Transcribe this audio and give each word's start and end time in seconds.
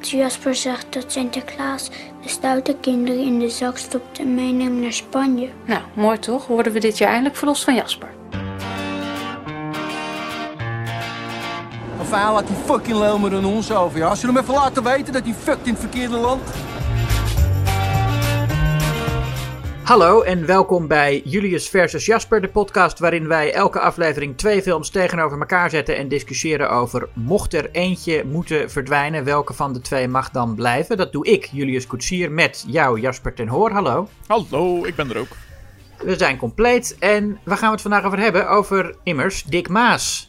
Jasper 0.00 0.54
zegt 0.54 0.86
dat 0.90 1.12
Sinterklaas 1.12 1.90
de 2.22 2.28
stoute 2.28 2.76
kinderen 2.80 3.24
in 3.24 3.38
de 3.38 3.48
zak 3.48 3.78
stopt 3.78 4.18
en 4.18 4.34
meeneemt 4.34 4.80
naar 4.80 4.92
Spanje. 4.92 5.48
Nou, 5.64 5.80
mooi 5.94 6.18
toch? 6.18 6.46
Worden 6.46 6.72
we 6.72 6.80
dit 6.80 6.98
jaar 6.98 7.08
eindelijk 7.10 7.36
verlost 7.36 7.64
van 7.64 7.74
Jasper. 7.74 8.08
Enfin, 11.98 12.32
laat 12.32 12.46
die 12.46 12.56
fucking 12.64 12.96
Lelmer 12.96 13.34
aan 13.34 13.44
ons 13.44 13.72
over, 13.72 13.98
ja. 13.98 14.08
Als 14.08 14.20
je 14.20 14.26
hem 14.26 14.36
even 14.36 14.54
laten 14.54 14.82
weten 14.82 15.12
dat 15.12 15.24
hij 15.24 15.34
fuckt 15.34 15.66
in 15.66 15.72
het 15.72 15.80
verkeerde 15.80 16.16
land. 16.16 16.42
Hallo 19.90 20.22
en 20.22 20.46
welkom 20.46 20.86
bij 20.86 21.22
Julius 21.24 21.68
versus 21.68 22.06
Jasper, 22.06 22.40
de 22.40 22.48
podcast 22.48 22.98
waarin 22.98 23.28
wij 23.28 23.52
elke 23.52 23.80
aflevering 23.80 24.36
twee 24.36 24.62
films 24.62 24.90
tegenover 24.90 25.38
elkaar 25.38 25.70
zetten 25.70 25.96
en 25.96 26.08
discussiëren 26.08 26.70
over 26.70 27.08
mocht 27.14 27.54
er 27.54 27.70
eentje 27.70 28.24
moeten 28.24 28.70
verdwijnen, 28.70 29.24
welke 29.24 29.54
van 29.54 29.72
de 29.72 29.80
twee 29.80 30.08
mag 30.08 30.30
dan 30.30 30.54
blijven. 30.54 30.96
Dat 30.96 31.12
doe 31.12 31.26
ik, 31.26 31.48
Julius 31.52 31.86
Koetsier, 31.86 32.32
met 32.32 32.64
jou, 32.66 33.00
Jasper 33.00 33.34
ten 33.34 33.48
Hoor. 33.48 33.70
Hallo. 33.70 34.08
Hallo, 34.26 34.84
ik 34.84 34.94
ben 34.94 35.10
er 35.10 35.18
ook. 35.18 35.36
We 35.98 36.16
zijn 36.16 36.36
compleet 36.36 36.96
en 36.98 37.38
waar 37.44 37.56
gaan 37.56 37.68
we 37.68 37.72
het 37.72 37.82
vandaag 37.82 38.04
over 38.04 38.18
hebben? 38.18 38.48
Over 38.48 38.94
immers 39.02 39.42
Dick 39.42 39.68
Maas. 39.68 40.28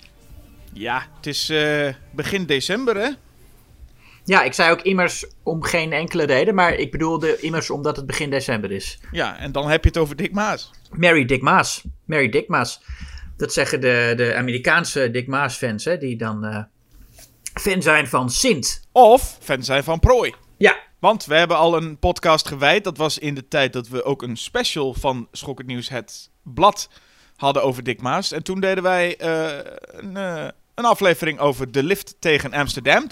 Ja, 0.73 1.05
het 1.16 1.25
is 1.25 1.49
eh, 1.49 1.93
begin 2.11 2.45
december, 2.45 2.95
hè? 2.97 3.09
Ja, 4.31 4.44
ik 4.44 4.53
zei 4.53 4.71
ook 4.71 4.81
immers 4.81 5.26
om 5.44 5.63
geen 5.63 5.94
enkele 5.94 6.23
reden, 6.23 6.55
maar 6.55 6.73
ik 6.73 6.91
bedoelde 6.91 7.39
immers 7.39 7.70
omdat 7.70 7.95
het 7.95 8.05
begin 8.05 8.30
december 8.30 8.72
is. 8.72 8.99
Ja, 9.12 9.38
en 9.38 9.52
dan 9.52 9.70
heb 9.70 9.84
je 9.84 9.89
het 9.89 9.98
over 9.98 10.16
Dick 10.16 10.34
Maas. 10.34 10.72
Mary 10.91 11.26
Dick 11.26 11.41
Maas. 11.41 11.84
Mary 12.05 12.30
Dick 12.30 12.48
Maas. 12.48 12.81
Dat 13.38 13.53
zeggen 13.53 13.81
de, 13.81 14.13
de 14.16 14.36
Amerikaanse 14.36 15.12
Dick 15.12 15.27
Maas 15.27 15.55
fans, 15.55 15.86
hè, 15.86 15.98
die 15.98 16.17
dan 16.17 16.45
uh, 16.45 16.63
fan 17.53 17.81
zijn 17.81 18.08
van 18.08 18.30
Sint. 18.30 18.88
Of 18.91 19.38
fan 19.41 19.63
zijn 19.63 19.84
van 19.84 19.99
Prooi. 19.99 20.34
Ja. 20.58 20.80
Want 21.00 21.25
we 21.25 21.36
hebben 21.36 21.58
al 21.58 21.77
een 21.77 21.98
podcast 21.98 22.48
gewijd. 22.48 22.84
Dat 22.84 22.98
was 22.98 23.17
in 23.17 23.36
de 23.36 23.48
tijd 23.48 23.73
dat 23.73 23.88
we 23.88 24.03
ook 24.03 24.22
een 24.22 24.38
special 24.38 24.94
van 24.94 25.27
Schokkend 25.31 25.67
Nieuws, 25.67 25.89
het 25.89 26.30
blad, 26.44 26.89
hadden 27.36 27.64
over 27.64 27.83
Dick 27.83 28.02
Maas. 28.02 28.31
En 28.31 28.44
toen 28.44 28.59
deden 28.59 28.83
wij 28.83 29.22
uh, 29.22 29.58
een, 29.81 30.11
uh, 30.17 30.48
een 30.75 30.86
aflevering 30.86 31.39
over 31.39 31.72
De 31.72 31.83
Lift 31.83 32.16
tegen 32.20 32.53
Amsterdam. 32.53 33.08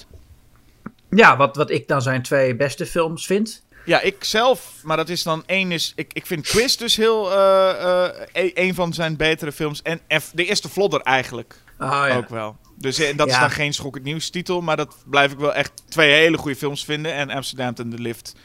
Ja, 1.10 1.38
wat, 1.38 1.56
wat 1.56 1.70
ik 1.70 1.88
dan 1.88 2.02
zijn 2.02 2.22
twee 2.22 2.56
beste 2.56 2.86
films 2.86 3.26
vind. 3.26 3.68
Ja, 3.86 4.02
ik 4.02 4.24
zelf, 4.24 4.74
maar 4.84 4.98
dat 4.98 5.10
is 5.10 5.24
dan 5.24 5.44
één 5.46 5.72
is. 5.72 5.94
Ik, 5.96 6.14
ik 6.14 6.26
vind 6.26 6.48
Quiz 6.48 6.76
dus 6.76 6.96
heel. 6.96 7.32
Uh, 7.32 8.08
uh, 8.36 8.52
een 8.54 8.74
van 8.74 8.94
zijn 8.94 9.18
betere 9.18 9.52
films. 9.52 9.82
En 9.82 10.02
F, 10.22 10.32
de 10.34 10.46
eerste 10.46 10.70
Vlodder 10.70 11.02
eigenlijk. 11.02 11.56
Oh, 11.80 12.04
ja. 12.08 12.16
Ook 12.16 12.30
wel. 12.30 12.58
Dus 12.76 13.00
en 13.00 13.16
dat 13.18 13.28
Ja. 13.28 13.34
is 13.34 13.40
dan 13.40 13.52
geen 13.52 13.74
schokkend 13.74 14.04
nieuws 14.04 14.30
titel. 14.30 14.62
Maar 14.62 14.78
dat 14.78 14.96
blijf 15.06 15.32
ik 15.32 15.38
wel 15.38 15.54
echt 15.54 15.72
twee 15.90 16.12
hele 16.14 16.38
goede 16.38 16.58
films 16.58 16.86
vinden. 16.86 17.14
En 17.14 17.30
Amsterdam 17.30 17.74
en 17.76 17.90
The 17.90 18.00
Lift. 18.02 18.36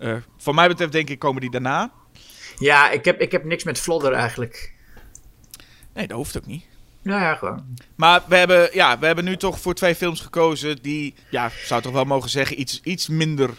Uh, 0.00 0.16
voor 0.38 0.54
mij 0.54 0.68
betreft 0.68 0.92
denk 0.92 1.08
ik 1.10 1.18
komen 1.18 1.40
die 1.40 1.50
daarna. 1.50 1.92
Ja, 2.58 2.90
ik 2.90 3.04
heb, 3.04 3.20
ik 3.20 3.32
heb 3.32 3.44
niks 3.44 3.64
met 3.64 3.78
Vlodder 3.78 4.12
eigenlijk. 4.12 4.72
Nee, 5.94 6.06
dat 6.06 6.16
hoeft 6.16 6.36
ook 6.36 6.46
niet. 6.46 6.64
Nou 7.02 7.20
ja, 7.20 7.34
gewoon. 7.34 7.64
Maar 7.94 8.22
we 8.26 8.36
hebben, 8.36 8.68
ja, 8.72 8.98
we 8.98 9.06
hebben 9.06 9.24
nu 9.24 9.36
toch 9.36 9.60
voor 9.60 9.74
twee 9.74 9.94
films 9.94 10.20
gekozen 10.20 10.82
die, 10.82 11.14
ja, 11.30 11.50
zou 11.64 11.82
toch 11.82 11.92
wel 11.92 12.04
mogen 12.04 12.30
zeggen, 12.30 12.60
iets, 12.60 12.80
iets 12.84 13.08
minder. 13.08 13.50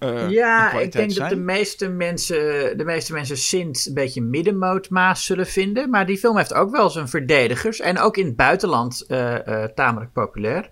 Uh, 0.00 0.30
ja, 0.30 0.72
ik 0.72 0.92
denk 0.92 1.14
dat 1.14 1.28
de 1.28 1.36
meeste 1.36 1.88
mensen, 1.88 2.36
de 2.78 2.84
meeste 2.84 3.12
mensen 3.12 3.36
Sint 3.36 3.86
een 3.86 3.94
beetje 3.94 4.22
middenmoot 4.22 4.90
Maas 4.90 5.24
zullen 5.24 5.46
vinden. 5.46 5.90
Maar 5.90 6.06
die 6.06 6.18
film 6.18 6.36
heeft 6.36 6.54
ook 6.54 6.70
wel 6.70 6.90
zijn 6.90 7.08
verdedigers. 7.08 7.80
En 7.80 7.98
ook 7.98 8.16
in 8.16 8.26
het 8.26 8.36
buitenland 8.36 9.04
uh, 9.08 9.34
uh, 9.46 9.64
tamelijk 9.64 10.12
populair. 10.12 10.70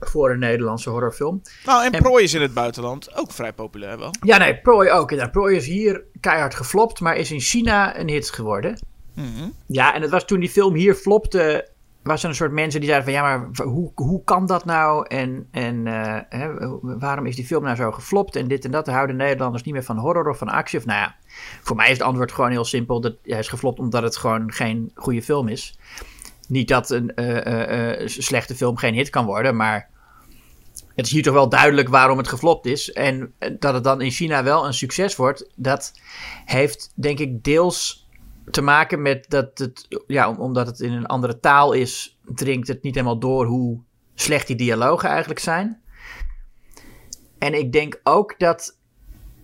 Voor 0.00 0.30
een 0.30 0.38
Nederlandse 0.38 0.90
horrorfilm. 0.90 1.42
Nou, 1.64 1.84
en, 1.84 1.92
en 1.92 2.02
Prooi 2.02 2.24
is 2.24 2.34
in 2.34 2.40
het 2.40 2.54
buitenland 2.54 3.14
ook 3.14 3.32
vrij 3.32 3.52
populair 3.52 3.98
wel. 3.98 4.10
Ja, 4.20 4.36
nee, 4.36 4.60
Prooi 4.60 4.90
ook. 4.90 5.30
Prooi 5.30 5.56
is 5.56 5.66
hier 5.66 6.02
keihard 6.20 6.54
geflopt, 6.54 7.00
maar 7.00 7.16
is 7.16 7.30
in 7.30 7.40
China 7.40 7.98
een 7.98 8.08
hit 8.08 8.30
geworden. 8.30 8.78
-hmm. 9.22 9.52
Ja, 9.66 9.94
en 9.94 10.02
het 10.02 10.10
was 10.10 10.24
toen 10.24 10.40
die 10.40 10.48
film 10.48 10.74
hier 10.74 10.94
flopte, 10.94 11.68
was 12.06 12.22
er 12.22 12.28
een 12.28 12.34
soort 12.34 12.52
mensen 12.52 12.80
die 12.80 12.88
zeiden 12.88 13.12
van 13.12 13.22
ja, 13.22 13.38
maar 13.38 13.66
hoe, 13.66 13.92
hoe 13.94 14.24
kan 14.24 14.46
dat 14.46 14.64
nou? 14.64 15.06
En, 15.06 15.48
en 15.50 15.86
uh, 15.86 16.18
hè, 16.28 16.48
waarom 16.80 17.26
is 17.26 17.36
die 17.36 17.46
film 17.46 17.64
nou 17.64 17.76
zo 17.76 17.92
geflopt? 17.92 18.36
En 18.36 18.48
dit 18.48 18.64
en 18.64 18.70
dat. 18.70 18.86
Houden 18.86 19.16
Nederlanders 19.16 19.62
niet 19.62 19.74
meer 19.74 19.84
van 19.84 19.98
horror 19.98 20.28
of 20.28 20.38
van 20.38 20.48
actie? 20.48 20.78
Of 20.78 20.84
nou 20.84 20.98
ja, 20.98 21.16
voor 21.62 21.76
mij 21.76 21.90
is 21.90 21.98
het 21.98 22.06
antwoord 22.06 22.32
gewoon 22.32 22.50
heel 22.50 22.64
simpel. 22.64 23.00
Dat 23.00 23.16
hij 23.22 23.38
is 23.38 23.48
geflopt 23.48 23.78
omdat 23.78 24.02
het 24.02 24.16
gewoon 24.16 24.52
geen 24.52 24.90
goede 24.94 25.22
film 25.22 25.48
is. 25.48 25.78
Niet 26.48 26.68
dat 26.68 26.90
een 26.90 27.12
uh, 27.14 28.00
uh, 28.00 28.08
slechte 28.08 28.54
film 28.54 28.76
geen 28.76 28.94
hit 28.94 29.10
kan 29.10 29.24
worden, 29.24 29.56
maar 29.56 29.88
het 30.94 31.06
is 31.06 31.12
hier 31.12 31.22
toch 31.22 31.34
wel 31.34 31.48
duidelijk 31.48 31.88
waarom 31.88 32.18
het 32.18 32.28
geflopt 32.28 32.66
is. 32.66 32.92
En 32.92 33.34
dat 33.58 33.74
het 33.74 33.84
dan 33.84 34.00
in 34.00 34.10
China 34.10 34.42
wel 34.42 34.66
een 34.66 34.74
succes 34.74 35.16
wordt, 35.16 35.50
dat 35.54 35.92
heeft 36.44 36.92
denk 36.94 37.18
ik 37.18 37.44
deels 37.44 38.05
te 38.50 38.62
maken 38.62 39.02
met 39.02 39.24
dat 39.28 39.58
het, 39.58 40.02
ja, 40.06 40.32
omdat 40.32 40.66
het 40.66 40.80
in 40.80 40.92
een 40.92 41.06
andere 41.06 41.40
taal 41.40 41.72
is, 41.72 42.18
dringt 42.24 42.68
het 42.68 42.82
niet 42.82 42.94
helemaal 42.94 43.18
door 43.18 43.46
hoe 43.46 43.80
slecht 44.14 44.46
die 44.46 44.56
dialogen 44.56 45.08
eigenlijk 45.08 45.40
zijn. 45.40 45.80
En 47.38 47.54
ik 47.54 47.72
denk 47.72 48.00
ook 48.02 48.38
dat 48.38 48.78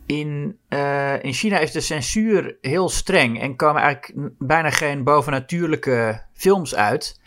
in, 0.06 0.58
uh, 0.68 1.22
in 1.22 1.32
China 1.32 1.58
is 1.58 1.72
de 1.72 1.80
censuur 1.80 2.56
heel 2.60 2.88
streng 2.88 3.40
en 3.40 3.56
komen 3.56 3.82
eigenlijk 3.82 4.30
bijna 4.38 4.70
geen 4.70 5.04
bovennatuurlijke 5.04 6.22
films 6.32 6.74
uit. 6.74 7.20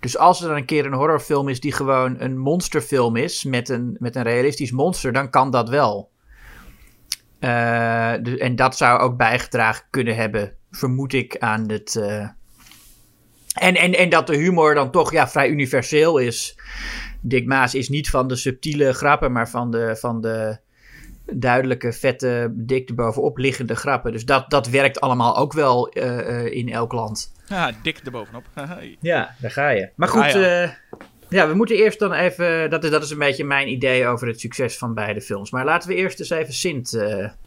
Dus 0.00 0.18
als 0.18 0.40
er 0.40 0.48
dan 0.48 0.56
een 0.56 0.64
keer 0.64 0.86
een 0.86 0.92
horrorfilm 0.92 1.48
is 1.48 1.60
die 1.60 1.72
gewoon 1.72 2.20
een 2.20 2.38
monsterfilm 2.38 3.16
is 3.16 3.44
met 3.44 3.68
een, 3.68 3.96
met 3.98 4.16
een 4.16 4.22
realistisch 4.22 4.70
monster, 4.70 5.12
dan 5.12 5.30
kan 5.30 5.50
dat 5.50 5.68
wel. 5.68 6.10
Uh, 7.40 8.12
de, 8.22 8.38
en 8.38 8.56
dat 8.56 8.76
zou 8.76 9.00
ook 9.00 9.16
bijgedragen 9.16 9.84
kunnen 9.90 10.16
hebben 10.16 10.56
vermoed 10.72 11.12
ik 11.12 11.38
aan 11.38 11.70
het. 11.70 11.94
Uh... 11.94 12.28
En, 13.52 13.74
en, 13.74 13.94
en 13.94 14.08
dat 14.08 14.26
de 14.26 14.36
humor 14.36 14.74
dan 14.74 14.90
toch 14.90 15.12
ja, 15.12 15.28
vrij 15.28 15.48
universeel 15.48 16.18
is. 16.18 16.58
Dick 17.20 17.46
Maas 17.46 17.74
is 17.74 17.88
niet 17.88 18.10
van 18.10 18.28
de 18.28 18.36
subtiele 18.36 18.92
grappen, 18.92 19.32
maar 19.32 19.48
van 19.48 19.70
de, 19.70 19.96
van 19.96 20.20
de 20.20 20.58
duidelijke, 21.32 21.92
vette, 21.92 22.52
dik 22.54 22.94
bovenop 22.94 23.38
liggende 23.38 23.74
grappen. 23.74 24.12
Dus 24.12 24.24
dat, 24.24 24.50
dat 24.50 24.68
werkt 24.68 25.00
allemaal 25.00 25.36
ook 25.36 25.52
wel 25.52 25.98
uh, 25.98 26.04
uh, 26.04 26.44
in 26.44 26.68
elk 26.68 26.92
land. 26.92 27.32
Ja, 27.46 27.72
dik 27.82 27.98
erbovenop. 27.98 28.44
ja, 29.00 29.34
daar 29.40 29.50
ga 29.50 29.68
je. 29.68 29.90
Maar 29.94 30.08
goed, 30.08 30.22
ah, 30.22 30.30
ja. 30.30 30.78
ja. 31.28 31.48
we 31.48 31.54
moeten 31.54 31.76
eerst 31.76 31.98
dan 31.98 32.12
even. 32.12 32.70
Dat 32.70 32.84
is, 32.84 32.90
dat 32.90 33.02
is 33.02 33.10
een 33.10 33.18
beetje 33.18 33.44
mijn 33.44 33.68
idee 33.68 34.06
over 34.06 34.26
het 34.26 34.40
succes 34.40 34.78
van 34.78 34.94
beide 34.94 35.20
films. 35.20 35.50
Maar 35.50 35.64
laten 35.64 35.88
we 35.88 35.94
eerst 35.94 36.18
eens 36.18 36.30
even 36.30 36.54
Sint 36.54 36.98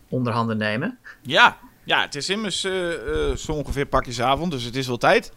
onder 0.09 0.33
handen 0.33 0.57
nemen. 0.57 0.97
Ja, 1.21 1.57
ja, 1.85 2.01
het 2.01 2.15
is 2.15 2.29
immers 2.29 2.63
uh, 2.63 2.89
uh, 2.89 3.35
zo 3.35 3.51
ongeveer 3.51 3.85
pakjesavond, 3.85 4.51
dus 4.51 4.63
het 4.63 4.75
is 4.75 4.87
wel 4.87 4.97
tijd 4.97 5.31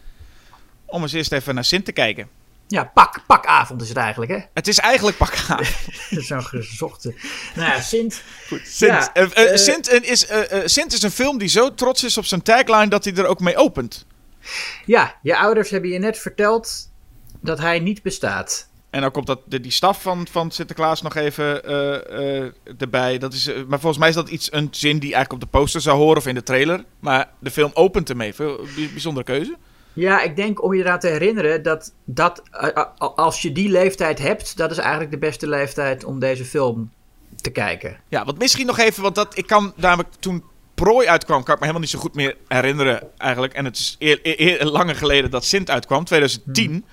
om 0.86 1.02
eens 1.02 1.12
eerst 1.12 1.32
even 1.32 1.54
naar 1.54 1.64
Sint 1.64 1.84
te 1.84 1.92
kijken. 1.92 2.28
Ja, 2.66 2.84
pak, 2.84 3.22
pakavond 3.26 3.82
is 3.82 3.88
het 3.88 3.96
eigenlijk, 3.96 4.30
hè? 4.30 4.38
Het 4.54 4.68
is 4.68 4.78
eigenlijk 4.78 5.16
pakavond. 5.16 5.68
Zo'n 6.26 6.44
gezochte. 6.44 7.14
Nou 7.54 7.70
ja, 7.70 7.80
Sint. 7.80 8.22
Goed, 8.48 8.60
Sint, 8.64 9.10
ja, 9.14 9.28
uh, 9.36 9.56
Sint, 9.56 9.90
is, 9.90 10.26
Sint 10.64 10.92
is 10.92 11.02
een 11.02 11.10
film 11.10 11.38
die 11.38 11.48
zo 11.48 11.74
trots 11.74 12.04
is 12.04 12.18
op 12.18 12.24
zijn 12.24 12.42
tagline 12.42 12.88
dat 12.88 13.04
hij 13.04 13.14
er 13.14 13.26
ook 13.26 13.40
mee 13.40 13.56
opent. 13.56 14.06
Ja, 14.84 15.16
je 15.22 15.36
ouders 15.36 15.70
hebben 15.70 15.90
je 15.90 15.98
net 15.98 16.18
verteld 16.18 16.90
dat 17.40 17.58
hij 17.58 17.78
niet 17.78 18.02
bestaat. 18.02 18.68
En 18.90 19.00
dan 19.00 19.10
komt 19.10 19.26
dat, 19.26 19.40
de, 19.44 19.60
die 19.60 19.72
staf 19.72 20.02
van, 20.02 20.26
van 20.30 20.50
Sinterklaas 20.50 21.02
nog 21.02 21.14
even 21.14 21.70
uh, 21.70 22.42
uh, 22.42 22.50
erbij. 22.78 23.18
Dat 23.18 23.32
is, 23.32 23.48
uh, 23.48 23.56
maar 23.66 23.80
volgens 23.80 23.98
mij 23.98 24.08
is 24.08 24.14
dat 24.14 24.28
iets, 24.28 24.52
een 24.52 24.68
zin 24.70 24.98
die 24.98 25.14
eigenlijk 25.14 25.32
op 25.32 25.40
de 25.40 25.58
poster 25.58 25.80
zou 25.80 25.98
horen 25.98 26.16
of 26.16 26.26
in 26.26 26.34
de 26.34 26.42
trailer. 26.42 26.84
Maar 27.00 27.30
de 27.38 27.50
film 27.50 27.70
opent 27.74 28.10
ermee. 28.10 28.34
Veel 28.34 28.60
bijzondere 28.74 29.26
keuze. 29.26 29.56
Ja, 29.92 30.22
ik 30.22 30.36
denk 30.36 30.62
om 30.62 30.74
je 30.74 30.82
eraan 30.82 30.98
te 30.98 31.08
herinneren 31.08 31.62
dat, 31.62 31.92
dat 32.04 32.42
als 32.98 33.42
je 33.42 33.52
die 33.52 33.68
leeftijd 33.68 34.18
hebt, 34.18 34.56
dat 34.56 34.70
is 34.70 34.78
eigenlijk 34.78 35.10
de 35.10 35.18
beste 35.18 35.48
leeftijd 35.48 36.04
om 36.04 36.18
deze 36.18 36.44
film 36.44 36.90
te 37.36 37.50
kijken. 37.50 38.00
Ja, 38.08 38.24
want 38.24 38.38
misschien 38.38 38.66
nog 38.66 38.78
even, 38.78 39.02
want 39.02 39.14
dat, 39.14 39.36
ik 39.36 39.46
kan 39.46 39.72
namelijk 39.76 40.14
toen 40.18 40.44
Prooi 40.78 41.08
uitkwam, 41.08 41.42
kan 41.42 41.54
ik 41.54 41.60
me 41.60 41.66
helemaal 41.66 41.80
niet 41.80 41.90
zo 41.90 41.98
goed 41.98 42.14
meer 42.14 42.36
herinneren 42.48 43.08
eigenlijk. 43.16 43.52
En 43.52 43.64
het 43.64 43.76
is 43.76 43.96
eer, 43.98 44.18
eer, 44.22 44.40
eer, 44.40 44.66
langer 44.66 44.96
geleden 44.96 45.30
dat 45.30 45.44
Sint 45.44 45.70
uitkwam, 45.70 46.04
2010. 46.04 46.70
Hmm. 46.70 46.84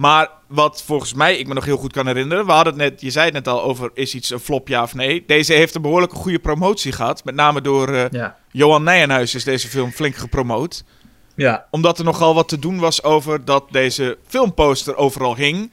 Maar 0.00 0.28
wat 0.46 0.82
volgens 0.82 1.14
mij 1.14 1.36
ik 1.36 1.46
me 1.46 1.54
nog 1.54 1.64
heel 1.64 1.76
goed 1.76 1.92
kan 1.92 2.06
herinneren. 2.06 2.46
We 2.46 2.52
hadden 2.52 2.72
het 2.72 2.82
net, 2.82 3.00
je 3.00 3.10
zei 3.10 3.24
het 3.24 3.34
net 3.34 3.48
al 3.48 3.62
over 3.62 3.90
is 3.94 4.14
iets 4.14 4.30
een 4.30 4.40
flop 4.40 4.68
ja 4.68 4.82
of 4.82 4.94
nee. 4.94 5.24
Deze 5.26 5.52
heeft 5.52 5.74
een 5.74 5.82
behoorlijke 5.82 6.16
goede 6.16 6.38
promotie 6.38 6.92
gehad. 6.92 7.24
Met 7.24 7.34
name 7.34 7.60
door 7.60 7.88
uh, 7.88 8.08
ja. 8.10 8.36
Johan 8.50 8.82
Nijenhuis 8.82 9.34
is 9.34 9.44
deze 9.44 9.68
film 9.68 9.90
flink 9.90 10.14
gepromoot. 10.14 10.84
Ja. 11.34 11.66
Omdat 11.70 11.98
er 11.98 12.04
nogal 12.04 12.34
wat 12.34 12.48
te 12.48 12.58
doen 12.58 12.78
was 12.78 13.02
over 13.02 13.44
dat 13.44 13.64
deze 13.70 14.18
filmposter 14.26 14.96
overal 14.96 15.36
hing. 15.36 15.72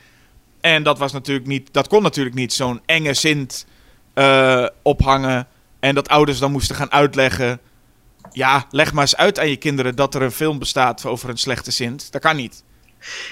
En 0.61 0.83
dat 0.83 0.97
was 0.97 1.11
natuurlijk 1.11 1.47
niet, 1.47 1.73
dat 1.73 1.87
kon 1.87 2.03
natuurlijk 2.03 2.35
niet 2.35 2.53
zo'n 2.53 2.81
enge 2.85 3.13
Sint 3.13 3.65
uh, 4.15 4.67
ophangen. 4.81 5.47
En 5.79 5.95
dat 5.95 6.09
ouders 6.09 6.39
dan 6.39 6.51
moesten 6.51 6.75
gaan 6.75 6.91
uitleggen. 6.91 7.59
Ja, 8.31 8.65
leg 8.69 8.93
maar 8.93 9.03
eens 9.03 9.15
uit 9.15 9.39
aan 9.39 9.49
je 9.49 9.57
kinderen 9.57 9.95
dat 9.95 10.15
er 10.15 10.21
een 10.21 10.31
film 10.31 10.59
bestaat 10.59 11.05
over 11.05 11.29
een 11.29 11.37
slechte 11.37 11.71
Sint. 11.71 12.11
Dat 12.11 12.21
kan 12.21 12.35
niet. 12.35 12.65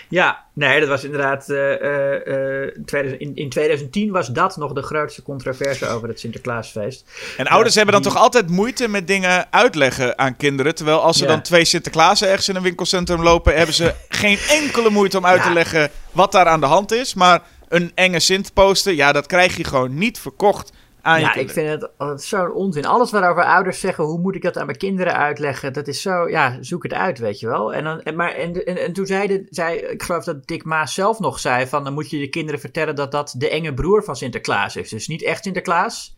Ja, 0.09 0.43
nee, 0.53 0.79
dat 0.79 0.89
was 0.89 1.03
inderdaad. 1.03 1.49
eh, 1.49 1.73
eh, 1.73 2.63
eh, 2.63 2.71
2000 2.85 3.21
in, 3.21 3.35
in 3.35 3.49
2010 3.49 4.11
was 4.11 4.27
dat 4.27 4.57
nog 4.57 4.73
de 4.73 4.81
grootste 4.81 5.21
controverse 5.23 5.87
over 5.87 6.07
het 6.07 6.19
Sinterklaasfeest. 6.19 7.05
En 7.37 7.47
ouders 7.47 7.73
Ja, 7.73 7.81
hebben 7.81 7.93
dan 8.01 8.03
die- 8.03 8.11
toch 8.13 8.21
altijd 8.21 8.49
moeite 8.49 8.87
met 8.87 9.07
dingen 9.07 9.45
uitleggen 9.51 10.17
aan 10.17 10.37
kinderen. 10.37 10.75
Terwijl 10.75 11.01
als 11.01 11.19
Ja. 11.19 11.27
dan 11.27 11.41
twee 11.41 11.65
Sinterklaasen 11.65 12.27
ergens 12.27 12.49
in 12.49 12.55
een 12.55 12.61
winkelcentrum 12.61 13.21
lopen, 13.23 13.55
hebben 13.55 13.75
ze 13.75 13.93
geen 14.09 14.37
enkele 14.49 14.89
moeite 14.89 15.17
om 15.17 15.25
uit 15.25 15.43
te 15.43 15.53
leggen 15.53 15.89
wat 16.11 16.31
daar 16.31 16.45
aan 16.47 16.59
de 16.59 16.65
hand 16.65 16.91
is. 16.91 17.13
Maar 17.13 17.41
een 17.67 17.91
enge 17.95 18.19
Sint 18.19 18.53
poster, 18.53 18.93
ja, 18.93 19.11
dat 19.11 19.25
krijg 19.25 19.57
je 19.57 19.63
gewoon 19.63 19.97
niet 19.97 20.19
verkocht 20.19 20.71
aan 21.05 21.19
Ja, 21.19 21.35
ik 21.35 21.49
vind 21.49 21.69
het 21.69 21.97
altijd 21.97 22.21
zo'n 22.21 22.53
onzin. 22.53 22.85
Alles 22.85 23.11
waarover 23.11 23.43
ouders 23.43 23.79
zeggen, 23.79 24.03
hoe 24.03 24.19
moet 24.19 24.35
ik 24.35 24.41
dat 24.41 24.57
aan 24.57 24.65
mijn 24.65 24.77
kinderen 24.77 25.13
uitleggen? 25.13 25.73
Dat 25.73 25.87
is 25.87 26.01
zo, 26.01 26.29
ja, 26.29 26.57
zoek 26.61 26.83
het 26.83 26.93
uit, 26.93 27.19
weet 27.19 27.39
je 27.39 27.47
wel. 27.47 27.73
En, 27.73 27.83
dan, 27.83 28.01
en, 28.01 28.15
maar, 28.15 28.31
en, 28.31 28.65
en, 28.65 28.77
en 28.77 28.93
toen 28.93 29.05
zeiden, 29.05 29.47
zei, 29.49 29.77
ik 29.77 30.03
geloof 30.03 30.23
dat 30.23 30.47
Dick 30.47 30.63
Maas 30.63 30.93
zelf 30.93 31.19
nog 31.19 31.39
zei, 31.39 31.67
van 31.67 31.83
dan 31.83 31.93
moet 31.93 32.09
je 32.09 32.19
je 32.19 32.29
kinderen 32.29 32.59
vertellen 32.59 32.95
dat 32.95 33.11
dat 33.11 33.35
de 33.37 33.49
enge 33.49 33.73
broer 33.73 34.03
van 34.03 34.15
Sinterklaas 34.15 34.75
is. 34.75 34.89
Dus 34.89 35.07
niet 35.07 35.23
echt 35.23 35.43
Sinterklaas, 35.43 36.15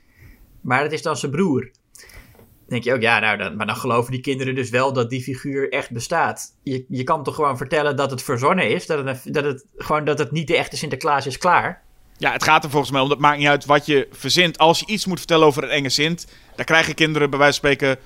maar 0.61 0.81
het 0.81 0.93
is 0.93 1.01
dan 1.01 1.17
zijn 1.17 1.31
broer. 1.31 1.61
Dan 1.61 2.65
denk 2.67 2.83
je 2.83 2.93
ook, 2.93 3.01
ja, 3.01 3.19
nou, 3.19 3.37
dan, 3.37 3.55
maar 3.55 3.65
dan 3.67 3.75
geloven 3.75 4.11
die 4.11 4.21
kinderen 4.21 4.55
dus 4.55 4.69
wel 4.69 4.93
dat 4.93 5.09
die 5.09 5.23
figuur 5.23 5.71
echt 5.71 5.91
bestaat. 5.91 6.57
Je, 6.63 6.85
je 6.87 7.03
kan 7.03 7.23
toch 7.23 7.35
gewoon 7.35 7.57
vertellen 7.57 7.95
dat 7.95 8.11
het 8.11 8.23
verzonnen 8.23 8.69
is, 8.69 8.85
dat 8.85 9.05
het, 9.05 9.33
dat 9.33 9.43
het, 9.43 9.65
gewoon 9.75 10.05
dat 10.05 10.19
het 10.19 10.31
niet 10.31 10.47
de 10.47 10.57
echte 10.57 10.77
Sinterklaas 10.77 11.25
is, 11.25 11.37
klaar. 11.37 11.85
Ja, 12.17 12.31
het 12.31 12.43
gaat 12.43 12.63
er 12.63 12.69
volgens 12.69 12.91
mij 12.91 13.01
om. 13.01 13.09
Dat 13.09 13.19
maakt 13.19 13.37
niet 13.37 13.47
uit 13.47 13.65
wat 13.65 13.85
je 13.85 14.07
verzint. 14.11 14.57
Als 14.57 14.79
je 14.79 14.85
iets 14.85 15.05
moet 15.05 15.17
vertellen 15.17 15.45
over 15.47 15.63
een 15.63 15.69
enge 15.69 15.89
Sint, 15.89 16.27
daar 16.55 16.65
krijgen 16.65 16.93
kinderen 16.93 17.29
bij 17.29 17.39
wijze 17.39 17.59
van 17.59 17.69
spreken. 17.71 17.97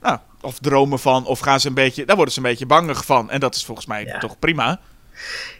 Nou, 0.00 0.18
of 0.40 0.58
dromen 0.58 0.98
van, 0.98 1.26
of 1.26 1.38
gaan 1.38 1.60
ze 1.60 1.68
een 1.68 1.74
beetje. 1.74 2.04
Daar 2.04 2.16
worden 2.16 2.34
ze 2.34 2.40
een 2.40 2.46
beetje 2.46 2.66
bangig 2.66 3.04
van. 3.04 3.30
En 3.30 3.40
dat 3.40 3.54
is 3.54 3.64
volgens 3.64 3.86
mij 3.86 4.04
Ja. 4.04 4.18
toch 4.18 4.38
prima. 4.38 4.80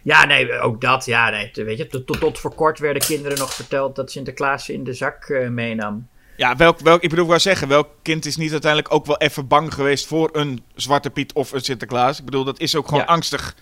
Ja, 0.03 0.25
nee, 0.25 0.61
ook 0.61 0.81
dat. 0.81 1.05
Ja, 1.05 1.31
nee, 1.31 1.51
weet 1.55 1.79
je, 1.79 1.87
tot, 1.87 2.21
tot, 2.21 2.39
voor 2.39 2.55
kort 2.55 2.79
werden 2.79 3.03
kinderen 3.03 3.39
nog 3.39 3.55
verteld 3.55 3.97
dat 3.97 4.11
Sinterklaas 4.11 4.65
ze 4.65 4.73
in 4.73 4.85
de 4.85 4.95
zak 4.95 5.25
eh, 5.25 5.49
meenam. 5.49 6.09
Ja, 6.37 6.57
welk, 6.57 6.79
welk, 6.81 7.03
ik 7.03 7.09
bedoel, 7.09 7.25
ik 7.25 7.31
wou 7.31 7.41
zeggen, 7.43 7.69
welk 7.69 7.89
kind 8.03 8.27
is 8.27 8.37
niet 8.37 8.53
uiteindelijk 8.53 8.95
ook 8.95 9.07
wel 9.07 9.19
even 9.19 9.47
bang 9.47 9.75
geweest 9.75 10.07
voor 10.07 10.29
een 10.33 10.63
Zwarte 10.75 11.11
Piet 11.11 11.33
of 11.33 11.53
een 11.53 11.61
Sinterklaas? 11.61 12.19
Ik 12.19 12.25
bedoel, 12.25 12.45
dat 12.45 12.61
is 12.61 12.77
ook 12.77 12.85
gewoon 12.89 13.01
Ja. 13.01 13.07
angstig. 13.07 13.55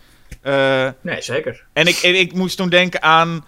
Eh, 0.42 0.88
Nee, 1.00 1.22
zeker. 1.22 1.64
en 1.72 1.86
ik, 1.86 1.96
en 1.96 2.14
ik 2.18 2.32
moest 2.32 2.56
toen 2.56 2.68
denken 2.68 3.02
aan. 3.02 3.44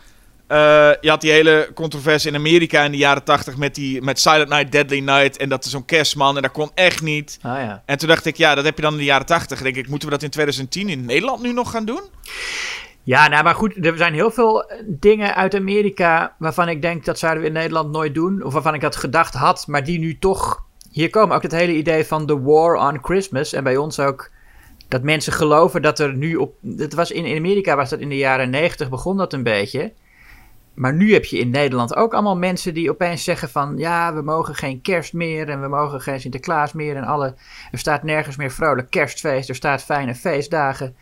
Eh, 0.51 0.57
je 1.01 1.09
had 1.09 1.21
die 1.21 1.31
hele 1.31 1.71
controverse 1.75 2.29
in 2.29 2.35
Amerika 2.35 2.83
in 2.85 2.91
de 2.91 2.97
jaren 2.97 3.25
tachtig 3.25 3.57
met, 3.57 3.75
die, 3.75 4.03
met 4.03 4.21
Silent 4.21 4.49
Night, 4.49 4.73
Deadly 4.73 4.99
Night. 4.99 5.37
En 5.37 5.49
dat 5.49 5.65
is 5.65 5.71
zo'n 5.71 5.85
kerstman 5.85 6.37
en 6.37 6.43
dat 6.43 6.51
kon 6.51 6.71
echt 6.75 7.03
niet. 7.03 7.39
Ah 7.43 7.59
ja. 7.59 7.83
En 7.87 7.99
toen 7.99 8.09
dacht 8.09 8.27
ik, 8.27 8.37
ja, 8.37 8.55
dat 8.55 8.65
heb 8.65 8.77
je 8.77 8.83
dan 8.83 8.93
in 8.93 8.99
de 8.99 9.05
jaren 9.05 9.27
tachtig. 9.27 9.63
Denk 9.63 9.77
ik, 9.77 9.89
moeten 9.89 10.09
we 10.09 10.15
dat 10.15 10.23
in 10.23 10.31
2010 10.31 10.89
in 10.89 11.05
Nederland 11.05 11.43
nu 11.43 11.53
nog 11.53 11.71
gaan 11.71 11.85
doen? 11.85 12.03
Ja, 13.03 13.29
nou, 13.29 13.45
maar 13.45 13.55
goed, 13.55 13.87
er 13.87 13.97
zijn 13.97 14.15
heel 14.15 14.31
veel 14.31 14.65
eh, 14.65 14.83
dingen 14.87 15.35
uit 15.35 15.55
Amerika 15.55 16.35
waarvan 16.39 16.69
ik 16.69 16.83
denk 16.83 17.05
dat 17.05 17.19
zouden 17.19 17.43
we 17.43 17.49
in 17.49 17.55
Nederland 17.55 17.91
nooit 17.91 18.15
doen. 18.15 18.45
Of 18.45 18.53
waarvan 18.53 18.75
ik 18.75 18.81
dat 18.81 18.97
gedacht 18.97 19.35
had, 19.35 19.67
maar 19.67 19.85
die 19.85 19.99
nu 19.99 20.19
toch 20.19 20.65
hier 20.91 21.11
komen. 21.11 21.37
Ook 21.37 21.43
het 21.43 21.53
hele 21.53 21.75
idee 21.75 22.05
van 22.05 22.27
the 22.27 22.43
war 22.43 22.89
on 22.89 22.99
Christmas. 23.03 23.53
En 23.53 23.65
bij 23.65 23.77
ons 23.77 24.01
ook 24.01 24.31
dat 24.89 25.03
mensen 25.03 25.33
geloven 25.33 25.83
dat 25.83 25.99
er 25.99 26.15
nu 26.15 26.37
op... 26.37 26.55
Het 26.77 26.95
was 26.95 27.11
in, 27.11 27.25
in 27.25 27.37
Amerika 27.37 27.77
was 27.77 27.91
dat 27.91 28.01
in 28.01 28.09
de 28.09 28.17
jaren 28.17 28.51
negentig 28.51 28.89
begon 28.89 29.17
dat 29.17 29.33
een 29.33 29.43
beetje. 29.43 29.93
Maar 30.75 30.95
nu 30.95 31.13
heb 31.13 31.25
je 31.25 31.39
in 31.39 31.51
Nederland 31.51 31.97
ook 31.97 32.13
allemaal 32.13 32.37
mensen 32.37 32.75
die 32.75 32.91
opeens 32.91 33.25
zeggen 33.25 33.49
van... 33.49 33.77
Ja, 33.77 34.15
we 34.15 34.23
mogen 34.23 34.55
geen 34.55 34.81
kerst 34.81 35.13
meer 35.13 35.49
en 35.49 35.61
we 35.61 35.69
mogen 35.69 36.01
geen 36.01 36.21
Sinterklaas 36.21 36.73
meer. 36.73 36.97
En 36.97 37.05
alle, 37.05 37.35
er 37.71 37.79
staat 37.79 38.03
nergens 38.03 38.37
meer 38.37 38.51
vrolijk 38.51 38.91
kerstfeest. 38.91 39.49
Er 39.49 39.55
staat 39.55 39.83
fijne 39.83 40.15
feestdagen. 40.15 40.97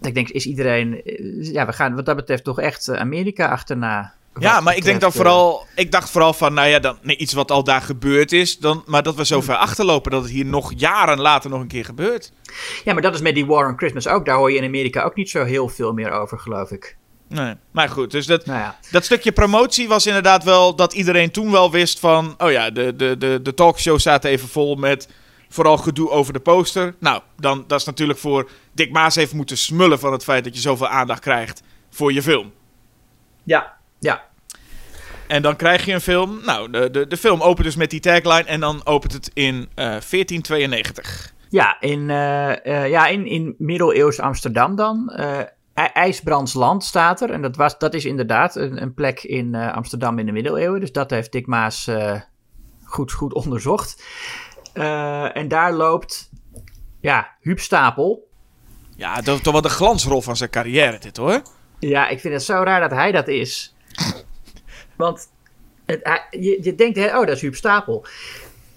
Ik 0.00 0.14
denk, 0.14 0.28
is 0.28 0.46
iedereen... 0.46 1.02
eh, 1.04 1.52
Ja, 1.52 1.66
we 1.66 1.72
gaan 1.72 1.94
wat 1.94 2.06
dat 2.06 2.16
betreft 2.16 2.44
toch 2.44 2.60
echt 2.60 2.88
eh, 2.88 3.00
Amerika 3.00 3.48
achterna. 3.48 4.12
Ja, 4.38 4.60
maar 4.60 4.76
ik 4.76 4.84
denk 4.84 5.00
dan 5.00 5.10
eh, 5.10 5.16
vooral. 5.16 5.66
Ik 5.74 5.92
dacht 5.92 6.10
vooral 6.10 6.32
van, 6.32 6.54
nou 6.54 6.68
ja, 6.68 6.78
dan, 6.78 6.98
nee, 7.02 7.16
iets 7.16 7.32
wat 7.32 7.50
al 7.50 7.64
daar 7.64 7.82
gebeurd 7.82 8.32
is. 8.32 8.58
Dan, 8.58 8.82
maar 8.86 9.02
dat 9.02 9.14
we 9.14 9.24
zo 9.24 9.40
ver 9.40 9.54
achterlopen 9.56 10.10
dat 10.10 10.22
het 10.22 10.30
hier 10.30 10.44
nog 10.44 10.72
jaren 10.76 11.20
later 11.20 11.50
nog 11.50 11.60
een 11.60 11.66
keer 11.68 11.84
gebeurt. 11.84 12.32
Ja, 12.84 12.92
maar 12.92 13.02
dat 13.02 13.14
is 13.14 13.20
met 13.20 13.34
die 13.34 13.46
War 13.46 13.68
on 13.68 13.76
Christmas 13.78 14.08
ook. 14.08 14.24
Daar 14.26 14.36
hoor 14.36 14.50
je 14.50 14.58
in 14.58 14.64
Amerika 14.64 15.02
ook 15.02 15.14
niet 15.14 15.30
zo 15.30 15.44
heel 15.44 15.68
veel 15.68 15.92
meer 15.92 16.10
over, 16.10 16.38
geloof 16.38 16.70
ik. 16.70 16.96
Nee, 17.30 17.54
maar 17.70 17.88
goed. 17.88 18.10
Dus 18.10 18.26
dat, 18.26 18.46
Nou 18.46 18.58
ja. 18.58 18.78
dat 18.90 19.04
stukje 19.04 19.32
promotie 19.32 19.88
was 19.88 20.06
inderdaad 20.06 20.44
wel 20.44 20.74
dat 20.74 20.92
iedereen 20.92 21.30
toen 21.30 21.50
wel 21.50 21.70
wist 21.70 21.98
van. 21.98 22.34
Oh 22.38 22.50
ja, 22.50 22.70
de, 22.70 22.96
de, 22.96 23.18
de, 23.18 23.42
de 23.42 23.54
talkshow 23.54 23.98
staat 23.98 24.24
even 24.24 24.48
vol 24.48 24.74
met 24.74 25.08
vooral 25.48 25.76
gedoe 25.76 26.10
over 26.10 26.32
de 26.32 26.40
poster. 26.40 26.94
Nou, 26.98 27.22
dan, 27.36 27.64
dat 27.66 27.80
is 27.80 27.86
natuurlijk 27.86 28.18
voor 28.18 28.50
Dick 28.72 28.92
Maas 28.92 29.16
even 29.16 29.36
moeten 29.36 29.56
smullen 29.56 29.98
van 29.98 30.12
het 30.12 30.24
feit 30.24 30.44
dat 30.44 30.54
je 30.54 30.60
zoveel 30.60 30.88
aandacht 30.88 31.20
krijgt 31.20 31.62
voor 31.90 32.12
je 32.12 32.22
film. 32.22 32.52
Ja, 33.42 33.76
ja. 33.98 34.22
En 35.26 35.42
dan 35.42 35.56
krijg 35.56 35.84
je 35.84 35.92
een 35.92 36.00
film. 36.00 36.40
Nou, 36.44 36.70
de, 36.70 36.90
de, 36.90 37.06
de 37.06 37.16
film 37.16 37.40
opent 37.40 37.66
dus 37.66 37.76
met 37.76 37.90
die 37.90 38.00
tagline 38.00 38.44
en 38.44 38.60
dan 38.60 38.86
opent 38.86 39.12
het 39.12 39.30
in 39.34 39.68
eh 39.74 39.84
1492. 39.84 41.34
Ja, 41.48 41.80
in, 41.80 42.10
eh, 42.10 42.66
eh, 42.66 42.90
ja, 42.90 43.06
in, 43.06 43.26
in 43.26 43.54
middeleeuws 43.58 44.20
Amsterdam 44.20 44.76
dan. 44.76 45.12
IJ- 45.80 45.90
IJsbrandsland 45.92 46.84
staat 46.84 47.20
er. 47.20 47.30
En 47.30 47.42
dat, 47.42 47.56
was, 47.56 47.78
dat 47.78 47.94
is 47.94 48.04
inderdaad 48.04 48.56
een, 48.56 48.82
een 48.82 48.94
plek 48.94 49.22
in 49.22 49.54
eh, 49.54 49.72
Amsterdam 49.72 50.18
in 50.18 50.26
de 50.26 50.32
middeleeuwen. 50.32 50.80
Dus 50.80 50.92
dat 50.92 51.10
heeft 51.10 51.32
Dick 51.32 51.46
Maas 51.46 51.86
eh, 51.86 52.20
goed, 52.84 53.12
goed 53.12 53.34
onderzocht. 53.34 54.04
Eh, 54.72 55.36
en 55.36 55.48
daar 55.48 55.72
loopt, 55.72 56.30
ja, 57.00 57.28
Huub 57.40 57.58
Stapel. 57.60 58.28
Ja, 58.96 59.20
dat 59.20 59.36
is 59.36 59.42
toch 59.42 59.52
wel 59.52 59.62
de 59.62 59.68
glansrol 59.68 60.20
van 60.22 60.36
zijn 60.36 60.50
carrière, 60.50 60.98
dit 60.98 61.16
hoor. 61.16 61.42
Ja, 61.78 62.08
ik 62.08 62.20
vind 62.20 62.34
het 62.34 62.42
zo 62.42 62.62
raar 62.62 62.80
dat 62.80 62.90
hij 62.90 63.12
dat 63.12 63.28
is. 63.28 63.74
Want 64.96 65.28
het, 65.86 66.26
je, 66.30 66.58
je 66.62 66.74
denkt, 66.74 66.98
hè, 66.98 67.18
oh, 67.18 67.26
dat 67.26 67.36
is 67.36 67.40
Huub 67.40 67.54
Stapel. 67.54 68.04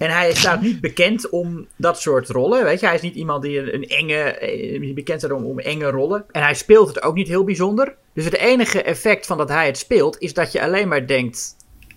En 0.04 0.10
hij 0.10 0.34
staat 0.34 0.62
niet 0.62 0.82
bekend 0.82 1.30
om 1.30 1.68
dat 1.78 2.02
soort 2.02 2.30
rollen. 2.30 2.64
Weet 2.64 2.80
je, 2.80 2.86
hij 2.86 2.96
is 2.96 3.02
niet 3.02 3.16
iemand 3.16 3.44
die 3.44 3.60
een, 3.60 3.74
een 3.74 3.84
enge. 3.84 4.16
eh, 4.16 4.94
bekend 4.94 5.20
staat 5.20 5.32
om, 5.32 5.46
om 5.46 5.60
enge 5.60 5.90
rollen. 5.90 6.26
En 6.32 6.42
hij 6.42 6.54
speelt 6.54 6.88
het 6.88 7.04
ook 7.04 7.16
niet 7.16 7.28
heel 7.28 7.44
bijzonder. 7.44 7.96
Dus 8.14 8.26
het 8.26 8.34
enige 8.34 8.82
effect 8.82 9.26
van 9.26 9.38
dat 9.38 9.50
hij 9.50 9.66
het 9.66 9.78
speelt. 9.78 10.18
is 10.18 10.34
dat 10.34 10.52
je 10.52 10.62
alleen 10.62 10.88
maar 10.88 11.08
denkt. 11.08 11.56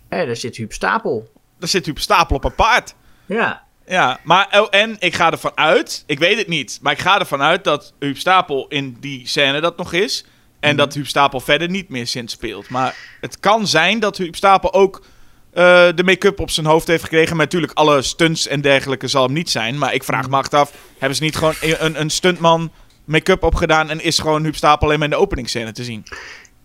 Hé, 0.08 0.26
daar 0.26 0.36
zit 0.36 0.56
Huub 0.56 0.72
Stapel. 0.72 1.30
Daar 1.58 1.68
zit 1.68 1.86
Huub 1.86 1.98
Stapel 1.98 2.36
op 2.36 2.44
een 2.44 2.54
paard. 2.54 2.94
Ja. 3.26 3.64
Ja, 3.86 4.20
maar 4.24 4.60
oh, 4.60 4.66
en 4.70 4.96
ik 4.98 5.14
ga 5.14 5.30
ervan 5.30 5.52
uit, 5.54 6.04
ik 6.06 6.18
weet 6.18 6.38
het 6.38 6.48
niet, 6.48 6.78
maar 6.82 6.92
ik 6.92 6.98
ga 6.98 7.18
ervan 7.18 7.42
uit 7.42 7.64
dat 7.64 7.94
Huub 7.98 8.16
Stapel 8.16 8.66
in 8.68 8.96
die 9.00 9.28
scène 9.28 9.60
dat 9.60 9.76
nog 9.76 9.92
is. 9.92 10.26
En 10.60 10.76
dat 10.76 10.94
Huub 10.94 11.06
Stapel 11.06 11.40
verder 11.40 11.68
niet 11.68 11.88
meer 11.88 12.06
Sint 12.06 12.30
speelt. 12.30 12.68
Maar 12.68 12.96
het 13.20 13.40
kan 13.40 13.66
zijn 13.66 14.00
dat 14.00 14.16
Huub 14.16 14.36
Stapel 14.36 14.72
ook 14.72 15.02
eh, 15.56 15.88
de 15.94 16.04
make-up 16.04 16.40
op 16.40 16.50
zijn 16.50 16.66
hoofd 16.66 16.86
heeft 16.86 17.02
gekregen. 17.02 17.36
Maar 17.36 17.44
natuurlijk, 17.44 17.72
alle 17.72 18.02
stunts 18.02 18.46
en 18.46 18.60
dergelijke 18.60 19.08
zal 19.08 19.22
hem 19.24 19.32
niet 19.32 19.50
zijn. 19.50 19.78
Maar 19.78 19.94
ik 19.94 20.04
vraag 20.04 20.28
me 20.28 20.36
achteraf, 20.36 20.72
hebben 20.98 21.16
ze 21.16 21.22
niet 21.22 21.36
gewoon 21.36 21.54
een, 21.60 22.00
een 22.00 22.10
stuntman 22.10 22.70
make-up 23.04 23.42
opgedaan... 23.42 23.90
en 23.90 24.00
is 24.00 24.18
gewoon 24.18 24.42
Huub 24.42 24.56
Stapel 24.56 24.86
alleen 24.86 24.98
maar 24.98 25.08
in 25.08 25.14
de 25.14 25.20
openingsscène 25.20 25.72
te 25.72 25.84
zien? 25.84 26.04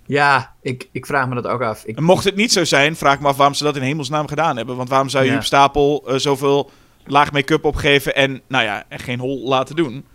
Ja, 0.05 0.53
ik, 0.61 0.87
ik 0.91 1.05
vraag 1.05 1.27
me 1.27 1.35
dat 1.35 1.47
ook 1.47 1.61
af. 1.61 1.83
Ik, 1.85 1.99
mocht 1.99 2.23
het 2.23 2.35
niet 2.35 2.51
zo 2.51 2.63
zijn, 2.63 2.95
vraag 2.95 3.19
me 3.19 3.27
af 3.27 3.35
waarom 3.35 3.55
ze 3.55 3.63
dat 3.63 3.75
in 3.75 3.81
hemelsnaam 3.81 4.27
gedaan 4.27 4.57
hebben. 4.57 4.75
Want 4.75 4.89
waarom 4.89 5.09
zou 5.09 5.23
je 5.23 5.29
Ja. 5.29 5.35
Huub 5.35 5.45
Stapel 5.45 6.03
eh, 6.07 6.15
zoveel 6.15 6.71
laag 7.05 7.31
make-up 7.31 7.65
opgeven 7.65 8.15
en, 8.15 8.41
nou 8.47 8.63
ja, 8.63 8.83
en 8.87 8.99
geen 8.99 9.19
hol 9.19 9.47
laten 9.47 9.75
doen? 9.75 10.05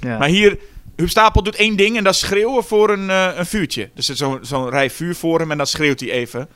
ja. 0.00 0.18
Maar 0.18 0.28
hier, 0.28 0.58
Huub 0.96 1.08
Stapel 1.08 1.42
doet 1.42 1.56
één 1.56 1.76
ding 1.76 1.96
en 1.96 2.04
dat 2.04 2.14
is 2.14 2.20
schreeuwen 2.20 2.64
voor 2.64 2.90
een, 2.90 3.10
eh, 3.10 3.28
een 3.34 3.46
vuurtje. 3.46 3.90
Er 3.94 4.02
zit 4.02 4.16
zo'n 4.16 4.38
zo'n 4.42 4.70
rij 4.70 4.90
vuur 4.90 5.14
voor 5.14 5.38
hem 5.38 5.50
en 5.50 5.56
dan 5.56 5.66
schreeuwt 5.66 6.00
hij 6.00 6.10
even. 6.10 6.48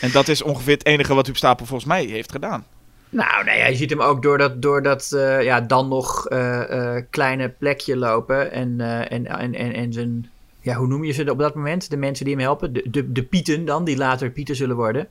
En 0.00 0.12
dat 0.12 0.28
is 0.28 0.42
ongeveer 0.42 0.74
het 0.74 0.86
enige 0.86 1.14
wat 1.14 1.26
Huub 1.26 1.36
Stapel 1.36 1.66
volgens 1.66 1.88
mij 1.88 2.04
heeft 2.04 2.32
gedaan. 2.32 2.64
Nou, 3.08 3.44
nee, 3.44 3.70
je 3.70 3.76
ziet 3.76 3.90
hem 3.90 4.00
ook 4.00 4.22
door 4.22 4.38
dat, 4.38 4.62
door 4.62 4.82
dat 4.82 5.12
eh, 5.12 5.42
ja, 5.42 5.60
dan 5.60 5.88
nog 5.88 6.26
eh, 6.26 6.96
kleine 7.10 7.48
plekje 7.48 7.96
lopen. 7.96 8.52
En, 8.52 8.80
en, 9.08 9.26
en, 9.26 9.54
en, 9.54 9.72
en 9.72 9.92
zijn, 9.92 10.30
ja, 10.60 10.74
hoe 10.74 10.86
noem 10.86 11.04
je 11.04 11.12
ze 11.12 11.30
op 11.30 11.38
dat 11.38 11.54
moment? 11.54 11.90
De 11.90 11.96
mensen 11.96 12.24
die 12.24 12.34
hem 12.34 12.44
helpen. 12.44 12.72
De, 12.72 12.82
de, 12.90 13.12
de 13.12 13.22
Pieten 13.22 13.64
dan, 13.64 13.84
die 13.84 13.96
later 13.96 14.30
Pieten 14.30 14.56
zullen 14.56 14.76
worden. 14.76 15.08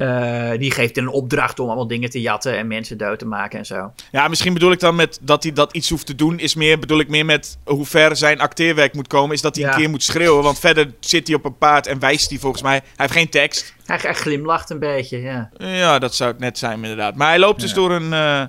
Eh, 0.00 0.50
die 0.58 0.70
geeft 0.70 0.96
een 0.96 1.08
opdracht 1.08 1.58
om 1.58 1.66
allemaal 1.66 1.86
dingen 1.86 2.10
te 2.10 2.20
jatten 2.20 2.56
en 2.56 2.66
mensen 2.66 2.98
dood 2.98 3.18
te 3.18 3.26
maken 3.26 3.58
en 3.58 3.66
zo. 3.66 3.92
Ja, 4.12 4.28
misschien 4.28 4.52
bedoel 4.52 4.72
ik 4.72 4.80
dan 4.80 4.94
met 4.94 5.18
dat 5.22 5.42
hij 5.42 5.52
dat 5.52 5.72
iets 5.72 5.88
hoeft 5.90 6.06
te 6.06 6.14
doen, 6.14 6.38
is 6.38 6.54
meer, 6.54 6.78
bedoel 6.78 6.98
ik 7.00 7.08
meer 7.08 7.24
met 7.24 7.58
hoe 7.64 7.86
ver 7.86 8.16
zijn 8.16 8.40
acteerwerk 8.40 8.94
moet 8.94 9.06
komen, 9.06 9.34
is 9.34 9.40
dat 9.40 9.54
hij 9.56 9.64
Ja. 9.64 9.70
een 9.72 9.78
keer 9.78 9.90
moet 9.90 10.02
schreeuwen. 10.02 10.42
Want 10.42 10.58
verder 10.58 10.92
zit 11.00 11.26
hij 11.26 11.36
op 11.36 11.44
een 11.44 11.58
paard 11.58 11.86
en 11.86 11.98
wijst 11.98 12.30
hij 12.30 12.38
volgens 12.38 12.62
mij. 12.62 12.72
Hij 12.72 12.82
heeft 12.96 13.12
geen 13.12 13.28
tekst. 13.28 13.74
Hij, 13.84 13.98
hij 14.02 14.14
glimlacht 14.14 14.70
een 14.70 14.78
beetje, 14.78 15.20
ja. 15.20 15.50
Ja, 15.56 15.98
dat 15.98 16.14
zou 16.14 16.30
het 16.30 16.40
net 16.40 16.58
zijn, 16.58 16.74
inderdaad. 16.82 17.14
Maar 17.14 17.28
hij 17.28 17.38
loopt 17.38 17.60
dus 17.60 17.72
door 17.74 17.90
een. 17.90 18.12
eh, 18.12 18.42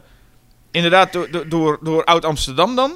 inderdaad, 0.71 1.13
door, 1.13 1.31
door, 1.31 1.49
door, 1.49 1.79
door 1.81 2.03
Oud-Amsterdam 2.03 2.75
dan. 2.75 2.91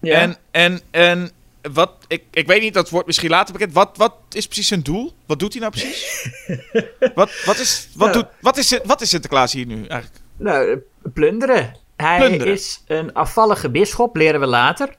ja. 0.00 0.14
En, 0.20 0.36
en, 0.50 0.80
en 0.90 1.30
wat. 1.72 1.90
Ik, 2.08 2.22
ik 2.30 2.46
weet 2.46 2.60
niet, 2.60 2.74
dat 2.74 2.90
wordt 2.90 3.06
misschien 3.06 3.30
later 3.30 3.52
bekend. 3.52 3.72
Wat, 3.72 3.96
wat 3.96 4.14
is 4.30 4.46
precies 4.46 4.68
zijn 4.68 4.82
doel? 4.82 5.12
Wat 5.26 5.38
doet 5.38 5.52
hij 5.52 5.60
nou 5.60 5.72
precies? 5.72 6.28
wat, 7.14 7.30
wat, 7.44 7.58
is, 7.58 7.88
wat, 7.94 8.06
Ja. 8.08 8.12
doet, 8.12 8.26
wat, 8.40 8.56
is, 8.56 8.78
wat 8.84 9.00
is 9.00 9.08
Sinterklaas 9.08 9.52
hier 9.52 9.66
nu 9.66 9.86
eigenlijk? 9.86 10.22
Nou, 10.36 10.70
eh, 10.70 10.76
plunderen. 11.14 11.76
Hij 11.96 12.18
Plunderen. 12.18 12.52
is 12.52 12.82
een 12.86 13.12
afvallige 13.12 13.70
bisschop, 13.70 14.16
leren 14.16 14.40
we 14.40 14.46
later. 14.46 14.94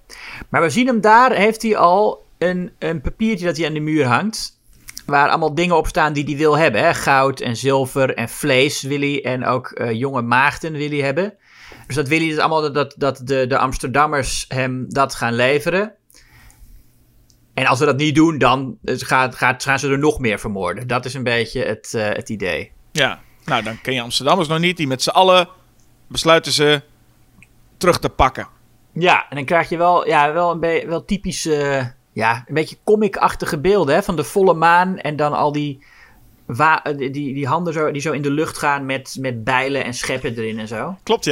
Maar 0.50 0.62
we 0.62 0.70
zien 0.70 0.88
hem 0.88 1.02
daar, 1.02 1.32
heeft 1.36 1.62
hij 1.62 1.78
al 1.78 2.26
een, 2.38 2.72
een 2.80 3.02
papiertje 3.02 3.46
dat 3.46 3.58
hij 3.58 3.68
aan 3.68 3.74
de 3.74 3.80
muur 3.80 4.06
hangt. 4.06 4.56
Waar 5.06 5.30
allemaal 5.30 5.56
dingen 5.56 5.78
op 5.78 5.88
staan 5.88 6.14
die 6.14 6.24
hij 6.24 6.36
wil 6.38 6.58
hebben. 6.58 6.82
Hè? 6.82 6.94
Goud 6.94 7.40
en 7.40 7.56
zilver 7.56 8.14
en 8.14 8.30
vlees 8.30 8.82
wil 8.82 9.00
hij. 9.00 9.24
En 9.24 9.46
ook 9.46 9.72
eh, 9.72 9.92
jonge 9.92 10.22
maagden 10.22 10.72
wil 10.74 10.90
hij 10.90 11.00
hebben. 11.00 11.34
Dus 11.88 11.96
dat 11.96 12.08
wil 12.08 12.20
hij 12.20 12.28
dus 12.28 12.38
allemaal 12.38 12.72
dat, 12.74 12.94
dat 12.98 13.22
de, 13.24 13.48
de 13.48 13.58
Amsterdammers 13.58 14.46
hem 14.48 14.86
dat 14.90 15.16
gaan 15.16 15.34
leveren. 15.34 15.94
En 17.58 17.66
als 17.66 17.80
we 17.80 17.86
dat 17.86 17.98
niet 17.98 18.16
doen, 18.16 18.38
dan 18.38 18.78
eh, 18.84 18.96
gaat, 18.98 19.36
gaat, 19.36 19.64
gaan 19.64 19.80
ze 19.80 19.90
er 19.90 20.00
nog 20.00 20.20
meer 20.20 20.40
vermoorden. 20.40 20.88
Dat 20.88 21.06
is 21.06 21.14
een 21.14 21.24
beetje 21.24 21.64
het, 21.64 21.94
eh, 21.94 22.08
het 22.08 22.30
idee. 22.30 22.72
Ja, 22.92 23.20
nou 23.46 23.64
dan 23.64 23.82
ken 23.82 23.94
je 23.94 24.02
Amsterdammers 24.02 24.48
nog 24.48 24.60
niet. 24.60 24.78
Die 24.78 24.88
met 24.88 25.02
z'n 25.02 25.10
allen 25.10 25.48
besluiten 26.08 26.52
ze 26.52 26.82
terug 27.78 28.00
te 28.00 28.10
pakken. 28.10 28.48
Ja, 28.94 29.30
en 29.30 29.36
dan 29.36 29.46
krijg 29.46 29.70
je 29.70 29.78
wel, 29.78 30.08
ja, 30.08 30.34
wel 30.34 30.52
een 30.52 30.88
wel 30.88 31.06
typische, 31.06 31.94
ja, 32.14 32.44
een 32.48 32.54
beetje 32.54 32.78
comic-achtige 32.84 33.60
beelden 33.60 33.96
hè, 33.96 34.04
van 34.04 34.16
de 34.16 34.24
volle 34.24 34.54
maan 34.54 34.98
en 34.98 35.16
dan 35.16 35.34
al 35.34 35.52
die, 35.52 35.86
die, 36.98 37.10
die, 37.10 37.48
handen 37.48 37.74
zo, 37.74 37.92
die 37.92 38.02
zo 38.02 38.12
in 38.12 38.22
de 38.22 38.32
lucht 38.32 38.58
gaan 38.58 38.86
met, 38.86 39.18
met 39.20 39.44
bijlen 39.44 39.84
en 39.84 39.94
scheppen 39.94 40.38
erin 40.38 40.60
en 40.60 40.68
zo. 40.68 40.98
Klopt, 41.04 41.26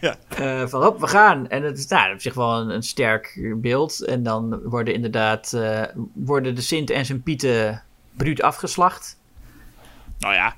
ja. 0.00 0.16
Eh, 0.28 0.66
van 0.66 0.82
hop, 0.82 1.00
we 1.00 1.06
gaan. 1.06 1.48
En 1.48 1.62
het 1.62 1.78
is 1.78 1.86
nou, 1.86 2.12
op 2.12 2.20
zich 2.20 2.34
wel 2.34 2.60
een, 2.60 2.70
een 2.70 2.82
sterk 2.82 3.54
beeld. 3.56 4.04
En 4.04 4.22
dan 4.22 4.60
worden 4.64 4.94
inderdaad 4.94 5.52
eh, 5.52 5.82
worden 6.14 6.54
de 6.54 6.60
Sint 6.60 6.90
en 6.90 7.06
zijn 7.06 7.22
Pieten 7.22 7.82
bruut 8.16 8.42
afgeslacht. 8.42 9.18
Nou 10.18 10.34
ja. 10.34 10.54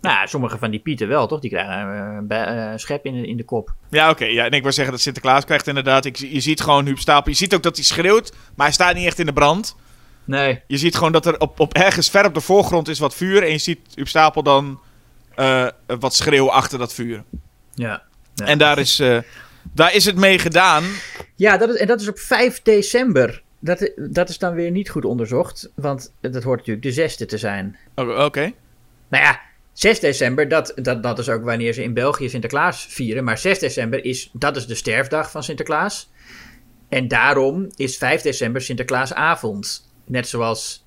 Nou, 0.00 0.16
ja, 0.16 0.26
sommige 0.26 0.58
van 0.58 0.70
die 0.70 0.80
Pieten 0.80 1.08
wel, 1.08 1.26
toch? 1.26 1.40
Die 1.40 1.50
krijgen 1.50 1.72
een 1.78 2.28
eh, 2.28 2.72
schep 2.76 3.04
in 3.04 3.22
de, 3.22 3.26
in 3.26 3.36
de 3.36 3.44
kop. 3.44 3.74
Ja, 3.88 4.10
oké. 4.10 4.24
ja. 4.24 4.44
En 4.44 4.50
ik 4.50 4.62
wil 4.62 4.72
zeggen 4.72 4.92
dat 4.92 5.02
Sinterklaas 5.02 5.44
krijgt 5.44 5.66
inderdaad... 5.66 6.04
Ik, 6.04 6.16
je 6.16 6.40
ziet 6.40 6.60
gewoon 6.60 6.86
Huub 6.86 6.98
Stapel. 6.98 7.30
Je 7.30 7.36
ziet 7.36 7.54
ook 7.54 7.62
dat 7.62 7.76
hij 7.76 7.84
schreeuwt, 7.84 8.32
maar 8.54 8.66
hij 8.66 8.74
staat 8.74 8.94
niet 8.94 9.06
echt 9.06 9.18
in 9.18 9.26
de 9.26 9.32
brand. 9.32 9.76
Nee. 10.24 10.60
Je 10.66 10.78
ziet 10.78 10.94
gewoon 10.96 11.12
dat 11.12 11.26
er 11.26 11.40
op, 11.40 11.60
op 11.60 11.74
ergens 11.74 12.10
ver 12.10 12.24
op 12.26 12.34
de 12.34 12.40
voorgrond 12.40 12.88
is 12.88 12.98
wat 12.98 13.14
vuur. 13.14 13.42
En 13.42 13.50
je 13.50 13.58
ziet 13.58 13.80
Stapel 13.94 14.42
dan 14.42 14.80
eh, 15.34 15.66
wat 15.86 16.14
schreeuw 16.14 16.50
achter 16.50 16.78
dat 16.78 16.94
vuur. 16.94 17.22
Ja. 17.74 18.02
Ja. 18.34 18.44
En 18.46 18.58
daar 18.58 18.78
is, 18.78 19.00
eh, 19.00 19.18
daar 19.72 19.94
is 19.94 20.04
het 20.04 20.16
mee 20.16 20.38
gedaan. 20.38 20.84
Ja, 21.34 21.56
dat 21.56 21.68
is, 21.68 21.76
en 21.76 21.86
dat 21.86 22.00
is 22.00 22.08
op 22.08 22.18
5 22.18 22.62
december. 22.62 23.42
Dat, 23.58 23.90
dat 23.96 24.28
is 24.28 24.38
dan 24.38 24.54
weer 24.54 24.70
niet 24.70 24.90
goed 24.90 25.04
onderzocht, 25.04 25.70
want 25.74 26.12
dat 26.20 26.42
hoort 26.42 26.58
natuurlijk 26.58 26.86
de 26.86 26.92
zesde 26.92 27.26
te 27.26 27.38
zijn. 27.38 27.76
O- 27.94 28.24
Oké. 28.24 28.52
Nou 29.08 29.24
ja, 29.24 29.40
6 29.72 30.00
december, 30.00 30.48
dat, 30.48 30.72
dat, 30.76 31.02
dat 31.02 31.18
is 31.18 31.28
ook 31.28 31.44
wanneer 31.44 31.72
ze 31.72 31.82
in 31.82 31.94
België 31.94 32.28
Sinterklaas 32.28 32.86
vieren. 32.90 33.24
Maar 33.24 33.38
6 33.38 33.58
december 33.58 34.04
is, 34.04 34.30
dat 34.32 34.56
is 34.56 34.66
de 34.66 34.74
sterfdag 34.74 35.30
van 35.30 35.42
Sinterklaas. 35.42 36.10
En 36.88 37.08
daarom 37.08 37.68
is 37.76 37.96
5 37.96 38.22
december 38.22 38.60
Sinterklaasavond. 38.62 39.83
Net 40.06 40.28
zoals 40.28 40.84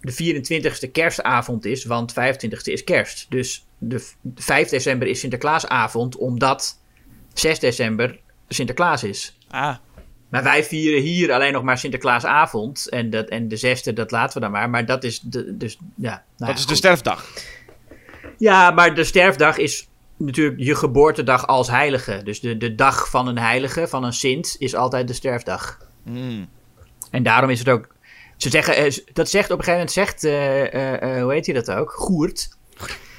de 0.00 0.42
24ste 0.42 0.90
kerstavond 0.92 1.64
is, 1.64 1.84
want 1.84 2.12
25ste 2.12 2.72
is 2.72 2.84
kerst. 2.84 3.26
Dus 3.28 3.66
de 3.78 3.98
v- 3.98 4.12
5 4.34 4.68
december 4.68 5.08
is 5.08 5.20
Sinterklaasavond, 5.20 6.16
omdat 6.16 6.80
6 7.32 7.58
december 7.58 8.20
Sinterklaas 8.48 9.04
is. 9.04 9.38
Ah, 9.48 9.76
Maar 10.28 10.42
wij 10.42 10.64
vieren 10.64 11.00
hier 11.02 11.32
alleen 11.32 11.52
nog 11.52 11.62
maar 11.62 11.78
Sinterklaasavond. 11.78 12.88
En, 12.88 13.10
dat, 13.10 13.28
en 13.28 13.48
de 13.48 13.56
zesde, 13.56 13.92
dat 13.92 14.10
laten 14.10 14.34
we 14.34 14.40
dan 14.40 14.50
maar. 14.50 14.70
Maar 14.70 14.86
dat 14.86 15.04
is 15.04 15.20
de, 15.20 15.56
dus, 15.56 15.78
ja. 15.96 16.10
nou 16.10 16.22
dat 16.36 16.48
ja, 16.48 16.54
is 16.54 16.66
de 16.66 16.74
sterfdag. 16.74 17.26
Ja, 18.38 18.70
maar 18.70 18.94
de 18.94 19.04
sterfdag 19.04 19.56
is 19.56 19.88
natuurlijk 20.16 20.60
je 20.60 20.74
geboortedag 20.74 21.46
als 21.46 21.68
heilige. 21.68 22.20
Dus 22.24 22.40
de, 22.40 22.56
de 22.56 22.74
dag 22.74 23.10
van 23.10 23.26
een 23.28 23.38
heilige, 23.38 23.88
van 23.88 24.04
een 24.04 24.12
sint, 24.12 24.56
is 24.58 24.74
altijd 24.74 25.08
de 25.08 25.14
sterfdag. 25.14 25.78
Hmm. 26.02 26.48
En 27.10 27.22
daarom 27.22 27.50
is 27.50 27.58
het 27.58 27.68
ook... 27.68 27.89
Ze 28.42 28.50
zeggen, 28.50 28.76
eh, 28.76 28.92
dat 29.12 29.30
zegt 29.30 29.50
op 29.50 29.58
een 29.58 29.64
gegeven 29.64 29.72
moment, 29.72 29.92
zegt, 29.92 30.24
eh, 30.24 31.16
eh, 31.16 31.22
hoe 31.22 31.32
heet 31.32 31.46
hij 31.46 31.54
dat 31.54 31.70
ook? 31.70 31.90
Goert. 31.90 32.48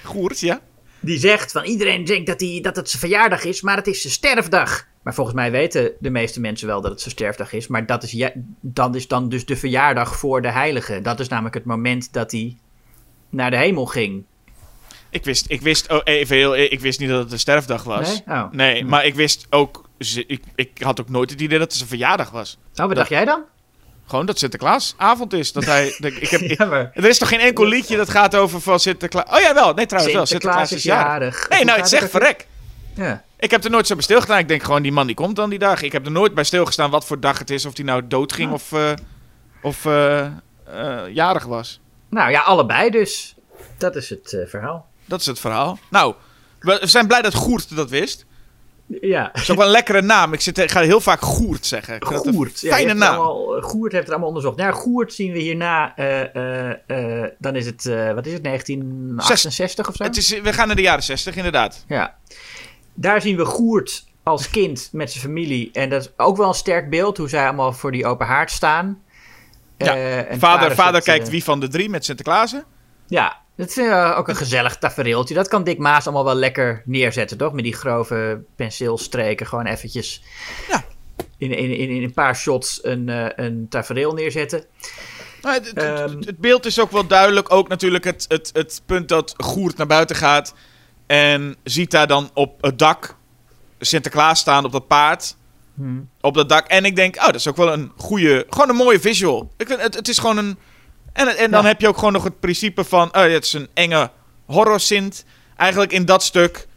Goed, 0.04 0.40
ja. 0.40 0.62
Die 1.00 1.20
zegt 1.20 1.52
van 1.52 1.64
iedereen 1.64 2.06
denkt 2.06 2.28
dat, 2.28 2.40
hij, 2.40 2.60
dat 2.62 2.76
het 2.76 2.90
zijn 2.90 3.02
verjaardag 3.02 3.44
is, 3.44 3.62
maar 3.62 3.76
het 3.76 3.88
is 3.88 4.02
zijn 4.02 4.14
sterfdag. 4.14 4.88
Maar 5.04 5.14
volgens 5.14 5.36
mij 5.36 5.52
weten 5.52 5.92
de 6.00 6.10
meeste 6.10 6.40
mensen 6.40 6.68
wel 6.68 6.82
dat 6.82 6.92
het 6.92 7.02
zijn 7.02 7.14
sterfdag 7.14 7.54
is. 7.54 7.68
Maar 7.68 7.86
dat 7.86 8.04
is, 8.04 8.12
ja, 8.12 8.32
dat 8.62 8.96
is 8.96 9.08
dan 9.08 9.30
dus 9.30 9.46
de 9.46 9.56
verjaardag 9.56 10.18
voor 10.18 10.42
de 10.42 10.52
heilige. 10.52 11.02
Dat 11.02 11.20
is 11.20 11.28
namelijk 11.28 11.56
het 11.56 11.66
moment 11.66 12.14
dat 12.14 12.32
hij 12.32 12.58
naar 13.30 13.52
de 13.52 13.58
hemel 13.58 13.86
ging. 13.86 14.24
Ik 15.10 15.26
wist, 15.26 15.46
ik 15.48 15.62
wist 15.62 15.92
oh, 15.92 16.02
even 16.04 16.36
heel, 16.36 16.58
ik 16.58 16.80
wist 16.80 17.00
niet 17.00 17.10
dat 17.10 17.24
het 17.24 17.32
een 17.32 17.40
sterfdag 17.40 17.84
was. 17.84 18.24
Nee? 18.26 18.38
Oh. 18.38 18.52
Nee, 18.52 18.86
maar 18.86 19.06
ik 19.06 19.16
wist 19.16 19.48
ook, 19.50 19.90
ik, 19.98 20.44
ik 20.56 20.82
had 20.82 21.02
ook 21.02 21.10
nooit 21.10 21.30
het 21.30 21.42
idee 21.42 21.58
dat 21.58 21.68
het 21.68 21.78
zijn 21.78 21.90
verjaardag 21.90 22.30
was. 22.30 22.58
Oh, 22.76 22.86
wat 22.86 22.96
dacht 22.96 23.10
jij 23.10 23.26
dan? 23.26 23.44
Gewoon 24.12 24.26
dat 24.26 24.40
Sinterklaasavond 24.40 25.34
is. 25.34 25.52
Dat 25.52 25.66
hij, 25.66 25.96
dat, 26.00 26.12
ik 26.12 26.30
heb, 26.30 26.42
ik- 26.42 26.50
Ja, 26.58 26.66
maar 26.66 26.92
er 26.94 27.06
is 27.06 27.18
toch 27.18 27.28
geen 27.30 27.40
enkel 27.40 27.66
liedje 27.66 27.98
dat 27.98 28.10
gaat 28.10 28.36
over 28.36 28.62
van 28.62 28.80
Sinterklaas. 28.80 29.30
Oh 29.30 29.40
ja, 29.40 29.54
wel. 29.54 29.74
Nee, 29.74 29.86
trouwens 29.86 30.16
wel. 30.16 30.26
Sinterklaas 30.26 30.70
Sinterklaas 30.70 30.72
is 30.72 30.84
jarig. 30.84 31.36
jarig. 31.38 31.50
Nee, 31.50 31.66
nou, 31.66 31.80
het 31.80 31.90
zegt 31.90 32.10
verrek. 32.10 32.48
Ja. 32.96 33.24
Ik 33.40 33.52
heb 33.52 33.64
er 33.64 33.70
nooit 33.70 33.88
zo 33.88 33.94
bij 33.96 34.04
stilgestaan. 34.04 34.38
Ik 34.38 34.48
denk 34.48 34.64
gewoon, 34.64 34.82
die 34.82 34.92
man 34.92 35.06
die 35.08 35.16
komt 35.16 35.36
dan 35.36 35.50
die 35.50 35.60
dag. 35.60 35.82
Ik 35.82 35.92
heb 35.92 36.06
er 36.06 36.12
nooit 36.12 36.34
bij 36.34 36.44
stilgestaan 36.44 36.90
wat 36.90 37.06
voor 37.06 37.20
dag 37.20 37.40
het 37.40 37.50
is. 37.50 37.66
Of 37.66 37.74
die 37.74 37.86
nou 37.86 38.08
dood 38.08 38.34
ging 38.34 38.52
of, 38.52 38.72
eh, 38.72 38.92
of 39.62 39.86
eh, 39.86 40.20
eh, 40.26 40.32
jarig 41.14 41.46
was. 41.46 41.80
Nou 42.10 42.32
ja, 42.32 42.42
allebei 42.42 42.90
dus. 42.90 43.36
Dat 43.78 43.96
is 43.96 44.10
het 44.10 44.36
verhaal. 44.48 44.88
Dat 45.06 45.20
is 45.20 45.26
het 45.26 45.40
verhaal. 45.40 45.80
Nou, 45.90 46.16
we 46.60 46.80
zijn 46.82 47.08
blij 47.08 47.22
dat 47.22 47.34
Goert 47.34 47.76
dat 47.76 47.90
wist. 47.90 48.26
Ja. 49.02 49.30
Dat 49.34 49.42
is 49.42 49.52
ook 49.52 49.58
wel 49.58 49.66
een 49.66 49.72
lekkere 49.72 50.02
naam. 50.02 50.34
Ik, 50.34 50.42
zit, 50.42 50.58
ik 50.58 50.72
ga 50.72 50.82
heel 50.82 51.02
vaak 51.02 51.22
Goert 51.22 51.66
zeggen. 51.66 51.96
Ik 51.96 52.04
Goert. 52.04 52.60
Fijne 52.60 52.94
naam. 52.94 53.16
allemaal- 53.16 53.56
eh, 53.58 53.64
Goert 53.64 53.92
heeft 53.92 54.04
het 54.04 54.12
allemaal 54.12 54.28
onderzocht. 54.30 54.58
Nou, 54.58 54.74
Goert 54.74 55.14
zien 55.14 55.32
we 55.32 55.40
hierna. 55.40 55.96
eh, 55.96 57.22
eh, 57.24 57.32
dan 57.40 57.56
is 57.56 57.66
het, 57.66 57.84
wat 58.16 58.26
is 58.26 58.34
het, 58.34 58.44
1968 58.44 59.88
of 59.90 59.96
zo? 59.96 60.04
Het 60.04 60.18
is, 60.18 60.40
we 60.42 60.54
gaan 60.54 60.68
naar 60.68 60.76
de 60.76 60.82
jaren 60.82 61.04
60, 61.04 61.36
inderdaad. 61.36 61.84
Ja. 61.88 62.16
Daar 62.94 63.22
zien 63.22 63.38
we 63.38 63.46
Goert 63.46 64.06
als 64.24 64.50
kind 64.50 64.90
met 64.92 65.12
zijn 65.12 65.24
familie. 65.24 65.70
En 65.74 65.90
dat 65.90 66.02
is 66.02 66.12
ook 66.18 66.38
wel 66.38 66.48
een 66.48 66.54
sterk 66.54 66.90
beeld, 66.90 67.18
hoe 67.18 67.30
zij 67.30 67.44
allemaal 67.46 67.74
voor 67.74 67.92
die 67.92 68.06
open 68.06 68.26
haard 68.28 68.52
staan. 68.52 69.02
Ja, 69.78 69.96
en 69.96 70.40
Vader, 70.40 70.76
vader 70.76 71.02
kijkt 71.02 71.30
wie 71.30 71.44
van 71.44 71.60
de 71.60 71.68
drie 71.68 71.90
met 71.90 72.06
Sinterklaasen. 72.06 72.64
Ja, 73.08 73.41
dat 73.62 73.70
is 73.70 73.78
eh, 73.78 74.16
ook 74.18 74.28
een 74.28 74.36
gezellig 74.36 74.78
tafereeltje. 74.78 75.34
Dat 75.36 75.48
kan 75.48 75.64
Dick 75.64 75.78
Maas 75.78 76.06
allemaal 76.06 76.24
wel 76.26 76.36
lekker 76.36 76.82
neerzetten, 76.86 77.38
toch? 77.38 77.54
Met 77.54 77.64
die 77.64 77.74
grove 77.74 78.44
penseelstreken. 78.56 79.48
Gewoon 79.48 79.66
eventjes 79.66 80.22
Ja. 80.70 80.84
in, 81.38 81.52
in, 81.52 81.78
in, 81.78 81.90
in 81.90 82.04
een 82.04 82.14
paar 82.14 82.36
shots 82.36 82.80
een, 82.84 83.10
eh, 83.10 83.46
een 83.46 83.66
tafereel 83.70 84.14
neerzetten. 84.14 84.66
Nou, 85.42 85.56
het, 85.56 85.66
het- 85.68 85.78
Ehm. 85.78 86.16
het- 86.16 86.26
het 86.26 86.38
beeld 86.38 86.66
is 86.66 86.80
ook 86.80 86.92
wel 86.92 87.08
duidelijk. 87.08 87.52
Ook 87.54 87.68
natuurlijk 87.68 88.04
het, 88.04 88.26
het, 88.28 88.50
het 88.54 88.82
punt 88.86 89.10
dat 89.10 89.34
Goert 89.38 89.78
naar 89.78 89.88
buiten 89.88 90.16
gaat. 90.16 90.54
En 91.08 91.56
ziet 91.64 91.92
daar 91.92 92.08
dan 92.08 92.30
op 92.34 92.62
het 92.62 92.80
dak 92.80 93.16
Sinterklaas 93.80 94.40
staan 94.40 94.66
op 94.66 94.72
dat 94.72 94.88
paard. 94.88 95.36
Hmm. 95.76 96.10
Op 96.22 96.34
dat 96.34 96.50
dak. 96.50 96.68
En 96.68 96.86
ik 96.86 96.96
denk, 96.96 97.16
oh, 97.16 97.26
dat 97.26 97.36
is 97.36 97.48
ook 97.48 97.56
wel 97.58 97.74
een 97.74 97.92
goede, 97.98 98.46
gewoon 98.50 98.70
een 98.70 98.76
mooie 98.76 99.00
visual. 99.00 99.52
Ik 99.58 99.68
vind, 99.68 99.82
het, 99.82 99.96
het 99.96 100.08
is 100.08 100.18
gewoon 100.18 100.38
een... 100.38 100.58
En, 101.14 101.28
en 101.38 101.52
dan 101.52 101.62
Ja. 101.62 101.68
heb 101.68 101.82
je 101.82 101.88
ook 101.88 101.98
gewoon 101.98 102.14
nog 102.14 102.24
het 102.24 102.40
principe 102.40 102.84
van, 102.84 103.08
oh, 103.08 103.22
het 103.22 103.46
is 103.46 103.54
een 103.54 103.68
enge 103.74 104.10
horror-sint. 104.46 105.26
Eigenlijk 105.58 105.92
in 105.92 106.06
dat 106.06 106.24
stuk 106.24 106.68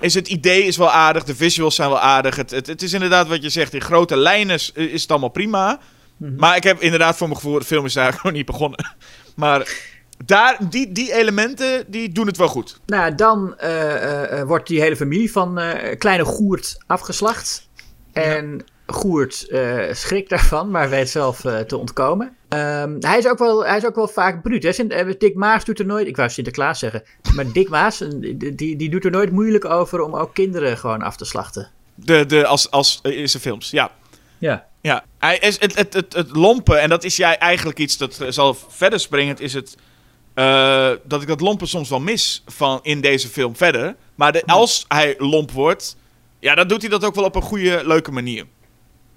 is 0.00 0.14
het 0.14 0.28
idee 0.28 0.62
is 0.62 0.76
wel 0.76 0.90
aardig, 0.90 1.24
de 1.24 1.34
visuals 1.36 1.74
zijn 1.74 1.88
wel 1.88 2.00
aardig. 2.00 2.36
Het, 2.36 2.50
het, 2.50 2.66
het 2.66 2.82
is 2.82 2.92
inderdaad 2.92 3.28
wat 3.28 3.42
je 3.42 3.48
zegt, 3.48 3.74
in 3.74 3.80
grote 3.80 4.16
lijnen 4.16 4.54
is, 4.54 4.70
is 4.74 5.02
het 5.02 5.10
allemaal 5.10 5.28
prima. 5.28 5.78
Mhm. 6.16 6.34
Maar 6.36 6.56
ik 6.56 6.62
heb 6.62 6.80
inderdaad 6.80 7.16
voor 7.16 7.28
mijn 7.28 7.40
gevoel, 7.40 7.58
de 7.58 7.64
film 7.64 7.84
is 7.84 7.92
daar 7.92 8.12
gewoon 8.18 8.32
niet 8.32 8.46
begonnen. 8.46 8.94
Maar 9.36 9.68
daar, 10.24 10.56
die, 10.68 10.92
die 10.92 11.12
elementen, 11.14 11.84
die 11.86 12.12
doen 12.12 12.26
het 12.26 12.36
wel 12.36 12.48
goed. 12.48 12.80
Nou, 12.86 13.14
dan 13.14 13.58
eh, 13.58 13.94
eh, 13.94 14.40
eh, 14.40 14.46
wordt 14.46 14.66
die 14.66 14.80
hele 14.80 14.96
familie 14.96 15.32
van 15.32 15.60
kleine 15.98 16.24
Goert 16.24 16.78
afgeslacht. 16.86 17.68
En 18.12 18.64
Goert 18.86 19.48
eh, 19.48 19.92
schrikt 19.92 20.28
daarvan, 20.28 20.70
maar 20.70 20.90
weet 20.90 21.10
zelf 21.10 21.44
eh, 21.44 21.58
te 21.58 21.76
ontkomen. 21.76 22.36
Ehm, 22.48 22.96
hij, 23.00 23.18
is 23.18 23.26
ook 23.26 23.38
wel, 23.38 23.66
hij 23.66 23.76
is 23.76 23.86
ook 23.86 23.94
wel 23.94 24.08
vaak 24.08 24.42
bruut. 24.42 24.62
Hè? 24.62 24.72
Sint, 24.72 24.92
eh, 24.92 25.12
Dick 25.18 25.34
Maas 25.34 25.64
doet 25.64 25.78
er 25.78 25.86
nooit... 25.86 26.06
Ik 26.06 26.16
wou 26.16 26.30
Sinterklaas 26.30 26.78
zeggen. 26.78 27.02
Maar 27.34 27.52
Dick 27.52 27.68
Maas, 27.68 27.98
die, 27.98 28.54
die, 28.54 28.76
die 28.76 28.90
doet 28.90 29.04
er 29.04 29.10
nooit 29.10 29.30
moeilijk 29.30 29.64
over 29.64 30.00
om 30.00 30.14
ook 30.14 30.34
kinderen 30.34 30.78
gewoon 30.78 31.02
af 31.02 31.16
te 31.16 31.24
slachten. 31.24 31.70
De, 31.94 32.26
de, 32.26 32.46
als, 32.46 32.70
als 32.70 33.00
in 33.02 33.28
zijn 33.28 33.42
films, 33.42 33.70
ja. 33.70 33.90
Ja. 34.38 34.66
Ja, 34.80 35.04
hij 35.18 35.38
is, 35.38 35.60
het, 35.60 35.76
het, 35.76 35.94
het, 35.94 36.12
het 36.12 36.36
lompen, 36.36 36.80
en 36.80 36.88
dat 36.88 37.04
is 37.04 37.16
jij 37.16 37.38
eigenlijk 37.38 37.78
iets 37.78 37.96
dat 37.96 38.24
zal 38.28 38.56
verder 38.68 39.00
springend, 39.00 39.40
is 39.40 39.54
het 39.54 39.76
dat 41.04 41.22
ik 41.22 41.28
dat 41.28 41.40
lompen 41.40 41.68
soms 41.68 41.88
wel 41.88 42.00
mis 42.00 42.42
van 42.46 42.78
in 42.82 43.00
deze 43.00 43.28
film 43.28 43.56
verder. 43.56 43.96
Maar 44.14 44.32
de, 44.32 44.42
als 44.46 44.84
hij 44.88 45.14
lomp 45.18 45.50
wordt, 45.50 45.96
ja, 46.38 46.54
dan 46.54 46.68
doet 46.68 46.80
hij 46.80 46.90
dat 46.90 47.04
ook 47.04 47.14
wel 47.14 47.24
op 47.24 47.34
een 47.34 47.42
goede, 47.42 47.82
leuke 47.84 48.12
manier. 48.12 48.46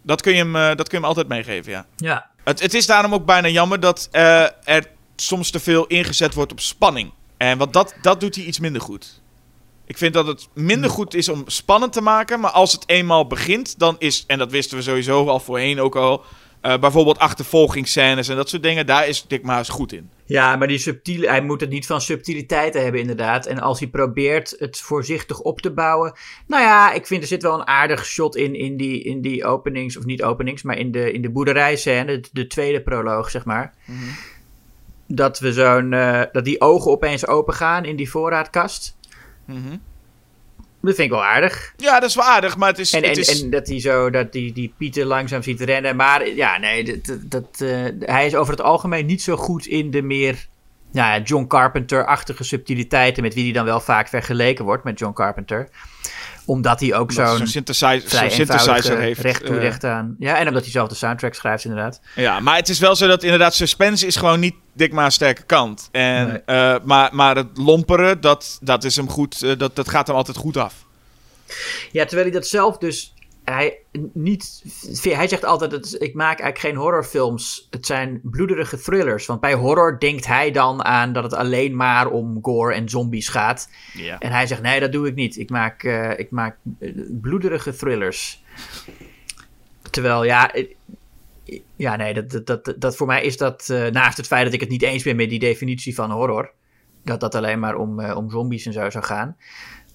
Dat 0.08 0.22
kun 0.22 0.32
je 0.32 0.38
hem, 0.38 0.56
eh, 0.56 0.68
dat 0.68 0.76
kun 0.76 0.86
je 0.90 0.96
hem 0.96 1.06
altijd 1.06 1.28
meegeven, 1.28 1.72
ja. 1.72 1.86
Ja. 1.96 2.30
Het, 2.44 2.60
het 2.60 2.74
is 2.74 2.86
daarom 2.86 3.14
ook 3.14 3.26
bijna 3.26 3.48
jammer 3.48 3.80
dat 3.80 4.08
eh, 4.12 4.44
er 4.64 4.88
soms 5.16 5.52
te 5.52 5.60
veel 5.60 5.86
ingezet 5.88 6.34
wordt 6.34 6.52
op 6.52 6.60
spanning. 6.60 7.12
En 7.38 7.58
want 7.58 7.74
dat, 7.74 7.94
dat 8.02 8.20
doet 8.20 8.36
hij 8.36 8.44
iets 8.44 8.60
minder 8.60 8.82
goed. 8.82 9.22
Ik 9.86 9.98
vind 9.98 10.14
dat 10.14 10.28
het 10.28 10.48
minder 10.54 10.90
goed 10.90 11.14
is 11.14 11.30
om 11.30 11.44
spannend 11.48 11.94
te 11.94 12.02
maken. 12.02 12.40
Maar 12.40 12.52
als 12.52 12.72
het 12.72 12.84
eenmaal 12.86 13.28
begint, 13.28 13.80
dan 13.80 13.96
is, 14.00 14.24
en 14.28 14.38
dat 14.38 14.52
wisten 14.52 14.78
we 14.78 14.84
sowieso 14.84 15.28
al 15.28 15.40
voorheen 15.40 15.82
ook 15.82 15.96
al. 15.96 16.24
Eh, 16.62 16.80
bijvoorbeeld 16.80 17.20
achtervolgingsscènes 17.20 18.28
en 18.28 18.36
dat 18.36 18.50
soort 18.50 18.64
dingen. 18.64 18.86
Daar 18.86 19.08
is 19.08 19.26
Dick 19.28 19.44
Maas 19.44 19.70
goed 19.70 19.94
in. 19.94 20.10
Ja, 20.26 20.56
maar 20.56 20.68
die 20.68 20.78
subtiele, 20.78 21.28
hij 21.28 21.42
moet 21.42 21.62
het 21.62 21.70
niet 21.70 21.86
van 21.86 22.02
subtiliteiten 22.02 22.82
hebben, 22.82 23.02
inderdaad. 23.02 23.46
En 23.46 23.60
als 23.60 23.80
hij 23.80 23.88
probeert 23.88 24.56
het 24.60 24.80
voorzichtig 24.80 25.40
op 25.40 25.62
te 25.62 25.72
bouwen. 25.72 26.14
Nou 26.48 26.64
ja, 26.64 26.94
ik 26.94 27.08
vind 27.08 27.22
er 27.22 27.28
zit 27.28 27.42
wel 27.42 27.54
een 27.54 27.68
aardig 27.68 28.06
shot 28.06 28.36
in, 28.36 28.56
in, 28.56 28.78
die, 28.78 29.04
in 29.04 29.22
die 29.22 29.46
openings, 29.46 29.98
of 29.98 30.06
niet 30.06 30.24
openings, 30.24 30.64
maar 30.64 30.78
in 30.78 30.92
de, 30.92 31.12
in 31.12 31.22
de 31.22 31.30
boerderijscène, 31.30 32.20
de, 32.20 32.30
de 32.32 32.48
tweede 32.48 32.82
proloog, 32.82 33.30
zeg 33.30 33.46
maar. 33.46 33.74
Dat 35.08 35.40
we 35.40 35.54
zo'n, 35.54 35.94
eh, 35.94 36.22
dat 36.32 36.46
die 36.46 36.62
ogen 36.62 36.92
opeens 36.92 37.28
open 37.28 37.54
gaan 37.54 37.86
in 37.86 37.96
die 37.96 38.10
voorraadkast. 38.10 38.98
Dat 40.82 40.96
vind 40.96 41.08
ik 41.08 41.10
wel 41.10 41.24
aardig. 41.26 41.74
Ja, 41.78 42.00
dat 42.00 42.10
is 42.10 42.16
wel 42.16 42.26
aardig, 42.26 42.58
maar 42.58 42.70
het 42.70 42.80
is... 42.80 42.94
En, 42.94 43.04
het 43.04 43.16
en, 43.16 43.20
is 43.22 43.42
en 43.42 43.50
dat 43.50 43.68
hij 43.68 43.80
zo, 43.80 44.10
dat 44.10 44.32
die, 44.32 44.54
die 44.54 44.74
Pieter 44.78 45.06
langzaam 45.06 45.44
ziet 45.44 45.62
rennen. 45.62 45.96
Maar 45.96 46.28
ja, 46.28 46.58
nee, 46.58 47.02
dat, 47.02 47.20
dat, 47.22 47.62
eh, 47.62 47.86
hij 48.00 48.26
is 48.26 48.36
over 48.36 48.54
het 48.54 48.62
algemeen 48.62 49.06
niet 49.06 49.22
zo 49.22 49.36
goed 49.36 49.66
in 49.66 49.92
de 49.92 50.02
meer 50.02 50.48
nou 50.92 51.14
ja, 51.14 51.22
John 51.24 51.48
Carpenter-achtige 51.48 52.44
subtiliteiten. 52.44 53.24
Met 53.24 53.34
wie 53.34 53.44
hij 53.44 53.54
dan 53.54 53.66
wel 53.66 53.80
vaak 53.80 54.08
vergeleken 54.08 54.66
wordt 54.66 54.84
met 54.84 55.00
John 55.00 55.14
Carpenter. 55.14 55.70
Omdat 56.48 56.80
hij 56.80 56.96
ook 56.96 57.12
zo'n 57.12 57.48
synthesizer, 57.48 58.32
synthesizer 58.32 58.98
heeft. 59.00 59.22
recht 59.22 59.46
toe, 59.46 59.56
eh, 59.56 59.62
recht 59.62 59.84
aan. 59.84 60.16
Ja, 60.20 60.38
en 60.38 60.48
omdat 60.48 60.64
hij 60.64 60.72
zelf 60.72 60.90
de 60.90 60.96
soundtrack 60.96 61.34
schrijft 61.34 61.64
inderdaad. 61.66 62.00
Ja, 62.16 62.40
maar 62.40 62.56
het 62.56 62.70
is 62.70 62.80
wel 62.80 62.96
zo 62.96 63.08
dat 63.08 63.24
inderdaad 63.24 63.54
suspense 63.56 64.06
is 64.08 64.16
gewoon 64.16 64.40
niet 64.40 64.56
Dick 64.74 64.94
Maas 64.94 65.14
sterke 65.14 65.44
kant. 65.44 65.90
En, 65.92 66.28
Nee. 66.28 66.42
eh, 66.46 66.76
maar, 66.84 67.10
maar 67.16 67.36
het 67.36 67.48
lomperen, 67.58 68.22
dat, 68.22 68.58
dat 68.62 68.84
is 68.84 68.96
hem 68.96 69.10
goed, 69.10 69.42
eh, 69.44 69.52
dat, 69.58 69.76
dat 69.76 69.90
gaat 69.90 70.08
hem 70.08 70.16
altijd 70.16 70.38
goed 70.38 70.58
af. 70.58 70.74
Ja, 71.92 72.06
terwijl 72.06 72.30
hij 72.30 72.40
dat 72.40 72.48
zelf 72.48 72.78
dus. 72.78 73.14
Hij, 73.52 73.80
niet, 74.14 74.64
hij 75.02 75.28
zegt 75.28 75.46
altijd: 75.46 75.72
dat 75.72 75.96
ik 76.02 76.14
maak 76.14 76.40
eigenlijk 76.40 76.60
geen 76.60 76.76
horrorfilms. 76.76 77.68
Het 77.70 77.86
zijn 77.86 78.20
bloederige 78.24 78.78
thrillers. 78.78 79.26
Want 79.26 79.42
bij 79.42 79.54
horror 79.54 80.00
denkt 80.00 80.28
hij 80.28 80.52
dan 80.52 80.84
aan 80.84 81.14
dat 81.14 81.24
het 81.24 81.34
alleen 81.34 81.76
maar 81.76 82.08
om 82.10 82.40
gore 82.42 82.74
en 82.74 82.90
zombies 82.90 83.30
gaat. 83.30 83.70
Ja. 83.94 84.20
En 84.20 84.32
hij 84.32 84.48
zegt: 84.48 84.62
nee, 84.62 84.80
dat 84.80 84.92
doe 84.92 85.08
ik 85.08 85.16
niet. 85.16 85.38
Ik 85.38 85.50
maak, 85.50 85.84
eh, 85.84 86.20
ik 86.20 86.32
maak 86.32 86.58
eh, 86.80 86.92
bloederige 87.22 87.76
thrillers. 87.76 88.44
Terwijl, 89.90 90.24
ja. 90.24 90.54
eh, 90.54 90.66
Ja, 91.76 91.96
nee, 91.96 92.14
dat, 92.14 92.32
dat, 92.32 92.46
dat, 92.46 92.76
dat 92.78 92.96
voor 92.96 93.08
mij 93.08 93.24
is 93.24 93.38
dat. 93.38 93.68
naast 93.92 94.18
het 94.18 94.28
feit 94.28 94.46
dat 94.46 94.54
ik 94.54 94.60
het 94.60 94.70
niet 94.70 94.84
eens 94.84 95.04
ben 95.04 95.16
met 95.16 95.30
die 95.30 95.40
definitie 95.40 95.96
van 95.96 96.12
horror. 96.12 96.52
Dat 97.04 97.20
dat 97.20 97.36
alleen 97.36 97.60
maar 97.60 97.76
om, 97.76 98.12
om 98.12 98.30
zombies 98.30 98.66
en 98.66 98.74
zo 98.74 98.90
zou 98.90 99.04
gaan. 99.04 99.38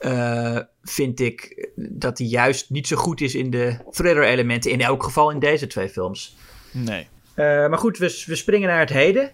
Eh, 0.02 0.58
vind 0.82 1.20
ik 1.20 1.68
dat 1.76 2.18
hij 2.18 2.26
juist 2.26 2.70
niet 2.70 2.86
zo 2.86 2.96
goed 2.96 3.20
is 3.20 3.34
in 3.34 3.50
de 3.50 3.76
thriller-elementen. 3.90 4.70
In 4.70 4.80
elk 4.80 5.02
geval 5.02 5.30
in 5.30 5.38
deze 5.38 5.66
twee 5.66 5.88
films. 5.88 6.36
Nee. 6.70 7.08
Eh, 7.34 7.44
maar 7.44 7.78
goed, 7.78 7.98
we, 7.98 8.22
we 8.26 8.34
springen 8.36 8.68
naar 8.68 8.78
het 8.80 8.88
heden. 8.90 9.30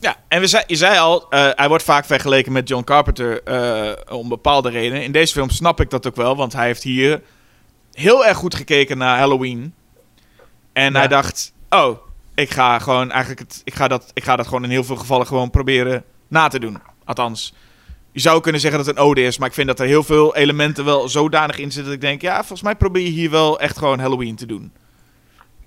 Ja, 0.00 0.16
en 0.28 0.40
we 0.40 0.46
zei, 0.46 0.64
je 0.66 0.76
zei 0.76 0.98
al, 0.98 1.30
eh, 1.30 1.48
hij 1.54 1.68
wordt 1.68 1.84
vaak 1.84 2.04
vergeleken 2.04 2.52
met 2.52 2.68
John 2.68 2.84
Carpenter 2.84 3.42
eh, 3.42 4.16
om 4.16 4.28
bepaalde 4.28 4.70
redenen. 4.70 5.02
In 5.02 5.12
deze 5.12 5.32
film 5.32 5.50
snap 5.50 5.80
ik 5.80 5.90
dat 5.90 6.06
ook 6.06 6.16
wel, 6.16 6.36
want 6.36 6.52
hij 6.52 6.66
heeft 6.66 6.82
hier 6.82 7.22
heel 7.92 8.26
erg 8.26 8.36
goed 8.36 8.54
gekeken 8.54 8.98
naar 8.98 9.18
Halloween. 9.18 9.74
En 10.72 10.92
Ja. 10.92 10.98
hij 10.98 11.08
dacht, 11.08 11.52
oh, 11.70 11.98
ik 12.34 12.50
ga 12.50 12.78
gewoon 12.78 13.10
eigenlijk 13.10 13.40
het, 13.40 13.60
ik 13.64 13.74
ga 13.74 13.88
dat, 13.88 14.10
ik 14.14 14.24
ga 14.24 14.36
dat 14.36 14.46
gewoon 14.46 14.64
in 14.64 14.70
heel 14.70 14.84
veel 14.84 14.96
gevallen 14.96 15.26
gewoon 15.26 15.50
proberen 15.50 16.04
na 16.28 16.48
te 16.48 16.58
doen. 16.58 16.78
Althans, 17.04 17.54
je 18.12 18.20
zou 18.20 18.40
kunnen 18.40 18.60
zeggen 18.60 18.78
dat 18.78 18.88
het 18.88 18.96
een 18.96 19.02
ode 19.02 19.22
is, 19.22 19.38
maar 19.38 19.48
ik 19.48 19.54
vind 19.54 19.66
dat 19.66 19.80
er 19.80 19.86
heel 19.86 20.02
veel 20.02 20.36
elementen 20.36 20.84
wel 20.84 21.08
zodanig 21.08 21.58
in 21.58 21.72
zitten 21.72 21.84
dat 21.84 21.92
ik 21.92 22.00
denk, 22.00 22.22
ja, 22.22 22.36
volgens 22.36 22.62
mij 22.62 22.74
probeer 22.74 23.02
je 23.02 23.10
hier 23.10 23.30
wel 23.30 23.60
echt 23.60 23.78
gewoon 23.78 23.98
Halloween 23.98 24.36
te 24.36 24.46
doen. 24.46 24.72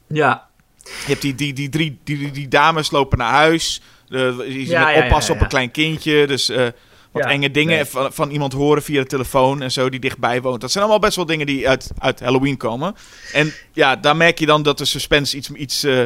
Ja, 0.08 0.48
Je 0.84 0.92
hebt 1.06 1.22
die, 1.22 1.36
die, 1.36 1.54
die, 1.54 1.70
drie, 1.70 2.00
die, 2.04 2.18
die, 2.18 2.32
die 2.32 2.48
dames 2.48 2.92
lopen 2.92 3.18
naar 3.18 3.32
huis. 3.32 3.82
De, 4.08 4.36
die 4.48 4.68
Ja, 4.68 4.86
met 4.86 4.96
ja, 4.96 5.04
oppassen 5.04 5.34
ja, 5.34 5.40
op 5.40 5.44
een 5.46 5.52
klein 5.52 5.72
kindje. 5.72 6.28
Dus 6.28 6.50
eh, 6.50 6.68
wat 7.12 7.26
enge 7.26 7.52
dingen 7.52 7.76
nee. 7.76 7.86
van, 7.86 8.14
van 8.14 8.30
iemand 8.30 8.54
horen 8.54 8.84
via 8.84 9.02
de 9.02 9.08
telefoon 9.08 9.62
en 9.62 9.72
zo 9.72 9.90
die 9.90 10.00
dichtbij 10.00 10.42
woont. 10.42 10.62
Dat 10.62 10.72
zijn 10.72 10.84
allemaal 10.84 11.02
best 11.02 11.16
wel 11.16 11.26
dingen 11.26 11.46
die 11.46 11.70
uit, 11.70 11.92
uit 11.98 12.20
Halloween 12.20 12.58
komen. 12.58 12.96
En 13.34 13.54
ja, 13.74 13.96
daar 13.96 14.16
merk 14.16 14.40
je 14.40 14.46
dan 14.46 14.64
dat 14.64 14.78
de 14.78 14.86
suspense 14.86 15.38
iets... 15.38 15.50
iets 15.50 15.84
eh, 15.84 16.04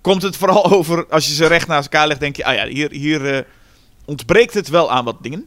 komt 0.00 0.22
het 0.22 0.36
vooral 0.36 0.70
over, 0.76 1.06
als 1.06 1.26
je 1.26 1.34
ze 1.34 1.46
recht 1.46 1.66
naast 1.66 1.92
elkaar 1.92 2.06
legt, 2.06 2.20
denk 2.20 2.36
je... 2.36 2.44
Ah 2.44 2.54
ja, 2.54 2.66
hier, 2.66 2.90
hier 2.90 3.34
eh, 3.34 3.42
ontbreekt 4.04 4.54
het 4.54 4.68
wel 4.68 4.90
aan 4.90 5.04
wat 5.04 5.22
dingen. 5.22 5.46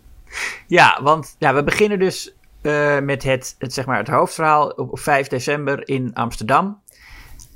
Ja 0.67 0.99
want 1.03 1.35
ja, 1.39 1.53
we 1.53 1.63
beginnen 1.63 1.99
dus 1.99 2.33
eh, 2.61 2.99
met 2.99 3.23
het, 3.23 3.55
het, 3.59 3.73
zeg 3.73 3.85
maar 3.85 3.97
het 3.97 4.07
hoofdverhaal 4.07 4.67
op, 4.69 4.91
op 4.91 4.99
5 4.99 5.27
december 5.27 5.87
in 5.87 6.13
Amsterdam. 6.13 6.81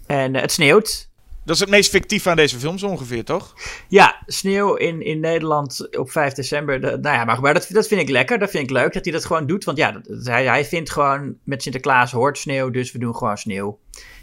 En 0.08 0.36
eh, 0.36 0.42
het 0.42 0.52
sneeuwt. 0.52 1.10
Dat 1.46 1.56
is 1.56 1.62
het 1.62 1.70
meest 1.70 1.90
fictief 1.90 2.28
aan 2.28 2.36
deze 2.36 2.60
films 2.60 2.84
ongeveer, 2.84 3.24
toch? 3.26 3.54
Ja, 3.88 4.24
sneeuw 4.26 4.74
in, 4.76 5.02
in 5.02 5.20
Nederland 5.20 5.98
op 5.98 6.12
5 6.12 6.34
december. 6.34 6.82
dat- 6.82 7.02
nou 7.02 7.16
ja, 7.16 7.26
maar, 7.26 7.42
maar 7.42 7.54
dat, 7.54 7.68
dat 7.70 7.88
vind 7.88 8.02
ik 8.02 8.10
lekker. 8.10 8.40
Dat 8.40 8.50
vind 8.50 8.64
ik 8.64 8.70
leuk 8.70 8.94
dat 8.94 9.04
hij 9.04 9.14
dat 9.14 9.26
gewoon 9.26 9.48
doet. 9.48 9.64
Want 9.64 9.78
ja, 9.78 9.92
dat- 9.92 10.26
hij, 10.26 10.46
hij 10.46 10.66
vindt 10.66 10.92
gewoon 10.92 11.36
met 11.44 11.62
Sinterklaas 11.64 12.12
hoort 12.12 12.38
sneeuw, 12.38 12.70
dus 12.70 12.92
we 12.92 13.00
doen 13.00 13.16
gewoon 13.16 13.38
sneeuw. 13.38 13.80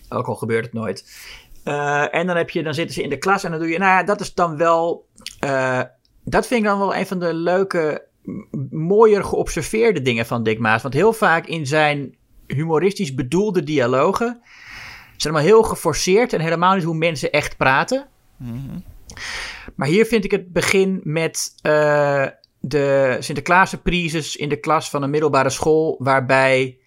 Ook 0.09 0.27
al 0.27 0.35
gebeurt 0.35 0.65
het 0.65 0.73
nooit. 0.75 1.11
Eh, 1.65 2.15
en 2.15 2.27
dan, 2.27 2.37
heb 2.37 2.51
je, 2.51 2.63
dan 2.63 2.75
zitten 2.75 2.95
ze 2.95 3.03
in 3.03 3.11
de 3.11 3.19
klas 3.19 3.45
en 3.45 3.51
dan 3.51 3.61
doe 3.61 3.69
je. 3.69 3.79
Nou 3.79 3.91
ja, 3.91 4.03
dat 4.03 4.21
is 4.21 4.35
dan 4.35 4.57
wel. 4.57 5.07
dat 6.25 6.47
vind 6.47 6.61
ik 6.61 6.67
dan 6.67 6.79
wel 6.79 6.95
een 6.97 7.07
van 7.07 7.19
de 7.19 7.35
leuke, 7.35 8.07
mooier 8.71 9.25
geobserveerde 9.25 10.03
dingen 10.03 10.27
van 10.27 10.43
Dick 10.43 10.59
Maas. 10.59 10.83
Want 10.83 10.95
heel 10.95 11.13
vaak 11.13 11.47
in 11.47 11.67
zijn 11.67 12.15
humoristisch 12.47 13.15
bedoelde 13.15 13.63
dialogen. 13.63 14.41
zijn 15.17 15.35
allemaal 15.35 15.53
heel 15.53 15.63
geforceerd 15.63 16.33
en 16.33 16.41
helemaal 16.41 16.75
niet 16.75 16.85
hoe 16.85 16.95
mensen 16.95 17.33
echt 17.33 17.57
praten. 17.57 18.09
Maar 19.77 19.89
hier 19.89 20.07
vind 20.07 20.25
ik 20.25 20.31
het 20.31 20.53
begin 20.53 21.01
met 21.05 21.55
eh, 21.63 22.27
de 22.61 23.17
Sinterklaas-prises 23.21 24.37
in 24.37 24.49
de 24.49 24.61
klas 24.61 24.91
van 24.91 25.03
een 25.03 25.11
middelbare 25.11 25.51
school, 25.51 25.97
waarbij 25.99 26.79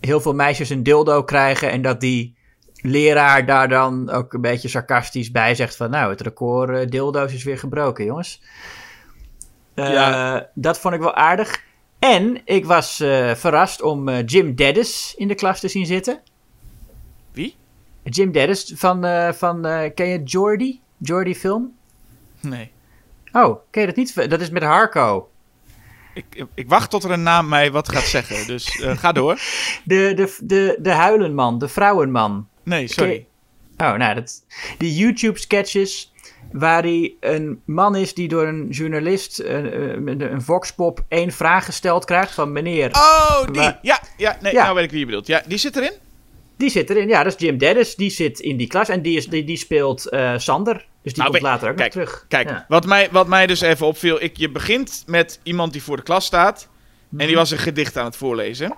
heel 0.00 0.20
veel 0.20 0.34
meisjes 0.34 0.70
een 0.70 0.82
dildo 0.82 1.24
krijgen 1.24 1.70
en 1.70 1.82
dat 1.82 2.00
die 2.00 2.38
leraar 2.82 3.46
daar 3.46 3.68
dan 3.68 4.10
ook 4.10 4.32
een 4.32 4.40
beetje 4.40 4.68
sarcastisch 4.68 5.30
bij 5.30 5.54
zegt 5.54 5.76
van 5.76 5.90
nou, 5.90 6.10
het 6.10 6.20
record 6.20 6.70
eh, 6.70 6.86
dildo's 6.86 7.32
is 7.32 7.44
weer 7.44 7.58
gebroken, 7.58 8.04
jongens. 8.04 8.42
Eh, 9.86 9.92
Ja. 9.92 10.48
Dat 10.54 10.78
vond 10.78 10.94
ik 10.94 11.00
wel 11.00 11.14
aardig. 11.14 11.62
En 11.98 12.40
ik 12.44 12.64
was 12.64 13.00
eh, 13.00 13.34
verrast 13.34 13.82
om 13.82 14.08
eh, 14.08 14.26
Jim 14.26 14.54
Dennis 14.54 15.14
in 15.16 15.28
de 15.28 15.34
klas 15.34 15.60
te 15.60 15.68
zien 15.68 15.86
zitten. 15.86 16.20
Wie? 17.32 17.56
Jim 18.02 18.32
Dennis 18.32 18.72
van, 18.76 19.04
eh, 19.04 19.32
van 19.32 19.66
eh, 19.66 19.90
ken 19.94 20.06
je 20.06 20.22
Jordy? 20.22 20.78
Jordy 20.98 21.34
film? 21.34 21.72
Nee. 22.40 22.70
Oh, 23.32 23.58
ken 23.70 23.80
je 23.80 23.86
dat 23.86 23.96
niet? 23.96 24.30
Dat 24.30 24.40
is 24.40 24.50
met 24.50 24.62
Harco. 24.62 25.30
Ik, 26.14 26.46
ik 26.54 26.68
wacht 26.68 26.90
tot 26.90 27.04
er 27.04 27.10
een 27.10 27.22
naam 27.22 27.48
mij 27.48 27.70
wat 27.72 27.88
gaat 27.88 28.02
zeggen. 28.02 28.46
Dus 28.46 28.80
eh, 28.80 28.96
ga 28.98 29.12
door. 29.12 29.34
De, 29.84 30.12
de, 30.14 30.36
de, 30.42 30.78
de 30.80 30.90
huilenman, 30.90 31.58
de 31.58 31.68
vrouwenman. 31.68 32.48
Nee, 32.62 32.88
sorry. 32.88 33.26
Oh, 33.76 33.92
nou, 33.94 34.14
dat, 34.14 34.44
die 34.78 34.94
YouTube-sketches 34.94 36.12
waar 36.52 36.82
hij 36.82 37.14
een 37.20 37.60
man 37.64 37.96
is 37.96 38.14
die 38.14 38.28
door 38.28 38.46
een 38.46 38.68
journalist, 38.70 39.38
een, 39.38 39.80
een, 40.08 40.32
een 40.32 40.42
voxpop, 40.42 41.04
één 41.08 41.32
vraag 41.32 41.64
gesteld 41.64 42.04
krijgt 42.04 42.34
van 42.34 42.52
meneer. 42.52 42.90
Oh, 42.92 43.42
die. 43.52 43.60
Ja, 43.82 44.00
ja, 44.16 44.36
nee, 44.42 44.52
Ja. 44.52 44.62
nou 44.62 44.74
weet 44.74 44.84
ik 44.84 44.90
wie 44.90 44.98
je 45.00 45.06
bedoelt. 45.06 45.26
Ja, 45.26 45.42
die 45.46 45.58
zit 45.58 45.76
erin? 45.76 45.92
Die 46.56 46.70
zit 46.70 46.90
erin. 46.90 47.08
Ja, 47.08 47.22
dat 47.22 47.32
is 47.34 47.46
Jim 47.46 47.58
Dennis. 47.58 47.94
Die 47.94 48.10
zit 48.10 48.38
in 48.40 48.56
die 48.56 48.66
klas 48.66 48.88
en 48.88 49.02
die, 49.02 49.16
is, 49.16 49.26
die, 49.26 49.44
die 49.44 49.56
speelt 49.56 50.08
eh, 50.08 50.32
Sander. 50.36 50.86
Dus 51.02 51.12
die 51.12 51.22
Nou, 51.22 51.30
komt 51.30 51.42
later 51.42 51.70
ook 51.70 51.76
kijk, 51.76 51.94
nog 51.94 52.04
terug. 52.04 52.24
Kijk, 52.28 52.48
Ja. 52.48 52.64
wat, 52.68 52.86
mij, 52.86 53.08
wat 53.10 53.26
mij 53.28 53.46
dus 53.46 53.60
even 53.60 53.86
opviel. 53.86 54.22
Ik, 54.22 54.36
je 54.36 54.50
begint 54.50 55.02
met 55.06 55.40
iemand 55.42 55.72
die 55.72 55.82
voor 55.82 55.96
de 55.96 56.02
klas 56.02 56.24
staat. 56.24 56.68
En 57.10 57.16
Mhm. 57.16 57.26
die 57.26 57.36
was 57.36 57.50
een 57.50 57.58
gedicht 57.58 57.96
aan 57.96 58.04
het 58.04 58.16
voorlezen. 58.16 58.74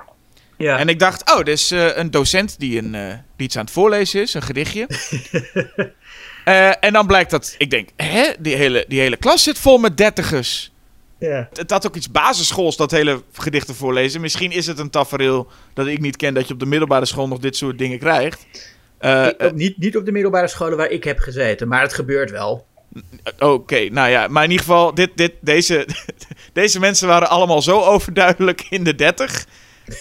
Ja. 0.59 0.79
En 0.79 0.89
ik 0.89 0.99
dacht, 0.99 1.31
oh, 1.31 1.37
dit 1.37 1.49
is 1.49 1.71
eh, 1.71 1.97
een 1.97 2.11
docent 2.11 2.59
die, 2.59 2.79
een, 2.79 2.95
eh, 2.95 3.07
die 3.37 3.47
iets 3.47 3.57
aan 3.57 3.65
het 3.65 3.73
voorlezen 3.73 4.21
is. 4.21 4.35
Een 4.35 4.43
gedichtje. 4.43 4.87
Eh, 6.45 6.85
en 6.85 6.93
dan 6.93 7.07
blijkt 7.07 7.31
dat, 7.31 7.55
ik 7.59 7.71
denk, 7.71 7.89
hè, 7.97 8.31
die 8.39 8.55
hele, 8.55 8.85
die 8.89 9.01
hele 9.01 9.17
klas 9.17 9.43
zit 9.43 9.59
vol 9.59 9.79
met 9.79 9.97
dertigers. 9.97 10.73
ja. 11.19 11.49
Het 11.53 11.71
had 11.71 11.87
ook 11.87 11.97
iets 11.97 12.11
basisschools, 12.11 12.77
dat 12.77 12.91
hele 12.91 13.23
gedichten 13.33 13.75
voorlezen. 13.75 14.21
Misschien 14.21 14.51
is 14.53 14.67
het 14.67 14.79
een 14.79 14.91
tafereel 14.91 15.47
dat 15.75 15.87
ik 15.87 16.01
niet 16.01 16.17
ken, 16.17 16.35
dat 16.35 16.47
je 16.49 16.53
op 16.55 16.61
de 16.61 16.67
middelbare 16.67 17.07
school 17.07 17.29
nog 17.29 17.39
dit 17.39 17.57
soort 17.57 17.79
dingen 17.79 17.99
krijgt. 17.99 18.47
Eh, 18.99 19.27
Ik- 19.27 19.43
ook 19.43 19.55
niet, 19.55 19.79
niet 19.79 19.97
op 19.97 20.05
de 20.05 20.13
middelbare 20.13 20.49
scholen 20.49 20.77
waar 20.77 20.91
ik 20.91 21.05
heb 21.05 21.19
gezeten, 21.19 21.69
maar 21.69 21.81
het 21.83 21.93
gebeurt 21.95 22.31
wel. 22.31 22.67
Oké, 23.39 23.89
nou 23.89 24.09
ja, 24.11 24.29
maar 24.29 24.45
in 24.45 24.51
ieder 24.51 24.67
geval, 24.67 24.95
dit, 24.95 25.11
dit, 25.15 25.33
deze, 25.41 25.87
deze 26.53 26.81
mensen 26.81 27.09
waren 27.09 27.29
allemaal 27.29 27.63
zo 27.63 27.81
overduidelijk 27.81 28.67
in 28.71 28.85
de 28.85 28.95
30. 28.95 29.47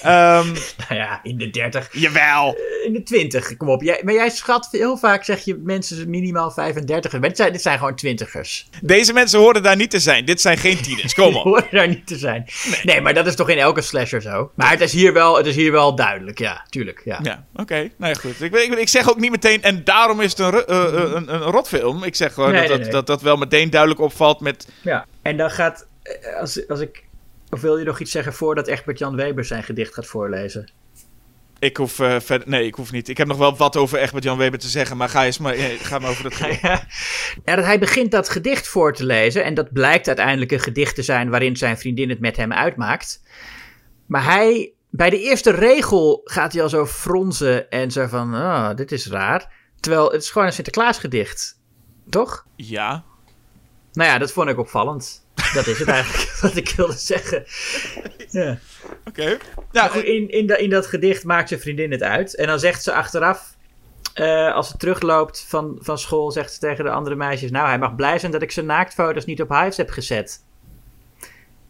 Ehm, 0.01 0.47
Nou 0.89 1.01
ja, 1.01 1.19
in 1.23 1.37
de 1.37 1.49
30. 1.49 1.89
jawel. 1.91 2.57
In 2.85 2.93
de 2.93 3.03
20, 3.03 3.57
kom 3.57 3.69
op. 3.69 3.81
Jij, 3.81 4.01
maar 4.03 4.13
jij 4.13 4.29
schat 4.29 4.67
heel 4.71 4.97
vaak, 4.97 5.23
zeg 5.23 5.45
je 5.45 5.55
mensen 5.63 6.09
minimaal 6.09 6.51
35. 6.51 7.11
Maar 7.11 7.21
dit 7.21 7.37
zijn, 7.37 7.51
dit 7.51 7.61
zijn 7.61 7.77
gewoon 7.77 7.95
twintigers. 7.95 8.69
Deze 8.81 9.13
mensen 9.13 9.39
horen 9.39 9.63
daar 9.63 9.75
niet 9.75 9.89
te 9.89 9.99
zijn. 9.99 10.25
Dit 10.25 10.41
zijn 10.41 10.57
geen 10.57 10.81
tieners. 10.81 11.13
Kom 11.13 11.35
op. 11.35 11.43
horen 11.43 11.67
daar 11.71 11.87
niet 11.87 12.07
te 12.07 12.17
zijn. 12.17 12.45
Nee. 12.83 13.01
maar 13.01 13.13
dat 13.13 13.27
is 13.27 13.35
toch 13.35 13.49
in 13.49 13.57
elke 13.57 13.81
slasher 13.81 14.21
zo. 14.21 14.51
Maar 14.55 14.71
het 14.71 14.81
is 14.81 14.93
hier 14.93 15.13
wel, 15.13 15.37
het 15.37 15.45
is 15.45 15.55
hier 15.55 15.71
wel 15.71 15.95
duidelijk, 15.95 16.39
ja, 16.39 16.65
tuurlijk. 16.69 17.01
Ja. 17.05 17.19
Ja, 17.23 17.45
oké. 17.55 17.89
Nou 17.97 18.13
ja, 18.13 18.19
goed. 18.19 18.41
Ik, 18.41 18.55
ik, 18.55 18.73
ik 18.73 18.89
zeg 18.89 19.09
ook 19.09 19.19
niet 19.19 19.31
meteen, 19.31 19.63
en 19.63 19.83
daarom 19.83 20.21
is 20.21 20.29
het 20.37 20.39
een, 20.39 20.65
eh, 20.65 20.85
eh, 20.85 21.11
een, 21.13 21.33
een 21.33 21.41
rotfilm. 21.41 22.03
Ik 22.03 22.15
zeg 22.15 22.33
gewoon 22.33 22.51
Nee, 22.51 22.67
dat, 22.67 22.79
nee, 22.79 22.83
dat. 22.83 22.91
Dat, 22.91 23.07
dat 23.07 23.21
wel 23.21 23.37
meteen 23.37 23.69
duidelijk 23.69 24.01
opvalt 24.01 24.39
met... 24.39 24.67
Ja, 24.81 25.05
en 25.21 25.37
dan 25.37 25.51
gaat, 25.51 25.87
eh, 26.03 26.39
als, 26.39 26.67
als 26.67 26.79
ik, 26.79 27.03
of 27.51 27.61
wil 27.61 27.77
je 27.77 27.85
nog 27.85 27.99
iets 27.99 28.11
zeggen 28.11 28.33
voordat 28.33 28.67
Egbert 28.67 28.97
Jan 28.97 29.15
Weber 29.15 29.45
zijn 29.45 29.63
gedicht 29.63 29.93
gaat 29.93 30.07
voorlezen? 30.07 30.71
Ik 31.59 31.77
hoef 31.77 31.99
eh, 31.99 32.19
verder... 32.19 32.49
Nee, 32.49 32.65
ik 32.65 32.75
hoef 32.75 32.91
niet. 32.91 33.09
Ik 33.09 33.17
heb 33.17 33.27
nog 33.27 33.37
wel 33.37 33.57
wat 33.57 33.75
over 33.75 33.99
Egbert 33.99 34.23
Jan 34.23 34.37
Weber 34.37 34.59
te 34.59 34.67
zeggen, 34.67 34.97
maar 34.97 35.09
ga 35.09 35.25
eens 35.25 35.37
maar, 35.37 35.53
eh, 35.53 35.65
ga 35.79 35.99
maar 35.99 36.09
over 36.09 36.23
dat 36.23 36.33
gedicht. 36.33 36.61
Ja, 36.61 36.83
ja, 37.45 37.55
dat 37.55 37.65
hij 37.65 37.79
begint 37.79 38.11
dat 38.11 38.29
gedicht 38.29 38.67
voor 38.67 38.93
te 38.93 39.05
lezen 39.05 39.43
en 39.43 39.53
dat 39.53 39.73
blijkt 39.73 40.07
uiteindelijk 40.07 40.51
een 40.51 40.59
gedicht 40.59 40.95
te 40.95 41.01
zijn 41.01 41.29
waarin 41.29 41.57
zijn 41.57 41.77
vriendin 41.77 42.09
het 42.09 42.19
met 42.19 42.37
hem 42.37 42.53
uitmaakt. 42.53 43.21
Maar 44.05 44.23
hij, 44.23 44.73
bij 44.89 45.09
de 45.09 45.19
eerste 45.19 45.51
regel 45.51 46.21
gaat 46.23 46.53
hij 46.53 46.61
al 46.61 46.69
zo 46.69 46.85
fronzen 46.85 47.69
en 47.69 47.91
zo 47.91 48.07
van, 48.07 48.35
oh, 48.35 48.69
dit 48.75 48.91
is 48.91 49.07
raar. 49.07 49.53
Terwijl 49.79 50.11
het 50.11 50.21
is 50.21 50.29
gewoon 50.29 50.47
een 50.47 50.53
Sinterklaasgedicht, 50.53 51.59
toch? 52.09 52.45
Ja. 52.55 53.03
Nou 53.93 54.09
ja, 54.09 54.17
dat 54.17 54.31
vond 54.31 54.49
ik 54.49 54.57
opvallend. 54.57 55.25
Dat 55.53 55.67
is 55.67 55.79
het 55.79 55.87
eigenlijk 55.87 56.31
wat 56.41 56.55
ik 56.55 56.69
wilde 56.69 56.97
zeggen. 56.97 57.43
Ja. 58.29 58.57
Oké. 59.05 59.37
Goed, 59.73 60.03
in, 60.03 60.29
in, 60.29 60.47
da- 60.47 60.57
in 60.57 60.69
dat 60.69 60.87
gedicht 60.87 61.23
maakt 61.23 61.47
zijn 61.47 61.59
vriendin 61.59 61.91
het 61.91 62.03
uit. 62.03 62.35
En 62.35 62.47
dan 62.47 62.59
zegt 62.59 62.83
ze 62.83 62.93
achteraf, 62.93 63.55
eh, 64.13 64.53
als 64.53 64.67
ze 64.67 64.77
terugloopt 64.77 65.45
van, 65.47 65.77
van 65.81 65.97
school, 65.97 66.31
zegt 66.31 66.53
ze 66.53 66.59
tegen 66.59 66.83
de 66.83 66.91
andere 66.91 67.15
meisjes: 67.15 67.51
Nou, 67.51 67.67
hij 67.67 67.79
mag 67.79 67.95
blij 67.95 68.19
zijn 68.19 68.31
dat 68.31 68.41
ik 68.41 68.51
zijn 68.51 68.65
naaktfoto's 68.65 69.25
niet 69.25 69.41
op 69.41 69.49
Hives 69.49 69.77
heb 69.77 69.89
gezet. 69.89 70.43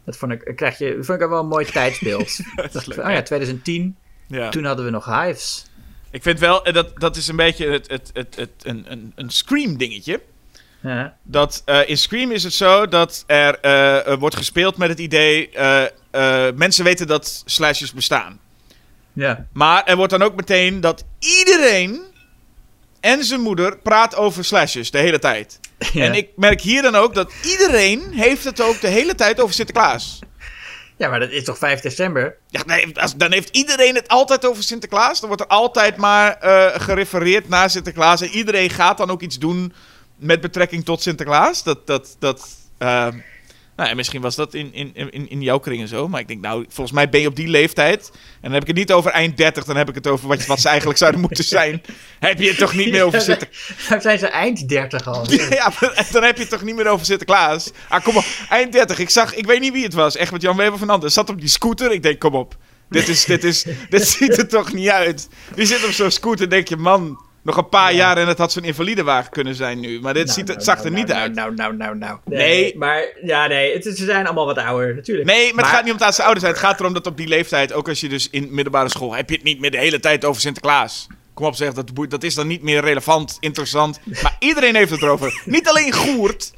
Dat 0.05 0.17
vond 0.17 0.31
ik, 0.31 0.53
krijg 0.55 0.77
je, 0.77 0.97
vond 1.01 1.21
ik 1.21 1.29
wel 1.29 1.39
een 1.39 1.47
mooi 1.47 1.65
tijdsbeeld. 1.65 2.37
dat 2.71 2.87
leuk. 2.87 3.05
oh 3.05 3.11
ja, 3.11 3.21
2010, 3.21 3.97
ja. 4.27 4.49
toen 4.49 4.65
hadden 4.65 4.85
we 4.85 4.91
nog 4.91 5.05
Hives. 5.05 5.65
Ik 6.11 6.21
vind 6.21 6.39
wel, 6.39 6.63
dat, 6.63 6.99
dat 6.99 7.15
is 7.15 7.27
een 7.27 7.35
beetje 7.35 7.69
het, 7.69 7.89
het, 7.89 8.09
het, 8.13 8.35
het, 8.35 8.51
een, 8.63 8.91
een, 8.91 9.11
een 9.15 9.29
Scream 9.29 9.77
dingetje. 9.77 10.21
Ja, 10.83 11.15
Dat, 11.23 11.61
eh, 11.65 11.89
in 11.89 11.97
Scream 11.97 12.31
is 12.31 12.43
het 12.43 12.53
zo 12.53 12.87
dat 12.87 13.23
er 13.27 13.59
eh, 13.59 14.17
wordt 14.17 14.35
gespeeld 14.35 14.77
met 14.77 14.89
het 14.89 14.99
idee... 14.99 15.49
eh, 15.49 15.83
mensen 16.55 16.83
weten 16.83 17.07
dat 17.07 17.43
slashers 17.45 17.93
bestaan. 17.93 18.39
ja. 19.13 19.45
Maar 19.53 19.83
er 19.83 19.95
wordt 19.95 20.11
dan 20.11 20.21
ook 20.21 20.35
meteen 20.35 20.81
dat 20.81 21.03
iedereen 21.19 22.01
en 22.99 23.23
zijn 23.23 23.41
moeder 23.41 23.77
praat 23.77 24.15
over 24.15 24.45
slashers 24.45 24.91
de 24.91 24.97
hele 24.97 25.19
tijd. 25.19 25.59
Ja. 25.93 26.03
En 26.05 26.13
ik 26.13 26.29
merk 26.35 26.61
hier 26.61 26.81
dan 26.81 26.95
ook 26.95 27.13
dat 27.15 27.33
iedereen 27.43 28.11
heeft 28.13 28.43
het 28.43 28.61
ook 28.61 28.81
de 28.81 28.87
hele 28.87 29.15
tijd 29.15 29.39
over 29.41 29.53
Sinterklaas. 29.55 30.19
ja, 30.97 31.09
maar 31.09 31.19
dat 31.19 31.29
is 31.29 31.43
toch 31.43 31.57
5 31.57 31.79
december? 31.79 32.35
Ja, 32.47 32.61
nee, 32.65 32.99
als- 32.99 33.15
dan 33.15 33.31
heeft 33.31 33.49
iedereen 33.55 33.95
het 33.95 34.07
altijd 34.07 34.45
over 34.45 34.63
Sinterklaas. 34.63 35.19
Dan 35.19 35.27
wordt 35.29 35.43
er 35.43 35.49
altijd 35.49 35.95
maar 35.97 36.37
gerefereerd 36.81 37.49
naar 37.49 37.69
Sinterklaas. 37.69 38.21
En 38.21 38.29
iedereen 38.29 38.69
gaat 38.69 38.97
dan 38.97 39.09
ook 39.11 39.21
iets 39.21 39.39
doen 39.39 39.73
met 40.21 40.41
betrekking 40.41 40.85
tot 40.85 41.01
Sinterklaas. 41.01 41.63
Dat, 41.63 41.87
dat, 41.87 42.15
dat, 42.19 42.57
ehm, 42.77 43.17
nou 43.75 43.95
misschien 43.95 44.21
was 44.21 44.35
dat 44.35 44.53
in, 44.53 44.73
in, 44.73 44.93
in, 44.93 45.29
in 45.29 45.41
jouw 45.41 45.59
kringen 45.59 45.87
zo. 45.87 46.07
Maar 46.07 46.19
ik 46.19 46.27
denk, 46.27 46.41
nou, 46.41 46.65
volgens 46.67 46.95
mij 46.95 47.09
ben 47.09 47.21
je 47.21 47.27
op 47.27 47.35
die 47.35 47.47
leeftijd. 47.47 48.09
En 48.13 48.19
dan 48.41 48.51
heb 48.51 48.61
ik 48.61 48.67
het 48.67 48.77
niet 48.77 48.91
over 48.91 49.11
eind 49.11 49.37
30, 49.37 49.63
dan 49.63 49.75
heb 49.75 49.89
ik 49.89 49.95
het 49.95 50.07
over 50.07 50.27
wat, 50.27 50.45
wat 50.45 50.61
ze 50.61 50.67
eigenlijk 50.75 50.99
zouden 50.99 51.21
moeten 51.21 51.43
zijn. 51.43 51.81
Heb 52.19 52.39
je 52.39 52.47
het 52.47 52.57
toch 52.57 52.73
niet 52.73 52.91
meer 52.91 53.03
over 53.03 53.21
Sinterklaas? 53.21 54.01
Zijn 54.03 54.19
ze 54.19 54.27
eind 54.27 54.69
30 54.69 55.07
al. 55.07 55.25
Ja, 55.49 55.73
maar 55.79 56.07
dan 56.11 56.23
heb 56.23 56.35
je 56.35 56.41
het 56.41 56.51
toch 56.51 56.63
niet 56.63 56.75
meer 56.75 56.87
over 56.87 57.05
Sinterklaas. 57.05 57.71
Ah, 57.89 58.03
kom 58.03 58.17
op. 58.17 58.25
Eind 58.49 58.71
30. 58.71 58.99
Ik 58.99 59.09
zag, 59.09 59.35
ik 59.35 59.45
weet 59.45 59.59
niet 59.59 59.73
wie 59.73 59.83
het 59.83 59.93
was. 59.93 60.15
Echt 60.15 60.31
met 60.31 60.41
Jan 60.41 60.57
Weber 60.57 60.79
van 60.79 60.89
Anden. 60.89 61.11
Zat 61.11 61.29
op 61.29 61.39
die 61.39 61.49
scooter. 61.49 61.91
Ik 61.91 62.03
denk, 62.03 62.19
kom 62.19 62.35
op. 62.35 62.57
Dit, 62.89 63.07
is, 63.07 63.25
dit, 63.25 63.43
is, 63.43 63.65
dit 63.89 64.07
ziet 64.17 64.37
er 64.37 64.47
toch 64.47 64.73
niet 64.73 64.89
uit. 64.89 65.29
Die 65.55 65.65
zit 65.65 65.85
op 65.85 65.91
zo'n 65.91 66.11
scooter. 66.11 66.49
denk 66.49 66.67
je, 66.67 66.77
man, 66.77 67.19
nog 67.41 67.57
een 67.57 67.69
paar 67.69 67.93
jaar 67.93 68.17
en 68.17 68.27
het 68.27 68.37
had 68.37 68.51
zo'n 68.51 68.63
invalidewagen 68.63 69.31
kunnen 69.31 69.55
zijn 69.55 69.79
nu. 69.79 69.99
Maar 69.99 70.13
dit 70.13 70.25
Nou, 70.25 70.37
ziet, 70.37 70.47
nou, 70.47 70.61
zag 70.61 70.75
nou, 70.75 70.87
er 70.87 70.93
niet 70.93 71.07
nou, 71.07 71.19
uit. 71.19 71.33
Nou, 71.33 71.53
nou, 71.55 71.75
nou, 71.75 71.97
nou. 71.97 72.19
Nee. 72.25 72.77
Maar 72.77 73.03
ja, 73.23 73.47
nee, 73.47 73.73
het, 73.73 73.83
ze 73.83 74.05
zijn 74.05 74.25
allemaal 74.25 74.45
wat 74.45 74.57
ouder, 74.57 74.95
natuurlijk. 74.95 75.27
Nee, 75.27 75.53
maar 75.53 75.63
het 75.63 75.73
gaat 75.73 75.83
niet 75.83 75.93
om 75.93 75.99
dat 75.99 76.15
ze 76.15 76.21
ouder 76.21 76.39
zijn. 76.39 76.51
Het 76.53 76.61
gaat 76.61 76.79
erom 76.79 76.93
dat 76.93 77.07
op 77.07 77.17
die 77.17 77.27
leeftijd, 77.27 77.73
ook 77.73 77.89
als 77.89 78.01
je 78.01 78.09
dus 78.09 78.29
in 78.29 78.47
middelbare 78.51 78.89
school, 78.89 79.13
heb 79.13 79.29
je 79.29 79.35
het 79.35 79.43
niet 79.43 79.59
meer 79.59 79.71
de 79.71 79.77
hele 79.77 79.99
tijd 79.99 80.25
over 80.25 80.41
Sinterklaas. 80.41 81.07
Kom 81.33 81.45
op, 81.45 81.55
zeg, 81.55 81.73
dat, 81.73 81.91
dat 82.09 82.23
is 82.23 82.35
dan 82.35 82.47
niet 82.47 82.61
meer 82.61 82.81
relevant, 82.81 83.37
interessant. 83.39 83.99
Maar 84.21 84.35
iedereen 84.39 84.75
heeft 84.75 84.91
het 84.91 85.01
erover. 85.01 85.41
Niet 85.45 85.67
alleen 85.67 85.93
Goert. 85.93 86.53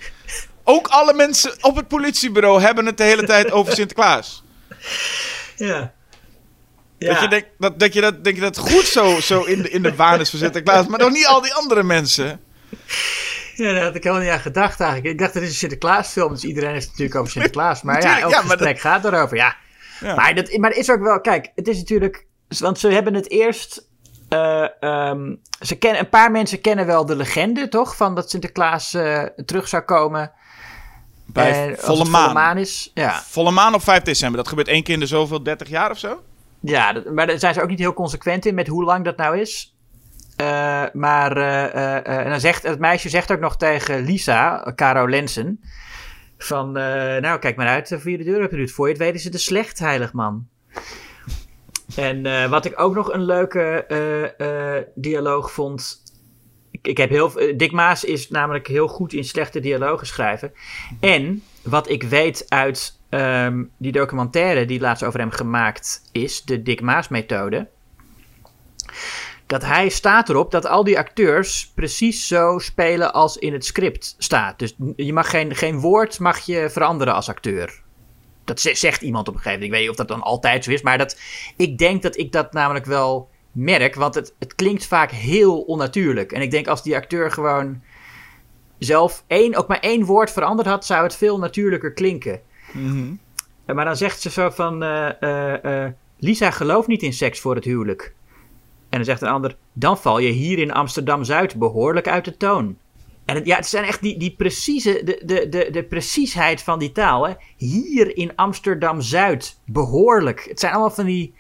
Ook 0.64 0.88
alle 0.88 1.14
mensen 1.14 1.56
op 1.62 1.76
het 1.76 1.88
politiebureau 1.88 2.62
hebben 2.62 2.86
het 2.86 2.98
de 2.98 3.04
hele 3.04 3.24
tijd 3.24 3.52
over 3.52 3.74
Sinterklaas. 3.74 4.44
Ja. 5.56 5.94
Dat, 7.08 7.22
je 7.22 7.28
denkt, 7.28 7.48
dat, 7.58 7.80
dat, 7.80 7.94
je 7.94 8.02
dat, 8.02 8.24
denk 8.24 8.36
je 8.36 8.42
dat 8.42 8.58
goed 8.58 8.86
zo, 8.86 9.20
zo 9.20 9.42
in, 9.42 9.62
de, 9.62 9.70
in 9.70 9.82
de 9.82 9.96
waan 9.96 10.20
is 10.20 10.30
van 10.30 10.40
Sinterklaas, 10.40 10.88
maar 10.88 11.00
nog 11.00 11.12
niet 11.12 11.28
al 11.28 11.42
die 11.42 11.54
andere 11.54 11.84
mensen. 11.84 12.42
Ja, 13.56 13.74
daar 13.74 13.84
had 13.84 13.96
ik 13.96 14.04
helemaal 14.04 14.26
niet 14.26 14.34
aan 14.34 14.40
gedacht 14.40 14.80
eigenlijk. 14.80 15.12
Ik 15.14 15.20
dacht, 15.20 15.34
het 15.34 15.44
is 15.44 15.50
een 15.50 15.56
Sinterklaasfilm, 15.56 16.34
dus 16.34 16.44
iedereen 16.44 16.76
het 16.76 16.86
natuurlijk 16.88 17.16
over 17.16 17.32
Sinterklaas. 17.32 17.82
Maar 17.84 18.02
ja, 18.02 18.20
elk 18.20 18.32
ja, 18.32 18.42
maar 18.42 18.50
gesprek 18.58 18.80
gaat 18.80 19.06
erover, 19.06 19.38
ja. 19.38 19.56
Ja. 20.00 20.16
Maar, 20.16 20.36
dat, 20.36 20.58
maar 20.58 20.70
het 20.70 20.80
is 20.80 20.92
ook 20.92 21.02
wel, 21.02 21.22
kijk, 21.22 21.52
het 21.56 21.68
is 21.68 21.78
natuurlijk... 21.78 22.26
Want 22.60 22.80
ze 22.80 22.88
hebben 22.88 23.14
het 23.14 23.30
eerst... 23.30 23.88
eh, 24.30 24.68
ehm, 24.80 25.36
ze 25.60 25.76
kennen, 25.76 26.00
een 26.02 26.10
paar 26.10 26.32
mensen 26.32 26.62
kennen 26.62 26.86
wel 26.86 27.06
de 27.06 27.16
legende, 27.16 27.68
toch? 27.68 27.96
Van 27.96 28.16
dat 28.16 28.30
Sinterklaas 28.30 28.94
eh, 28.94 29.24
terug 29.46 29.68
zou 29.68 29.84
komen. 29.84 30.32
Bij 31.26 31.68
maan. 31.68 31.76
volle 31.78 32.34
maan 32.34 32.58
is. 32.58 32.92
Ja, 32.94 33.22
Volle 33.22 33.52
maan 33.52 33.74
op 33.74 33.84
5 33.84 34.04
december. 34.04 34.38
Dat 34.38 34.48
gebeurt 34.48 34.68
één 34.68 34.84
keer 34.84 34.94
in 34.94 35.00
de 35.00 35.06
zoveel 35.06 35.44
30 35.44 35.70
jaar 35.70 35.92
of 35.92 35.98
zo? 36.00 36.22
Ja 36.64 37.04
maar 37.14 37.28
daar 37.28 37.40
zijn 37.40 37.54
ze 37.54 37.62
ook 37.62 37.70
niet 37.70 37.80
heel 37.80 37.94
consequent 37.94 38.46
in 38.46 38.56
met 38.56 38.68
hoe 38.68 38.84
lang 38.84 39.06
dat 39.06 39.18
nou 39.18 39.40
is. 39.40 39.74
Eh, 40.36 40.84
maar 40.94 41.38
eh, 41.38 41.98
eh, 41.98 42.26
en 42.26 42.30
dan 42.30 42.40
zegt, 42.40 42.64
het 42.64 42.80
meisje 42.80 43.10
zegt 43.10 43.32
ook 43.32 43.40
nog 43.40 43.58
tegen 43.58 44.06
Lisa, 44.06 44.74
Caro 44.76 45.10
Lensen... 45.10 45.60
Van, 46.38 46.72
nou, 46.72 47.40
kijk 47.40 47.56
maar 47.56 47.68
uit 47.68 47.96
voor 48.00 48.12
je 48.12 48.18
de 48.18 48.24
deur 48.24 48.42
hebt 48.42 48.54
Ruud. 48.54 48.70
Voor 48.70 48.90
je 48.90 49.04
het 49.04 49.16
is 49.16 49.24
het 49.24 49.34
een 49.34 49.40
slecht 49.40 49.80
heilig 49.80 50.14
man. 50.14 50.48
En 51.96 52.50
wat 52.50 52.66
ik 52.66 52.80
ook 52.80 52.96
nog 52.96 53.14
een 53.14 53.24
leuke 53.24 54.92
dialoog 54.96 55.52
vond... 55.52 56.04
Ik, 56.72 56.88
ik 56.88 56.98
heb 56.98 57.10
heel, 57.10 57.32
Dick 57.58 57.72
Maas 57.72 58.04
is 58.04 58.30
namelijk 58.30 58.68
heel 58.68 58.88
goed 58.88 59.14
in 59.14 59.24
slechte 59.24 59.60
dialogen 59.60 60.08
schrijven. 60.08 60.54
En 61.00 61.44
wat 61.62 61.90
ik 61.90 62.04
weet 62.04 62.46
uit 62.50 63.00
ehm, 63.14 63.64
die 63.78 63.92
documentaire 63.92 64.66
die 64.66 64.80
laatst 64.80 65.04
over 65.04 65.20
hem 65.20 65.32
gemaakt 65.32 66.02
is... 66.12 66.42
De 66.44 66.62
Dick 66.62 66.82
Maas 66.82 67.08
methode... 67.08 67.68
Dat 69.46 69.66
hij 69.66 69.90
staat 69.90 70.30
erop 70.30 70.52
dat 70.52 70.66
al 70.66 70.84
die 70.84 70.98
acteurs 70.98 71.72
precies 71.76 72.28
zo 72.28 72.60
spelen 72.60 73.14
als 73.14 73.38
in 73.38 73.54
het 73.54 73.66
script 73.66 74.16
staat. 74.18 74.60
Dus 74.60 74.76
je 74.96 75.14
mag 75.14 75.30
geen, 75.30 75.56
geen 75.56 75.80
woord 75.80 76.20
mag 76.20 76.40
je 76.40 76.70
veranderen 76.70 77.14
als 77.14 77.30
acteur. 77.30 77.82
Dat 78.44 78.60
ze- 78.60 78.76
zegt 78.76 79.02
iemand 79.02 79.28
op 79.28 79.34
een 79.34 79.40
gegeven 79.42 79.60
moment. 79.60 79.74
Ik 79.74 79.88
weet 79.88 79.90
niet 79.90 80.00
of 80.00 80.08
dat 80.08 80.18
dan 80.18 80.28
altijd 80.28 80.64
zo 80.64 80.72
is. 80.72 80.82
Maar 80.82 80.98
dat, 80.98 81.20
ik 81.58 81.78
denk 81.78 82.02
dat 82.02 82.18
ik 82.18 82.32
dat 82.32 82.54
namelijk 82.54 82.86
wel 82.86 83.30
merk. 83.52 83.96
Want 83.96 84.16
het, 84.16 84.34
het 84.40 84.56
klinkt 84.56 84.86
vaak 84.86 85.12
heel 85.12 85.62
onnatuurlijk. 85.62 86.32
En 86.32 86.42
ik 86.42 86.52
denk 86.52 86.68
als 86.68 86.84
die 86.84 86.96
acteur 86.96 87.32
gewoon 87.32 87.82
zelf 88.80 89.24
één, 89.28 89.56
ook 89.56 89.68
maar 89.68 89.80
één 89.80 90.06
woord 90.06 90.32
veranderd 90.32 90.68
had, 90.68 90.86
zou 90.86 91.04
het 91.04 91.16
veel 91.16 91.40
natuurlijker 91.40 91.94
klinken. 91.94 92.42
Eh, 93.66 93.76
Maar 93.76 93.86
dan 93.86 93.98
zegt 93.98 94.22
ze 94.22 94.30
zo 94.30 94.50
van... 94.50 94.84
eh, 94.84 95.22
eh, 95.22 95.84
eh, 95.86 95.92
Lisa 96.20 96.52
gelooft 96.52 96.88
niet 96.88 97.02
in 97.02 97.14
seks 97.14 97.40
voor 97.40 97.56
het 97.56 97.64
huwelijk. 97.64 98.14
En 98.90 98.98
dan 99.00 99.06
zegt 99.06 99.22
een 99.22 99.28
ander... 99.28 99.56
Dan 99.74 99.98
val 99.98 100.20
je 100.20 100.30
hier 100.32 100.60
in 100.60 100.72
Amsterdam-Zuid 100.72 101.56
behoorlijk 101.56 102.08
uit 102.08 102.26
de 102.26 102.38
toon. 102.38 102.78
En 103.26 103.36
het, 103.36 103.46
ja, 103.46 103.56
het 103.56 103.68
zijn 103.68 103.84
echt 103.84 104.02
die, 104.02 104.18
die 104.18 104.36
precieze... 104.38 105.02
De, 105.04 105.22
de, 105.26 105.50
de, 105.50 105.68
de 105.72 105.84
preciesheid 105.84 106.62
van 106.62 106.80
die 106.80 106.92
taal. 106.92 107.28
Hè? 107.28 107.34
Hier 107.58 108.18
in 108.18 108.36
Amsterdam-Zuid 108.36 109.60
behoorlijk. 109.66 110.46
Het 110.50 110.60
zijn 110.60 110.72
allemaal 110.72 110.92
van 110.92 111.06
die... 111.06 111.34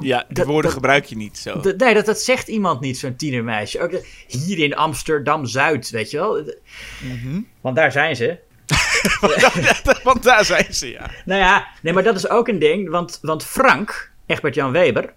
Ja, 0.00 0.24
die 0.26 0.34
Dat- 0.34 0.46
woorden 0.46 0.62
dat- 0.64 0.72
gebruik 0.72 1.04
je 1.04 1.16
niet 1.16 1.38
zo. 1.38 1.60
dat- 1.60 1.76
nee, 1.76 1.94
dat, 1.94 2.06
dat 2.06 2.20
zegt 2.20 2.48
iemand 2.48 2.80
niet, 2.80 2.98
zo'n 2.98 3.16
tienermeisje. 3.16 3.80
Ook, 3.80 3.90
hier 4.28 4.58
in 4.58 4.76
Amsterdam-Zuid, 4.76 5.90
weet 5.90 6.10
je 6.10 6.16
wel. 6.16 6.42
Want 7.60 7.76
daar 7.76 7.92
zijn 7.92 8.16
ze. 8.16 8.38
Want 10.02 10.22
daar 10.22 10.44
zijn 10.44 10.74
ze, 10.74 10.90
ja. 10.90 11.10
Nou 11.24 11.40
ja, 11.40 11.66
nee, 11.82 11.92
maar 11.92 12.02
dat 12.02 12.16
is 12.16 12.28
ook 12.28 12.48
een 12.48 12.58
ding. 12.58 12.90
Want, 12.90 13.18
want 13.22 13.44
Frank, 13.44 14.10
Egbert-Jan 14.26 14.70
Weber. 14.72 15.12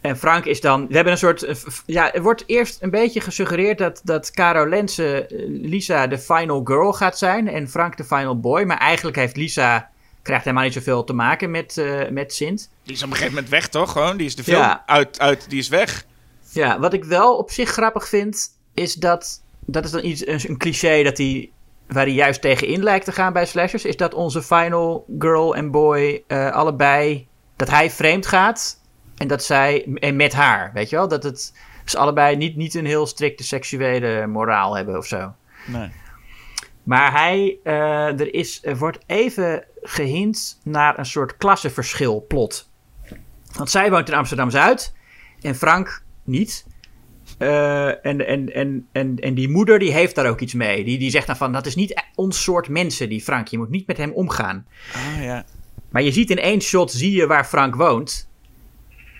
En 0.00 0.18
Frank 0.18 0.44
is 0.44 0.60
dan. 0.60 0.86
We 0.88 0.94
hebben 0.94 1.12
een 1.12 1.18
soort. 1.18 1.42
eh, 1.42 1.54
Ja, 1.86 2.12
er 2.14 2.22
wordt 2.22 2.44
eerst 2.46 2.82
een 2.82 2.90
beetje 2.90 3.20
gesuggereerd 3.20 3.78
dat, 3.78 4.00
dat 4.04 4.30
Caro 4.30 4.68
Lense, 4.68 5.26
eh, 5.26 5.38
Lisa 5.48 6.06
de 6.06 6.18
final 6.18 6.60
girl 6.64 6.92
gaat 6.92 7.18
zijn. 7.18 7.48
En 7.48 7.68
Frank 7.68 7.96
de 7.96 8.04
final 8.04 8.40
boy. 8.40 8.62
Maar 8.62 8.78
eigenlijk 8.78 9.16
heeft 9.16 9.36
Lisa 9.36 9.90
krijgt 10.22 10.44
helemaal 10.44 10.64
niet 10.64 10.74
zoveel 10.74 11.04
te 11.04 11.12
maken 11.12 11.50
met, 11.50 11.78
eh, 11.78 12.08
met 12.10 12.34
Sint. 12.34 12.70
Die 12.82 12.94
is 12.94 13.02
op 13.02 13.08
een 13.08 13.12
gegeven 13.14 13.34
moment 13.34 13.50
weg, 13.52 13.68
toch? 13.68 13.92
Gewoon, 13.92 14.16
die 14.16 14.26
is 14.26 14.36
de 14.36 14.42
film 14.44 14.58
Ja. 14.58 14.82
uit, 14.86 15.18
uit, 15.20 15.50
die 15.50 15.58
is 15.58 15.68
weg. 15.68 16.04
Ja, 16.52 16.78
wat 16.80 16.92
ik 16.92 17.04
wel 17.04 17.36
op 17.36 17.50
zich 17.50 17.70
grappig 17.70 18.08
vind, 18.08 18.48
is 18.74 18.94
dat, 18.94 19.40
dat 19.60 19.84
is 19.84 19.90
dan 19.90 20.04
iets, 20.04 20.26
een, 20.26 20.40
een 20.48 20.56
cliché 20.58 21.02
dat 21.02 21.18
hij, 21.18 21.50
waar 21.88 22.04
hij 22.04 22.14
juist 22.14 22.40
tegenin 22.40 22.82
lijkt 22.82 23.04
te 23.04 23.12
gaan 23.12 23.32
bij 23.32 23.46
slashers, 23.46 23.84
is 23.84 23.96
dat 23.96 24.14
onze 24.14 24.42
final 24.42 25.06
girl 25.18 25.56
en 25.56 25.70
boy 25.70 26.22
eh, 26.26 26.50
allebei, 26.50 27.28
dat 27.56 27.70
hij 27.70 27.90
vreemd 27.90 28.26
gaat 28.26 28.80
en 29.16 29.28
dat 29.28 29.44
zij, 29.44 29.84
en 29.94 30.16
met 30.16 30.32
haar, 30.32 30.70
weet 30.74 30.90
je 30.90 30.96
wel, 30.96 31.08
dat 31.08 31.22
het, 31.22 31.52
ze 31.84 31.98
allebei 31.98 32.36
niet, 32.36 32.56
niet 32.56 32.74
een 32.74 32.86
heel 32.86 33.06
strikte 33.06 33.44
seksuele 33.44 34.26
moraal 34.26 34.76
hebben 34.76 34.96
of 34.96 35.06
zo. 35.06 35.34
Nee. 35.66 35.90
Maar 36.82 37.12
hij, 37.12 37.58
eh, 37.62 38.20
er, 38.20 38.34
is, 38.34 38.64
er 38.64 38.78
wordt 38.78 38.98
even 39.06 39.64
gehint 39.82 40.60
naar 40.64 40.98
een 40.98 41.06
soort 41.06 41.36
klassenverschil 41.36 42.24
plot. 42.28 42.70
Want 43.56 43.70
zij 43.70 43.90
woont 43.90 44.08
in 44.08 44.14
Amsterdam-Zuid 44.14 44.94
en 45.40 45.54
Frank 45.54 46.02
niet. 46.24 46.66
Eh, 47.38 48.06
en, 48.06 48.26
en, 48.26 48.54
en, 48.54 48.86
en, 48.92 49.16
en 49.16 49.34
die 49.34 49.48
moeder 49.48 49.78
die 49.78 49.92
heeft 49.92 50.14
daar 50.14 50.28
ook 50.28 50.40
iets 50.40 50.54
mee. 50.54 50.84
Die, 50.84 50.98
die 50.98 51.10
zegt 51.10 51.26
dan 51.26 51.36
van, 51.36 51.52
dat 51.52 51.66
is 51.66 51.74
niet 51.74 52.02
ons 52.14 52.42
soort 52.42 52.68
mensen, 52.68 53.08
die 53.08 53.22
Frank. 53.22 53.48
Je 53.48 53.58
moet 53.58 53.70
niet 53.70 53.86
met 53.86 53.96
hem 53.96 54.12
omgaan. 54.12 54.66
Ah, 54.92 55.24
ja. 55.24 55.44
Maar 55.90 56.02
je 56.02 56.12
ziet 56.12 56.30
in 56.30 56.38
één 56.38 56.60
shot, 56.60 56.90
zie 56.90 57.12
je 57.12 57.26
waar 57.26 57.44
Frank 57.44 57.74
woont. 57.74 58.28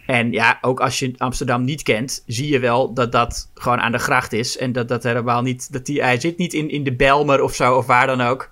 En 0.06 0.32
ja, 0.32 0.58
ook 0.60 0.80
als 0.80 0.98
je 0.98 1.14
Amsterdam 1.16 1.64
niet 1.64 1.82
kent, 1.82 2.22
zie 2.26 2.48
je 2.48 2.58
wel 2.58 2.92
dat 2.92 3.12
dat 3.12 3.50
gewoon 3.54 3.80
aan 3.80 3.92
de 3.92 3.98
gracht 3.98 4.32
is. 4.32 4.58
En 4.58 4.72
dat 4.72 4.88
dat 4.88 5.02
helemaal 5.02 5.42
niet, 5.42 5.72
dat 5.72 5.86
die, 5.86 6.02
hij 6.02 6.20
zit 6.20 6.38
niet 6.38 6.54
in, 6.54 6.70
in 6.70 6.84
de 6.84 6.94
Belmer 6.94 7.42
of 7.42 7.54
zo, 7.54 7.76
of 7.76 7.86
waar 7.86 8.06
dan 8.06 8.20
ook. 8.20 8.50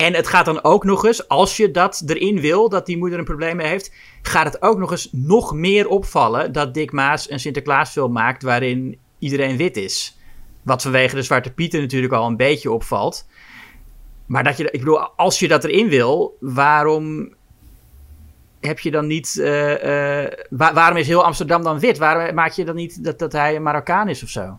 En 0.00 0.14
het 0.14 0.26
gaat 0.26 0.44
dan 0.44 0.64
ook 0.64 0.84
nog 0.84 1.04
eens, 1.04 1.28
als 1.28 1.56
je 1.56 1.70
dat 1.70 2.02
erin 2.06 2.40
wil, 2.40 2.68
dat 2.68 2.86
die 2.86 2.98
moeder 2.98 3.18
een 3.18 3.24
probleem 3.24 3.58
heeft, 3.58 3.92
gaat 4.22 4.44
het 4.44 4.62
ook 4.62 4.78
nog 4.78 4.90
eens 4.90 5.08
nog 5.12 5.52
meer 5.54 5.88
opvallen 5.88 6.52
dat 6.52 6.74
Dick 6.74 6.92
Maas 6.92 7.30
een 7.30 7.40
Sinterklaasfilm 7.40 8.12
maakt 8.12 8.42
waarin 8.42 8.98
iedereen 9.18 9.56
wit 9.56 9.76
is. 9.76 10.18
Wat 10.62 10.82
vanwege 10.82 11.14
de 11.14 11.22
Zwarte 11.22 11.52
Pieten 11.52 11.80
natuurlijk 11.80 12.12
al 12.12 12.26
een 12.26 12.36
beetje 12.36 12.70
opvalt. 12.70 13.26
Maar 14.26 14.44
dat 14.44 14.56
je, 14.56 14.64
ik 14.70 14.78
bedoel, 14.78 15.00
als 15.00 15.38
je 15.38 15.48
dat 15.48 15.64
erin 15.64 15.88
wil, 15.88 16.36
waarom 16.40 17.34
heb 18.60 18.78
je 18.78 18.90
dan 18.90 19.06
niet. 19.06 19.38
eh, 19.38 20.22
eh, 20.24 20.32
wa- 20.50 20.72
waarom 20.74 20.96
is 20.98 21.06
heel 21.06 21.24
Amsterdam 21.24 21.62
dan 21.62 21.78
wit? 21.78 21.98
Waarom 21.98 22.34
maak 22.34 22.52
je 22.52 22.64
dan 22.64 22.74
niet 22.74 23.04
dat, 23.04 23.18
dat 23.18 23.32
hij 23.32 23.56
een 23.56 23.62
Marokkaan 23.62 24.08
is 24.08 24.22
of 24.22 24.28
zo? 24.28 24.58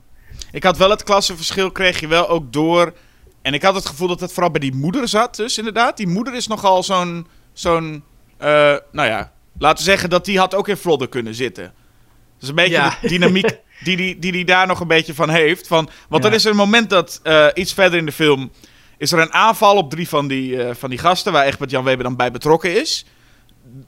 Ik 0.51 0.63
had 0.63 0.77
wel 0.77 0.89
het 0.89 1.03
klassenverschil, 1.03 1.71
kreeg 1.71 1.99
je 1.99 2.07
wel 2.07 2.29
ook 2.29 2.53
door. 2.53 2.93
En 3.41 3.53
ik 3.53 3.61
had 3.63 3.75
het 3.75 3.85
gevoel 3.85 4.07
dat 4.07 4.19
het 4.19 4.31
vooral 4.33 4.51
bij 4.51 4.59
die 4.59 4.75
moeder 4.75 5.07
zat, 5.07 5.35
dus 5.35 5.57
inderdaad. 5.57 5.97
Die 5.97 6.07
moeder 6.07 6.33
is 6.35 6.47
nogal 6.47 6.83
zo'n. 6.83 7.27
zo'n 7.53 8.03
eh, 8.37 8.47
nou 8.91 9.07
ja, 9.09 9.31
laten 9.59 9.77
we 9.85 9.91
zeggen 9.91 10.09
dat 10.09 10.25
die 10.25 10.39
had 10.39 10.55
ook 10.55 10.67
in 10.67 10.77
Vlodder 10.77 11.09
kunnen 11.09 11.35
zitten. 11.35 11.63
Dat 11.63 12.41
is 12.41 12.49
een 12.49 12.55
beetje 12.55 12.71
Ja. 12.73 12.97
de 13.01 13.07
dynamiek 13.07 13.57
die 13.83 13.97
die, 13.97 14.19
die 14.19 14.31
die 14.31 14.45
daar 14.45 14.67
nog 14.67 14.79
een 14.79 14.87
beetje 14.87 15.13
van 15.13 15.29
heeft. 15.29 15.67
Van, 15.67 15.89
want 16.09 16.23
Ja. 16.23 16.29
er 16.29 16.35
is 16.35 16.43
een 16.43 16.55
moment 16.55 16.89
dat 16.89 17.19
eh, 17.23 17.47
iets 17.53 17.73
verder 17.73 17.99
in 17.99 18.05
de 18.05 18.11
film. 18.11 18.51
is 18.97 19.11
er 19.11 19.19
een 19.19 19.33
aanval 19.33 19.77
op 19.77 19.89
drie 19.89 20.07
van 20.09 20.27
die, 20.27 20.63
eh, 20.63 20.75
van 20.75 20.89
die 20.89 20.99
gasten. 20.99 21.31
waar 21.33 21.45
Egbert 21.45 21.71
Jan 21.71 21.83
Weber 21.83 22.03
dan 22.03 22.15
bij 22.15 22.31
betrokken 22.31 22.79
is. 22.81 23.05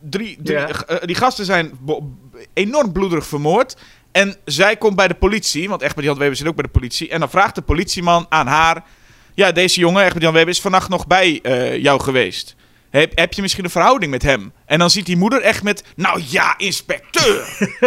Drie, 0.01 0.37
drie, 0.43 0.57
Ja. 0.57 0.99
die 1.05 1.15
gasten 1.15 1.45
zijn 1.45 1.71
enorm 2.53 2.91
bloederig 2.91 3.25
vermoord. 3.25 3.75
En 4.11 4.35
zij 4.45 4.77
komt 4.77 4.95
bij 4.95 5.07
de 5.07 5.13
politie, 5.13 5.69
want 5.69 5.81
Egbert 5.81 6.05
Jan 6.05 6.17
Weber 6.17 6.35
zit 6.35 6.47
ook 6.47 6.55
bij 6.55 6.63
de 6.65 6.71
politie. 6.71 7.09
En 7.09 7.19
dan 7.19 7.29
vraagt 7.29 7.55
de 7.55 7.61
politieman 7.61 8.25
aan 8.29 8.47
haar: 8.47 8.83
Ja, 9.33 9.51
deze 9.51 9.79
jongen, 9.79 10.03
Egbert 10.03 10.23
Jan 10.23 10.33
Weber, 10.33 10.49
is 10.49 10.61
vannacht 10.61 10.89
nog 10.89 11.07
bij 11.07 11.39
eh, 11.41 11.77
jou 11.77 12.01
geweest. 12.01 12.55
Heb, 12.89 13.11
heb 13.17 13.33
je 13.33 13.41
misschien 13.41 13.63
een 13.63 13.69
verhouding 13.69 14.11
met 14.11 14.21
hem? 14.21 14.53
En 14.65 14.79
dan 14.79 14.89
ziet 14.89 15.05
die 15.05 15.17
moeder 15.17 15.41
echt 15.41 15.63
met: 15.63 15.83
Nou 15.95 16.21
ja, 16.27 16.57
inspecteur. 16.57 17.47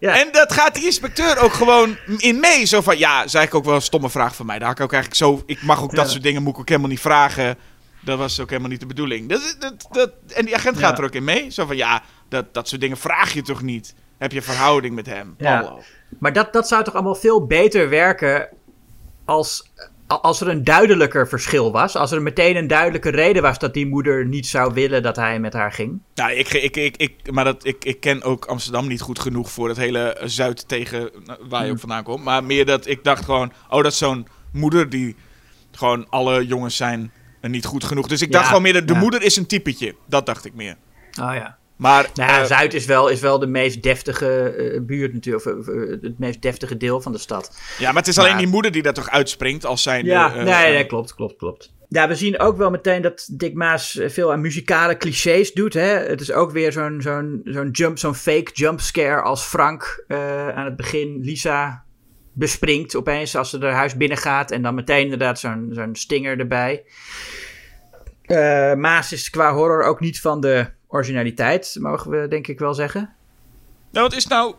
Ja. 0.00 0.18
En 0.20 0.28
dat 0.32 0.52
gaat 0.52 0.74
die 0.74 0.84
inspecteur 0.84 1.38
ook 1.38 1.52
gewoon 1.52 1.96
in 2.16 2.40
mee. 2.40 2.64
Zo 2.64 2.80
van: 2.80 2.98
Ja, 2.98 3.10
is 3.24 3.34
eigenlijk 3.34 3.54
ook 3.54 3.64
wel 3.64 3.74
een 3.74 3.82
stomme 3.82 4.10
vraag 4.10 4.36
van 4.36 4.46
mij. 4.46 4.58
Daar 4.58 4.68
had 4.68 4.78
ik 4.78 4.84
ook 4.84 4.92
eigenlijk 4.92 5.22
zo. 5.22 5.42
Ik 5.46 5.62
mag 5.62 5.82
ook 5.82 5.94
dat 5.94 6.10
soort 6.10 6.22
dingen 6.22 6.42
moet 6.42 6.52
ik 6.54 6.60
ook 6.60 6.68
helemaal 6.68 6.90
niet 6.90 7.00
vragen. 7.00 7.56
Dat 8.00 8.18
was 8.18 8.40
ook 8.40 8.48
helemaal 8.50 8.70
niet 8.70 8.80
de 8.80 8.86
bedoeling. 8.86 9.28
Dat, 9.28 9.56
dat, 9.58 9.86
dat, 9.90 10.10
en 10.34 10.44
die 10.44 10.54
agent 10.54 10.78
gaat 10.78 10.90
Ja. 10.90 10.98
er 10.98 11.04
ook 11.04 11.14
in 11.14 11.24
mee. 11.24 11.50
Zo 11.50 11.66
van: 11.66 11.76
Ja, 11.76 12.02
dat, 12.28 12.54
dat 12.54 12.68
soort 12.68 12.80
dingen 12.80 12.96
vraag 12.96 13.32
je 13.32 13.42
toch 13.42 13.62
niet? 13.62 13.94
Heb 14.18 14.32
je 14.32 14.42
verhouding 14.42 14.94
met 14.94 15.06
hem? 15.06 15.34
Ja. 15.38 15.62
Hallo. 15.62 15.82
Maar 16.18 16.32
dat, 16.32 16.52
dat 16.52 16.68
zou 16.68 16.84
toch 16.84 16.94
allemaal 16.94 17.14
veel 17.14 17.46
beter 17.46 17.88
werken 17.88 18.48
als, 19.24 19.70
als 20.08 20.40
er 20.40 20.48
een 20.48 20.64
duidelijker 20.64 21.28
verschil 21.28 21.72
was. 21.72 21.96
Als 21.96 22.10
er 22.10 22.22
meteen 22.22 22.56
een 22.56 22.66
duidelijke 22.66 23.10
reden 23.10 23.42
was 23.42 23.58
dat 23.58 23.74
die 23.74 23.86
moeder 23.86 24.26
niet 24.26 24.46
zou 24.46 24.74
willen 24.74 25.02
dat 25.02 25.16
hij 25.16 25.40
met 25.40 25.52
haar 25.52 25.72
ging. 25.72 26.00
Nou, 26.14 26.32
ik, 26.32 26.52
ik, 26.52 26.76
ik, 26.76 26.96
ik, 26.96 27.32
maar 27.32 27.44
dat, 27.44 27.64
ik, 27.64 27.84
ik 27.84 28.00
ken 28.00 28.22
ook 28.22 28.44
Amsterdam 28.44 28.86
niet 28.86 29.00
goed 29.00 29.18
genoeg 29.18 29.50
voor 29.50 29.68
het 29.68 29.76
hele 29.76 30.16
Zuid 30.24 30.68
tegen 30.68 31.10
nou, 31.24 31.38
waar 31.48 31.64
je 31.64 31.70
ook 31.70 31.80
vandaan 31.80 32.02
komt. 32.02 32.24
Maar 32.24 32.44
meer 32.44 32.66
dat 32.66 32.86
ik 32.86 33.04
dacht 33.04 33.24
gewoon, 33.24 33.52
oh, 33.68 33.82
dat 33.82 33.92
is 33.92 33.98
zo'n 33.98 34.26
moeder 34.52 34.88
die 34.88 35.16
gewoon 35.72 36.06
alle 36.08 36.46
jongens 36.46 36.76
zijn 36.76 37.12
eh, 37.40 37.50
niet 37.50 37.64
goed 37.64 37.84
genoeg. 37.84 38.08
Dus 38.08 38.22
ik 38.22 38.32
dacht 38.32 38.44
Ja, 38.44 38.48
gewoon 38.48 38.62
meer, 38.62 38.86
de 38.86 38.92
ja. 38.92 38.98
moeder 38.98 39.22
is 39.22 39.36
een 39.36 39.46
typetje. 39.46 39.94
Dat 40.06 40.26
dacht 40.26 40.44
ik 40.44 40.54
meer. 40.54 40.76
Oh 41.20 41.34
ja. 41.34 41.56
Maar 41.78 42.08
Nou 42.14 42.40
eh, 42.40 42.44
Zuid 42.44 42.74
is 42.74 42.84
wel, 42.86 43.08
is 43.08 43.20
wel 43.20 43.38
de 43.38 43.46
meest 43.46 43.82
deftige 43.82 44.42
eh, 44.42 44.80
buurt 44.82 45.12
natuurlijk. 45.12 45.46
Of, 45.58 45.68
eh, 45.68 45.90
het 46.00 46.18
meest 46.18 46.42
deftige 46.42 46.76
deel 46.76 47.00
van 47.00 47.12
de 47.12 47.18
stad. 47.18 47.58
ja, 47.78 47.86
maar 47.86 47.96
het 48.02 48.08
is 48.08 48.18
alleen 48.18 48.30
maar- 48.30 48.40
die 48.40 48.50
moeder 48.50 48.72
die 48.72 48.82
daar 48.82 48.92
toch 48.92 49.10
uitspringt 49.10 49.64
als 49.64 49.82
zijn. 49.82 50.04
Ja, 50.04 50.34
nee, 50.34 50.44
nee, 50.72 50.86
klopt, 50.86 51.14
klopt, 51.14 51.36
klopt. 51.36 51.76
Ja, 51.88 52.08
we 52.08 52.14
zien 52.14 52.38
ook 52.38 52.56
wel 52.56 52.70
meteen 52.70 53.02
dat 53.02 53.28
Dick 53.32 53.54
Maas 53.54 54.00
veel 54.06 54.32
aan 54.32 54.40
muzikale 54.40 54.96
clichés 54.96 55.52
doet. 55.52 55.74
Hè? 55.74 55.80
Het 55.86 56.20
is 56.20 56.32
ook 56.32 56.50
weer 56.50 56.72
zo'n 56.72 57.02
zo'n 57.02 57.40
zo'n 57.44 57.70
jump, 57.70 57.98
zo'n 57.98 58.14
fake 58.14 58.50
jumpscare 58.52 59.22
als 59.22 59.42
Frank 59.44 60.04
aan 60.54 60.64
het 60.64 60.76
begin 60.76 61.18
Lisa 61.22 61.84
bespringt 62.32 62.96
opeens 62.96 63.36
als 63.36 63.50
ze 63.50 63.58
haar 63.58 63.72
huis 63.72 63.96
binnengaat. 63.96 64.50
En 64.50 64.62
dan 64.62 64.74
meteen 64.74 65.02
inderdaad 65.02 65.38
zo'n 65.38 65.68
zo'n 65.72 65.94
stinger 65.94 66.38
erbij. 66.38 66.84
Maas 68.76 69.12
is 69.12 69.30
qua 69.30 69.52
horror 69.52 69.84
ook 69.84 70.00
niet 70.00 70.20
van 70.20 70.40
de 70.40 70.76
originaliteit, 70.88 71.76
mogen 71.80 72.10
we 72.10 72.28
denk 72.28 72.46
ik 72.46 72.58
wel 72.58 72.74
zeggen. 72.74 73.14
Nou, 73.90 74.08
wat 74.08 74.16
is 74.16 74.26
nou... 74.26 74.54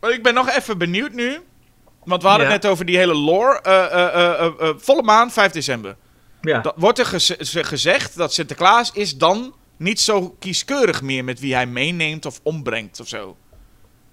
Ik 0.00 0.22
ben 0.22 0.34
nog 0.34 0.48
even 0.50 0.78
benieuwd 0.78 1.12
nu. 1.12 1.38
Want 2.04 2.22
we 2.22 2.28
hadden 2.28 2.46
Ja. 2.46 2.52
net 2.52 2.66
over 2.66 2.84
die 2.84 2.96
hele 2.96 3.14
lore. 3.14 3.60
Eh, 3.60 3.84
eh, 3.84 4.44
eh, 4.60 4.74
volle 4.76 5.02
maan, 5.02 5.30
5 5.30 5.52
december. 5.52 5.96
Ja, 6.40 6.60
Dat, 6.60 6.74
wordt 6.76 6.98
er 6.98 7.06
geze- 7.06 7.36
ze- 7.44 7.64
gezegd 7.64 8.16
dat 8.16 8.32
Sinterklaas 8.32 8.92
is 8.92 9.16
dan 9.16 9.54
niet 9.76 10.00
zo 10.00 10.30
kieskeurig 10.38 11.02
meer 11.02 11.24
met 11.24 11.40
wie 11.40 11.54
hij 11.54 11.66
meeneemt 11.66 12.26
of 12.26 12.40
ombrengt 12.42 13.00
of 13.00 13.08
zo. 13.08 13.36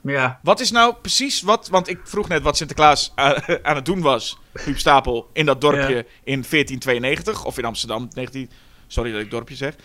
ja. 0.01 0.39
Wat 0.43 0.59
is 0.59 0.71
nou 0.71 0.95
precies 1.01 1.41
wat... 1.41 1.67
Want 1.67 1.87
ik 1.89 1.99
vroeg 2.03 2.27
net 2.27 2.41
wat 2.41 2.57
Sinterklaas 2.57 3.11
aan, 3.15 3.35
aan 3.63 3.75
het 3.75 3.85
doen 3.85 4.01
was, 4.01 4.37
Huub 4.53 4.77
Stapel, 4.79 5.29
in 5.33 5.45
dat 5.45 5.61
dorpje 5.61 5.95
Ja. 5.95 6.03
in 6.23 6.43
1492. 6.49 7.45
Of 7.45 7.57
in 7.57 7.65
Amsterdam, 7.65 8.07
19... 8.13 8.49
Sorry 8.87 9.11
dat 9.11 9.21
ik 9.21 9.31
dorpje 9.31 9.55
zeg. 9.55 9.75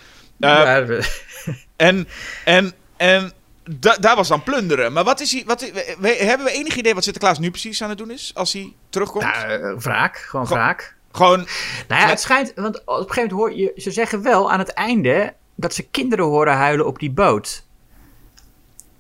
Eh, 0.41 1.05
En, 1.77 2.09
en, 2.45 2.73
en 2.97 3.33
da- 3.71 3.97
daar 3.97 4.17
was 4.17 4.29
dan 4.29 4.43
plunderen. 4.43 4.93
Maar 4.93 5.05
wat 5.05 5.21
is 5.21 5.33
hij... 5.33 5.43
Wat, 5.47 5.71
we- 5.71 6.17
hebben 6.19 6.47
we 6.47 6.53
enig 6.53 6.77
idee 6.77 6.95
wat 6.95 7.03
Sinterklaas 7.05 7.39
nu 7.39 7.51
precies 7.51 7.83
aan 7.83 7.89
het 7.89 7.99
doen 7.99 8.11
is 8.11 8.31
als 8.35 8.53
hij 8.53 8.73
terugkomt? 8.89 9.25
ja, 9.25 9.45
eh, 9.47 9.77
wraak, 9.79 10.17
gewoon 10.17 10.47
Go- 10.47 10.55
wraak. 10.55 10.95
Gewoon... 11.13 11.47
Nou 11.89 12.01
ja, 12.01 12.09
het 12.09 12.21
schijnt, 12.21 12.53
want 12.55 12.81
op 12.85 12.87
een 12.89 12.95
gegeven 12.95 13.15
moment 13.15 13.33
hoor 13.33 13.55
je, 13.55 13.73
ze 13.81 13.91
zeggen 13.91 14.23
wel 14.23 14.53
aan 14.53 14.59
het 14.59 14.69
einde 14.73 15.35
dat 15.55 15.75
ze 15.75 15.83
kinderen 15.83 16.25
horen 16.25 16.55
huilen 16.57 16.87
op 16.87 16.99
die 16.99 17.11
boot. 17.11 17.65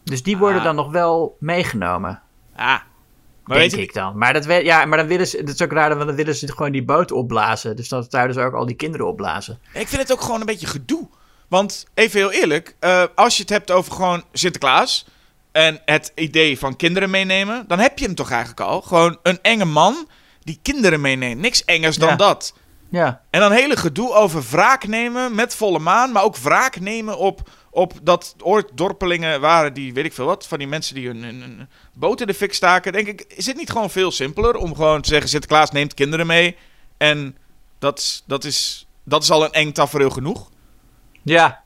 Dus 0.05 0.23
die 0.23 0.37
worden 0.37 0.59
Ah. 0.59 0.65
dan 0.65 0.75
nog 0.75 0.91
wel 0.91 1.37
meegenomen, 1.41 2.23
Ah. 2.57 2.79
Maar 3.45 3.59
denk 3.59 3.71
weet 3.71 3.81
ik 3.81 3.95
dan. 3.95 4.19
Maar, 4.19 4.33
dat, 4.33 4.45
we- 4.45 4.65
ja, 4.65 4.85
maar 4.85 4.99
dan 4.99 5.07
willen 5.07 5.27
ze, 5.27 5.43
dat 5.45 5.55
is 5.55 5.63
ook 5.63 5.73
raar, 5.73 5.95
want 5.95 6.07
dan 6.07 6.17
willen 6.17 6.35
ze 6.35 6.53
gewoon 6.53 6.73
die 6.73 6.85
boot 6.85 7.13
opblazen. 7.13 7.77
Dus 7.77 7.89
dan 7.89 8.07
zouden 8.09 8.35
ze 8.35 8.41
ook 8.41 8.55
al 8.55 8.67
die 8.67 8.77
kinderen 8.77 9.07
opblazen. 9.07 9.59
Ik 9.73 9.89
vind 9.89 10.03
het 10.03 10.13
ook 10.13 10.21
gewoon 10.21 10.41
een 10.41 10.47
beetje 10.47 10.67
gedoe. 10.67 11.09
Want, 11.49 11.87
even 11.95 12.21
heel 12.21 12.33
eerlijk, 12.33 12.77
eh, 12.81 13.05
als 13.15 13.37
je 13.37 13.43
het 13.43 13.51
hebt 13.51 13.71
over 13.71 13.93
gewoon 13.93 14.25
Sinterklaas 14.33 15.07
en 15.53 15.81
het 15.85 16.13
idee 16.15 16.59
van 16.59 16.77
kinderen 16.77 17.11
meenemen, 17.11 17.65
dan 17.69 17.79
heb 17.79 17.99
je 17.99 18.05
hem 18.05 18.15
toch 18.15 18.31
eigenlijk 18.31 18.61
al. 18.61 18.83
Gewoon 18.83 19.19
een 19.23 19.39
enge 19.43 19.65
man 19.65 20.09
die 20.43 20.59
kinderen 20.63 21.01
meeneemt. 21.01 21.41
Niks 21.41 21.65
engers 21.65 21.97
dan 21.97 22.09
Ja. 22.09 22.17
dat. 22.17 22.55
Ja, 22.91 23.21
En 23.31 23.41
dan 23.41 23.53
hele 23.53 23.77
gedoe 23.77 24.15
over 24.15 24.45
wraak 24.51 24.87
nemen 24.87 25.35
met 25.35 25.55
volle 25.55 25.79
maan, 25.79 26.13
maar 26.13 26.23
ook 26.23 26.37
wraak 26.37 26.81
nemen 26.81 27.19
op, 27.19 27.51
op 27.71 27.93
dat 28.03 28.35
ooit 28.43 28.67
dorpelingen 28.75 29.41
waren 29.41 29.73
die, 29.75 29.93
weet 29.95 30.05
ik 30.05 30.13
veel 30.13 30.25
wat, 30.27 30.47
van 30.47 30.59
die 30.59 30.67
mensen 30.67 30.95
die 30.95 31.07
hun, 31.07 31.23
hun, 31.23 31.41
hun 31.41 31.69
boot 31.95 32.21
in 32.21 32.27
de 32.27 32.35
fik 32.35 32.55
staken. 32.55 32.93
Denk 32.93 33.07
ik, 33.07 33.25
is 33.29 33.47
het 33.47 33.57
niet 33.57 33.71
gewoon 33.71 33.91
veel 33.91 34.11
simpeler 34.11 34.57
om 34.57 34.75
gewoon 34.75 35.01
te 35.01 35.09
zeggen, 35.09 35.29
Sinterklaas 35.29 35.71
neemt 35.71 35.95
kinderen 35.95 36.27
mee 36.27 36.57
en 36.97 37.37
dat, 37.79 38.23
dat, 38.27 38.45
is, 38.45 38.87
dat 39.05 39.23
is 39.23 39.31
al 39.31 39.45
een 39.45 39.53
eng 39.53 39.73
tafereel 39.73 40.11
genoeg. 40.11 40.49
Ja. 41.27 41.63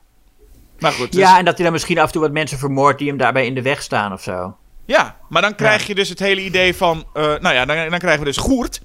Maar 0.79 0.91
goed, 0.91 1.11
dus- 1.11 1.21
ja, 1.21 1.37
en 1.37 1.45
dat 1.45 1.53
hij 1.55 1.63
dan 1.63 1.73
misschien 1.73 1.99
af 1.99 2.05
en 2.05 2.11
toe 2.11 2.21
wat 2.21 2.31
mensen 2.31 2.57
vermoordt 2.57 2.99
die 2.99 3.07
hem 3.07 3.17
daarbij 3.17 3.45
in 3.45 3.55
de 3.55 3.61
weg 3.61 3.81
staan 3.81 4.13
of 4.13 4.21
zo. 4.21 4.57
ja, 4.85 5.17
maar 5.29 5.41
dan 5.41 5.55
krijg 5.55 5.87
je 5.87 5.95
dus 5.95 6.09
het 6.09 6.19
hele 6.19 6.41
idee 6.43 6.75
van, 6.75 7.05
eh, 7.13 7.23
nou 7.23 7.53
ja, 7.55 7.65
dan, 7.65 7.89
dan 7.89 7.99
krijgen 7.99 8.19
we 8.19 8.25
dus 8.25 8.37
Goert. 8.37 8.81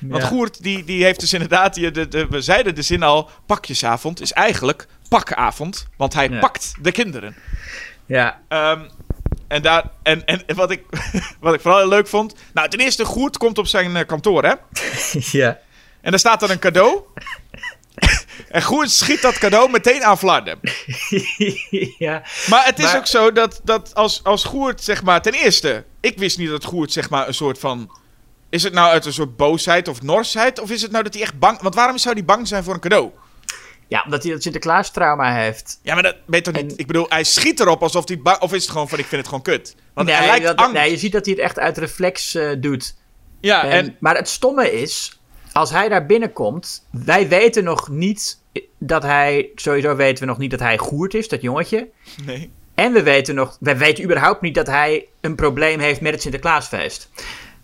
Want 0.00 0.22
Ja. 0.22 0.28
Goert, 0.28 0.62
die, 0.62 0.84
die 0.84 1.04
heeft 1.04 1.20
dus 1.20 1.32
inderdaad, 1.32 1.74
die, 1.74 1.90
de, 1.90 2.08
de, 2.08 2.26
we 2.26 2.40
zeiden 2.40 2.74
de 2.74 2.82
zin 2.82 3.02
al, 3.02 3.30
pakjesavond 3.46 4.20
is 4.20 4.32
eigenlijk 4.32 4.86
pakavond, 5.08 5.86
want 5.96 6.14
hij 6.14 6.28
Ja. 6.28 6.38
pakt 6.38 6.74
de 6.80 6.92
kinderen. 6.92 7.36
Ja, 8.06 8.40
Ehm, 8.48 8.80
en, 9.48 9.62
daar, 9.62 9.84
en, 10.02 10.24
en 10.24 10.42
wat, 10.54 10.70
ik, 10.70 10.82
wat 11.40 11.54
ik 11.54 11.60
vooral 11.60 11.80
heel 11.80 11.88
leuk 11.88 12.06
vond, 12.08 12.34
nou 12.52 12.68
ten 12.68 12.80
eerste 12.80 13.04
Goert 13.04 13.36
komt 13.36 13.58
op 13.58 13.66
zijn 13.66 13.96
eh, 13.96 14.06
kantoor 14.06 14.44
hè, 14.44 14.52
ja. 15.38 15.58
en 16.00 16.10
daar 16.10 16.18
staat 16.20 16.40
dan 16.40 16.50
een 16.50 16.58
cadeau. 16.58 17.00
En 18.54 18.62
Goert 18.62 18.90
schiet 18.90 19.22
dat 19.22 19.38
cadeau 19.38 19.70
meteen 19.70 20.04
aan 20.04 20.18
Flarden. 20.18 20.58
ja. 21.98 22.22
Maar 22.48 22.64
het 22.64 22.78
is 22.78 22.84
Maar- 22.84 22.96
ook 22.96 23.06
zo 23.06 23.32
dat, 23.32 23.60
dat 23.64 23.94
als, 23.94 24.20
als 24.24 24.44
Goert, 24.44 24.82
zeg 24.82 25.02
maar, 25.02 25.22
ten 25.22 25.32
eerste, 25.32 25.84
ik 26.00 26.18
wist 26.18 26.38
niet 26.38 26.48
dat 26.48 26.64
Goert, 26.64 26.92
zeg 26.92 27.10
maar, 27.10 27.28
een 27.28 27.34
soort 27.34 27.58
van. 27.58 27.98
Is 28.48 28.62
het 28.62 28.72
nou 28.72 28.88
uit 28.90 29.04
een 29.04 29.12
soort 29.12 29.36
boosheid 29.36 29.88
of 29.88 30.02
norsheid? 30.02 30.60
Of 30.60 30.70
is 30.70 30.82
het 30.82 30.90
nou 30.90 31.04
dat 31.04 31.14
hij 31.14 31.22
echt 31.22 31.38
bang. 31.38 31.60
Want 31.60 31.74
waarom 31.74 31.98
zou 31.98 32.14
hij 32.14 32.24
bang 32.24 32.48
zijn 32.48 32.64
voor 32.64 32.74
een 32.74 32.80
cadeau? 32.80 33.10
Ja, 33.88 34.02
omdat 34.04 34.22
hij 34.22 34.32
dat 34.32 34.42
Sinterklaas 34.42 34.90
trauma 34.90 35.34
heeft. 35.34 35.78
Ja, 35.82 35.94
maar 35.94 36.02
dat 36.02 36.16
weet 36.26 36.44
toch 36.44 36.54
niet. 36.54 36.72
Ik 36.76 36.86
bedoel, 36.86 37.06
hij 37.08 37.24
schiet 37.24 37.60
erop 37.60 37.82
alsof 37.82 38.08
hij 38.08 38.18
bang. 38.18 38.40
Of 38.40 38.52
is 38.52 38.62
het 38.62 38.70
gewoon 38.70 38.88
van: 38.88 38.98
ik 38.98 39.04
vind 39.06 39.20
het 39.20 39.26
gewoon 39.28 39.42
kut? 39.44 39.74
Want 39.94 40.06
nee, 40.08 40.16
hij 40.16 40.26
lijkt 40.26 40.44
dat- 40.44 40.56
angst. 40.56 40.72
nee, 40.74 40.90
je 40.90 40.96
ziet 40.98 41.12
dat 41.12 41.24
hij 41.24 41.34
het 41.34 41.42
echt 41.44 41.58
uit 41.58 41.78
reflex 41.78 42.34
eh, 42.34 42.50
doet. 42.58 42.94
ja, 43.40 43.62
En, 43.64 43.70
en. 43.70 43.96
Maar 44.00 44.16
het 44.16 44.28
stomme 44.28 44.72
is, 44.80 45.18
als 45.52 45.70
hij 45.70 45.88
daar 45.88 46.06
binnenkomt, 46.06 46.86
wij 46.90 47.28
weten 47.28 47.64
nog 47.64 47.88
niet 47.88 48.42
dat 48.78 49.02
hij, 49.02 49.50
sowieso 49.54 49.96
weten 49.96 50.24
we 50.24 50.30
nog 50.30 50.38
niet 50.38 50.50
dat 50.50 50.60
hij 50.60 50.78
Goert 50.78 51.14
is, 51.14 51.28
dat 51.28 51.42
jongetje. 51.42 51.88
Nee. 52.26 52.50
En 52.74 52.92
we 52.92 53.02
weten 53.02 53.34
nog, 53.34 53.56
wij 53.60 53.76
weten 53.78 54.04
überhaupt 54.04 54.40
niet 54.40 54.54
dat 54.54 54.66
hij 54.66 55.06
een 55.20 55.34
probleem 55.34 55.78
heeft 55.80 56.00
met 56.00 56.12
het 56.12 56.22
Sinterklaasfeest. 56.22 57.10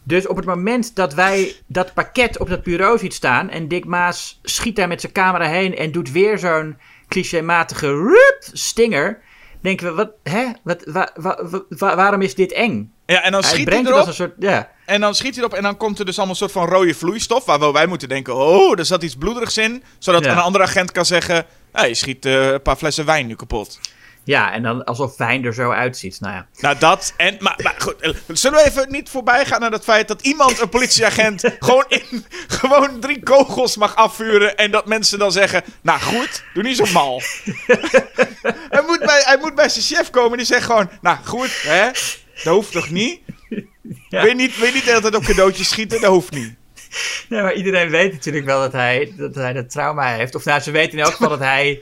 Dus 0.03 0.27
op 0.27 0.37
het 0.37 0.45
moment 0.45 0.97
dat 0.97 1.15
wij 1.15 1.53
dat 1.67 1.95
pakket 1.95 2.39
op 2.39 2.49
dat 2.49 2.63
bureau 2.63 2.99
ziet 2.99 3.15
staan 3.15 3.51
en 3.51 3.69
Dick 3.69 3.85
Maas 3.85 4.41
schiet 4.43 4.77
daar 4.77 4.89
met 4.89 5.01
zijn 5.01 5.13
camera 5.13 5.49
heen 5.49 5.77
en 5.77 5.93
doet 5.93 6.11
weer 6.13 6.39
zo'n 6.39 6.77
clichématige 7.09 7.87
rup, 7.87 8.39
stinger, 8.53 9.23
denken 9.61 9.87
we, 9.87 9.93
wat, 9.95 10.11
hè, 10.23 10.47
wat, 10.63 10.83
wa- 10.85 11.11
wa- 11.15 11.39
wa- 11.51 11.63
wa- 11.69 11.97
waarom 11.97 12.23
is 12.23 12.35
dit 12.35 12.53
eng? 12.53 12.93
Ja, 13.07 13.23
en 13.23 13.33
dan 13.33 13.41
hij 13.41 13.51
schiet 13.51 13.57
hij 13.57 13.65
brengt 13.65 13.89
het 13.89 13.97
als 13.97 14.19
erop. 14.19 14.31
een 14.31 14.35
soort, 14.45 14.53
ja, 14.53 14.71
En 14.91 15.01
dan 15.01 15.15
schiet 15.15 15.35
hij 15.35 15.45
erop. 15.45 15.57
En 15.57 15.63
dan 15.63 15.77
komt 15.77 15.99
er 15.99 16.05
dus 16.05 16.17
allemaal 16.17 16.35
een 16.35 16.41
soort 16.41 16.53
van 16.53 16.69
rode 16.69 16.95
vloeistof. 16.95 17.45
Waar 17.45 17.73
wij 17.73 17.87
moeten 17.87 18.09
denken: 18.09 18.35
oh, 18.35 18.79
er 18.79 18.85
zat 18.87 19.03
iets 19.03 19.15
bloederigs 19.17 19.57
in. 19.59 19.83
Zodat 19.99 20.25
Ja. 20.25 20.31
een 20.33 20.39
andere 20.39 20.65
agent 20.65 20.93
kan 20.93 21.07
zeggen: 21.07 21.47
hey, 21.73 21.89
je 21.89 21.95
schiet 21.95 22.25
eh, 22.27 22.51
een 22.51 22.63
paar 22.63 22.77
flessen 22.77 23.05
wijn 23.05 23.27
nu 23.27 23.35
kapot. 23.37 23.81
ja, 24.25 24.53
en 24.53 24.63
dan 24.63 24.85
alsof 24.85 25.17
wijn 25.17 25.45
er 25.45 25.55
zo 25.55 25.71
uitziet. 25.71 26.21
Nou 26.21 26.35
ja. 26.35 26.47
Nou, 26.61 26.79
dat 26.79 27.15
en. 27.17 27.37
Maar, 27.41 27.61
maar 27.63 27.75
goed, 27.79 28.01
eh, 28.01 28.11
zullen 28.29 28.59
we 28.59 28.65
even 28.65 28.93
niet 28.93 29.09
voorbij 29.09 29.45
gaan 29.47 29.61
naar 29.61 29.71
het 29.71 29.85
feit 29.85 30.09
dat 30.09 30.23
iemand, 30.23 30.61
een 30.61 30.69
politieagent, 30.69 31.43
gewoon, 31.59 31.85
in, 31.89 32.25
gewoon 32.49 33.01
drie 33.01 33.23
kogels 33.23 33.77
mag 33.77 33.97
afvuren. 33.97 34.57
En 34.57 34.71
dat 34.71 34.87
mensen 34.87 35.19
dan 35.19 35.33
zeggen: 35.33 35.63
Nou 35.81 36.01
goed, 36.01 36.45
doe 36.55 36.63
niet 36.63 36.77
zo 36.77 36.85
mal. 36.93 37.23
hij, 38.71 38.83
moet 38.89 38.99
bij, 38.99 39.23
hij 39.25 39.39
moet 39.41 39.55
bij 39.55 39.69
zijn 39.69 39.85
chef 39.85 40.11
komen 40.11 40.31
en 40.31 40.37
die 40.37 40.47
zegt 40.47 40.65
gewoon: 40.65 40.91
Nou 41.01 41.17
goed, 41.25 41.63
hè, 41.63 41.89
dat 42.45 42.55
hoeft 42.55 42.73
toch 42.73 42.91
niet? 42.91 43.21
Ja. 44.09 44.21
Wil, 44.21 44.27
je 44.27 44.35
niet 44.35 44.57
wil 44.59 44.67
je 44.67 44.73
niet 44.73 44.85
de 44.85 44.89
hele 44.91 45.03
tijd 45.03 45.15
op 45.15 45.23
cadeautjes 45.25 45.69
schieten? 45.69 46.01
Dat 46.01 46.11
hoeft 46.11 46.31
niet. 46.33 46.55
Ja, 47.29 47.43
maar 47.43 47.55
iedereen 47.55 47.91
weet 47.91 48.13
natuurlijk 48.13 48.45
wel 48.45 48.61
dat 48.61 48.73
hij 48.73 49.13
dat, 49.17 49.35
hij 49.35 49.53
dat 49.53 49.71
trauma 49.71 50.15
heeft. 50.15 50.35
Of 50.35 50.45
nou, 50.45 50.61
ze 50.61 50.71
weten 50.71 50.99
in 50.99 51.05
elk 51.05 51.13
geval 51.13 51.29
dat 51.29 51.39
hij 51.39 51.81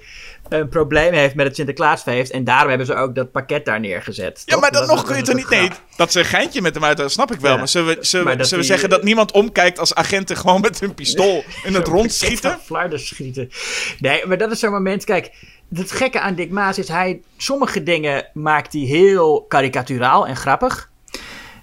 een 0.48 0.68
probleem 0.68 1.12
heeft 1.12 1.34
met 1.34 1.46
het 1.46 1.56
Sinterklaasfeest. 1.56 2.30
En 2.32 2.44
daarom 2.44 2.68
hebben 2.68 2.86
ze 2.86 2.94
ook 2.94 3.14
dat 3.14 3.32
pakket 3.32 3.64
daar 3.64 3.80
neergezet. 3.80 4.42
Ja, 4.44 4.52
toch? 4.52 4.60
maar 4.60 4.70
dan 4.72 4.86
Dat- 4.86 4.96
nog 4.96 5.04
kun 5.04 5.16
je 5.16 5.22
toch 5.22 5.34
niet. 5.34 5.48
Nee, 5.50 5.70
dat 5.96 6.12
ze 6.12 6.18
een 6.18 6.24
geintje 6.24 6.60
met 6.62 6.74
hem 6.74 6.84
uit, 6.84 6.96
dat 6.96 7.12
snap 7.12 7.32
ik 7.32 7.40
wel. 7.40 7.52
Ja. 7.52 7.58
Maar 7.58 7.68
zullen 7.68 7.88
we, 7.96 8.04
zullen 8.04 8.24
we, 8.24 8.30
Maar 8.30 8.38
dat 8.38 8.48
zullen 8.48 8.64
we 8.64 8.70
die- 8.70 8.78
zeggen 8.78 8.96
dat 8.98 9.06
niemand 9.06 9.32
omkijkt 9.32 9.78
als 9.78 9.94
agenten 9.94 10.36
gewoon 10.36 10.60
met 10.60 10.80
hun 10.80 10.94
pistool 10.94 11.44
in 11.64 11.74
het 11.74 11.86
rond 11.86 12.12
schieten? 12.12 12.58
Schieten. 12.94 13.50
Nee, 13.98 14.26
maar 14.26 14.38
dat 14.38 14.50
is 14.50 14.58
zo'n 14.58 14.72
moment. 14.72 15.04
Kijk, 15.04 15.30
het 15.74 15.92
gekke 15.92 16.20
aan 16.20 16.34
Dick 16.34 16.50
Maas 16.50 16.78
is 16.78 16.88
hij. 16.88 17.20
Sommige 17.36 17.82
dingen 17.82 18.26
maakt 18.34 18.72
hij 18.72 18.82
heel 18.82 19.44
karikaturaal 19.48 20.26
en 20.26 20.36
grappig. 20.36 20.90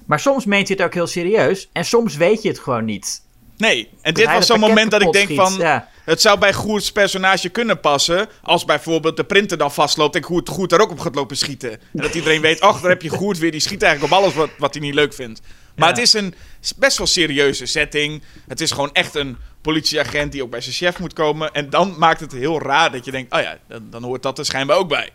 Maar 0.05 0.19
soms 0.19 0.45
meent 0.45 0.67
hij 0.67 0.77
het 0.77 0.85
ook 0.85 0.93
heel 0.93 1.07
serieus. 1.07 1.69
En 1.73 1.85
soms 1.85 2.15
weet 2.15 2.41
je 2.41 2.47
het 2.47 2.59
gewoon 2.59 2.85
niet. 2.85 3.23
Nee, 3.57 3.89
en 4.01 4.13
dit 4.13 4.25
was 4.25 4.45
zo'n 4.45 4.59
moment 4.59 4.91
dat 4.91 5.01
ik 5.01 5.11
denk 5.11 5.33
van... 5.33 5.53
ja. 5.57 5.89
Het 6.03 6.21
zou 6.21 6.39
bij 6.39 6.53
Goerts 6.53 6.91
personage 6.91 7.49
kunnen 7.49 7.79
passen... 7.79 8.27
als 8.41 8.65
bijvoorbeeld 8.65 9.17
de 9.17 9.23
printer 9.23 9.57
dan 9.57 9.71
vastloopt... 9.71 10.15
en 10.15 10.23
Goert, 10.23 10.49
Goert 10.49 10.69
daar 10.69 10.79
ook 10.79 10.91
op 10.91 10.99
gaat 10.99 11.15
lopen 11.15 11.37
schieten. 11.37 11.71
En 11.71 11.79
dat 11.91 12.13
iedereen 12.13 12.41
weet... 12.41 12.61
ach, 12.61 12.81
daar 12.81 12.89
heb 12.89 13.01
je 13.01 13.09
Goert 13.09 13.37
weer. 13.37 13.51
Die 13.51 13.59
schiet 13.59 13.83
eigenlijk 13.83 14.13
op 14.13 14.19
alles 14.19 14.33
wat, 14.33 14.49
wat 14.57 14.73
hij 14.73 14.83
niet 14.83 14.93
leuk 14.93 15.13
vindt. 15.13 15.41
Maar 15.75 15.89
het 15.89 15.97
is 15.97 16.13
een 16.13 16.33
best 16.77 16.97
wel 16.97 17.07
serieuze 17.07 17.65
setting. 17.65 18.23
Het 18.47 18.61
is 18.61 18.71
gewoon 18.71 18.93
echt 18.93 19.15
een 19.15 19.37
politieagent... 19.61 20.31
die 20.31 20.43
ook 20.43 20.49
bij 20.49 20.61
zijn 20.61 20.75
chef 20.75 20.99
moet 20.99 21.13
komen. 21.13 21.53
En 21.53 21.69
dan 21.69 21.95
maakt 21.97 22.19
het 22.19 22.31
heel 22.31 22.61
raar 22.61 22.91
dat 22.91 23.05
je 23.05 23.11
denkt... 23.11 23.33
oh 23.33 23.41
ja, 23.41 23.57
dan, 23.67 23.87
dan 23.89 24.03
hoort 24.03 24.23
dat 24.23 24.37
er 24.37 24.45
schijnbaar 24.45 24.77
ook 24.77 24.89
bij. 24.89 25.09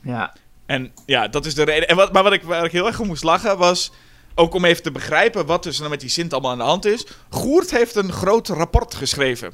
Ja. 0.00 0.32
En 0.66 0.92
ja, 1.06 1.28
dat 1.28 1.46
is 1.46 1.54
de 1.54 1.62
reden. 1.62 1.88
En 1.88 1.96
wat, 1.96 2.12
maar 2.12 2.22
wat 2.22 2.32
ik, 2.32 2.42
waar 2.42 2.64
ik 2.64 2.72
heel 2.72 2.86
erg 2.86 3.00
om 3.00 3.06
moest 3.06 3.22
lachen 3.22 3.58
was. 3.58 3.92
Ook 4.34 4.54
om 4.54 4.64
even 4.64 4.82
te 4.82 4.90
begrijpen 4.92 5.46
wat 5.46 5.62
dus 5.62 5.80
met 5.80 6.00
die 6.00 6.08
Sint 6.08 6.32
allemaal 6.32 6.50
aan 6.50 6.58
de 6.58 6.64
hand 6.64 6.84
is. 6.84 7.06
Goert 7.28 7.70
heeft 7.70 7.94
een 7.94 8.12
groot 8.12 8.48
rapport 8.48 8.94
geschreven. 8.94 9.52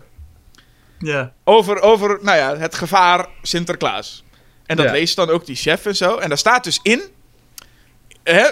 Ja. 0.99 1.33
Over, 1.45 1.81
over 1.81 2.19
nou 2.23 2.37
ja, 2.39 2.57
het 2.57 2.75
gevaar 2.75 3.29
Sinterklaas. 3.43 4.25
En 4.67 4.77
dat 4.77 4.87
Ja. 4.87 4.93
leest 4.93 5.17
dan 5.17 5.31
ook 5.31 5.47
die 5.47 5.57
chef 5.57 5.87
en 5.87 5.97
zo. 5.97 6.17
En 6.17 6.29
daar 6.29 6.39
staat 6.39 6.65
dus 6.65 6.81
in. 6.83 7.03
Hè, 8.23 8.51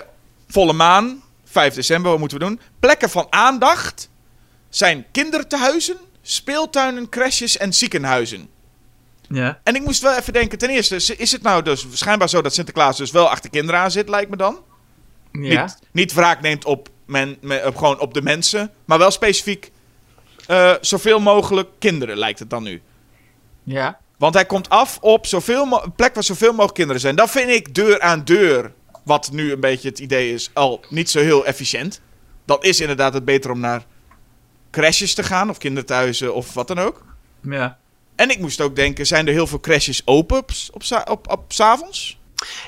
volle 0.48 0.72
maan, 0.72 1.22
5 1.50 1.74
december, 1.74 2.10
wat 2.10 2.20
moeten 2.20 2.38
we 2.38 2.44
doen? 2.44 2.60
Plekken 2.80 3.10
van 3.10 3.26
aandacht 3.30 4.10
zijn 4.68 5.06
kindertehuizen, 5.12 5.96
speeltuinen, 6.22 7.08
crèches 7.08 7.56
en 7.56 7.72
ziekenhuizen. 7.72 8.48
Ja. 9.28 9.60
En 9.64 9.74
ik 9.74 9.82
moest 9.84 10.02
wel 10.02 10.16
even 10.16 10.32
denken, 10.32 10.58
ten 10.58 10.70
eerste, 10.70 11.16
is 11.16 11.32
het 11.32 11.42
nou 11.42 11.62
dus 11.62 11.86
schijnbaar 11.92 12.28
zo 12.28 12.42
dat 12.42 12.54
Sinterklaas 12.54 12.96
dus 12.96 13.10
wel 13.10 13.28
achter 13.30 13.50
kinderen 13.50 13.80
aan 13.80 13.90
zit, 13.90 14.08
lijkt 14.08 14.30
me 14.30 14.36
dan? 14.36 14.58
Ja. 15.32 15.62
Niet, 15.62 15.78
niet 15.92 16.12
wraak 16.12 16.40
neemt 16.40 16.64
op, 16.64 16.88
men, 17.04 17.36
me- 17.40 17.62
op, 17.66 17.76
gewoon 17.76 18.00
op 18.00 18.14
de 18.14 18.22
mensen, 18.22 18.72
maar 18.84 18.98
wel 18.98 19.10
specifiek 19.10 19.70
eh, 20.46 20.74
zoveel 20.80 21.20
mogelijk 21.20 21.68
kinderen, 21.78 22.16
lijkt 22.16 22.38
het 22.38 22.50
dan 22.50 22.62
nu. 22.62 22.82
Ja. 23.62 23.98
Want 24.16 24.34
hij 24.34 24.44
komt 24.46 24.68
af 24.68 24.98
op 25.00 25.26
zoveel 25.26 25.82
een 25.84 25.92
plek 25.92 26.14
waar 26.14 26.24
zoveel 26.24 26.50
mogelijk 26.50 26.74
kinderen 26.74 27.00
zijn. 27.00 27.16
Dat 27.16 27.30
vind 27.30 27.50
ik 27.50 27.74
deur 27.74 28.00
aan 28.00 28.24
deur, 28.24 28.72
wat 29.08 29.30
nu 29.32 29.52
een 29.52 29.60
beetje 29.60 29.88
het 29.88 29.98
idee 29.98 30.32
is, 30.34 30.50
al 30.54 30.80
niet 30.88 31.10
zo 31.10 31.20
heel 31.20 31.46
efficiënt. 31.46 32.00
Dan 32.44 32.58
is 32.60 32.80
inderdaad 32.80 33.14
het 33.14 33.24
beter 33.24 33.50
om 33.50 33.60
naar 33.60 33.84
crashes 34.70 35.14
te 35.14 35.22
gaan, 35.22 35.50
of 35.50 35.58
kinderthuizen, 35.58 36.34
of 36.34 36.54
wat 36.54 36.68
dan 36.68 36.78
ook. 36.78 37.04
Ja. 37.42 37.78
En 38.16 38.30
ik 38.30 38.38
moest 38.38 38.60
ook 38.60 38.76
denken, 38.76 39.06
zijn 39.06 39.26
er 39.26 39.32
heel 39.32 39.46
veel 39.46 39.60
crashes 39.60 40.02
open 40.04 40.38
op, 40.38 40.50
op, 40.72 40.82
op, 41.08 41.30
op, 41.30 41.44
's 41.52 41.60
avonds? 41.60 42.18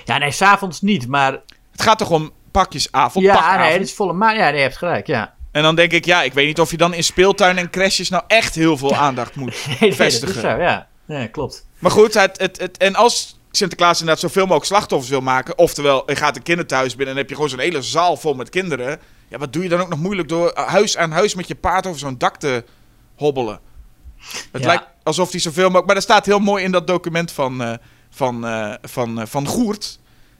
Ja, 0.04 0.18
nee, 0.18 0.30
s'avonds 0.30 0.80
niet, 0.80 1.08
maar... 1.08 1.32
Het 1.70 1.82
gaat 1.82 1.98
toch 1.98 2.10
om 2.10 2.32
pakjesavond, 2.50 3.24
Ja, 3.24 3.34
pakavond? 3.34 3.60
nee, 3.60 3.72
het 3.72 3.82
is 3.82 3.94
volle 3.94 4.12
maan. 4.12 4.36
Ja, 4.36 4.44
nee, 4.44 4.54
je 4.54 4.60
hebt 4.60 4.76
gelijk, 4.76 5.06
ja. 5.06 5.34
En 5.52 5.62
dan 5.62 5.74
denk 5.74 5.92
ik, 5.92 6.04
ja, 6.04 6.22
ik 6.22 6.32
weet 6.32 6.46
niet 6.46 6.60
of 6.60 6.70
je 6.70 6.76
dan 6.76 6.94
in 6.94 7.04
speeltuinen 7.04 7.62
en 7.64 7.70
crashes 7.70 8.08
nou 8.08 8.22
echt 8.26 8.54
heel 8.54 8.76
veel 8.76 8.94
aandacht 9.06 9.34
moet 9.34 9.66
Nee, 9.66 9.76
nee, 9.80 9.88
dat 9.88 9.98
vestigen. 9.98 10.34
is 10.34 10.40
zo, 10.40 10.48
ja. 10.56 10.88
Ja, 11.06 11.26
klopt. 11.26 11.66
Maar 11.78 11.90
goed, 11.90 12.14
het, 12.14 12.38
het, 12.40 12.58
het, 12.60 12.76
en 12.76 12.94
als 12.94 13.38
Sinterklaas 13.50 14.00
inderdaad 14.00 14.22
zoveel 14.22 14.42
mogelijk 14.42 14.64
slachtoffers 14.66 15.10
wil 15.10 15.20
maken, 15.20 15.58
oftewel, 15.58 16.02
je 16.06 16.16
gaat 16.16 16.36
een 16.36 16.42
kinderthuis 16.42 16.94
binnen 16.96 17.14
en 17.14 17.20
heb 17.20 17.28
je 17.28 17.34
gewoon 17.34 17.50
zo'n 17.50 17.58
hele 17.58 17.82
zaal 17.82 18.16
vol 18.16 18.34
met 18.34 18.48
kinderen. 18.48 18.98
Ja, 19.28 19.38
wat 19.38 19.52
doe 19.52 19.62
je 19.62 19.68
dan 19.68 19.80
ook 19.80 19.88
nog 19.88 19.98
moeilijk 19.98 20.28
door 20.28 20.52
huis 20.54 20.96
aan 20.96 21.10
huis 21.10 21.34
met 21.34 21.48
je 21.48 21.54
paard 21.54 21.86
over 21.86 21.98
zo'n 21.98 22.18
dak 22.18 22.36
te 22.36 22.64
hobbelen? 23.16 23.60
Het 24.52 24.60
Ja. 24.62 24.66
lijkt 24.66 24.84
alsof 25.02 25.30
hij 25.30 25.40
zoveel 25.40 25.62
mogelijk. 25.64 25.86
Maar 25.86 25.96
er 25.96 26.02
staat 26.02 26.26
heel 26.26 26.38
mooi 26.38 26.64
in 26.64 26.72
dat 26.72 26.86
document 26.86 27.32
van, 27.32 27.62
eh, 27.62 27.74
van, 28.10 28.46
eh, 28.46 28.74
van, 28.82 29.20
eh, 29.20 29.26
van 29.26 29.46
Goert. 29.46 29.98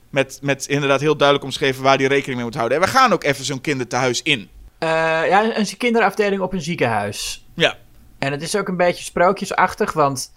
Met, 0.09 0.39
met 0.41 0.65
inderdaad 0.67 0.99
heel 0.99 1.15
duidelijk 1.17 1.47
omschreven 1.47 1.83
waar 1.83 1.97
hij 1.97 2.05
rekening 2.07 2.35
mee 2.35 2.45
moet 2.45 2.55
houden. 2.55 2.77
En 2.77 2.83
we 2.83 2.89
gaan 2.89 3.13
ook 3.13 3.23
even 3.23 3.45
zo'n 3.45 3.61
kinderthuis 3.61 4.21
in. 4.21 4.49
Eh, 4.77 4.89
ja, 5.27 5.43
een, 5.43 5.59
een 5.59 5.77
kinderafdeling 5.77 6.41
op 6.41 6.53
een 6.53 6.61
ziekenhuis. 6.61 7.45
Ja. 7.55 7.77
En 8.19 8.31
het 8.31 8.41
is 8.41 8.55
ook 8.55 8.67
een 8.67 8.77
beetje 8.77 9.03
sprookjesachtig, 9.03 9.93
want 9.93 10.31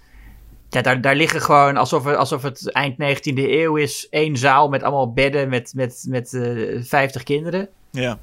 ja, 0.75 0.83
daar, 0.83 1.01
daar 1.01 1.15
liggen 1.17 1.41
gewoon 1.43 1.77
alsof, 1.77 2.05
het- 2.05 2.17
alsof 2.17 2.43
het 2.43 2.73
eind 2.73 2.97
19e 2.99 3.33
eeuw 3.51 3.77
is. 3.77 4.07
één 4.11 4.37
zaal 4.37 4.69
met 4.69 4.83
allemaal 4.83 5.13
bedden 5.13 5.49
met, 5.49 5.73
met, 5.77 6.05
met 6.09 6.33
eh 6.35 6.81
50 6.83 7.23
kinderen. 7.23 7.69
Ja. 7.91 8.19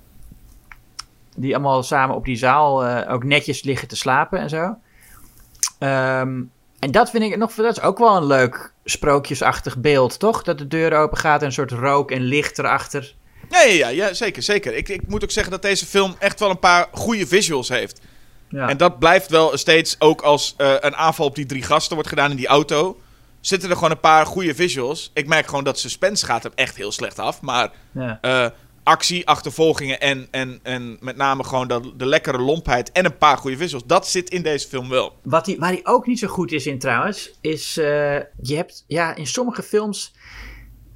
Die 1.36 1.54
allemaal 1.54 1.84
samen 1.84 2.16
op 2.16 2.26
die 2.26 2.36
zaal 2.36 2.86
eh, 2.86 3.14
ook 3.14 3.24
netjes 3.24 3.64
liggen 3.64 3.88
te 3.88 3.96
slapen 3.96 4.40
en 4.40 4.50
zo. 4.50 4.76
Ehm, 5.80 6.42
en 6.80 6.92
dat 6.92 7.10
vind 7.10 7.24
ik 7.24 7.38
nog, 7.38 7.54
dat 7.54 7.78
is 7.78 7.84
ook 7.84 7.98
wel 7.98 8.16
een 8.18 8.26
leuk 8.26 8.74
sprookjesachtig 8.86 9.78
beeld, 9.78 10.20
toch? 10.20 10.44
Dat 10.44 10.58
de 10.58 10.68
deur 10.68 10.94
open 10.94 11.18
gaat 11.18 11.40
en 11.40 11.46
een 11.46 11.52
soort 11.54 11.72
rook 11.72 12.12
en 12.12 12.22
licht 12.22 12.60
erachter. 12.60 13.16
Ja, 13.50 13.62
ja, 13.62 13.74
ja, 13.74 13.88
ja, 13.90 14.14
zeker, 14.14 14.44
zeker. 14.44 14.76
Ik, 14.76 14.90
ik 14.90 15.08
moet 15.08 15.24
ook 15.24 15.32
zeggen 15.32 15.52
dat 15.52 15.62
deze 15.62 15.86
film 15.86 16.16
echt 16.20 16.40
wel 16.40 16.50
een 16.50 16.60
paar 16.60 16.88
goede 16.92 17.28
visuals 17.28 17.70
heeft. 17.70 18.02
Ja. 18.52 18.68
En 18.70 18.78
dat 18.78 19.00
blijft 19.00 19.30
wel 19.30 19.58
steeds, 19.58 19.96
ook 20.00 20.22
als 20.22 20.54
eh, 20.58 20.76
een 20.80 20.96
aanval 20.96 21.26
op 21.26 21.36
die 21.36 21.46
drie 21.46 21.64
gasten 21.64 21.94
wordt 21.94 22.10
gedaan 22.10 22.32
in 22.32 22.38
die 22.38 22.48
auto, 22.48 23.00
zitten 23.42 23.70
er 23.70 23.76
gewoon 23.76 23.92
een 23.92 24.00
paar 24.00 24.26
goede 24.26 24.56
visuals. 24.56 25.12
Ik 25.14 25.28
merk 25.28 25.46
gewoon 25.46 25.64
dat 25.64 25.80
suspense 25.80 26.26
gaat 26.26 26.44
hem 26.44 26.52
echt 26.56 26.76
heel 26.76 26.92
slecht 26.92 27.20
af. 27.20 27.42
Maar 27.42 27.72
ja. 27.92 28.18
eh, 28.22 28.50
actie, 28.84 29.28
achtervolgingen 29.28 30.00
en, 30.00 30.28
en, 30.32 30.60
en 30.64 30.98
met 31.00 31.16
name 31.16 31.44
gewoon 31.44 31.68
de, 31.68 31.94
de 31.98 32.06
lekkere 32.06 32.38
lompheid 32.38 32.92
en 32.92 33.06
een 33.06 33.18
paar 33.18 33.38
goede 33.38 33.58
visuals. 33.58 33.86
Dat 33.86 34.08
zit 34.08 34.30
in 34.30 34.42
deze 34.42 34.68
film 34.68 34.90
wel. 34.90 35.16
Wat 35.24 35.46
hij, 35.46 35.58
waar 35.58 35.70
hij 35.72 35.82
ook 35.84 36.08
niet 36.08 36.20
zo 36.20 36.28
goed 36.28 36.52
is 36.52 36.66
in 36.66 36.80
trouwens, 36.80 37.32
is 37.42 37.78
eh, 37.78 37.86
je 38.42 38.56
hebt, 38.56 38.84
ja, 38.88 39.16
in 39.16 39.28
sommige 39.28 39.64
films 39.64 40.14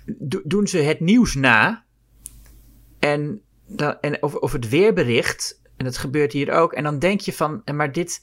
do- 0.05 0.41
doen 0.43 0.67
ze 0.67 0.77
het 0.77 0.99
nieuws 0.99 1.33
na. 1.35 1.83
En, 2.99 3.41
dan, 3.67 3.99
en 4.01 4.23
of, 4.23 4.35
of 4.35 4.51
het 4.51 4.69
weerbericht, 4.69 5.61
en 5.78 5.86
dat 5.86 5.97
gebeurt 5.97 6.32
hier 6.32 6.51
ook. 6.51 6.73
En 6.73 6.84
dan 6.84 6.99
denk 6.99 7.21
je 7.21 7.34
van, 7.34 7.61
eh, 7.65 7.76
maar 7.76 7.91
dit, 7.91 8.21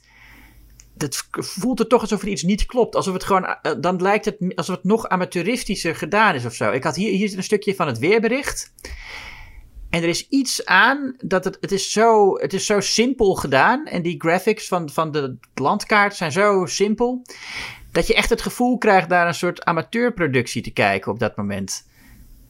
dat 0.93 1.27
voelt 1.31 1.79
het 1.79 1.89
toch 1.89 2.01
alsof 2.01 2.21
er 2.21 2.27
iets 2.27 2.43
niet 2.43 2.65
klopt. 2.65 2.95
Alsof 2.95 3.13
het 3.13 3.23
gewoon, 3.23 3.45
eh, 3.45 3.71
dan 3.79 4.01
lijkt 4.01 4.25
het 4.25 4.37
alsof 4.55 4.75
het 4.75 4.83
nog 4.83 5.07
amateuristischer 5.07 5.95
gedaan 5.95 6.35
is 6.35 6.45
of 6.45 6.53
zo. 6.53 6.71
Ik 6.71 6.83
had 6.83 6.95
hier, 6.95 7.11
hier 7.11 7.37
een 7.37 7.43
stukje 7.43 7.75
van 7.75 7.87
het 7.87 7.97
weerbericht. 7.97 8.73
En 9.89 10.03
er 10.03 10.09
is 10.09 10.29
iets 10.29 10.65
aan 10.65 11.15
dat 11.17 11.43
het, 11.43 11.57
het, 11.59 11.71
is 11.71 11.91
zo, 11.91 12.37
het 12.37 12.53
is 12.53 12.65
zo 12.65 12.79
simpel 12.79 13.35
gedaan. 13.35 13.85
En 13.85 14.01
die 14.01 14.15
graphics 14.17 14.67
van, 14.67 14.89
van 14.89 15.11
de 15.11 15.37
landkaart 15.53 16.15
zijn 16.15 16.31
zo 16.31 16.65
simpel. 16.65 17.21
Dat 17.91 18.07
je 18.07 18.15
echt 18.15 18.29
het 18.29 18.41
gevoel 18.41 18.77
krijgt 18.77 19.07
naar 19.07 19.27
een 19.27 19.33
soort 19.33 19.63
amateurproductie 19.63 20.61
te 20.61 20.71
kijken 20.71 21.11
op 21.11 21.19
dat 21.19 21.35
moment. 21.35 21.85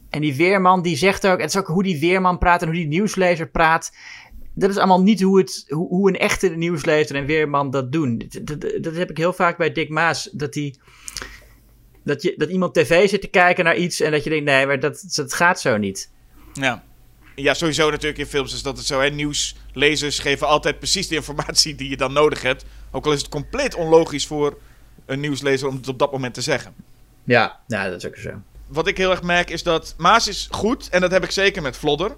En 0.09 0.21
die 0.21 0.35
weerman 0.35 0.81
die 0.81 0.95
zegt 0.95 1.27
ook, 1.27 1.41
het 1.41 1.49
is 1.49 1.57
ook 1.57 1.67
hoe 1.67 1.83
die 1.83 1.99
weerman 1.99 2.37
praat 2.37 2.61
en 2.61 2.67
hoe 2.67 2.75
die 2.75 2.87
nieuwslezer 2.87 3.49
praat. 3.49 3.91
Dat 4.55 4.69
is 4.69 4.77
allemaal 4.77 5.01
niet 5.01 5.21
hoe, 5.21 5.37
het, 5.37 5.65
hoe, 5.67 5.87
hoe 5.87 6.09
een 6.09 6.17
echte 6.17 6.49
nieuwslezer 6.49 7.15
en 7.15 7.25
weerman 7.25 7.71
dat 7.71 7.91
doen. 7.91 8.17
Dat, 8.17 8.61
dat, 8.61 8.83
dat 8.83 8.95
heb 8.95 9.09
ik 9.09 9.17
heel 9.17 9.33
vaak 9.33 9.57
bij 9.57 9.71
Dick 9.71 9.89
Maas. 9.89 10.29
Dat, 10.31 10.53
die, 10.53 10.79
dat, 12.03 12.21
je, 12.21 12.33
dat 12.37 12.49
iemand 12.49 12.73
tv 12.73 13.09
zit 13.09 13.21
te 13.21 13.27
kijken 13.27 13.63
naar 13.63 13.77
iets 13.77 13.99
en 13.99 14.11
dat 14.11 14.23
je 14.23 14.29
denkt, 14.29 14.45
nee, 14.45 14.65
maar 14.65 14.79
dat, 14.79 15.03
dat 15.15 15.33
gaat 15.33 15.61
zo 15.61 15.77
niet. 15.77 16.11
Ja. 16.53 16.83
Ja, 17.35 17.53
sowieso 17.53 17.89
natuurlijk 17.89 18.19
in 18.19 18.25
films 18.25 18.53
is 18.53 18.63
dat 18.63 18.77
het 18.77 18.85
zo. 18.85 18.99
Hè? 18.99 19.09
Nieuwslezers 19.09 20.19
geven 20.19 20.47
altijd 20.47 20.77
precies 20.77 21.07
de 21.07 21.15
informatie 21.15 21.75
die 21.75 21.89
je 21.89 21.97
dan 21.97 22.13
nodig 22.13 22.41
hebt. 22.41 22.65
Ook 22.91 23.05
al 23.05 23.11
is 23.11 23.19
het 23.19 23.29
compleet 23.29 23.75
onlogisch 23.75 24.27
voor 24.27 24.57
een 25.05 25.19
nieuwslezer 25.19 25.67
om 25.67 25.75
het 25.75 25.87
op 25.87 25.99
dat 25.99 26.11
moment 26.11 26.33
te 26.33 26.41
zeggen. 26.41 26.73
Ja, 27.23 27.59
nou, 27.67 27.89
dat 27.89 28.03
is 28.03 28.07
ook 28.07 28.15
zo. 28.15 28.41
Wat 28.67 28.87
ik 28.87 28.97
heel 28.97 29.11
erg 29.11 29.23
merk 29.23 29.49
is 29.49 29.63
dat 29.63 29.95
Maas 29.97 30.27
is 30.27 30.47
goed, 30.51 30.89
en 30.89 31.01
dat 31.01 31.11
heb 31.11 31.23
ik 31.23 31.31
zeker 31.31 31.61
met 31.61 31.77
Vlodder. 31.77 32.15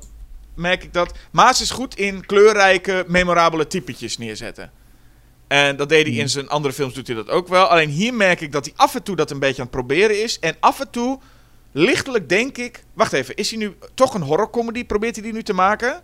Merk 0.56 0.84
ik 0.84 0.94
dat. 0.94 1.18
Maas 1.32 1.62
is 1.62 1.72
goed 1.72 1.96
in 1.96 2.26
kleurrijke, 2.26 3.04
memorabele 3.08 3.68
typetjes 3.68 4.18
neerzetten. 4.18 4.72
En 5.48 5.76
dat 5.76 5.90
deed 5.90 6.06
hij 6.06 6.16
in 6.16 6.30
zijn 6.30 6.50
andere 6.50 6.74
films, 6.74 6.94
doet 6.94 7.08
hij 7.08 7.16
dat 7.16 7.30
ook 7.30 7.48
wel. 7.48 7.66
Alleen 7.66 7.90
hier 7.90 8.14
merk 8.14 8.42
ik 8.42 8.52
dat 8.52 8.66
hij 8.66 8.74
af 8.76 8.96
en 8.96 9.04
toe 9.04 9.16
dat 9.16 9.32
een 9.32 9.40
beetje 9.40 9.62
aan 9.62 9.68
het 9.68 9.76
proberen 9.76 10.24
is. 10.24 10.40
En 10.40 10.56
af 10.60 10.80
en 10.80 10.90
toe, 10.90 11.20
lichtelijk 11.72 12.30
denk 12.30 12.58
ik... 12.58 12.84
Wacht 12.94 13.14
even, 13.14 13.36
is 13.36 13.50
hij 13.50 13.60
nu 13.60 13.76
toch 13.94 14.14
een 14.14 14.22
horrorcomedy? 14.22 14.86
Probeert 14.86 15.16
hij 15.16 15.24
die 15.24 15.34
nu 15.34 15.44
te 15.44 15.54
maken? 15.54 16.02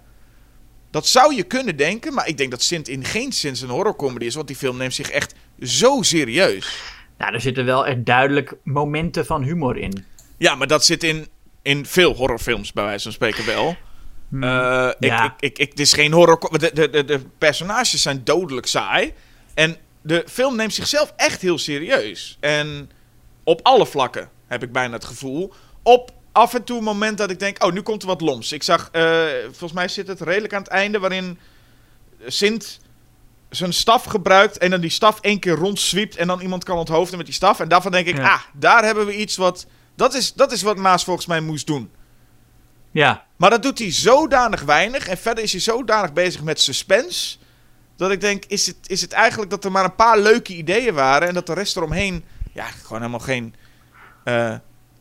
Dat 0.91 1.07
zou 1.07 1.35
je 1.35 1.43
kunnen 1.43 1.75
denken, 1.75 2.13
maar 2.13 2.27
ik 2.27 2.37
denk 2.37 2.51
dat 2.51 2.61
Sint 2.61 2.87
in 2.87 3.03
geen 3.05 3.33
zin 3.33 3.55
een 3.61 3.69
horrorcomedy 3.69 4.25
is. 4.25 4.35
Want 4.35 4.47
die 4.47 4.55
film 4.55 4.77
neemt 4.77 4.93
zich 4.93 5.09
echt 5.09 5.35
zo 5.61 6.01
serieus. 6.01 6.79
Nou, 7.17 7.33
er 7.33 7.41
zitten 7.41 7.65
wel 7.65 7.85
echt 7.85 8.05
duidelijk 8.05 8.53
momenten 8.63 9.25
van 9.25 9.43
humor 9.43 9.77
in. 9.77 10.05
Ja, 10.37 10.55
maar 10.55 10.67
dat 10.67 10.85
zit 10.85 11.03
in, 11.03 11.27
in 11.61 11.85
veel 11.85 12.13
horrorfilms, 12.15 12.73
bij 12.73 12.83
wijze 12.83 13.03
van 13.03 13.11
spreken 13.11 13.45
wel. 13.45 13.75
Eh, 14.39 14.89
ik, 14.99 15.09
ja. 15.09 15.25
ik, 15.25 15.31
ik, 15.39 15.57
ik, 15.57 15.69
het 15.69 15.79
is 15.79 15.93
geen 15.93 16.11
horror. 16.11 16.59
De, 16.59 16.71
de, 16.73 16.89
de, 16.89 17.05
de 17.05 17.19
personages 17.37 18.01
zijn 18.01 18.23
dodelijk 18.23 18.67
saai. 18.67 19.13
En 19.53 19.77
de 20.01 20.23
film 20.27 20.55
neemt 20.55 20.73
zichzelf 20.73 21.13
echt 21.15 21.41
heel 21.41 21.57
serieus. 21.57 22.37
En 22.39 22.91
op 23.43 23.59
alle 23.63 23.85
vlakken 23.85 24.29
heb 24.47 24.63
ik 24.63 24.71
bijna 24.71 24.93
het 24.93 25.05
gevoel. 25.05 25.53
Op 25.83 26.11
af 26.31 26.53
en 26.53 26.63
toe 26.63 26.77
een 26.77 26.83
moment 26.83 27.17
dat 27.17 27.29
ik 27.29 27.39
denk: 27.39 27.63
oh, 27.63 27.71
nu 27.71 27.81
komt 27.81 28.01
er 28.01 28.07
wat 28.07 28.21
loms. 28.21 28.51
Ik 28.51 28.63
zag, 28.63 28.89
eh, 28.91 29.23
volgens 29.43 29.73
mij 29.73 29.87
zit 29.87 30.07
het 30.07 30.21
redelijk 30.21 30.53
aan 30.53 30.61
het 30.61 30.71
einde, 30.71 30.99
waarin 30.99 31.39
Sint 32.25 32.79
zijn 33.49 33.73
staf 33.73 34.03
gebruikt 34.03 34.57
en 34.57 34.69
dan 34.69 34.81
die 34.81 34.89
staf 34.89 35.19
één 35.19 35.39
keer 35.39 35.55
rondzwiept 35.55 36.15
en 36.15 36.27
dan 36.27 36.41
iemand 36.41 36.63
kan 36.63 36.77
onthoofden 36.77 37.17
met 37.17 37.25
die 37.25 37.35
staf. 37.35 37.59
En 37.59 37.67
daarvan 37.67 37.91
denk 37.91 38.07
ik: 38.07 38.17
Ja. 38.17 38.33
ah, 38.33 38.41
daar 38.53 38.83
hebben 38.83 39.05
we 39.05 39.15
iets 39.15 39.37
wat. 39.37 39.65
Dat 39.95 40.13
is, 40.13 40.33
dat 40.33 40.51
is 40.51 40.61
wat 40.61 40.77
Maas 40.77 41.03
volgens 41.03 41.25
mij 41.25 41.41
moest 41.41 41.67
doen. 41.67 41.91
Ja, 42.91 43.25
Maar 43.41 43.49
dat 43.49 43.63
doet 43.63 43.79
hij 43.79 43.91
zodanig 43.91 44.61
weinig. 44.61 45.07
En 45.07 45.17
verder 45.17 45.43
is 45.43 45.51
hij 45.51 45.61
zodanig 45.61 46.13
bezig 46.13 46.43
met 46.43 46.59
suspense. 46.59 47.37
Dat 47.95 48.11
ik 48.11 48.21
denk, 48.21 48.43
is 48.47 48.67
het, 48.67 48.75
is 48.85 49.01
het 49.01 49.11
eigenlijk 49.11 49.51
dat 49.51 49.65
er 49.65 49.71
maar 49.71 49.83
een 49.83 49.95
paar 49.95 50.19
leuke 50.19 50.53
ideeën 50.55 50.93
waren. 50.93 51.27
En 51.27 51.33
dat 51.33 51.45
de 51.45 51.53
rest 51.53 51.75
eromheen, 51.77 52.23
ja, 52.53 52.63
gewoon 52.63 52.97
helemaal 52.99 53.19
geen. 53.19 53.55
eh, 54.23 54.55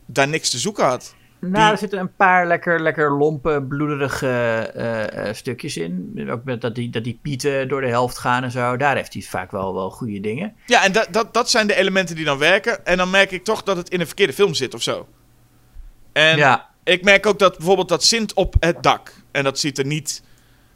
daar 0.05 0.27
niks 0.27 0.49
te 0.49 0.57
zoeken 0.57 0.85
had. 0.85 1.15
nou, 1.39 1.53
Die- 1.53 1.63
er 1.71 1.77
zitten 1.77 1.99
een 1.99 2.15
paar 2.15 2.47
lekker, 2.47 2.81
lekker 2.81 3.11
lompe, 3.11 3.65
bloederige 3.69 4.27
eh, 4.75 5.27
eh, 5.29 5.35
stukjes 5.35 5.77
in. 5.77 6.27
Ook 6.29 6.43
met 6.43 6.61
dat 6.61 6.75
die, 6.75 6.89
dat 6.89 7.03
die 7.03 7.19
pieten 7.21 7.67
door 7.67 7.81
de 7.81 7.87
helft 7.87 8.17
gaan 8.17 8.43
en 8.43 8.51
zo. 8.51 8.77
Daar 8.77 8.95
heeft 8.95 9.13
hij 9.13 9.21
vaak 9.21 9.51
wel, 9.51 9.73
wel 9.73 9.89
goede 9.89 10.19
dingen. 10.19 10.55
Ja, 10.65 10.83
en 10.83 10.91
dat, 10.91 11.07
dat, 11.11 11.33
dat 11.33 11.49
zijn 11.49 11.67
de 11.67 11.75
elementen 11.75 12.15
die 12.15 12.25
dan 12.25 12.37
werken. 12.37 12.85
En 12.85 12.97
dan 12.97 13.09
merk 13.09 13.31
ik 13.31 13.43
toch 13.43 13.63
dat 13.63 13.77
het 13.77 13.89
in 13.89 13.99
een 13.99 14.05
verkeerde 14.07 14.33
film 14.33 14.53
zit 14.53 14.73
of 14.73 14.81
zo. 14.81 15.07
En 16.13 16.37
ja, 16.37 16.69
ik 16.83 17.03
merk 17.03 17.25
ook 17.25 17.39
dat 17.39 17.57
bijvoorbeeld 17.57 17.89
dat 17.89 18.03
Sint 18.03 18.33
op 18.33 18.55
het 18.59 18.83
dak. 18.83 19.13
En 19.31 19.43
dat 19.43 19.59
ziet 19.59 19.77
er 19.77 19.85
niet 19.85 20.23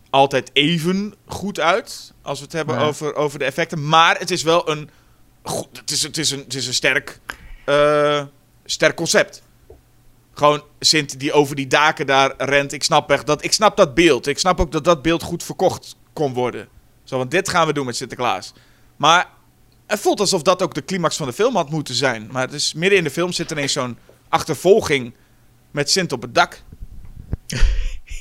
altijd 0.09 0.49
even 0.53 1.15
goed 1.25 1.59
uit. 1.59 2.13
Als 2.21 2.37
we 2.39 2.43
het 2.45 2.53
hebben 2.53 2.75
Ja. 2.79 2.85
over, 2.85 3.15
over 3.15 3.39
de 3.39 3.45
effecten. 3.45 3.87
Maar 3.89 4.17
het 4.19 4.31
is 4.31 4.43
wel 4.43 4.69
een. 4.69 4.89
goed- 5.43 5.77
Het 5.77 5.91
is, 5.91 6.01
het 6.03 6.17
is 6.17 6.31
een, 6.31 6.39
het 6.39 6.53
is 6.53 6.67
een 6.67 6.73
sterk, 6.73 7.19
eh, 7.65 8.23
sterk 8.65 8.95
concept. 8.95 9.41
Gewoon 10.33 10.63
Sint 10.79 11.19
die 11.19 11.33
over 11.33 11.55
die 11.55 11.67
daken 11.67 12.05
daar 12.05 12.33
rent. 12.37 12.71
Ik 12.73 12.83
snap 12.83 13.11
echt 13.11 13.25
dat. 13.25 13.43
Ik 13.43 13.53
snap 13.53 13.77
dat 13.77 13.93
beeld. 13.93 14.27
Ik 14.27 14.39
snap 14.39 14.59
ook 14.59 14.71
dat 14.71 14.83
dat 14.83 15.01
beeld 15.01 15.23
goed 15.23 15.43
verkocht 15.43 15.95
kon 16.13 16.33
worden. 16.33 16.67
Zo, 17.03 17.17
want 17.17 17.31
dit 17.31 17.49
gaan 17.49 17.67
we 17.67 17.73
doen 17.73 17.85
met 17.85 17.95
Sinterklaas. 17.95 18.53
Maar 18.95 19.29
het 19.87 19.99
voelt 19.99 20.19
alsof 20.19 20.41
dat 20.41 20.61
ook 20.61 20.73
de 20.73 20.85
climax 20.85 21.15
van 21.17 21.27
de 21.27 21.33
film 21.33 21.55
had 21.55 21.69
moeten 21.69 21.95
zijn. 21.95 22.27
Maar 22.31 22.41
het 22.41 22.53
is 22.53 22.73
midden 22.73 22.97
in 22.97 23.03
de 23.03 23.09
film 23.11 23.31
zit 23.31 23.51
ineens 23.51 23.73
zo'n 23.73 23.97
achtervolging 24.29 25.13
met 25.75 25.89
Sint 25.89 26.11
op 26.11 26.21
het 26.21 26.35
dak. 26.35 26.61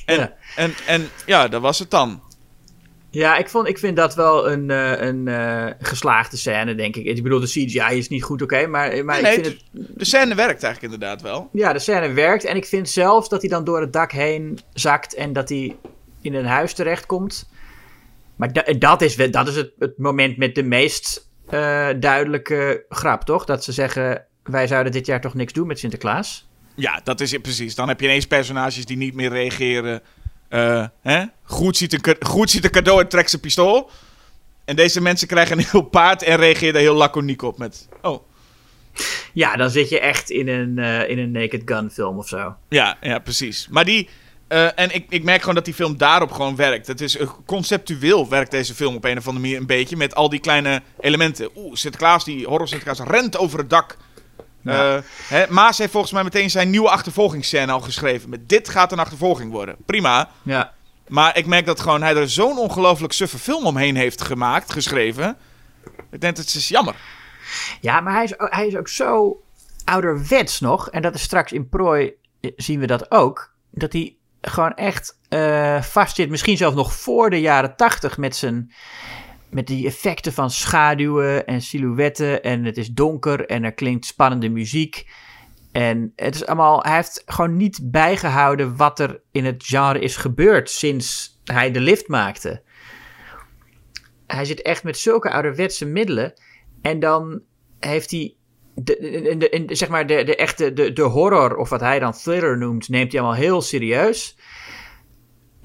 En, 0.05 0.15
Ja. 0.17 0.33
en, 0.55 0.73
en 0.87 1.09
ja, 1.25 1.47
dat 1.47 1.61
was 1.61 1.79
het 1.79 1.89
dan. 1.91 2.21
ja 3.09 3.37
ik, 3.37 3.49
vond, 3.49 3.67
ik 3.67 3.77
vind 3.77 3.95
dat 3.97 4.15
wel 4.15 4.49
een, 4.51 4.69
eh, 4.71 5.01
een 5.07 5.27
eh, 5.27 5.65
geslaagde 5.79 6.37
scène, 6.37 6.75
denk 6.75 6.95
ik. 6.95 7.05
Ik 7.05 7.23
bedoel, 7.23 7.39
de 7.39 7.45
CGI 7.47 7.97
is 7.97 8.09
niet 8.09 8.23
goed, 8.23 8.41
oké. 8.41 8.67
maar 8.67 9.05
maar 9.05 9.21
Nee, 9.21 9.37
ik 9.37 9.43
vind 9.43 9.57
het... 9.71 9.87
De 9.97 10.05
scène 10.05 10.35
werkt 10.35 10.63
eigenlijk 10.63 10.93
inderdaad 10.93 11.21
wel. 11.21 11.49
Ja, 11.51 11.73
de 11.73 11.79
scène 11.79 12.13
werkt. 12.13 12.43
En 12.43 12.55
ik 12.55 12.65
vind 12.65 12.89
zelfs 12.89 13.29
dat 13.29 13.41
hij 13.41 13.49
dan 13.49 13.63
door 13.63 13.81
het 13.81 13.93
dak 13.93 14.11
heen 14.11 14.59
zakt 14.73 15.13
en 15.13 15.33
dat 15.33 15.49
hij 15.49 15.75
in 16.21 16.33
een 16.33 16.45
huis 16.45 16.73
terechtkomt. 16.73 17.49
Maar 18.35 18.53
da- 18.53 18.73
dat 18.79 19.01
is, 19.01 19.15
dat 19.15 19.47
is 19.47 19.55
het, 19.55 19.71
het 19.79 19.97
moment 19.97 20.37
met 20.37 20.55
de 20.55 20.63
meest 20.63 21.29
eh, 21.49 21.87
duidelijke 21.99 22.85
grap, 22.89 23.23
toch? 23.23 23.45
Dat 23.45 23.63
ze 23.63 23.71
zeggen, 23.71 24.25
wij 24.43 24.67
zouden 24.67 24.91
dit 24.91 25.05
jaar 25.05 25.21
toch 25.21 25.33
niks 25.33 25.53
doen 25.53 25.67
met 25.67 25.79
Sinterklaas. 25.79 26.49
Ja, 26.75 27.01
dat 27.03 27.21
is 27.21 27.37
precies. 27.41 27.75
Dan 27.75 27.87
heb 27.87 27.99
je 27.99 28.05
ineens 28.05 28.27
personages 28.27 28.85
die 28.85 28.97
niet 28.97 29.13
meer 29.13 29.29
reageren. 29.29 30.01
Eh, 30.49 30.85
hè? 31.01 31.23
Goed, 31.43 31.77
ziet 31.77 31.93
een, 31.93 32.15
goed 32.19 32.49
ziet 32.49 32.63
een 32.63 32.71
cadeau 32.71 33.01
en 33.01 33.07
trekt 33.07 33.29
zijn 33.29 33.41
pistool. 33.41 33.89
En 34.65 34.75
deze 34.75 35.01
mensen 35.01 35.27
krijgen 35.27 35.57
een 35.57 35.65
heel 35.71 35.81
paard 35.81 36.23
en 36.23 36.37
reageren 36.37 36.73
daar 36.73 36.81
heel 36.81 36.95
laconiek 36.95 37.41
op 37.41 37.57
met... 37.57 37.87
Oh, 38.01 38.23
Ja, 39.33 39.55
dan 39.55 39.69
zit 39.69 39.89
je 39.89 39.99
echt 39.99 40.29
in 40.29 40.47
een, 40.47 40.79
eh, 40.79 41.09
in 41.09 41.19
een 41.19 41.31
Naked 41.31 41.61
Gun 41.65 41.89
film 41.91 42.17
of 42.17 42.27
zo. 42.27 42.55
Ja, 42.69 42.97
ja, 43.01 43.19
precies. 43.19 43.67
Maar 43.69 43.85
die. 43.85 44.09
eh, 44.47 44.79
en 44.79 44.95
ik, 44.95 45.05
ik 45.09 45.23
merk 45.23 45.39
gewoon 45.39 45.55
dat 45.55 45.65
die 45.65 45.73
film 45.73 45.97
daarop 45.97 46.31
gewoon 46.31 46.55
werkt. 46.55 46.87
Het 46.87 47.01
is 47.01 47.17
conceptueel 47.45 48.29
werkt 48.29 48.51
deze 48.51 48.73
film 48.75 48.95
op 48.95 49.03
een 49.05 49.17
of 49.17 49.27
andere 49.27 49.45
manier 49.45 49.59
een 49.59 49.67
beetje 49.67 49.97
met 49.97 50.15
al 50.15 50.29
die 50.29 50.39
kleine 50.39 50.81
elementen. 50.99 51.49
Oeh, 51.55 51.75
Sinterklaas, 51.75 52.25
die 52.25 52.45
horror 52.47 52.67
Sinterklaas 52.67 53.07
rent 53.07 53.37
over 53.37 53.59
het 53.59 53.69
dak. 53.69 53.97
Ja. 54.73 54.95
Eh, 54.95 55.01
hè, 55.27 55.45
Maas 55.49 55.77
heeft 55.77 55.91
volgens 55.91 56.11
mij 56.13 56.23
meteen 56.23 56.49
zijn 56.49 56.69
nieuwe 56.69 56.89
achtervolgingsscène 56.89 57.71
al 57.71 57.79
geschreven. 57.81 58.29
Met 58.29 58.49
dit 58.49 58.69
gaat 58.69 58.91
een 58.91 58.99
achtervolging 58.99 59.51
worden. 59.51 59.75
Prima. 59.85 60.29
Ja. 60.43 60.73
Maar 61.07 61.37
ik 61.37 61.45
merk 61.45 61.65
dat 61.65 61.79
gewoon 61.79 62.01
hij 62.01 62.15
er 62.15 62.29
zo'n 62.29 62.57
ongelooflijk 62.57 63.13
suffe 63.13 63.37
film 63.37 63.65
omheen 63.65 63.95
heeft 63.95 64.21
gemaakt, 64.21 64.71
geschreven. 64.71 65.37
Ik 66.11 66.21
denk 66.21 66.35
dat 66.35 66.45
het 66.45 66.55
is 66.55 66.67
jammer. 66.67 66.95
Ja, 67.81 67.99
maar 68.01 68.13
hij 68.13 68.23
is, 68.23 68.39
ook- 68.39 68.53
hij 68.53 68.67
is 68.67 68.75
ook 68.75 68.87
zo 68.87 69.41
ouderwets 69.83 70.59
nog. 70.59 70.89
En 70.89 71.01
dat 71.01 71.15
is 71.15 71.21
straks 71.21 71.51
in 71.51 71.69
Prooi, 71.69 72.11
eh, 72.41 72.51
zien 72.55 72.79
we 72.79 72.87
dat 72.87 73.11
ook. 73.11 73.53
Dat 73.71 73.93
hij 73.93 74.15
gewoon 74.41 74.73
echt 74.73 75.17
eh 75.29 75.81
vast 75.81 76.15
zit. 76.15 76.29
Misschien 76.29 76.57
zelfs 76.57 76.75
nog 76.75 76.93
voor 76.93 77.29
de 77.29 77.41
jaren 77.41 77.75
tachtig 77.75 78.17
met 78.17 78.35
zijn... 78.35 78.71
Met 79.49 79.67
die 79.67 79.85
effecten 79.85 80.33
van 80.33 80.51
schaduwen 80.51 81.45
en 81.45 81.61
silhouetten. 81.61 82.43
En 82.43 82.63
het 82.63 82.77
is 82.77 82.89
donker 82.89 83.45
en 83.45 83.63
er 83.63 83.73
klinkt 83.73 84.05
spannende 84.05 84.49
muziek. 84.49 85.09
En 85.71 86.13
het 86.15 86.35
is 86.35 86.45
allemaal... 86.45 86.83
Hij 86.83 86.95
heeft 86.95 87.23
gewoon 87.25 87.57
niet 87.57 87.79
bijgehouden 87.83 88.75
wat 88.75 88.99
er 88.99 89.21
in 89.31 89.45
het 89.45 89.63
genre 89.65 89.99
is 89.99 90.15
gebeurd 90.15 90.69
sinds 90.69 91.39
hij 91.43 91.71
de 91.71 91.79
lift 91.79 92.07
maakte. 92.07 92.61
Hij 94.27 94.45
zit 94.45 94.61
echt 94.61 94.83
met 94.83 94.97
zulke 94.97 95.31
ouderwetse 95.31 95.85
middelen. 95.85 96.33
En 96.81 96.99
dan 96.99 97.41
heeft 97.79 98.11
hij. 98.11 98.35
De, 98.75 99.35
de, 99.37 99.75
zeg 99.75 99.89
maar 99.89 100.07
de, 100.07 100.23
de 100.23 100.35
echte 100.35 100.73
de, 100.73 100.93
de 100.93 101.01
horror, 101.01 101.55
of 101.55 101.69
wat 101.69 101.79
hij 101.79 101.99
dan 101.99 102.11
thriller 102.11 102.57
noemt, 102.57 102.89
neemt 102.89 103.11
hij 103.11 103.21
allemaal 103.21 103.39
heel 103.39 103.61
serieus. 103.61 104.37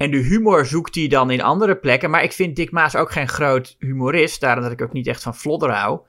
En 0.01 0.11
de 0.11 0.17
humor 0.17 0.65
zoekt 0.65 0.95
hij 0.95 1.07
dan 1.07 1.31
in 1.31 1.41
andere 1.41 1.75
plekken. 1.75 2.09
Maar 2.09 2.23
ik 2.23 2.31
vind 2.31 2.55
Dick 2.55 2.71
Maas 2.71 2.95
ook 2.95 3.11
geen 3.11 3.27
groot 3.27 3.75
humorist. 3.79 4.41
Daarom 4.41 4.63
dat 4.63 4.71
ik 4.71 4.81
ook 4.81 4.93
niet 4.93 5.07
echt 5.07 5.23
van 5.23 5.35
Flodder 5.35 5.71
hou. 5.71 5.99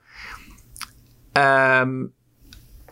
Ehm, 1.31 2.05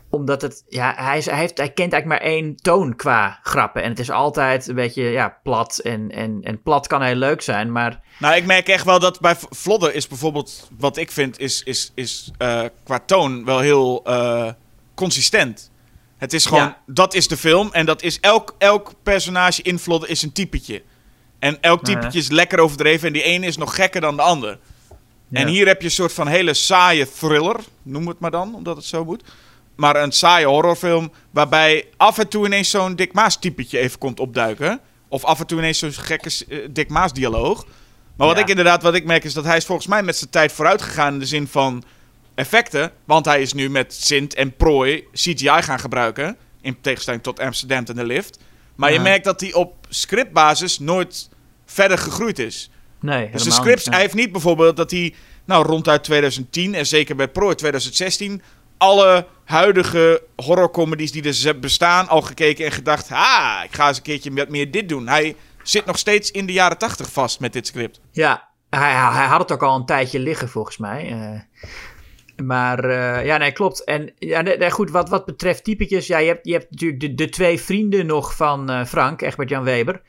omdat 0.10 0.42
het, 0.42 0.64
ja, 0.68 0.94
hij, 0.98 1.18
is, 1.18 1.26
hij, 1.26 1.38
heeft, 1.38 1.58
hij 1.58 1.72
kent 1.72 1.94
eigenlijk 1.94 2.22
maar 2.22 2.32
één 2.32 2.56
toon 2.56 2.96
qua 2.96 3.40
grappen. 3.44 3.84
En 3.84 3.90
het 3.90 4.00
is 4.00 4.10
altijd 4.10 4.68
een 4.68 4.76
beetje, 4.76 5.04
ja, 5.04 5.40
plat. 5.44 5.78
En, 5.78 6.12
en, 6.12 6.40
en 6.42 6.62
plat 6.62 6.88
kan 6.88 7.02
heel 7.02 7.16
leuk 7.16 7.42
zijn, 7.42 7.72
maar... 7.72 8.00
Nou, 8.20 8.36
ik 8.36 8.46
merk 8.46 8.68
echt 8.68 8.86
wel 8.86 9.00
dat 9.00 9.20
bij 9.20 9.36
Vlodder 9.50 9.96
is 9.96 10.08
bijvoorbeeld, 10.08 10.70
wat 10.78 10.98
ik 10.98 11.12
vind, 11.12 11.40
is, 11.40 11.64
is, 11.64 11.92
is 11.96 12.32
eh, 12.38 12.64
qua 12.84 13.00
toon 13.00 13.46
wel 13.46 13.60
heel 13.60 14.04
eh, 14.04 14.50
consistent. 14.96 15.72
Het 16.18 16.34
is 16.34 16.46
gewoon, 16.46 16.64
Ja. 16.64 16.82
dat 16.86 17.14
is 17.14 17.28
de 17.28 17.38
film 17.38 17.70
en 17.72 17.86
dat 17.86 18.02
is 18.02 18.20
elk, 18.20 18.56
elk 18.58 18.94
personage 19.04 19.62
in 19.62 19.80
Vlodder 19.80 20.10
is 20.10 20.22
een 20.22 20.32
typetje. 20.32 20.84
En 21.42 21.58
elk 21.62 21.84
typetje 21.84 22.20
is 22.20 22.30
lekker 22.30 22.60
overdreven 22.60 23.08
en 23.08 23.14
die 23.14 23.24
ene 23.24 23.46
is 23.46 23.58
nog 23.58 23.76
gekker 23.76 24.02
dan 24.02 24.16
de 24.16 24.22
ander. 24.22 24.60
En 25.32 25.48
hier 25.48 25.68
heb 25.68 25.80
je 25.80 25.86
een 25.86 25.94
soort 25.94 26.14
van 26.14 26.28
hele 26.28 26.54
saaie 26.54 27.12
thriller, 27.12 27.56
noem 27.84 28.08
het 28.08 28.20
maar 28.20 28.32
dan, 28.32 28.56
omdat 28.56 28.76
het 28.76 28.86
zo 28.86 29.06
moet. 29.06 29.24
Maar 29.76 29.96
een 29.96 30.12
saaie 30.12 30.46
horrorfilm 30.46 31.12
waarbij 31.32 31.86
af 31.98 32.18
en 32.18 32.28
toe 32.28 32.46
ineens 32.46 32.70
zo'n 32.70 32.96
Dick 32.96 33.14
Maas 33.14 33.40
typetje 33.40 33.80
even 33.80 34.00
komt 34.00 34.20
opduiken. 34.20 34.80
Of 35.08 35.24
af 35.24 35.40
en 35.40 35.46
toe 35.48 35.58
ineens 35.58 35.80
zo'n 35.80 35.92
gekke 35.94 36.32
eh, 36.50 36.58
Dick 36.70 36.90
Maas 36.90 37.14
dialoog. 37.14 37.66
Maar 38.16 38.28
wat 38.28 38.36
Ja. 38.36 38.42
ik 38.44 38.50
inderdaad, 38.50 38.84
wat 38.84 38.94
ik 38.96 39.06
merk 39.06 39.24
is 39.24 39.34
dat 39.34 39.44
hij 39.44 39.58
is 39.58 39.66
volgens 39.66 39.88
mij 39.88 40.04
met 40.04 40.16
zijn 40.18 40.30
tijd 40.30 40.52
vooruit 40.52 40.82
gegaan 40.82 41.14
in 41.14 41.20
de 41.20 41.26
zin 41.26 41.48
van 41.48 41.84
effecten. 42.36 42.92
Want 43.06 43.26
hij 43.26 43.42
is 43.42 43.54
nu 43.54 43.70
met 43.70 43.94
Sint 43.94 44.34
en 44.34 44.56
Prooi 44.56 45.04
CGI 45.14 45.62
gaan 45.62 45.80
gebruiken. 45.80 46.38
In 46.62 46.82
tegenstelling 46.82 47.24
tot 47.24 47.40
Amsterdam 47.40 47.84
en 47.86 47.96
de 47.96 48.06
lift. 48.06 48.40
Maar 48.76 48.94
je 48.94 49.00
merkt 49.00 49.26
dat 49.26 49.42
hij 49.42 49.54
op 49.54 49.76
scriptbasis 49.90 50.80
nooit 50.80 51.30
verder 51.72 51.98
gegroeid 51.98 52.40
is. 52.40 52.70
Nee, 53.00 53.30
Dus 53.32 53.44
de 53.44 53.52
scripts, 53.52 53.86
niet, 53.86 53.94
hij 53.94 54.04
heeft 54.04 54.14
niet 54.14 54.32
bijvoorbeeld 54.32 54.78
dat 54.78 54.92
hij, 54.92 55.14
nou 55.46 55.66
ronduit 55.66 56.04
2010 56.04 56.74
en 56.76 56.86
zeker 56.86 57.16
bij 57.16 57.28
Pro 57.28 57.54
2016, 57.54 58.42
alle 58.78 59.26
huidige 59.46 60.24
horrorcomedies 60.36 61.12
die 61.12 61.48
er 61.48 61.60
bestaan 61.60 62.08
al 62.08 62.22
gekeken 62.22 62.66
en 62.66 62.72
gedacht, 62.72 63.10
ha, 63.10 63.64
ik 63.64 63.76
ga 63.76 63.88
eens 63.88 63.98
een 63.98 64.04
keertje 64.04 64.34
wat 64.34 64.50
meer 64.50 64.72
dit 64.72 64.90
doen. 64.90 65.08
Hij 65.08 65.36
zit 65.64 65.86
nog 65.86 65.98
steeds 65.98 66.32
in 66.32 66.46
de 66.46 66.54
jaren 66.54 66.78
80 66.78 67.12
vast 67.12 67.40
met 67.40 67.54
dit 67.54 67.68
script. 67.68 68.00
Ja, 68.12 68.50
hij, 68.70 68.92
hij 68.92 69.26
had 69.26 69.40
het 69.40 69.52
ook 69.52 69.64
al 69.64 69.76
een 69.76 69.86
tijdje 69.86 70.20
liggen 70.20 70.50
volgens 70.50 70.78
mij. 70.78 71.10
eh. 71.12 71.40
maar 72.46 72.84
eh, 72.84 73.26
ja, 73.26 73.38
nee, 73.38 73.52
klopt. 73.52 73.84
En 73.84 74.14
ja, 74.18 74.42
nee, 74.42 74.72
goed, 74.72 74.92
wat, 74.92 75.10
wat 75.10 75.26
betreft 75.26 75.64
typetjes, 75.64 76.08
ja, 76.08 76.18
je 76.18 76.28
hebt, 76.28 76.48
je 76.48 76.54
hebt 76.54 76.72
natuurlijk 76.72 77.02
de, 77.02 77.16
de 77.16 77.30
twee 77.30 77.60
vrienden 77.62 78.06
nog 78.06 78.36
van 78.36 78.70
eh, 78.70 78.86
Frank, 78.86 79.22
Egbert-Jan 79.22 79.64
Weber. 79.64 80.02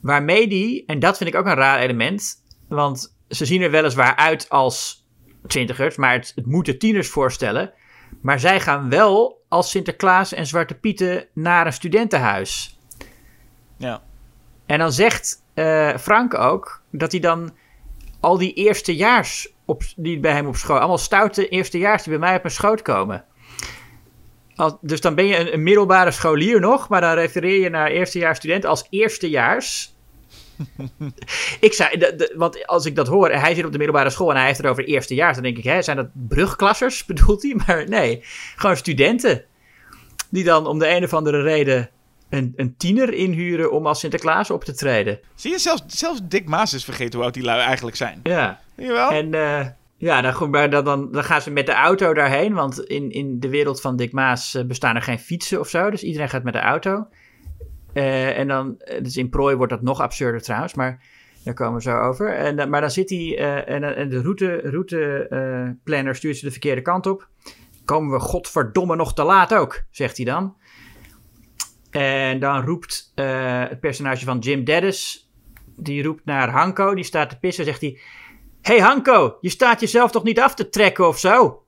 Waarmee 0.00 0.48
die, 0.48 0.84
en 0.86 0.98
dat 0.98 1.16
vind 1.16 1.30
ik 1.30 1.36
ook 1.36 1.46
een 1.46 1.54
raar 1.54 1.78
element, 1.78 2.44
want 2.68 3.16
ze 3.28 3.44
zien 3.44 3.62
er 3.62 3.70
weliswaar 3.70 4.16
uit 4.16 4.48
als 4.48 5.06
twintigers, 5.46 5.96
maar 5.96 6.12
het, 6.12 6.32
het 6.34 6.46
moeten 6.46 6.78
tieners 6.78 7.08
voorstellen. 7.08 7.72
Maar 8.20 8.40
zij 8.40 8.60
gaan 8.60 8.88
wel 8.88 9.44
als 9.48 9.70
Sinterklaas 9.70 10.32
en 10.32 10.46
Zwarte 10.46 10.74
Pieten 10.74 11.26
naar 11.34 11.66
een 11.66 11.72
studentenhuis. 11.72 12.78
Ja. 13.76 14.02
En 14.66 14.78
dan 14.78 14.92
zegt 14.92 15.42
eh, 15.54 15.96
Frank 15.96 16.34
ook 16.34 16.82
dat 16.90 17.12
hij 17.12 17.20
dan 17.20 17.50
al 18.20 18.38
die 18.38 18.52
eerstejaars 18.52 19.52
op, 19.64 19.82
die 19.96 20.20
bij 20.20 20.32
hem 20.32 20.46
op 20.46 20.56
schoot, 20.56 20.78
allemaal 20.78 20.98
stoute 20.98 21.48
eerstejaars 21.48 22.02
die 22.02 22.18
bij 22.18 22.28
mij 22.28 22.36
op 22.36 22.42
mijn 22.42 22.54
schoot 22.54 22.82
komen. 22.82 23.24
Dus 24.80 25.00
dan 25.00 25.14
ben 25.14 25.26
je 25.26 25.36
een, 25.36 25.52
een 25.52 25.62
middelbare 25.62 26.10
scholier 26.10 26.60
nog, 26.60 26.88
maar 26.88 27.00
dan 27.00 27.14
refereer 27.14 27.60
je 27.60 27.68
naar 27.68 27.90
eerstejaars 27.90 28.38
student 28.38 28.64
als 28.64 28.86
eerstejaars. 28.90 29.94
ik 31.60 31.72
zei, 31.72 31.98
de- 31.98 32.14
de- 32.16 32.32
want 32.36 32.66
als 32.66 32.86
ik 32.86 32.96
dat 32.96 33.06
hoor, 33.06 33.30
hij 33.30 33.54
zit 33.54 33.64
op 33.64 33.72
de 33.72 33.78
middelbare 33.78 34.10
school 34.10 34.30
en 34.30 34.36
hij 34.36 34.46
heeft 34.46 34.58
het 34.58 34.66
over 34.66 34.84
eerstejaars, 34.84 35.34
dan 35.34 35.42
denk 35.42 35.58
ik, 35.58 35.64
hè, 35.64 35.82
zijn 35.82 35.96
dat 35.96 36.08
brugklassers, 36.12 37.04
bedoelt 37.06 37.42
hij? 37.42 37.60
Maar 37.66 37.88
nee, 37.88 38.20
gewoon 38.56 38.76
studenten. 38.76 39.44
Die 40.30 40.44
dan 40.44 40.66
om 40.66 40.78
de 40.78 40.88
een 40.88 41.04
of 41.04 41.14
andere 41.14 41.42
reden 41.42 41.90
een, 42.30 42.52
een 42.56 42.76
tiener 42.76 43.12
inhuren 43.14 43.72
om 43.72 43.86
als 43.86 43.98
Sinterklaas 44.00 44.50
op 44.50 44.64
te 44.64 44.74
treden. 44.74 45.20
Zie 45.34 45.50
je, 45.50 45.58
zelfs, 45.58 45.82
zelfs 45.86 46.20
Dick 46.22 46.48
Maas 46.48 46.72
is 46.74 46.84
vergeten 46.84 47.14
hoe 47.14 47.24
oud 47.24 47.34
die 47.34 47.42
lui 47.42 47.60
eigenlijk 47.60 47.96
zijn. 47.96 48.20
Ja. 48.22 48.60
Zie 48.76 48.86
je 48.86 48.92
wel? 48.92 49.10
En 49.10 49.34
eh, 49.34 49.66
ja, 49.98 50.20
dan, 50.20 50.70
dan, 50.70 50.84
dan, 50.84 51.24
gaan 51.24 51.42
ze 51.42 51.50
met 51.50 51.66
de 51.66 51.72
auto 51.72 52.14
daarheen. 52.14 52.54
Want 52.54 52.80
in, 52.80 53.10
in 53.10 53.40
de 53.40 53.48
wereld 53.48 53.80
van 53.80 53.96
Dick 53.96 54.12
Maas 54.12 54.54
eh, 54.54 54.64
bestaan 54.64 54.96
er 54.96 55.02
geen 55.02 55.18
fietsen 55.18 55.60
of 55.60 55.68
zo. 55.68 55.90
Dus 55.90 56.02
iedereen 56.02 56.28
gaat 56.28 56.42
met 56.42 56.52
de 56.52 56.60
auto. 56.60 57.08
Eh, 57.92 58.38
en 58.38 58.48
dan, 58.48 58.78
eh, 58.78 59.02
dus 59.02 59.16
in 59.16 59.28
prooi 59.28 59.56
wordt 59.56 59.72
dat 59.72 59.82
nog 59.82 60.00
absurder 60.00 60.42
trouwens. 60.42 60.74
Maar 60.74 61.04
daar 61.44 61.54
komen 61.54 61.74
we 61.74 61.82
zo 61.82 61.98
over. 61.98 62.34
En, 62.34 62.70
maar 62.70 62.80
dan 62.80 62.90
zit 62.90 63.10
hij 63.10 63.38
en, 63.66 63.96
en 63.96 64.08
de 64.08 64.22
routeplanner 64.22 65.72
route, 65.82 66.14
stuurt 66.14 66.36
ze 66.36 66.44
de 66.44 66.50
verkeerde 66.50 66.82
kant 66.82 67.06
op. 67.06 67.28
Komen 67.84 68.12
we 68.12 68.20
godverdomme 68.20 68.96
nog 68.96 69.14
te 69.14 69.22
laat 69.22 69.54
ook, 69.54 69.82
zegt 69.90 70.16
hij 70.16 70.26
dan. 70.26 70.56
En 71.90 72.40
dan 72.40 72.64
roept 72.64 73.12
het 73.14 73.80
personage 73.80 74.24
van 74.24 74.38
Jim 74.38 74.64
Dennis, 74.64 75.30
die 75.76 76.02
roept 76.02 76.24
naar 76.24 76.50
Hanko, 76.50 76.94
die 76.94 77.04
staat 77.04 77.30
te 77.30 77.38
pissen, 77.38 77.64
zegt 77.64 77.80
hij... 77.80 78.00
hey 78.62 78.78
Hanko, 78.80 79.38
je 79.40 79.50
staat 79.50 79.80
jezelf 79.80 80.10
toch 80.10 80.22
niet 80.22 80.40
af 80.40 80.54
te 80.54 80.68
trekken 80.68 81.08
of 81.08 81.18
zo? 81.18 81.62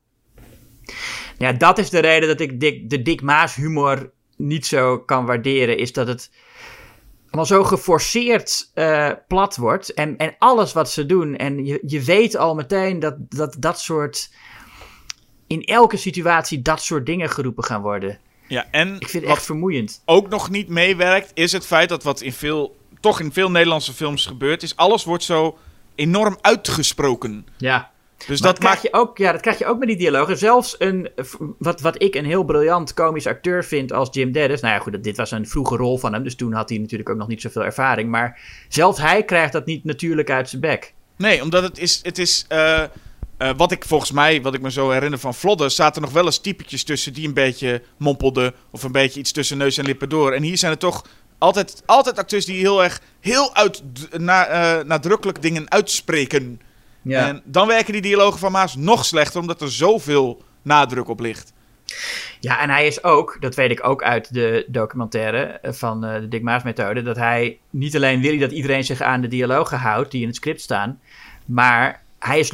Ja, 1.39 1.53
dat 1.53 1.79
is 1.79 1.91
de 1.91 1.99
reden 1.99 2.29
dat 2.29 2.41
ik 2.41 2.61
de 2.91 3.03
Dick 3.03 3.23
Maas 3.23 3.55
humor 3.55 4.11
niet 4.37 4.67
zo 4.67 4.99
kan 4.99 5.27
waarderen, 5.27 5.79
is 5.79 5.93
dat 5.93 6.07
het 6.07 6.31
allemaal 7.25 7.47
zo 7.47 7.65
geforceerd 7.65 8.71
eh, 8.75 9.11
plat 9.29 9.57
wordt. 9.57 9.95
En, 9.95 10.17
en 10.17 10.35
alles 10.39 10.73
wat 10.73 10.91
ze 10.91 11.07
doen, 11.07 11.37
en 11.37 11.65
je, 11.65 11.83
je 11.87 12.03
weet 12.03 12.37
al 12.37 12.55
meteen 12.55 12.99
dat, 12.99 13.15
dat 13.19 13.57
dat 13.59 13.81
soort... 13.81 14.31
In 15.47 15.63
elke 15.63 15.97
situatie 15.97 16.63
dat 16.63 16.83
soort 16.83 17.07
dingen 17.07 17.31
geroepen 17.31 17.65
gaan 17.65 17.83
worden. 17.83 18.19
Ja, 18.47 18.67
en 18.71 18.95
Ik 18.95 19.09
vind 19.09 19.13
het 19.13 19.23
wat 19.23 19.37
echt 19.37 19.45
vermoeiend. 19.45 20.03
ook 20.05 20.29
nog 20.29 20.51
niet 20.51 20.69
meewerkt, 20.69 21.31
is 21.35 21.53
het 21.53 21.67
feit 21.67 21.89
dat 21.89 22.03
wat 22.03 22.21
in 22.21 22.33
veel, 22.33 22.77
toch 23.01 23.21
in 23.21 23.33
veel 23.33 23.51
Nederlandse 23.51 23.93
films 23.93 24.27
gebeurt, 24.27 24.63
is 24.63 24.77
alles 24.77 25.05
wordt 25.05 25.25
zo 25.25 25.59
enorm 26.01 26.39
uitgesproken. 26.41 27.47
Ja. 27.57 27.91
Dus 28.27 28.41
Maar 28.41 28.51
dat 28.51 28.59
krijg 28.59 28.75
maakt... 28.75 28.83
je 28.87 28.93
ook, 28.93 29.19
ja, 29.19 29.33
dat 29.33 29.41
krijg 29.41 29.59
je 29.59 29.67
ook 29.67 29.79
met 29.79 29.89
die 29.89 29.97
dialogen. 29.97 30.39
Zelfs 30.39 30.75
een, 30.79 31.09
wat, 31.59 31.81
wat 31.81 32.03
ik 32.03 32.15
een 32.15 32.25
heel 32.25 32.45
briljant 32.45 32.95
komisch 32.95 33.27
acteur 33.27 33.65
vind 33.65 33.93
als 33.93 34.09
Jim 34.11 34.33
Dennis. 34.33 34.61
Nou 34.61 34.75
ja, 34.75 34.81
goed, 34.81 35.03
dit 35.03 35.17
was 35.17 35.31
een 35.31 35.49
vroege 35.49 35.77
rol 35.77 35.99
van 35.99 36.13
hem. 36.13 36.23
Dus 36.23 36.37
toen 36.37 36.53
had 36.53 36.69
hij 36.69 36.79
natuurlijk 36.79 37.11
ook 37.11 37.17
nog 37.17 37.29
niet 37.29 37.41
zoveel 37.41 37.65
ervaring. 37.65 38.11
Maar 38.11 38.41
zelfs 38.69 38.99
hij 38.99 39.25
krijgt 39.25 39.53
dat 39.53 39.67
niet 39.67 39.85
natuurlijk 39.85 40.31
uit 40.31 40.49
zijn 40.49 40.61
bek. 40.61 40.95
Nee, 41.17 41.43
omdat 41.43 41.63
het 41.63 41.79
is... 41.79 42.01
Het 42.03 42.19
is 42.19 42.45
eh, 42.49 42.83
eh, 42.83 43.51
wat 43.57 43.73
ik 43.73 43.85
volgens 43.85 44.13
mij, 44.13 44.43
wat 44.43 44.55
ik 44.55 44.61
me 44.61 44.71
zo 44.71 44.91
herinner 44.91 45.19
van 45.19 45.35
Vlodder, 45.35 45.71
zaten 45.71 46.03
nog 46.03 46.13
wel 46.13 46.25
eens 46.25 46.39
typetjes 46.39 46.85
tussen 46.85 47.13
die 47.13 47.27
een 47.27 47.35
beetje 47.35 47.83
mompelden. 47.97 48.55
Of 48.71 48.83
een 48.83 48.93
beetje 48.93 49.21
iets 49.21 49.33
tussen 49.33 49.59
neus 49.59 49.79
en 49.79 49.85
lippen 49.85 50.09
door. 50.09 50.33
En 50.33 50.43
hier 50.43 50.59
zijn 50.59 50.73
er 50.73 50.79
toch 50.79 51.05
altijd, 51.41 51.83
altijd 51.87 52.19
acteurs 52.19 52.45
die 52.45 52.61
heel 52.61 52.83
erg, 52.83 53.01
heel 53.21 53.55
uit, 53.55 53.83
na, 54.19 54.47
eh, 54.47 54.85
nadrukkelijk 54.85 55.43
dingen 55.43 55.71
uitspreken. 55.71 56.61
En 57.05 57.43
dan 57.45 57.67
werken 57.67 57.93
die 57.93 58.03
dialogen 58.03 58.39
van 58.39 58.53
Maas 58.53 58.77
nog 58.77 59.05
slechter, 59.05 59.41
omdat 59.41 59.61
er 59.61 59.73
zoveel 59.73 60.43
nadruk 60.63 61.09
op 61.09 61.21
ligt. 61.21 61.53
Ja, 62.41 62.61
en 62.61 62.71
hij 62.71 62.87
is 62.87 63.05
ook, 63.05 63.37
dat 63.41 63.55
weet 63.55 63.71
ik 63.71 63.87
ook 63.87 64.03
uit 64.03 64.35
de 64.35 64.65
documentaire 64.69 65.59
van 65.63 66.05
eh, 66.05 66.21
de 66.21 66.29
Dick 66.29 66.43
Maas 66.43 66.63
methode, 66.63 67.03
dat 67.03 67.17
hij 67.17 67.59
niet 67.71 67.97
alleen 67.97 68.21
wil 68.21 68.39
dat 68.39 68.53
iedereen 68.53 68.85
zich 68.85 69.01
aan 69.01 69.21
de 69.21 69.29
dialogen 69.29 69.79
houdt 69.79 70.11
die 70.11 70.21
in 70.21 70.27
het 70.27 70.37
script 70.37 70.61
staan, 70.61 71.01
maar 71.47 72.03
hij 72.19 72.39
is 72.39 72.53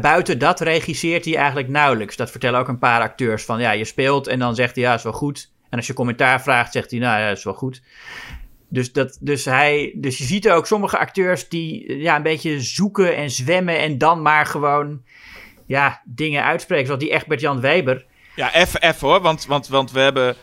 buiten 0.00 0.38
dat 0.38 0.60
regisseert 0.60 1.24
hij 1.24 1.36
eigenlijk 1.36 1.68
nauwelijks. 1.68 2.16
Dat 2.16 2.30
vertellen 2.30 2.60
ook 2.60 2.68
een 2.68 2.78
paar 2.78 3.00
acteurs 3.00 3.44
van 3.44 3.60
ja, 3.60 3.70
je 3.70 3.84
speelt 3.84 4.26
en 4.26 4.38
dan 4.38 4.54
zegt 4.54 4.74
hij 4.74 4.84
ja, 4.84 4.94
is 4.94 5.02
wel 5.02 5.12
goed. 5.12 5.50
En 5.72 5.78
als 5.78 5.86
je 5.86 5.92
commentaar 5.92 6.42
vraagt, 6.42 6.72
zegt 6.72 6.90
hij 6.90 7.00
nou 7.00 7.20
ja, 7.20 7.28
is 7.28 7.44
wel 7.44 7.54
goed. 7.54 7.82
Dus, 8.68 8.92
dat, 8.92 9.18
dus, 9.20 9.44
hij, 9.44 9.92
dus 9.96 10.18
je 10.18 10.24
ziet 10.24 10.50
ook 10.50 10.66
sommige 10.66 10.98
acteurs 10.98 11.48
die 11.48 11.86
eh, 11.86 12.02
ja, 12.02 12.16
een 12.16 12.22
beetje 12.22 12.60
zoeken 12.60 13.16
en 13.16 13.30
zwemmen 13.30 13.78
en 13.78 13.98
dan 13.98 14.22
maar 14.22 14.46
gewoon 14.46 15.02
ja, 15.66 16.02
dingen 16.04 16.44
uitspreken. 16.44 16.86
Zoals 16.86 17.00
die 17.00 17.12
Egbert-Jan 17.12 17.60
Weber. 17.60 18.04
Ja, 18.36 18.54
even, 18.54 18.82
even 18.82 19.08
hoor, 19.08 19.20
want, 19.20 19.46
want, 19.46 19.68
want 19.68 19.90
we 19.90 20.00
hebben 20.00 20.36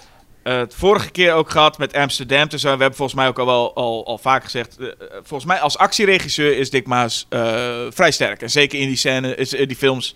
eh, 0.44 0.58
het 0.58 0.76
vorige 0.76 1.12
keer 1.12 1.34
ook 1.34 1.50
gehad 1.50 1.78
met 1.78 1.94
Amsterdam. 1.94 2.48
Dus, 2.50 2.64
we 2.64 2.70
hebben 2.70 2.96
volgens 2.96 3.18
mij 3.18 3.28
ook 3.28 3.40
al 3.40 3.46
wel 3.46 3.76
al, 3.76 4.06
al 4.06 4.18
vaak 4.18 4.44
gezegd. 4.44 4.78
eh, 4.80 4.88
volvolgens 5.10 5.52
mij 5.52 5.60
als 5.60 5.78
actieregisseur 5.78 6.58
is 6.58 6.70
Dick 6.70 6.88
Maas 6.88 7.28
vrij 7.90 8.12
sterk. 8.12 8.42
En 8.42 8.50
zeker 8.50 8.80
in 8.80 8.88
die 8.88 8.98
scène, 8.98 9.36
in 9.36 9.68
die 9.68 9.78
films. 9.78 10.16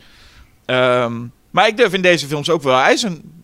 Ehm, 0.65 1.27
maar 1.51 1.67
ik 1.67 1.77
durf 1.77 1.93
in 1.93 2.01
deze 2.01 2.27
films 2.27 2.49
ook 2.49 2.61
wel. 2.61 2.77
Hij 2.77 2.97
een 3.03 3.42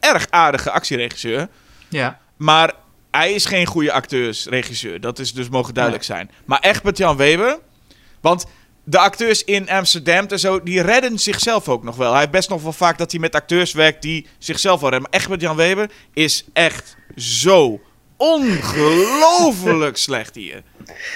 erg 0.00 0.26
aardige 0.30 0.70
actieregisseur. 0.70 1.48
Ja. 1.88 2.18
Maar 2.36 2.72
hij 3.10 3.32
is 3.32 3.44
geen 3.44 3.66
goede 3.66 3.92
acteursregisseur. 3.92 5.00
Dat 5.00 5.18
is 5.18 5.32
dus 5.32 5.48
mogen 5.48 5.74
duidelijk 5.74 6.04
zijn. 6.04 6.30
Maar 6.44 6.60
Egbert-Jan 6.60 7.16
Weber. 7.16 7.58
Want 8.20 8.46
de 8.84 8.98
acteurs 8.98 9.44
in 9.44 9.70
Amsterdam 9.70 10.26
en 10.26 10.38
zo, 10.38 10.62
die 10.62 10.82
redden 10.82 11.18
zichzelf 11.18 11.68
ook 11.68 11.82
nog 11.82 11.96
wel. 11.96 12.10
Hij 12.10 12.20
heeft 12.20 12.32
best 12.32 12.48
nog 12.48 12.62
wel 12.62 12.72
vaak 12.72 12.98
dat 12.98 13.10
hij 13.10 13.20
met 13.20 13.34
acteurs 13.34 13.72
werkt 13.72 14.02
die 14.02 14.26
zichzelf 14.38 14.80
wel 14.80 14.90
redden. 14.90 15.08
Maar 15.10 15.20
Egbert-Jan 15.20 15.56
Weber 15.56 15.90
is 16.12 16.44
echt 16.52 16.96
zo 17.16 17.80
ongelooflijk 18.18 19.96
slecht 19.96 20.34
hier. 20.34 20.62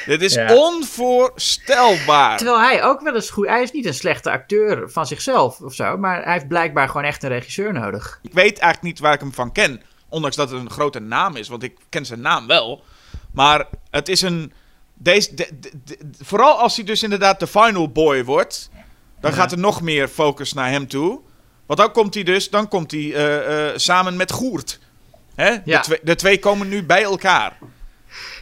Dit 0.07 0.23
is 0.23 0.35
Ja. 0.35 0.55
onvoorstelbaar. 0.55 2.37
Terwijl 2.37 2.61
hij 2.61 2.83
ook 2.85 3.01
wel 3.01 3.15
eens 3.15 3.31
goed... 3.31 3.47
Hij 3.47 3.63
is 3.63 3.71
niet 3.73 3.87
een 3.87 3.95
slechte 3.95 4.31
acteur 4.31 4.91
van 4.91 5.07
zichzelf 5.07 5.61
of 5.61 5.75
zo. 5.75 5.97
Maar 5.97 6.23
hij 6.25 6.33
heeft 6.33 6.49
blijkbaar 6.49 6.87
gewoon 6.89 7.05
echt 7.05 7.23
een 7.23 7.29
regisseur 7.29 7.73
nodig. 7.73 8.19
Ik 8.23 8.33
weet 8.33 8.59
eigenlijk 8.59 8.83
niet 8.83 8.99
waar 8.99 9.13
ik 9.15 9.21
hem 9.21 9.33
van 9.35 9.53
ken. 9.53 9.83
Ondanks 10.09 10.37
dat 10.37 10.51
het 10.51 10.61
een 10.61 10.71
grote 10.71 11.01
naam 11.01 11.37
is, 11.37 11.49
want 11.49 11.63
ik 11.63 11.77
ken 11.89 12.07
zijn 12.07 12.21
naam 12.21 12.47
wel. 12.47 12.83
Maar 13.33 13.65
het 13.91 14.09
is 14.09 14.23
een. 14.23 14.53
Deze, 14.95 15.35
de- 15.35 15.49
de- 15.61 15.73
de- 15.85 15.99
vooral 16.25 16.59
als 16.59 16.77
hij 16.77 16.85
dus 16.85 17.03
inderdaad 17.03 17.41
de 17.41 17.47
final 17.47 17.89
boy 17.89 18.25
wordt, 18.25 18.71
dan 19.21 19.31
Ja. 19.31 19.37
gaat 19.37 19.53
er 19.53 19.59
nog 19.59 19.81
meer 19.83 20.09
focus 20.09 20.53
naar 20.53 20.71
hem 20.71 20.89
toe. 20.89 21.21
Want 21.67 21.79
dan 21.79 21.93
komt 21.93 22.15
hij 22.15 22.23
dus, 22.23 22.51
dan 22.51 22.69
komt 22.69 22.91
hij 22.91 23.15
eh, 23.15 23.69
eh, 23.69 23.77
samen 23.79 24.17
met 24.17 24.33
Goert. 24.33 24.79
Hè? 25.35 25.49
Ja. 25.65 25.79
De, 25.79 25.81
twee, 25.81 25.99
de 26.03 26.15
twee 26.15 26.39
komen 26.39 26.69
nu 26.69 26.85
bij 26.85 27.03
elkaar. 27.03 27.59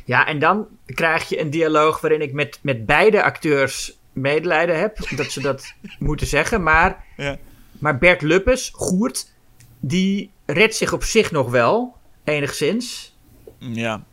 Ja, 0.04 0.26
en 0.26 0.38
dan 0.38 0.66
krijg 0.86 1.28
je 1.28 1.40
een 1.40 1.50
dialoog 1.50 2.00
waarin 2.00 2.20
ik 2.20 2.32
met, 2.32 2.58
met 2.62 2.86
beide 2.86 3.22
acteurs 3.22 3.98
medelijden 4.12 4.78
heb. 4.78 4.98
Dat 5.16 5.30
ze 5.30 5.40
dat 5.40 5.74
moeten 5.98 6.26
zeggen. 6.26 6.62
Maar, 6.62 7.04
Ja. 7.16 7.36
maar 7.78 7.98
Bert 7.98 8.22
Luppes, 8.22 8.70
Goert, 8.74 9.32
die 9.80 10.30
redt 10.46 10.76
zich 10.76 10.92
op 10.92 11.02
zich 11.04 11.30
nog 11.30 11.50
wel. 11.50 11.96
Enigszins. 12.24 13.16
Ja. 13.58 14.04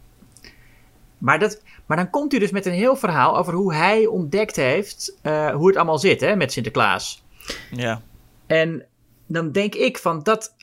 Maar, 1.17 1.39
dat, 1.39 1.61
maar 1.85 1.97
dan 1.97 2.09
komt 2.09 2.31
hij 2.31 2.39
dus 2.39 2.51
met 2.51 2.65
een 2.65 2.73
heel 2.73 2.95
verhaal 2.95 3.37
over 3.37 3.53
hoe 3.53 3.73
hij 3.73 4.05
ontdekt 4.05 4.55
heeft 4.55 5.17
eh, 5.21 5.49
hoe 5.49 5.67
het 5.67 5.75
allemaal 5.75 5.99
zit 5.99 6.21
hè, 6.21 6.35
met 6.35 6.51
Sinterklaas. 6.51 7.23
Ja. 7.71 8.01
En 8.47 8.85
dan 9.27 9.51
denk 9.51 9.75
ik 9.75 9.97
van 9.97 10.23
dat 10.23 10.53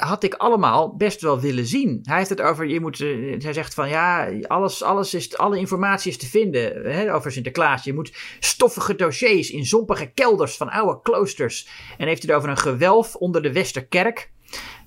had 0.00 0.22
ik 0.22 0.34
allemaal 0.34 0.96
best 0.96 1.20
wel 1.20 1.40
willen 1.40 1.66
zien. 1.66 2.00
Hij 2.02 2.16
heeft 2.16 2.28
het 2.28 2.40
over, 2.40 2.66
je 2.66 2.80
moet, 2.80 3.00
eh, 3.00 3.42
hij 3.42 3.52
zegt 3.52 3.74
van 3.74 3.88
ja, 3.88 4.30
alles, 4.46 4.82
alles 4.82 5.14
is, 5.14 5.36
alle 5.36 5.58
informatie 5.58 6.10
is 6.10 6.18
te 6.18 6.26
vinden 6.26 6.92
hè, 6.92 7.14
over 7.14 7.32
Sinterklaas. 7.32 7.84
Je 7.84 7.94
moet 7.94 8.12
stoffige 8.40 8.94
dossiers 8.94 9.50
in 9.50 9.66
zompige 9.66 10.10
kelders 10.14 10.56
van 10.56 10.70
oude 10.70 11.00
kloosters. 11.02 11.68
En 11.98 12.06
heeft 12.06 12.22
het 12.22 12.32
over 12.32 12.48
een 12.48 12.56
gewelf 12.56 13.14
onder 13.14 13.42
de 13.42 13.52
Westerkerk. 13.52 14.30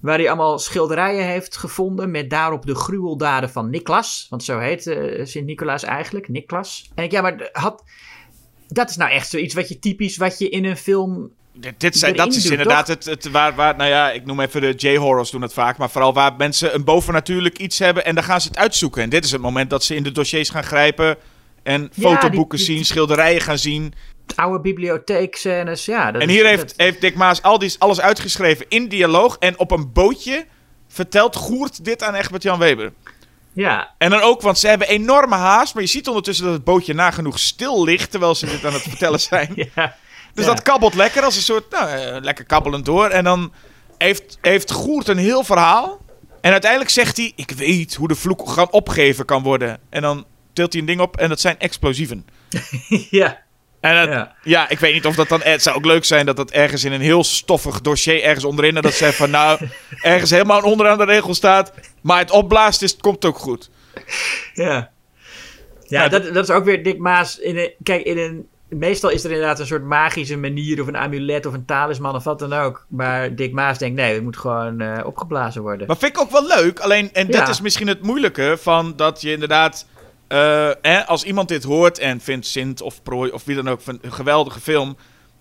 Waar 0.01 0.17
hij 0.17 0.27
allemaal 0.27 0.59
schilderijen 0.59 1.25
heeft 1.25 1.57
gevonden 1.57 2.11
met 2.11 2.29
daarop 2.29 2.65
de 2.65 2.75
gruweldaden 2.75 3.49
van 3.49 3.69
Niklas. 3.69 4.27
Want 4.29 4.43
zo 4.43 4.59
heet 4.59 4.87
eh, 4.87 5.25
Sint-Nicolaas 5.25 5.83
eigenlijk, 5.83 6.27
Niklas. 6.27 6.91
En 6.95 7.03
ik, 7.03 7.11
ja, 7.11 7.21
maar 7.21 7.49
had, 7.51 7.83
dat 8.67 8.89
is 8.89 8.95
nou 8.95 9.11
echt 9.11 9.29
zoiets 9.29 9.53
wat 9.53 9.69
je 9.69 9.79
typisch, 9.79 10.17
wat 10.17 10.37
je 10.37 10.49
in 10.49 10.65
een 10.65 10.77
film 10.77 11.31
Dit, 11.55 11.79
dit 11.79 11.97
zijn, 11.97 12.15
dat 12.15 12.33
is 12.35 12.45
inderdaad 12.45 12.87
het, 12.87 13.05
het 13.05 13.29
waar, 13.31 13.55
waar, 13.55 13.75
nou 13.75 13.89
ja, 13.89 14.11
ik 14.11 14.25
noem 14.25 14.39
even 14.39 14.61
de 14.61 14.73
J-horrors 14.77 15.31
doen 15.31 15.41
het 15.41 15.53
vaak, 15.53 15.77
maar 15.77 15.89
vooral 15.89 16.13
waar 16.13 16.33
mensen 16.37 16.75
een 16.75 16.83
bovennatuurlijk 16.83 17.57
iets 17.57 17.79
hebben 17.79 18.05
en 18.05 18.15
dan 18.15 18.23
gaan 18.23 18.41
ze 18.41 18.47
het 18.47 18.57
uitzoeken. 18.57 19.01
En 19.03 19.09
dit 19.09 19.25
is 19.25 19.31
het 19.31 19.41
moment 19.41 19.69
dat 19.69 19.83
ze 19.83 19.95
in 19.95 20.03
de 20.03 20.11
dossiers 20.11 20.49
gaan 20.49 20.63
grijpen 20.63 21.17
en 21.63 21.81
Ja, 21.93 22.09
fotoboeken 22.09 22.57
die- 22.57 22.67
die- 22.67 22.75
zien, 22.75 22.85
schilderijen 22.85 23.41
gaan 23.41 23.57
zien. 23.57 23.93
oude 24.35 24.59
bibliotheekscènes. 24.59 25.85
Ja, 25.85 26.11
dat 26.11 26.21
En 26.21 26.27
is- 26.27 26.33
hier 26.33 26.43
dat- 26.43 26.51
heeft, 26.51 26.73
heeft 26.77 27.01
Dick 27.01 27.15
Maas 27.15 27.41
al 27.41 27.59
die, 27.59 27.75
alles 27.77 28.01
uitgeschreven 28.01 28.65
in 28.69 28.87
dialoog 28.87 29.37
en 29.39 29.59
op 29.59 29.71
een 29.71 29.91
bootje 29.93 30.45
vertelt 30.87 31.35
Goert 31.35 31.85
dit 31.85 32.03
aan 32.03 32.13
Egbert-Jan 32.15 32.59
Weber. 32.59 32.93
Ja, 33.53 33.93
En 33.97 34.09
dan 34.09 34.21
ook, 34.21 34.41
want 34.41 34.57
ze 34.59 34.67
hebben 34.67 34.87
enorme 34.87 35.35
haast, 35.35 35.73
maar 35.73 35.83
je 35.83 35.89
ziet 35.89 36.07
ondertussen 36.07 36.45
dat 36.45 36.53
het 36.53 36.63
bootje 36.63 36.93
nagenoeg 36.93 37.39
stil 37.39 37.83
ligt 37.83 38.11
terwijl 38.11 38.35
ze 38.35 38.45
dit 38.45 38.65
aan 38.65 38.73
het 38.73 38.81
vertellen 38.81 39.19
zijn. 39.19 39.53
ja. 39.75 39.95
Dus 40.33 40.45
dat 40.45 40.61
kabbelt 40.61 40.93
lekker 40.93 41.23
als 41.23 41.35
een 41.35 41.41
soort, 41.41 41.71
nou, 41.71 41.89
eh, 41.89 42.21
lekker 42.21 42.45
kabbelend 42.45 42.85
door. 42.85 43.07
En 43.09 43.23
dan 43.23 43.53
heeft, 43.97 44.37
heeft 44.41 44.71
Goert 44.71 45.07
een 45.07 45.17
heel 45.17 45.43
verhaal. 45.43 46.01
En 46.41 46.51
uiteindelijk 46.51 46.91
zegt 46.91 47.17
hij, 47.17 47.31
ik 47.35 47.51
weet 47.51 47.95
hoe 47.95 48.07
de 48.07 48.15
vloek 48.15 48.49
gaan 48.49 48.71
opgeven 48.71 49.25
kan 49.25 49.43
worden. 49.43 49.79
En 49.89 50.01
dan 50.01 50.25
tilt 50.53 50.71
hij 50.71 50.81
een 50.81 50.87
ding 50.87 50.99
op 51.01 51.17
en 51.17 51.29
dat 51.29 51.39
zijn 51.41 51.59
explosieven. 51.59 52.25
ja. 53.09 53.41
En 53.81 53.95
dat- 53.95 54.07
Ja. 54.15 54.35
ja. 54.43 54.69
ik 54.69 54.79
weet 54.79 54.93
niet 54.93 55.05
of 55.05 55.15
dat 55.15 55.27
dan... 55.29 55.41
Het 55.43 55.61
zou 55.61 55.75
ook 55.75 55.85
leuk 55.85 56.05
zijn 56.05 56.25
dat 56.25 56.35
dat 56.35 56.51
ergens 56.51 56.83
in 56.83 56.91
een 56.91 57.01
heel 57.01 57.23
stoffig 57.23 57.81
dossier 57.81 58.23
ergens 58.23 58.45
onderin... 58.45 58.75
en 58.75 58.81
dat 58.81 58.93
ze 58.93 59.13
van 59.13 59.29
nou, 59.29 59.59
ergens 60.01 60.29
helemaal 60.29 60.61
onderaan 60.61 60.97
de 60.97 61.05
regel 61.05 61.33
staat... 61.33 61.73
maar 62.01 62.17
het 62.19 62.31
opblaast 62.31 62.81
is, 62.81 62.91
het 62.91 63.01
komt 63.01 63.25
ook 63.25 63.37
goed. 63.37 63.69
Ja, 64.53 64.63
ja 64.73 64.89
Ja, 65.87 66.07
dat, 66.07 66.33
dat 66.33 66.49
is 66.49 66.55
ook 66.55 66.63
weer 66.65 66.83
Dick 66.83 66.97
Maas. 66.99 67.39
In 67.39 67.57
een, 67.57 67.71
kijk, 67.83 68.05
in 68.05 68.17
een, 68.17 68.47
meestal 68.75 69.09
is 69.09 69.23
er 69.23 69.31
inderdaad 69.31 69.59
een 69.59 69.65
soort 69.65 69.83
magische 69.83 70.37
manier 70.37 70.81
of 70.81 70.87
een 70.87 70.97
amulet 70.97 71.45
of 71.45 71.53
een 71.53 71.65
talisman 71.65 72.15
of 72.15 72.23
wat 72.23 72.39
dan 72.39 72.53
ook. 72.53 72.85
Maar 72.89 73.35
Dick 73.35 73.53
Maas 73.53 73.77
denkt, 73.77 73.95
nee, 73.95 74.13
het 74.13 74.23
moet 74.23 74.37
gewoon 74.37 74.81
eh, 74.81 75.05
opgeblazen 75.05 75.61
worden. 75.61 75.87
Maar 75.87 75.97
vind 75.97 76.15
ik 76.15 76.21
ook 76.21 76.31
wel 76.31 76.47
leuk. 76.47 76.79
Alleen, 76.79 77.09
en 77.13 77.27
Ja. 77.27 77.39
dat 77.39 77.49
is 77.49 77.61
misschien 77.61 77.87
het 77.87 78.01
moeilijke 78.01 78.57
van 78.59 78.93
dat 78.95 79.21
je 79.21 79.31
inderdaad... 79.31 79.85
eh, 80.27 80.69
hè, 80.81 81.05
als 81.07 81.23
iemand 81.23 81.47
dit 81.47 81.63
hoort 81.63 81.99
en 81.99 82.19
vindt 82.21 82.45
Sint 82.45 82.81
of 82.81 83.03
Prooi 83.03 83.31
of 83.31 83.43
wie 83.43 83.55
dan 83.55 83.69
ook 83.69 83.81
van 83.81 83.99
een 84.01 84.13
geweldige 84.13 84.59
film... 84.59 84.97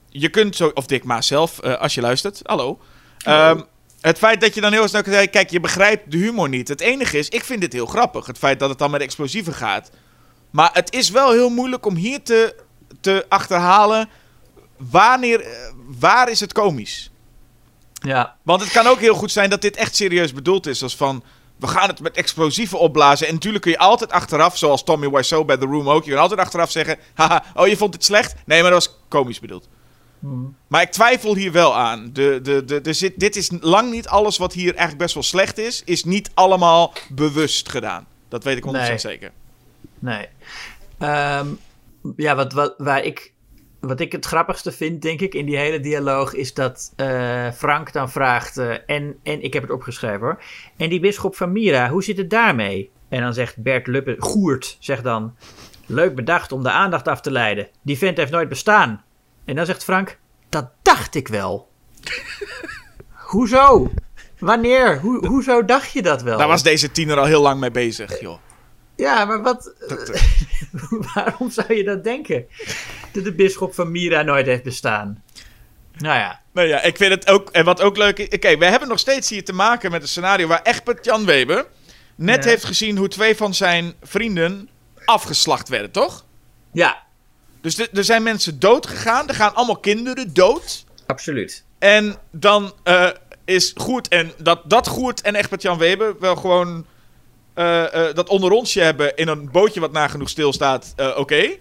Je 0.09 0.29
kunt 0.29 0.57
zo... 0.57 0.71
Of 0.75 0.87
Dick 0.87 1.05
Maas 1.05 1.27
zelf, 1.27 1.59
eh, 1.59 1.75
als 1.75 1.95
je 1.95 2.01
luistert. 2.01 2.41
Hallo. 2.43 2.79
Ehm, 3.19 3.61
het 4.01 4.19
feit 4.19 4.41
dat 4.41 4.55
je 4.55 4.61
dan 4.61 4.73
heel 4.73 4.89
snel 4.89 5.03
kan 5.03 5.13
zeggen... 5.13 5.31
Kijk, 5.31 5.51
je 5.51 5.61
begrijpt 5.61 6.11
de 6.11 6.17
humor 6.17 6.49
niet. 6.49 6.69
Het 6.69 6.81
enige 6.81 7.19
is, 7.19 7.29
ik 7.29 7.45
vind 7.45 7.61
dit 7.61 7.73
heel 7.73 7.87
grappig. 7.87 8.27
Het 8.27 8.39
feit 8.39 8.59
dat 8.59 8.69
het 8.69 8.79
dan 8.79 8.91
met 8.91 9.01
explosieven 9.01 9.53
gaat. 9.53 9.91
Maar 10.51 10.71
het 10.73 10.95
is 10.95 11.11
wel 11.11 11.33
heel 11.33 11.51
moeilijk 11.51 11.87
om 11.87 11.95
hier 11.95 12.23
te, 12.23 12.55
te 13.01 13.27
achterhalen... 13.29 14.09
Wanneer, 14.91 15.41
eh, 15.41 15.73
waar 15.99 16.31
is 16.31 16.41
het 16.41 16.53
komisch? 16.53 17.11
Ja, 17.93 18.37
Want 18.43 18.61
het 18.61 18.71
kan 18.71 18.87
ook 18.87 19.01
heel 19.01 19.15
goed 19.15 19.33
zijn 19.33 19.51
dat 19.51 19.63
dit 19.63 19.77
echt 19.77 19.97
serieus 19.97 20.33
bedoeld 20.33 20.67
is. 20.67 20.83
Als 20.83 20.97
van, 20.97 21.23
we 21.57 21.67
gaan 21.67 21.89
het 21.89 22.01
met 22.01 22.17
explosieven 22.17 22.79
opblazen. 22.79 23.27
En 23.27 23.35
natuurlijk 23.35 23.63
kun 23.63 23.73
je 23.73 23.79
altijd 23.79 24.13
achteraf, 24.13 24.59
zoals 24.59 24.85
Tommy 24.85 25.11
Wiseau 25.11 25.45
bij 25.45 25.57
The 25.57 25.67
Room 25.67 25.89
ook... 25.89 26.05
je 26.05 26.11
kan 26.11 26.21
altijd 26.21 26.41
achteraf 26.41 26.71
zeggen, 26.71 26.99
haha, 27.15 27.45
oh 27.55 27.67
je 27.67 27.77
vond 27.77 27.95
het 27.95 28.05
slecht? 28.05 28.35
Nee, 28.47 28.63
maar 28.63 28.71
dat 28.71 28.87
was 28.87 28.97
komisch 29.09 29.41
bedoeld. 29.41 29.69
Maar 30.67 30.83
ik 30.83 30.91
twijfel 30.91 31.35
hier 31.35 31.53
wel 31.53 31.77
aan. 31.77 32.11
De, 32.13 32.39
de, 32.43 32.65
de, 32.65 32.81
de 32.81 32.93
zit, 32.93 33.21
dit 33.21 33.37
is 33.37 33.51
lang 33.61 33.91
niet 33.91 34.09
alles 34.09 34.39
wat 34.39 34.53
hier 34.53 34.71
eigenlijk 34.71 34.99
best 34.99 35.15
wel 35.15 35.23
slecht 35.23 35.59
is... 35.59 35.83
is 35.85 36.05
niet 36.05 36.31
allemaal 36.35 36.93
bewust 37.09 37.69
gedaan. 37.69 38.07
Dat 38.29 38.45
weet 38.45 38.57
ik 38.57 38.65
100% 38.67 38.71
Nee. 38.71 38.99
zeker. 38.99 39.31
nee. 39.99 40.29
Ehm, 40.99 41.47
ja, 42.17 42.35
wat, 42.35 42.53
wat, 42.53 42.75
waar 42.79 43.05
ik, 43.05 43.33
wat 43.81 44.01
ik 44.01 44.13
het 44.13 44.27
grappigste 44.27 44.73
vind, 44.73 45.03
denk 45.03 45.21
ik, 45.21 45.35
in 45.35 45.47
die 45.47 45.57
hele 45.57 45.81
dialoog... 45.81 46.35
is 46.35 46.55
dat 46.55 46.93
eh, 46.97 47.51
Frank 47.51 47.93
dan 47.93 48.11
vraagt, 48.11 48.57
eh, 48.57 48.71
en, 48.87 49.17
en 49.23 49.43
ik 49.43 49.53
heb 49.53 49.63
het 49.63 49.73
opgeschreven 49.73 50.21
hoor... 50.21 50.43
en 50.77 50.89
die 50.89 51.01
bisschop 51.01 51.37
van 51.37 51.53
Mira, 51.53 51.89
hoe 51.89 52.05
zit 52.05 52.17
het 52.17 52.31
daarmee? 52.31 52.91
En 53.09 53.21
dan 53.21 53.35
zegt 53.35 53.63
Bert 53.63 53.87
Luppe, 53.87 54.17
Goert, 54.19 54.77
zegt 54.81 55.05
dan... 55.05 55.35
Leuk 55.87 56.15
bedacht 56.15 56.53
om 56.53 56.63
de 56.63 56.71
aandacht 56.71 57.09
af 57.09 57.21
te 57.21 57.31
leiden. 57.31 57.69
Die 57.83 57.99
vent 57.99 58.17
heeft 58.17 58.31
nooit 58.31 58.49
bestaan. 58.49 59.05
En 59.45 59.57
dan 59.57 59.67
zegt 59.67 59.85
Frank, 59.85 60.19
dat 60.49 60.71
dacht 60.83 61.15
ik 61.15 61.29
wel. 61.29 61.69
Hoezo? 63.33 63.91
Wanneer? 64.39 65.01
Hoe, 65.01 65.27
hoezo 65.27 65.65
dacht 65.65 65.93
je 65.93 66.03
dat 66.03 66.23
wel? 66.23 66.39
Daar 66.39 66.49
was 66.49 66.63
deze 66.63 66.91
tiener 66.91 67.19
al 67.19 67.25
heel 67.25 67.43
lang 67.43 67.61
mee 67.61 67.71
bezig, 67.71 68.21
joh. 68.21 68.39
Ja, 69.03 69.25
maar 69.25 69.43
wat... 69.43 69.75
Dat, 69.89 70.11
waarom 71.15 71.51
zou 71.51 71.75
je 71.75 71.85
dat 71.85 72.05
denken? 72.05 72.47
Dat 73.13 73.25
de 73.25 73.33
bisschop 73.35 73.75
van 73.75 73.91
Mira 73.91 74.23
nooit 74.23 74.47
heeft 74.47 74.63
bestaan. 74.63 75.23
Nou 75.97 76.19
ja. 76.19 76.41
Nou 76.53 76.69
ja, 76.69 76.83
ik 76.83 76.97
vind 76.97 77.11
het 77.13 77.29
ook. 77.29 77.51
En 77.51 77.65
wat 77.65 77.81
ook 77.81 77.97
leuk 77.97 78.19
is. 78.19 78.29
Oké, 78.29 78.57
we 78.59 78.65
hebben 78.65 78.89
nog 78.89 78.99
steeds 78.99 79.29
hier 79.29 79.45
te 79.45 79.53
maken 79.53 79.91
met 79.91 80.03
een 80.03 80.09
scenario 80.09 80.47
waar 80.47 80.63
Egbert 80.63 81.05
Jan 81.05 81.25
Weber. 81.25 81.67
net 82.15 82.45
Ja. 82.45 82.51
heeft 82.51 82.65
gezien 82.65 82.97
hoe 82.97 83.09
twee 83.09 83.37
van 83.37 83.55
zijn 83.55 83.95
vrienden 84.03 84.69
afgeslacht 85.05 85.69
werden, 85.69 85.91
toch? 85.91 86.25
Ja, 86.73 87.03
Dus 87.61 87.75
de- 87.75 87.89
er 87.93 88.05
zijn 88.05 88.23
mensen 88.23 88.59
dood 88.59 88.87
gegaan. 88.87 89.29
Er 89.29 89.35
gaan 89.35 89.55
allemaal 89.55 89.79
kinderen 89.79 90.33
dood. 90.35 90.85
absoluut. 91.07 91.65
En 91.79 92.17
dan 92.31 92.73
eh, 92.83 93.09
is 93.45 93.73
Goert 93.77 94.09
en 94.09 94.33
dat, 94.39 94.71
dat 94.71 94.87
Goert 94.89 95.21
en 95.21 95.35
Egbert 95.35 95.63
Jan 95.63 95.79
Weber 95.79 96.15
wel 96.21 96.37
gewoon 96.37 96.87
eh, 97.55 98.09
eh, 98.09 98.15
dat 98.15 98.29
onder 98.29 98.51
onsje 98.51 98.81
hebben 98.81 99.17
in 99.17 99.29
een 99.29 99.51
bootje 99.51 99.81
wat 99.81 99.93
nagenoeg 99.93 100.29
stilstaat. 100.29 100.93
eh 100.97 101.13
Oké. 101.17 101.57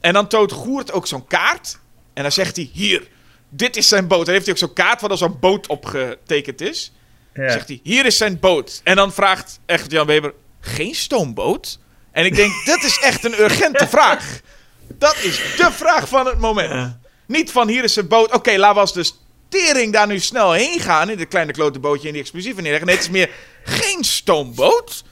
En 0.00 0.12
dan 0.12 0.28
toont 0.28 0.52
Goert 0.52 0.92
ook 0.92 1.06
zo'n 1.06 1.26
kaart. 1.26 1.78
En 2.14 2.22
dan 2.22 2.32
zegt 2.32 2.56
hij: 2.56 2.70
Hier, 2.72 3.08
dit 3.48 3.76
is 3.76 3.88
zijn 3.88 4.06
boot. 4.06 4.24
Dan 4.24 4.34
heeft 4.34 4.46
hij 4.46 4.54
ook 4.54 4.60
zo'n 4.60 4.72
kaart 4.72 5.00
waar 5.00 5.08
dan 5.08 5.18
zo'n 5.18 5.38
boot 5.40 5.66
op 5.66 5.84
getekend 5.84 6.60
is. 6.60 6.92
Ja. 7.34 7.50
Zegt 7.50 7.68
hij: 7.68 7.80
Hier 7.82 8.06
is 8.06 8.16
zijn 8.16 8.38
boot. 8.40 8.80
En 8.84 8.96
dan 8.96 9.12
vraagt 9.12 9.60
Egbert 9.66 9.90
Jan 9.90 10.06
Weber: 10.06 10.34
Geen 10.60 10.94
stoomboot? 10.94 11.78
En 12.12 12.24
ik 12.24 12.34
denk: 12.34 12.52
Dit 12.64 12.82
is 12.82 12.98
echt 13.02 13.24
een 13.24 13.40
urgente 13.40 13.86
vraag. 13.96 14.40
Dat 14.88 15.16
is 15.22 15.36
de 15.56 15.68
vraag 15.72 16.08
van 16.08 16.26
het 16.26 16.38
moment. 16.38 16.70
Ja. 16.72 16.98
Niet 17.26 17.50
van 17.50 17.68
hier 17.68 17.84
is 17.84 17.92
zijn 17.92 18.08
boot. 18.08 18.32
Oké, 18.32 18.56
laat 18.56 18.74
was 18.74 18.92
dus 18.92 19.16
tering 19.48 19.92
daar 19.92 20.06
nu 20.06 20.18
snel 20.18 20.52
heen 20.52 20.80
gaan. 20.80 21.10
In 21.10 21.16
dit 21.16 21.28
kleine 21.28 21.52
klote 21.52 21.78
bootje 21.78 22.06
en 22.06 22.12
die 22.12 22.22
explosieven 22.22 22.62
neerleggen. 22.62 22.88
Nee, 22.88 22.96
het 22.96 23.06
is 23.06 23.12
meer 23.12 23.30
geen 23.64 24.04
stoomboot. 24.04 25.04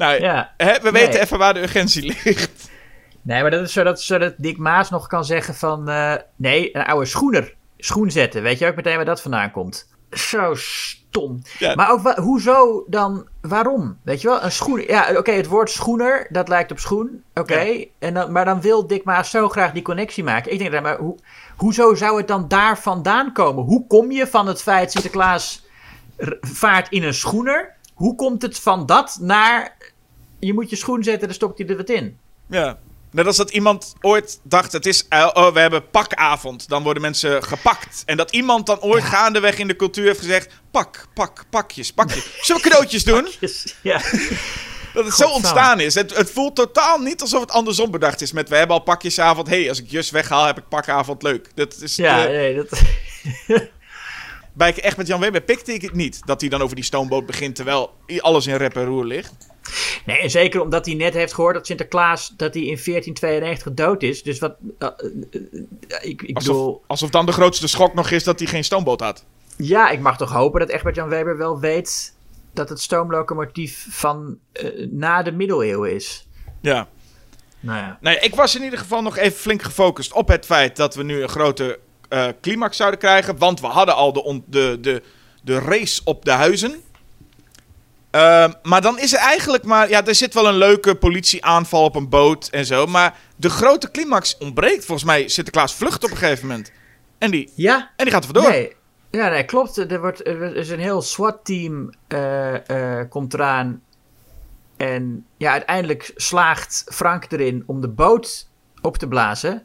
Nou, 0.00 0.20
Ja. 0.20 0.52
hè, 0.56 0.72
we 0.80 0.90
Nee. 0.90 1.06
weten 1.06 1.20
even 1.20 1.38
waar 1.38 1.54
de 1.54 1.60
urgentie 1.62 2.02
ligt. 2.24 2.70
Nee, 3.22 3.42
maar 3.42 3.50
dat 3.50 3.62
is 3.62 3.72
zodat, 3.72 4.00
zodat 4.00 4.34
Dick 4.36 4.58
Maas 4.58 4.90
nog 4.90 5.06
kan 5.06 5.24
zeggen 5.24 5.54
van... 5.54 5.88
eh, 5.88 6.14
nee, 6.36 6.76
een 6.76 6.84
oude 6.84 7.06
schoener. 7.06 7.54
Schoen 7.78 8.10
zetten. 8.10 8.42
Weet 8.42 8.58
je 8.58 8.66
ook 8.66 8.74
meteen 8.76 8.96
waar 8.96 9.04
dat 9.04 9.22
vandaan 9.22 9.50
komt? 9.50 9.88
zo 10.10 10.54
stom. 10.54 11.42
Ja. 11.58 11.74
Maar 11.74 11.90
ook, 11.90 12.12
hoezo 12.16 12.84
dan, 12.88 13.28
waarom? 13.40 13.98
Weet 14.02 14.20
je 14.20 14.28
wel, 14.28 14.42
een 14.42 14.52
schoen. 14.52 14.80
Ja, 14.86 15.12
oké, 15.16 15.30
het 15.32 15.46
woord 15.46 15.70
schoener, 15.70 16.26
dat 16.30 16.48
lijkt 16.48 16.70
op 16.70 16.78
schoen. 16.78 17.22
Oké, 17.34 17.84
en 17.98 18.14
dan, 18.14 18.32
maar 18.32 18.44
dan 18.44 18.60
wil 18.60 18.86
Dick 18.86 19.04
Maas 19.04 19.30
zo 19.30 19.48
graag 19.48 19.72
die 19.72 19.82
connectie 19.82 20.24
maken. 20.24 20.52
Ik 20.52 20.58
denk, 20.58 20.72
dan, 20.72 20.82
maar 20.82 20.96
hoe, 20.98 21.18
hoezo 21.56 21.94
zou 21.94 22.16
het 22.16 22.28
dan 22.28 22.48
daar 22.48 22.78
vandaan 22.78 23.32
komen? 23.32 23.64
Hoe 23.64 23.86
kom 23.86 24.10
je 24.10 24.26
van 24.26 24.46
het 24.46 24.62
feit 24.62 24.90
Sinterklaas 24.92 25.66
vaart 26.40 26.88
in 26.90 27.02
een 27.04 27.14
schoener? 27.14 27.74
Hoe 27.94 28.14
komt 28.14 28.42
het 28.42 28.58
van 28.60 28.86
dat 28.86 29.18
naar, 29.20 29.76
je 30.40 30.54
moet 30.54 30.70
je 30.70 30.76
schoen 30.76 31.02
zetten, 31.02 31.26
dan 31.26 31.36
stopt 31.36 31.58
hij 31.58 31.68
er 31.68 31.76
wat 31.76 31.88
in? 31.88 32.18
Ja. 32.46 32.78
Net 33.10 33.26
als 33.26 33.36
dat 33.36 33.50
iemand 33.50 33.94
ooit 34.00 34.40
dacht, 34.42 34.72
het 34.72 34.86
is, 34.86 35.08
eh, 35.08 35.30
oh, 35.32 35.52
we 35.52 35.60
hebben 35.60 35.90
pakavond. 35.90 36.68
Dan 36.68 36.82
worden 36.82 37.02
mensen 37.02 37.42
gepakt. 37.42 38.02
En 38.06 38.16
dat 38.16 38.30
iemand 38.30 38.66
dan 38.66 38.80
ooit 38.80 39.04
gaandeweg 39.04 39.58
in 39.58 39.66
de 39.66 39.76
cultuur 39.76 40.06
heeft 40.06 40.18
gezegd... 40.18 40.52
Pak, 40.70 41.06
pak, 41.14 41.44
pakjes, 41.50 41.92
pakjes. 41.92 42.26
Zullen 42.40 42.62
we 42.62 42.68
cadeautjes 42.68 43.04
doen? 43.04 43.28
Ja. 43.82 44.00
Dat 44.94 45.04
het 45.04 45.14
zo 45.14 45.28
ontstaan 45.28 45.80
is. 45.80 45.94
Het, 45.94 46.16
het 46.16 46.30
voelt 46.30 46.56
totaal 46.56 46.98
niet 46.98 47.20
alsof 47.20 47.40
het 47.40 47.50
andersom 47.50 47.90
bedacht 47.90 48.20
is. 48.20 48.32
Met, 48.32 48.48
we 48.48 48.56
hebben 48.56 48.76
al 48.76 48.82
pakjesavond. 48.82 49.48
hey, 49.48 49.68
als 49.68 49.80
ik 49.80 49.90
Jus 49.90 50.10
weghaal, 50.10 50.46
heb 50.46 50.58
ik 50.58 50.68
pakavond. 50.68 51.22
Leuk. 51.22 51.50
Dat 51.54 51.76
is, 51.80 51.96
Ja, 51.96 52.24
nee, 52.24 52.54
dat... 52.54 52.82
bij 54.52 54.74
echt 54.74 54.96
met 54.96 55.06
Jan 55.06 55.20
Weber 55.20 55.40
pikte 55.40 55.72
ik 55.72 55.82
het 55.82 55.94
niet. 55.94 56.20
Dat 56.24 56.40
hij 56.40 56.50
dan 56.50 56.62
over 56.62 56.76
die 56.76 56.84
stoomboot 56.84 57.26
begint, 57.26 57.56
terwijl 57.56 57.94
alles 58.18 58.46
in 58.46 58.56
rep 58.56 58.76
en 58.76 58.84
roer 58.84 59.04
ligt. 59.04 59.49
Nee, 60.06 60.18
en 60.18 60.30
zeker 60.30 60.60
omdat 60.60 60.86
hij 60.86 60.94
net 60.94 61.14
heeft 61.14 61.34
gehoord 61.34 61.54
dat 61.54 61.66
Sinterklaas 61.66 62.32
dat 62.36 62.54
hij 62.54 62.62
in 62.62 62.78
1492 62.84 63.74
dood 63.74 64.02
is. 64.02 64.22
Dus 64.22 64.38
wat. 64.38 64.54
eh, 64.78 64.88
eh, 64.88 65.40
ik, 66.00 66.22
ik 66.22 66.36
Alsof, 66.36 66.56
bedoel. 66.56 66.82
alsof 66.86 67.10
dan 67.10 67.26
de 67.26 67.32
grootste 67.32 67.68
schok 67.68 67.94
nog 67.94 68.10
is 68.10 68.24
dat 68.24 68.38
hij 68.38 68.48
geen 68.48 68.64
stoomboot 68.64 69.00
had. 69.00 69.24
Ja, 69.56 69.90
ik 69.90 70.00
mag 70.00 70.16
toch 70.16 70.32
hopen 70.32 70.60
dat 70.60 70.68
Egbert 70.68 70.94
Jan 70.96 71.08
Weber 71.08 71.36
wel 71.36 71.60
weet 71.60 72.14
dat 72.52 72.68
het 72.68 72.80
stoomlocomotief 72.80 73.86
van 73.90 74.38
eh, 74.52 74.86
na 74.90 75.22
de 75.22 75.32
middeleeuwen 75.32 75.94
is. 75.94 76.26
Ja. 76.60 76.88
Nou 77.60 77.78
ja. 77.78 77.98
Nee, 78.00 78.18
ik 78.18 78.34
was 78.34 78.56
in 78.56 78.62
ieder 78.62 78.78
geval 78.78 79.02
nog 79.02 79.16
even 79.16 79.38
flink 79.38 79.62
gefocust 79.62 80.12
op 80.12 80.28
het 80.28 80.46
feit 80.46 80.76
dat 80.76 80.94
we 80.94 81.02
nu 81.02 81.22
een 81.22 81.28
grote 81.28 81.78
climax 82.40 82.76
zouden 82.76 82.98
krijgen. 83.00 83.38
Want 83.38 83.60
we 83.60 83.66
hadden 83.66 83.94
al 83.94 84.12
de, 84.12 84.42
de, 84.46 84.78
de, 84.80 85.02
de 85.42 85.58
race 85.58 86.00
op 86.04 86.24
de 86.24 86.30
huizen. 86.30 86.80
Ehm, 88.10 88.52
maar 88.62 88.80
dan 88.80 88.98
is 88.98 89.12
er 89.12 89.18
eigenlijk 89.18 89.64
maar... 89.64 89.88
Ja, 89.88 90.06
er 90.06 90.14
zit 90.14 90.34
wel 90.34 90.48
een 90.48 90.56
leuke 90.56 90.94
politieaanval 90.94 91.84
op 91.84 91.94
een 91.94 92.08
boot 92.08 92.48
en 92.48 92.66
zo. 92.66 92.86
Maar 92.86 93.18
de 93.36 93.50
grote 93.50 93.90
climax 93.90 94.38
ontbreekt. 94.38 94.84
Volgens 94.84 95.06
mij 95.06 95.28
Sinterklaas 95.28 95.74
vlucht 95.74 96.04
op 96.04 96.10
een 96.10 96.16
gegeven 96.16 96.46
moment. 96.46 96.72
En 97.18 97.30
die, 97.30 97.52
Ja, 97.54 97.90
en 97.96 98.04
die 98.04 98.14
gaat 98.14 98.24
er 98.24 98.32
vandoor. 98.32 98.50
nee. 98.50 98.78
Ja, 99.10 99.28
nee, 99.28 99.44
klopt. 99.44 99.76
Er, 99.76 100.00
wordt, 100.00 100.26
er 100.26 100.56
is 100.56 100.68
een 100.68 100.78
heel 100.78 101.02
SWAT-team 101.02 101.90
eh, 102.08 102.98
eh, 103.00 103.08
komt 103.08 103.34
eraan. 103.34 103.82
En 104.76 105.26
ja, 105.36 105.52
uiteindelijk 105.52 106.12
slaagt 106.16 106.84
Frank 106.88 107.32
erin 107.32 107.62
om 107.66 107.80
de 107.80 107.88
boot 107.88 108.48
op 108.82 108.96
te 108.96 109.08
blazen. 109.08 109.64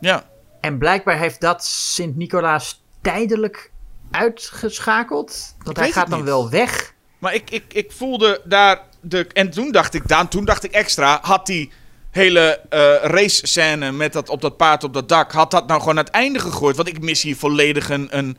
Ja. 0.00 0.24
En 0.60 0.78
blijkbaar 0.78 1.18
heeft 1.18 1.40
dat 1.40 1.64
Sint-Nicolaas 1.64 2.84
tijdelijk 3.00 3.72
uitgeschakeld. 4.10 5.56
Want 5.62 5.76
hij 5.76 5.92
gaat 5.92 6.08
dan 6.08 6.18
niet. 6.18 6.28
wel 6.28 6.50
weg. 6.50 6.94
Maar 7.18 7.34
ik, 7.34 7.50
ik, 7.50 7.64
ik 7.72 7.92
voelde 7.92 8.40
daar 8.44 8.80
de. 9.00 9.26
En 9.32 9.50
toen 9.50 9.72
dacht 9.72 9.94
ik, 9.94 10.08
Daan, 10.08 10.28
toen 10.28 10.44
dacht 10.44 10.64
ik 10.64 10.72
extra. 10.72 11.18
Had 11.22 11.46
die 11.46 11.70
hele 12.10 12.60
eh 12.68 12.94
race 13.02 13.46
scène 13.46 13.92
met 13.92 14.12
dat 14.12 14.28
op 14.28 14.40
dat 14.40 14.56
paard 14.56 14.84
op 14.84 14.92
dat 14.94 15.08
dak. 15.08 15.32
Had 15.32 15.50
dat 15.50 15.66
nou 15.66 15.80
gewoon 15.80 15.98
aan 15.98 16.04
het 16.04 16.14
einde 16.14 16.38
gegooid? 16.38 16.76
Want 16.76 16.88
ik 16.88 17.00
mis 17.00 17.22
hier 17.22 17.36
volledig 17.36 17.90
een, 17.90 18.08
een, 18.18 18.36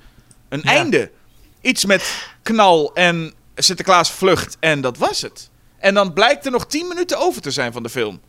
een 0.50 0.62
Ja. 0.64 0.70
einde. 0.72 1.12
Iets 1.62 1.86
met 1.86 2.26
knal 2.44 2.94
en 2.94 3.34
Sinterklaas 3.56 4.12
vlucht. 4.12 4.58
En 4.60 4.82
dat 4.82 4.98
was 4.98 5.22
het. 5.22 5.50
En 5.78 5.94
dan 5.94 6.14
blijkt 6.14 6.46
er 6.46 6.52
nog 6.52 6.66
10 6.68 6.88
minuten 6.88 7.18
over 7.20 7.42
te 7.42 7.52
zijn 7.52 7.74
van 7.74 7.84
de 7.84 7.90
film. 7.90 8.22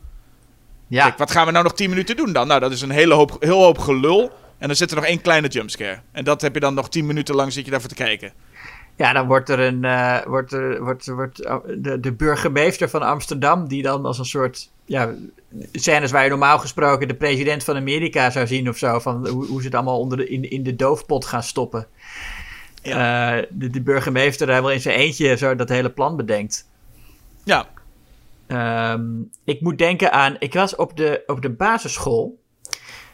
Ja, 0.87 1.03
Kijk, 1.05 1.17
wat 1.17 1.31
gaan 1.31 1.45
we 1.45 1.51
nou 1.51 1.63
nog 1.63 1.73
10 1.73 1.89
minuten 1.89 2.15
doen 2.15 2.33
dan? 2.33 2.47
Nou, 2.47 2.59
dat 2.59 2.71
is 2.71 2.81
een 2.81 2.89
hele 2.89 3.13
hoop, 3.13 3.35
heel 3.39 3.63
hoop 3.63 3.77
gelul. 3.77 4.31
En 4.57 4.67
dan 4.67 4.75
zit 4.75 4.89
er 4.89 4.95
nog 4.95 5.05
één 5.05 5.21
kleine 5.21 5.47
jumpscare. 5.47 5.99
En 6.11 6.23
dat 6.23 6.41
heb 6.41 6.53
je 6.53 6.59
dan 6.59 6.73
nog 6.73 6.89
10 6.89 7.05
minuten 7.05 7.35
lang 7.35 7.53
zit 7.53 7.65
je 7.65 7.71
daarvoor 7.71 7.89
te 7.89 7.95
kijken. 7.95 8.33
Ja 9.01 9.13
dan 9.13 9.27
wordt 9.27 9.49
er 9.49 9.59
een. 9.59 9.83
eh, 9.85 10.25
wordt 10.25 10.51
er, 10.51 10.83
wordt, 10.83 11.05
wordt, 11.05 11.39
eh, 11.39 11.57
de, 11.77 11.99
de 11.99 12.13
burgemeester 12.13 12.89
van 12.89 13.01
Amsterdam. 13.01 13.67
die 13.67 13.83
dan 13.83 14.05
als 14.05 14.19
een 14.19 14.25
soort. 14.25 14.69
Ja, 14.85 15.13
scènes 15.71 16.11
waar 16.11 16.23
je 16.23 16.29
normaal 16.29 16.59
gesproken 16.59 17.07
de 17.07 17.15
president 17.15 17.63
van 17.63 17.75
Amerika 17.75 18.29
zou 18.29 18.47
zien 18.47 18.69
of 18.69 18.77
zo. 18.77 18.99
Van 18.99 19.27
hoe, 19.27 19.45
hoe 19.45 19.59
ze 19.59 19.65
het 19.65 19.75
allemaal 19.75 19.99
onder 19.99 20.17
de, 20.17 20.27
in, 20.27 20.49
in 20.49 20.63
de 20.63 20.75
doofpot 20.75 21.25
gaan 21.25 21.43
stoppen. 21.43 21.87
Eh, 22.81 23.37
de, 23.49 23.69
de 23.69 23.81
burgemeester 23.81 24.47
hij 24.47 24.61
wel 24.61 24.71
in 24.71 24.81
zijn 24.81 24.97
eentje 24.97 25.37
zo 25.37 25.55
dat 25.55 25.69
hele 25.69 25.91
plan 25.91 26.15
bedenkt. 26.15 26.69
Ja, 27.43 27.67
Ehm, 28.47 29.21
ik 29.43 29.61
moet 29.61 29.77
denken 29.77 30.11
aan. 30.11 30.35
Ik 30.39 30.53
was 30.53 30.75
op 30.75 30.97
de, 30.97 31.23
op 31.25 31.41
de 31.41 31.49
basisschool. 31.49 32.39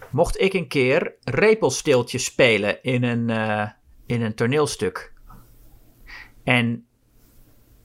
Mocht 0.10 0.42
ik 0.42 0.54
een 0.54 0.68
keer 0.68 1.14
repelsteeltjes 1.24 2.24
spelen 2.24 2.84
in 2.84 3.04
een, 3.04 3.30
in 4.06 4.22
een 4.22 4.36
toneelstuk. 4.36 5.14
En 6.48 6.86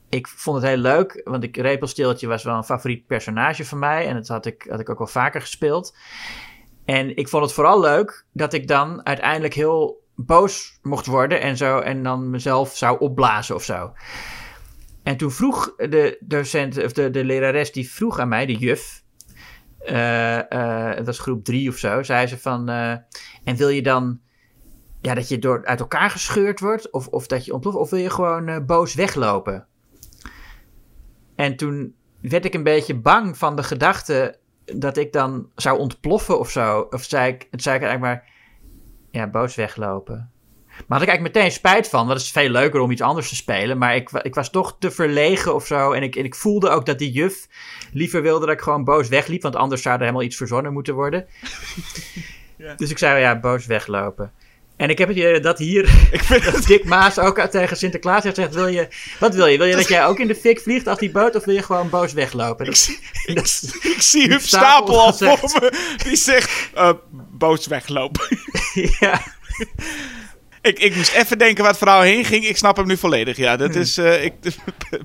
ik 0.09 0.27
vond 0.27 0.57
het 0.57 0.65
heel 0.65 0.77
leuk, 0.77 1.21
want 1.23 1.43
ik, 1.43 1.57
repelsteeltje 1.57 2.27
was 2.27 2.43
wel 2.43 2.55
een 2.55 2.63
favoriet 2.63 3.07
personage 3.07 3.65
van 3.65 3.79
mij. 3.79 4.07
En 4.07 4.15
dat 4.15 4.27
had 4.27 4.45
ik, 4.45 4.65
had 4.69 4.79
ik 4.79 4.89
ook 4.89 4.97
wel 4.97 5.07
vaker 5.07 5.41
gespeeld. 5.41 5.97
En 6.85 7.15
ik 7.15 7.27
vond 7.27 7.43
het 7.43 7.53
vooral 7.53 7.79
leuk 7.79 8.25
dat 8.33 8.53
ik 8.53 8.67
dan 8.67 9.05
uiteindelijk 9.05 9.53
heel 9.53 10.01
boos 10.15 10.79
mocht 10.81 11.05
worden 11.05 11.41
en 11.41 11.57
zo. 11.57 11.79
En 11.79 12.03
dan 12.03 12.29
mezelf 12.29 12.77
zou 12.77 12.99
opblazen 12.99 13.55
of 13.55 13.63
zo. 13.63 13.93
En 15.03 15.17
toen 15.17 15.31
vroeg 15.31 15.75
de 15.75 16.17
docent, 16.19 16.83
of 16.83 16.91
de, 16.91 17.09
de 17.09 17.23
lerares, 17.23 17.71
die 17.71 17.91
vroeg 17.91 18.19
aan 18.19 18.29
mij, 18.29 18.45
de 18.45 18.55
juf. 18.55 19.03
eh, 19.79 20.51
eh, 20.51 20.95
dat 20.97 21.05
was 21.05 21.19
groep 21.19 21.43
drie 21.43 21.69
of 21.69 21.77
zo. 21.77 22.03
Zei 22.03 22.27
ze 22.27 22.37
van. 22.37 22.69
eh, 22.69 22.91
en 23.43 23.55
wil 23.55 23.69
je 23.69 23.81
dan. 23.81 24.19
Ja, 25.03 25.13
dat 25.13 25.27
je 25.27 25.39
door, 25.39 25.65
uit 25.65 25.79
elkaar 25.79 26.09
gescheurd 26.09 26.59
wordt? 26.59 26.91
Of, 26.91 27.07
of 27.07 27.27
dat 27.27 27.45
je 27.45 27.53
ontploft? 27.53 27.77
Of 27.77 27.89
wil 27.89 27.99
je 27.99 28.09
gewoon 28.09 28.47
eh, 28.47 28.65
boos 28.65 28.93
weglopen? 28.93 29.65
En 31.35 31.55
toen 31.55 31.95
werd 32.21 32.45
ik 32.45 32.53
een 32.53 32.63
beetje 32.63 32.95
bang 32.95 33.37
van 33.37 33.55
de 33.55 33.63
gedachte. 33.63 34.37
dat 34.65 34.97
ik 34.97 35.13
dan 35.13 35.49
zou 35.55 35.79
ontploffen 35.79 36.39
of 36.39 36.49
zo. 36.49 36.87
Of 36.89 37.03
zei 37.03 37.33
ik, 37.33 37.47
het 37.51 37.61
zei 37.61 37.75
ik 37.75 37.81
eigenlijk 37.81 38.13
maar. 38.13 38.31
Ja, 39.11 39.27
boos 39.27 39.55
weglopen. 39.55 40.31
Maar 40.67 40.97
had 40.99 41.01
ik 41.01 41.07
eigenlijk 41.07 41.35
meteen 41.35 41.51
spijt 41.51 41.89
van. 41.89 42.05
Want 42.07 42.17
het 42.17 42.27
is 42.27 42.31
veel 42.31 42.49
leuker 42.49 42.79
om 42.79 42.91
iets 42.91 43.01
anders 43.01 43.29
te 43.29 43.35
spelen. 43.35 43.77
Maar 43.77 43.95
ik, 43.95 44.09
ik 44.11 44.35
was 44.35 44.49
toch 44.49 44.75
te 44.79 44.91
verlegen 44.91 45.55
of 45.55 45.65
zo. 45.65 45.91
En 45.91 46.03
ik, 46.03 46.15
en 46.15 46.25
ik 46.25 46.35
voelde 46.35 46.69
ook 46.69 46.85
dat 46.85 46.99
die 46.99 47.11
juf 47.11 47.47
liever 47.91 48.21
wilde 48.21 48.45
dat 48.45 48.55
ik 48.55 48.61
gewoon 48.61 48.83
boos 48.83 49.07
wegliep. 49.07 49.41
Want 49.41 49.55
anders 49.55 49.81
zou 49.81 49.95
er 49.95 50.01
helemaal 50.01 50.23
iets 50.23 50.37
verzonnen 50.37 50.73
moeten 50.73 50.93
worden. 50.93 51.25
Ja. 52.57 52.75
Dus 52.75 52.89
ik 52.89 52.97
zei, 52.97 53.19
ja, 53.19 53.39
boos 53.39 53.65
weglopen. 53.65 54.31
En 54.77 54.89
ik 54.89 54.97
heb 54.97 55.07
het 55.07 55.17
idee 55.17 55.39
dat 55.39 55.57
hier 55.57 55.83
ik 56.11 56.23
vind 56.23 56.43
dat 56.51 56.63
Dick 56.65 56.83
Maas 56.85 57.19
ook 57.19 57.39
tegen 57.39 57.77
Sinterklaas 57.77 58.23
heeft 58.23 58.35
gezegd... 58.35 58.55
Wil 58.55 58.67
je, 58.67 58.87
wat 59.19 59.35
wil 59.35 59.45
je? 59.45 59.57
Wil 59.57 59.67
je 59.67 59.75
dat 59.75 59.87
jij 59.87 60.05
ook 60.05 60.19
in 60.19 60.27
de 60.27 60.35
fik 60.35 60.59
vliegt 60.59 60.87
als 60.87 60.99
die 60.99 61.11
boot? 61.11 61.35
Of 61.35 61.45
wil 61.45 61.55
je 61.55 61.63
gewoon 61.63 61.89
boos 61.89 62.13
weglopen? 62.13 62.65
Dat, 62.65 62.89
dat 63.33 63.73
Ik 63.81 64.01
zie 64.01 64.27
Huub 64.27 64.41
Stapel 64.41 64.99
al 65.01 65.13
voor 65.13 65.39
me. 65.61 65.73
Die 66.03 66.15
zegt, 66.15 66.69
eh, 66.73 66.89
boos 67.31 67.67
weglopen. 67.67 68.27
ja. 68.99 69.21
ik, 70.61 70.79
ik 70.79 70.95
moest 70.95 71.13
even 71.13 71.37
denken 71.37 71.61
waar 71.61 71.71
het 71.71 71.81
verhaal 71.81 72.01
heen 72.01 72.25
ging. 72.25 72.45
Ik 72.45 72.57
snap 72.57 72.77
hem 72.77 72.87
nu 72.87 72.97
volledig. 72.97 73.37
Ja, 73.37 73.49
Hmm. 73.55 73.57
dat 73.67 73.75
is 73.75 73.97
eh, 73.97 74.23
ik, 74.23 74.33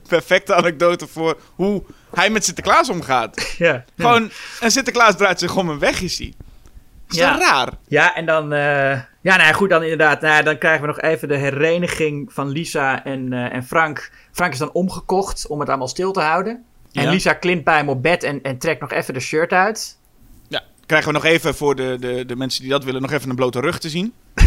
perfecte 0.09 0.55
anekdote 0.55 1.07
voor 1.07 1.39
hoe 1.55 1.83
hij 2.15 2.31
met 2.31 2.45
Sinterklaas 2.45 2.89
omgaat. 2.89 3.55
Ja. 3.59 3.85
Gewoon, 3.97 4.31
en 4.61 4.71
Sinterklaas 4.71 5.17
draait 5.17 5.39
zich 5.39 5.57
om 5.57 5.71
en 5.71 5.79
weg 5.79 6.01
is 6.01 6.19
hij. 6.19 6.33
Is 7.09 7.17
Ja. 7.17 7.33
dat 7.33 7.41
raar? 7.43 7.69
Ja, 7.89 8.15
en 8.15 8.27
dan... 8.27 8.53
eh, 8.53 8.99
ja, 9.29 9.37
nou 9.37 9.49
ja, 9.49 9.53
goed, 9.53 9.71
dan 9.71 9.83
inderdaad. 9.83 10.21
Nou 10.21 10.43
dan 10.43 10.59
krijgen 10.59 10.81
we 10.81 10.87
nog 10.87 11.01
even 11.01 11.29
de 11.29 11.37
hereniging 11.37 12.33
van 12.33 12.49
Lisa 12.49 13.05
en, 13.05 13.33
eh, 13.33 13.55
en 13.55 13.65
Frank. 13.65 14.11
Frank 14.33 14.53
is 14.53 14.59
dan 14.59 14.73
omgekocht 14.73 15.47
om 15.47 15.61
het 15.61 15.69
allemaal 15.69 15.89
stil 15.89 16.13
te 16.13 16.21
houden. 16.21 16.65
En 16.93 17.03
Ja. 17.03 17.11
Lisa 17.11 17.33
klimt 17.33 17.65
bij 17.65 17.77
hem 17.77 17.89
op 17.89 18.03
bed 18.03 18.23
en, 18.23 18.43
en 18.43 18.59
trekt 18.59 18.81
nog 18.81 18.93
even 18.93 19.15
de 19.15 19.21
shirt 19.21 19.53
uit. 19.53 19.99
Ja, 20.49 20.63
krijgen 20.87 21.09
we 21.09 21.15
nog 21.15 21.25
even 21.25 21.55
voor 21.55 21.75
de, 21.77 21.97
de, 22.01 22.25
de 22.27 22.37
mensen 22.37 22.61
die 22.63 22.71
dat 22.71 22.85
willen, 22.85 23.03
nog 23.03 23.13
even 23.13 23.31
een 23.31 23.37
blote 23.37 23.61
rug 23.61 23.79
te 23.79 23.89
zien. 23.89 24.13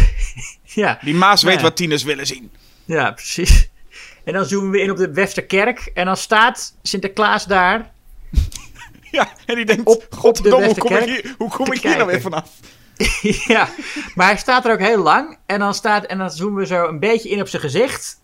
Ja, 0.64 0.98
Die 1.02 1.14
Maas 1.14 1.42
weet 1.42 1.56
Ja. 1.56 1.62
wat 1.62 1.76
tieners 1.76 2.02
willen 2.02 2.26
zien. 2.26 2.50
ja, 2.84 3.10
precies. 3.10 3.68
En 4.24 4.32
dan 4.32 4.44
zoomen 4.44 4.70
we 4.70 4.80
in 4.80 4.90
op 4.90 4.96
de 4.96 5.12
Westerkerk. 5.12 5.90
En 5.94 6.04
dan 6.06 6.16
staat 6.16 6.74
Sinterklaas 6.82 7.46
daar. 7.46 7.90
Ja, 9.10 9.28
en 9.46 9.54
die 9.54 9.64
denkt, 9.64 9.84
Op- 9.84 10.06
de 10.10 10.50
hoe 10.50 10.74
kom 10.78 10.96
ik 10.96 11.04
hier, 11.04 11.34
hoe 11.38 11.50
kom 11.50 11.72
ik 11.72 11.82
hier 11.82 11.96
nou 11.96 12.06
weer 12.06 12.20
vanaf? 12.20 12.50
ja, 13.54 13.68
maar 14.14 14.26
hij 14.26 14.36
staat 14.36 14.64
er 14.64 14.72
ook 14.72 14.78
heel 14.78 15.02
lang. 15.02 15.38
En 15.46 15.58
dan, 15.58 15.74
staat, 15.74 16.04
en 16.04 16.18
dan 16.18 16.30
zoomen 16.30 16.60
we 16.60 16.66
zo 16.66 16.86
een 16.86 16.98
beetje 16.98 17.28
in 17.28 17.40
op 17.40 17.48
zijn 17.48 17.62
gezicht. 17.62 18.20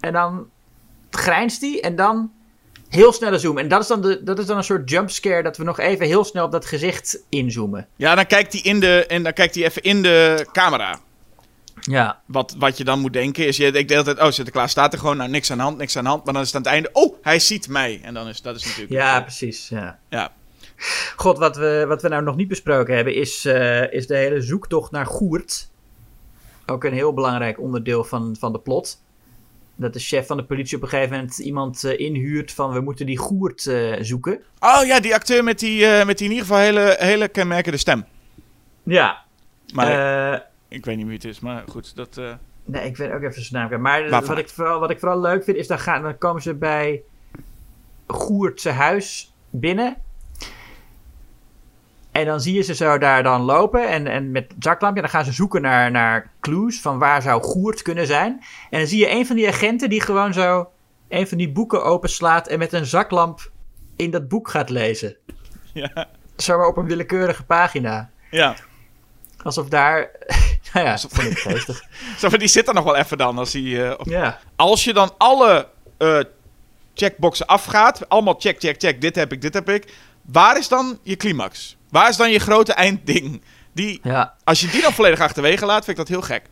En 0.00 0.12
dan 0.12 0.46
grijnst 1.10 1.60
hij. 1.60 1.80
En 1.80 1.96
dan 1.96 2.30
heel 2.88 3.12
snelle 3.12 3.38
zoom. 3.38 3.58
En 3.58 3.68
dat 3.68 3.80
is, 3.80 3.86
dan 3.86 4.02
de, 4.02 4.22
dat 4.22 4.38
is 4.38 4.46
dan 4.46 4.56
een 4.56 4.64
soort 4.64 4.90
jumpscare. 4.90 5.42
Dat 5.42 5.56
we 5.56 5.64
nog 5.64 5.78
even 5.78 6.06
heel 6.06 6.24
snel 6.24 6.44
op 6.44 6.52
dat 6.52 6.66
gezicht 6.66 7.22
inzoomen. 7.28 7.86
Ja, 7.96 8.14
dan 8.14 8.26
kijkt 8.26 8.52
hij 8.52 8.62
in 8.62 8.80
de, 8.80 9.06
en 9.06 9.22
dan 9.22 9.32
kijkt 9.32 9.54
hij 9.54 9.64
even 9.64 9.82
in 9.82 10.02
de 10.02 10.46
camera. 10.52 10.98
Ja, 11.80 12.20
Wat, 12.26 12.54
wat 12.58 12.76
je 12.76 12.84
dan 12.84 13.00
moet 13.00 13.12
denken 13.12 13.46
is, 13.46 13.56
je 13.56 13.72
denkt 13.72 13.88
de 13.88 13.94
hele 13.94 14.06
tijd, 14.06 14.20
oh 14.20 14.30
Sinterklaas 14.30 14.70
staat 14.70 14.92
er 14.92 14.98
gewoon, 14.98 15.16
nou 15.16 15.30
niks 15.30 15.50
aan 15.50 15.56
de 15.56 15.62
hand, 15.62 15.78
niks 15.78 15.96
aan 15.96 16.04
de 16.04 16.10
hand. 16.10 16.24
Maar 16.24 16.32
dan 16.32 16.42
is 16.42 16.52
het 16.52 16.56
aan 16.56 16.62
het 16.62 16.72
einde, 16.72 16.90
oh 16.92 17.16
hij 17.22 17.38
ziet 17.38 17.68
mij. 17.68 18.00
En 18.02 18.14
dan 18.14 18.28
is 18.28 18.42
dat 18.42 18.56
is 18.56 18.64
natuurlijk... 18.64 18.92
ja 18.92 19.20
precies. 19.20 19.68
Ja. 19.68 19.98
Ja. 20.08 20.32
God, 21.16 21.38
wat 21.38 21.56
we, 21.56 21.84
wat 21.88 22.02
we 22.02 22.08
nou 22.08 22.22
nog 22.22 22.36
niet 22.36 22.48
besproken 22.48 22.94
hebben, 22.94 23.14
is, 23.14 23.44
eh, 23.44 23.92
is 23.92 24.06
de 24.06 24.16
hele 24.16 24.40
zoektocht 24.40 24.90
naar 24.90 25.06
Goert. 25.06 25.70
Ook 26.66 26.84
een 26.84 26.92
heel 26.92 27.14
belangrijk 27.14 27.60
onderdeel 27.60 28.04
van, 28.04 28.36
van 28.38 28.52
de 28.52 28.58
plot. 28.58 29.02
Dat 29.76 29.92
de 29.92 29.98
chef 29.98 30.26
van 30.26 30.36
de 30.36 30.44
politie 30.44 30.76
op 30.76 30.82
een 30.82 30.88
gegeven 30.88 31.16
moment 31.16 31.38
iemand 31.38 31.84
eh, 31.84 31.98
inhuurt 31.98 32.52
van 32.52 32.72
we 32.72 32.80
moeten 32.80 33.06
die 33.06 33.18
Goert 33.18 33.66
eh, 33.66 33.92
zoeken. 34.00 34.40
Oh 34.60 34.84
ja, 34.84 35.00
die 35.00 35.14
acteur 35.14 35.44
met 35.44 35.58
die, 35.58 36.04
met 36.04 36.18
die 36.18 36.26
in 36.26 36.32
ieder 36.32 36.46
geval 36.46 36.62
hele, 36.62 36.96
hele 36.98 37.28
kenmerkende 37.28 37.78
stem. 37.78 38.04
Ja. 38.82 39.24
Maar 39.74 40.48
ik 40.68 40.84
weet 40.84 40.96
niet 40.96 41.06
wie 41.06 41.14
het 41.14 41.24
is, 41.24 41.40
maar 41.40 41.64
goed, 41.68 41.96
dat... 41.96 42.20
nee, 42.64 42.86
ik 42.86 42.96
weet 42.96 43.12
ook 43.12 43.22
even 43.22 43.42
zijn 43.44 43.68
naam. 43.70 43.80
Maar 43.80 44.08
Waarvan? 44.08 44.28
wat 44.28 44.38
ik, 44.38 44.48
vooral, 44.48 44.80
wat 44.80 44.90
ik 44.90 44.98
vooral 44.98 45.20
leuk 45.20 45.44
vind 45.44 45.56
is, 45.56 45.66
dan, 45.66 45.78
gaan, 45.78 46.02
dan 46.02 46.18
komen 46.18 46.42
ze 46.42 46.54
bij 46.54 47.02
Goert 48.06 48.60
zijn 48.60 48.74
huis 48.74 49.34
binnen. 49.50 49.96
En 52.20 52.26
dan 52.26 52.40
zie 52.40 52.54
je 52.54 52.62
ze 52.62 52.74
zo 52.74 52.98
daar 52.98 53.22
dan 53.22 53.40
lopen 53.40 53.88
en, 53.88 54.06
en 54.06 54.30
met 54.30 54.54
zaklampje. 54.58 55.00
Dan 55.00 55.10
gaan 55.10 55.24
ze 55.24 55.32
zoeken 55.32 55.62
naar, 55.62 55.90
naar 55.90 56.30
clues 56.40 56.80
van 56.80 56.98
waar 56.98 57.22
zou 57.22 57.42
Goert 57.42 57.82
kunnen 57.82 58.06
zijn. 58.06 58.44
En 58.70 58.78
dan 58.78 58.88
zie 58.88 58.98
je 58.98 59.10
een 59.10 59.26
van 59.26 59.36
die 59.36 59.48
agenten 59.48 59.88
die 59.88 60.00
gewoon 60.00 60.32
zo 60.32 60.68
een 61.08 61.28
van 61.28 61.38
die 61.38 61.50
boeken 61.52 61.84
openslaat 61.84 62.48
en 62.48 62.58
met 62.58 62.72
een 62.72 62.86
zaklamp 62.86 63.50
in 63.96 64.10
dat 64.10 64.28
boek 64.28 64.48
gaat 64.50 64.70
lezen. 64.70 65.16
ja, 65.74 66.08
Zomaar 66.36 66.66
op 66.66 66.76
een 66.76 66.86
willekeurige 66.86 67.44
pagina. 67.44 68.10
ja. 68.30 68.54
Alsof 69.42 69.68
daar... 69.68 70.10
nou 70.72 70.86
ja, 70.86 70.90
dat 70.90 71.06
vond 71.10 71.30
ik 71.30 71.38
geestig. 71.38 71.82
Zo, 72.18 72.28
die 72.28 72.48
zit 72.48 72.68
er 72.68 72.74
nog 72.74 72.84
wel 72.84 72.96
even 72.96 73.18
dan. 73.18 73.38
Als, 73.38 73.52
hij, 73.52 73.84
eh, 73.90 73.98
op- 73.98 74.06
Ja. 74.06 74.38
als 74.56 74.84
je 74.84 74.92
dan 74.92 75.10
alle 75.18 75.68
eh, 75.98 76.18
checkboxen 76.94 77.46
afgaat, 77.46 78.08
allemaal 78.08 78.34
check, 78.38 78.60
check, 78.60 78.80
check, 78.80 79.00
dit 79.00 79.14
heb 79.16 79.32
ik, 79.32 79.40
dit 79.42 79.54
heb 79.54 79.68
ik. 79.68 79.94
Waar 80.32 80.58
is 80.58 80.68
dan 80.68 80.98
je 81.02 81.16
climax? 81.16 81.76
Waar 81.90 82.08
is 82.08 82.16
dan 82.16 82.30
je 82.30 82.38
grote 82.38 82.72
eindding? 82.72 83.42
Die, 83.72 84.00
ja. 84.02 84.34
als 84.44 84.60
je 84.60 84.68
die 84.68 84.82
dan 84.82 84.92
volledig 84.92 85.20
achterwege 85.20 85.66
laat, 85.66 85.84
vind 85.84 85.98
ik 85.98 86.06
dat 86.06 86.08
heel 86.08 86.22
gek. 86.22 86.42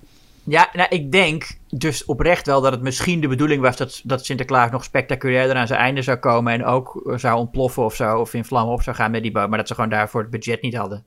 Ja, 0.45 0.69
nou, 0.73 0.89
ik 0.89 1.13
denk 1.13 1.47
dus 1.69 2.05
oprecht 2.05 2.47
wel 2.47 2.61
dat 2.61 2.73
het 2.73 2.83
misschien 2.83 3.21
de 3.21 3.29
bedoeling 3.29 3.63
was 3.63 3.77
dat, 3.77 4.01
dat 4.05 4.25
Sinterklaas 4.25 4.71
nog 4.71 4.85
spectaculairder 4.85 5.57
aan 5.57 5.67
zijn 5.67 5.81
einde 5.81 6.03
zou 6.03 6.17
komen 6.17 6.53
en 6.53 6.65
ook 6.65 7.03
eh, 7.07 7.19
zou 7.19 7.39
ontploffen 7.39 7.85
of 7.85 7.95
zo, 7.95 8.19
of 8.19 8.35
in 8.35 8.45
vlammen 8.45 8.75
op 8.75 8.83
zou 8.83 8.97
gaan 8.97 9.11
met 9.11 9.23
die 9.23 9.33
boot, 9.33 9.49
maar 9.49 9.59
dat 9.59 9.69
ze 9.69 9.75
gewoon 9.75 9.91
daarvoor 9.91 10.21
het 10.21 10.31
budget 10.31 10.63
niet 10.63 10.77
hadden. 10.77 11.05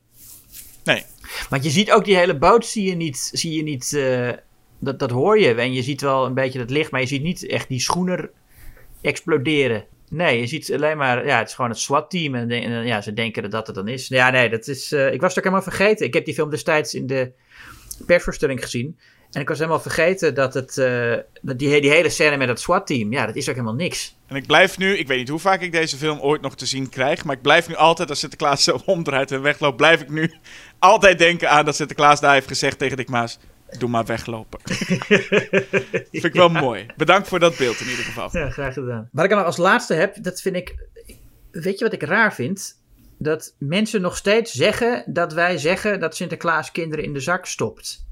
Nee. 0.83 1.03
Want 1.49 1.63
je 1.63 1.69
ziet 1.69 1.91
ook 1.91 2.05
die 2.05 2.15
hele 2.15 2.37
boot, 2.37 2.65
zie 2.65 2.89
je 2.89 2.95
niet, 2.95 3.29
zie 3.33 3.55
je 3.55 3.63
niet 3.63 3.93
eh, 3.93 4.29
dat, 4.79 4.99
dat 4.99 5.11
hoor 5.11 5.39
je. 5.39 5.53
En 5.53 5.73
je 5.73 5.83
ziet 5.83 6.01
wel 6.01 6.25
een 6.25 6.33
beetje 6.33 6.59
het 6.59 6.69
licht, 6.69 6.91
maar 6.91 7.01
je 7.01 7.07
ziet 7.07 7.23
niet 7.23 7.47
echt 7.47 7.67
die 7.67 7.79
schoener 7.79 8.31
exploderen. 9.01 9.85
Nee, 10.13 10.39
je 10.39 10.47
ziet 10.47 10.73
alleen 10.73 10.97
maar, 10.97 11.25
ja, 11.25 11.37
het 11.37 11.47
is 11.47 11.53
gewoon 11.53 11.69
het 11.69 11.79
SWAT-team 11.79 12.35
en, 12.35 12.49
en, 12.49 12.85
ja, 12.85 13.01
ze 13.01 13.13
denken 13.13 13.41
dat 13.41 13.51
dat 13.51 13.67
het 13.67 13.75
dan 13.75 13.87
is. 13.87 14.07
Ja, 14.07 14.29
nee, 14.29 14.49
dat 14.49 14.67
is, 14.67 14.91
eh, 14.91 15.13
ik 15.13 15.21
was 15.21 15.29
het 15.29 15.37
ook 15.37 15.43
helemaal 15.43 15.71
vergeten. 15.71 16.05
Ik 16.05 16.13
heb 16.13 16.25
die 16.25 16.33
film 16.33 16.49
destijds 16.49 16.93
in 16.93 17.07
de 17.07 17.31
persvoorstelling 18.05 18.61
gezien. 18.61 18.99
En 19.31 19.41
ik 19.41 19.47
was 19.47 19.57
helemaal 19.57 19.79
vergeten 19.79 20.35
dat 20.35 20.53
het, 20.53 20.77
eh, 20.77 21.13
dat 21.41 21.59
die, 21.59 21.69
hele 21.69 22.09
scène 22.09 22.37
met 22.37 22.47
het 22.47 22.59
SWAT-team, 22.59 23.11
ja, 23.11 23.25
dat 23.25 23.35
is 23.35 23.49
ook 23.49 23.55
helemaal 23.55 23.75
niks. 23.75 24.15
En 24.27 24.35
ik 24.35 24.45
blijf 24.45 24.77
nu, 24.77 24.97
ik 24.97 25.07
weet 25.07 25.17
niet 25.17 25.29
hoe 25.29 25.39
vaak 25.39 25.61
ik 25.61 25.71
deze 25.71 25.97
film 25.97 26.19
ooit 26.19 26.41
nog 26.41 26.55
te 26.55 26.65
zien 26.65 26.89
krijg, 26.89 27.23
maar 27.23 27.35
ik 27.35 27.41
blijf 27.41 27.67
nu 27.67 27.75
altijd, 27.75 28.09
als 28.09 28.19
Sinterklaas 28.19 28.63
zo 28.63 28.79
omdraait 28.85 29.31
en 29.31 29.41
wegloopt, 29.41 29.77
blijf 29.77 30.01
ik 30.01 30.09
nu 30.09 30.33
altijd 30.79 31.17
denken 31.19 31.49
aan 31.49 31.65
dat 31.65 31.75
Sinterklaas 31.75 32.19
daar 32.19 32.33
heeft 32.33 32.47
gezegd 32.47 32.77
tegen 32.77 32.97
Dick 32.97 33.09
Maas, 33.09 33.39
doe 33.79 33.89
maar 33.89 34.05
weglopen. 34.05 34.59
Vind 36.11 36.23
ik 36.23 36.33
wel 36.33 36.49
mooi. 36.49 36.85
Bedankt 36.97 37.27
voor 37.27 37.39
dat 37.39 37.57
beeld 37.57 37.79
in 37.79 37.89
ieder 37.89 38.05
geval. 38.05 38.29
Ja, 38.31 38.49
graag 38.49 38.73
gedaan. 38.73 39.09
Wat 39.11 39.23
ik 39.23 39.29
dan 39.29 39.45
als 39.45 39.57
laatste 39.57 39.93
heb, 39.93 40.23
dat 40.23 40.41
vind 40.41 40.55
ik. 40.55 40.75
Weet 41.51 41.77
je 41.77 41.83
wat 41.83 41.93
ik 41.93 42.03
raar 42.03 42.33
vind? 42.33 42.79
Dat 43.17 43.55
mensen 43.57 44.01
nog 44.01 44.17
steeds 44.17 44.51
zeggen 44.51 45.03
dat 45.07 45.33
wij 45.33 45.57
zeggen 45.57 45.99
dat 45.99 46.15
Sinterklaas 46.15 46.71
kinderen 46.71 47.05
in 47.05 47.13
de 47.13 47.19
zak 47.19 47.45
stopt. 47.45 48.05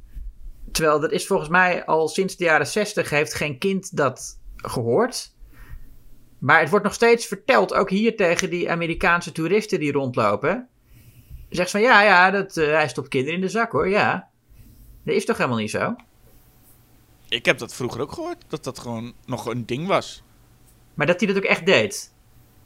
Terwijl 0.72 0.99
dat 0.99 1.12
is 1.12 1.28
volgens 1.28 1.49
mij 1.49 1.86
al 1.86 2.07
sinds 2.07 2.38
de 2.38 2.43
jaren 2.43 2.68
60 2.68 3.10
heeft 3.10 3.34
geen 3.34 3.57
kind 3.57 3.97
dat 3.97 4.39
gehoord. 4.55 5.34
Maar 6.39 6.60
het 6.60 6.70
wordt 6.70 6.86
nog 6.86 6.93
steeds 6.93 7.26
verteld, 7.26 7.74
ook 7.74 7.89
hier 7.89 8.16
tegen 8.16 8.49
die 8.49 8.72
Amerikaanse 8.72 9.32
toeristen 9.32 9.80
die 9.80 9.91
rondlopen. 9.91 10.68
Zegt 11.49 11.72
van 11.72 11.82
ja, 11.82 12.01
ja, 12.03 12.32
dat, 12.32 12.57
eh, 12.57 12.72
hij 12.72 12.88
stopt 12.88 13.07
kinderen 13.07 13.36
in 13.36 13.41
de 13.41 13.49
zak 13.49 13.72
hoor, 13.72 13.89
ja. 13.89 14.28
Dat 15.04 15.16
is 15.16 15.26
toch 15.26 15.38
helemaal 15.38 15.58
niet 15.60 15.72
zo? 15.72 15.95
Ik 17.30 17.45
heb 17.45 17.58
dat 17.58 17.74
vroeger 17.74 18.02
ook 18.02 18.12
gehoord, 18.12 18.43
dat 18.47 18.64
dat 18.64 18.80
gewoon 18.80 19.14
nog 19.26 19.45
een 19.45 19.66
ding 19.66 19.88
was. 19.88 20.24
Maar 20.93 21.08
dat 21.08 21.20
hij 21.20 21.28
dat 21.28 21.38
ook 21.38 21.50
echt 21.50 21.66
deed. 21.66 22.14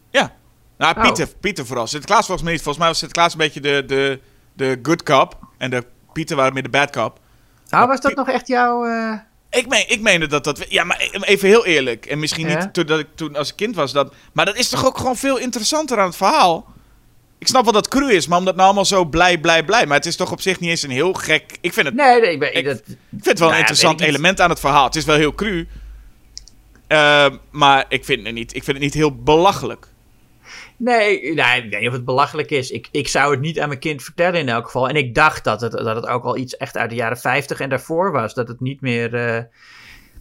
Ja. 0.10 0.36
Nou, 0.78 0.96
Oh. 0.98 1.04
Pieter, 1.04 1.28
Pieter 1.40 1.66
vooral. 1.66 1.88
Sinterklaas 1.88 2.26
volgens 2.26 2.42
mij 2.44 2.52
niet. 2.54 2.62
Volgens 2.62 2.84
mij 2.84 2.88
was 2.94 2.98
Sinterklaas 3.00 3.32
een 3.34 3.38
beetje 3.40 3.60
de, 3.62 3.84
de, 3.88 4.20
de 4.54 4.80
good 4.82 5.04
cop. 5.04 5.38
En 5.58 5.70
de 5.70 5.86
Pieter 6.14 6.36
waren 6.36 6.54
meer 6.54 6.64
de 6.64 6.70
bad 6.70 6.90
cop. 6.92 7.20
Nou, 7.70 7.88
was 7.88 8.02
dat 8.02 8.16
nog 8.16 8.30
echt 8.30 8.48
jouw. 8.48 8.86
eh, 8.86 9.20
Ik, 9.50 9.68
meen, 9.68 9.90
ik 9.90 10.02
meende 10.02 10.28
dat 10.28 10.44
dat... 10.44 10.66
Ja, 10.70 10.84
maar 10.84 10.98
even 11.22 11.48
heel 11.48 11.66
eerlijk. 11.66 12.06
En 12.06 12.20
misschien 12.20 12.48
Ja? 12.50 12.60
niet 12.64 12.74
toen, 12.74 12.86
dat 12.86 13.00
ik, 13.00 13.08
toen 13.16 13.36
als 13.36 13.56
kind 13.56 13.76
was. 13.76 13.92
Dat, 13.92 14.14
maar 14.34 14.46
dat 14.46 14.56
is 14.56 14.70
toch 14.70 14.86
ook 14.86 14.98
gewoon 14.98 15.16
veel 15.16 15.38
interessanter 15.38 16.00
aan 16.00 16.06
het 16.08 16.16
verhaal? 16.16 16.74
Ik 17.44 17.50
snap 17.50 17.64
wel 17.64 17.74
dat 17.74 17.86
het 17.86 17.94
cru 17.94 18.12
is, 18.14 18.28
maar 18.28 18.38
omdat 18.38 18.54
nou 18.56 18.66
allemaal 18.66 18.86
zo 18.86 19.06
blij, 19.06 19.38
blij, 19.39 19.64
blij. 19.64 19.86
Maar 19.86 19.98
het 19.98 20.06
is 20.06 20.16
toch 20.16 20.32
op 20.32 20.41
zich 20.41 20.60
niet 20.60 20.70
eens 20.70 20.84
een 20.84 20.89
heel 20.89 21.14
gek... 21.14 21.58
Ik 21.62 21.74
vind 21.74 21.86
het, 21.86 21.96
Nee, 21.96 22.20
nee, 22.22 22.32
ik, 22.32 22.39
ben, 22.39 22.56
Ik- 22.58 22.66
dat, 22.66 22.78
ik 22.78 22.84
vind 23.10 23.26
het 23.26 23.39
wel 23.39 23.48
Nou 23.48 23.50
een 23.50 23.66
ja, 23.66 23.70
interessant 23.70 24.02
element 24.02 24.41
aan 24.41 24.50
het 24.50 24.60
verhaal. 24.60 24.86
Het 24.86 24.96
is 24.96 25.06
wel 25.06 25.16
heel 25.16 25.34
cru. 25.36 25.68
Eh, 26.88 27.26
maar 27.52 27.86
ik 27.89 28.06
vind, 28.06 28.26
het 28.26 28.36
niet, 28.36 28.56
ik 28.56 28.64
vind 28.64 28.76
het 28.78 28.86
niet 28.86 28.94
heel 28.94 29.16
belachelijk. 29.24 29.88
nee, 30.78 31.34
nee, 31.34 31.64
ik 31.64 31.70
weet 31.72 31.80
niet 31.80 31.88
of 31.88 31.94
het 31.94 32.06
belachelijk 32.06 32.52
is. 32.52 32.72
Ik, 32.72 32.88
ik 32.91 33.08
zou 33.08 33.32
het 33.32 33.39
niet 33.41 33.60
aan 33.60 33.68
mijn 33.68 33.80
kind 33.80 34.04
vertellen 34.04 34.39
in 34.39 34.50
elk 34.50 34.66
geval. 34.66 34.89
En 34.89 34.96
ik 34.96 35.16
dacht 35.16 35.44
dat 35.44 35.62
het, 35.62 35.72
dat 35.72 35.96
het 35.96 36.06
ook 36.08 36.24
al 36.24 36.38
iets 36.38 36.58
echt 36.58 36.78
uit 36.78 36.89
de 36.89 36.96
jaren 36.96 37.18
50 37.18 37.60
en 37.60 37.70
daarvoor 37.70 38.12
was. 38.12 38.34
Dat 38.34 38.48
het 38.48 38.60
niet 38.60 38.82
meer. 38.82 39.16
eh, 39.16 39.44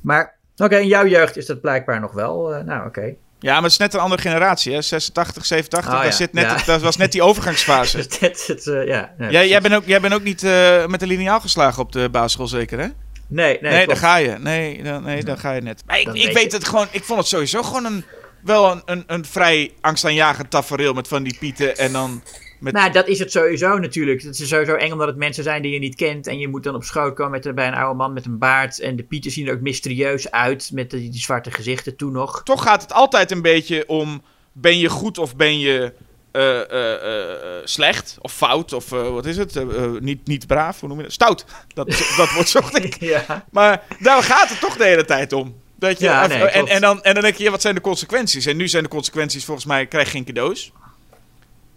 Maar 0.00 0.34
oké, 0.56 0.76
in 0.76 0.86
jouw 0.86 1.06
jeugd 1.06 1.36
is 1.36 1.46
dat 1.46 1.60
blijkbaar 1.60 2.00
nog 2.00 2.12
wel. 2.12 2.54
eh, 2.54 2.64
nou, 2.64 2.86
oké. 2.86 3.14
Ja, 3.42 3.52
maar 3.54 3.62
het 3.62 3.72
is 3.72 3.78
net 3.78 3.94
een 3.94 4.00
andere 4.00 4.22
generatie, 4.22 4.72
hè? 4.72 4.82
86, 4.82 5.46
87. 5.46 5.94
Oh, 5.98 6.04
ja. 6.04 6.10
zit 6.10 6.32
net, 6.32 6.44
Ja. 6.44 6.62
Dat 6.64 6.80
was 6.80 6.96
net 6.96 7.12
die 7.12 7.22
overgangsfase. 7.22 7.96
Dus 8.20 8.46
het, 8.46 8.66
eh, 8.66 8.86
ja, 8.86 9.12
nee, 9.18 9.30
jij, 9.30 9.48
jij, 9.48 9.60
bent 9.60 9.74
ook, 9.74 9.82
jij 9.86 10.00
bent 10.00 10.14
ook 10.14 10.22
niet 10.22 10.42
eh, 10.42 10.86
met 10.86 11.00
de 11.00 11.06
lineaal 11.06 11.40
geslagen 11.40 11.82
op 11.82 11.92
de 11.92 12.08
basisschool, 12.08 12.46
zeker, 12.46 12.78
hè? 12.78 12.86
Nee, 13.26 13.58
nee, 13.60 13.72
Nee, 13.72 13.84
klopt. 13.84 13.98
ga 13.98 14.16
je. 14.16 14.36
Nee, 14.38 14.82
dan, 14.82 15.02
nee, 15.02 15.24
dan 15.24 15.38
ga 15.38 15.52
je 15.52 15.60
net. 15.60 15.82
Maar 15.86 15.98
ik, 15.98 16.06
Dan 16.06 16.16
ik 16.16 16.32
weet 16.32 16.52
het 16.52 16.68
gewoon... 16.68 16.86
Ik 16.90 17.04
vond 17.04 17.18
het 17.18 17.28
sowieso 17.28 17.62
gewoon 17.62 17.84
een... 17.84 18.04
Wel 18.42 18.70
een, 18.70 18.82
een, 18.84 19.04
een 19.06 19.24
vrij 19.24 19.72
angstaanjagend 19.80 20.50
tafereel 20.50 20.92
met 20.92 21.08
van 21.08 21.22
die 21.22 21.36
pieten 21.38 21.76
en 21.76 21.92
dan... 21.92 22.22
Met, 22.62 22.72
Nou, 22.72 22.92
dat 22.92 23.08
is 23.08 23.18
het 23.18 23.32
sowieso 23.32 23.78
natuurlijk. 23.78 24.22
Het 24.22 24.38
is 24.38 24.48
sowieso 24.48 24.74
eng 24.74 24.92
omdat 24.92 25.06
het 25.06 25.16
mensen 25.16 25.44
zijn 25.44 25.62
die 25.62 25.72
je 25.72 25.78
niet 25.78 25.94
kent. 25.94 26.26
En 26.26 26.38
je 26.38 26.48
moet 26.48 26.62
dan 26.62 26.74
op 26.74 26.84
schoot 26.84 27.14
komen 27.14 27.30
met, 27.30 27.54
bij 27.54 27.66
een 27.66 27.74
oude 27.74 27.96
man 27.96 28.12
met 28.12 28.26
een 28.26 28.38
baard. 28.38 28.80
En 28.80 28.96
de 28.96 29.02
pieten 29.02 29.30
zien 29.30 29.46
er 29.46 29.54
ook 29.54 29.60
mysterieus 29.60 30.30
uit. 30.30 30.70
Met 30.72 30.90
die, 30.90 31.10
die 31.10 31.20
zwarte 31.20 31.50
gezichten 31.50 31.96
toen 31.96 32.12
nog. 32.12 32.42
toch 32.42 32.62
gaat 32.62 32.82
het 32.82 32.92
altijd 32.92 33.30
een 33.30 33.42
beetje 33.42 33.88
om... 33.88 34.22
Ben 34.52 34.78
je 34.78 34.88
goed 34.88 35.18
of 35.18 35.36
ben 35.36 35.58
je 35.58 35.92
eh, 36.32 36.70
eh, 36.70 36.94
eh, 36.94 37.60
slecht? 37.64 38.16
Of 38.20 38.32
fout? 38.32 38.72
Of 38.72 38.88
wat 38.88 39.26
is 39.26 39.36
het? 39.36 39.64
Niet, 40.00 40.26
niet 40.26 40.46
braaf? 40.46 40.80
Hoe 40.80 40.88
noem 40.88 40.98
je 40.98 41.04
dat? 41.04 41.12
Stout. 41.12 41.44
Dat, 41.74 41.86
dat 42.16 42.32
woord 42.32 42.48
zocht 42.48 42.84
ik. 42.84 43.00
ja. 43.00 43.44
Maar 43.50 43.82
daar 44.00 44.22
gaat 44.22 44.48
het 44.48 44.60
toch 44.60 44.76
de 44.76 44.84
hele 44.84 45.04
tijd 45.04 45.32
om. 45.32 45.54
Dat 45.78 45.98
je, 45.98 46.04
Ja, 46.04 46.22
en, 46.22 46.28
nee, 46.28 46.48
en, 46.48 46.66
en, 46.66 46.80
dan, 46.80 47.02
en 47.02 47.14
dan 47.14 47.22
denk 47.22 47.36
je, 47.36 47.50
wat 47.50 47.62
zijn 47.62 47.74
de 47.74 47.80
consequenties? 47.80 48.46
En 48.46 48.56
nu 48.56 48.68
zijn 48.68 48.82
de 48.82 48.88
consequenties 48.88 49.44
volgens 49.44 49.66
mij, 49.66 49.86
krijg 49.86 50.06
je 50.06 50.12
geen 50.12 50.24
cadeaus. 50.24 50.72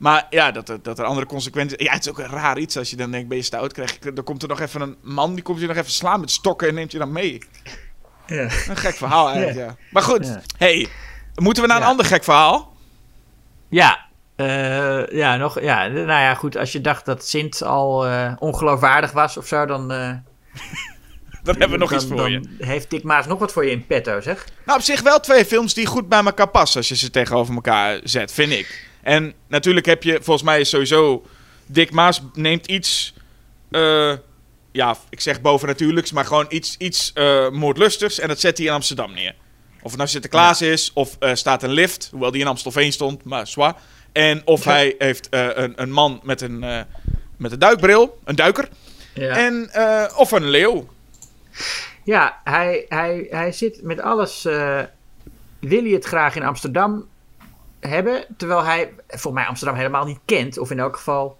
Maar 0.05 0.27
ja, 0.29 0.51
dat, 0.51 0.69
er- 0.69 0.81
dat 0.81 0.99
er 0.99 1.05
andere 1.05 1.25
consequenties... 1.27 1.77
Ja, 1.85 1.93
het 1.93 2.05
is 2.05 2.09
ook 2.11 2.19
een 2.19 2.27
raar 2.29 2.57
iets 2.57 2.77
als 2.77 2.89
je 2.89 2.95
dan 2.95 3.11
denkt, 3.11 3.27
ben 3.27 3.37
je 3.37 3.43
stout? 3.43 3.73
Krijg 3.73 3.97
je, 4.01 4.13
dan 4.13 4.23
komt 4.23 4.41
er 4.43 4.47
nog 4.47 4.59
even 4.59 4.81
een 4.81 4.95
man, 5.01 5.33
die 5.33 5.43
komt 5.43 5.59
je 5.59 5.67
nog 5.67 5.75
even 5.75 5.91
slaan 5.91 6.19
met 6.19 6.31
stokken 6.31 6.67
en 6.67 6.73
neemt 6.73 6.91
je 6.91 6.97
dan 6.97 7.11
mee. 7.11 7.39
Ja. 8.27 8.41
Een 8.67 8.77
gek 8.77 8.95
verhaal 8.95 9.27
eigenlijk, 9.29 9.57
ja. 9.57 9.75
Maar 9.91 10.03
goed, 10.03 10.25
Ja. 10.27 10.41
hey, 10.57 10.87
moeten 11.35 11.63
we 11.63 11.69
naar 11.69 11.77
een 11.81 11.87
ander 11.87 12.05
gek 12.05 12.23
verhaal? 12.23 12.75
Ja, 13.69 14.05
eh, 14.35 15.07
ja, 15.07 15.35
nog, 15.35 15.61
ja, 15.61 15.87
nou 15.87 16.07
ja, 16.07 16.33
goed. 16.35 16.57
Als 16.57 16.71
je 16.71 16.81
dacht 16.81 17.05
dat 17.05 17.27
Sint 17.27 17.63
al 17.63 18.05
eh, 18.07 18.31
ongeloofwaardig 18.39 19.11
was 19.11 19.37
of 19.37 19.47
zo, 19.47 19.65
dan, 19.65 19.91
eh, 19.91 20.09
Dan 21.43 21.55
hebben 21.55 21.69
we 21.71 21.77
nog 21.77 21.89
dan, 21.89 21.99
iets 21.99 22.07
voor 22.07 22.17
dan 22.17 22.31
je. 22.31 22.55
heeft 22.59 22.89
Dick 22.89 23.03
Maas 23.03 23.25
nog 23.27 23.39
wat 23.39 23.51
voor 23.51 23.65
je 23.65 23.71
in 23.71 23.85
petto, 23.85 24.21
zeg. 24.21 24.45
Nou, 24.65 24.77
op 24.79 24.83
zich 24.85 25.01
wel 25.01 25.19
twee 25.19 25.45
films 25.45 25.73
die 25.73 25.85
goed 25.85 26.09
bij 26.09 26.23
elkaar 26.23 26.47
passen 26.47 26.77
als 26.77 26.87
je 26.89 26.95
ze 26.95 27.09
tegenover 27.09 27.55
elkaar 27.55 27.99
zet, 28.03 28.31
vind 28.31 28.51
ik. 28.51 28.87
En 29.05 29.33
natuurlijk 29.47 29.85
heb 29.85 30.03
je, 30.03 30.13
volgens 30.21 30.45
mij 30.45 30.59
is 30.59 30.69
sowieso, 30.69 31.25
Dick 31.65 31.91
Maas 31.91 32.21
neemt 32.33 32.65
iets, 32.65 33.13
eh, 33.71 34.13
ja, 34.71 34.97
ik 35.09 35.21
zeg 35.21 35.41
bovennatuurlijks, 35.41 36.11
maar 36.11 36.25
gewoon 36.25 36.45
iets, 36.49 36.75
iets 36.77 37.13
eh, 37.13 37.49
moordlustigs 37.49 38.19
en 38.19 38.27
dat 38.27 38.39
zet 38.39 38.57
hij 38.57 38.67
in 38.67 38.73
Amsterdam 38.73 39.13
neer. 39.13 39.35
Of 39.81 39.89
het 39.89 39.97
nou 39.97 40.09
Sinterklaas 40.09 40.61
is, 40.61 40.91
of 40.93 41.15
eh, 41.19 41.33
staat 41.33 41.63
een 41.63 41.71
lift, 41.71 42.07
hoewel 42.11 42.31
die 42.31 42.41
in 42.41 42.47
Amstelveen 42.47 42.91
stond, 42.91 43.23
maar 43.23 43.47
zwaar. 43.47 43.75
En 44.11 44.41
of 44.45 44.63
hij 44.63 44.95
heeft 44.97 45.27
een, 45.29 45.81
een 45.81 45.91
man 45.91 46.19
met 46.23 46.41
een, 46.41 46.59
met 47.37 47.51
een 47.51 47.59
duikbril, 47.59 48.19
een 48.23 48.35
duiker, 48.35 48.69
Ja. 49.13 49.35
en, 49.35 49.69
of 50.15 50.31
een 50.31 50.49
leeuw. 50.49 50.87
Ja, 52.03 52.41
hij, 52.43 52.85
hij, 52.89 53.27
hij 53.29 53.51
zit 53.51 53.83
met 53.83 53.99
alles. 54.01 54.43
wil 55.59 55.81
hij 55.81 55.91
het 55.91 56.05
graag 56.05 56.35
in 56.35 56.43
Amsterdam 56.43 57.07
hebben? 57.85 58.25
Terwijl 58.37 58.63
hij 58.63 58.93
volgens 59.07 59.33
mij 59.33 59.45
Amsterdam 59.45 59.77
helemaal 59.77 60.05
niet 60.05 60.19
kent. 60.25 60.57
Of 60.57 60.71
in 60.71 60.79
elk 60.79 60.95
geval. 60.95 61.37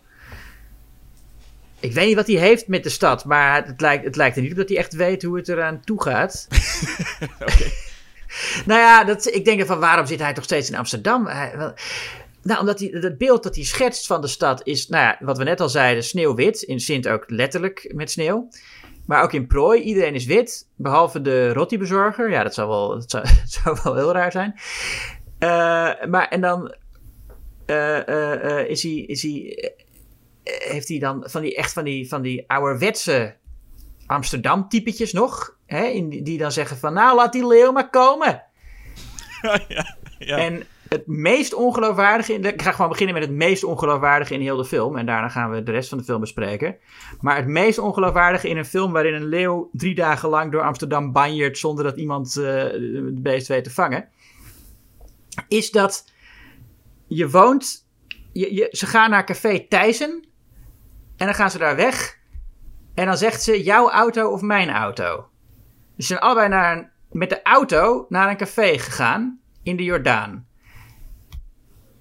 Ik 1.80 1.94
weet 1.94 2.08
niet 2.08 2.16
wat 2.16 2.28
hij 2.28 2.36
heeft 2.36 2.68
met 2.68 2.84
de 2.84 2.90
stad. 2.90 3.26
Maar 3.26 3.66
het 3.66 3.82
lijkt, 3.82 4.06
het 4.06 4.16
lijkt 4.16 4.36
er 4.36 4.42
niet 4.42 4.52
op 4.52 4.58
dat 4.58 4.70
hij 4.70 4.78
echt 4.78 4.94
weet 4.94 5.24
hoe 5.24 5.38
het 5.38 5.50
eraan 5.50 5.82
toe 5.84 6.02
gaat. 6.02 6.48
nou 8.66 8.80
ja, 8.80 9.04
dat, 9.04 9.26
ik 9.26 9.46
denk 9.46 9.66
van 9.66 9.80
waarom 9.80 10.06
zit 10.06 10.20
hij 10.20 10.34
toch 10.34 10.44
steeds 10.44 10.70
in 10.70 10.78
Amsterdam? 10.78 11.28
Hij- 11.28 11.58
wel- 11.58 11.74
nou, 12.42 12.60
omdat 12.60 12.80
hij, 12.80 12.90
het 12.92 13.18
beeld 13.18 13.44
dat 13.44 13.56
hij 13.56 13.64
schetst 13.64 14.08
van 14.08 14.22
de 14.22 14.28
stad 14.28 14.62
is, 14.64 14.88
nou 14.88 15.04
ja, 15.04 15.18
wat 15.20 15.38
we 15.38 15.44
net 15.44 15.62
al 15.62 15.70
zeiden, 15.70 16.04
sneeuwwit. 16.04 16.62
In 16.62 16.80
Sint 16.80 17.08
ook 17.08 17.24
letterlijk 17.28 17.92
met 17.96 18.12
sneeuw. 18.12 18.50
Maar 19.06 19.24
ook 19.24 19.34
in 19.34 19.48
Prooi, 19.48 19.82
iedereen 19.82 20.14
is 20.14 20.26
wit, 20.26 20.68
behalve 20.76 21.22
de 21.22 21.54
rottibezorger. 21.54 22.30
Ja, 22.30 22.44
dat 22.44 22.54
zou 22.54 22.68
wel, 22.70 22.90
dat 22.90 23.10
zou, 23.12 23.24
dat 23.24 23.52
zou 23.64 23.80
wel 23.84 23.96
heel 23.96 24.14
raar 24.14 24.32
zijn. 24.32 24.56
Eh, 25.40 25.50
maar 26.10 26.28
en 26.28 26.42
dan 26.42 26.76
eh, 27.66 28.60
eh, 28.60 28.70
is 28.70 28.84
hij, 28.84 28.92
is 28.92 29.22
hij, 29.22 29.74
heeft 30.44 30.88
hij 30.88 31.00
dan 31.00 31.24
van 31.28 31.42
die 31.42 31.56
echt 31.56 31.74
van 31.74 31.84
die, 31.84 32.08
van 32.08 32.22
die 32.22 32.44
ouderwetse 32.48 33.36
Amsterdam-typetjes 34.06 35.14
nog, 35.14 35.58
hè, 35.66 35.84
in, 35.86 36.10
die- 36.10 36.22
die 36.22 36.38
dan 36.38 36.52
zeggen 36.52 36.78
van, 36.78 36.94
nou, 36.94 37.16
laat 37.16 37.34
die 37.34 37.48
leeuw 37.48 37.72
maar 37.72 37.90
komen. 37.90 38.44
ja, 39.68 39.96
ja. 40.20 40.38
En 40.38 40.64
het 40.90 41.08
meest 41.08 41.54
ongeloofwaardige... 41.54 42.34
In 42.34 42.42
de, 42.42 42.54
ik 42.54 42.62
ga 42.62 42.72
gewoon 42.72 42.90
beginnen 42.90 43.16
met 43.16 43.24
het 43.24 43.34
meest 43.34 43.64
ongeloofwaardige 43.64 44.34
in 44.34 44.42
heel 44.42 44.58
de 44.58 44.66
film. 44.66 44.98
En 44.98 45.06
daarna 45.06 45.30
gaan 45.30 45.52
we 45.52 45.64
de 45.64 45.72
rest 45.72 45.90
van 45.90 45.98
de 45.98 46.04
film 46.04 46.20
bespreken. 46.20 46.76
Maar 47.22 47.36
het 47.36 47.48
meest 47.48 47.78
ongeloofwaardige 47.78 48.50
in 48.50 48.58
een 48.58 48.66
film... 48.66 48.92
waarin 48.92 49.14
een 49.14 49.26
leeuw 49.28 49.70
drie 49.72 49.96
dagen 49.96 50.30
lang 50.30 50.52
door 50.52 50.62
Amsterdam 50.62 51.12
banjert... 51.12 51.58
zonder 51.58 51.84
dat 51.84 51.98
iemand 51.98 52.38
eh 52.38 52.64
het 52.64 53.22
beest 53.24 53.48
weet 53.48 53.64
te 53.64 53.72
vangen... 53.72 54.10
is 55.48 55.72
dat 55.72 56.12
je 57.08 57.30
woont... 57.30 57.88
Je, 58.34 58.68
ze 58.72 58.86
gaan 58.86 59.10
naar 59.10 59.26
café 59.26 59.60
Thijssen... 59.60 60.28
en 61.18 61.26
dan 61.26 61.36
gaan 61.36 61.52
ze 61.52 61.58
daar 61.58 61.76
weg... 61.76 62.20
en 62.94 63.06
dan 63.06 63.18
zegt 63.18 63.44
ze 63.44 63.64
jouw 63.64 63.90
auto 63.90 64.30
of 64.30 64.42
mijn 64.42 64.70
auto. 64.70 65.30
Ze 65.98 66.06
zijn 66.06 66.20
allebei 66.20 66.48
naar 66.48 66.94
met 67.12 67.30
de 67.30 67.42
auto 67.44 68.06
naar 68.10 68.30
een 68.30 68.38
café 68.38 68.78
gegaan 68.78 69.40
in 69.64 69.76
de 69.76 69.84
Jordaan. 69.84 70.48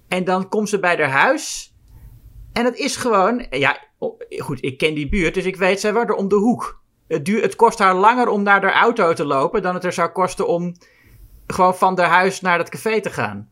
En 0.09 0.25
dan 0.25 0.49
komt 0.49 0.69
ze 0.69 0.79
bij 0.79 0.97
haar 0.97 1.11
huis. 1.11 1.75
En 2.53 2.65
het 2.65 2.77
is 2.77 2.97
gewoon. 2.97 3.47
Ja, 3.51 3.79
goed, 4.39 4.65
ik 4.65 4.79
ken 4.79 4.95
die 4.95 5.09
buurt, 5.09 5.35
dus 5.35 5.45
ik 5.45 5.57
weet, 5.57 5.81
zij 5.81 5.93
wordt 5.93 6.11
er 6.11 6.17
om 6.17 6.29
de 6.29 6.35
hoek. 6.35 6.83
Het, 7.09 7.25
duur, 7.25 7.43
het 7.43 7.57
kost 7.57 7.79
haar 7.79 7.95
langer 7.95 8.29
om 8.29 8.43
naar 8.43 8.63
haar 8.63 8.73
auto 8.73 9.13
te 9.13 9.25
lopen 9.25 9.63
dan 9.63 9.75
het 9.75 9.85
er 9.85 9.93
zou 9.93 10.09
kosten 10.09 10.49
om 10.49 10.75
gewoon 11.47 11.77
van 11.77 11.99
haar 11.99 12.09
huis 12.09 12.41
naar 12.41 12.59
dat 12.59 12.69
café 12.69 13.01
te 13.01 13.11
gaan. 13.11 13.51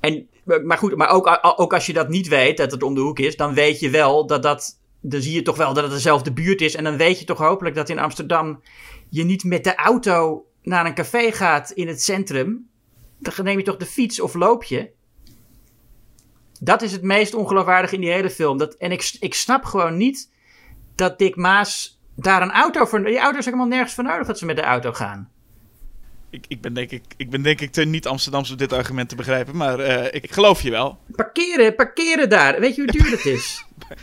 En, 0.00 0.28
maar 0.64 0.78
goed, 0.78 0.96
maar 0.96 1.08
ook, 1.08 1.38
ook 1.56 1.72
als 1.72 1.86
je 1.86 1.92
dat 1.92 2.08
niet 2.08 2.28
weet, 2.28 2.56
dat 2.56 2.70
het 2.70 2.82
om 2.82 2.94
de 2.94 3.00
hoek 3.00 3.18
is, 3.18 3.36
dan 3.36 3.54
weet 3.54 3.80
je 3.80 3.90
wel 3.90 4.26
dat 4.26 4.42
dat. 4.42 4.80
Dan 5.00 5.20
zie 5.20 5.34
je 5.34 5.42
toch 5.42 5.56
wel 5.56 5.74
dat 5.74 5.84
het 5.84 5.92
dezelfde 5.92 6.32
buurt 6.32 6.60
is. 6.60 6.74
En 6.74 6.84
dan 6.84 6.96
weet 6.96 7.18
je 7.18 7.24
toch 7.24 7.38
hopelijk 7.38 7.74
dat 7.74 7.88
in 7.88 7.98
Amsterdam 7.98 8.62
je 9.08 9.24
niet 9.24 9.44
met 9.44 9.64
de 9.64 9.74
auto 9.74 10.46
naar 10.62 10.86
een 10.86 10.94
café 10.94 11.32
gaat 11.32 11.70
in 11.70 11.88
het 11.88 12.02
centrum. 12.02 12.68
Dan 13.18 13.44
neem 13.44 13.58
je 13.58 13.64
toch 13.64 13.76
de 13.76 13.86
fiets 13.86 14.20
of 14.20 14.34
loop 14.34 14.64
je. 14.64 14.90
Dat 16.60 16.82
is 16.82 16.92
het 16.92 17.02
meest 17.02 17.34
ongeloofwaardige 17.34 17.94
in 17.94 18.00
die 18.00 18.10
hele 18.10 18.30
film. 18.30 18.58
Dat, 18.58 18.74
en 18.74 18.92
ik, 18.92 19.16
ik 19.20 19.34
snap 19.34 19.64
gewoon 19.64 19.96
niet 19.96 20.30
dat 20.94 21.18
Dick 21.18 21.36
Maas 21.36 22.00
daar 22.16 22.42
een 22.42 22.52
auto 22.52 22.84
voor... 22.84 23.04
Die 23.04 23.18
auto 23.18 23.38
is 23.38 23.44
helemaal 23.44 23.66
nergens 23.66 23.94
voor 23.94 24.04
nodig 24.04 24.26
dat 24.26 24.38
ze 24.38 24.46
met 24.46 24.56
de 24.56 24.62
auto 24.62 24.92
gaan. 24.92 25.30
Ik, 26.30 26.44
ik, 26.48 26.60
ben 26.60 26.74
denk 26.74 26.90
ik, 26.90 27.02
ik 27.16 27.30
ben 27.30 27.42
denk 27.42 27.60
ik 27.60 27.72
te 27.72 27.84
niet 27.84 28.06
Amsterdams 28.06 28.50
om 28.50 28.56
dit 28.56 28.72
argument 28.72 29.08
te 29.08 29.16
begrijpen, 29.16 29.56
maar 29.56 29.80
eh, 29.80 30.04
ik, 30.04 30.22
ik 30.22 30.32
geloof 30.32 30.62
je 30.62 30.70
wel. 30.70 30.98
Parkeren, 31.16 31.74
parkeren 31.74 32.28
daar. 32.28 32.60
Weet 32.60 32.74
je 32.74 32.82
hoe 32.82 32.92
duur 32.92 33.10
dat 33.10 33.24
is? 33.24 33.64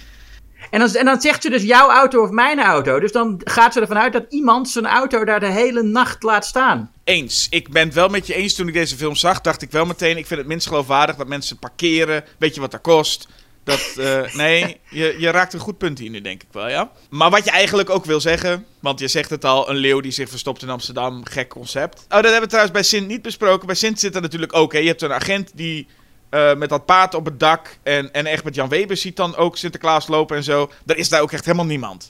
En 0.69 0.79
dan, 0.79 0.93
en 0.93 1.05
dan 1.05 1.21
zegt 1.21 1.41
ze 1.41 1.49
dus 1.49 1.63
jouw 1.63 1.89
auto 1.89 2.23
of 2.23 2.29
mijn 2.29 2.59
auto. 2.59 2.99
Dus 2.99 3.11
dan 3.11 3.41
gaat 3.43 3.73
ze 3.73 3.81
ervan 3.81 3.97
uit 3.97 4.13
dat 4.13 4.25
iemand 4.29 4.69
zijn 4.69 4.85
auto 4.85 5.23
daar 5.23 5.39
de 5.39 5.51
hele 5.51 5.83
nacht 5.83 6.23
laat 6.23 6.45
staan. 6.45 6.91
Eens. 7.03 7.47
Ik 7.49 7.69
ben 7.69 7.85
het 7.85 7.93
wel 7.93 8.07
met 8.07 8.27
je 8.27 8.35
eens. 8.35 8.55
Toen 8.55 8.67
ik 8.67 8.73
deze 8.73 8.95
film 8.95 9.15
zag, 9.15 9.41
dacht 9.41 9.61
ik 9.61 9.71
wel 9.71 9.85
meteen... 9.85 10.17
ik 10.17 10.25
vind 10.25 10.39
het 10.39 10.49
minst 10.49 10.67
geloofwaardig 10.67 11.15
dat 11.15 11.27
mensen 11.27 11.59
parkeren. 11.59 12.23
Weet 12.37 12.55
je 12.55 12.61
wat 12.61 12.71
dat 12.71 12.81
kost? 12.81 13.27
Dat, 13.65 13.95
eh, 13.97 14.33
nee, 14.33 14.79
je, 14.89 15.15
je 15.19 15.29
raakt 15.29 15.53
een 15.53 15.59
goed 15.59 15.77
punt 15.77 15.99
hier 15.99 16.09
nu, 16.09 16.21
denk 16.21 16.43
ik 16.43 16.49
wel, 16.51 16.69
ja. 16.69 16.91
Maar 17.09 17.29
wat 17.29 17.45
je 17.45 17.51
eigenlijk 17.51 17.89
ook 17.89 18.05
wil 18.05 18.21
zeggen... 18.21 18.65
want 18.79 18.99
je 18.99 19.07
zegt 19.07 19.29
het 19.29 19.45
al, 19.45 19.69
een 19.69 19.75
leeuw 19.75 19.99
die 19.99 20.11
zich 20.11 20.29
verstopt 20.29 20.61
in 20.61 20.69
Amsterdam. 20.69 21.25
Gek 21.25 21.49
concept. 21.49 21.99
Oh, 21.99 22.09
dat 22.09 22.23
hebben 22.23 22.41
we 22.41 22.47
trouwens 22.47 22.73
bij 22.73 22.83
Sint 22.83 23.07
niet 23.07 23.21
besproken. 23.21 23.67
Bij 23.67 23.75
Sint 23.75 23.99
zit 23.99 24.15
er 24.15 24.21
natuurlijk 24.21 24.55
ook... 24.55 24.73
Hè. 24.73 24.79
Je 24.79 24.87
hebt 24.87 25.01
een 25.01 25.13
agent 25.13 25.51
die 25.53 25.87
eh, 26.29 26.55
met 26.55 26.69
dat 26.69 26.85
paard 26.85 27.13
op 27.13 27.25
het 27.25 27.39
dak... 27.39 27.77
En, 27.83 28.13
en 28.13 28.25
echt 28.25 28.43
met 28.43 28.55
Jan 28.55 28.69
Weber 28.69 28.97
ziet 28.97 29.15
dan 29.15 29.35
ook 29.35 29.57
Sinterklaas 29.57 30.07
lopen 30.07 30.37
en 30.37 30.43
zo. 30.43 30.71
Er 30.85 30.97
is 30.97 31.09
daar 31.09 31.21
ook 31.21 31.31
echt 31.31 31.45
helemaal 31.45 31.65
niemand. 31.65 32.09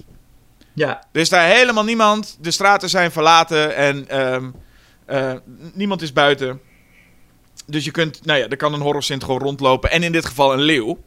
Ja, 0.74 1.04
Er 1.12 1.22
is 1.22 1.30
daar 1.30 1.48
helemaal 1.48 1.84
niemand. 1.84 2.38
De 2.40 2.52
straten 2.52 2.90
zijn 2.90 3.12
verlaten 3.12 3.76
en 3.76 4.10
ehm, 4.10 4.50
eh, 5.06 5.34
niemand 5.74 6.02
is 6.02 6.14
buiten. 6.14 6.62
Dus 7.66 7.86
je 7.86 7.92
kunt, 7.92 8.26
nou 8.26 8.40
ja, 8.40 8.48
er 8.48 8.58
kan 8.58 8.74
een 8.74 8.82
horrorsint 8.82 9.24
gewoon 9.24 9.42
rondlopen. 9.42 9.92
En 9.92 10.04
in 10.04 10.12
dit 10.12 10.26
geval 10.26 10.54
een 10.54 10.62
leeuw. 10.62 10.98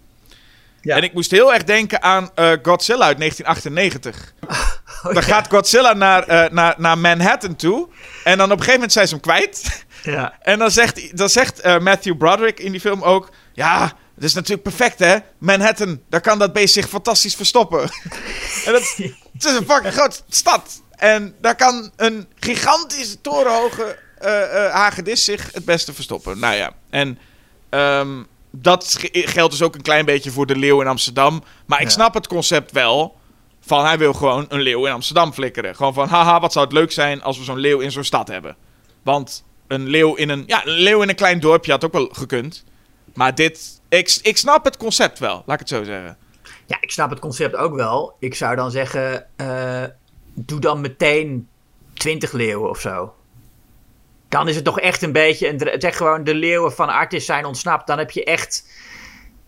Ja. 0.81 0.97
En 0.97 1.03
ik 1.03 1.13
moest 1.13 1.31
heel 1.31 1.55
erg 1.55 1.65
denken 1.65 2.03
aan 2.03 2.31
eh, 2.35 2.53
Godzilla 2.63 3.05
uit 3.05 3.19
1998. 3.19 4.33
Oh, 4.99 5.05
Dan 5.05 5.15
ja. 5.15 5.21
gaat 5.21 5.49
Godzilla 5.49 5.93
naar, 5.93 6.23
eh, 6.23 6.51
naar, 6.51 6.75
naar 6.79 6.99
Manhattan 6.99 7.57
toe. 7.57 7.89
En 8.25 8.39
dan 8.39 8.47
op 8.47 8.51
een 8.51 8.65
gegeven 8.65 8.73
moment 8.73 8.93
zijn 8.93 9.09
ze 9.09 9.15
hem 9.15 9.23
kwijt. 9.23 9.85
ja. 10.03 10.35
En 10.43 10.59
dan 10.59 10.71
zegt, 10.71 11.17
dan 11.17 11.29
zegt 11.29 11.61
eh, 11.61 11.79
Matthew 11.79 12.17
Broderick 12.17 12.61
in 12.61 12.73
die 12.73 12.81
film 12.81 13.03
ook... 13.03 13.31
Ja, 13.53 13.93
het 14.15 14.25
is 14.25 14.35
natuurlijk 14.35 14.63
perfect, 14.63 14.99
hè? 14.99 15.17
Manhattan, 15.39 16.01
daar 16.09 16.21
kan 16.21 16.39
dat 16.39 16.53
beest 16.53 16.75
zich 16.75 16.89
fantastisch 16.89 17.35
verstoppen. 17.35 17.81
en 18.67 18.73
dat, 18.73 18.83
het 19.33 19.45
is 19.45 19.53
een 19.53 19.67
fucking 19.67 19.95
grote 19.95 20.21
stad. 20.29 20.83
En 20.91 21.35
daar 21.41 21.57
kan 21.57 21.91
een 21.97 22.29
gigantische 22.39 23.21
torenhoge 23.21 23.99
hagedis 24.73 25.25
zich 25.25 25.53
het 25.53 25.65
beste 25.65 25.95
verstoppen. 25.95 26.39
Nou 26.39 26.55
ja, 26.55 26.73
en 26.91 27.19
ehm, 27.71 28.23
dat 28.63 28.97
ge- 29.01 29.23
geldt 29.29 29.53
dus 29.53 29.63
ook 29.63 29.75
een 29.75 29.83
klein 29.83 30.05
beetje 30.05 30.31
voor 30.31 30.47
de 30.47 30.57
leeuw 30.57 30.81
in 30.81 30.87
Amsterdam. 30.87 31.43
Maar 31.67 31.79
ik 31.81 31.85
Ja. 31.87 31.93
snap 31.93 32.15
het 32.15 32.27
concept 32.27 32.73
wel... 32.73 33.17
Van 33.61 33.85
hij 33.85 33.99
wil 33.99 34.13
gewoon 34.13 34.47
een 34.49 34.61
leeuw 34.61 34.87
in 34.87 34.93
Amsterdam 34.93 35.33
flikkeren. 35.33 35.77
Gewoon 35.77 35.95
van, 35.95 36.09
haha, 36.09 36.41
wat 36.41 36.53
zou 36.53 36.65
het 36.65 36.75
leuk 36.75 36.93
zijn 36.93 37.23
als 37.23 37.39
we 37.39 37.45
zo'n 37.45 37.59
leeuw 37.59 37.79
in 37.79 37.91
zo'n 37.93 38.05
stad 38.05 38.29
hebben. 38.29 38.57
Want 39.03 39.45
een 39.67 39.87
leeuw 39.89 40.15
in 40.15 40.29
een, 40.29 40.45
ja, 40.47 40.67
een 40.67 40.73
leeuw 40.73 41.03
in 41.03 41.09
een 41.09 41.15
klein 41.15 41.41
dorpje 41.41 41.71
had 41.73 41.85
ook 41.85 41.93
wel 41.93 42.09
gekund. 42.13 42.65
Maar 43.15 43.35
dit, 43.35 43.81
ik, 43.89 44.19
ik 44.23 44.37
snap 44.37 44.65
het 44.65 44.77
concept 44.77 45.19
wel, 45.19 45.43
laat 45.47 45.61
ik 45.61 45.69
het 45.69 45.69
zo 45.69 45.85
zeggen. 45.85 46.17
Ja, 46.67 46.77
ik 46.81 46.91
snap 46.91 47.11
het 47.11 47.19
concept 47.19 47.57
ook 47.57 47.75
wel. 47.75 48.17
Ik 48.21 48.35
zou 48.35 48.57
dan 48.57 48.71
zeggen, 48.71 49.27
eh, 49.37 49.85
doe 50.35 50.61
dan 50.61 50.81
meteen 50.81 51.49
20 51.95 52.33
leeuwen 52.33 52.71
of 52.71 52.81
zo. 52.81 53.15
Dan 54.29 54.49
is 54.49 54.55
het 54.55 54.65
toch 54.65 54.81
echt 54.81 55.03
een 55.03 55.13
beetje, 55.13 55.49
een, 55.49 55.59
dre- 55.59 55.75
zeg 55.79 55.97
gewoon 55.97 56.25
de 56.25 56.35
leeuwen 56.35 56.73
van 56.73 56.89
Artis 56.89 57.25
zijn 57.27 57.45
ontsnapt. 57.45 57.87
Dan 57.87 57.99
heb 57.99 58.11
je 58.11 58.25
echt 58.25 58.65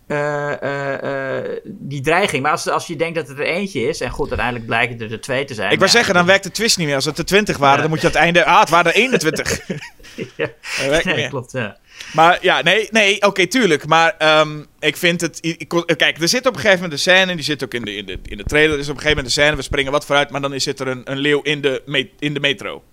eh, 0.07 0.61
eh, 0.61 1.37
eh, 1.37 1.59
die 1.65 2.01
dreiging. 2.01 2.43
Maar 2.43 2.51
als, 2.51 2.67
als 2.67 2.87
je 2.87 2.95
denkt 2.95 3.15
dat 3.15 3.27
het 3.27 3.39
er 3.39 3.45
eentje 3.45 3.81
is, 3.87 4.01
en 4.01 4.09
goed, 4.09 4.27
uiteindelijk 4.27 4.65
blijken 4.67 4.99
het 4.99 5.11
er 5.11 5.21
twee 5.21 5.45
te 5.45 5.53
zijn. 5.53 5.71
ik 5.71 5.77
wou 5.79 5.89
Ja, 5.89 5.95
zeggen, 5.95 6.13
dan 6.13 6.25
werkt 6.25 6.43
de 6.43 6.51
twist 6.51 6.77
niet 6.77 6.85
meer. 6.87 6.95
Als 6.95 7.05
het 7.05 7.17
er 7.17 7.25
20 7.25 7.57
waren, 7.57 7.75
Ja. 7.75 7.81
dan 7.81 7.89
moet 7.89 8.01
je 8.01 8.05
aan 8.07 8.13
het 8.13 8.21
einde... 8.21 8.45
Ah, 8.45 8.59
het 8.59 8.69
waren 8.69 8.91
er 8.91 8.97
21. 8.97 9.59
Ja, 10.15 10.45
Dat 10.77 10.87
werkt 10.89 10.95
niet 10.95 11.05
nee, 11.05 11.15
meer. 11.15 11.29
klopt, 11.29 11.51
ja. 11.51 11.77
Maar 12.13 12.37
ja, 12.41 12.61
nee, 12.61 12.87
nee 12.91 13.21
oké, 13.21 13.47
tuurlijk. 13.47 13.85
Maar 13.87 14.15
ehm, 14.17 14.63
ik 14.79 14.97
vind 14.97 15.21
het... 15.21 15.37
ik- 15.41 15.67
kijk, 15.97 16.17
er 16.21 16.27
zit 16.27 16.45
op 16.45 16.53
een 16.53 16.59
gegeven 16.59 16.75
moment 16.81 16.91
een 16.93 16.99
scène... 16.99 17.29
en 17.31 17.35
die 17.35 17.45
zit 17.45 17.63
ook 17.63 17.73
in 17.73 17.85
de, 17.85 17.95
in 17.95 18.05
de, 18.05 18.19
in 18.23 18.37
de 18.37 18.43
trailer. 18.43 18.73
Er 18.73 18.79
is 18.79 18.89
op 18.89 18.95
een 18.95 19.01
gegeven 19.01 19.17
moment 19.17 19.25
een 19.37 19.41
scène, 19.43 19.55
we 19.55 19.61
springen 19.61 19.91
wat 19.91 20.05
vooruit... 20.05 20.29
maar 20.29 20.41
dan 20.41 20.53
is, 20.53 20.63
zit 20.63 20.79
er 20.79 20.87
een, 20.87 21.01
een 21.11 21.17
leeuw 21.17 21.41
in 21.41 21.61
de, 21.61 22.09
in 22.19 22.33
de 22.33 22.39
metro. 22.39 22.83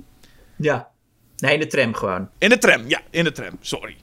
Ja. 0.57 0.89
Nee, 1.39 1.55
in 1.55 1.61
de 1.61 1.67
tram 1.67 1.95
gewoon. 1.95 2.29
In 2.39 2.49
de 2.49 2.59
tram, 2.59 2.89
ja, 2.89 3.01
in 3.11 3.25
de 3.25 3.33
tram, 3.33 3.57
sorry. 3.61 3.97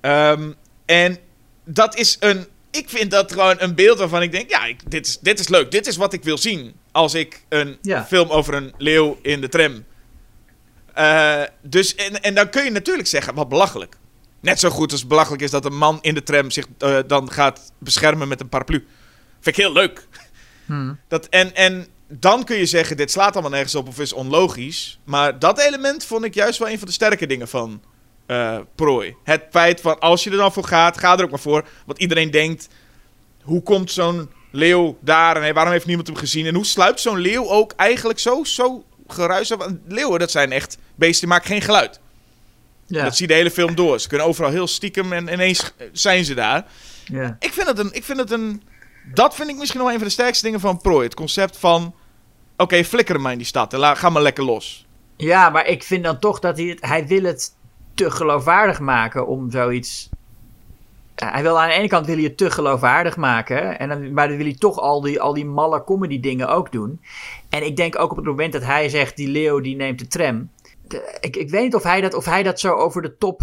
Ehm, 0.00 0.52
en 0.86 1.18
dat 1.64 1.96
is 1.96 2.16
een... 2.20 2.46
Ik 2.70 2.88
vind 2.88 3.10
dat 3.10 3.32
gewoon 3.32 3.56
een 3.58 3.74
beeld 3.74 3.98
waarvan 3.98 4.22
ik 4.22 4.32
denk... 4.32 4.50
Ja, 4.50 4.64
ik, 4.64 4.90
dit, 4.90 5.06
is, 5.06 5.18
dit 5.18 5.38
is 5.38 5.48
leuk. 5.48 5.70
Dit 5.70 5.86
is 5.86 5.96
wat 5.96 6.12
ik 6.12 6.22
wil 6.22 6.38
zien. 6.38 6.74
Als 6.92 7.14
ik 7.14 7.44
een 7.48 7.78
Ja. 7.82 8.04
film 8.04 8.28
over 8.28 8.54
een 8.54 8.72
leeuw 8.78 9.18
in 9.22 9.40
de 9.40 9.48
tram... 9.48 9.84
Eh, 10.94 11.42
dus, 11.62 11.94
en, 11.94 12.22
en 12.22 12.34
dan 12.34 12.50
kun 12.50 12.64
je 12.64 12.70
natuurlijk 12.70 13.08
zeggen, 13.08 13.34
wat 13.34 13.48
belachelijk. 13.48 13.96
Net 14.40 14.60
zo 14.60 14.70
goed 14.70 14.92
als 14.92 15.06
belachelijk 15.06 15.42
is 15.42 15.50
dat 15.50 15.64
een 15.64 15.76
man 15.76 15.98
in 16.00 16.14
de 16.14 16.22
tram 16.22 16.50
zich 16.50 16.66
eh, 16.78 16.98
dan 17.06 17.30
gaat 17.32 17.72
beschermen 17.78 18.28
met 18.28 18.40
een 18.40 18.48
paraplu. 18.48 18.86
Vind 19.40 19.56
ik 19.56 19.64
heel 19.64 19.72
leuk. 19.72 20.06
Dat, 21.08 21.26
en, 21.26 21.54
en 21.54 21.86
dan 22.08 22.44
kun 22.44 22.56
je 22.56 22.66
zeggen, 22.66 22.96
dit 22.96 23.10
slaat 23.10 23.32
allemaal 23.32 23.50
nergens 23.50 23.74
op 23.74 23.88
of 23.88 23.98
is 23.98 24.12
onlogisch. 24.12 24.98
Maar 25.04 25.38
dat 25.38 25.58
element 25.58 26.04
vond 26.04 26.24
ik 26.24 26.34
juist 26.34 26.58
wel 26.58 26.68
een 26.68 26.78
van 26.78 26.86
de 26.86 26.92
sterke 26.92 27.26
dingen 27.26 27.48
van 27.48 27.82
eh, 28.26 28.58
prooi. 28.74 29.14
Het 29.24 29.42
feit 29.50 29.80
van, 29.80 29.98
als 29.98 30.24
je 30.24 30.30
er 30.30 30.36
dan 30.36 30.52
voor 30.52 30.64
gaat, 30.64 30.98
ga 30.98 31.18
er 31.18 31.24
ook 31.24 31.30
maar 31.30 31.38
voor. 31.38 31.64
Want 31.86 31.98
iedereen 31.98 32.30
denkt, 32.30 32.68
hoe 33.42 33.62
komt 33.62 33.90
zo'n 33.92 34.30
leeuw 34.50 34.98
daar 35.00 35.36
en 35.36 35.42
hey, 35.42 35.54
waarom 35.54 35.72
heeft 35.72 35.86
niemand 35.86 36.06
hem 36.06 36.16
gezien? 36.16 36.46
En 36.46 36.54
hoe 36.54 36.66
sluipt 36.66 37.00
zo'n 37.00 37.18
leeuw 37.18 37.48
ook 37.48 37.72
eigenlijk 37.76 38.18
zo, 38.18 38.44
zo 38.44 38.84
geruis? 39.06 39.48
Want 39.48 39.78
leeuwen, 39.86 40.18
dat 40.18 40.30
zijn 40.30 40.52
echt 40.52 40.78
beesten 40.94 41.20
die 41.20 41.28
maken 41.28 41.48
geen 41.48 41.62
geluid. 41.62 42.00
Ja. 42.86 43.04
Dat 43.04 43.16
zie 43.16 43.26
je 43.26 43.32
de 43.32 43.38
hele 43.38 43.50
film 43.50 43.74
door. 43.74 44.00
Ze 44.00 44.08
kunnen 44.08 44.26
overal 44.26 44.50
heel 44.50 44.66
stiekem 44.66 45.12
en 45.12 45.32
ineens 45.32 45.72
zijn 45.92 46.24
ze 46.24 46.34
daar. 46.34 46.64
ja. 47.04 47.36
Ik 47.40 47.52
vind 47.52 47.66
het 47.66 47.78
een. 47.78 47.92
Ik 47.92 48.04
vind 48.04 48.18
het 48.18 48.30
een 48.30 48.62
dat 49.14 49.34
vind 49.34 49.48
ik 49.50 49.56
misschien 49.56 49.80
wel 49.80 49.88
een 49.90 49.96
van 49.98 50.06
de 50.06 50.12
sterkste 50.12 50.44
dingen 50.44 50.60
van 50.60 50.78
Prooi. 50.80 51.04
Het 51.04 51.14
concept 51.14 51.56
van. 51.56 51.94
Oké, 52.56 52.84
flikker 52.84 53.14
hem 53.14 53.22
maar 53.22 53.32
in 53.32 53.38
die 53.38 53.46
stad 53.46 53.72
en 53.72 53.96
ga 53.96 54.08
maar 54.10 54.22
lekker 54.22 54.44
los. 54.44 54.86
Ja, 55.16 55.50
maar 55.50 55.66
ik 55.66 55.82
vind 55.82 56.04
dan 56.04 56.18
toch 56.18 56.38
dat 56.38 56.56
hij 56.56 56.66
het... 56.66 56.78
Hij 56.80 57.06
wil 57.06 57.22
het 57.22 57.54
te 57.94 58.10
geloofwaardig 58.10 58.80
maken 58.80 59.26
om 59.26 59.50
zoiets... 59.50 60.08
Ja, 61.16 61.30
Hij 61.30 61.42
wil 61.42 61.60
aan 61.60 61.68
de 61.68 61.74
ene 61.74 61.88
kant 61.88 62.06
wil 62.06 62.14
hij 62.14 62.24
het 62.24 62.36
te 62.36 62.50
geloofwaardig 62.50 63.16
maken. 63.16 63.78
En 63.78 63.88
dan, 63.88 64.12
maar 64.12 64.28
dan 64.28 64.36
wil 64.36 64.46
hij 64.46 64.54
toch 64.58 64.78
al 64.78 65.00
die, 65.00 65.20
al 65.20 65.34
die 65.34 65.44
malle 65.46 65.84
comedy 65.84 66.20
dingen 66.20 66.48
ook 66.48 66.72
doen. 66.72 67.00
En 67.48 67.64
ik 67.66 67.76
denk 67.76 67.98
ook 67.98 68.10
op 68.10 68.16
het 68.16 68.26
moment 68.26 68.52
dat 68.52 68.62
hij 68.64 68.88
zegt... 68.88 69.16
Die 69.16 69.28
Leo 69.28 69.60
die 69.60 69.76
neemt 69.76 69.98
de 69.98 70.06
tram. 70.06 70.50
de- 70.88 71.16
ik, 71.20 71.36
ik 71.36 71.50
weet 71.50 71.62
niet 71.62 71.74
of 71.74 71.82
hij, 71.82 72.00
dat, 72.00 72.14
of 72.14 72.24
hij 72.24 72.42
dat 72.42 72.60
zo 72.60 72.74
over 72.74 73.02
de 73.02 73.16
top 73.18 73.40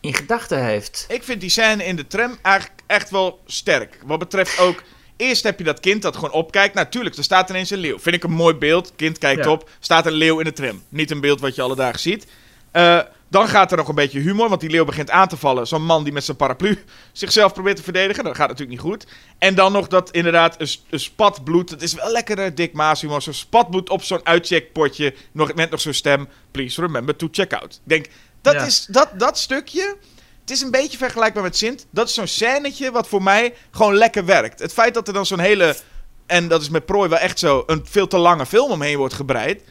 in 0.00 0.14
gedachten 0.14 0.64
heeft. 0.64 1.04
Ik 1.08 1.22
vind 1.22 1.40
die 1.40 1.50
scène 1.50 1.84
in 1.84 1.96
de 1.96 2.06
tram 2.06 2.36
eigenlijk 2.42 2.82
echt 2.94 3.10
wel 3.10 3.40
sterk. 3.46 3.98
Wat 4.06 4.18
betreft 4.18 4.58
ook. 4.58 4.82
Eerst 5.16 5.42
heb 5.42 5.58
je 5.58 5.64
dat 5.64 5.80
kind 5.80 6.02
dat 6.02 6.14
gewoon 6.14 6.32
opkijkt. 6.32 6.74
Natuurlijk, 6.74 7.16
er 7.16 7.24
staat 7.24 7.50
ineens 7.50 7.70
een 7.70 7.78
leeuw. 7.78 7.98
Vind 7.98 8.16
ik 8.16 8.24
een 8.24 8.30
mooi 8.32 8.54
beeld. 8.54 8.92
Kind 8.96 9.18
kijkt 9.18 9.44
Ja. 9.44 9.50
op. 9.50 9.70
Staat 9.80 10.06
een 10.06 10.12
leeuw 10.12 10.38
in 10.38 10.44
de 10.44 10.52
tram. 10.52 10.82
Niet 10.88 11.10
een 11.10 11.20
beeld 11.20 11.40
wat 11.40 11.54
je 11.54 11.62
alle 11.62 11.76
dagen 11.76 12.00
ziet. 12.00 12.26
Eh, 12.70 13.00
dan 13.28 13.48
gaat 13.48 13.70
er 13.70 13.76
nog 13.76 13.88
een 13.88 13.94
beetje 13.94 14.20
humor. 14.20 14.48
Want 14.48 14.60
die 14.60 14.70
leeuw 14.70 14.84
begint 14.84 15.10
aan 15.10 15.28
te 15.28 15.36
vallen. 15.36 15.66
Zo'n 15.66 15.84
man 15.84 16.04
die 16.04 16.12
met 16.12 16.24
zijn 16.24 16.36
paraplu 16.36 16.84
zichzelf 17.12 17.52
probeert 17.52 17.76
te 17.76 17.82
verdedigen. 17.82 18.24
Dat 18.24 18.36
gaat 18.36 18.48
natuurlijk 18.48 18.82
niet 18.82 18.90
goed. 18.92 19.06
En 19.38 19.54
dan 19.54 19.72
nog 19.72 19.88
dat 19.88 20.10
inderdaad 20.10 20.60
een, 20.60 20.68
een 20.90 21.00
spat 21.00 21.44
bloed. 21.44 21.70
Het 21.70 21.82
is 21.82 21.94
wel 21.94 22.10
lekker 22.10 22.38
eh, 22.38 22.50
dik 22.54 22.72
Maas 22.72 23.00
humor. 23.00 23.22
Zo'n 23.22 23.32
spat 23.32 23.70
bloed 23.70 23.90
op 23.90 24.02
zo'n 24.02 24.26
uitcheckpotje. 24.26 25.14
Nog, 25.32 25.54
met 25.54 25.70
nog 25.70 25.80
zo'n 25.80 25.92
stem. 25.92 26.28
Please 26.50 26.80
remember 26.80 27.16
to 27.16 27.28
check 27.30 27.52
out. 27.52 27.74
Ik 27.74 27.80
denk, 27.84 28.06
dat 28.42 28.54
Ja. 28.54 28.64
is 28.64 28.86
dat, 28.90 29.08
dat 29.16 29.38
stukje. 29.38 29.96
Het 30.44 30.52
is 30.52 30.60
een 30.60 30.70
beetje 30.70 30.98
vergelijkbaar 30.98 31.42
met 31.42 31.56
Sint. 31.56 31.86
Dat 31.90 32.08
is 32.08 32.14
zo'n 32.14 32.26
scènetje 32.26 32.90
wat 32.90 33.08
voor 33.08 33.22
mij 33.22 33.54
gewoon 33.70 33.94
lekker 33.94 34.24
werkt. 34.24 34.58
Het 34.58 34.72
feit 34.72 34.94
dat 34.94 35.08
er 35.08 35.14
dan 35.14 35.26
zo'n 35.26 35.38
hele, 35.38 35.76
en 36.26 36.48
dat 36.48 36.60
is 36.60 36.68
met 36.68 36.86
Prooi 36.86 37.08
wel 37.08 37.18
echt 37.18 37.38
zo, 37.38 37.62
een 37.66 37.86
veel 37.86 38.06
te 38.06 38.18
lange 38.18 38.46
film 38.46 38.70
omheen 38.70 38.96
wordt 38.96 39.14
gebreid. 39.14 39.62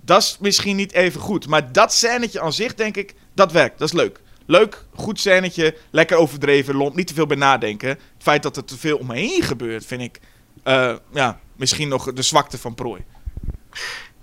Dat 0.00 0.22
is 0.22 0.36
misschien 0.40 0.76
niet 0.76 0.92
even 0.92 1.20
goed. 1.20 1.46
Maar 1.46 1.72
dat 1.72 1.92
scènetje 1.92 2.40
aan 2.40 2.52
zich, 2.52 2.74
denk 2.74 2.96
ik, 2.96 3.14
dat 3.34 3.52
werkt. 3.52 3.78
Dat 3.78 3.88
is 3.88 3.94
leuk. 3.94 4.20
Leuk, 4.46 4.84
goed 4.94 5.20
scènetje, 5.20 5.76
lekker 5.90 6.16
overdreven, 6.16 6.74
lomp, 6.74 6.94
niet 6.94 7.06
te 7.06 7.14
veel 7.14 7.26
bij 7.26 7.36
nadenken. 7.36 7.88
Het 7.88 7.98
feit 8.18 8.42
dat 8.42 8.56
er 8.56 8.64
te 8.64 8.78
veel 8.78 8.96
omheen 8.96 9.42
gebeurt, 9.42 9.86
vind 9.86 10.02
ik, 10.02 10.20
eh, 10.62 10.94
ja, 11.12 11.40
misschien 11.56 11.88
nog 11.88 12.12
de 12.12 12.22
zwakte 12.22 12.58
van 12.58 12.74
Prooi. 12.74 13.04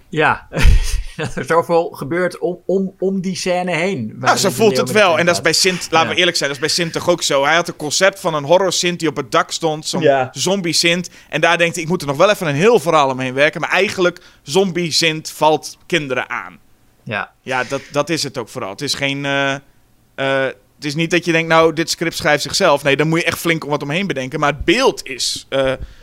Ja, 0.10 0.48
dat 1.20 1.36
er 1.42 1.46
zoveel 1.46 1.90
gebeurt 1.90 2.38
om, 2.40 2.60
om, 2.66 2.94
om 3.00 3.22
die 3.22 3.36
scène 3.36 3.76
heen. 3.76 4.16
Nou, 4.20 4.38
zo 4.38 4.48
de 4.48 4.54
voelt 4.56 4.78
het 4.78 4.92
wel. 4.92 5.20
En 5.20 5.26
dat 5.26 5.36
is 5.36 5.42
bij 5.42 5.54
Sint, 5.54 5.88
laten 5.92 6.10
we 6.10 6.16
eerlijk 6.16 6.38
zijn, 6.38 6.50
dat 6.50 6.60
is 6.60 6.66
bij 6.66 6.76
Sint 6.76 6.94
toch 6.94 7.10
ook 7.10 7.24
zo. 7.24 7.44
Hij 7.46 7.56
had 7.56 7.68
een 7.68 7.76
concept 7.76 8.20
van 8.20 8.34
een 8.34 8.44
horror 8.44 8.74
Sint 8.74 9.00
die 9.00 9.10
op 9.10 9.16
het 9.16 9.32
dak 9.32 9.52
stond. 9.52 9.88
Zo'n 9.88 10.02
Ja. 10.02 10.30
zombie 10.32 10.74
Sint. 10.74 11.10
En 11.30 11.42
daar 11.42 11.58
denkt 11.58 11.74
hij, 11.76 11.84
ik 11.84 11.90
moet 11.90 12.02
er 12.02 12.08
nog 12.08 12.18
wel 12.18 12.30
even 12.30 12.48
een 12.48 12.56
heel 12.56 12.80
verhaal 12.80 13.10
omheen 13.10 13.34
werken. 13.34 13.62
Maar 13.62 13.70
eigenlijk, 13.70 14.20
zombie 14.44 14.92
Sint 14.92 15.32
valt 15.32 15.78
kinderen 15.86 16.30
aan. 16.30 16.58
Ja. 17.04 17.32
Ja, 17.42 17.64
dat, 17.64 17.82
dat 17.92 18.10
is 18.10 18.24
het 18.24 18.38
ook 18.38 18.50
vooral. 18.50 18.70
Het 18.70 18.82
is 18.82 18.94
geen... 18.94 19.26
eh, 19.26 19.54
eh, 19.54 20.46
het 20.76 20.86
is 20.88 20.96
niet 20.96 21.12
dat 21.12 21.26
je 21.26 21.32
denkt, 21.32 21.48
nou, 21.50 21.74
dit 21.74 21.90
script 21.90 22.16
schrijft 22.16 22.44
zichzelf. 22.44 22.84
Nee, 22.84 22.96
dan 22.98 23.08
moet 23.08 23.20
je 23.20 23.26
echt 23.26 23.38
flink 23.40 23.64
om 23.64 23.70
wat 23.70 23.82
omheen 23.84 24.08
bedenken. 24.08 24.40
Maar 24.40 24.52
het 24.54 24.66
beeld 24.66 25.06
is... 25.08 25.46
eh, 25.50 25.62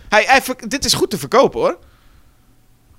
hij, 0.08 0.24
hij, 0.26 0.40
dit 0.68 0.84
is 0.84 0.94
goed 0.94 1.10
te 1.10 1.18
verkopen, 1.18 1.60
hoor. 1.60 1.78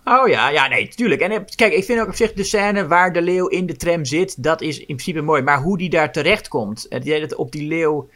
Oh 0.09 0.27
ja, 0.27 0.49
ja, 0.49 0.67
nee, 0.67 0.87
tuurlijk. 0.87 1.21
En 1.21 1.31
eh, 1.31 1.39
kijk, 1.55 1.73
ik 1.73 1.83
vind 1.83 1.99
ook 2.01 2.07
op 2.07 2.15
zich 2.15 2.33
de 2.33 2.43
scène 2.43 2.87
waar 2.87 3.13
de 3.13 3.21
leeuw 3.21 3.47
in 3.47 3.65
de 3.65 3.75
tram 3.75 4.05
zit, 4.05 4.43
dat 4.43 4.61
is 4.61 4.77
in 4.79 4.85
principe 4.85 5.21
mooi. 5.21 5.41
Maar 5.41 5.61
hoe 5.61 5.77
die 5.77 5.89
daar 5.89 6.11
terecht 6.11 6.47
komt, 6.47 6.85
het 6.89 7.03
idee 7.03 7.19
dat 7.19 7.35
op 7.35 7.51
die 7.51 7.67
leeuw, 7.67 8.09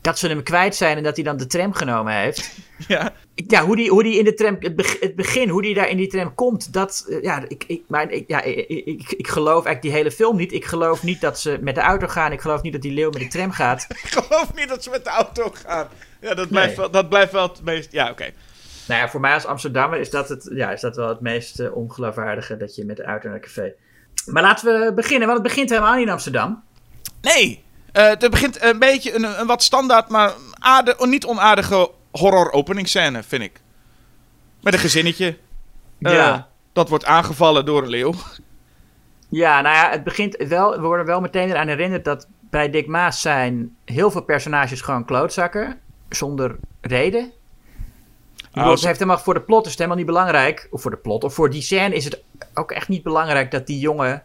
dat 0.00 0.18
ze 0.18 0.28
hem 0.28 0.42
kwijt 0.42 0.74
zijn 0.76 0.96
en 0.96 1.02
dat 1.02 1.14
hij 1.16 1.24
dan 1.24 1.36
de 1.36 1.46
tram 1.46 1.72
genomen 1.72 2.14
heeft. 2.14 2.50
Ja. 2.88 3.12
Ja, 3.34 3.64
hoe 3.64 3.76
die, 3.76 3.90
hoe 3.90 4.02
die 4.02 4.18
in 4.18 4.24
de 4.24 4.34
tram, 4.34 4.56
het, 4.60 4.76
beg- 4.76 5.00
het 5.00 5.14
begin, 5.16 5.48
hoe 5.48 5.62
die 5.62 5.74
daar 5.74 5.88
in 5.88 5.96
die 5.96 6.06
tram 6.08 6.34
komt, 6.34 6.72
dat, 6.72 7.06
eh, 7.08 7.22
ja, 7.22 7.44
ik, 7.48 7.64
ik, 7.66 7.82
maar 7.88 8.10
ik, 8.10 8.24
ja, 8.26 8.42
ik, 8.42 9.12
ik, 9.16 9.28
geloof 9.28 9.52
eigenlijk 9.64 9.82
die 9.82 9.90
hele 9.92 10.10
film 10.10 10.36
niet. 10.36 10.52
Ik 10.52 10.64
geloof 10.64 11.02
niet 11.02 11.20
dat 11.20 11.40
ze 11.40 11.58
met 11.60 11.74
de 11.74 11.80
auto 11.80 12.06
gaan. 12.06 12.32
Ik 12.32 12.40
geloof 12.40 12.62
niet 12.62 12.72
dat 12.72 12.82
die 12.82 12.92
leeuw 12.92 13.10
met 13.10 13.20
de 13.20 13.28
tram 13.28 13.50
gaat. 13.50 13.86
Ik 14.02 14.10
geloof 14.10 14.54
niet 14.54 14.68
dat 14.68 14.82
ze 14.82 14.90
met 14.90 15.04
de 15.04 15.10
auto 15.10 15.50
gaan. 15.66 15.88
Ja, 16.20 16.34
dat 16.34 16.48
blijft, 16.48 16.68
Nee. 16.68 16.76
wel, 16.76 16.90
dat 16.90 17.08
blijft 17.08 17.32
wel 17.32 17.48
het 17.48 17.62
meest... 17.64 17.92
Ja, 17.92 18.10
oké. 18.10 18.30
Nou 18.88 19.00
ja, 19.00 19.08
voor 19.08 19.20
mij 19.20 19.34
als 19.34 19.46
Amsterdammer 19.46 19.98
is 20.00 20.10
dat, 20.10 20.28
het, 20.28 20.50
ja, 20.52 20.70
is 20.70 20.80
dat 20.80 20.96
wel 20.96 21.08
het 21.08 21.20
meest 21.20 21.60
eh, 21.60 21.76
ongeloofwaardige 21.76 22.56
dat 22.56 22.74
je 22.74 22.84
met 22.84 22.96
de 22.96 23.02
auto 23.04 23.28
naar 23.28 23.40
café. 23.40 23.72
Maar 24.26 24.42
laten 24.42 24.66
we 24.66 24.92
beginnen, 24.94 25.28
want 25.28 25.38
het 25.38 25.48
begint 25.48 25.70
helemaal 25.70 25.94
niet 25.94 26.06
in 26.06 26.12
Amsterdam. 26.12 26.62
Nee, 27.20 27.64
eh 27.92 28.08
het 28.08 28.30
begint 28.30 28.62
een 28.62 28.78
beetje 28.78 29.14
een, 29.14 29.40
een 29.40 29.46
wat 29.46 29.62
standaard, 29.62 30.08
maar 30.08 30.32
aarde, 30.52 30.94
een 30.98 31.08
niet 31.10 31.24
onaardige 31.24 31.90
horror 32.10 32.52
openingsscène, 32.52 33.22
vind 33.22 33.42
ik. 33.42 33.60
Met 34.60 34.72
een 34.72 34.78
gezinnetje. 34.78 35.36
Eh, 36.00 36.12
Ja. 36.12 36.48
Dat 36.72 36.88
wordt 36.88 37.04
aangevallen 37.04 37.64
door 37.64 37.82
een 37.82 37.88
leeuw. 37.88 38.14
Ja, 39.28 39.60
nou 39.60 39.74
ja, 39.74 39.90
het 39.90 40.04
begint 40.04 40.36
wel, 40.48 40.70
we 40.70 40.80
worden 40.80 41.06
wel 41.06 41.20
meteen 41.20 41.48
eraan 41.50 41.68
herinnerd 41.68 42.04
dat 42.04 42.26
bij 42.40 42.70
Dick 42.70 42.86
Maas 42.86 43.20
zijn 43.20 43.76
heel 43.84 44.10
veel 44.10 44.22
personages 44.22 44.80
gewoon 44.80 45.04
klootzakken. 45.04 45.78
Zonder 46.08 46.56
reden. 46.80 47.32
Bedoel, 48.52 48.70
het 48.70 48.80
zo- 48.80 48.86
heeft 48.86 48.98
helemaal 48.98 49.20
voor 49.22 49.34
de 49.34 49.40
plot 49.40 49.60
is 49.64 49.70
het 49.70 49.78
helemaal 49.78 49.98
niet 49.98 50.06
belangrijk. 50.12 50.68
Of 50.70 50.82
voor 50.82 50.90
de 50.90 50.96
plot, 50.96 51.24
of 51.24 51.34
voor 51.34 51.50
die 51.50 51.62
scène 51.62 51.94
is 51.94 52.04
het 52.04 52.22
ook 52.54 52.70
echt 52.72 52.88
niet 52.88 53.02
belangrijk 53.02 53.50
dat 53.50 53.66
die 53.66 53.78
jongen 53.78 54.22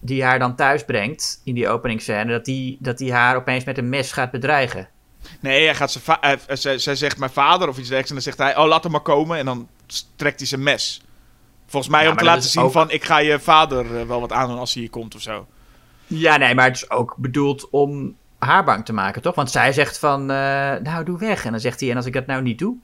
die 0.00 0.24
haar 0.24 0.38
dan 0.38 0.56
thuis 0.56 0.84
brengt 0.84 1.40
in 1.44 1.54
die 1.54 1.68
openingsscène, 1.68 2.32
dat 2.32 2.44
die, 2.44 2.76
dat 2.80 2.98
die 2.98 3.12
haar 3.12 3.36
opeens 3.36 3.64
met 3.64 3.78
een 3.78 3.88
mes 3.88 4.12
gaat 4.12 4.30
bedreigen. 4.30 4.88
Nee, 5.40 5.64
hij 5.64 5.74
gaat 5.74 5.90
zijn 5.90 6.38
zij, 6.48 6.78
zij 6.78 6.94
zegt 6.96 7.18
mijn 7.18 7.30
vader 7.30 7.68
of 7.68 7.78
iets 7.78 7.88
dergelijks. 7.88 8.08
En 8.08 8.14
dan 8.14 8.22
zegt 8.24 8.38
hij, 8.38 8.56
oh 8.56 8.66
laat 8.68 8.82
hem 8.82 8.92
maar 8.92 9.00
komen. 9.00 9.38
En 9.38 9.44
dan 9.44 9.68
trekt 10.16 10.38
hij 10.38 10.48
zijn 10.48 10.62
mes. 10.62 11.02
Volgens 11.66 11.92
mij 11.92 12.04
Ja, 12.04 12.10
om 12.10 12.16
te 12.16 12.24
laten 12.24 12.42
zien 12.50 12.62
ook- 12.62 12.72
van, 12.72 12.90
ik 12.90 13.04
ga 13.04 13.18
je 13.18 13.40
vader 13.40 13.98
eh, 14.00 14.06
wel 14.06 14.20
wat 14.20 14.32
aandoen 14.32 14.58
als 14.58 14.72
hij 14.72 14.82
hier 14.82 14.90
komt 14.90 15.14
of 15.14 15.20
zo. 15.20 15.46
Ja, 16.06 16.36
nee, 16.36 16.54
maar 16.54 16.64
het 16.66 16.76
is 16.76 16.90
ook 16.90 17.14
bedoeld 17.16 17.70
om 17.70 18.16
haar 18.38 18.64
bang 18.64 18.84
te 18.84 18.92
maken, 18.92 19.22
toch? 19.22 19.34
Want 19.34 19.50
zij 19.50 19.72
zegt 19.72 19.98
van, 19.98 20.20
eh, 20.20 20.36
nou, 20.82 21.04
doe 21.04 21.18
weg. 21.18 21.44
En 21.44 21.50
dan 21.50 21.60
zegt 21.60 21.80
hij, 21.80 21.90
en 21.90 21.96
als 21.96 22.06
ik 22.06 22.12
dat 22.12 22.26
nou 22.26 22.42
niet 22.42 22.58
doe? 22.58 22.76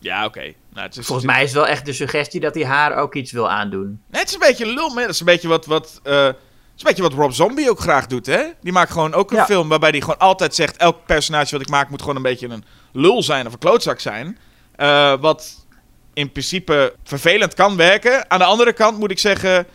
Ja, 0.00 0.24
oké. 0.24 0.52
Nou, 0.72 0.88
Volgens 0.92 1.26
mij 1.26 1.42
is 1.42 1.48
het 1.48 1.58
wel 1.58 1.66
echt 1.66 1.84
de 1.84 1.92
suggestie 1.92 2.40
dat 2.40 2.54
hij 2.54 2.64
haar 2.64 2.96
ook 2.96 3.14
iets 3.14 3.32
wil 3.32 3.50
aandoen. 3.50 4.00
Nee, 4.10 4.20
het 4.20 4.28
is 4.28 4.34
een 4.34 4.40
beetje 4.40 4.66
lul, 4.66 4.88
maar 4.88 5.02
dat 5.02 5.12
is 5.12 5.20
een 5.20 5.26
beetje 5.26 5.48
wat, 5.48 5.66
wat, 5.66 6.00
eh, 6.02 6.24
het 6.24 6.36
is 6.76 6.82
een 6.82 6.86
beetje 6.88 7.02
wat 7.02 7.12
Rob 7.12 7.30
Zombie 7.32 7.70
ook 7.70 7.80
graag 7.80 8.06
doet, 8.06 8.26
hè? 8.26 8.42
Die 8.60 8.72
maakt 8.72 8.90
gewoon 8.92 9.14
ook 9.14 9.30
een 9.30 9.36
Ja. 9.36 9.44
film 9.44 9.68
waarbij 9.68 9.90
hij 9.90 10.00
gewoon 10.00 10.18
altijd 10.18 10.54
zegt... 10.54 10.76
elk 10.76 11.06
personage 11.06 11.50
wat 11.52 11.60
ik 11.60 11.68
maak 11.68 11.90
moet 11.90 12.00
gewoon 12.00 12.16
een 12.16 12.22
beetje 12.22 12.48
een 12.48 12.64
lul 12.92 13.22
zijn 13.22 13.46
of 13.46 13.52
een 13.52 13.58
klootzak 13.58 14.00
zijn. 14.00 14.38
Eh, 14.76 15.14
wat 15.20 15.66
in 16.14 16.32
principe 16.32 16.94
vervelend 17.04 17.54
kan 17.54 17.76
werken. 17.76 18.30
Aan 18.30 18.38
de 18.38 18.44
andere 18.44 18.72
kant 18.72 18.98
moet 18.98 19.10
ik 19.10 19.18
zeggen... 19.18 19.66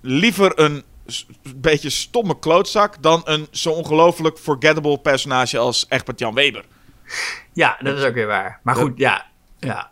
liever 0.00 0.58
een 0.58 0.82
beetje 1.56 1.90
stomme 1.90 2.38
klootzak... 2.38 3.02
dan 3.02 3.20
een 3.24 3.46
zo 3.50 3.70
ongelooflijk 3.70 4.38
forgettable 4.38 4.98
personage 4.98 5.58
als 5.58 5.86
Egbert 5.88 6.18
Jan 6.18 6.34
Weber. 6.34 6.64
Ja, 7.52 7.76
dat 7.80 7.98
is 7.98 8.04
ook 8.04 8.14
weer 8.14 8.26
waar. 8.26 8.60
Maar 8.62 8.74
goed, 8.76 8.98
ja. 8.98 9.30
Ja. 9.66 9.90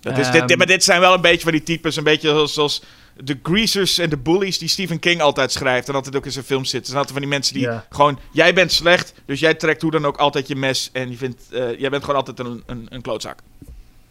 Dat 0.00 0.18
is, 0.18 0.24
Ehm. 0.26 0.32
dit, 0.32 0.48
dit- 0.48 0.56
maar 0.56 0.66
dit 0.66 0.84
zijn 0.84 1.00
wel 1.00 1.14
een 1.14 1.20
beetje 1.20 1.42
van 1.42 1.52
die 1.52 1.62
types, 1.62 1.96
een 1.96 2.04
beetje 2.04 2.28
zoals, 2.28 2.54
zoals 2.54 2.82
de 3.20 3.38
greasers 3.42 3.98
en 3.98 4.10
de 4.10 4.16
bullies 4.16 4.58
die 4.58 4.68
Stephen 4.68 4.98
King 4.98 5.20
altijd 5.20 5.52
schrijft 5.52 5.88
en 5.88 5.94
altijd 5.94 6.16
ook 6.16 6.24
in 6.24 6.32
zijn 6.32 6.44
films 6.44 6.70
zitten. 6.70 6.80
Er 6.80 6.86
zijn 6.86 6.98
altijd 6.98 7.18
van 7.18 7.22
die 7.28 7.30
mensen 7.38 7.54
die 7.54 7.62
Ja. 7.62 7.86
gewoon, 7.90 8.18
jij 8.32 8.54
bent 8.54 8.72
slecht, 8.72 9.12
dus 9.26 9.40
jij 9.40 9.54
trekt 9.54 9.82
hoe 9.82 9.90
dan 9.90 10.06
ook 10.06 10.16
altijd 10.16 10.48
je 10.48 10.56
mes 10.56 10.90
en 10.92 11.10
je 11.10 11.16
vindt, 11.16 11.42
eh, 11.52 11.78
jij 11.78 11.90
bent 11.90 12.04
gewoon 12.04 12.16
altijd 12.16 12.38
een, 12.38 12.62
een, 12.66 12.86
een 12.90 13.02
klootzak. 13.02 13.38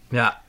Ja. 0.09 0.41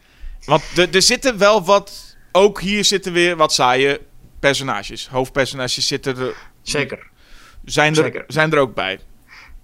Want 0.44 0.62
er- 0.76 0.94
er 0.94 1.02
zitten 1.02 1.38
wel 1.38 1.64
wat, 1.64 2.16
ook 2.32 2.60
hier 2.60 2.84
zitten 2.84 3.12
weer 3.12 3.36
wat 3.36 3.52
saaie 3.52 4.00
personages. 4.40 5.08
Hoofdpersonages 5.08 5.86
zitten 5.86 6.18
er, 6.18 6.34
Zeker. 6.62 7.06
zijn 7.64 7.96
er, 7.96 8.02
Zeker. 8.04 8.24
zijn 8.28 8.52
er 8.52 8.58
ook 8.58 8.74
bij. 8.74 8.98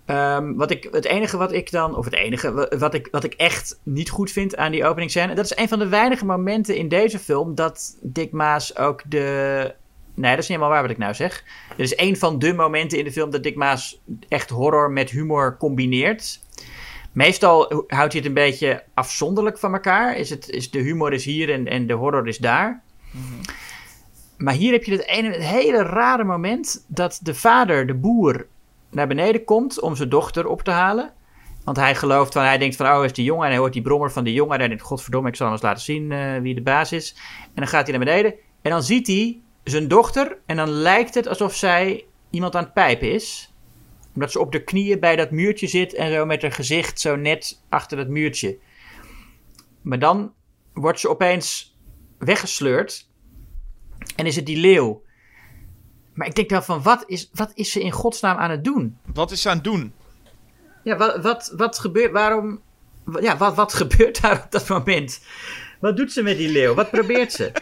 Ehm, 0.04 0.54
wat 0.54 0.70
ik, 0.70 0.88
het 0.90 1.04
enige 1.04 1.36
wat 1.36 1.52
ik 1.52 1.70
dan, 1.70 1.96
of 1.96 2.04
het 2.04 2.14
enige 2.14 2.52
wa- 2.52 2.68
wat 2.78 2.94
ik, 2.94 3.08
wat 3.10 3.24
ik 3.24 3.32
echt 3.34 3.80
niet 3.82 4.10
goed 4.10 4.30
vind 4.30 4.56
aan 4.56 4.72
die 4.72 4.84
openingsscène, 4.86 5.34
dat 5.34 5.44
is 5.44 5.56
een 5.56 5.68
van 5.68 5.78
de 5.78 5.88
weinige 5.88 6.24
momenten 6.24 6.76
in 6.76 6.88
deze 6.88 7.18
film 7.18 7.54
dat 7.54 7.96
Dick 8.00 8.32
Maas 8.32 8.76
ook 8.76 9.02
de. 9.06 9.74
Nee, 10.14 10.30
dat 10.30 10.42
is 10.42 10.48
niet 10.48 10.58
helemaal 10.58 10.68
waar 10.68 10.82
wat 10.82 10.90
ik 10.90 10.98
nou 10.98 11.14
zeg. 11.14 11.44
Er 11.76 11.82
is 11.82 11.96
een 11.98 12.16
van 12.16 12.38
de 12.38 12.52
momenten 12.54 12.98
in 12.98 13.04
de 13.04 13.12
film 13.12 13.30
dat 13.30 13.42
Dick 13.42 13.56
Maas 13.56 14.00
echt 14.28 14.50
horror 14.50 14.90
met 14.90 15.10
humor 15.10 15.56
combineert. 15.56 16.40
Meestal 17.12 17.84
houdt 17.86 18.12
hij 18.12 18.20
het 18.22 18.24
een 18.26 18.34
beetje 18.34 18.82
afzonderlijk 18.94 19.58
van 19.58 19.72
elkaar. 19.72 20.16
Is 20.16 20.30
het, 20.30 20.48
is 20.50 20.70
de 20.70 20.78
humor 20.78 21.12
is 21.12 21.24
hier 21.24 21.50
en, 21.52 21.66
en 21.66 21.86
de 21.86 21.92
horror 21.94 22.28
is 22.28 22.38
daar. 22.38 22.82
Maar 24.38 24.54
hier 24.54 24.72
heb 24.72 24.84
je 24.84 24.92
het, 24.92 25.06
ene, 25.06 25.28
het 25.30 25.42
hele 25.44 25.82
rare 25.82 26.24
moment 26.24 26.84
dat 26.88 27.20
de 27.22 27.34
vader, 27.34 27.86
de 27.86 27.94
boer, 27.94 28.46
naar 28.92 29.06
beneden 29.06 29.44
komt 29.44 29.80
om 29.80 29.96
zijn 29.96 30.08
dochter 30.08 30.46
op 30.46 30.62
te 30.62 30.70
halen. 30.70 31.12
Want 31.64 31.76
hij 31.76 31.94
gelooft 31.94 32.32
van, 32.32 32.42
hij 32.42 32.58
denkt 32.58 32.76
van, 32.76 32.86
oh, 32.86 33.04
is 33.04 33.12
die 33.12 33.24
jongen. 33.24 33.44
En 33.44 33.50
hij 33.50 33.58
hoort 33.58 33.72
die 33.72 33.82
brommer 33.82 34.12
van 34.12 34.24
die 34.24 34.34
jongen. 34.34 34.52
En 34.52 34.58
hij 34.58 34.68
denkt, 34.68 34.82
godverdomme, 34.82 35.28
ik 35.28 35.36
zal 35.36 35.46
hem 35.46 35.54
eens 35.54 35.64
laten 35.64 35.82
zien 35.82 36.12
eh, 36.12 36.40
wie 36.40 36.54
de 36.54 36.62
baas 36.62 36.92
is. 36.92 37.14
En 37.44 37.50
dan 37.54 37.66
gaat 37.66 37.86
hij 37.86 37.96
naar 37.96 38.06
beneden. 38.06 38.34
En 38.62 38.70
dan 38.70 38.82
ziet 38.82 39.06
hij 39.06 39.40
zijn 39.64 39.88
dochter. 39.88 40.38
En 40.46 40.56
dan 40.56 40.68
lijkt 40.68 41.14
het 41.14 41.28
alsof 41.28 41.54
zij 41.54 42.04
iemand 42.30 42.56
aan 42.56 42.62
het 42.62 42.72
pijpen 42.72 43.12
is. 43.12 43.54
Omdat 44.14 44.32
ze 44.32 44.40
op 44.40 44.52
de 44.52 44.64
knieën 44.64 45.00
bij 45.00 45.16
dat 45.16 45.30
muurtje 45.30 45.66
zit. 45.66 45.94
En 45.94 46.12
zo 46.12 46.26
met 46.26 46.42
haar 46.42 46.52
gezicht 46.52 47.00
zo 47.00 47.16
net 47.16 47.62
achter 47.68 47.96
dat 47.96 48.08
muurtje. 48.08 48.58
Maar 49.82 49.98
dan 49.98 50.32
wordt 50.72 51.00
ze 51.00 51.08
opeens 51.08 51.76
weggesleurd. 52.18 53.10
En 54.16 54.26
is 54.26 54.36
het 54.36 54.46
die 54.46 54.56
leeuw. 54.56 55.02
Maar 56.14 56.26
ik 56.26 56.34
denk 56.34 56.48
dan 56.48 56.64
van, 56.64 56.82
wat 56.82 57.04
is, 57.06 57.30
wat 57.32 57.50
is 57.54 57.70
ze 57.70 57.82
in 57.82 57.92
godsnaam 57.92 58.36
aan 58.36 58.50
het 58.50 58.64
doen? 58.64 58.98
Wat 59.14 59.30
is 59.30 59.42
ze 59.42 59.48
aan 59.48 59.54
het 59.54 59.64
doen? 59.64 59.92
Ja, 60.84 60.96
wat, 60.96 61.22
wat, 61.22 61.52
wat 61.56 61.78
gebeurt, 61.78 62.12
waarom, 62.12 62.60
ja, 63.20 63.36
wat, 63.36 63.54
wat 63.54 63.74
gebeurt 63.82 64.22
daar 64.22 64.42
op 64.44 64.50
dat 64.50 64.68
moment? 64.68 65.20
Wat 65.80 65.96
doet 65.96 66.12
ze 66.12 66.22
met 66.22 66.36
die 66.36 66.48
leeuw? 66.48 66.74
Wat 66.74 66.90
probeert 66.90 67.32
ze? 67.32 67.52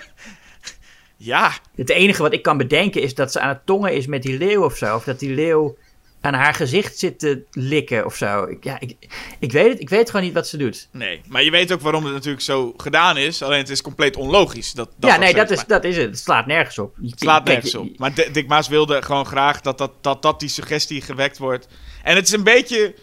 Ja, 1.22 1.52
Het 1.74 1.90
enige 1.90 2.22
wat 2.22 2.32
ik 2.32 2.42
kan 2.42 2.56
bedenken 2.56 3.02
is 3.02 3.14
dat 3.14 3.32
ze 3.32 3.40
aan 3.40 3.48
het 3.48 3.66
tongen 3.66 3.94
is 3.94 4.06
met 4.06 4.22
die 4.22 4.38
leeuw 4.38 4.64
of 4.64 4.76
zo. 4.76 4.94
Of 4.94 5.04
dat 5.04 5.18
die 5.18 5.34
leeuw 5.34 5.76
aan 6.20 6.34
haar 6.34 6.54
gezicht 6.54 6.98
zit 6.98 7.18
te 7.18 7.42
likken 7.50 8.04
of 8.04 8.16
zo. 8.16 8.44
Ik, 8.44 8.64
ja, 8.64 8.80
ik, 8.80 8.96
ik 9.38 9.52
weet 9.52 9.68
het, 9.72 9.80
ik 9.80 9.88
weet 9.88 10.10
gewoon 10.10 10.24
niet 10.24 10.34
wat 10.34 10.48
ze 10.48 10.56
doet. 10.56 10.88
nee. 10.92 11.20
Maar 11.28 11.42
je 11.42 11.50
weet 11.50 11.72
ook 11.72 11.80
waarom 11.80 12.04
het 12.04 12.12
natuurlijk 12.12 12.42
zo 12.42 12.74
gedaan 12.76 13.16
is. 13.16 13.42
Alleen 13.42 13.58
het 13.58 13.68
is 13.68 13.82
compleet 13.82 14.16
onlogisch. 14.16 14.72
Dat, 14.72 14.90
dat 14.96 15.10
ja, 15.10 15.16
nee, 15.16 15.34
dat 15.34 15.50
is, 15.50 15.64
dat 15.66 15.84
is 15.84 15.96
het. 15.96 16.06
Het 16.06 16.18
slaat 16.18 16.46
nergens 16.46 16.78
op. 16.78 16.94
Je- 17.00 17.10
Het 17.10 17.20
slaat 17.20 17.44
nergens 17.44 17.74
op. 17.74 17.98
Maar 17.98 18.14
Dick 18.32 18.46
Maas 18.48 18.68
wilde 18.68 19.02
gewoon 19.02 19.26
graag 19.26 19.60
dat, 19.60 19.78
dat, 19.78 19.92
dat, 20.00 20.22
dat 20.22 20.40
die 20.40 20.48
suggestie 20.48 21.00
gewekt 21.02 21.38
wordt. 21.38 21.68
En 22.02 22.16
het 22.16 22.26
is 22.26 22.32
een 22.32 22.44
beetje... 22.44 22.94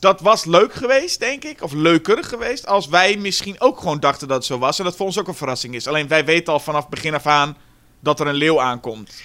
Dat 0.00 0.20
was 0.20 0.44
leuk 0.44 0.74
geweest, 0.74 1.20
denk 1.20 1.44
ik. 1.44 1.62
Of 1.62 1.72
leuker 1.72 2.24
geweest. 2.24 2.66
Als 2.66 2.86
wij 2.88 3.16
misschien 3.16 3.60
ook 3.60 3.78
gewoon 3.78 4.00
dachten 4.00 4.28
dat 4.28 4.36
het 4.36 4.46
zo 4.46 4.58
was. 4.58 4.78
En 4.78 4.84
dat 4.84 4.96
voor 4.96 5.06
ons 5.06 5.18
ook 5.18 5.28
een 5.28 5.34
verrassing 5.34 5.74
is. 5.74 5.86
Alleen 5.86 6.08
wij 6.08 6.24
weten 6.24 6.52
al 6.52 6.60
vanaf 6.60 6.88
begin 6.88 7.14
af 7.14 7.26
aan 7.26 7.56
dat 8.00 8.20
er 8.20 8.26
een 8.26 8.34
leeuw 8.34 8.60
aankomt. 8.60 9.22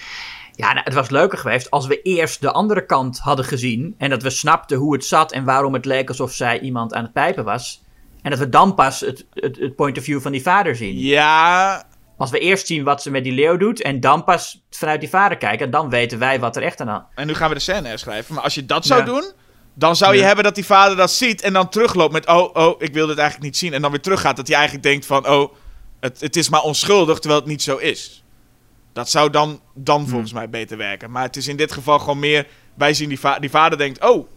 Ja, 0.56 0.72
nou, 0.72 0.84
het 0.84 0.94
was 0.94 1.10
leuker 1.10 1.38
geweest 1.38 1.70
als 1.70 1.86
we 1.86 2.02
eerst 2.02 2.40
de 2.40 2.52
andere 2.52 2.86
kant 2.86 3.18
hadden 3.18 3.44
gezien. 3.44 3.94
En 3.98 4.10
dat 4.10 4.22
we 4.22 4.30
snapten 4.30 4.78
hoe 4.78 4.92
het 4.94 5.04
zat 5.04 5.32
en 5.32 5.44
waarom 5.44 5.74
het 5.74 5.84
leek 5.84 6.08
alsof 6.08 6.32
zij 6.32 6.60
iemand 6.60 6.94
aan 6.94 7.02
het 7.02 7.12
pijpen 7.12 7.44
was. 7.44 7.82
En 8.22 8.30
dat 8.30 8.38
we 8.38 8.48
dan 8.48 8.74
pas 8.74 9.00
het, 9.00 9.26
het, 9.32 9.58
het 9.58 9.76
point 9.76 9.98
of 9.98 10.04
view 10.04 10.20
van 10.20 10.32
die 10.32 10.42
vader 10.42 10.76
zien. 10.76 10.98
Ja, 10.98 11.84
Als 12.16 12.30
we 12.30 12.38
eerst 12.38 12.66
zien 12.66 12.84
wat 12.84 13.02
ze 13.02 13.10
met 13.10 13.24
die 13.24 13.32
leeuw 13.32 13.56
doet 13.56 13.82
en 13.82 14.00
dan 14.00 14.24
pas 14.24 14.62
vanuit 14.70 15.00
die 15.00 15.08
vader 15.08 15.36
kijken, 15.38 15.70
dan 15.70 15.90
weten 15.90 16.18
wij 16.18 16.40
wat 16.40 16.56
er 16.56 16.62
echt 16.62 16.80
aan 16.80 16.86
de 16.86 16.92
hand 16.92 17.04
en 17.14 17.26
nu 17.26 17.34
gaan 17.34 17.48
we 17.48 17.54
de 17.54 17.60
scène 17.60 17.88
herschrijven. 17.88 18.34
Maar 18.34 18.44
als 18.44 18.54
je 18.54 18.66
dat 18.66 18.86
zou 18.86 19.00
Ja. 19.00 19.06
doen, 19.06 19.32
dan 19.74 19.96
zou 19.96 20.12
je 20.14 20.20
Ja. 20.20 20.26
hebben 20.26 20.44
dat 20.44 20.54
die 20.54 20.64
vader 20.64 20.96
dat 20.96 21.10
ziet 21.10 21.42
en 21.42 21.52
dan 21.52 21.68
terugloopt 21.68 22.12
met... 22.12 22.26
Oh, 22.28 22.54
oh, 22.54 22.74
ik 22.82 22.92
wil 22.92 23.06
dit 23.06 23.18
eigenlijk 23.18 23.48
niet 23.48 23.56
zien. 23.56 23.72
En 23.72 23.82
dan 23.82 23.90
weer 23.90 24.00
teruggaat 24.00 24.36
dat 24.36 24.46
hij 24.46 24.56
eigenlijk 24.56 24.86
denkt 24.86 25.06
van... 25.06 25.28
Oh, 25.28 25.52
het, 26.00 26.20
het 26.20 26.36
is 26.36 26.48
maar 26.48 26.62
onschuldig, 26.62 27.18
terwijl 27.18 27.40
het 27.40 27.50
niet 27.50 27.62
zo 27.62 27.76
is. 27.76 28.24
Dat 28.96 29.10
zou 29.10 29.30
dan, 29.30 29.60
dan 29.74 30.08
volgens 30.08 30.32
mij 30.32 30.48
beter 30.48 30.76
werken. 30.76 31.10
Maar 31.10 31.22
het 31.22 31.36
is 31.36 31.48
in 31.48 31.56
dit 31.56 31.72
geval 31.72 31.98
gewoon 31.98 32.18
meer... 32.18 32.46
Wij 32.74 32.94
zien 32.94 33.08
die, 33.08 33.20
va 33.20 33.38
die 33.38 33.50
vader 33.50 33.78
denkt... 33.78 34.04
Oh, 34.04 34.28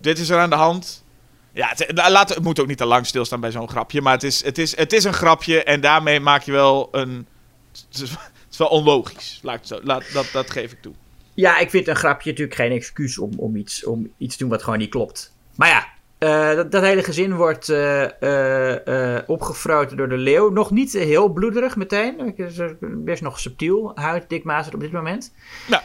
dit 0.00 0.18
is 0.18 0.28
er 0.28 0.38
aan 0.38 0.50
de 0.50 0.56
hand. 0.56 1.04
Ja, 1.52 1.68
het, 1.68 1.90
la- 1.94 2.10
laat, 2.10 2.28
het 2.28 2.42
moet 2.42 2.60
ook 2.60 2.66
niet 2.66 2.78
te 2.78 2.84
lang 2.86 3.06
stilstaan 3.06 3.40
bij 3.40 3.50
zo'n 3.50 3.68
grapje. 3.68 4.00
Maar 4.00 4.12
het 4.12 4.22
is, 4.22 4.44
het, 4.44 4.58
is, 4.58 4.76
het 4.76 4.92
is 4.92 5.04
een 5.04 5.12
grapje 5.12 5.64
en 5.64 5.80
daarmee 5.80 6.20
maak 6.20 6.42
je 6.42 6.52
wel 6.52 6.88
een... 6.92 7.26
Het 7.72 8.02
is, 8.02 8.10
het 8.10 8.20
is 8.50 8.56
wel 8.56 8.68
onlogisch. 8.68 9.40
Laat 9.42 9.66
zo, 9.66 9.80
laat, 9.82 10.12
dat, 10.12 10.28
dat 10.32 10.50
geef 10.50 10.72
ik 10.72 10.82
toe. 10.82 10.92
Ja, 11.34 11.58
ik 11.58 11.70
vind 11.70 11.88
een 11.88 11.96
grapje 11.96 12.30
natuurlijk 12.30 12.56
geen 12.56 12.72
excuus 12.72 13.18
om, 13.18 13.30
om, 13.36 13.56
iets, 13.56 13.84
om 13.84 14.12
iets 14.18 14.36
te 14.36 14.42
doen 14.42 14.52
wat 14.52 14.62
gewoon 14.62 14.78
niet 14.78 14.90
klopt. 14.90 15.34
Maar 15.54 15.68
ja, 15.68 15.88
eh, 16.20 16.54
dat, 16.54 16.70
dat 16.70 16.82
hele 16.82 17.02
gezin 17.02 17.36
wordt 17.36 17.68
eh, 17.68 18.22
eh, 18.22 19.16
eh, 19.16 19.22
opgefroten 19.26 19.96
door 19.96 20.08
de 20.08 20.16
leeuw. 20.16 20.50
Nog 20.50 20.70
niet 20.70 20.92
heel 20.92 21.28
bloederig 21.28 21.76
meteen. 21.76 22.34
Best 22.80 23.22
nog 23.22 23.38
subtiel, 23.38 23.92
huid 23.94 24.24
het 24.28 24.74
op 24.74 24.80
dit 24.80 24.92
moment. 24.92 25.34
Ja. 25.68 25.82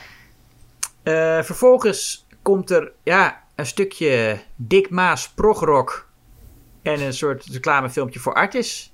Vervolgens 1.44 2.28
komt 2.42 2.70
er 2.70 2.92
ja, 3.04 3.44
een 3.56 3.66
stukje 3.66 4.40
Dick 4.56 4.90
Maas 4.90 5.30
progrock 5.30 6.10
en 6.82 7.02
een 7.02 7.14
soort 7.14 7.46
reclamefilmpje 7.46 8.20
voor 8.20 8.34
Artis. 8.34 8.94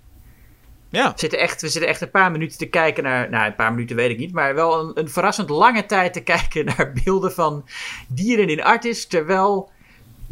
Ja. 0.89 1.11
We 1.11 1.19
zitten, 1.19 1.39
echt, 1.39 1.61
we 1.61 1.69
zitten 1.69 1.89
echt 1.89 2.01
een 2.01 2.11
paar 2.11 2.31
minuten 2.31 2.57
te 2.57 2.69
kijken 2.69 3.03
naar. 3.03 3.29
Nou, 3.29 3.45
een 3.45 3.55
paar 3.55 3.71
minuten 3.73 3.95
weet 3.95 4.09
ik 4.09 4.17
niet. 4.17 4.33
Maar 4.33 4.55
wel 4.55 4.79
een, 4.79 4.99
een 4.99 5.09
verrassend 5.09 5.49
lange 5.49 5.85
tijd 5.85 6.13
te 6.13 6.23
kijken 6.33 6.65
naar 6.65 6.91
beelden 7.03 7.31
van 7.31 7.65
dieren 8.07 8.49
in 8.49 8.63
Artis. 8.63 9.07
Terwijl 9.07 9.71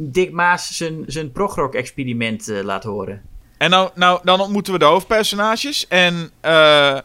Dick 0.01 0.31
Maas 0.31 0.77
zijn, 0.77 1.03
zijn 1.07 1.31
progrock-experiment 1.31 2.49
eh, 2.49 2.61
laat 2.63 2.83
horen. 2.83 3.21
En 3.57 3.69
nou, 3.69 3.89
nou, 3.95 4.19
dan 4.23 4.39
ontmoeten 4.41 4.73
we 4.73 4.79
de 4.79 4.85
hoofdpersonages. 4.85 5.87
En 5.87 6.31
eh, 6.41 6.97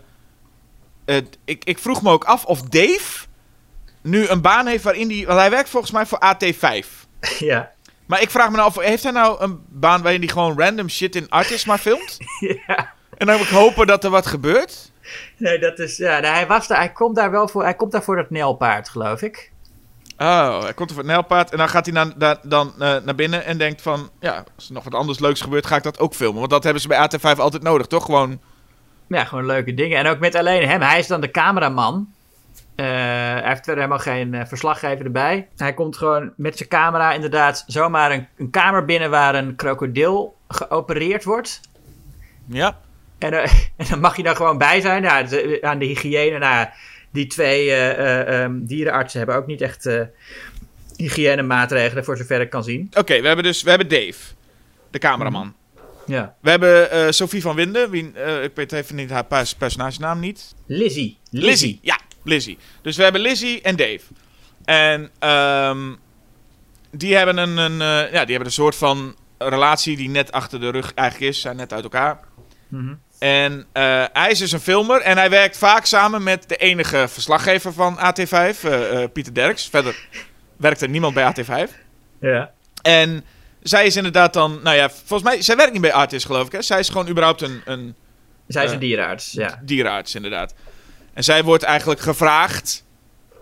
het- 1.04 1.38
ik, 1.44 1.64
ik 1.64 1.78
vroeg 1.78 2.02
me 2.02 2.10
ook 2.10 2.24
af 2.24 2.44
of 2.44 2.62
Dave 2.62 3.26
nu 4.02 4.26
een 4.28 4.40
baan 4.40 4.66
heeft 4.66 4.84
waarin 4.84 5.10
hij... 5.10 5.26
Want 5.26 5.38
hij 5.38 5.50
werkt 5.50 5.68
volgens 5.68 5.92
mij 5.92 6.06
voor 6.06 6.18
AT5. 6.34 6.86
ja. 7.38 7.72
Maar 8.06 8.22
ik 8.22 8.30
vraag 8.30 8.50
me 8.50 8.56
nou 8.56 8.68
af, 8.68 8.76
heeft 8.84 9.02
hij 9.02 9.12
nou 9.12 9.40
een 9.42 9.60
baan 9.68 10.02
waarin 10.02 10.20
hij 10.20 10.28
gewoon 10.30 10.58
random 10.60 10.88
shit 10.88 11.16
in 11.16 11.30
artists 11.30 11.64
maar 11.64 11.78
filmt? 11.78 12.16
ja. 12.66 12.92
En 13.18 13.26
dan 13.26 13.36
moet 13.36 13.46
ik 13.46 13.52
hopen 13.52 13.86
dat 13.86 14.04
er 14.04 14.10
wat 14.10 14.26
gebeurt? 14.26 14.92
Nee, 15.36 15.58
dat 15.58 15.78
is. 15.78 15.96
Ja, 15.96 16.20
hij, 16.20 16.46
was 16.46 16.66
daar, 16.66 16.78
hij 16.78 16.92
komt 16.92 17.16
daar 17.16 17.30
wel 17.30 17.48
voor. 17.48 17.62
Hij 17.62 17.74
komt 17.74 17.92
daar 17.92 18.02
voor 18.02 18.16
dat 18.16 18.30
Nelpaard, 18.30 18.88
geloof 18.88 19.22
ik. 19.22 19.52
Oh, 20.18 20.62
hij 20.62 20.74
komt 20.74 20.88
voor 20.90 20.98
het 20.98 21.08
nijlpaard 21.10 21.50
en 21.50 21.58
dan 21.58 21.68
gaat 21.68 21.84
hij 21.86 21.94
naar, 21.94 22.12
naar- 22.16 22.38
dan, 22.42 22.72
eh, 22.78 22.96
naar 23.04 23.14
binnen 23.14 23.44
en 23.44 23.58
denkt 23.58 23.82
van... 23.82 24.10
Ja, 24.20 24.44
als 24.56 24.66
er 24.66 24.74
nog 24.74 24.84
wat 24.84 24.94
anders 24.94 25.18
leuks 25.18 25.40
gebeurt, 25.40 25.66
ga 25.66 25.76
ik 25.76 25.82
dat 25.82 25.98
ook 25.98 26.14
filmen. 26.14 26.38
Want 26.38 26.50
dat 26.50 26.64
hebben 26.64 26.82
ze 26.82 26.88
bij 26.88 27.08
AT5 27.08 27.38
altijd 27.38 27.62
nodig, 27.62 27.86
toch? 27.86 28.04
Gewoon... 28.04 28.40
Ja, 29.08 29.24
gewoon 29.24 29.46
leuke 29.46 29.74
dingen. 29.74 29.98
En 29.98 30.06
ook 30.06 30.18
met 30.18 30.34
alleen 30.34 30.68
hem. 30.68 30.80
Hij 30.80 30.98
is 30.98 31.06
dan 31.06 31.20
de 31.20 31.30
cameraman. 31.30 32.08
Eh, 32.74 32.86
hij 32.86 33.42
heeft 33.44 33.64
verder 33.64 33.76
helemaal 33.76 33.98
geen 33.98 34.34
eh, 34.34 34.46
verslaggever 34.46 35.04
erbij. 35.04 35.48
Hij 35.56 35.74
komt 35.74 35.96
gewoon 35.96 36.32
met 36.36 36.56
zijn 36.56 36.68
camera 36.68 37.12
inderdaad 37.12 37.64
zomaar 37.66 38.12
een, 38.12 38.28
een 38.36 38.50
kamer 38.50 38.84
binnen 38.84 39.10
waar 39.10 39.34
een 39.34 39.56
krokodil 39.56 40.36
geopereerd 40.48 41.24
wordt. 41.24 41.60
Ja. 42.46 42.78
En, 43.18 43.32
en 43.76 43.86
dan 43.90 44.00
mag 44.00 44.16
je 44.16 44.22
daar 44.22 44.36
gewoon 44.36 44.58
bij 44.58 44.80
zijn. 44.80 45.02
Ja, 45.02 45.18
aan 45.60 45.78
de 45.78 45.84
hygiëne. 45.84 46.38
Nou, 46.38 46.68
die 47.14 47.26
twee 47.26 47.70
eh, 47.70 47.90
eh, 47.90 48.42
ehm, 48.42 48.64
dierenartsen 48.64 49.18
hebben 49.18 49.36
ook 49.36 49.46
niet 49.46 49.60
echt 49.60 49.86
eh 49.86 50.00
hygiënemaatregelen 50.96 52.04
voor 52.04 52.16
zover 52.16 52.40
ik 52.40 52.50
kan 52.50 52.64
zien. 52.64 52.90
Oké, 52.98 53.20
we 53.20 53.26
hebben 53.26 53.44
dus 53.44 53.62
we 53.62 53.68
hebben 53.68 53.88
Dave, 53.88 54.18
de 54.90 54.98
cameraman. 54.98 55.54
Ja. 56.06 56.36
We 56.40 56.50
hebben 56.50 56.90
eh, 56.90 57.10
Sophie 57.10 57.42
van 57.42 57.56
Winden. 57.56 57.90
Wie, 57.90 58.12
ik 58.42 58.50
weet 58.54 58.72
even 58.72 58.96
niet 58.96 59.10
haar 59.10 59.24
pers- 59.24 59.54
personagenaam 59.54 60.20
niet. 60.20 60.54
Lizzie. 60.66 61.18
Lizzie. 61.30 61.78
Ja, 61.82 61.98
Lizzie. 62.22 62.58
Dus 62.82 62.96
we 62.96 63.02
hebben 63.02 63.20
Lizzie 63.20 63.62
en 63.62 63.76
Dave. 63.76 64.00
En 64.64 65.10
ehm, 65.18 65.92
die, 66.90 67.16
hebben 67.16 67.36
een, 67.36 67.56
een, 67.56 67.76
ja, 67.78 68.08
die 68.08 68.16
hebben 68.34 68.46
een 68.46 68.52
soort 68.52 68.76
van 68.76 69.16
relatie 69.38 69.96
die 69.96 70.08
net 70.08 70.32
achter 70.32 70.60
de 70.60 70.70
rug 70.70 70.94
eigenlijk 70.94 71.30
is. 71.30 71.40
Zijn 71.40 71.56
net 71.56 71.72
uit 71.72 71.84
elkaar. 71.84 72.20
Mhm. 72.68 72.94
En 73.18 73.66
eh, 73.72 74.04
hij 74.12 74.30
is 74.30 74.38
dus 74.38 74.52
een 74.52 74.60
filmer 74.60 75.00
en 75.00 75.16
hij 75.16 75.30
werkt 75.30 75.58
vaak 75.58 75.84
samen 75.84 76.22
met 76.22 76.48
de 76.48 76.56
enige 76.56 77.08
verslaggever 77.08 77.72
van 77.72 77.98
AT5, 77.98 78.30
eh, 78.30 79.02
eh, 79.02 79.10
Pieter 79.12 79.34
Derks. 79.34 79.68
Verder 79.68 80.08
werkt 80.56 80.80
er 80.80 80.88
niemand 80.88 81.14
bij 81.14 81.24
AT5. 81.24 81.70
Ja. 82.20 82.52
En 82.82 83.24
zij 83.62 83.86
is 83.86 83.96
inderdaad 83.96 84.32
dan, 84.32 84.60
nou 84.62 84.76
ja, 84.76 84.90
volgens 84.90 85.22
mij, 85.22 85.42
zij 85.42 85.56
werkt 85.56 85.72
niet 85.72 85.80
bij 85.80 85.92
Artis 85.92 86.24
geloof 86.24 86.46
ik 86.46 86.52
hè. 86.52 86.62
Zij 86.62 86.78
is 86.78 86.88
gewoon 86.88 87.08
überhaupt 87.08 87.42
een, 87.42 87.62
een 87.64 87.94
Zij 88.46 88.64
is 88.64 88.70
een 88.72 88.78
dierenarts. 88.78 89.32
Ja. 89.32 89.60
dierenarts 89.62 90.14
inderdaad. 90.14 90.54
En 91.14 91.24
zij 91.24 91.42
wordt 91.42 91.62
eigenlijk 91.62 92.00
gevraagd 92.00 92.84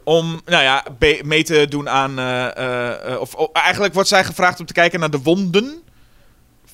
om, 0.05 0.40
nou 0.44 0.62
ja, 0.62 0.85
mee 1.23 1.43
te 1.43 1.66
doen 1.69 1.89
aan, 1.89 2.19
eh, 2.19 2.57
eh, 2.57 3.12
eh, 3.12 3.20
of, 3.20 3.35
of 3.35 3.53
eigenlijk 3.53 3.94
wordt 3.94 4.09
zij 4.09 4.24
gevraagd 4.24 4.61
om 4.61 4.66
te 4.66 4.73
kijken 4.73 5.01
naar 5.01 5.11
de 5.11 5.23
wonden 5.23 5.82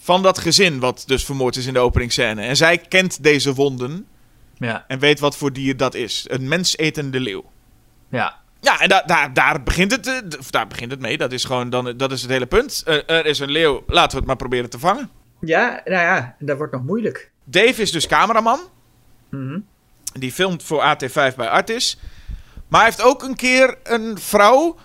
van 0.08 0.22
dat 0.22 0.38
gezin 0.38 0.78
wat 0.78 1.02
dus 1.06 1.24
vermoord 1.24 1.56
is 1.56 1.66
in 1.66 1.72
de 1.72 1.78
openingsscène. 1.78 2.42
En 2.42 2.56
zij 2.56 2.78
kent 2.78 3.22
deze 3.22 3.54
wonden 3.54 4.06
Ja. 4.54 4.84
en 4.88 4.98
weet 4.98 5.20
wat 5.20 5.36
voor 5.36 5.52
dier 5.52 5.76
dat 5.76 5.94
is. 5.94 6.24
Een 6.28 6.48
mensetende 6.48 7.20
leeuw. 7.20 7.44
Ja. 8.10 8.36
Ja, 8.60 8.80
en 8.80 8.88
da 8.88 9.02
daar, 9.06 9.32
daar, 9.34 9.62
begint 9.62 9.90
het, 9.90 10.06
eh, 10.06 10.14
daar 10.50 10.66
begint 10.66 10.90
het 10.90 11.00
mee. 11.00 11.18
Dat 11.18 11.32
is 11.32 11.44
gewoon 11.44 11.70
dan, 11.70 11.96
dat 11.96 12.12
is 12.12 12.22
het 12.22 12.30
hele 12.30 12.46
punt. 12.46 12.82
Eh, 12.86 13.10
er 13.10 13.26
is 13.26 13.38
een 13.38 13.50
leeuw, 13.50 13.82
laten 13.86 14.10
we 14.10 14.16
het 14.16 14.26
maar 14.26 14.36
proberen 14.36 14.70
te 14.70 14.78
vangen. 14.78 15.10
Ja, 15.40 15.80
nou 15.84 16.02
ja, 16.02 16.34
dat 16.38 16.56
wordt 16.56 16.72
nog 16.72 16.82
moeilijk. 16.82 17.30
Dave 17.44 17.82
is 17.82 17.92
dus 17.92 18.06
cameraman. 18.06 18.60
Mhm. 19.30 19.58
Die 20.12 20.32
filmt 20.32 20.62
voor 20.62 20.80
AT5 20.82 21.36
bij 21.36 21.48
Artis. 21.48 21.98
Maar 22.68 22.80
hij 22.80 22.88
heeft 22.90 23.02
ook 23.02 23.22
een 23.22 23.36
keer 23.36 23.76
een 23.82 24.18
vrouw. 24.18 24.76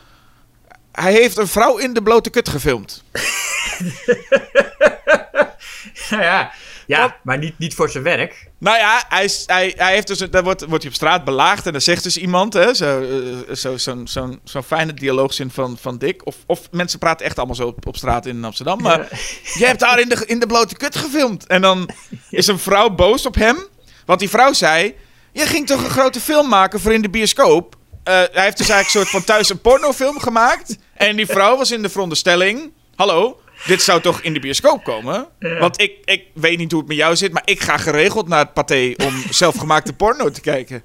Hij 0.92 1.14
heeft 1.14 1.38
een 1.38 1.48
vrouw 1.48 1.78
in 1.78 1.94
de 1.94 2.04
blote 2.04 2.30
kut 2.30 2.50
gefilmd. 2.50 3.04
Nou 6.10 6.24
ja, 6.24 6.52
Ja, 6.88 7.00
Want- 7.00 7.14
maar 7.24 7.38
niet, 7.38 7.58
niet 7.60 7.76
voor 7.76 7.90
zijn 7.90 8.04
werk. 8.04 8.48
Nou 8.60 8.78
ja, 8.78 9.04
hij, 9.10 9.24
is- 9.24 9.44
hij, 9.46 9.74
hij 9.78 9.94
heeft 9.94 10.08
dus, 10.08 10.18
daar 10.18 10.44
wordt, 10.44 10.62
wordt 10.66 10.84
hij 10.84 10.92
op 10.92 10.98
straat 10.98 11.24
belaagd 11.24 11.66
en 11.66 11.72
dan 11.72 11.82
zegt 11.82 12.04
dus 12.04 12.18
iemand, 12.18 12.54
hè, 12.54 12.74
zo, 12.74 13.02
eh, 13.02 13.56
zo, 13.56 13.78
zo'n 13.78 14.08
zo'n 14.08 14.40
zo'n 14.44 14.64
fijne 14.64 14.94
dialoogzin 14.94 15.52
van, 15.52 15.78
van 15.82 15.98
Dick. 15.98 16.26
Of, 16.26 16.36
of 16.46 16.62
mensen 16.72 17.00
praten 17.00 17.26
echt 17.26 17.38
allemaal 17.38 17.56
zo 17.56 17.68
op, 17.68 17.88
op 17.88 17.96
straat 17.98 18.26
in 18.26 18.44
Amsterdam. 18.44 18.82
Maar 18.82 19.08
je 19.54 19.66
hebt 19.72 19.80
daar 19.80 20.00
in 20.00 20.10
de, 20.10 20.24
in 20.26 20.40
de 20.40 20.48
blote 20.48 20.76
kut 20.78 20.96
gefilmd. 20.96 21.48
En 21.48 21.62
dan 21.62 21.90
is 22.30 22.48
een 22.48 22.60
vrouw 22.60 22.90
boos 22.90 23.26
op 23.26 23.36
hem. 23.36 23.58
Want 24.06 24.20
die 24.20 24.30
vrouw 24.30 24.54
zei, 24.54 24.96
je 25.32 25.46
ging 25.46 25.68
toch 25.68 25.84
een 25.84 25.90
grote 25.90 26.20
film 26.20 26.48
maken 26.50 26.80
voor 26.80 26.94
in 26.94 27.02
de 27.02 27.10
bioscoop? 27.10 27.76
Eh, 28.04 28.14
hij 28.14 28.44
heeft 28.44 28.58
dus 28.58 28.70
eigenlijk 28.70 28.84
een 28.84 28.90
soort 28.90 29.10
van 29.10 29.24
thuis 29.24 29.50
een 29.50 29.62
pornofilm 29.62 30.20
gemaakt. 30.20 30.78
En 30.94 31.16
die 31.16 31.26
vrouw 31.28 31.58
was 31.58 31.72
in 31.72 31.82
de 31.82 31.90
veronderstelling, 31.90 32.72
hallo... 32.96 33.38
Dit 33.68 33.82
zou 33.82 34.02
toch 34.02 34.22
in 34.22 34.34
de 34.34 34.40
bioscoop 34.40 34.84
komen? 34.84 35.28
Want 35.60 35.82
ik, 35.82 35.92
ik 36.06 36.24
weet 36.34 36.58
niet 36.58 36.72
hoe 36.72 36.80
het 36.80 36.90
met 36.90 36.98
jou 36.98 37.16
zit, 37.16 37.32
maar 37.32 37.42
ik 37.46 37.62
ga 37.62 37.78
geregeld 37.78 38.28
naar 38.28 38.40
het 38.40 38.54
paté 38.54 38.94
om 39.06 39.14
zelfgemaakte 39.30 39.94
porno 39.94 40.30
te 40.30 40.42
kijken. 40.42 40.82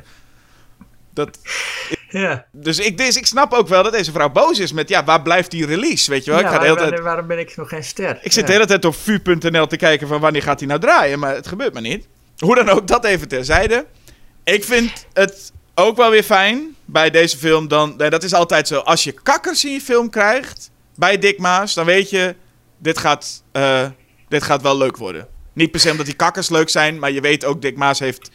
Dat, 1.15 1.39
Ja. 2.09 2.45
dus, 2.53 2.79
ik, 2.79 2.99
dus 2.99 3.17
ik 3.17 3.27
snap 3.27 3.53
ook 3.53 3.69
wel 3.69 3.83
dat 3.83 3.93
deze 3.93 4.13
vrouw 4.13 4.29
boos 4.31 4.59
is 4.59 4.73
met, 4.73 4.89
ja, 4.89 5.05
waar 5.05 5.23
blijft 5.23 5.51
die 5.51 5.67
release? 5.67 6.11
Weet 6.11 6.25
je 6.25 6.31
wel? 6.31 6.41
Ja, 6.41 6.47
ik, 6.47 6.53
ga 6.53 6.59
de 6.59 6.67
waar- 6.67 6.75
hele 6.77 6.89
tijd, 6.89 7.01
waar- 7.01 7.09
waarom 7.09 7.27
ben 7.27 7.39
ik 7.39 7.57
nog 7.57 7.69
geen 7.69 7.85
ster? 7.85 8.19
ik 8.23 8.33
zit 8.33 8.41
Ja. 8.41 8.47
de 8.47 8.53
hele 8.53 8.67
tijd 8.67 8.85
op 8.85 8.95
vu.nl 8.97 9.67
te 9.67 9.77
kijken 9.77 10.09
van 10.09 10.21
wanneer 10.21 10.43
gaat 10.43 10.59
hij 10.59 10.69
nou 10.69 10.81
draaien, 10.81 11.19
maar 11.19 11.35
het 11.35 11.47
gebeurt 11.47 11.73
maar 11.73 11.83
niet. 11.83 12.07
Hoe 12.39 12.55
dan 12.55 12.69
ook, 12.69 12.87
dat 12.87 13.05
even 13.05 13.29
terzijde. 13.29 13.87
Ik 14.45 14.65
vind 14.65 15.07
het 15.13 15.53
ook 15.75 15.97
wel 15.97 16.11
weer 16.11 16.23
fijn 16.23 16.77
bij 16.85 17.11
deze 17.11 17.39
film 17.39 17.69
dan, 17.69 17.95
nee, 17.97 18.11
dat 18.11 18.23
is 18.23 18.35
altijd 18.35 18.69
zo, 18.69 18.79
als 18.79 19.05
je 19.05 19.13
kakkers 19.13 19.65
in 19.65 19.73
je 19.73 19.81
film 19.81 20.11
krijgt 20.11 20.71
bij 20.97 21.19
Dick 21.19 21.39
Maas, 21.39 21.75
dan 21.75 21.85
weet 21.87 22.11
je, 22.11 22.35
dit 22.79 22.99
gaat, 22.99 23.43
eh, 23.53 23.87
dit 24.29 24.43
gaat 24.43 24.63
wel 24.63 24.77
leuk 24.77 24.97
worden. 24.97 25.27
Niet 25.53 25.71
per 25.71 25.81
se 25.81 25.91
omdat 25.91 26.07
die 26.07 26.15
kakkers 26.15 26.49
leuk 26.49 26.69
zijn, 26.69 26.99
maar 26.99 27.11
je 27.11 27.21
weet 27.21 27.45
ook, 27.45 27.63
Dick 27.63 27.77
Maas 27.77 27.99
heeft 27.99 28.31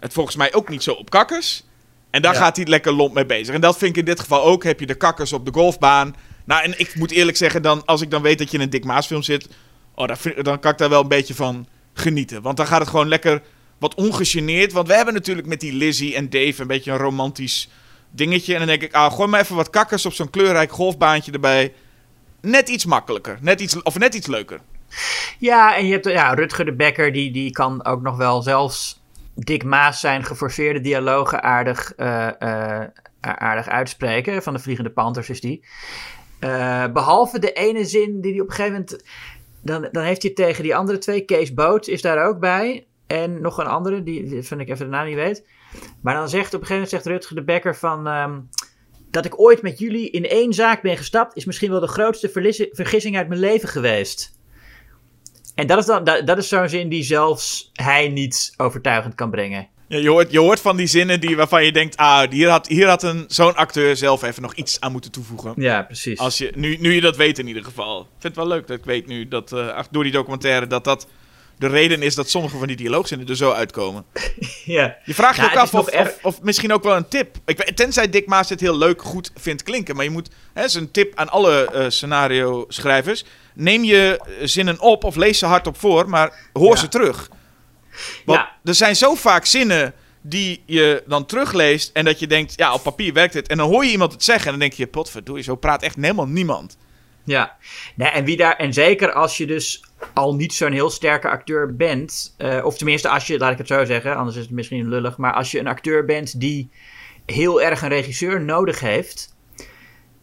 het 0.00 0.12
volgens 0.12 0.36
mij 0.36 0.54
ook 0.54 0.68
niet 0.68 0.82
zo 0.82 0.92
op 0.92 1.10
kakkers. 1.10 1.64
En 2.10 2.22
daar 2.22 2.32
Ja. 2.34 2.38
gaat 2.40 2.56
hij 2.56 2.66
lekker 2.66 2.92
lomp 2.92 3.14
mee 3.14 3.26
bezig. 3.26 3.54
En 3.54 3.60
dat 3.60 3.78
vind 3.78 3.90
ik 3.90 3.96
in 3.96 4.04
dit 4.04 4.20
geval 4.20 4.42
ook. 4.44 4.64
Heb 4.64 4.80
je 4.80 4.86
de 4.86 4.94
kakkers 4.94 5.32
op 5.32 5.44
de 5.44 5.52
golfbaan. 5.52 6.14
Nou, 6.44 6.62
en 6.62 6.78
ik 6.78 6.94
moet 6.94 7.10
eerlijk 7.10 7.36
zeggen, 7.36 7.62
dan, 7.62 7.84
als 7.84 8.00
ik 8.00 8.10
dan 8.10 8.22
weet 8.22 8.38
dat 8.38 8.50
je 8.50 8.56
in 8.56 8.62
een 8.62 8.70
Dick 8.70 8.84
Maas 8.84 9.06
film 9.06 9.22
zit... 9.22 9.48
Oh, 9.94 10.06
dan, 10.06 10.16
vind- 10.16 10.44
dan 10.44 10.60
kan 10.60 10.72
ik 10.72 10.78
daar 10.78 10.88
wel 10.88 11.02
een 11.02 11.08
beetje 11.08 11.34
van 11.34 11.66
genieten. 11.94 12.42
Want 12.42 12.56
dan 12.56 12.66
gaat 12.66 12.80
het 12.80 12.88
gewoon 12.88 13.08
lekker 13.08 13.42
wat 13.78 13.94
ongegeneerd. 13.94 14.72
Want 14.72 14.88
we 14.88 14.94
hebben 14.94 15.14
natuurlijk 15.14 15.46
met 15.46 15.60
die 15.60 15.72
Lizzie 15.72 16.14
en 16.14 16.30
Dave 16.30 16.60
een 16.60 16.66
beetje 16.66 16.90
een 16.90 16.96
romantisch 16.98 17.68
dingetje. 18.10 18.52
En 18.52 18.58
dan 18.58 18.68
denk 18.68 18.82
ik, 18.82 18.92
ah, 18.94 19.12
gooi 19.14 19.28
maar 19.28 19.40
even 19.40 19.56
wat 19.56 19.70
kakkers 19.70 20.06
op 20.06 20.12
zo'n 20.12 20.30
kleurrijk 20.30 20.72
golfbaantje 20.72 21.32
erbij. 21.32 21.72
Net 22.40 22.68
iets 22.68 22.84
makkelijker. 22.84 23.38
Net 23.40 23.60
iets, 23.60 23.82
of 23.82 23.98
net 23.98 24.14
iets 24.14 24.26
leuker. 24.26 24.60
Ja, 25.38 25.76
en 25.76 25.86
je 25.86 25.92
hebt 25.92 26.04
ja, 26.04 26.34
Rutger 26.34 26.64
de 26.64 26.74
Bekker, 26.74 27.12
die, 27.12 27.32
die 27.32 27.50
kan 27.50 27.84
ook 27.84 28.02
nog 28.02 28.16
wel 28.16 28.42
zelfs 28.42 29.02
Dick 29.34 29.64
Maas 29.64 30.00
zijn 30.00 30.24
geforceerde 30.24 30.80
dialogen 30.80 31.42
aardig, 31.42 31.94
eh, 31.94 32.26
eh, 32.80 32.88
aardig 33.20 33.68
uitspreken. 33.68 34.42
Van 34.42 34.52
de 34.52 34.58
Vliegende 34.58 34.90
Panthers 34.90 35.30
is 35.30 35.40
die. 35.40 35.64
Eh, 36.38 36.86
behalve 36.92 37.38
de 37.38 37.52
ene 37.52 37.84
zin 37.84 38.20
die 38.20 38.32
hij 38.32 38.40
op 38.40 38.48
een 38.48 38.54
gegeven 38.54 38.72
moment... 38.72 39.04
Dan, 39.62 39.88
dan 39.92 40.04
heeft 40.04 40.22
hij 40.22 40.32
tegen 40.32 40.62
die 40.62 40.76
andere 40.76 40.98
twee. 40.98 41.20
Kees 41.24 41.54
Boot 41.54 41.86
is 41.86 42.02
daar 42.02 42.26
ook 42.26 42.38
bij. 42.38 42.86
En 43.06 43.40
nog 43.40 43.58
een 43.58 43.66
andere, 43.66 44.02
die, 44.02 44.28
die 44.28 44.42
vind 44.42 44.60
ik 44.60 44.68
even 44.68 44.84
de 44.84 44.90
naam 44.90 45.06
niet 45.06 45.14
weet. 45.14 45.46
Maar 46.00 46.14
dan 46.14 46.28
zegt 46.28 46.54
op 46.54 46.60
een 46.60 46.66
gegeven 46.66 46.74
moment 46.74 46.90
zegt 46.90 47.06
Rutger 47.06 47.36
de 47.36 47.44
Bekker 47.44 47.76
van... 47.76 48.06
ehm, 48.06 48.40
dat 49.10 49.24
ik 49.24 49.40
ooit 49.40 49.62
met 49.62 49.78
jullie 49.78 50.10
in 50.10 50.28
één 50.28 50.52
zaak 50.52 50.82
ben 50.82 50.96
gestapt... 50.96 51.36
is 51.36 51.44
misschien 51.44 51.70
wel 51.70 51.80
de 51.80 51.86
grootste 51.86 52.30
vergissing 52.72 53.16
uit 53.16 53.28
mijn 53.28 53.40
leven 53.40 53.68
geweest. 53.68 54.36
En 55.54 55.66
dat 55.66 55.78
is, 55.78 55.86
dan, 55.86 56.04
dat, 56.04 56.26
dat 56.26 56.38
is 56.38 56.48
zo'n 56.48 56.68
zin 56.68 56.88
die 56.88 57.02
zelfs 57.02 57.70
hij 57.72 58.08
niet 58.08 58.54
overtuigend 58.56 59.14
kan 59.14 59.30
brengen. 59.30 59.68
Ja, 59.88 59.98
je, 59.98 60.08
hoort, 60.08 60.30
je 60.30 60.38
hoort 60.38 60.60
van 60.60 60.76
die 60.76 60.86
zinnen 60.86 61.20
die, 61.20 61.36
waarvan 61.36 61.64
je 61.64 61.72
denkt... 61.72 61.96
Ah, 61.96 62.30
hier 62.30 62.48
had, 62.48 62.66
hier 62.66 62.88
had 62.88 63.02
een, 63.02 63.24
zo'n 63.28 63.56
acteur 63.56 63.96
zelf 63.96 64.22
even 64.22 64.42
nog 64.42 64.54
iets 64.54 64.80
aan 64.80 64.92
moeten 64.92 65.10
toevoegen. 65.10 65.52
Ja, 65.56 65.82
precies. 65.82 66.18
Als 66.18 66.38
je, 66.38 66.52
nu, 66.54 66.76
nu 66.76 66.92
je 66.92 67.00
dat 67.00 67.16
weet 67.16 67.38
in 67.38 67.46
ieder 67.46 67.64
geval. 67.64 68.00
Ik 68.00 68.06
vind 68.18 68.22
het 68.22 68.36
wel 68.36 68.46
leuk 68.46 68.66
dat 68.66 68.78
ik 68.78 68.84
weet 68.84 69.06
nu 69.06 69.28
dat 69.28 69.52
eh, 69.52 69.80
door 69.90 70.02
die 70.02 70.12
documentaire 70.12 70.66
dat 70.66 70.84
dat 70.84 71.06
de 71.58 71.66
reden 71.66 72.02
is 72.02 72.14
dat 72.14 72.30
sommige 72.30 72.58
van 72.58 72.66
die 72.66 72.76
dialoogzinnen 72.76 73.28
er 73.28 73.36
zo 73.36 73.50
uitkomen. 73.52 74.04
Ja. 74.64 74.96
Je 75.04 75.14
vraagt 75.14 75.36
je 75.36 75.42
ook 75.44 75.56
af 75.56 75.74
of, 75.74 75.86
erg- 75.86 76.08
of, 76.08 76.18
of 76.22 76.42
misschien 76.42 76.72
ook 76.72 76.82
wel 76.82 76.96
een 76.96 77.08
tip. 77.08 77.36
Ik, 77.46 77.76
tenzij 77.76 78.10
Dick 78.10 78.26
Maas 78.26 78.48
het 78.48 78.60
heel 78.60 78.76
leuk 78.78 79.02
goed 79.02 79.30
vindt 79.34 79.62
klinken. 79.62 79.94
Maar 79.96 80.04
je 80.04 80.10
moet, 80.10 80.28
hè, 80.54 80.64
is 80.64 80.74
een 80.74 80.90
tip 80.90 81.12
aan 81.18 81.28
alle 81.28 81.64
eh, 81.70 81.84
scenario 81.88 82.64
schrijvers. 82.68 83.24
Neem 83.54 83.84
je 83.84 84.20
zinnen 84.42 84.80
op 84.80 85.04
of 85.04 85.16
lees 85.16 85.38
ze 85.38 85.46
hardop 85.46 85.78
voor, 85.78 86.08
maar 86.08 86.48
hoor 86.52 86.74
Ja. 86.74 86.76
ze 86.76 86.88
terug. 86.88 87.28
Want 88.24 88.38
Ja. 88.38 88.52
er 88.64 88.74
zijn 88.74 88.96
zo 88.96 89.14
vaak 89.14 89.46
zinnen 89.46 89.94
die 90.20 90.62
je 90.66 91.02
dan 91.06 91.26
terugleest 91.26 91.90
en 91.92 92.04
dat 92.04 92.18
je 92.18 92.26
denkt, 92.26 92.52
ja, 92.56 92.74
op 92.74 92.82
papier 92.82 93.12
werkt 93.12 93.34
het. 93.34 93.48
En 93.48 93.56
dan 93.56 93.68
hoor 93.70 93.84
je 93.84 93.90
iemand 93.90 94.12
het 94.12 94.24
zeggen 94.24 94.44
en 94.44 94.50
dan 94.50 94.60
denk 94.60 94.72
je, 94.72 94.86
potverdorie, 94.86 95.42
zo 95.44 95.54
praat 95.54 95.82
echt 95.82 95.96
helemaal 95.96 96.26
niemand. 96.28 96.76
Ja, 97.28 97.56
nee, 97.94 98.08
en, 98.08 98.24
wie 98.24 98.36
daar, 98.36 98.56
en 98.56 98.72
zeker 98.72 99.12
als 99.12 99.36
je 99.36 99.46
dus 99.46 99.84
al 100.14 100.34
niet 100.34 100.52
zo'n 100.54 100.72
heel 100.72 100.90
sterke 100.90 101.28
acteur 101.28 101.76
bent, 101.76 102.34
eh, 102.38 102.64
of 102.64 102.76
tenminste 102.76 103.08
als 103.08 103.26
je, 103.26 103.38
laat 103.38 103.52
ik 103.52 103.58
het 103.58 103.66
zo 103.66 103.84
zeggen, 103.84 104.16
anders 104.16 104.36
is 104.36 104.42
het 104.42 104.50
misschien 104.52 104.88
lullig, 104.88 105.16
maar 105.16 105.32
als 105.32 105.50
je 105.50 105.58
een 105.58 105.66
acteur 105.66 106.04
bent 106.04 106.40
die 106.40 106.70
heel 107.26 107.62
erg 107.62 107.82
een 107.82 107.88
regisseur 107.88 108.40
nodig 108.40 108.80
heeft, 108.80 109.36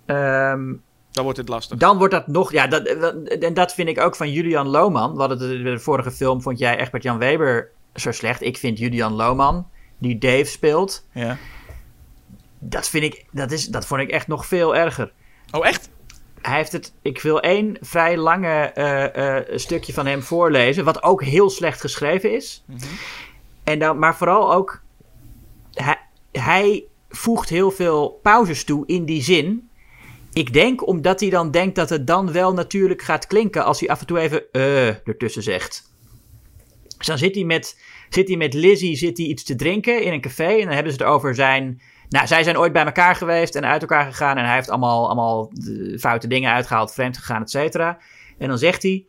ehm, 0.06 0.73
Dan 1.11 1.23
wordt 1.23 1.38
het 1.38 1.49
lastig. 1.49 1.77
dan 1.77 1.98
wordt 1.98 2.14
dat 2.14 2.27
nog, 2.27 2.52
ja, 2.52 2.68
dat, 2.68 2.86
dat- 2.99 3.15
en 3.27 3.53
dat 3.53 3.73
vind 3.73 3.90
ik 3.90 3.99
ook 4.02 4.15
van 4.15 4.32
Julian 4.32 4.68
Lohman. 4.68 5.18
Hadden 5.19 5.40
het- 5.40 5.64
de 5.65 5.80
vorige 5.80 6.11
film 6.11 6.41
vond 6.41 6.60
jij 6.60 6.80
Egbert 6.80 7.03
Jan 7.03 7.18
Weber 7.18 7.69
zo 7.95 8.11
slecht. 8.11 8.41
Ik 8.41 8.57
vind 8.57 8.77
Julian 8.80 9.14
Lohman, 9.14 9.68
die 9.98 10.18
Dave 10.18 10.45
speelt, 10.45 11.07
Ja. 11.11 11.38
dat 12.60 12.90
vind 12.90 13.03
ik, 13.03 13.26
dat 13.32 13.52
is, 13.52 13.68
dat 13.68 13.86
vond 13.86 14.02
ik 14.02 14.10
echt 14.10 14.27
nog 14.27 14.45
veel 14.45 14.76
erger. 14.76 15.11
Oh, 15.52 15.68
echt? 15.68 15.90
Hij 16.45 16.55
heeft 16.57 16.72
het. 16.72 16.93
Ik 17.01 17.22
wil 17.22 17.41
één 17.41 17.77
vrij 17.81 18.17
lange 18.17 18.49
eh, 18.49 19.38
eh, 19.38 19.57
stukje 19.57 19.93
van 19.93 20.05
hem 20.05 20.22
voorlezen. 20.22 20.84
Wat 20.84 21.03
ook 21.03 21.23
heel 21.23 21.49
slecht 21.49 21.81
geschreven 21.81 22.34
is. 22.35 22.63
En 23.63 23.80
dan, 23.80 23.99
maar 23.99 24.15
vooral 24.15 24.53
ook. 24.53 24.81
Hij, 25.73 25.97
hij 26.31 26.84
voegt 27.09 27.49
heel 27.49 27.72
veel 27.72 28.19
pauzes 28.22 28.63
toe 28.63 28.84
in 28.88 29.05
die 29.05 29.22
zin. 29.22 29.69
Ik 30.34 30.53
denk 30.53 30.88
omdat 30.88 31.19
hij 31.19 31.30
dan 31.30 31.51
denkt 31.51 31.76
dat 31.76 31.89
het 31.89 32.07
dan 32.07 32.31
wel 32.31 32.53
natuurlijk 32.53 33.01
gaat 33.01 33.27
klinken. 33.27 33.65
als 33.65 33.80
hij 33.80 33.89
af 33.89 33.99
en 33.99 34.05
toe 34.05 34.19
even. 34.19 34.51
eh 34.51 35.07
ertussen 35.07 35.43
zegt. 35.43 35.91
Dus 36.97 37.07
dan 37.07 37.17
zit 37.17 37.35
hij 37.35 37.43
met, 37.43 37.81
zit 38.09 38.27
hij 38.27 38.38
met 38.38 38.53
Lizzie 38.53 38.95
zit 38.95 39.17
hij 39.17 39.26
iets 39.26 39.43
te 39.43 39.55
drinken 39.55 40.03
in 40.03 40.13
een 40.13 40.22
café. 40.22 40.47
En 40.47 40.65
dan 40.65 40.73
hebben 40.73 40.93
ze 40.93 40.97
het 41.03 41.07
over 41.07 41.35
zijn. 41.35 41.81
Nou, 42.10 42.27
zij 42.27 42.44
zijn 42.44 42.57
ooit 42.57 42.73
bij 42.73 42.86
elkaar 42.86 43.15
geweest 43.15 43.56
en 43.56 43.65
uit 43.65 43.82
elkaar 43.82 44.06
gegaan. 44.06 44.38
En 44.38 44.45
hij 44.45 44.56
heeft 44.56 44.69
allemaal, 44.69 45.06
allemaal 45.06 45.52
eh, 45.52 45.98
foute 45.99 46.27
dingen 46.27 46.52
uitgehaald, 46.52 46.94
vreemd 46.94 47.18
gegaan, 47.18 47.41
et 47.41 47.49
cetera. 47.49 47.98
En 48.38 48.48
dan 48.48 48.57
zegt 48.57 48.84
hij: 48.84 49.06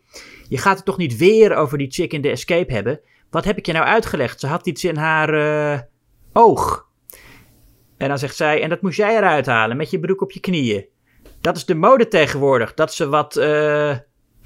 Je 0.48 0.58
gaat 0.58 0.76
het 0.76 0.84
toch 0.84 0.96
niet 0.96 1.16
weer 1.16 1.54
over 1.54 1.78
die 1.78 1.90
chick 1.90 2.12
in 2.12 2.20
de 2.20 2.30
escape 2.30 2.72
hebben? 2.72 3.00
Wat 3.30 3.44
heb 3.44 3.58
ik 3.58 3.66
je 3.66 3.72
nou 3.72 3.84
uitgelegd? 3.84 4.40
Ze 4.40 4.46
had 4.46 4.66
iets 4.66 4.84
in 4.84 4.96
haar 4.96 5.34
eh, 5.34 5.80
oog. 6.32 6.88
En 7.96 8.08
dan 8.08 8.18
zegt 8.18 8.36
zij: 8.36 8.62
En 8.62 8.68
dat 8.68 8.82
moest 8.82 8.96
jij 8.96 9.16
eruit 9.16 9.46
halen 9.46 9.76
met 9.76 9.90
je 9.90 10.00
broek 10.00 10.22
op 10.22 10.30
je 10.30 10.40
knieën. 10.40 10.86
Dat 11.40 11.56
is 11.56 11.64
de 11.64 11.74
mode 11.74 12.08
tegenwoordig, 12.08 12.74
dat 12.74 12.94
ze 12.94 13.08
wat 13.08 13.36
eh, 13.36 13.96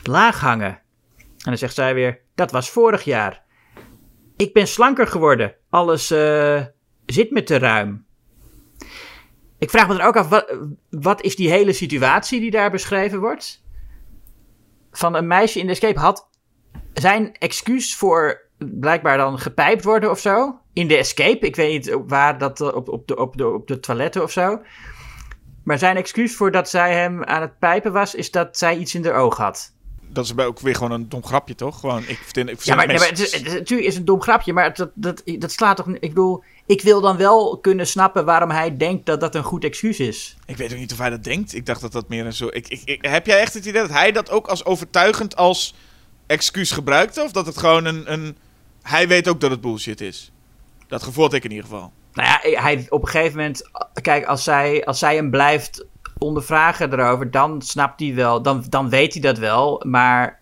laag 0.02 0.40
hangen. 0.40 0.80
En 1.18 1.46
dan 1.46 1.58
zegt 1.58 1.74
zij 1.74 1.94
weer: 1.94 2.20
Dat 2.34 2.50
was 2.50 2.70
vorig 2.70 3.02
jaar. 3.02 3.42
Ik 4.36 4.52
ben 4.52 4.66
slanker 4.66 5.06
geworden. 5.06 5.54
Alles 5.70 6.06
zit 7.06 7.30
me 7.30 7.42
te 7.42 7.58
ruim. 7.58 8.08
Ik 9.60 9.70
vraag 9.70 9.88
me 9.88 9.96
dan 9.96 10.06
ook 10.06 10.16
af, 10.16 10.28
wat, 10.28 10.56
wat 10.90 11.22
is 11.22 11.36
die 11.36 11.50
hele 11.50 11.72
situatie 11.72 12.40
die 12.40 12.50
daar 12.50 12.70
beschreven 12.70 13.20
wordt? 13.20 13.64
Van 14.92 15.14
een 15.14 15.26
meisje 15.26 15.58
in 15.58 15.66
de 15.66 15.72
escape 15.72 15.98
had 15.98 16.28
zijn 16.92 17.36
excuus 17.38 17.96
voor 17.96 18.48
blijkbaar 18.58 19.16
dan 19.16 19.38
gepijpt 19.38 19.84
worden 19.84 20.10
of 20.10 20.18
zo. 20.18 20.58
In 20.72 20.88
de 20.88 20.96
escape. 20.96 21.46
Ik 21.46 21.56
weet 21.56 21.72
niet 21.72 21.98
waar 22.06 22.38
dat, 22.38 22.60
eh, 22.60 22.74
op, 22.74 22.88
op, 22.88 23.06
de, 23.06 23.16
op, 23.16 23.36
de, 23.36 23.48
op 23.48 23.66
de 23.66 23.80
toiletten 23.80 24.22
of 24.22 24.30
zo. 24.30 24.62
Maar 25.64 25.78
zijn 25.78 25.96
excuus 25.96 26.36
voor 26.36 26.50
dat 26.50 26.68
zij 26.68 26.94
hem 26.94 27.24
aan 27.24 27.40
het 27.40 27.58
pijpen 27.58 27.92
was, 27.92 28.14
is 28.14 28.30
dat 28.30 28.58
zij 28.58 28.76
iets 28.76 28.94
in 28.94 29.04
haar 29.04 29.14
oog 29.14 29.36
had. 29.36 29.74
Dat 30.12 30.24
is 30.24 30.34
bij 30.34 30.46
ook 30.46 30.60
weer 30.60 30.74
gewoon 30.74 30.90
een 30.90 31.08
dom 31.08 31.24
grapje, 31.24 31.54
toch? 31.54 31.80
Gewoon, 31.80 32.02
ik 32.06 32.18
vind, 32.32 32.48
ik 32.50 32.60
Ja, 32.60 32.74
maar, 32.74 32.88
het 32.88 33.18
is, 33.18 33.32
het 33.32 33.46
is- 33.46 33.52
natuurlijk 33.52 33.80
is 33.80 33.86
het 33.86 33.96
een 33.96 34.04
dom 34.04 34.22
grapje, 34.22 34.52
maar 34.52 34.74
dat, 34.74 34.90
dat, 34.94 35.22
dat 35.24 35.52
slaat 35.52 35.76
toch... 35.76 35.88
Ik 35.88 36.00
bedoel, 36.00 36.42
ik 36.66 36.82
wil 36.82 37.00
dan 37.00 37.16
wel 37.16 37.58
kunnen 37.58 37.86
snappen 37.86 38.24
waarom 38.24 38.50
hij 38.50 38.76
denkt 38.76 39.06
dat 39.06 39.20
dat 39.20 39.34
een 39.34 39.42
goed 39.42 39.64
excuus 39.64 40.00
is. 40.00 40.36
Ik 40.46 40.56
weet 40.56 40.72
ook 40.72 40.78
niet 40.78 40.92
of 40.92 40.98
hij 40.98 41.10
dat 41.10 41.24
denkt. 41.24 41.54
Ik 41.54 41.66
dacht 41.66 41.80
dat 41.80 41.92
dat 41.92 42.08
meer 42.08 42.26
een 42.26 42.32
zo. 42.32 42.46
Ik, 42.46 42.68
ik, 42.68 42.82
ik- 42.84 43.04
heb 43.04 43.26
jij 43.26 43.40
echt 43.40 43.54
het 43.54 43.64
idee 43.64 43.80
dat 43.82 43.90
hij 43.90 44.12
dat 44.12 44.30
ook 44.30 44.46
als 44.46 44.64
overtuigend 44.64 45.36
als 45.36 45.74
excuus 46.26 46.70
gebruikte? 46.70 47.22
Of 47.22 47.32
dat 47.32 47.46
het 47.46 47.58
gewoon 47.58 47.84
een, 47.84 48.12
een. 48.12 48.36
Hij 48.82 49.08
weet 49.08 49.28
ook 49.28 49.40
dat 49.40 49.50
het 49.50 49.60
bullshit 49.60 50.00
is. 50.00 50.32
Dat 50.88 51.02
gevoel 51.02 51.24
had 51.24 51.32
ik 51.34 51.44
in 51.44 51.50
ieder 51.50 51.64
geval. 51.64 51.92
Nou 52.12 52.48
ja, 52.50 52.60
hij 52.62 52.86
op 52.88 53.02
een 53.02 53.08
gegeven 53.08 53.36
moment... 53.36 53.70
Kijk, 54.02 54.24
als 54.24 54.44
zij, 54.44 54.84
als 54.84 54.98
zij 54.98 55.14
hem 55.14 55.30
blijft 55.30 55.84
ondervragen 56.20 56.92
erover, 56.92 57.30
dan 57.30 57.62
snapt 57.62 58.00
hij 58.00 58.14
wel... 58.14 58.42
Dan, 58.42 58.64
dan 58.68 58.88
weet 58.88 59.12
hij 59.12 59.22
dat 59.22 59.38
wel, 59.38 59.82
maar... 59.86 60.40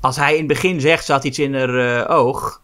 als 0.00 0.16
hij 0.16 0.32
in 0.32 0.38
het 0.38 0.46
begin 0.46 0.80
zegt, 0.80 1.04
ze 1.04 1.12
had 1.12 1.24
iets 1.24 1.38
in 1.38 1.54
haar 1.54 2.02
eh, 2.04 2.16
oog. 2.16 2.62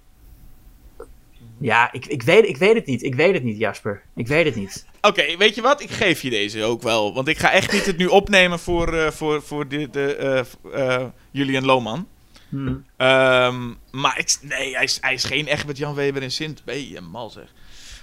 Ja, 1.61 1.93
ik, 1.93 2.07
ik, 2.07 2.23
weet, 2.23 2.48
ik 2.48 2.57
weet 2.57 2.74
het 2.74 2.86
niet. 2.86 3.03
Ik 3.03 3.15
weet 3.15 3.35
het 3.35 3.43
niet, 3.43 3.59
Jasper. 3.59 4.03
Ik 4.15 4.27
weet 4.27 4.44
het 4.44 4.57
niet. 4.57 4.86
Oké, 5.01 5.36
weet 5.36 5.55
je 5.55 5.62
wat? 5.62 5.82
Ik 5.82 5.90
geef 5.90 6.23
je 6.23 6.31
deze 6.31 6.65
ook 6.65 6.82
wel. 6.82 7.15
Want 7.15 7.28
ik 7.28 7.39
ga 7.39 7.51
echt 7.51 7.73
niet 7.73 7.86
het 7.86 7.97
nu 7.97 8.07
opnemen 8.07 8.59
voor, 8.59 8.94
eh, 8.94 9.11
voor, 9.11 9.43
voor 9.43 9.69
de, 9.69 9.90
de, 9.90 10.15
eh, 10.73 11.05
Julian 11.31 11.65
Lohman. 11.65 12.09
Hmm. 12.48 12.85
Ehm, 12.97 13.73
maar 13.90 14.19
ik, 14.19 14.36
nee, 14.43 14.74
hij 14.74 14.85
is, 14.85 14.98
hij 15.01 15.15
is 15.15 15.24
geen 15.24 15.48
echt 15.48 15.78
Jan 15.78 15.94
Weber 15.94 16.23
in 16.23 16.31
Sint. 16.31 16.65
Ben 16.65 16.89
je 16.89 17.01
mal 17.01 17.31
zeg. 17.31 17.53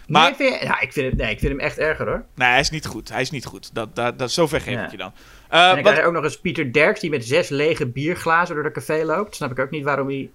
Maar 0.08 0.30
ik 0.30 0.36
vind, 0.36 0.62
ja, 0.62 0.80
ik, 0.80 0.94
vind 0.94 1.06
het, 1.12 1.18
nee, 1.22 1.32
ik 1.32 1.40
vind 1.40 1.52
hem 1.52 1.60
echt 1.62 1.78
erger 1.78 2.06
hoor. 2.08 2.26
nee, 2.36 2.48
hij 2.50 2.60
is 2.60 2.70
niet 2.70 2.86
goed. 2.86 3.10
Hij 3.10 3.22
is 3.22 3.32
niet 3.32 3.46
goed. 3.46 3.70
Dat, 3.76 3.96
dat, 3.96 4.20
dat, 4.20 4.32
zover 4.32 4.62
geef 4.62 4.74
Ja. 4.74 4.84
ik 4.86 4.92
je 4.92 4.98
dan. 4.98 5.12
En 5.50 5.60
Eh 5.60 5.66
dan 5.66 5.74
wat, 5.74 5.82
krijg 5.82 5.98
je 5.98 6.04
ook 6.04 6.14
nog 6.14 6.24
eens 6.24 6.40
Pieter 6.40 6.74
Derks 6.74 7.00
die 7.00 7.10
met 7.10 7.26
zes 7.26 7.50
lege 7.50 7.88
bierglazen 7.88 8.56
door 8.56 8.64
de 8.64 8.72
café 8.72 9.04
loopt. 9.06 9.36
Snap 9.36 9.52
ik 9.52 9.60
ook 9.60 9.70
niet 9.70 9.84
waarom 9.84 10.08
hij... 10.08 10.30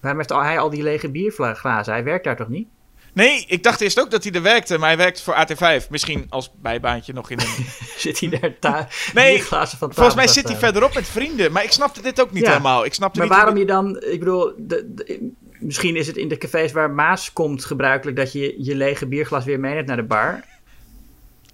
Waarom 0.00 0.18
heeft 0.20 0.32
hij 0.32 0.58
al 0.58 0.70
die 0.70 0.82
lege 0.82 1.10
bierglazen? 1.10 1.92
Hij 1.92 2.04
werkt 2.04 2.24
daar 2.24 2.36
toch 2.36 2.48
niet? 2.48 2.68
nee, 3.12 3.44
ik 3.48 3.62
dacht 3.62 3.80
eerst 3.80 4.00
ook 4.00 4.10
dat 4.10 4.24
hij 4.24 4.32
er 4.32 4.42
werkte. 4.42 4.78
Maar 4.78 4.88
hij 4.88 4.96
werkt 4.98 5.22
voor 5.22 5.34
AT5. 5.46 5.88
Misschien 5.90 6.26
als 6.28 6.50
bijbaantje 6.62 7.12
nog 7.12 7.30
in 7.30 7.40
een... 7.40 7.66
Zit 7.96 8.20
hij 8.20 8.28
daar 8.40 8.58
ta- 8.58 8.88
Nee, 9.14 9.34
bierglazen 9.34 9.78
van 9.78 9.94
Volgens 9.94 10.14
mij 10.16 10.26
zit 10.28 10.48
hij 10.48 10.56
verderop 10.56 10.94
met 10.94 11.06
vrienden. 11.08 11.52
Maar 11.52 11.64
ik 11.64 11.72
snapte 11.72 12.02
dit 12.02 12.20
ook 12.20 12.32
niet 12.32 12.42
Ja. 12.44 12.48
helemaal. 12.50 12.84
Ik 12.84 12.94
snapte 12.94 13.18
Maar 13.18 13.28
niet 13.28 13.36
waarom 13.36 13.56
je 13.56 13.64
dan... 13.66 13.96
Ik 14.12 14.18
bedoel, 14.18 14.52
de, 14.56 14.94
de- 14.94 15.30
misschien 15.60 15.96
is 15.96 16.06
het 16.06 16.16
in 16.16 16.28
de 16.28 16.38
cafés 16.38 16.72
waar 16.72 16.90
Maas 16.90 17.32
komt 17.32 17.64
gebruikelijk... 17.64 18.16
dat 18.16 18.32
je 18.32 18.54
je 18.58 18.74
lege 18.74 19.06
bierglas 19.06 19.44
weer 19.44 19.60
meeneemt 19.60 19.86
naar 19.86 19.96
de 19.96 20.02
bar. 20.02 20.44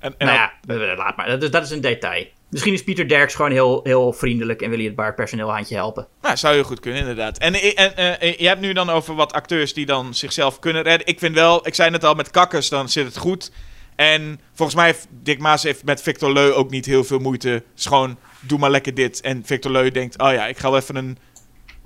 En, 0.01 0.15
en 0.19 0.27
nou 0.27 0.39
ja, 0.39 0.53
eh, 0.67 0.97
laat 0.97 1.17
maar. 1.17 1.27
Dat 1.27 1.43
is, 1.43 1.51
dat 1.51 1.63
is 1.63 1.71
een 1.71 1.81
detail. 1.81 2.27
Misschien 2.51 2.73
is 2.73 2.85
Pieter 2.85 3.09
Derks 3.09 3.35
gewoon 3.35 3.51
heel, 3.51 3.81
heel 3.83 4.13
vriendelijk... 4.13 4.63
en 4.63 4.69
wil 4.69 4.79
hij 4.79 4.87
het 4.87 4.97
barpersoneel 4.97 5.49
een 5.49 5.55
handje 5.55 5.75
helpen. 5.75 6.07
Nou, 6.23 6.37
zou 6.37 6.55
heel 6.55 6.65
goed 6.65 6.81
kunnen, 6.81 7.01
inderdaad. 7.01 7.39
En, 7.39 7.55
en, 7.55 7.97
en, 7.97 8.21
eh, 8.21 8.39
je 8.39 8.47
hebt 8.47 8.61
nu 8.61 8.73
dan 8.73 8.91
over 8.91 9.15
wat 9.15 9.33
acteurs 9.33 9.75
die 9.75 9.87
dan 9.87 10.15
zichzelf 10.15 10.59
kunnen 10.59 10.83
redden. 10.83 11.07
Ik 11.07 11.19
vind 11.19 11.35
wel, 11.35 11.67
ik 11.67 11.75
zei 11.75 11.91
net 11.91 12.05
al, 12.05 12.15
met 12.15 12.31
kakkers 12.31 12.69
dan 12.69 12.89
zit 12.89 13.07
het 13.07 13.17
goed. 13.17 13.51
En 13.97 14.41
volgens 14.53 14.77
mij 14.77 14.87
heeft 14.87 15.07
Dick 15.11 15.39
Maas 15.39 15.63
heeft 15.63 15.85
met 15.85 16.03
Victor 16.03 16.33
Leu 16.33 16.53
ook 16.53 16.71
niet 16.71 16.87
heel 16.87 17.05
veel 17.05 17.19
moeite. 17.19 17.49
Het 17.49 17.87
gewoon, 17.87 18.19
doe 18.41 18.59
maar 18.59 18.71
lekker 18.71 18.95
dit. 18.95 19.21
En 19.21 19.43
Victor 19.45 19.73
Leu 19.73 19.91
denkt, 19.91 20.19
oh 20.19 20.33
ja, 20.33 20.47
ik 20.47 20.59
ga 20.59 20.71
wel 20.71 20.81
even 20.81 20.97
een 20.97 21.19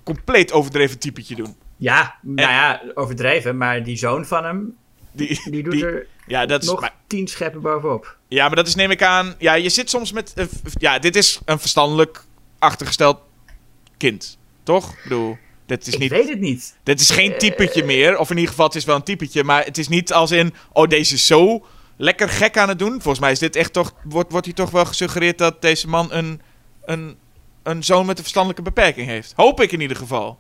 compleet 0.05 0.53
overdreven 0.53 0.99
typetje 0.99 1.35
doen. 1.35 1.57
Ja, 1.81 2.15
nou 2.23 2.51
ja, 2.51 2.83
overdreven. 2.95 3.57
Maar 3.57 3.85
die 3.85 3.97
zoon 3.97 4.27
van 4.27 4.45
hem, 4.45 4.77
Die, 5.13 5.41
die 5.51 5.63
doet 5.63 5.73
die- 5.73 5.87
er 5.87 6.07
ja, 6.27 6.47
dat 6.47 6.63
is, 6.63 6.69
nog 6.69 6.81
maar- 6.81 6.95
tien 7.07 7.27
scheppen 7.29 7.61
bovenop. 7.61 8.17
ja, 8.29 8.47
maar 8.47 8.57
dat 8.57 8.67
is 8.67 8.75
neem 8.75 8.91
ik 8.91 9.03
aan. 9.03 9.35
Ja, 9.39 9.55
je 9.55 9.69
zit 9.69 9.91
soms 9.91 10.13
met. 10.13 10.33
eh, 10.37 10.45
ja, 10.73 10.99
dit 10.99 11.17
is 11.17 11.41
een 11.45 11.59
verstandelijk 11.59 12.25
achtergesteld 12.59 13.19
kind. 13.97 14.39
Toch? 14.63 14.91
Ik 14.93 15.03
bedoel, 15.03 15.37
dit 15.67 15.87
is 15.87 15.93
ik 15.95 16.01
niet. 16.01 16.11
weet 16.11 16.29
het 16.29 16.41
niet. 16.41 16.77
Dit 16.83 17.01
is 17.01 17.11
Eh, 17.11 17.17
geen 17.17 17.39
typetje 17.39 17.85
meer. 17.85 18.19
Of 18.19 18.31
in 18.31 18.37
ieder 18.37 18.51
geval, 18.51 18.67
het 18.67 18.75
is 18.75 18.85
wel 18.85 18.97
een 18.97 19.03
typetje. 19.03 19.45
Maar 19.45 19.65
het 19.65 19.79
is 19.79 19.89
niet 19.89 20.13
als 20.13 20.31
in. 20.31 20.55
Oh, 20.73 20.89
deze 20.89 21.15
is 21.15 21.27
zo 21.27 21.67
lekker 21.97 22.29
gek 22.29 22.59
aan 22.59 22.69
het 22.69 22.79
doen. 22.79 22.93
Volgens 22.93 23.19
mij 23.19 23.31
is 23.33 23.39
dit 23.39 23.57
echt 23.57 23.73
toch. 23.73 23.95
Wordt, 24.05 24.31
wordt 24.31 24.47
hier 24.47 24.55
toch 24.55 24.71
wel 24.71 24.85
gesuggereerd 24.85 25.39
dat 25.39 25.63
deze 25.63 25.89
man 25.89 26.13
een. 26.13 26.41
een 26.85 27.17
een 27.63 27.85
zoon 27.85 28.07
met 28.07 28.17
een 28.17 28.23
verstandelijke 28.23 28.63
beperking 28.63 29.07
heeft. 29.07 29.33
Hoop 29.37 29.61
ik 29.61 29.73
in 29.73 29.81
ieder 29.81 29.97
geval. 29.97 30.39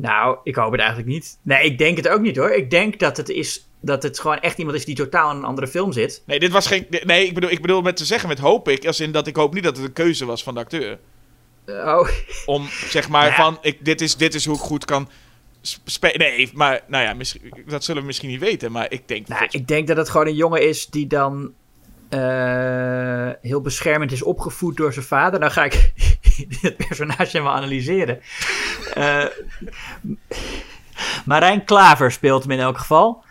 Nou, 0.00 0.38
ik 0.44 0.54
hoop 0.54 0.70
het 0.70 0.80
eigenlijk 0.80 1.10
niet. 1.10 1.38
Nee, 1.42 1.64
ik 1.64 1.78
denk 1.78 1.96
het 1.96 2.08
ook 2.08 2.20
niet 2.20 2.36
hoor. 2.36 2.50
Ik 2.50 2.70
denk 2.70 2.98
dat 2.98 3.16
het 3.16 3.28
is 3.28 3.68
dat 3.80 4.02
het 4.02 4.20
gewoon 4.20 4.38
echt 4.40 4.58
iemand 4.58 4.76
is 4.76 4.84
die 4.84 4.94
totaal 4.94 5.30
in 5.30 5.36
een 5.36 5.44
andere 5.44 5.66
film 5.66 5.92
zit. 5.92 6.22
Nee, 6.26 6.38
dit 6.38 6.50
was 6.52 6.66
geen. 6.66 6.86
Nee, 7.04 7.26
ik 7.26 7.34
bedoel, 7.34 7.50
ik 7.50 7.60
bedoel 7.60 7.82
met 7.82 7.96
te 7.96 8.04
zeggen 8.04 8.28
met 8.28 8.38
hoop 8.38 8.68
ik. 8.68 8.86
Als 8.86 9.00
in 9.00 9.12
dat 9.12 9.26
ik 9.26 9.36
hoop 9.36 9.54
niet 9.54 9.62
dat 9.64 9.76
het 9.76 9.86
een 9.86 9.92
keuze 9.92 10.24
was 10.24 10.42
van 10.42 10.54
de 10.54 10.60
acteur. 10.60 10.98
Oh, 11.66 12.08
Om 12.46 12.66
zeg 12.68 13.08
maar 13.08 13.26
Ja. 13.26 13.34
van. 13.34 13.58
Ik, 13.60 13.84
dit, 13.84 14.00
is, 14.00 14.16
dit 14.16 14.34
is 14.34 14.44
hoe 14.44 14.54
ik 14.56 14.60
goed 14.60 14.84
kan. 14.84 15.08
spelen. 15.84 16.18
Nee, 16.18 16.50
maar 16.54 16.80
nou 16.86 17.04
ja, 17.04 17.14
misschien, 17.14 17.52
dat 17.66 17.84
zullen 17.84 18.00
we 18.00 18.06
misschien 18.06 18.28
niet 18.28 18.40
weten. 18.40 18.72
Maar 18.72 18.92
ik 18.92 19.08
denk. 19.08 19.28
nou, 19.28 19.46
ik 19.50 19.68
denk 19.68 19.86
dat 19.86 19.96
het 19.96 20.08
gewoon 20.08 20.26
een 20.26 20.34
jongen 20.34 20.68
is 20.68 20.86
die 20.86 21.06
dan 21.06 21.52
eh, 22.08 23.30
heel 23.42 23.60
beschermend 23.60 24.12
is 24.12 24.22
opgevoed 24.22 24.76
door 24.76 24.92
zijn 24.92 25.04
vader. 25.04 25.40
Nou 25.40 25.52
ga 25.52 25.64
ik 25.64 25.92
het 26.60 26.76
personage 26.76 27.30
helemaal 27.30 27.54
analyseren. 27.54 28.20
Eh 28.94 29.24
Marijn 31.24 31.64
Klaver 31.64 32.12
speelt 32.12 32.42
hem 32.42 32.52
in 32.52 32.60
elk 32.60 32.78
geval. 32.78 33.24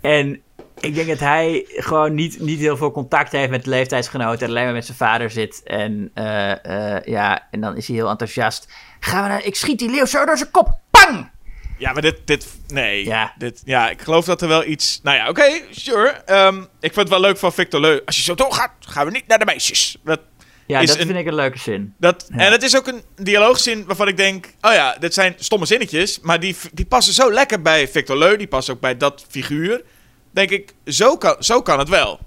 En 0.00 0.42
ik 0.80 0.94
denk 0.94 1.08
dat 1.08 1.18
hij 1.18 1.66
gewoon 1.68 2.14
niet, 2.14 2.40
niet 2.40 2.58
heel 2.58 2.76
veel 2.76 2.90
contact 2.90 3.32
heeft 3.32 3.50
met 3.50 3.64
de 3.64 3.70
leeftijdsgenoten. 3.70 4.40
En 4.42 4.48
alleen 4.48 4.64
maar 4.64 4.72
met 4.72 4.84
zijn 4.84 4.96
vader 4.96 5.30
zit. 5.30 5.62
En, 5.64 6.10
eh, 6.14 6.96
eh, 6.96 7.04
ja, 7.04 7.48
en 7.50 7.60
dan 7.60 7.76
is 7.76 7.86
hij 7.86 7.96
heel 7.96 8.08
enthousiast. 8.08 8.68
Gaan 9.00 9.22
we 9.22 9.28
naar, 9.28 9.44
ik 9.44 9.56
schiet 9.56 9.78
die 9.78 9.90
leeuw 9.90 10.04
zo 10.04 10.24
door 10.24 10.36
zijn 10.36 10.50
kop. 10.50 10.78
Pang! 10.90 11.32
Ja, 11.78 11.92
maar 11.92 12.02
dit, 12.02 12.26
dit 12.26 12.46
nee. 12.66 13.04
Ja. 13.04 13.34
Dit, 13.38 13.62
ja, 13.64 13.90
ik 13.90 14.02
geloof 14.02 14.24
dat 14.24 14.42
er 14.42 14.48
wel 14.48 14.64
iets... 14.64 15.00
Nou 15.02 15.16
ja, 15.16 15.28
oké, 15.28 15.60
sure. 15.70 16.08
Ehm, 16.08 16.58
ik 16.58 16.92
vind 16.92 16.96
het 16.96 17.08
wel 17.08 17.20
leuk 17.20 17.38
van 17.38 17.52
Victor 17.52 17.80
Leu. 17.80 18.00
Als 18.04 18.16
je 18.16 18.22
zo 18.22 18.34
doorgaat, 18.34 18.70
gaan 18.80 19.06
we 19.06 19.12
niet 19.12 19.26
naar 19.26 19.38
de 19.38 19.44
meisjes. 19.44 19.98
Dat, 20.04 20.20
Ja, 20.66 20.80
dat 20.80 20.98
een- 20.98 21.06
vind 21.06 21.18
ik 21.18 21.26
een 21.26 21.34
leuke 21.34 21.58
zin. 21.58 21.94
dat, 21.98 22.26
Ja. 22.32 22.38
En 22.38 22.52
het 22.52 22.62
is 22.62 22.76
ook 22.76 22.86
een 22.86 23.02
dialoogzin 23.16 23.84
waarvan 23.86 24.08
ik 24.08 24.16
denk... 24.16 24.46
Oh 24.60 24.72
ja, 24.72 24.96
dit 24.98 25.14
zijn 25.14 25.34
stomme 25.38 25.66
zinnetjes. 25.66 26.20
Maar 26.20 26.40
die, 26.40 26.56
die 26.72 26.86
passen 26.86 27.14
zo 27.14 27.32
lekker 27.32 27.62
bij 27.62 27.88
Victor 27.88 28.16
Leu. 28.18 28.36
Die 28.36 28.46
passen 28.46 28.74
ook 28.74 28.80
bij 28.80 28.96
dat 28.96 29.24
figuur. 29.28 29.82
Denk 30.30 30.50
ik, 30.50 30.74
zo 30.86 31.16
kan, 31.16 31.36
zo 31.38 31.62
kan 31.62 31.78
het 31.78 31.88
wel. 31.88 32.18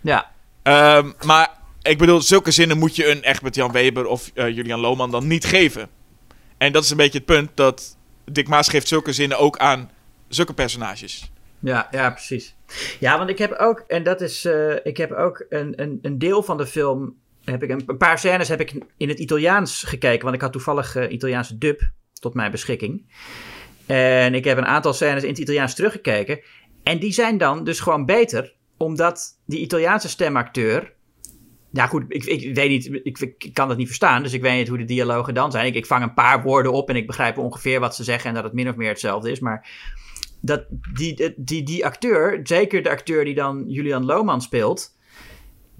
Ja, 0.00 0.30
Ehm, 0.62 1.12
maar 1.24 1.50
ik 1.82 1.98
bedoel, 1.98 2.20
zulke 2.20 2.50
zinnen 2.50 2.78
moet 2.78 2.96
je 2.96 3.08
een 3.10 3.22
Egbert 3.22 3.54
Jan 3.54 3.72
Weber 3.72 4.06
of 4.06 4.30
eh, 4.34 4.48
Julian 4.48 4.80
Lohman 4.80 5.10
dan 5.10 5.26
niet 5.26 5.44
geven. 5.44 5.88
En 6.58 6.72
dat 6.72 6.84
is 6.84 6.90
een 6.90 6.96
beetje 6.96 7.18
het 7.18 7.26
punt 7.26 7.50
dat 7.54 7.96
Dick 8.24 8.48
Maas 8.48 8.68
geeft 8.68 8.88
zulke 8.88 9.12
zinnen 9.12 9.38
ook 9.38 9.58
aan 9.58 9.90
zulke 10.28 10.54
personages. 10.54 11.30
ja, 11.60 11.88
ja, 11.90 12.10
precies. 12.10 12.54
Ja, 13.00 13.18
want 13.18 13.30
ik 13.30 13.38
heb 13.38 13.52
ook, 13.52 13.84
en 13.88 14.02
dat 14.02 14.20
is, 14.20 14.44
eh, 14.44 14.74
ik 14.82 14.96
heb 14.96 15.12
ook 15.12 15.44
een, 15.48 15.72
een, 15.82 15.98
een 16.02 16.18
deel 16.18 16.42
van 16.42 16.56
de 16.56 16.66
film, 16.66 17.14
heb 17.44 17.62
ik 17.62 17.70
een, 17.70 17.96
paar 17.96 18.18
scènes 18.18 18.48
heb 18.48 18.60
ik 18.60 18.74
in 18.96 19.08
het 19.08 19.18
Italiaans 19.18 19.82
gekeken, 19.82 20.22
want 20.22 20.34
ik 20.34 20.40
had 20.40 20.52
toevallig 20.52 20.96
eh, 20.96 21.12
Italiaanse 21.12 21.58
dub 21.58 21.90
tot 22.12 22.34
mijn 22.34 22.50
beschikking. 22.50 23.06
En 23.86 24.34
ik 24.34 24.44
heb 24.44 24.58
een 24.58 24.66
aantal 24.66 24.92
scènes 24.92 25.22
in 25.22 25.28
het 25.28 25.38
Italiaans 25.38 25.74
teruggekeken. 25.74 26.40
En 26.82 26.98
die 26.98 27.12
zijn 27.12 27.38
dan 27.38 27.64
dus 27.64 27.80
gewoon 27.80 28.06
beter, 28.06 28.54
omdat 28.76 29.38
die 29.46 29.60
Italiaanse 29.60 30.08
stemacteur. 30.08 30.92
Ja, 31.72 31.86
goed, 31.86 32.04
ik, 32.08 32.24
ik 32.24 32.54
weet 32.54 32.68
niet, 32.68 33.00
ik, 33.02 33.50
kan 33.52 33.68
dat 33.68 33.76
niet 33.76 33.86
verstaan, 33.86 34.22
dus 34.22 34.32
ik 34.32 34.42
weet 34.42 34.56
niet 34.56 34.68
hoe 34.68 34.78
de 34.78 34.84
dialogen 34.84 35.34
dan 35.34 35.50
zijn. 35.50 35.66
Ik, 35.66 35.74
ik 35.74 35.86
vang 35.86 36.02
een 36.02 36.14
paar 36.14 36.42
woorden 36.42 36.72
op 36.72 36.88
en 36.88 36.96
ik 36.96 37.06
begrijp 37.06 37.38
ongeveer 37.38 37.80
wat 37.80 37.94
ze 37.94 38.04
zeggen 38.04 38.28
en 38.28 38.34
dat 38.34 38.44
het 38.44 38.52
min 38.52 38.68
of 38.68 38.76
meer 38.76 38.88
hetzelfde 38.88 39.30
is. 39.30 39.40
Maar 39.40 39.68
dat 40.40 40.64
die, 40.92 41.34
die, 41.36 41.62
die 41.62 41.84
acteur, 41.84 42.40
zeker 42.42 42.82
de 42.82 42.90
acteur 42.90 43.24
die 43.24 43.34
dan 43.34 43.64
Julian 43.66 44.04
Lohman 44.04 44.42
speelt, 44.42 44.98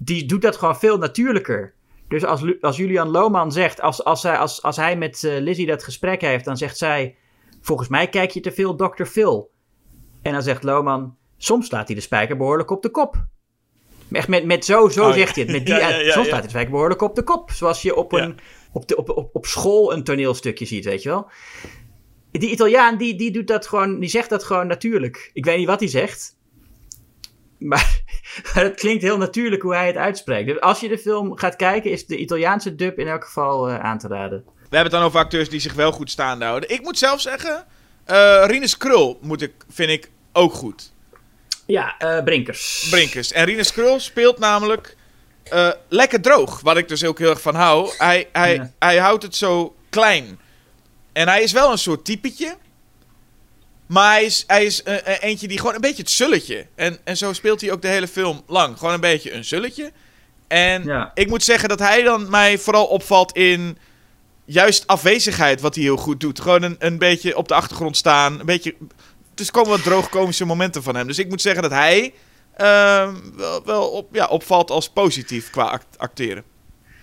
die 0.03 0.25
doet 0.25 0.41
dat 0.41 0.57
gewoon 0.57 0.79
veel 0.79 0.97
natuurlijker. 0.97 1.73
Dus 2.07 2.25
als, 2.25 2.41
Lu- 2.41 2.57
als 2.61 2.77
Julian 2.77 3.09
Lohman 3.09 3.51
zegt, 3.51 3.81
als, 3.81 4.03
als, 4.03 4.21
zij, 4.21 4.37
als, 4.37 4.61
als 4.61 4.75
hij 4.75 4.97
met 4.97 5.23
eh, 5.23 5.39
Lizzie 5.39 5.65
dat 5.65 5.83
gesprek 5.83 6.21
heeft, 6.21 6.45
dan 6.45 6.57
zegt 6.57 6.77
zij: 6.77 7.15
Volgens 7.61 7.87
mij 7.89 8.09
kijk 8.09 8.31
je 8.31 8.39
te 8.39 8.51
veel 8.51 8.75
Dr. 8.75 9.03
Phil. 9.03 9.51
En 10.21 10.31
dan 10.31 10.41
zegt 10.41 10.63
Lohman: 10.63 11.15
Soms 11.37 11.67
slaat 11.67 11.87
hij 11.87 11.95
de 11.95 12.01
spijker 12.01 12.37
behoorlijk 12.37 12.69
op 12.71 12.81
de 12.81 12.89
kop. 12.89 13.25
Echt 14.11 14.27
met, 14.27 14.45
met 14.45 14.65
zo, 14.65 14.89
zo 14.89 15.07
Oh, 15.07 15.13
zegt 15.13 15.35
hij 15.35 15.43
het. 15.43 15.53
Met 15.53 15.65
die, 15.65 15.75
Ja, 15.75 15.89
ja, 15.89 15.97
ja, 15.97 16.11
soms 16.11 16.29
hij 16.29 16.41
de 16.41 16.49
spijker 16.49 16.71
behoorlijk 16.71 17.01
op 17.01 17.15
de 17.15 17.23
kop. 17.23 17.51
Zoals 17.51 17.81
je 17.81 17.95
op, 17.95 18.11
een, 18.11 18.39
op, 18.71 18.87
de, 18.87 18.95
op, 18.95 19.09
op, 19.09 19.29
op 19.35 19.45
school 19.45 19.93
een 19.93 20.03
toneelstukje 20.03 20.65
ziet, 20.65 20.85
weet 20.85 21.03
je 21.03 21.09
wel. 21.09 21.29
Die 22.31 22.49
Italiaan, 22.49 22.97
die, 22.97 23.15
die 23.15 23.31
doet 23.31 23.47
dat 23.47 23.67
gewoon, 23.67 23.99
die 23.99 24.09
zegt 24.09 24.29
dat 24.29 24.43
gewoon 24.43 24.67
natuurlijk. 24.67 25.31
Ik 25.33 25.45
weet 25.45 25.57
niet 25.57 25.67
wat 25.67 25.79
hij 25.79 25.89
zegt. 25.89 26.37
Maar 27.57 28.00
het 28.53 28.75
klinkt 28.75 29.03
heel 29.03 29.17
natuurlijk 29.17 29.61
hoe 29.61 29.73
hij 29.75 29.87
het 29.87 29.95
uitspreekt. 29.95 30.47
Dus 30.47 30.59
als 30.59 30.79
je 30.79 30.87
de 30.87 30.97
film 30.97 31.37
gaat 31.37 31.55
kijken, 31.55 31.91
is 31.91 32.05
de 32.05 32.17
Italiaanse 32.17 32.75
dub 32.75 32.99
in 32.99 33.07
elk 33.07 33.23
geval 33.23 33.69
eh, 33.69 33.79
aan 33.79 33.97
te 33.97 34.07
raden. 34.07 34.43
We 34.45 34.77
hebben 34.77 34.81
het 34.81 34.91
dan 34.91 35.01
over 35.01 35.19
acteurs 35.19 35.49
die 35.49 35.59
zich 35.59 35.73
wel 35.73 35.91
goed 35.91 36.09
staande 36.11 36.45
houden. 36.45 36.69
Ik 36.69 36.81
moet 36.81 36.97
zelf 36.97 37.21
zeggen, 37.21 37.65
eh 38.05 38.43
Rinus 38.45 38.77
Krul 38.77 39.17
moet 39.21 39.41
ik, 39.41 39.51
vind 39.69 39.89
ik 39.89 40.09
ook 40.33 40.53
goed. 40.53 40.91
Ja, 41.65 41.95
eh, 41.97 42.23
Brinkers. 42.23 42.87
Brinkers. 42.89 43.31
En 43.31 43.45
Rinus 43.45 43.71
Krul 43.71 43.99
speelt 43.99 44.39
namelijk 44.39 44.95
lekker 45.89 46.21
droog, 46.21 46.61
wat 46.61 46.77
ik 46.77 46.87
dus 46.87 47.03
ook 47.05 47.19
heel 47.19 47.29
erg 47.29 47.41
van 47.41 47.55
hou. 47.55 47.91
Hij, 47.97 48.29
hij, 48.31 48.53
Ja. 48.55 48.71
hij 48.79 48.97
houdt 48.97 49.23
het 49.23 49.35
zo 49.35 49.75
klein. 49.89 50.39
En 51.13 51.27
hij 51.27 51.43
is 51.43 51.51
wel 51.51 51.71
een 51.71 51.77
soort 51.77 52.05
typetje. 52.05 52.55
Maar 53.91 54.11
hij 54.11 54.23
is, 54.23 54.43
hij 54.47 54.65
is 54.65 54.83
eh, 54.83 54.95
eh, 55.07 55.17
eentje 55.23 55.47
die 55.47 55.57
gewoon 55.59 55.75
een 55.75 55.81
beetje 55.81 56.01
het 56.01 56.11
zulletje. 56.11 56.65
En, 56.75 56.97
en 57.03 57.17
zo 57.17 57.33
speelt 57.33 57.61
hij 57.61 57.71
ook 57.71 57.81
de 57.81 57.87
hele 57.87 58.07
film 58.07 58.41
lang. 58.47 58.77
Gewoon 58.77 58.93
een 58.93 58.99
beetje 58.99 59.33
een 59.33 59.45
zulletje. 59.45 59.91
En 60.47 60.83
Ja. 60.83 61.11
ik 61.13 61.27
moet 61.29 61.43
zeggen 61.43 61.69
dat 61.69 61.79
hij 61.79 62.01
dan 62.03 62.29
mij 62.29 62.57
vooral 62.57 62.85
opvalt 62.85 63.31
in 63.35 63.77
juist 64.45 64.87
afwezigheid, 64.87 65.61
wat 65.61 65.75
hij 65.75 65.83
heel 65.83 65.97
goed 65.97 66.19
doet. 66.19 66.39
Gewoon 66.41 66.61
een, 66.63 66.75
een 66.79 66.97
beetje 66.97 67.37
op 67.37 67.47
de 67.47 67.53
achtergrond 67.53 67.97
staan. 67.97 68.39
Een 68.39 68.45
beetje. 68.45 68.75
Dus 69.35 69.51
komen 69.51 69.69
wat 69.69 69.83
droogkomische 69.83 70.45
momenten 70.45 70.83
van 70.83 70.95
hem. 70.95 71.07
Dus 71.07 71.19
ik 71.19 71.29
moet 71.29 71.41
zeggen 71.41 71.61
dat 71.61 71.71
hij 71.71 72.13
ehm, 72.57 73.15
wel, 73.35 73.63
wel 73.65 73.89
op, 73.89 74.07
ja, 74.15 74.25
opvalt 74.27 74.69
als 74.69 74.89
positief 74.89 75.49
qua 75.49 75.63
act- 75.63 75.97
acteren. 75.97 76.43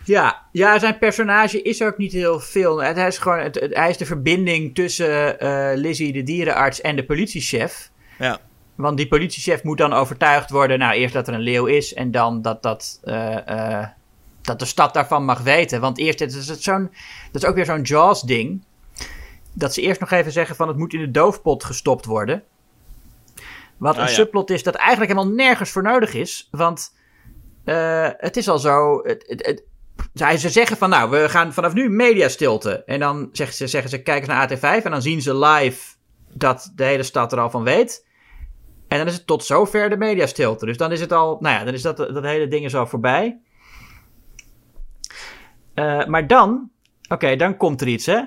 Ja, 0.09 0.43
ja, 0.53 0.79
zijn 0.79 0.99
personage 0.99 1.63
is 1.63 1.83
ook 1.83 1.99
niet 1.99 2.13
heel 2.13 2.41
veel. 2.41 2.83
Hij 2.83 3.07
is, 3.07 3.19
gewoon, 3.19 3.39
het, 3.39 3.61
het- 3.61 3.75
hij 3.75 3.91
is 3.91 3.97
de 3.97 4.07
verbinding 4.07 4.75
tussen 4.75 5.41
eh 5.41 5.71
Lizzie, 5.75 6.13
de 6.13 6.23
dierenarts, 6.23 6.81
en 6.81 6.97
de 6.97 7.05
politiechef. 7.05 7.91
Ja. 8.19 8.39
Want 8.75 8.97
die 8.97 9.09
politiechef 9.09 9.63
moet 9.63 9.79
dan 9.79 9.93
overtuigd 9.93 10.51
worden, 10.51 10.79
nou 10.79 10.95
eerst 10.95 11.15
dat 11.15 11.29
er 11.29 11.35
een 11.35 11.41
leeuw 11.41 11.67
is 11.67 11.95
en 11.95 12.11
dan 12.11 12.43
dat, 12.43 12.63
dat, 12.63 13.01
eh, 13.05 13.81
eh, 13.81 13.89
dat 14.43 14.59
de 14.59 14.65
stad 14.65 14.95
daarvan 14.95 15.25
mag 15.25 15.41
weten. 15.41 15.81
Want 15.81 15.99
eerst, 15.99 16.19
het 16.19 16.35
is 16.35 16.49
het 16.49 16.63
zo'n, 16.63 16.91
dat 17.33 17.43
is 17.43 17.49
ook 17.49 17.55
weer 17.55 17.65
zo'n 17.65 17.83
Jaws-ding, 17.83 18.65
dat 19.53 19.75
ze 19.75 19.81
eerst 19.81 20.01
nog 20.01 20.11
even 20.11 20.33
zeggen 20.33 20.57
van 20.57 20.69
het 20.69 20.77
moet 20.77 20.93
in 20.93 21.01
de 21.01 21.11
doofpot 21.11 21.65
gestopt 21.65 22.05
worden. 22.05 22.43
Wat 23.77 23.95
Ah, 23.97 24.03
een 24.03 24.09
ja. 24.09 24.15
subplot 24.15 24.51
is 24.51 24.63
dat 24.63 24.75
eigenlijk 24.75 25.11
helemaal 25.11 25.35
nergens 25.35 25.71
voor 25.71 25.83
nodig 25.83 26.15
is. 26.15 26.49
Want 26.51 26.97
het 28.19 28.37
is 28.37 28.49
al 28.49 28.59
zo. 28.59 29.01
Het, 29.05 29.25
het, 29.27 29.63
ze 30.15 30.49
zeggen 30.49 30.77
van 30.77 30.91
nou, 30.91 31.11
we 31.11 31.29
gaan 31.29 31.53
vanaf 31.53 31.75
nu 31.75 31.89
mediastilte. 31.89 32.85
En 32.85 33.01
dan 33.01 33.29
zeggen 33.33 33.57
ze, 33.57 33.67
zeggen 33.67 33.91
ze 33.91 34.03
kijk 34.03 34.19
eens 34.19 34.29
naar 34.29 34.57
AT5 34.81 34.85
en 34.85 34.91
dan 34.91 35.03
zien 35.03 35.23
ze 35.23 35.39
live 35.39 35.97
dat 36.35 36.73
de 36.75 36.85
hele 36.85 37.03
stad 37.03 37.33
er 37.33 37.41
al 37.41 37.51
van 37.51 37.65
weet. 37.65 38.07
En 38.89 38.99
dan 38.99 39.07
is 39.07 39.15
het 39.15 39.27
tot 39.27 39.45
zover 39.45 39.91
de 39.91 39.97
mediastilte. 39.97 40.67
Dus 40.67 40.77
dan 40.77 40.93
is 40.93 41.01
het 41.01 41.13
al, 41.13 41.37
nou 41.41 41.55
ja, 41.59 41.65
dan 41.65 41.75
is 41.75 41.83
dat, 41.83 41.97
dat 41.97 42.23
hele 42.23 42.49
ding 42.49 42.65
is 42.65 42.75
al 42.75 42.87
voorbij. 42.87 43.41
Eh, 45.75 46.07
maar 46.07 46.27
dan, 46.27 46.71
oké, 47.09 47.37
dan 47.37 47.57
komt 47.57 47.81
er 47.81 47.89
iets, 47.89 48.07
hè. 48.07 48.21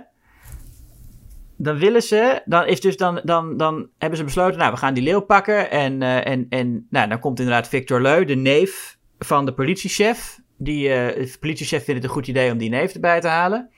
Dan 1.57 1.77
willen 1.77 2.01
ze, 2.01 2.41
dan 2.45 2.65
is 2.65 2.81
dus 2.81 2.97
dan, 2.97 3.21
dan, 3.23 3.57
dan 3.57 3.89
hebben 3.97 4.17
ze 4.17 4.23
besloten, 4.23 4.59
nou, 4.59 4.71
we 4.71 4.77
gaan 4.77 4.93
die 4.93 5.03
leeuw 5.03 5.19
pakken. 5.19 5.71
En, 5.71 6.01
eh, 6.01 6.27
en, 6.27 6.45
en 6.49 6.87
nou, 6.89 7.09
dan 7.09 7.19
komt 7.19 7.39
inderdaad 7.39 7.67
Victor 7.67 8.01
Leu, 8.01 8.25
de 8.25 8.35
neef 8.35 8.97
van 9.19 9.45
de 9.45 9.53
politiechef. 9.53 10.40
Die, 10.63 10.89
eh, 10.89 11.33
politiechef 11.39 11.83
vindt 11.83 12.01
het 12.01 12.03
een 12.03 12.15
goed 12.15 12.27
idee 12.27 12.51
om 12.51 12.57
die 12.57 12.69
neef 12.69 12.93
erbij 12.93 13.21
te 13.21 13.27
halen. 13.27 13.69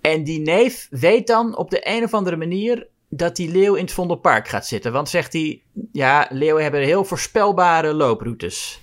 En 0.00 0.24
die 0.24 0.40
neef 0.40 0.86
weet 0.90 1.26
dan 1.26 1.56
op 1.56 1.70
de 1.70 1.80
een 1.82 2.04
of 2.04 2.14
andere 2.14 2.36
manier 2.36 2.88
dat 3.08 3.36
die 3.36 3.50
leeuw 3.50 3.74
in 3.74 3.84
het 3.84 3.92
Vondelpark 3.92 4.48
gaat 4.48 4.66
zitten. 4.66 4.92
Want 4.92 5.08
zegt 5.08 5.32
hij, 5.32 5.62
ja, 5.92 6.26
leeuwen 6.30 6.62
hebben 6.62 6.80
heel 6.80 7.04
voorspelbare 7.04 7.94
looproutes. 7.94 8.80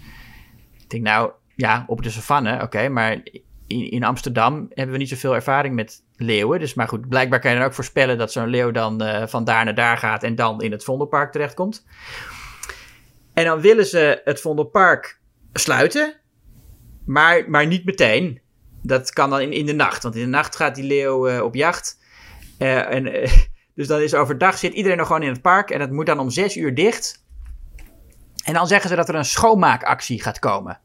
Ik 0.81 0.89
denk, 0.89 1.03
nou, 1.03 1.31
ja, 1.55 1.83
op 1.87 2.03
de 2.03 2.09
savanne, 2.09 2.61
oké, 2.61 2.89
maar 2.89 3.23
in, 3.67 3.91
in 3.91 4.03
Amsterdam 4.03 4.67
hebben 4.69 4.93
we 4.93 4.99
niet 4.99 5.09
zoveel 5.09 5.35
ervaring 5.35 5.75
met 5.75 6.03
leeuwen. 6.15 6.59
Dus 6.59 6.73
maar 6.73 6.87
goed, 6.87 7.09
blijkbaar 7.09 7.39
kan 7.39 7.51
je 7.51 7.57
dan 7.57 7.65
ook 7.65 7.73
voorspellen 7.73 8.17
dat 8.17 8.31
zo'n 8.31 8.47
leeuw 8.47 8.71
dan 8.71 9.01
eh, 9.01 9.27
van 9.27 9.43
daar 9.43 9.65
naar 9.65 9.75
daar 9.75 9.97
gaat 9.97 10.23
en 10.23 10.35
dan 10.35 10.61
in 10.61 10.71
het 10.71 10.83
Vondelpark 10.83 11.31
terechtkomt. 11.31 11.85
En 13.33 13.45
dan 13.45 13.61
willen 13.61 13.85
ze 13.85 14.21
het 14.23 14.41
Vondelpark 14.41 15.19
sluiten, 15.53 16.19
maar, 17.09 17.49
maar 17.49 17.67
niet 17.67 17.85
meteen. 17.85 18.41
Dat 18.81 19.11
kan 19.11 19.29
dan 19.29 19.41
in, 19.41 19.51
in 19.51 19.65
de 19.65 19.73
nacht, 19.73 20.03
want 20.03 20.15
in 20.15 20.21
de 20.21 20.27
nacht 20.27 20.55
gaat 20.55 20.75
die 20.75 20.83
leeuw 20.83 21.27
eh, 21.27 21.43
op 21.43 21.55
jacht. 21.55 21.99
Eh, 22.57 22.93
en, 22.93 23.13
eh, 23.13 23.31
dus 23.75 23.87
dan 23.87 24.01
is 24.01 24.13
overdag 24.13 24.57
zit 24.57 24.73
iedereen 24.73 24.97
nog 24.97 25.07
gewoon 25.07 25.23
in 25.23 25.31
het 25.31 25.41
park 25.41 25.69
en 25.69 25.81
het 25.81 25.91
moet 25.91 26.05
dan 26.05 26.19
om 26.19 26.29
zes 26.29 26.57
uur 26.57 26.75
dicht. 26.75 27.25
En 28.43 28.53
dan 28.53 28.67
zeggen 28.67 28.89
ze 28.89 28.95
dat 28.95 29.09
er 29.09 29.15
een 29.15 29.25
schoonmaakactie 29.25 30.21
gaat 30.21 30.39
komen. 30.39 30.79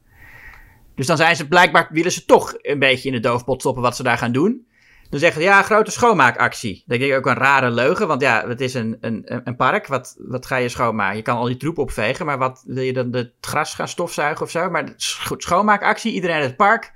Dus 0.94 1.06
dan 1.06 1.16
zijn 1.16 1.36
ze 1.36 1.48
blijkbaar, 1.48 1.88
willen 1.90 2.12
ze 2.12 2.24
toch 2.24 2.54
een 2.56 2.78
beetje 2.78 3.08
in 3.08 3.14
de 3.14 3.20
doofpot 3.20 3.60
stoppen 3.60 3.82
wat 3.82 3.96
ze 3.96 4.02
daar 4.02 4.18
gaan 4.18 4.32
doen. 4.32 4.66
Dan 5.14 5.22
zeggen 5.22 5.42
ze, 5.42 5.48
ja, 5.48 5.62
grote 5.62 5.90
schoonmaakactie. 5.90 6.82
Dat 6.86 6.98
denk 6.98 7.10
ik 7.10 7.18
ook 7.18 7.26
een 7.26 7.34
rare 7.34 7.70
leugen, 7.70 8.06
want 8.06 8.20
ja, 8.20 8.48
het 8.48 8.60
is 8.60 8.74
een, 8.74 8.96
een, 9.00 9.40
een 9.44 9.56
park. 9.56 9.86
Wat, 9.86 10.16
wat 10.18 10.46
ga 10.46 10.56
je 10.56 10.68
schoonmaken? 10.68 11.16
Je 11.16 11.22
kan 11.22 11.36
al 11.36 11.44
die 11.44 11.56
troep 11.56 11.78
opvegen, 11.78 12.26
maar 12.26 12.38
wat 12.38 12.64
wil 12.66 12.82
je 12.82 12.92
dan 12.92 13.12
het 13.12 13.32
gras 13.40 13.74
gaan 13.74 13.88
stofzuigen 13.88 14.44
of 14.44 14.50
zo? 14.50 14.70
Maar 14.70 14.94
goed, 15.22 15.42
schoonmaakactie, 15.42 16.12
iedereen 16.12 16.36
in 16.36 16.42
het 16.42 16.56
park. 16.56 16.92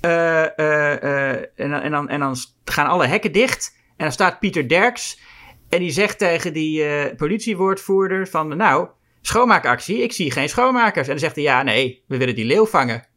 Eh, 0.00 0.58
eh, 0.58 1.02
eh, 1.02 1.44
en, 1.56 1.70
dan, 1.70 1.80
en, 1.80 1.90
dan, 1.90 2.08
en 2.08 2.20
dan 2.20 2.36
gaan 2.64 2.86
alle 2.86 3.06
hekken 3.06 3.32
dicht. 3.32 3.76
En 3.76 4.04
dan 4.04 4.12
staat 4.12 4.40
Pieter 4.40 4.68
Derks. 4.68 5.20
En 5.68 5.78
die 5.78 5.90
zegt 5.90 6.18
tegen 6.18 6.52
die 6.52 7.14
politiewoordvoerder 7.14 8.28
van... 8.28 8.56
Nou, 8.56 8.88
schoonmaakactie, 9.20 10.02
ik 10.02 10.12
zie 10.12 10.30
geen 10.30 10.48
schoonmakers. 10.48 11.06
En 11.06 11.12
dan 11.12 11.18
zegt 11.18 11.34
hij, 11.34 11.44
ja, 11.44 11.62
nee, 11.62 12.04
we 12.06 12.16
willen 12.16 12.34
die 12.34 12.44
leeuw 12.44 12.66
vangen. 12.66 13.07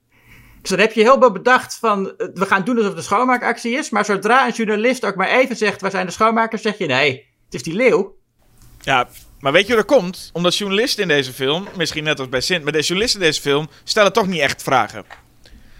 Dus 0.62 0.70
dan 0.70 0.80
heb 0.80 0.94
je 0.94 1.02
heel 1.02 1.18
veel 1.20 1.32
bedacht 1.32 1.78
van... 1.80 2.08
eh, 2.18 2.28
We 2.34 2.46
gaan 2.46 2.64
doen 2.64 2.76
alsof 2.76 2.90
het 2.90 2.98
een 2.98 3.04
schoonmaakactie 3.04 3.78
is. 3.78 3.90
Maar 3.90 4.06
zodra 4.06 4.46
een 4.48 4.54
journalist 4.54 5.06
ook 5.06 5.16
maar 5.16 5.30
even 5.30 5.56
zegt... 5.56 5.82
Waar 5.82 5.92
zijn 5.92 6.06
de 6.06 6.12
schoonmakers? 6.12 6.62
Zeg 6.62 6.78
je, 6.78 6.86
nee, 6.86 7.26
het 7.46 7.54
is 7.54 7.64
die 7.64 7.74
leeuw. 7.74 8.16
Ja, 8.82 9.08
maar 9.40 9.52
weet 9.52 9.68
je 9.68 9.74
hoe 9.74 9.84
dat 9.86 9.98
komt? 9.98 10.30
Omdat 10.34 10.58
journalisten 10.58 11.02
in 11.02 11.08
deze 11.08 11.34
film, 11.34 11.68
misschien 11.78 12.04
net 12.04 12.20
als 12.20 12.30
bij 12.30 12.42
Sint, 12.42 12.64
maar 12.64 12.72
de 12.72 12.82
journalisten 12.82 13.22
in 13.22 13.28
deze 13.28 13.42
film 13.42 13.70
stellen 13.84 14.14
toch 14.14 14.28
niet 14.28 14.40
echt 14.40 14.64
vragen. 14.64 15.06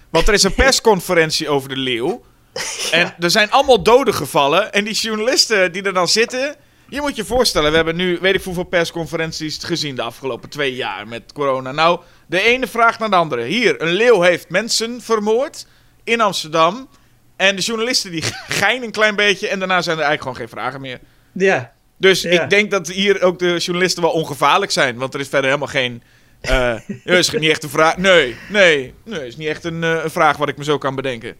Want 0.10 0.28
er 0.28 0.34
is 0.34 0.44
een 0.44 0.54
persconferentie 0.54 1.50
over 1.50 1.70
de 1.70 1.78
leeuw. 1.78 2.24
En 2.92 3.16
er 3.20 3.32
zijn 3.32 3.52
allemaal 3.52 3.84
doden 3.84 4.14
gevallen. 4.14 4.74
En 4.74 4.84
die 4.84 4.94
journalisten 4.94 5.72
die 5.72 5.84
er 5.84 5.94
dan 5.94 6.08
zitten. 6.08 6.56
Je 6.90 7.02
moet 7.02 7.16
je 7.16 7.26
voorstellen, 7.26 7.70
we 7.70 7.76
hebben 7.76 7.96
nu 7.96 8.18
weet 8.22 8.36
ik 8.36 8.44
hoeveel 8.44 8.64
persconferenties 8.64 9.58
gezien 9.64 9.96
de 9.96 10.02
afgelopen 10.02 10.50
twee 10.50 10.76
jaar 10.76 11.08
met 11.08 11.34
corona. 11.34 11.72
Nou, 11.72 12.00
de 12.32 12.42
ene 12.42 12.68
vraagt 12.68 13.00
naar 13.00 13.10
de 13.10 13.16
andere. 13.16 13.44
Hier, 13.44 13.82
een 13.82 13.92
leeuw 13.94 14.22
heeft 14.22 14.50
mensen 14.50 15.02
vermoord 15.02 15.68
in 16.04 16.22
Amsterdam. 16.22 16.90
En 17.36 17.56
de 17.56 17.62
journalisten 17.62 18.12
die 18.12 18.22
geinen 18.62 18.84
een 18.84 18.92
klein 18.92 19.16
beetje. 19.16 19.48
En 19.48 19.60
daarna 19.60 19.82
zijn 19.82 19.98
er 19.98 20.04
eigenlijk 20.04 20.22
gewoon 20.22 20.38
geen 20.50 20.60
vragen 20.60 20.82
meer. 20.82 21.00
Ja. 21.32 21.72
Dus 21.98 22.22
Ja. 22.22 22.44
ik 22.44 22.50
denk 22.50 22.72
dat 22.72 22.88
hier 22.88 23.22
ook 23.22 23.40
de 23.40 23.58
journalisten 23.58 24.04
wel 24.04 24.12
ongevaarlijk 24.12 24.72
zijn. 24.72 24.98
Want 24.98 25.14
er 25.14 25.20
is 25.20 25.28
verder 25.28 25.46
helemaal 25.50 25.68
geen. 25.68 26.04
ja, 26.42 26.82
is 27.04 27.32
niet 27.32 27.50
echt 27.50 27.64
een 27.64 27.70
vraag. 27.70 27.98
Nee, 27.98 28.36
nee, 28.50 28.94
nee. 29.06 29.28
Is 29.28 29.38
niet 29.38 29.48
echt 29.48 29.64
een, 29.64 29.84
eh, 29.84 30.04
een 30.04 30.12
vraag 30.12 30.38
wat 30.38 30.50
ik 30.50 30.58
me 30.58 30.64
zo 30.64 30.78
kan 30.78 30.96
bedenken. 30.96 31.36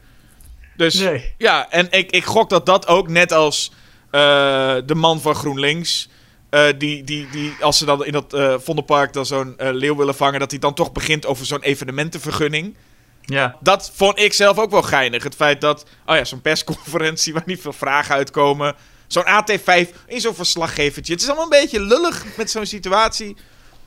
Dus 0.78 0.94
Nee. 0.94 1.34
ja, 1.38 1.70
en 1.70 1.88
ik, 1.92 2.12
ik 2.12 2.24
gok 2.26 2.50
dat 2.50 2.66
dat 2.66 2.88
ook 2.88 3.08
net 3.08 3.32
als 3.32 3.72
eh, 4.12 4.76
de 4.86 4.96
man 4.96 5.22
van 5.22 5.36
GroenLinks. 5.36 6.10
Eh, 6.52 6.68
die, 6.78 7.04
die, 7.04 7.28
die, 7.30 7.54
als 7.62 7.78
ze 7.78 7.86
dan 7.86 8.06
in 8.06 8.12
dat 8.12 8.34
eh 8.34 8.56
Vondelpark 8.60 9.14
dan 9.14 9.26
zo'n 9.26 9.54
eh, 9.58 9.70
leeuw 9.72 9.96
willen 9.96 10.16
vangen, 10.16 10.40
dat 10.40 10.52
hij 10.52 10.60
dan 10.60 10.74
toch 10.74 10.92
begint 10.92 11.26
over 11.26 11.46
zo'n 11.46 11.62
evenementenvergunning. 11.62 12.76
Ja. 13.22 13.56
Dat 13.60 13.92
vond 13.96 14.20
ik 14.20 14.34
zelf 14.34 14.58
ook 14.58 14.72
wel 14.72 14.82
geinig. 14.82 15.24
Het 15.24 15.36
feit 15.36 15.62
dat, 15.62 15.86
oh 16.06 16.16
ja, 16.16 16.24
zo'n 16.24 16.42
persconferentie 16.42 17.34
waar 17.34 17.44
niet 17.46 17.62
veel 17.62 17.74
vragen 17.74 18.16
uitkomen. 18.16 18.76
Zo'n 19.08 19.26
AT5 19.26 19.90
in 20.08 20.22
zo'n 20.22 20.36
verslaggevertje. 20.36 21.14
Het 21.14 21.22
is 21.22 21.28
allemaal 21.28 21.44
een 21.44 21.60
beetje 21.62 21.82
lullig 21.82 22.26
met 22.38 22.52
zo'n 22.52 22.66
situatie. 22.66 23.36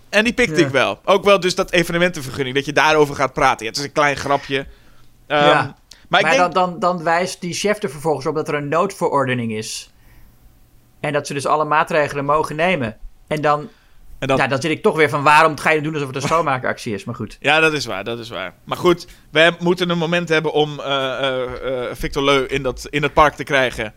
En 0.08 0.24
die 0.24 0.32
pikte 0.32 0.60
Ja. 0.60 0.66
ik 0.66 0.72
wel. 0.72 1.00
Ook 1.04 1.24
wel 1.24 1.40
dus 1.40 1.54
dat 1.54 1.72
evenementenvergunning, 1.72 2.56
dat 2.56 2.64
je 2.64 2.72
daarover 2.72 3.14
gaat 3.14 3.32
praten. 3.32 3.64
Ja, 3.64 3.70
het 3.70 3.80
is 3.80 3.84
een 3.86 3.92
klein 3.92 4.16
grapje. 4.16 4.66
Ehm, 5.26 5.44
Ja. 5.44 5.76
Maar 6.08 6.22
denk... 6.22 6.36
dan, 6.36 6.50
dan, 6.50 6.78
dan 6.78 7.02
wijst 7.02 7.40
die 7.40 7.54
chef 7.54 7.82
er 7.82 7.90
vervolgens 7.90 8.26
op 8.26 8.34
dat 8.34 8.48
er 8.48 8.54
een 8.54 8.68
noodverordening 8.68 9.52
is. 9.52 9.90
En 11.06 11.12
dat 11.12 11.26
ze 11.26 11.34
dus 11.34 11.46
alle 11.46 11.64
maatregelen 11.64 12.24
mogen 12.24 12.56
nemen. 12.56 12.96
En 13.26 13.40
dan, 13.40 13.68
En 14.18 14.28
dan, 14.28 14.36
ja, 14.36 14.46
dan 14.46 14.60
zit 14.60 14.70
ik 14.70 14.82
toch 14.82 14.96
weer 14.96 15.08
van 15.08 15.22
waarom 15.22 15.58
ga 15.58 15.70
je 15.70 15.80
doen 15.80 15.92
alsof 15.92 16.06
het 16.06 16.16
een 16.16 16.22
schoonmaakactie 16.22 16.94
is. 16.94 17.04
Maar 17.04 17.14
goed. 17.14 17.36
Ja, 17.40 17.60
dat 17.60 17.72
is 17.72 17.86
waar, 17.86 18.04
dat 18.04 18.18
is 18.18 18.28
waar. 18.28 18.54
Maar 18.64 18.76
goed, 18.76 19.06
we 19.30 19.52
moeten 19.58 19.90
een 19.90 19.98
moment 19.98 20.28
hebben 20.28 20.52
om 20.52 20.80
eh, 20.80 20.86
eh, 21.18 21.42
eh, 21.88 21.96
Victor 21.96 22.22
Leu 22.24 22.44
in, 22.44 22.62
dat, 22.62 22.86
in 22.90 23.02
het 23.02 23.12
park 23.12 23.34
te 23.34 23.44
krijgen. 23.44 23.94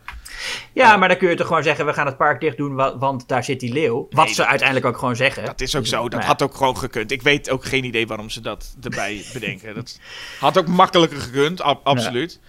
Ja, 0.73 0.97
maar 0.97 1.07
dan 1.07 1.17
kun 1.17 1.29
je 1.29 1.35
toch 1.35 1.47
gewoon 1.47 1.63
zeggen, 1.63 1.85
we 1.85 1.93
gaan 1.93 2.05
het 2.05 2.17
park 2.17 2.39
dicht 2.39 2.57
doen, 2.57 2.75
wa- 2.75 2.97
want 2.97 3.27
daar 3.27 3.43
zit 3.43 3.59
die 3.59 3.73
leeuw. 3.73 4.07
Wat 4.09 4.25
Nee, 4.25 4.33
ze 4.33 4.39
dat- 4.41 4.49
uiteindelijk 4.49 4.87
ook 4.87 4.97
gewoon 4.97 5.15
zeggen. 5.15 5.45
Dat 5.45 5.61
is 5.61 5.75
ook 5.75 5.85
zo, 5.85 6.09
dat 6.09 6.21
ja. 6.21 6.27
had 6.27 6.41
ook 6.41 6.55
gewoon 6.55 6.77
gekund. 6.77 7.11
Ik 7.11 7.21
weet 7.21 7.49
ook 7.49 7.65
geen 7.65 7.83
idee 7.83 8.07
waarom 8.07 8.29
ze 8.29 8.41
dat 8.41 8.75
erbij 8.81 9.25
bedenken. 9.33 9.75
Dat 9.75 9.99
had 10.39 10.57
ook 10.57 10.67
makkelijker 10.67 11.19
gekund, 11.21 11.61
ab- 11.61 11.87
absoluut. 11.87 12.39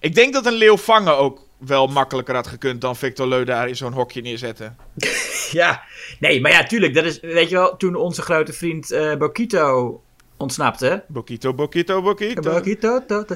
Ik 0.00 0.14
denk 0.14 0.32
dat 0.32 0.46
een 0.46 0.52
leeuw 0.52 0.76
vangen 0.76 1.16
ook 1.18 1.46
wel 1.66 1.86
makkelijker 1.86 2.34
had 2.34 2.46
gekund 2.46 2.80
dan 2.80 2.96
Victor 2.96 3.26
Leu 3.28 3.44
daar 3.44 3.68
in 3.68 3.76
zo'n 3.76 3.92
hokje 3.92 4.20
neerzetten. 4.22 4.76
Ja, 5.50 5.82
nee, 6.20 6.40
maar 6.40 6.50
ja, 6.50 6.62
tuurlijk. 6.62 6.94
Dat 6.94 7.04
is, 7.04 7.20
weet 7.20 7.48
je 7.48 7.54
wel, 7.54 7.76
toen 7.76 7.94
onze 7.94 8.22
grote 8.22 8.52
vriend 8.52 8.90
eh 8.90 9.14
Bokito 9.16 10.02
ontsnapte. 10.36 11.04
Bokito, 11.08 11.54
Bokito, 11.54 12.02
Bokito. 12.02 12.40
Bokito, 12.52 13.04
to, 13.06 13.24
to. 13.24 13.34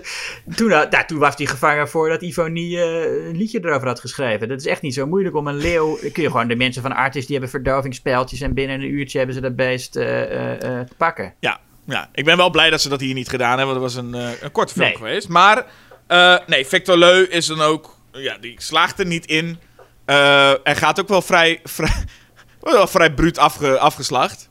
Toen, 0.54 0.70
had- 0.70 0.92
ja, 0.92 1.04
toen 1.04 1.18
was 1.18 1.34
hij 1.36 1.46
gevangen 1.46 1.88
voordat 1.88 2.22
Ivonie 2.22 2.80
eh 2.80 3.26
een 3.28 3.36
liedje 3.36 3.60
erover 3.64 3.86
had 3.88 4.00
geschreven. 4.00 4.48
Dat 4.48 4.58
is 4.60 4.66
echt 4.66 4.82
niet 4.82 4.94
zo 4.94 5.06
moeilijk 5.06 5.36
om 5.36 5.46
een 5.46 5.56
leeuw... 5.56 5.98
Kun 6.12 6.22
je 6.22 6.30
gewoon 6.30 6.48
de 6.48 6.56
mensen 6.56 6.82
van 6.82 6.92
Artis, 6.94 7.22
die 7.26 7.32
hebben 7.32 7.50
verdovingspijltjes... 7.50 8.40
en 8.40 8.54
binnen 8.54 8.80
een 8.80 8.90
uurtje 8.90 9.18
hebben 9.18 9.34
ze 9.36 9.40
dat 9.42 9.56
beest 9.56 9.96
eh, 9.96 10.22
eh, 10.22 10.52
eh, 10.52 10.86
te 10.86 10.94
pakken. 10.96 11.34
Ja, 11.40 11.60
ja, 11.86 12.08
ik 12.14 12.24
ben 12.24 12.36
wel 12.36 12.50
blij 12.50 12.70
dat 12.70 12.80
ze 12.80 12.88
dat 12.88 13.00
hier 13.00 13.14
niet 13.14 13.28
gedaan 13.28 13.58
hebben, 13.58 13.80
want 13.80 13.80
dat 13.80 13.94
was 13.94 14.04
een, 14.04 14.14
eh, 14.14 14.42
een 14.42 14.52
korte 14.52 14.72
film 14.72 14.86
Nee. 14.86 14.96
geweest. 14.96 15.28
Maar, 15.28 15.66
eh, 16.06 16.36
nee, 16.46 16.66
Victor 16.66 16.96
Leu 16.96 17.22
is 17.22 17.46
dan 17.46 17.60
ook, 17.60 17.96
ja, 18.12 18.38
die 18.38 18.54
slaagt 18.62 18.98
er 18.98 19.06
niet 19.06 19.26
in. 19.26 19.58
Eh 20.04 20.52
hij 20.62 20.76
gaat 20.76 21.00
ook 21.00 21.08
wel 21.08 21.22
vrij, 21.22 21.60
vrij, 21.64 22.04
wel 22.60 22.86
vrij 22.86 23.14
bruut 23.14 23.38
afge, 23.38 23.78
afgeslacht. 23.78 24.50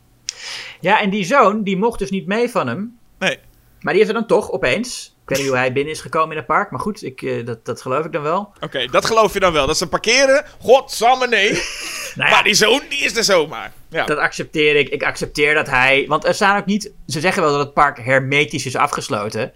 Ja, 0.79 1.01
en 1.01 1.09
die 1.09 1.25
zoon, 1.25 1.63
die 1.63 1.77
mocht 1.77 1.99
dus 1.99 2.09
niet 2.09 2.27
mee 2.27 2.49
van 2.49 2.67
hem. 2.67 2.97
Nee, 3.19 3.38
Maar 3.79 3.93
die 3.93 4.03
heeft 4.03 4.15
er 4.15 4.19
dan 4.19 4.27
toch 4.27 4.51
opeens... 4.51 5.15
Ik 5.23 5.34
weet 5.34 5.41
niet 5.41 5.51
hoe 5.51 5.61
hij 5.61 5.73
binnen 5.73 5.93
is 5.93 6.01
gekomen 6.01 6.31
in 6.31 6.38
het 6.38 6.45
park. 6.45 6.71
Maar 6.71 6.79
goed, 6.79 7.03
ik, 7.03 7.21
eh, 7.21 7.45
dat, 7.45 7.65
dat 7.65 7.81
geloof 7.81 8.05
ik 8.05 8.11
dan 8.11 8.21
wel. 8.21 8.53
oké, 8.59 8.85
dat 8.85 9.05
geloof 9.05 9.34
je 9.34 9.39
dan 9.39 9.53
wel. 9.53 9.67
Dat 9.67 9.77
ze 9.77 9.88
parkeren, 9.88 10.45
godsamme 10.61 11.27
nee. 11.27 11.51
Nou 12.15 12.29
ja, 12.29 12.35
Maar 12.35 12.43
die 12.43 12.53
zoon, 12.53 12.81
die 12.89 12.99
is 12.99 13.15
er 13.15 13.23
zomaar. 13.23 13.71
Ja, 13.89 14.05
Dat 14.05 14.17
accepteer 14.17 14.75
ik. 14.75 14.89
Ik 14.89 15.03
accepteer 15.03 15.53
dat 15.53 15.69
hij. 15.69 16.05
Want 16.07 16.25
er 16.25 16.34
staan 16.34 16.57
ook 16.57 16.65
niet. 16.65 16.91
Ze 17.07 17.19
zeggen 17.19 17.41
wel 17.41 17.51
dat 17.51 17.59
het 17.59 17.73
park 17.73 17.99
hermetisch 17.99 18.65
is 18.65 18.75
afgesloten. 18.75 19.53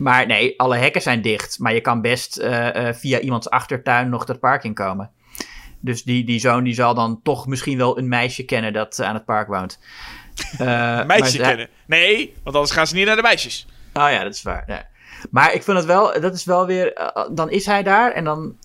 Maar 0.00 0.26
nee, 0.26 0.54
alle 0.56 0.76
hekken 0.76 1.02
zijn 1.02 1.22
dicht. 1.22 1.58
Maar 1.58 1.74
je 1.74 1.80
kan 1.80 2.00
best 2.00 2.36
eh, 2.36 2.88
eh, 2.88 2.94
via 2.94 3.20
iemands 3.20 3.50
achtertuin 3.50 4.08
nog 4.08 4.24
dat 4.24 4.40
park 4.40 4.64
inkomen. 4.64 5.10
Dus 5.80 6.02
die, 6.02 6.24
die 6.24 6.40
zoon 6.40 6.64
die 6.64 6.74
zal 6.74 6.94
dan 6.94 7.20
toch 7.22 7.46
misschien 7.46 7.78
wel 7.78 7.98
een 7.98 8.08
meisje 8.08 8.44
kennen 8.44 8.72
dat 8.72 8.98
eh, 8.98 9.06
aan 9.06 9.14
het 9.14 9.24
park 9.24 9.48
woont. 9.48 9.78
Maar 10.58 11.06
Meisje 11.06 11.38
kennen. 11.38 11.68
Nee, 11.86 12.34
want 12.42 12.56
anders 12.56 12.74
gaan 12.74 12.86
ze 12.86 12.94
niet 12.94 13.06
naar 13.06 13.16
de 13.16 13.22
meisjes. 13.22 13.66
Oh 13.92 14.10
ja, 14.10 14.22
dat 14.22 14.34
is 14.34 14.42
waar. 14.42 14.64
Ja. 14.66 14.88
Maar 15.30 15.54
ik 15.54 15.62
vind 15.62 15.76
het 15.76 15.86
wel, 15.86 16.20
dat 16.20 16.34
is 16.34 16.44
wel 16.44 16.66
weer, 16.66 17.12
dan 17.32 17.50
is 17.50 17.66
hij 17.66 17.82
daar 17.82 18.12
en 18.12 18.24
dan 18.24 18.56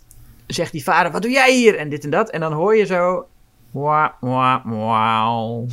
zegt 0.47 0.71
die 0.71 0.83
vader, 0.83 1.11
wat 1.11 1.21
doe 1.21 1.31
jij 1.31 1.53
hier? 1.53 1.75
En 1.75 1.89
dit 1.89 2.03
en 2.03 2.09
dat. 2.09 2.29
En 2.29 2.39
dan 2.39 2.53
hoor 2.53 2.75
je 2.75 2.85
zo, 2.85 3.27
wauw, 3.71 4.13
wauw, 4.19 4.61
wauw. 4.65 5.67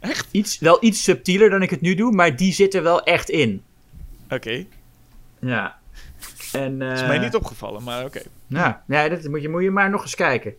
Echt? 0.00 0.28
Iets, 0.30 0.58
wel 0.58 0.76
iets 0.80 1.02
subtieler 1.02 1.50
dan 1.50 1.62
ik 1.62 1.70
het 1.70 1.80
nu 1.80 1.94
doe, 1.94 2.12
maar 2.12 2.36
die 2.36 2.52
zit 2.52 2.74
er 2.74 2.82
wel 2.82 3.02
echt 3.02 3.28
in. 3.28 3.62
Oké, 4.30 4.66
Ja. 5.40 5.78
En, 6.52 6.82
is 6.82 7.00
eh, 7.00 7.06
mij 7.08 7.18
niet 7.18 7.34
opgevallen, 7.34 7.82
maar 7.82 8.04
oké. 8.04 8.20
Nou, 8.46 8.74
ja, 8.86 9.08
dat 9.08 9.24
moet 9.28 9.42
je, 9.42 9.48
moet 9.48 9.62
je 9.62 9.70
maar 9.70 9.90
nog 9.90 10.02
eens 10.02 10.14
kijken. 10.14 10.54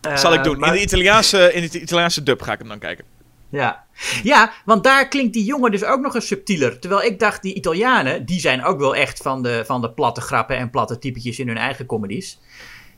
Eh, 0.00 0.16
Zal 0.16 0.34
ik 0.34 0.44
doen. 0.44 0.58
maar- 0.58 0.68
In 0.68 0.74
de 0.74 0.82
Italiaanse, 0.82 1.52
in 1.52 1.68
de 1.68 1.80
Italiaanse 1.80 2.22
dub 2.22 2.42
ga 2.42 2.52
ik 2.52 2.58
hem 2.58 2.68
dan 2.68 2.78
kijken. 2.78 3.04
Ja. 3.48 3.84
ja, 4.22 4.52
want 4.64 4.84
daar 4.84 5.08
klinkt 5.08 5.32
die 5.32 5.44
jongen 5.44 5.70
dus 5.70 5.84
ook 5.84 6.00
nog 6.00 6.14
eens 6.14 6.26
subtieler. 6.26 6.78
Terwijl 6.78 7.02
ik 7.02 7.18
dacht, 7.18 7.42
die 7.42 7.54
Italianen, 7.54 8.24
die 8.26 8.40
zijn 8.40 8.64
ook 8.64 8.78
wel 8.78 8.94
echt 8.96 9.18
van 9.22 9.42
de, 9.42 9.62
van 9.66 9.80
de 9.80 9.90
platte 9.92 10.20
grappen 10.20 10.56
en 10.56 10.70
platte 10.70 10.98
typetjes 10.98 11.38
in 11.38 11.48
hun 11.48 11.56
eigen 11.56 11.86
comedies. 11.86 12.38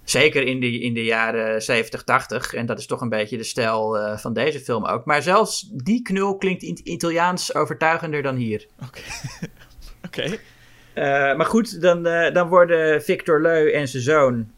Zeker 0.05 0.43
in 0.47 0.61
de, 0.61 0.81
in 0.81 0.95
de 0.95 1.05
jaren 1.05 1.62
70, 1.62 2.05
80. 2.05 2.55
En 2.55 2.66
dat 2.66 2.79
is 2.79 2.87
toch 2.87 3.01
een 3.01 3.09
beetje 3.09 3.37
de 3.37 3.45
stijl 3.45 3.99
eh, 3.99 4.19
van 4.19 4.33
deze 4.33 4.61
film 4.61 4.85
ook. 4.87 5.05
Maar 5.05 5.23
zelfs 5.23 5.69
die 5.73 6.03
knul 6.03 6.37
klinkt 6.37 6.62
in 6.62 6.81
Italiaans 6.83 7.55
overtuigender 7.55 8.23
dan 8.23 8.37
hier. 8.37 8.66
Oké. 8.87 9.01
Eh, 10.16 11.36
maar 11.36 11.47
goed, 11.47 11.81
dan, 11.81 12.07
eh, 12.07 12.35
dan 12.35 12.49
worden 12.49 13.03
Victor 13.03 13.41
Leu 13.43 13.70
en 13.70 13.89
zijn 13.89 14.03
zoon 14.03 14.51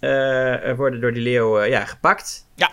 eh, 0.00 0.76
worden 0.76 1.00
door 1.00 1.12
die 1.12 1.22
leeuw 1.22 1.62
ja, 1.62 1.84
gepakt. 1.84 2.46
Ja. 2.54 2.70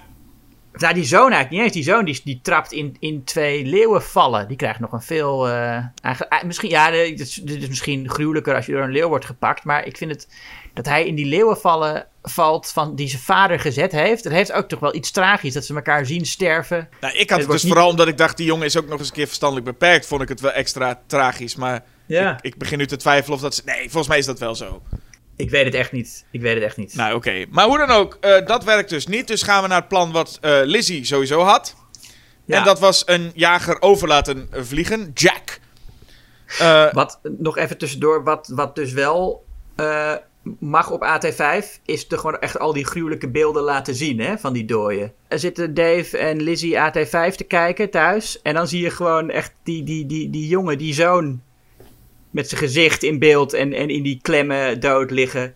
Nou, 0.73 0.93
die 0.93 1.03
zoon 1.03 1.31
eigenlijk 1.31 1.51
niet 1.51 1.61
eens. 1.61 1.73
Die 1.73 1.93
zoon 1.93 2.05
die, 2.05 2.21
die 2.23 2.39
trapt 2.43 2.71
in, 2.71 2.95
in 2.99 3.23
twee 3.23 3.65
leeuwenvallen. 3.65 4.47
Die 4.47 4.57
krijgt 4.57 4.79
nog 4.79 4.91
een 4.91 5.01
veel... 5.01 5.47
eigenlijk, 5.47 6.33
eh, 6.33 6.43
misschien, 6.43 6.69
ja, 6.69 6.91
dit 6.91 7.19
is, 7.19 7.33
dit 7.33 7.61
is 7.61 7.67
misschien 7.67 8.09
gruwelijker 8.09 8.55
als 8.55 8.65
je 8.65 8.71
door 8.71 8.81
een 8.81 8.91
leeuw 8.91 9.07
wordt 9.07 9.25
gepakt. 9.25 9.63
Maar 9.63 9.85
ik 9.85 9.97
vind 9.97 10.11
het 10.11 10.27
dat 10.73 10.85
hij 10.85 11.05
in 11.05 11.15
die 11.15 11.25
leeuwenvallen 11.25 12.05
valt 12.23 12.67
van 12.67 12.95
die 12.95 13.07
zijn 13.07 13.21
vader 13.21 13.59
gezet 13.59 13.91
heeft. 13.91 14.23
Dat 14.23 14.33
heeft 14.33 14.51
ook 14.51 14.67
toch 14.67 14.79
wel 14.79 14.95
iets 14.95 15.11
tragisch. 15.11 15.53
Dat 15.53 15.65
ze 15.65 15.75
elkaar 15.75 16.05
zien 16.05 16.25
sterven. 16.25 16.89
Nou, 17.01 17.13
ik 17.13 17.29
had 17.29 17.39
Het 17.39 17.49
dus 17.49 17.63
niet- 17.63 17.71
vooral 17.71 17.89
omdat 17.89 18.07
ik 18.07 18.17
dacht, 18.17 18.37
die 18.37 18.45
jongen 18.45 18.65
is 18.65 18.77
ook 18.77 18.87
nog 18.87 18.99
eens 18.99 19.07
een 19.07 19.13
keer 19.13 19.27
verstandelijk 19.27 19.65
beperkt. 19.65 20.05
Vond 20.05 20.21
ik 20.21 20.29
het 20.29 20.39
wel 20.39 20.51
extra 20.51 21.01
tragisch. 21.07 21.55
Maar 21.55 21.83
Ja. 22.17 22.33
ik, 22.37 22.43
ik 22.43 22.57
begin 22.57 22.77
nu 22.77 22.85
te 22.87 22.95
twijfelen 22.97 23.35
of 23.35 23.41
dat... 23.43 23.55
ze- 23.55 23.61
Nee, 23.65 23.81
volgens 23.81 24.07
mij 24.07 24.17
is 24.17 24.25
dat 24.25 24.39
wel 24.39 24.55
zo. 24.55 24.81
Ik 25.35 25.49
weet 25.49 25.65
het 25.65 25.73
echt 25.73 25.91
niet. 25.91 26.25
Ik 26.31 26.41
weet 26.41 26.53
het 26.53 26.63
echt 26.63 26.77
niet. 26.77 26.95
Nou, 26.95 27.15
oké. 27.15 27.45
Maar 27.49 27.65
hoe 27.65 27.77
dan 27.77 27.89
ook, 27.89 28.17
eh, 28.21 28.45
dat 28.45 28.63
werkt 28.63 28.89
dus 28.89 29.07
niet. 29.07 29.27
Dus 29.27 29.43
gaan 29.43 29.61
we 29.61 29.67
naar 29.67 29.79
het 29.79 29.87
plan 29.87 30.11
wat 30.11 30.37
eh 30.41 30.59
Lizzie 30.63 31.05
sowieso 31.05 31.41
had. 31.41 31.75
Ja. 32.45 32.57
En 32.57 32.63
dat 32.63 32.79
was 32.79 33.03
een 33.05 33.31
jager 33.35 33.81
over 33.81 34.07
laten 34.07 34.47
vliegen, 34.51 35.11
Jack. 35.13 35.59
Eh, 36.59 36.93
Wat 36.93 37.19
nog 37.37 37.57
even 37.57 37.77
tussendoor, 37.77 38.23
wat, 38.23 38.47
wat 38.53 38.75
dus 38.75 38.91
wel 38.91 39.45
eh, 39.75 40.13
mag 40.59 40.91
op 40.91 41.03
AT5, 41.05 41.65
is 41.85 42.05
er 42.11 42.17
gewoon 42.17 42.39
echt 42.39 42.59
al 42.59 42.73
die 42.73 42.85
gruwelijke 42.85 43.29
beelden 43.29 43.63
laten 43.63 43.95
zien 43.95 44.19
hè, 44.19 44.37
van 44.37 44.53
die 44.53 44.65
dooien. 44.65 45.13
Er 45.27 45.39
zitten 45.39 45.73
Dave 45.73 46.17
en 46.17 46.41
Lizzie 46.41 46.75
AT5 46.75 47.35
te 47.35 47.43
kijken 47.47 47.89
thuis. 47.89 48.41
En 48.41 48.53
dan 48.53 48.67
zie 48.67 48.81
je 48.81 48.89
gewoon 48.89 49.29
echt 49.29 49.53
die, 49.63 49.83
die, 49.83 50.05
die, 50.05 50.29
die 50.29 50.47
jongen, 50.47 50.77
die 50.77 50.93
zoon, 50.93 51.41
met 52.31 52.49
zijn 52.49 52.61
gezicht 52.61 53.03
in 53.03 53.19
beeld 53.19 53.53
en, 53.53 53.73
en 53.73 53.89
in 53.89 54.03
die 54.03 54.19
klemmen 54.21 54.79
dood 54.79 55.11
liggen. 55.11 55.53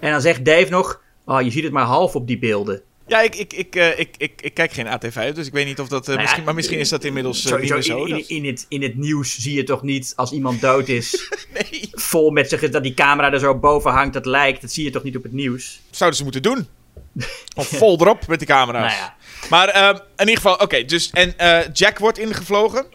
En 0.00 0.10
dan 0.10 0.20
zegt 0.20 0.44
Dave 0.44 0.70
nog, 0.70 1.00
oh, 1.24 1.42
je 1.42 1.50
ziet 1.50 1.62
het 1.64 1.72
maar 1.72 1.84
half 1.84 2.14
op 2.14 2.26
die 2.26 2.38
beelden. 2.38 2.82
ja, 3.06 3.20
ik, 3.20 3.34
ik, 3.34 3.52
ik, 3.52 3.76
eh, 3.76 3.98
ik, 3.98 4.08
ik, 4.16 4.32
ik 4.40 4.54
kijk 4.54 4.72
geen 4.72 4.86
AT5, 4.86 5.34
dus 5.34 5.46
ik 5.46 5.52
weet 5.52 5.66
niet 5.66 5.80
of 5.80 5.88
dat... 5.88 6.00
eh, 6.02 6.06
Nou 6.06 6.16
ja, 6.18 6.22
misschien, 6.22 6.44
maar 6.44 6.54
misschien 6.54 6.78
is 6.78 6.88
dat 6.88 7.04
inmiddels 7.04 7.44
eh, 7.44 7.50
Sowieso 7.50 7.76
niet 7.76 7.86
meer 7.86 8.08
zo. 8.08 8.16
in, 8.16 8.28
in, 8.28 8.44
het, 8.50 8.66
in 8.68 8.82
het 8.82 8.96
nieuws 8.96 9.38
zie 9.38 9.54
je 9.54 9.62
toch 9.64 9.82
niet 9.82 10.12
als 10.16 10.32
iemand 10.32 10.60
dood 10.60 10.88
is, 10.88 11.30
Nee, 11.54 11.88
vol 11.92 12.30
met 12.30 12.48
zich, 12.48 12.70
dat 12.70 12.82
die 12.82 12.94
camera 12.94 13.32
er 13.32 13.38
zo 13.38 13.58
boven 13.58 13.90
hangt, 13.90 14.12
dat 14.14 14.26
lijkt. 14.26 14.60
Dat 14.60 14.72
zie 14.72 14.84
je 14.84 14.90
toch 14.90 15.02
niet 15.02 15.16
op 15.16 15.22
het 15.22 15.32
nieuws? 15.32 15.80
zouden 15.90 16.18
ze 16.18 16.24
moeten 16.24 16.42
doen. 16.42 16.66
Of 17.56 17.68
vol 17.68 18.00
erop 18.00 18.26
met 18.26 18.38
die 18.38 18.48
camera's. 18.48 18.92
Nou 18.92 19.02
ja. 19.04 19.16
Maar 19.50 19.68
eh, 19.68 19.88
in 20.16 20.28
ieder 20.28 20.34
geval, 20.36 20.54
oké. 20.56 20.84
dus, 20.84 21.10
en 21.10 21.38
eh, 21.38 21.60
Jack 21.72 21.98
wordt 21.98 22.18
ingevlogen. 22.18 22.86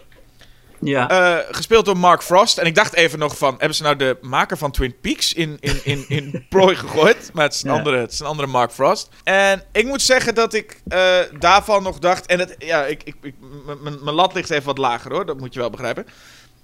Ja. 0.81 1.09
eh, 1.09 1.45
gespeeld 1.55 1.85
door 1.85 1.97
Mark 1.97 2.23
Frost. 2.23 2.57
En 2.57 2.65
ik 2.65 2.75
dacht 2.75 2.93
even 2.93 3.19
nog 3.19 3.37
van, 3.37 3.55
hebben 3.57 3.75
ze 3.75 3.83
nou 3.83 3.95
de 3.95 4.17
maker 4.21 4.57
van 4.57 4.71
Twin 4.71 4.95
Peaks 5.01 5.33
in, 5.33 5.57
in, 5.59 5.79
in, 5.83 6.05
in 6.07 6.45
prooi 6.49 6.75
gegooid? 6.75 7.29
Maar 7.33 7.43
het 7.43 7.53
is, 7.53 7.63
een 7.63 7.69
Ja. 7.71 7.77
andere, 7.77 7.97
het 7.97 8.11
is 8.11 8.19
een 8.19 8.25
andere 8.25 8.47
Mark 8.47 8.71
Frost. 8.71 9.09
En 9.23 9.63
ik 9.71 9.85
moet 9.85 10.01
zeggen 10.01 10.35
dat 10.35 10.53
ik 10.53 10.81
eh, 10.87 11.17
daarvan 11.39 11.83
nog 11.83 11.99
dacht... 11.99 12.25
En 12.25 12.39
het, 12.39 12.55
ja, 12.57 12.85
ik, 12.85 13.03
ik, 13.03 13.15
ik, 13.21 13.33
mijn 13.81 14.15
lat 14.15 14.33
ligt 14.33 14.49
even 14.49 14.65
wat 14.65 14.77
lager 14.77 15.11
hoor, 15.11 15.25
dat 15.25 15.39
moet 15.39 15.53
je 15.53 15.59
wel 15.59 15.69
begrijpen. 15.69 16.05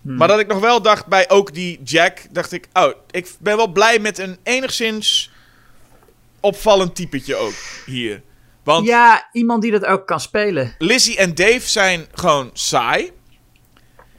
Hmm. 0.01 0.15
Maar 0.17 0.27
dat 0.27 0.39
ik 0.39 0.47
nog 0.47 0.59
wel 0.59 0.81
dacht 0.81 1.05
bij 1.05 1.29
ook 1.29 1.53
die 1.53 1.79
Jack, 1.83 2.19
dacht 2.31 2.51
ik... 2.51 2.67
Oh, 2.73 2.91
ik 3.11 3.29
ben 3.39 3.57
wel 3.57 3.67
blij 3.67 3.99
met 3.99 4.17
een 4.17 4.37
enigszins 4.43 5.31
opvallend 6.39 6.95
typetje 6.95 7.35
ook 7.35 7.53
hier. 7.85 8.21
Want 8.63 8.87
ja, 8.87 9.29
iemand 9.31 9.61
die 9.61 9.71
dat 9.71 9.85
ook 9.85 10.07
kan 10.07 10.19
spelen. 10.19 10.75
Lizzie 10.77 11.17
en 11.17 11.35
Dave 11.35 11.59
zijn 11.69 12.05
gewoon 12.13 12.49
saai. 12.53 13.11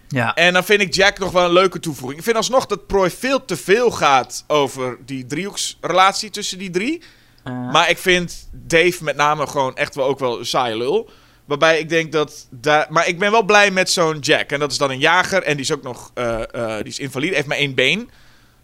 Ja. 0.09 0.35
En 0.35 0.53
dan 0.53 0.65
vind 0.65 0.81
ik 0.81 0.95
Jack 0.95 1.19
nog 1.19 1.33
wel 1.33 1.45
een 1.45 1.53
leuke 1.53 1.81
toevoeging. 1.81 2.19
Ik 2.19 2.25
vind 2.25 2.37
alsnog 2.37 2.67
dat 2.67 2.87
Prooi 2.87 3.11
veel 3.11 3.45
te 3.45 3.57
veel 3.57 3.91
gaat 3.91 4.45
over 4.47 4.99
die 5.05 5.27
driehoeksrelatie 5.27 6.31
tussen 6.31 6.59
die 6.59 6.71
drie. 6.71 7.03
Eh, 7.45 7.71
Maar 7.73 7.91
ik 7.91 7.99
vind 7.99 8.49
Dave 8.53 9.05
met 9.05 9.17
name 9.17 9.47
gewoon 9.47 9.77
echt 9.77 9.95
wel 9.95 10.07
ook 10.07 10.19
wel 10.19 10.39
een 10.39 10.47
saaie 10.47 10.77
lul. 10.77 11.11
Waarbij 11.45 11.79
ik 11.79 11.89
denk 11.89 12.13
dat... 12.13 12.47
daar. 12.51 12.87
maar 12.91 13.09
ik 13.09 13.19
ben 13.19 13.31
wel 13.31 13.43
blij 13.43 13.71
met 13.71 13.91
zo'n 13.91 14.19
Jack. 14.19 14.51
En 14.51 14.59
dat 14.59 14.71
is 14.73 14.79
dan 14.79 14.91
een 14.91 14.99
jager. 14.99 15.43
En 15.43 15.53
die 15.53 15.65
is 15.65 15.73
ook 15.73 15.83
nog... 15.83 16.11
eh, 16.15 16.43
eh, 16.55 16.77
die 16.77 16.93
is 16.93 16.99
invalide. 16.99 17.35
Heeft 17.35 17.47
maar 17.47 17.57
één 17.57 17.75
been. 17.75 18.11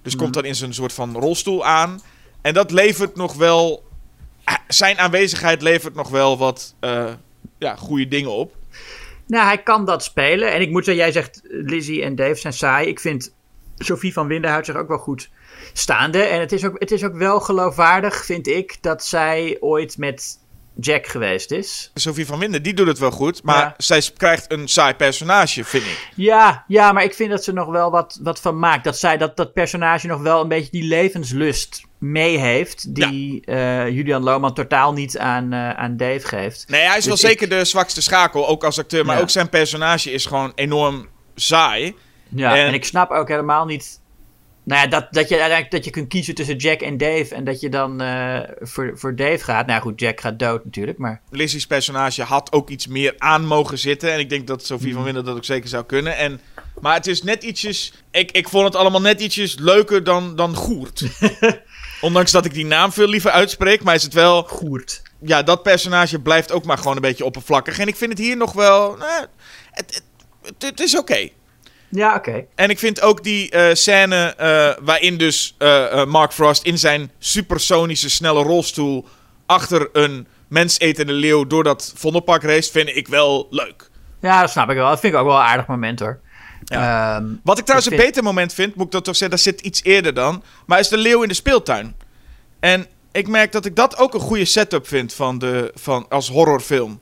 Dus 0.02 0.16
komt 0.16 0.34
dan 0.34 0.44
in 0.44 0.54
zo'n 0.54 0.72
soort 0.72 0.92
van 0.92 1.16
rolstoel 1.16 1.64
aan. 1.64 2.00
En 2.40 2.54
dat 2.54 2.70
levert 2.70 3.16
nog 3.16 3.34
wel... 3.34 3.84
ah, 4.44 4.54
Zijn 4.68 4.98
aanwezigheid 4.98 5.62
levert 5.62 5.94
nog 5.94 6.08
wel 6.08 6.38
wat... 6.38 6.74
eh, 6.80 7.04
ja, 7.58 7.76
goede 7.76 8.08
dingen 8.08 8.30
op. 8.30 8.54
nou, 9.32 9.46
hij 9.46 9.62
kan 9.62 9.84
dat 9.84 10.04
spelen. 10.04 10.52
En 10.52 10.60
ik 10.60 10.70
moet 10.70 10.84
zeggen, 10.84 11.04
jij 11.04 11.12
zegt 11.12 11.40
Lizzie 11.44 12.02
en 12.02 12.14
Dave 12.14 12.34
zijn 12.34 12.52
saai. 12.52 12.88
Ik 12.88 13.00
vind 13.00 13.34
Sophie 13.78 14.12
van 14.12 14.26
Winden 14.26 14.50
houdt 14.50 14.66
zich 14.66 14.76
ook 14.76 14.88
wel 14.88 14.98
goed 14.98 15.30
staande. 15.72 16.22
En 16.22 16.40
het 16.40 16.52
is 16.52 16.64
ook, 16.64 16.78
het 16.78 16.90
is 16.90 17.04
ook 17.04 17.16
wel 17.16 17.40
geloofwaardig, 17.40 18.24
vind 18.24 18.46
ik, 18.46 18.76
dat 18.80 19.04
zij 19.04 19.56
ooit 19.60 19.98
met 19.98 20.41
Jack 20.80 21.06
geweest 21.06 21.50
is. 21.50 21.90
Sophie 21.94 22.26
van 22.26 22.38
Winden, 22.38 22.62
die 22.62 22.74
doet 22.74 22.86
het 22.86 22.98
wel 22.98 23.10
goed. 23.10 23.42
Maar 23.42 23.56
Ja. 23.56 23.74
zij 23.76 24.02
krijgt 24.16 24.52
een 24.52 24.68
saai 24.68 24.94
personage, 24.94 25.64
vind 25.64 25.84
ik. 25.84 26.08
Ja, 26.16 26.64
ja, 26.68 26.92
maar 26.92 27.02
ik 27.04 27.14
vind 27.14 27.30
dat 27.30 27.44
ze 27.44 27.52
nog 27.52 27.66
wel 27.68 27.90
wat, 27.90 28.18
wat 28.22 28.40
van 28.40 28.58
maakt. 28.58 28.84
Dat 28.84 28.98
zij 28.98 29.16
dat, 29.16 29.36
dat 29.36 29.52
personage 29.52 30.06
nog 30.06 30.20
wel 30.20 30.40
een 30.40 30.48
beetje 30.48 30.70
die 30.70 30.84
levenslust 30.84 31.82
mee 31.98 32.38
heeft. 32.38 32.94
Die 32.94 33.44
eh, 33.44 33.88
Julian 33.88 34.22
Lohman 34.22 34.54
totaal 34.54 34.92
niet 34.92 35.18
aan, 35.18 35.52
eh, 35.52 35.70
aan 35.70 35.96
Dave 35.96 36.26
geeft. 36.26 36.64
Nee, 36.68 36.80
hij 36.82 36.98
is 36.98 37.04
wel 37.06 37.14
Dus 37.14 37.24
ik- 37.24 37.28
zeker 37.30 37.48
de 37.48 37.64
zwakste 37.64 38.02
schakel, 38.02 38.48
ook 38.48 38.64
als 38.64 38.78
acteur. 38.78 39.04
Maar 39.04 39.16
Ja. 39.16 39.22
ook 39.22 39.30
zijn 39.30 39.48
personage 39.48 40.10
is 40.12 40.26
gewoon 40.26 40.52
enorm 40.54 41.08
saai. 41.34 41.94
Ja, 42.28 42.56
En- 42.56 42.66
en, 42.66 42.74
ik 42.74 42.84
snap 42.84 43.10
ook 43.10 43.28
helemaal 43.28 43.64
niet. 43.64 44.00
Nou 44.64 44.80
ja, 44.82 44.86
dat, 44.86 45.06
dat 45.10 45.28
je 45.28 45.34
uiteindelijk 45.34 45.70
dat 45.70 45.84
je 45.84 45.90
kunt 45.90 46.08
kiezen 46.08 46.34
tussen 46.34 46.56
Jack 46.56 46.80
en 46.80 46.96
Dave. 46.96 47.34
En 47.34 47.44
dat 47.44 47.60
je 47.60 47.68
dan 47.68 48.00
eh, 48.00 48.40
voor, 48.60 48.92
voor 48.94 49.16
Dave 49.16 49.44
gaat. 49.44 49.66
Nou 49.66 49.80
goed, 49.80 50.00
Jack 50.00 50.20
gaat 50.20 50.38
dood 50.38 50.64
natuurlijk. 50.64 50.98
Maar 50.98 51.20
Lizzie's 51.30 51.66
personage 51.66 52.22
had 52.22 52.52
ook 52.52 52.68
iets 52.70 52.86
meer 52.86 53.14
aan 53.18 53.44
mogen 53.46 53.78
zitten. 53.78 54.12
En 54.12 54.18
ik 54.18 54.28
denk 54.28 54.46
dat 54.46 54.66
Sophie 54.66 54.86
Mhm. 54.86 54.94
van 54.94 55.04
Winden 55.04 55.24
dat 55.24 55.36
ook 55.36 55.44
zeker 55.44 55.68
zou 55.68 55.84
kunnen. 55.84 56.16
En, 56.16 56.40
maar 56.80 56.94
het 56.94 57.06
is 57.06 57.22
net 57.22 57.42
ietsjes... 57.42 57.92
Ik, 58.10 58.30
ik 58.30 58.48
vond 58.48 58.64
het 58.64 58.76
allemaal 58.76 59.00
net 59.00 59.20
ietsjes 59.20 59.58
leuker 59.58 60.04
dan, 60.04 60.36
dan 60.36 60.54
Goert. 60.54 61.02
Ondanks 62.00 62.30
dat 62.32 62.44
ik 62.44 62.54
die 62.54 62.66
naam 62.66 62.92
veel 62.92 63.08
liever 63.08 63.30
uitspreek. 63.30 63.82
Maar 63.82 63.94
is 63.94 64.02
het 64.02 64.14
wel... 64.14 64.42
Goert. 64.42 65.02
Ja, 65.20 65.42
dat 65.42 65.62
personage 65.62 66.18
blijft 66.20 66.52
ook 66.52 66.64
maar 66.64 66.78
gewoon 66.78 66.96
een 66.96 67.02
beetje 67.02 67.24
oppervlakkig. 67.24 67.78
En 67.78 67.88
ik 67.88 67.96
vind 67.96 68.10
het 68.10 68.20
hier 68.20 68.36
nog 68.36 68.52
wel... 68.52 68.96
nou, 68.96 69.26
het, 69.70 69.94
het, 69.94 70.02
het, 70.42 70.62
het 70.62 70.80
is 70.80 70.98
oké. 70.98 71.28
Ja, 71.94 72.14
oké. 72.14 72.44
En 72.54 72.70
ik 72.70 72.78
vind 72.78 73.00
ook 73.00 73.22
die 73.22 73.50
eh, 73.50 73.74
scène 73.74 74.34
eh, 74.36 74.84
waarin 74.84 75.16
dus 75.16 75.54
eh, 75.58 76.04
Mark 76.04 76.32
Frost 76.32 76.62
in 76.62 76.78
zijn 76.78 77.10
supersonische 77.18 78.10
snelle 78.10 78.42
rolstoel 78.42 79.06
achter 79.46 79.88
een 79.92 80.26
mensetende 80.48 81.12
leeuw 81.12 81.46
door 81.46 81.64
dat 81.64 81.92
Vondelpark 81.96 82.42
race, 82.42 82.70
vind 82.70 82.96
ik 82.96 83.08
wel 83.08 83.46
leuk. 83.50 83.90
Ja, 84.20 84.40
dat 84.40 84.50
snap 84.50 84.70
ik 84.70 84.76
wel. 84.76 84.88
Dat 84.88 85.00
vind 85.00 85.12
ik 85.12 85.18
ook 85.18 85.26
wel 85.26 85.36
een 85.36 85.42
aardig 85.42 85.66
moment 85.66 86.00
hoor. 86.00 86.20
Ja. 86.64 87.16
Ehm, 87.16 87.26
Wat 87.42 87.58
ik 87.58 87.64
trouwens 87.64 87.92
Ik 87.92 87.98
een 87.98 88.04
beter 88.06 88.22
moment 88.22 88.54
vind, 88.54 88.74
moet 88.74 88.86
ik 88.86 88.92
dat 88.92 89.04
toch 89.04 89.16
zeggen, 89.16 89.36
dat 89.36 89.46
zit 89.46 89.60
iets 89.60 89.82
eerder 89.82 90.14
dan, 90.14 90.42
maar 90.66 90.78
is 90.78 90.88
de 90.88 90.96
leeuw 90.96 91.22
in 91.22 91.28
de 91.28 91.34
speeltuin. 91.34 91.96
En 92.60 92.86
ik 93.12 93.28
merk 93.28 93.52
dat 93.52 93.64
ik 93.64 93.76
dat 93.76 93.98
ook 93.98 94.14
een 94.14 94.20
goede 94.20 94.44
setup 94.44 94.86
vind 94.88 95.14
van 95.14 95.38
de, 95.38 95.70
van, 95.74 96.06
als 96.08 96.28
horrorfilm. 96.28 97.00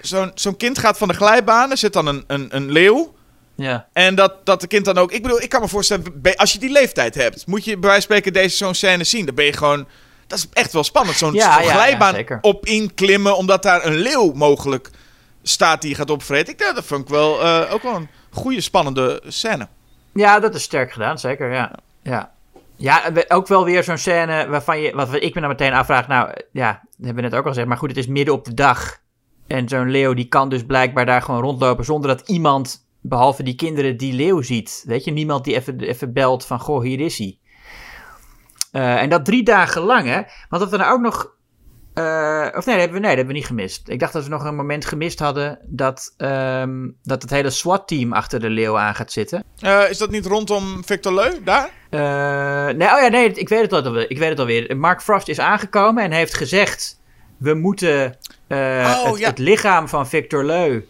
Zo'n 0.00 0.30
zo'n 0.34 0.56
kind 0.56 0.78
gaat 0.78 0.98
van 0.98 1.08
de 1.08 1.14
glijbaan, 1.14 1.70
er 1.70 1.76
zit 1.76 1.92
dan 1.92 2.06
een, 2.06 2.24
een, 2.26 2.56
een 2.56 2.70
leeuw. 2.70 3.14
Ja. 3.62 3.86
En 3.92 4.14
dat, 4.14 4.46
dat 4.46 4.60
de 4.60 4.66
kind 4.66 4.84
dan 4.84 4.98
ook... 4.98 5.12
Ik 5.12 5.22
bedoel, 5.22 5.42
ik 5.42 5.48
kan 5.48 5.60
me 5.60 5.68
voorstellen, 5.68 6.04
als 6.36 6.52
je 6.52 6.58
die 6.58 6.70
leeftijd 6.70 7.14
hebt... 7.14 7.46
moet 7.46 7.64
je 7.64 7.78
bij 7.78 7.90
wijze 7.90 8.06
van 8.06 8.16
spreken 8.16 8.32
deze 8.32 8.56
zo'n 8.56 8.74
scène 8.74 9.04
zien. 9.04 9.26
Dan 9.26 9.34
ben 9.34 9.44
je 9.44 9.52
gewoon... 9.52 9.86
Dat 10.26 10.38
is 10.38 10.48
echt 10.52 10.72
wel 10.72 10.84
spannend. 10.84 11.16
Zo'n 11.16 11.32
Ja, 11.32 11.52
glijbaan 11.52 12.24
ja, 12.26 12.38
op 12.40 12.66
inklimmen... 12.66 13.36
omdat 13.36 13.62
daar 13.62 13.86
een 13.86 13.96
leeuw 13.96 14.32
mogelijk 14.32 14.90
staat 15.42 15.80
die 15.80 15.90
je 15.90 15.96
gaat 15.96 16.10
opvreten. 16.10 16.52
Ik, 16.52 16.60
ja, 16.60 16.72
dat 16.72 16.84
vond 16.84 17.02
ik 17.02 17.08
wel, 17.08 17.42
eh, 17.42 17.72
ook 17.72 17.82
wel 17.82 17.94
een 17.94 18.08
goede, 18.30 18.60
spannende 18.60 19.22
scène. 19.26 19.68
Ja, 20.14 20.40
dat 20.40 20.54
is 20.54 20.62
sterk 20.62 20.92
gedaan, 20.92 21.18
zeker, 21.18 21.52
ja. 21.52 21.72
Ja, 22.02 22.32
ja 22.76 23.02
ook 23.28 23.46
wel 23.46 23.64
weer 23.64 23.84
zo'n 23.84 23.98
scène 23.98 24.48
waarvan 24.48 24.80
je, 24.80 24.94
wat 24.94 25.14
ik 25.14 25.34
me 25.34 25.40
dan 25.40 25.50
meteen 25.50 25.72
afvraag, 25.72 26.08
nou, 26.08 26.30
ja, 26.52 26.72
dat 26.72 27.06
hebben 27.06 27.22
we 27.22 27.30
net 27.30 27.38
ook 27.38 27.44
al 27.44 27.50
gezegd, 27.50 27.66
maar 27.66 27.76
goed, 27.76 27.88
het 27.88 27.98
is 27.98 28.06
midden 28.06 28.34
op 28.34 28.44
de 28.44 28.54
dag. 28.54 29.00
En 29.46 29.68
zo'n 29.68 29.90
leeuw, 29.90 30.14
die 30.14 30.28
kan 30.28 30.48
dus 30.48 30.64
blijkbaar 30.64 31.06
daar 31.06 31.22
gewoon 31.22 31.40
rondlopen 31.40 31.84
zonder 31.84 32.16
dat 32.16 32.28
iemand, 32.28 32.86
behalve 33.02 33.42
die 33.42 33.54
kinderen, 33.54 33.96
die 33.96 34.12
leeuw 34.12 34.42
ziet. 34.42 34.84
Weet 34.86 35.04
je, 35.04 35.10
niemand 35.10 35.44
die 35.44 35.54
even, 35.54 35.80
even 35.80 36.12
belt 36.12 36.46
van, 36.46 36.60
goh, 36.60 36.82
hier 36.82 37.00
is 37.00 37.18
hij. 37.18 37.38
Eh, 38.72 39.00
en 39.02 39.08
dat 39.08 39.24
drie 39.24 39.42
dagen 39.42 39.82
lang, 39.82 40.06
hè. 40.06 40.20
Want 40.48 40.62
dat 40.62 40.70
we 40.70 40.76
nou 40.76 40.92
ook 40.92 41.00
nog... 41.00 41.34
eh, 41.94 42.48
of 42.56 42.64
nee, 42.66 42.76
dat 42.76 42.84
hebben 42.84 42.92
we, 42.92 42.98
nee, 42.98 43.00
dat 43.00 43.16
hebben 43.16 43.26
we 43.26 43.32
niet 43.32 43.46
gemist. 43.46 43.88
Ik 43.88 43.98
dacht 43.98 44.12
dat 44.12 44.24
we 44.24 44.30
nog 44.30 44.44
een 44.44 44.56
moment 44.56 44.84
gemist 44.84 45.18
hadden 45.18 45.58
dat, 45.66 46.14
ehm, 46.16 46.88
dat 47.02 47.22
het 47.22 47.30
hele 47.30 47.50
SWAT-team 47.50 48.12
achter 48.12 48.40
de 48.40 48.50
leeuw 48.50 48.78
aan 48.78 48.94
gaat 48.94 49.12
zitten. 49.12 49.44
Eh, 49.60 49.90
is 49.90 49.98
dat 49.98 50.10
niet 50.10 50.26
rondom 50.26 50.84
Victor 50.84 51.14
Leu, 51.14 51.30
daar? 51.44 51.70
Nee, 52.74 52.88
oh 52.94 53.00
ja, 53.00 53.08
nee, 53.08 53.32
ik 53.32 53.48
weet 53.48 53.70
het 53.70 53.86
alweer. 53.86 54.10
Ik 54.10 54.18
weet 54.18 54.28
het 54.28 54.38
alweer. 54.38 54.76
Mark 54.76 55.02
Frost 55.02 55.28
is 55.28 55.38
aangekomen 55.38 56.02
en 56.02 56.12
heeft 56.12 56.34
gezegd: 56.34 57.00
we 57.38 57.54
moeten 57.54 58.16
Oh, 58.48 59.04
het, 59.04 59.18
ja. 59.18 59.28
het 59.28 59.38
lichaam 59.38 59.88
van 59.88 60.06
Victor 60.08 60.44
Leu 60.44 60.80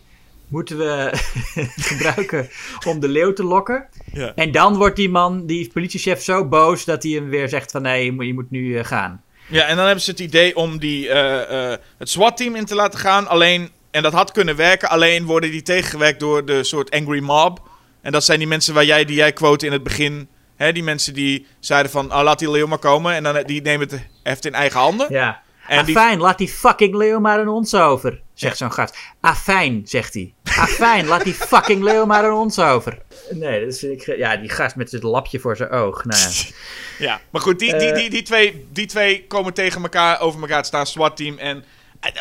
moeten 0.52 0.78
we 0.78 1.10
gebruiken 1.90 2.48
om 2.86 3.00
de 3.00 3.08
leeuw 3.08 3.32
te 3.32 3.44
lokken. 3.44 3.88
Ja. 4.12 4.32
En 4.34 4.50
dan 4.52 4.76
wordt 4.76 4.96
die 4.96 5.10
man, 5.10 5.46
die 5.46 5.70
politiechef, 5.72 6.22
zo 6.22 6.48
boos 6.48 6.84
dat 6.84 7.02
hij 7.02 7.12
hem 7.12 7.28
weer 7.28 7.48
zegt 7.48 7.70
van 7.70 7.82
nee, 7.82 8.04
je 8.04 8.12
moet, 8.12 8.26
je 8.26 8.34
moet 8.34 8.50
nu 8.50 8.78
eh, 8.78 8.84
gaan. 8.84 9.22
Ja, 9.48 9.62
en 9.64 9.76
dan 9.76 9.84
hebben 9.84 10.04
ze 10.04 10.10
het 10.10 10.20
idee 10.20 10.56
om 10.56 10.78
die, 10.78 11.08
eh, 11.08 11.72
eh, 11.72 11.78
het 11.98 12.10
SWAT-team 12.10 12.54
in 12.56 12.64
te 12.64 12.74
laten 12.74 12.98
gaan. 12.98 13.26
Alleen, 13.28 13.70
en 13.90 14.02
dat 14.02 14.12
had 14.12 14.32
kunnen 14.32 14.56
werken, 14.56 14.88
alleen 14.88 15.24
worden 15.24 15.50
die 15.50 15.62
tegengewerkt 15.62 16.20
door 16.20 16.44
de 16.44 16.64
soort 16.64 16.90
angry 16.90 17.20
mob. 17.20 17.60
En 18.00 18.12
dat 18.12 18.24
zijn 18.24 18.38
die 18.38 18.48
mensen 18.48 18.74
waar 18.74 18.84
jij, 18.84 19.04
die 19.04 19.16
jij 19.16 19.32
quote 19.32 19.66
in 19.66 19.72
het 19.72 19.82
begin. 19.82 20.28
Hè, 20.56 20.72
die 20.72 20.82
mensen 20.82 21.14
die 21.14 21.46
zeiden 21.60 21.90
van, 21.92 22.12
oh, 22.12 22.22
laat 22.22 22.38
die 22.38 22.50
leeuw 22.50 22.66
maar 22.66 22.78
komen. 22.78 23.14
En 23.14 23.22
dan, 23.22 23.42
die 23.46 23.62
nemen 23.62 23.88
het 23.88 24.08
heft 24.22 24.44
in 24.46 24.54
eigen 24.54 24.80
handen. 24.80 25.06
Ja. 25.10 25.42
En 25.68 25.84
die- 25.84 25.98
Afijn, 25.98 26.18
laat 26.18 26.38
die 26.38 26.48
fucking 26.48 26.94
leeuw 26.94 27.20
maar 27.20 27.38
aan 27.40 27.48
ons 27.48 27.74
over, 27.74 28.21
zegt 28.34 28.56
zo'n 28.56 28.72
gast. 28.72 28.96
Afijn, 29.20 29.82
zegt 29.84 30.14
hij. 30.14 30.32
Afijn, 30.56 31.06
laat 31.06 31.24
die 31.24 31.34
fucking 31.34 31.82
leeuw 31.82 32.04
maar 32.06 32.24
aan 32.24 32.32
ons 32.32 32.58
over. 32.58 32.98
Nee, 33.30 33.60
dat 33.64 33.74
is, 33.74 33.82
ik, 33.82 34.16
ja, 34.16 34.36
die 34.36 34.50
gast 34.50 34.76
met 34.76 34.90
het 34.92 35.02
lapje 35.02 35.38
voor 35.40 35.56
zijn 35.56 35.70
oog. 35.70 36.04
Nou 36.04 36.20
ja. 36.20 36.28
Ja, 36.98 37.20
maar 37.30 37.40
goed, 37.42 37.58
die, 37.58 37.76
die, 37.78 37.88
Eh. 37.90 37.96
die, 37.96 38.10
die, 38.10 38.22
twee, 38.22 38.66
die 38.72 38.86
twee 38.86 39.26
komen 39.26 39.54
tegen 39.54 39.82
elkaar, 39.82 40.20
over 40.20 40.40
elkaar 40.40 40.62
te 40.62 40.68
staan, 40.68 40.86
SWAT-team. 40.86 41.38
En 41.38 41.64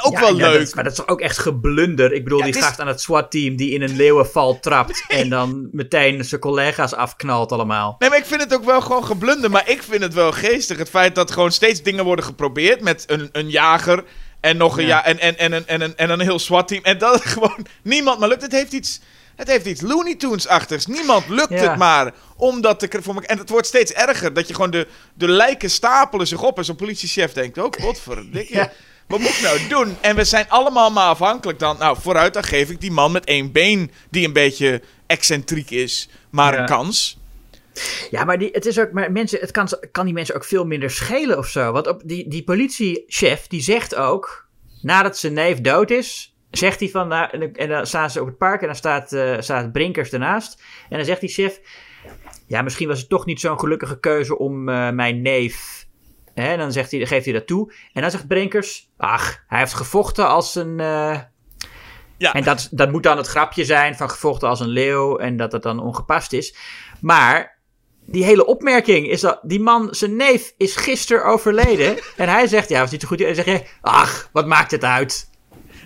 ook 0.02 0.14
Ja, 0.14 0.20
wel 0.20 0.38
ja, 0.38 0.50
leuk. 0.50 0.76
maar 0.76 0.84
dat 0.84 0.94
is 0.94 1.08
ook 1.08 1.22
echt 1.22 1.38
geblunder. 1.38 2.14
Ik 2.14 2.24
bedoel, 2.24 2.40
Ja, 2.40 2.46
die 2.46 2.56
is- 2.56 2.62
gast 2.64 2.80
aan 2.80 2.88
het 2.88 3.02
SWAT-team 3.02 3.56
die 3.56 3.72
in 3.72 3.82
een 3.82 3.96
leeuwenval 3.96 4.60
trapt 4.60 5.04
en 5.08 5.30
dan 5.30 5.70
meteen 5.72 6.26
zijn 6.26 6.42
collega's 6.42 6.94
afknalt 6.94 7.52
allemaal. 7.52 7.96
Nee, 8.00 8.10
maar 8.10 8.18
ik 8.18 8.26
vind 8.26 8.42
het 8.42 8.54
ook 8.54 8.64
wel 8.66 8.82
gewoon 8.82 9.06
geblunder. 9.06 9.52
Maar 9.52 9.70
ik 9.70 9.84
vind 9.84 10.02
het 10.02 10.14
wel 10.14 10.32
geestig. 10.32 10.78
Het 10.78 10.90
feit 10.90 11.16
dat 11.16 11.32
gewoon 11.32 11.52
steeds 11.52 11.82
dingen 11.84 12.04
worden 12.06 12.26
geprobeerd 12.26 12.82
met 12.82 13.04
een, 13.08 13.30
een 13.32 13.50
jager 13.50 14.04
en 14.42 14.58
nog 14.58 14.78
een 14.78 14.86
Ja. 14.86 15.06
en, 15.06 15.20
en, 15.20 15.38
en, 15.38 15.54
en, 15.54 15.68
en, 15.68 15.82
en, 15.82 15.98
en 15.98 16.10
een 16.10 16.20
heel 16.20 16.40
SWAT-team. 16.40 16.84
En 16.84 16.98
dat 16.98 17.26
gewoon 17.34 17.66
niemand 17.84 18.20
maar 18.20 18.30
lukt. 18.30 18.42
Het 18.42 18.52
heeft 18.52 18.72
iets, 18.74 19.00
het 19.36 19.48
heeft 19.48 19.66
iets 19.66 19.82
Looney 19.82 20.16
Tunes-achtigs. 20.16 20.86
Niemand 20.86 21.28
lukt 21.28 21.50
Ja. 21.50 21.56
het 21.70 21.78
maar 21.78 22.12
om 22.36 22.62
dat 22.62 22.80
te 22.80 23.00
voor. 23.02 23.22
En 23.22 23.38
het 23.38 23.50
wordt 23.50 23.68
steeds 23.68 23.92
erger. 23.92 24.34
Dat 24.34 24.48
je 24.48 24.54
gewoon 24.54 24.72
de, 24.72 24.88
de 25.14 25.28
lijken 25.28 25.70
stapelen 25.70 26.28
zich 26.28 26.44
op. 26.44 26.58
En 26.58 26.66
zo'n 26.66 26.76
politiechef 26.76 27.34
denkt 27.34 27.60
ook, 27.60 27.80
wat 27.80 28.00
verdikke. 28.00 28.54
Ja. 28.54 28.72
Wat 29.08 29.20
moet 29.20 29.30
ik 29.30 29.42
nou 29.42 29.68
doen? 29.68 29.98
En 30.02 30.16
we 30.16 30.24
zijn 30.24 30.50
allemaal 30.50 30.92
maar 30.92 31.08
afhankelijk 31.08 31.60
dan. 31.60 31.78
Nou, 31.78 31.98
vooruit, 32.02 32.34
dan 32.34 32.44
geef 32.44 32.70
ik 32.70 32.82
die 32.82 32.92
man 32.92 33.12
met 33.12 33.26
één 33.26 33.52
been, 33.52 33.92
die 34.10 34.26
een 34.28 34.34
beetje 34.34 34.82
excentriek 35.08 35.70
is, 35.70 36.10
maar 36.30 36.54
Ja. 36.54 36.60
een 36.60 36.66
kans. 36.66 37.18
Ja, 38.10 38.24
maar 38.24 38.38
die, 38.38 38.50
het 38.52 38.66
is 38.66 38.80
ook, 38.80 38.92
maar 38.92 39.12
mensen, 39.12 39.40
het 39.40 39.52
kan, 39.52 39.68
kan 39.92 40.06
die 40.06 40.14
mensen 40.14 40.36
ook 40.36 40.44
veel 40.44 40.66
minder 40.66 40.90
schelen 40.90 41.38
of 41.38 41.48
zo. 41.48 41.72
Want 41.72 41.88
op 41.88 42.02
die, 42.06 42.30
die 42.30 42.44
politiechef, 42.44 43.48
die 43.48 43.62
zegt 43.62 43.96
ook, 43.96 44.48
nadat 44.82 45.18
zijn 45.18 45.34
neef 45.34 45.62
dood 45.62 45.90
is, 45.92 46.36
zegt 46.52 46.80
hij 46.80 46.90
van, 46.90 47.08
nou, 47.08 47.52
en, 47.54 47.70
dan- 47.70 47.86
staan 47.88 48.10
ze 48.10 48.22
op 48.22 48.28
het 48.28 48.38
park 48.38 48.62
en 48.62 48.68
dan 48.68 48.76
staat, 48.76 49.14
eh, 49.14 49.36
staat 49.40 49.72
Brinkers 49.72 50.12
ernaast. 50.12 50.64
En 50.90 50.98
dan 50.98 51.06
zegt 51.06 51.20
die 51.20 51.30
chef, 51.30 51.60
ja, 52.48 52.62
misschien 52.62 52.88
was 52.88 53.00
het 53.00 53.10
toch 53.10 53.26
niet 53.26 53.40
zo'n 53.40 53.60
gelukkige 53.60 54.00
keuze 54.00 54.38
om 54.38 54.70
eh, 54.70 54.90
mijn 54.90 55.22
neef... 55.22 55.80
Hè, 56.34 56.48
en 56.52 56.58
dan, 56.58 56.72
zegt 56.72 56.92
hij, 56.92 57.06
geeft 57.06 57.26
hij 57.26 57.34
dat 57.34 57.48
toe. 57.48 57.74
En 57.94 58.02
dan 58.02 58.12
zegt 58.12 58.28
Brinkers, 58.28 58.90
ach, 58.98 59.44
hij 59.48 59.60
heeft 59.60 59.74
gevochten 59.74 60.28
als 60.28 60.56
een... 60.56 60.80
eh, 60.80 61.20
Ja. 62.18 62.34
en 62.34 62.44
dat, 62.44 62.68
dat 62.72 62.92
moet 62.92 63.04
dan 63.04 63.18
het 63.18 63.28
grapje 63.28 63.66
zijn 63.66 63.96
van 63.96 64.10
gevochten 64.10 64.48
als 64.50 64.60
een 64.60 64.68
leeuw 64.68 65.18
en 65.18 65.38
dat 65.38 65.52
het 65.52 65.64
dan 65.64 65.80
ongepast 65.80 66.34
is. 66.34 66.56
Maar 67.02 67.51
die 68.12 68.24
hele 68.24 68.46
opmerking 68.46 69.10
is 69.10 69.22
dat 69.22 69.40
die 69.44 69.60
man, 69.60 69.88
zijn 69.92 70.16
neef, 70.16 70.54
is 70.58 70.76
gisteren 70.76 71.26
overleden. 71.26 71.98
en 72.18 72.30
hij 72.30 72.48
zegt, 72.48 72.70
ja, 72.70 72.80
was 72.80 72.92
niet 72.92 73.02
zo 73.02 73.08
goed. 73.08 73.20
En 73.20 73.26
dan 73.26 73.36
zeg 73.36 73.46
je, 73.46 73.64
ach, 73.82 74.30
wat 74.32 74.48
maakt 74.48 74.72
het 74.72 74.84
uit? 74.84 75.30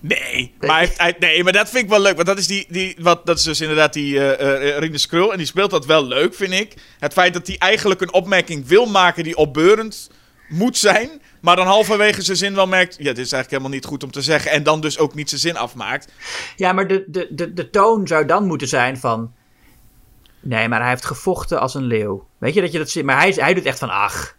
Nee, 0.02 0.53
maar, 0.60 0.89
hij 0.97 1.15
nee, 1.19 1.43
maar 1.43 1.53
dat 1.53 1.69
vind 1.69 1.84
ik 1.84 1.89
wel 1.89 1.99
leuk. 1.99 2.15
Want 2.15 2.27
dat 2.27 2.38
is, 2.38 2.47
die, 2.47 2.65
die, 2.69 2.95
wat, 2.99 3.26
dat 3.26 3.38
is 3.38 3.43
dus 3.43 3.61
inderdaad 3.61 3.93
die 3.93 4.19
eh 4.19 4.69
eh 4.69 4.77
Rinus 4.77 5.07
Krul. 5.07 5.31
En 5.31 5.38
die 5.38 5.47
speelt 5.47 5.72
dat 5.72 5.85
wel 5.85 6.06
leuk, 6.06 6.34
vind 6.34 6.53
ik. 6.53 6.73
Het 6.99 7.14
feit 7.14 7.34
dat 7.34 7.47
hij 7.47 7.56
eigenlijk 7.57 8.02
een 8.02 8.14
opmerking 8.14 8.68
wil 8.68 8.85
maken 8.85 9.23
die 9.23 9.35
opbeurend 9.38 10.10
moet 10.49 10.77
zijn. 10.77 11.22
Maar 11.41 11.56
dan 11.56 11.65
halverwege 11.65 12.22
zijn 12.22 12.38
zin 12.38 12.56
wel 12.56 12.68
merkt... 12.68 12.95
Ja, 12.97 13.03
dit 13.03 13.26
is 13.26 13.31
eigenlijk 13.31 13.49
helemaal 13.49 13.72
niet 13.72 13.85
goed 13.85 14.03
om 14.03 14.11
te 14.11 14.22
zeggen. 14.22 14.52
En 14.52 14.64
dan 14.64 14.81
dus 14.81 14.97
ook 14.97 15.15
niet 15.15 15.30
zijn 15.30 15.41
zin 15.41 15.57
afmaakt. 15.57 16.11
Ja, 16.56 16.73
maar 16.73 16.88
de, 16.88 17.03
de, 17.07 17.27
de, 17.30 17.53
de 17.53 17.69
toon 17.69 18.07
zou 18.07 18.26
dan 18.26 18.45
moeten 18.45 18.68
zijn 18.68 18.97
van... 18.97 19.34
Nee, 20.47 20.67
maar 20.67 20.80
hij 20.80 20.89
heeft 20.89 21.05
gevochten 21.05 21.59
als 21.59 21.73
een 21.73 21.84
leeuw. 21.84 22.27
Weet 22.38 22.53
je 22.53 22.61
dat 22.61 22.72
je 22.72 22.77
dat 22.77 22.89
ziet? 22.89 23.03
Maar 23.05 23.17
hij, 23.17 23.31
hij 23.35 23.53
doet 23.53 23.65
echt 23.65 23.80
van, 23.80 23.89
ach. 23.89 24.35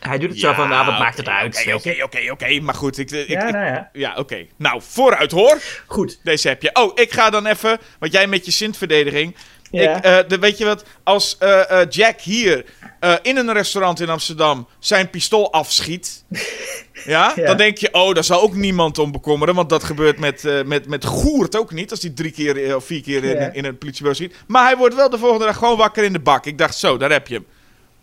Hij 0.00 0.18
doet 0.18 0.30
het 0.30 0.38
zo 0.38 0.52
van, 0.52 0.68
nou, 0.68 0.86
wat 0.86 0.98
maakt 0.98 1.16
het 1.16 1.28
uit? 1.28 1.56
Oké, 1.66 1.74
oké, 1.74 2.02
oké, 2.02 2.30
oké. 2.30 2.60
Maar 2.60 2.74
goed, 2.74 2.98
ik... 2.98 3.10
ik, 3.10 3.28
Ja, 3.28 3.46
ik- 3.46 3.52
nou 3.52 3.64
ja. 3.66 3.90
ja, 3.92 4.14
oké. 4.16 4.46
Nou, 4.56 4.82
vooruit 4.84 5.30
hoor. 5.30 5.58
Goed. 5.86 6.20
Deze 6.22 6.48
heb 6.48 6.62
je. 6.62 6.70
Oh, 6.74 6.92
ik 6.94 7.12
ga 7.12 7.30
dan 7.30 7.46
even... 7.46 7.78
Want 7.98 8.12
jij 8.12 8.26
met 8.26 8.44
je 8.44 8.50
Sint-verdediging... 8.50 9.36
Ja. 9.70 9.96
Ik, 9.96 10.04
eh, 10.04 10.18
de, 10.28 10.38
weet 10.38 10.58
je 10.58 10.64
wat? 10.64 10.84
Als 11.02 11.38
eh, 11.38 11.80
eh, 11.80 11.86
Jack 11.90 12.20
hier 12.20 12.64
eh, 13.00 13.14
in 13.22 13.36
een 13.36 13.52
restaurant 13.52 14.00
in 14.00 14.08
Amsterdam 14.08 14.68
zijn 14.78 15.10
pistool 15.10 15.52
afschiet... 15.52 16.24
ja, 17.04 17.32
Ja. 17.36 17.46
Dan 17.46 17.56
denk 17.56 17.78
je, 17.78 17.88
oh, 17.92 18.14
daar 18.14 18.24
zal 18.24 18.42
ook 18.42 18.54
niemand 18.54 18.98
om 18.98 19.12
bekommeren. 19.12 19.54
Want 19.54 19.68
dat 19.70 19.84
gebeurt 19.84 20.18
met, 20.18 20.44
eh 20.44 20.62
met, 20.62 20.86
met 20.88 21.04
Goert 21.04 21.56
ook 21.56 21.72
niet. 21.72 21.90
Als 21.90 22.02
hij 22.02 22.10
drie 22.10 22.30
keer 22.30 22.64
eh, 22.64 22.74
of 22.74 22.84
vier 22.84 23.02
keer 23.02 23.24
in, 23.24 23.36
Ja. 23.40 23.52
in 23.52 23.64
een 23.64 23.78
politiebureau 23.78 24.14
schiet. 24.14 24.34
Maar 24.46 24.64
hij 24.64 24.76
wordt 24.76 24.94
wel 24.94 25.10
de 25.10 25.18
volgende 25.18 25.44
dag 25.44 25.56
gewoon 25.56 25.76
wakker 25.76 26.04
in 26.04 26.12
de 26.12 26.18
bak. 26.20 26.46
Ik 26.46 26.58
dacht, 26.58 26.74
zo, 26.76 26.96
daar 26.96 27.10
heb 27.10 27.26
je 27.26 27.34
hem. 27.34 27.46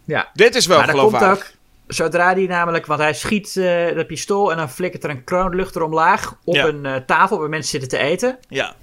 Ja. 0.05 0.29
Dit 0.33 0.55
is 0.55 0.65
wel 0.65 0.77
Maar 0.77 0.87
komt 0.87 0.97
geloofwaardig. 0.99 1.37
ook 1.45 1.51
zodra 1.87 2.33
die 2.33 2.47
namelijk, 2.47 2.85
want 2.85 2.99
hij 2.99 3.13
schiet 3.13 3.57
eh 3.57 3.95
dat 3.95 4.07
pistool 4.07 4.51
en 4.51 4.57
dan 4.57 4.69
flikkert 4.69 5.03
er 5.03 5.09
een 5.09 5.23
kroonluchter 5.23 5.81
omlaag 5.81 6.35
op 6.43 6.55
Ja. 6.55 6.65
een 6.67 7.05
tafel 7.05 7.39
waar 7.39 7.49
mensen 7.49 7.69
zitten 7.79 7.99
te 7.99 8.05
eten. 8.05 8.37
Ja. 8.49 8.75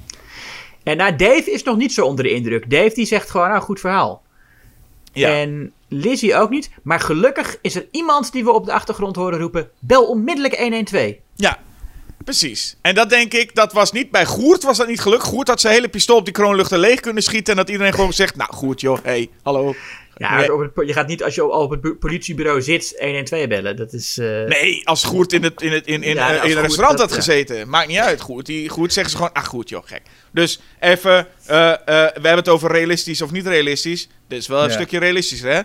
En 0.83 0.97
nou, 0.97 1.17
Dave 1.17 1.51
is 1.51 1.63
nog 1.63 1.77
niet 1.77 1.93
zo 1.93 2.07
onder 2.07 2.25
de 2.25 2.31
indruk. 2.31 2.71
Dave 2.71 2.95
die 2.95 3.07
zegt 3.07 3.31
gewoon, 3.31 3.49
nou, 3.49 3.61
goed 3.63 3.81
verhaal. 3.81 4.23
Ja. 5.13 5.29
En 5.41 5.73
Lizzie 5.89 6.37
ook 6.37 6.51
niet. 6.51 6.71
Maar 6.83 7.01
gelukkig 7.01 7.59
is 7.61 7.75
er 7.75 7.87
iemand 7.91 8.33
die 8.33 8.45
we 8.45 8.53
op 8.53 8.65
de 8.65 8.73
achtergrond 8.73 9.17
horen 9.17 9.39
roepen, 9.39 9.71
bel 9.79 10.07
onmiddellijk 10.07 10.57
112. 10.57 11.15
Ja, 11.35 11.59
precies. 12.27 12.77
En 12.83 12.95
dat 12.95 13.11
denk 13.11 13.35
ik, 13.35 13.55
dat 13.55 13.73
was 13.73 13.93
niet 13.93 14.11
bij 14.11 14.27
Goert, 14.27 14.63
was 14.63 14.77
dat 14.77 14.89
niet 14.89 15.01
gelukt. 15.01 15.23
Goert 15.23 15.49
had 15.49 15.61
zijn 15.61 15.75
hele 15.75 15.89
pistool 15.89 16.17
op 16.17 16.25
die 16.25 16.35
kroonluchter 16.35 16.79
leeg 16.79 17.01
kunnen 17.01 17.23
schieten. 17.23 17.53
En 17.53 17.59
dat 17.59 17.71
iedereen 17.71 17.95
gewoon 17.95 18.13
zegt, 18.13 18.37
nou 18.37 18.53
Goert 18.53 18.81
joh, 18.81 18.99
hey, 19.03 19.29
hallo. 19.43 19.75
Ja, 20.19 20.37
Nee. 20.37 20.87
je 20.87 20.93
gaat 20.93 21.07
niet 21.07 21.23
als 21.23 21.35
je 21.35 21.43
al 21.43 21.49
op 21.63 21.71
het 21.71 21.81
bu- 21.81 21.95
politiebureau 21.95 22.63
zit 22.63 22.95
112 22.99 23.47
bellen. 23.49 23.77
Dat 23.77 23.93
is... 23.93 24.19
eh, 24.19 24.27
Nee, 24.45 24.81
als 24.89 25.05
Goert 25.05 25.33
in, 25.33 25.43
het, 25.43 25.63
in, 25.63 25.73
het, 25.73 25.87
in, 25.87 26.03
in, 26.03 26.15
Ja, 26.15 26.29
eh, 26.43 26.51
in 26.51 26.57
een 26.57 26.63
restaurant 26.63 26.99
dat- 26.99 27.09
had 27.09 27.19
gezeten. 27.19 27.69
Maakt 27.69 27.89
niet 27.89 27.99
uit, 27.99 28.21
Goert. 28.21 28.47
Die, 28.47 28.69
Goert 28.69 28.93
zeggen 28.93 29.11
ze 29.13 29.17
gewoon, 29.19 29.33
ach 29.33 29.47
goed 29.47 29.69
joh, 29.69 29.83
gek. 29.87 30.03
Dus 30.33 30.61
even, 30.81 31.27
eh, 31.47 31.73
eh, 31.73 31.77
we 31.87 32.11
hebben 32.13 32.37
het 32.37 32.49
over 32.49 32.71
realistisch 32.73 33.23
of 33.23 33.31
niet 33.31 33.47
realistisch. 33.47 34.09
Dit 34.29 34.39
is 34.39 34.47
wel 34.47 34.63
een 34.63 34.69
Ja. 34.69 34.75
stukje 34.75 34.99
realistischer, 34.99 35.53
hè? 35.53 35.61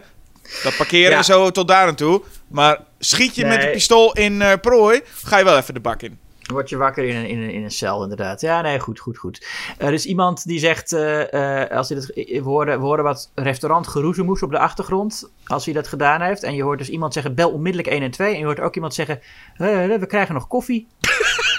Dat 0.64 0.76
parkeren 0.78 1.18
en 1.18 1.24
zo 1.24 1.52
tot 1.52 1.68
daar 1.68 1.88
en 1.88 1.96
toe. 1.96 2.22
Maar 2.48 2.80
schiet 3.00 3.36
je 3.36 3.46
met 3.46 3.64
een 3.64 3.72
pistool 3.72 4.14
in 4.14 4.42
eh, 4.42 4.52
prooi, 4.62 5.02
ga 5.24 5.38
je 5.38 5.44
wel 5.44 5.58
even 5.58 5.74
de 5.74 5.80
bak 5.80 6.02
in. 6.02 6.20
Word 6.52 6.69
je 6.69 6.78
wakker 6.78 7.03
in 7.03 7.15
een, 7.15 7.28
in, 7.28 7.41
een, 7.41 7.52
in 7.52 7.64
een 7.64 7.72
cel, 7.72 8.03
inderdaad. 8.03 8.41
Ja, 8.41 8.61
nee, 8.61 8.80
goed, 8.80 8.99
goed, 8.99 9.18
goed. 9.18 9.45
Er 9.78 9.94
is 9.94 10.06
iemand 10.06 10.45
die 10.45 10.60
zegt, 10.60 10.94
eh, 10.94 11.64
eh, 11.64 11.78
als 11.78 11.90
hij 11.90 11.98
dat, 11.98 12.11
we, 12.15 12.41
horen, 12.44 12.80
we 12.80 12.86
horen 12.86 13.03
wat 13.03 13.32
restaurantgeroezemoes 13.36 14.44
op 14.44 14.52
de 14.52 14.60
achtergrond, 14.60 15.32
als 15.45 15.65
hij 15.65 15.73
dat 15.73 15.88
gedaan 15.88 16.22
heeft. 16.22 16.44
En 16.44 16.56
je 16.56 16.64
hoort 16.64 16.78
dus 16.78 16.90
iemand 16.90 17.14
zeggen, 17.14 17.36
bel 17.36 17.52
onmiddellijk 17.52 17.91
112. 17.91 18.32
En 18.32 18.40
je 18.40 18.45
hoort 18.45 18.60
ook 18.60 18.76
iemand 18.76 18.94
zeggen, 18.94 19.19
eh, 19.53 19.98
we 19.98 20.06
krijgen 20.07 20.34
nog 20.34 20.48
koffie. 20.48 20.88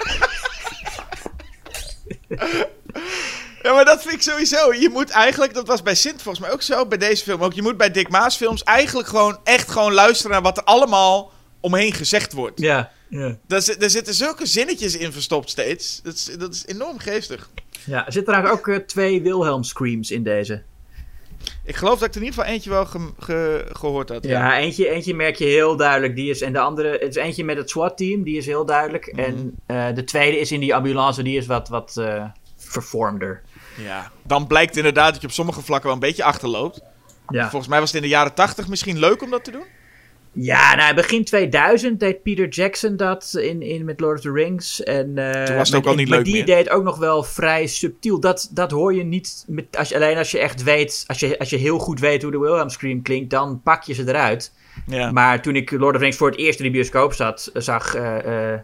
Ja, 3.62 3.72
maar 3.72 3.84
dat 3.84 4.02
vind 4.02 4.14
ik 4.14 4.22
sowieso. 4.22 4.72
Je 4.72 4.88
moet 4.88 5.10
eigenlijk, 5.10 5.54
dat 5.54 5.66
was 5.66 5.82
bij 5.82 5.94
Sint 5.94 6.22
volgens 6.22 6.44
mij 6.44 6.52
ook 6.52 6.62
zo, 6.62 6.86
bij 6.86 6.98
deze 6.98 7.24
film 7.24 7.42
ook. 7.42 7.52
Je 7.52 7.62
moet 7.62 7.76
bij 7.76 7.90
Dick 7.90 8.08
Maas 8.08 8.36
films 8.36 8.62
eigenlijk 8.62 9.08
gewoon 9.08 9.38
echt 9.44 9.70
gewoon 9.70 9.92
luisteren 9.92 10.32
naar 10.32 10.42
wat 10.42 10.56
er 10.56 10.64
allemaal 10.64 11.32
omheen 11.60 11.92
gezegd 11.92 12.32
wordt. 12.32 12.60
Ja, 12.60 12.90
ja. 13.20 13.36
Daar, 13.46 13.62
zi- 13.62 13.76
daar 13.78 13.90
zitten 13.90 14.14
zulke 14.14 14.46
zinnetjes 14.46 14.96
in 14.96 15.12
verstopt 15.12 15.50
steeds. 15.50 16.00
Dat 16.02 16.14
is, 16.14 16.30
dat 16.38 16.52
is 16.54 16.66
enorm 16.66 16.98
geestig. 16.98 17.50
ja. 17.84 18.06
Er 18.06 18.12
zitten 18.12 18.32
trouwens 18.34 18.58
ook 18.60 18.68
eh, 18.68 18.76
twee 18.76 19.22
Wilhelm 19.22 19.62
screams 19.62 20.10
in 20.10 20.22
deze. 20.22 20.62
Ik 21.64 21.76
geloof 21.76 21.98
dat 21.98 22.08
ik 22.08 22.14
er 22.14 22.20
in 22.20 22.26
ieder 22.26 22.38
geval 22.38 22.54
eentje 22.54 22.70
wel 22.70 22.86
ge- 22.86 23.12
ge- 23.18 23.66
gehoord 23.72 24.08
had. 24.08 24.24
Ja, 24.24 24.58
eentje, 24.58 24.88
eentje 24.88 25.14
merk 25.14 25.36
je 25.36 25.44
heel 25.44 25.76
duidelijk. 25.76 26.14
Die 26.16 26.30
is, 26.30 26.40
en 26.40 26.52
de 26.52 26.58
andere, 26.58 26.90
het 26.92 27.16
is 27.16 27.22
eentje 27.22 27.44
met 27.44 27.56
het 27.56 27.70
SWAT-team, 27.70 28.22
die 28.22 28.36
is 28.36 28.46
heel 28.46 28.64
duidelijk. 28.64 29.06
En 29.06 29.54
eh, 29.66 29.86
de 29.94 30.04
tweede 30.04 30.38
is 30.38 30.52
in 30.52 30.60
die 30.60 30.74
ambulance, 30.74 31.22
die 31.22 31.36
is 31.36 31.46
wat, 31.46 31.68
wat 31.68 31.96
eh, 31.96 32.24
vervormder. 32.56 33.42
Ja. 33.76 34.10
Dan 34.26 34.46
blijkt 34.46 34.76
inderdaad 34.76 35.12
dat 35.12 35.20
je 35.20 35.26
op 35.26 35.32
sommige 35.32 35.62
vlakken 35.62 35.86
wel 35.86 35.94
een 35.94 36.06
beetje 36.08 36.24
achterloopt. 36.24 36.80
Ja. 37.28 37.42
Volgens 37.50 37.70
mij 37.70 37.80
was 37.80 37.88
het 37.92 37.96
in 38.02 38.08
de 38.08 38.14
jaren 38.14 38.34
tachtig 38.34 38.68
misschien 38.68 38.98
leuk 38.98 39.22
om 39.22 39.30
dat 39.30 39.44
te 39.44 39.50
doen. 39.50 39.64
Ja, 40.34 40.74
nou, 40.74 40.94
begin 40.94 41.24
2000 41.24 42.00
deed 42.00 42.22
Peter 42.22 42.48
Jackson 42.48 42.96
dat 42.96 43.34
in, 43.38 43.62
in 43.62 43.84
met 43.84 44.00
Lord 44.00 44.16
of 44.16 44.22
the 44.24 44.32
Rings. 44.32 44.82
En, 44.82 45.18
eh, 45.18 45.44
Toen 45.44 45.56
was 45.56 45.68
het 45.68 45.78
ook 45.78 45.86
al 45.86 45.94
niet 45.94 46.08
maar 46.08 46.16
leuk 46.16 46.26
die 46.26 46.34
meer. 46.34 46.46
deed 46.46 46.70
ook 46.70 46.82
nog 46.84 46.98
wel 46.98 47.22
vrij 47.22 47.66
subtiel. 47.66 48.20
Dat, 48.20 48.50
dat 48.52 48.70
hoor 48.70 48.94
je 48.94 49.02
niet, 49.04 49.44
met, 49.48 49.76
als 49.76 49.88
je, 49.88 49.94
alleen 49.94 50.16
als 50.16 50.30
je 50.30 50.38
echt 50.38 50.62
weet, 50.62 51.04
als 51.06 51.20
je, 51.20 51.38
als 51.38 51.50
je 51.50 51.56
heel 51.56 51.78
goed 51.78 52.00
weet 52.00 52.22
hoe 52.22 52.30
de 52.30 52.38
Wilhelm 52.38 52.68
Scream 52.68 53.02
klinkt, 53.02 53.30
dan 53.30 53.60
pak 53.62 53.82
je 53.82 53.92
ze 53.94 54.08
eruit. 54.08 54.52
Ja. 54.86 55.10
Maar 55.12 55.42
toen 55.42 55.56
ik 55.56 55.70
Lord 55.70 55.84
of 55.84 55.92
the 55.92 55.98
Rings 55.98 56.16
voor 56.16 56.30
het 56.30 56.38
eerst 56.38 56.58
in 56.58 56.64
de 56.64 56.70
bioscoop 56.70 57.12
zat, 57.12 57.50
zag, 57.54 57.94
eh, 57.94 58.52
eh, 58.52 58.60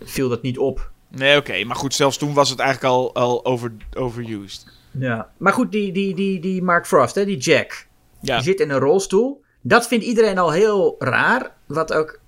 viel 0.00 0.28
dat 0.28 0.42
niet 0.42 0.58
op. 0.58 0.90
Nee, 1.10 1.36
oké. 1.36 1.64
Maar 1.64 1.76
goed, 1.76 1.94
zelfs 1.94 2.16
toen 2.16 2.34
was 2.34 2.50
het 2.50 2.58
eigenlijk 2.58 2.92
al, 2.94 3.14
al 3.14 3.44
over, 3.44 3.72
overused. 3.96 4.66
Ja. 4.98 5.30
Maar 5.38 5.52
goed, 5.52 5.72
die, 5.72 5.92
die, 5.92 6.14
die, 6.14 6.40
die 6.40 6.62
Mark 6.62 6.86
Frost, 6.86 7.14
hè, 7.14 7.24
die 7.24 7.36
Jack, 7.36 7.86
Ja. 8.20 8.34
die 8.34 8.44
zit 8.44 8.60
in 8.60 8.70
een 8.70 8.78
rolstoel. 8.78 9.44
Dat 9.68 9.88
vindt 9.88 10.04
iedereen 10.04 10.38
al 10.38 10.52
heel 10.52 10.96
raar. 10.98 11.50
Wat 11.66 11.92
ook 11.92 12.18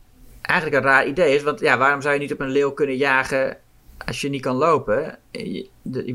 eigenlijk 0.43 0.77
een 0.77 0.91
raar 0.91 1.07
idee 1.07 1.35
is. 1.35 1.43
Want 1.43 1.61
ja, 1.61 1.79
waarom 1.79 2.03
zou 2.03 2.15
je 2.15 2.21
niet 2.21 2.33
op 2.33 2.41
een 2.41 2.51
leeuw 2.51 2.71
kunnen 2.71 2.97
jagen 2.97 3.57
als 4.07 4.21
je 4.21 4.29
niet 4.29 4.43
kan 4.43 4.57
lopen? 4.57 5.19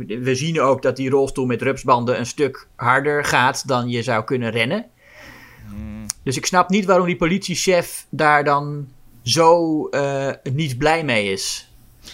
We 0.08 0.36
zien 0.36 0.62
ook 0.62 0.82
dat 0.82 0.96
die 0.96 1.10
rolstoel 1.10 1.46
met 1.46 1.62
rupsbanden 1.62 2.20
een 2.20 2.26
stuk 2.26 2.68
harder 2.76 3.24
gaat 3.26 3.68
dan 3.68 3.90
je 3.90 4.04
zou 4.04 4.24
kunnen 4.24 4.52
rennen. 4.52 4.86
Dus 6.24 6.38
ik 6.38 6.46
snap 6.46 6.70
niet 6.70 6.86
waarom 6.86 7.06
die 7.06 7.16
politiechef 7.16 8.06
daar 8.10 8.44
dan 8.44 8.88
zo 9.22 9.88
eh, 9.88 10.30
niet 10.54 10.78
blij 10.78 11.04
mee 11.04 11.32
is. 11.32 11.72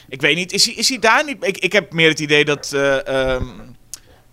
Ik 0.09 0.21
weet 0.21 0.35
niet, 0.35 0.51
is 0.51 0.65
hij, 0.65 0.73
is 0.73 0.89
hij 0.89 0.99
daar 0.99 1.25
niet... 1.25 1.37
Ik, 1.45 1.57
ik 1.57 1.73
heb 1.73 1.93
meer 1.93 2.09
het 2.09 2.19
idee 2.19 2.45
dat... 2.45 2.73
eh, 2.73 3.07
ehm, 3.07 3.45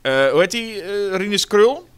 eh, 0.01 0.31
hoe 0.31 0.41
heet 0.41 0.55
eh 0.55 1.17
Rinus 1.17 1.47
Krul? 1.47 1.89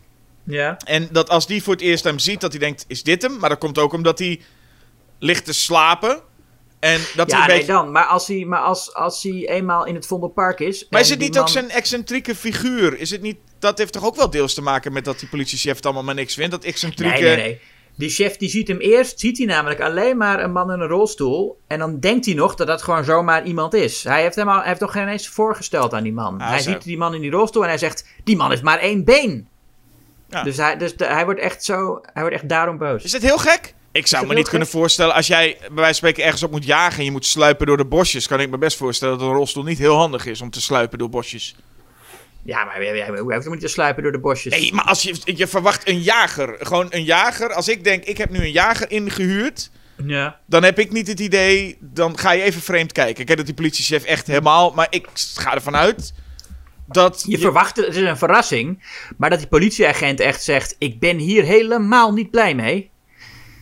Ja. 0.48 0.76
En 0.84 1.08
dat 1.12 1.28
als 1.28 1.46
die 1.46 1.62
voor 1.62 1.72
het 1.72 1.82
eerst 1.82 2.04
hem 2.04 2.18
ziet, 2.18 2.40
dat 2.40 2.50
hij 2.50 2.60
denkt, 2.60 2.84
is 2.88 3.02
dit 3.02 3.22
hem? 3.22 3.38
Maar 3.38 3.48
dat 3.48 3.58
komt 3.58 3.78
ook 3.78 3.92
omdat 3.92 4.18
hij 4.18 4.40
ligt 5.18 5.44
te 5.44 5.52
slapen. 5.52 6.20
En 6.80 7.00
dat 7.14 7.30
Ja, 7.30 7.40
een 7.40 7.46
nee, 7.46 7.56
beetje... 7.56 7.72
dan. 7.72 7.92
Maar 7.92 8.04
als 8.04 8.26
hij, 8.26 8.44
maar 8.44 8.60
als, 8.60 8.94
als 8.94 9.22
hij 9.22 9.48
eenmaal 9.48 9.86
in 9.86 9.94
het 9.94 10.06
Vondelpark 10.06 10.60
is. 10.60 10.86
Maar 10.90 11.00
is 11.00 11.10
het 11.10 11.18
niet 11.18 11.38
ook 11.38 11.48
zijn 11.48 11.70
excentrieke 11.70 12.34
figuur? 12.34 12.98
Is 12.98 13.10
het 13.10 13.22
niet... 13.22 13.36
Dat 13.58 13.78
heeft 13.78 13.92
toch 13.92 14.04
ook 14.04 14.16
wel 14.16 14.30
deels 14.30 14.54
te 14.54 14.62
maken 14.62 14.92
met 14.92 15.04
dat 15.04 15.18
die 15.18 15.28
politiechef 15.28 15.76
het 15.76 15.84
allemaal 15.84 16.04
maar 16.04 16.14
niks 16.14 16.34
vindt? 16.34 16.50
Dat 16.50 16.64
excentrieke... 16.64 17.20
Nee, 17.20 17.36
nee, 17.36 17.46
nee. 17.46 17.60
Die 17.98 18.10
chef 18.10 18.36
die 18.36 18.48
ziet 18.48 18.68
hem 18.68 18.78
eerst, 18.78 19.20
ziet 19.20 19.38
hij 19.38 19.46
namelijk 19.46 19.80
alleen 19.80 20.16
maar 20.16 20.42
een 20.42 20.52
man 20.52 20.72
in 20.72 20.80
een 20.80 20.88
rolstoel. 20.88 21.60
En 21.66 21.78
dan 21.78 22.00
denkt 22.00 22.24
hij 22.26 22.34
nog 22.34 22.54
dat 22.54 22.66
dat 22.66 22.82
gewoon 22.82 23.04
zomaar 23.04 23.44
iemand 23.44 23.74
is. 23.74 24.04
Hij 24.04 24.22
heeft 24.22 24.34
hem 24.34 24.48
al, 24.48 24.58
hij 24.58 24.68
heeft 24.68 24.80
nog 24.80 24.92
geen 24.92 25.08
eens 25.08 25.28
voorgesteld 25.28 25.94
aan 25.94 26.02
die 26.02 26.12
man. 26.12 26.40
Ah, 26.40 26.48
hij 26.48 26.60
zo. 26.60 26.70
ziet 26.70 26.82
die 26.82 26.98
man 26.98 27.14
in 27.14 27.20
die 27.20 27.30
rolstoel 27.30 27.62
en 27.62 27.68
hij 27.68 27.78
zegt: 27.78 28.06
Die 28.24 28.36
man 28.36 28.50
heeft 28.50 28.62
maar 28.62 28.78
één 28.78 29.04
been. 29.04 29.48
Ja. 30.28 30.42
Dus, 30.42 30.56
hij, 30.56 30.76
dus 30.76 30.96
de- 30.96 31.06
hij 31.06 31.24
wordt 31.24 31.40
echt 31.40 31.64
zo, 31.64 32.00
hij 32.12 32.22
wordt 32.22 32.36
echt 32.36 32.48
daarom 32.48 32.78
boos. 32.78 33.05
Is 33.05 33.10
dit 33.10 33.22
heel 33.22 33.38
gek? 33.38 33.74
Ik 33.92 34.06
zou 34.06 34.26
me 34.26 34.34
niet 34.34 34.48
kunnen 34.48 34.68
voorstellen, 34.68 35.14
als 35.14 35.26
jij 35.26 35.56
bij 35.60 35.68
wijze 35.68 35.84
van 35.84 35.94
spreken 35.94 36.24
ergens 36.24 36.42
op 36.42 36.50
moet 36.50 36.64
jagen 36.64 36.98
en 36.98 37.05
je 37.05 37.10
moet 37.10 37.26
sluipen 37.26 37.66
door 37.66 37.76
de 37.76 37.84
bosjes, 37.84 38.26
kan 38.26 38.40
ik 38.40 38.50
me 38.50 38.59
best 38.59 38.76
voorstellen 38.76 39.18
dat 39.18 39.28
een 39.28 39.34
rolstoel 39.34 39.62
niet 39.62 39.78
heel 39.78 39.96
handig 39.96 40.26
is 40.26 40.40
om 40.40 40.50
te 40.50 40.60
sluipen 40.60 40.98
door 40.98 41.09
bosjes. 41.09 41.56
Ja, 42.42 42.64
maar 42.64 42.74
hoe 42.76 42.84
heeft 43.32 43.42
hij 43.42 43.48
moeten 43.48 43.70
sluipen 43.70 44.02
door 44.02 44.12
de 44.12 44.18
bosjes? 44.18 44.52
Nee, 44.52 44.72
maar 44.72 44.84
als 44.84 45.02
je, 45.02 45.14
je 45.24 45.46
verwacht 45.46 45.88
een 45.88 46.00
jager, 46.00 46.56
gewoon 46.60 46.86
een 46.90 47.05
jager. 47.05 47.52
Als 47.52 47.68
ik 47.68 47.84
denk, 47.84 48.05
ik 48.05 48.18
heb 48.18 48.30
nu 48.30 48.38
een 48.38 48.52
jager 48.52 48.90
ingehuurd, 48.90 49.70
Ja. 50.06 50.38
dan 50.46 50.62
heb 50.62 50.78
ik 50.78 50.92
niet 50.92 51.06
het 51.06 51.20
idee, 51.20 51.76
dan 51.80 52.18
ga 52.18 52.30
je 52.30 52.42
even 52.42 52.60
vreemd 52.62 52.92
kijken. 52.92 53.20
Ik 53.22 53.28
weet 53.28 53.36
dat 53.36 53.46
die 53.46 53.55
politiechef 53.55 54.05
echt 54.05 54.26
helemaal, 54.26 54.70
maar 54.74 54.86
ik 54.90 55.06
ga 55.14 55.55
ervan 55.55 55.76
uit 55.76 56.12
dat... 56.89 57.24
Je 57.27 57.39
verwacht 57.39 57.77
het, 57.77 57.86
is 57.89 57.97
een 57.97 58.16
verrassing. 58.16 58.82
Maar 59.16 59.31
dat 59.31 59.39
die 59.39 59.48
politieagent 59.48 60.20
echt 60.20 60.43
zegt: 60.43 60.77
Ik 60.78 61.01
ben 61.01 61.16
hier 61.19 61.44
helemaal 61.44 62.12
niet 62.12 62.31
blij 62.31 62.55
mee. 62.55 62.90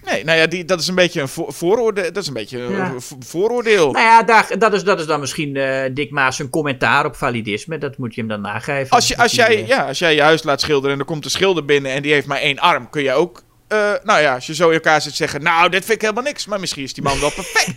Nee, 0.04 0.24
nou 0.24 0.38
ja, 0.38 0.46
die, 0.46 0.64
dat 0.64 0.80
is 0.80 0.88
een 0.88 0.94
beetje 0.94 1.20
een 1.20 1.28
voor, 1.28 1.52
vooroordeel. 1.52 2.12
Dat 2.12 2.22
is 2.22 2.28
een 2.28 2.34
beetje 2.34 2.58
een 2.58 3.00
vo- 3.02 3.16
vooroordeel. 3.20 3.90
Nou 3.92 4.04
ja, 4.04 4.22
daar, 4.22 4.58
dat, 4.58 4.72
is, 4.72 4.84
dat 4.84 5.00
is 5.00 5.06
dan 5.06 5.20
misschien 5.20 5.56
eh 5.56 5.90
Dick 5.94 6.10
Maas 6.10 6.38
een 6.38 6.50
commentaar 6.50 7.04
op 7.04 7.16
validisme. 7.16 7.78
Dat 7.78 7.98
moet 7.98 8.14
je 8.14 8.20
hem 8.20 8.30
dan 8.30 8.40
nageven. 8.40 8.90
Als, 8.90 9.08
je, 9.08 9.16
als, 9.16 9.32
jij, 9.32 9.56
eh, 9.62 9.66
ja, 9.66 9.86
als 9.86 9.98
jij 9.98 10.14
je 10.14 10.22
huis 10.22 10.42
laat 10.42 10.60
schilderen 10.60 10.92
en 10.92 10.98
er 10.98 11.04
komt 11.06 11.24
een 11.24 11.30
schilder 11.30 11.64
binnen 11.64 11.92
en 11.92 12.02
die 12.02 12.12
heeft 12.12 12.26
maar 12.26 12.38
één 12.40 12.58
arm, 12.58 12.90
kun 12.90 13.02
je 13.02 13.12
ook, 13.12 13.42
eh, 13.68 13.92
nou 14.02 14.20
ja, 14.20 14.34
als 14.34 14.46
je 14.46 14.54
zo 14.54 14.68
in 14.68 14.74
elkaar 14.74 15.00
zit 15.02 15.14
zeggen, 15.14 15.42
nou, 15.42 15.68
dit 15.70 15.80
vind 15.84 15.94
ik 15.94 16.00
helemaal 16.00 16.22
niks. 16.24 16.46
Maar 16.46 16.60
misschien 16.60 16.82
is 16.84 16.94
die 16.94 17.02
man 17.04 17.20
wel 17.20 17.32
perfect. 17.40 17.76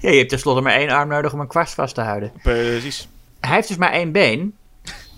Ja, 0.00 0.10
je 0.10 0.16
hebt 0.16 0.28
tenslotte 0.28 0.60
maar 0.62 0.74
één 0.74 0.90
arm 0.90 1.08
nodig 1.08 1.32
om 1.32 1.40
een 1.40 1.46
kwast 1.48 1.74
vast 1.74 1.94
te 1.94 2.00
houden. 2.00 2.32
Precies. 2.42 3.08
Hij 3.46 3.54
heeft 3.54 3.68
dus 3.68 3.76
maar 3.76 3.92
één 3.92 4.12
been. 4.12 4.54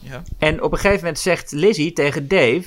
Ja. 0.00 0.22
En 0.38 0.62
op 0.62 0.72
een 0.72 0.78
gegeven 0.78 0.98
moment 0.98 1.18
zegt 1.18 1.52
Lizzie 1.52 1.92
tegen 1.92 2.28
Dave... 2.28 2.64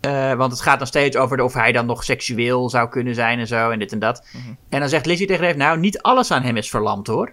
eh, 0.00 0.32
want 0.32 0.52
het 0.52 0.60
gaat 0.60 0.78
nog 0.78 0.88
steeds 0.88 1.16
over 1.16 1.40
of 1.40 1.54
hij 1.54 1.72
dan 1.72 1.86
nog 1.86 2.04
seksueel 2.04 2.70
zou 2.70 2.88
kunnen 2.88 3.14
zijn 3.14 3.38
en 3.38 3.46
zo 3.46 3.70
en 3.70 3.78
dit 3.78 3.92
en 3.92 3.98
dat. 3.98 4.26
Mhm. 4.32 4.48
En 4.68 4.80
dan 4.80 4.88
zegt 4.88 5.06
Lizzie 5.06 5.26
tegen 5.26 5.42
Dave... 5.44 5.56
Nou, 5.56 5.78
niet 5.78 6.02
alles 6.02 6.30
aan 6.30 6.42
hem 6.42 6.56
is 6.56 6.70
verlamd 6.70 7.06
hoor. 7.06 7.32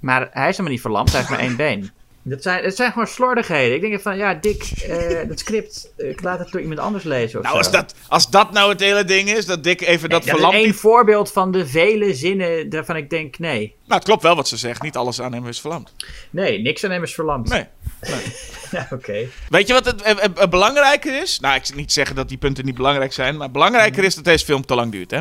Maar 0.00 0.20
hij 0.20 0.48
is 0.48 0.50
helemaal 0.50 0.72
niet 0.72 0.80
verlamd, 0.80 1.08
hij 1.10 1.18
heeft 1.18 1.30
maar 1.30 1.38
één 1.38 1.56
been. 1.56 1.90
Dat 2.28 2.42
zijn, 2.42 2.64
het 2.64 2.76
zijn 2.76 2.92
gewoon 2.92 3.06
slordigheden. 3.06 3.74
Ik 3.74 3.80
denk 3.80 4.00
van, 4.00 4.16
ja, 4.16 4.34
Dick, 4.34 4.62
eh, 4.88 5.28
dat 5.28 5.38
script, 5.38 5.92
eh, 5.96 6.08
ik 6.08 6.22
laat 6.22 6.38
het 6.38 6.50
door 6.50 6.60
iemand 6.60 6.80
anders 6.80 7.04
lezen 7.04 7.38
of 7.38 7.44
Nou, 7.44 7.56
zo. 7.56 7.62
als 7.62 7.70
dat, 7.70 7.94
als 8.08 8.30
dat 8.30 8.52
nou 8.52 8.70
het 8.70 8.80
hele 8.80 9.04
ding 9.04 9.28
is, 9.30 9.46
dat 9.46 9.64
Dick 9.64 9.80
even 9.80 10.08
dat 10.08 10.22
dat 10.24 10.30
verlamd... 10.30 10.54
is 10.54 10.62
één 10.64 10.74
voorbeeld 10.74 11.32
van 11.32 11.50
de 11.52 11.66
vele 11.66 12.14
zinnen 12.14 12.70
waarvan 12.70 12.96
ik 12.96 13.10
denk, 13.10 13.38
nee. 13.38 13.74
Nou, 13.84 13.94
het 13.94 14.04
klopt 14.04 14.22
wel 14.22 14.36
wat 14.36 14.48
ze 14.48 14.56
zegt. 14.56 14.82
Niet 14.82 14.96
alles 14.96 15.20
aan 15.20 15.32
hem 15.32 15.46
is 15.46 15.60
verlamd. 15.60 15.94
Nee, 16.30 16.58
niks 16.62 16.84
aan 16.84 16.90
hem 16.90 17.02
is 17.02 17.14
verlamd. 17.14 17.48
Nee. 17.48 17.64
Ja, 18.70 18.88
oké. 18.90 19.26
Weet 19.48 19.66
je 19.66 19.72
wat 19.72 19.84
het, 19.84 20.04
het, 20.04 20.20
het- 20.20 20.38
het 20.38 20.50
belangrijker 20.50 21.22
is? 21.22 21.40
Nou, 21.40 21.54
ik 21.56 21.74
niet 21.74 21.92
zeggen 21.92 22.16
dat 22.16 22.28
die 22.28 22.38
punten 22.38 22.64
niet 22.64 22.74
belangrijk 22.74 23.12
zijn. 23.12 23.36
Maar 23.36 23.50
belangrijker 23.50 24.04
is 24.04 24.14
dat 24.14 24.24
deze 24.24 24.44
film 24.44 24.66
te 24.66 24.74
lang 24.74 24.92
duurt, 24.92 25.10
hè? 25.10 25.20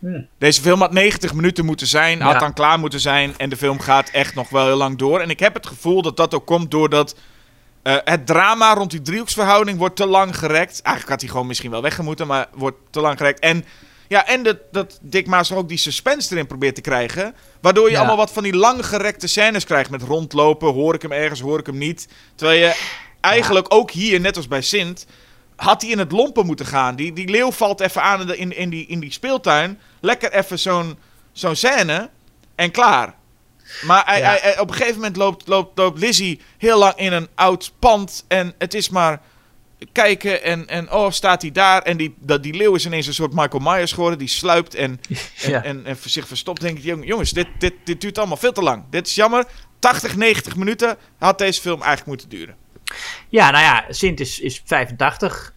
Hmm. 0.00 0.26
Deze 0.38 0.60
film 0.60 0.80
had 0.80 0.92
90 0.92 1.34
minuten 1.34 1.64
moeten 1.64 1.86
zijn, 1.86 2.20
had 2.20 2.40
dan 2.40 2.52
klaar 2.52 2.78
moeten 2.78 3.00
zijn. 3.00 3.34
En 3.36 3.50
de 3.50 3.56
film 3.56 3.80
gaat 3.80 4.08
echt 4.10 4.34
nog 4.34 4.48
wel 4.48 4.66
heel 4.66 4.76
lang 4.76 4.98
door. 4.98 5.20
En 5.20 5.30
ik 5.30 5.40
heb 5.40 5.54
het 5.54 5.66
gevoel 5.66 6.02
dat 6.02 6.16
dat 6.16 6.34
ook 6.34 6.46
komt 6.46 6.70
doordat 6.70 7.14
eh, 7.82 7.96
het 8.04 8.26
drama 8.26 8.74
rond 8.74 8.90
die 8.90 9.02
driehoeksverhouding 9.02 9.78
wordt 9.78 9.96
te 9.96 10.06
lang 10.06 10.36
gerekt. 10.36 10.82
Eigenlijk 10.82 11.08
had 11.08 11.20
hij 11.20 11.30
gewoon 11.30 11.46
misschien 11.46 11.70
wel 11.70 11.82
weggemoeten, 11.82 12.26
maar 12.26 12.46
wordt 12.54 12.76
te 12.90 13.00
lang 13.00 13.16
gerekt. 13.16 13.38
En, 13.40 13.64
ja, 14.08 14.26
en 14.26 14.42
dat, 14.42 14.56
dat 14.72 14.98
Dick 15.02 15.26
Maas 15.26 15.50
er 15.50 15.56
ook 15.56 15.68
die 15.68 15.78
suspense 15.78 16.32
erin 16.32 16.46
probeert 16.46 16.74
te 16.74 16.80
krijgen. 16.80 17.34
Waardoor 17.60 17.84
je 17.86 17.90
Ja. 17.90 17.98
allemaal 17.98 18.16
wat 18.16 18.32
van 18.32 18.42
die 18.42 18.56
lang 18.56 18.86
gerekte 18.86 19.26
scènes 19.26 19.64
krijgt 19.64 19.90
met 19.90 20.02
rondlopen. 20.02 20.72
Hoor 20.72 20.94
ik 20.94 21.02
hem 21.02 21.12
ergens, 21.12 21.40
hoor 21.40 21.58
ik 21.58 21.66
hem 21.66 21.78
niet. 21.78 22.08
Terwijl 22.34 22.60
je 22.60 22.74
eigenlijk 23.20 23.66
ook 23.68 23.90
hier, 23.90 24.20
net 24.20 24.36
als 24.36 24.48
bij 24.48 24.62
Sint, 24.62 25.06
had 25.60 25.82
hij 25.82 25.90
in 25.90 25.98
het 25.98 26.12
lompen 26.12 26.46
moeten 26.46 26.66
gaan. 26.66 26.96
Die, 26.96 27.12
die 27.12 27.28
leeuw 27.28 27.50
valt 27.52 27.80
even 27.80 28.02
aan 28.02 28.20
in, 28.20 28.26
de- 28.26 28.36
in, 28.36 28.56
in, 28.56 28.70
die, 28.70 28.86
in 28.86 29.00
die 29.00 29.12
speeltuin. 29.12 29.78
Lekker 30.00 30.32
even 30.32 30.58
zo'n 30.58 30.98
zo'n 31.32 31.56
scène 31.56 32.10
en 32.54 32.70
klaar. 32.70 33.14
Maar 33.82 34.02
hij, 34.06 34.18
Ja. 34.18 34.26
hij- 34.26 34.38
hij- 34.42 34.58
op 34.60 34.68
een 34.68 34.74
gegeven 34.74 34.96
moment 34.96 35.16
loopt, 35.16 35.48
loopt, 35.48 35.78
loopt 35.78 35.98
Lizzie 35.98 36.40
heel 36.58 36.78
lang 36.78 36.94
in 36.96 37.12
een 37.12 37.28
oud 37.34 37.72
pand. 37.78 38.24
En 38.28 38.54
het 38.58 38.74
is 38.74 38.88
maar 38.88 39.20
kijken 39.92 40.42
en, 40.42 40.66
en 40.68 40.92
oh, 40.92 41.10
staat 41.10 41.42
hij 41.42 41.52
daar? 41.52 41.82
En 41.82 41.96
die, 41.96 42.14
dat, 42.18 42.42
die 42.42 42.54
leeuw 42.54 42.74
is 42.74 42.86
ineens 42.86 43.06
een 43.06 43.14
soort 43.14 43.32
Michael 43.34 43.62
Myers 43.62 43.92
geworden. 43.92 44.18
Die 44.18 44.28
sluipt 44.28 44.74
en, 44.74 45.00
en, 45.42 45.50
Ja. 45.50 45.62
en, 45.64 45.86
en 45.86 45.96
zich 46.04 46.26
verstopt. 46.26 46.60
Denk 46.60 46.78
ik, 46.78 46.84
jong- 46.84 47.06
jongens, 47.06 47.30
dit, 47.30 47.46
dit, 47.58 47.72
dit 47.84 48.00
duurt 48.00 48.18
allemaal 48.18 48.36
veel 48.36 48.52
te 48.52 48.62
lang. 48.62 48.84
Dit 48.90 49.06
is 49.06 49.14
jammer. 49.14 49.44
80, 49.78 50.16
90 50.16 50.56
minuten 50.56 50.96
had 51.18 51.38
deze 51.38 51.60
film 51.60 51.82
eigenlijk 51.82 52.06
moeten 52.06 52.28
duren. 52.28 52.56
Ja, 53.28 53.50
nou 53.50 53.64
ja, 53.64 53.84
Sint 53.88 54.20
is, 54.20 54.40
is 54.40 54.62
85. 54.64 55.52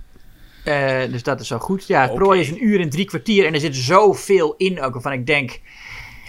Eh, 0.64 1.02
dus 1.12 1.24
dat 1.24 1.40
is 1.40 1.50
wel 1.50 1.60
goed. 1.60 1.88
Ja. 1.88 2.08
Prooi 2.08 2.40
is 2.40 2.50
een 2.50 2.66
uur 2.66 2.80
en 2.80 2.90
drie 2.90 3.06
kwartier. 3.06 3.46
En 3.46 3.54
er 3.54 3.60
zit 3.60 3.76
zoveel 3.76 4.54
in 4.58 4.82
ook 4.82 4.94
waarvan 4.94 5.12
ik 5.12 5.26
denk... 5.26 5.60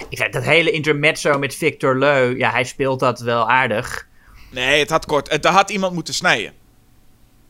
Ik 0.08 0.18
zeg, 0.18 0.28
dat 0.28 0.42
hele 0.42 0.70
intermezzo 0.70 1.38
met 1.38 1.54
Victor 1.54 1.98
Leu... 1.98 2.36
Ja, 2.36 2.50
hij 2.50 2.64
speelt 2.64 3.00
dat 3.00 3.20
wel 3.20 3.50
aardig. 3.50 4.06
Nee, 4.50 4.78
het 4.78 4.90
had 4.90 5.06
kort. 5.06 5.30
Het 5.30 5.44
had 5.44 5.70
iemand 5.70 5.94
moeten 5.94 6.14
snijden. 6.14 6.52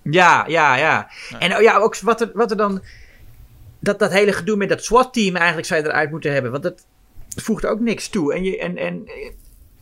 Ja, 0.02 0.44
ja, 0.48 0.76
ja. 0.76 1.10
En 1.38 1.56
oh 1.56 1.62
ja, 1.62 1.76
ook 1.76 1.98
wat 1.98 2.20
er, 2.20 2.30
wat 2.34 2.50
er 2.50 2.56
dan... 2.56 2.82
Dat, 3.80 3.98
dat 3.98 4.12
hele 4.12 4.32
gedoe 4.32 4.56
met 4.56 4.68
dat 4.68 4.84
SWAT-team 4.84 5.36
eigenlijk 5.36 5.66
zou 5.66 5.82
je 5.82 5.88
eruit 5.88 6.10
moeten 6.10 6.32
hebben. 6.32 6.50
Want 6.50 6.62
dat 6.62 6.86
voegt 7.36 7.66
ook 7.66 7.80
niks 7.80 8.08
toe. 8.08 8.34
En, 8.34 8.44
je, 8.44 8.58
en, 8.58 8.76
en 8.76 9.10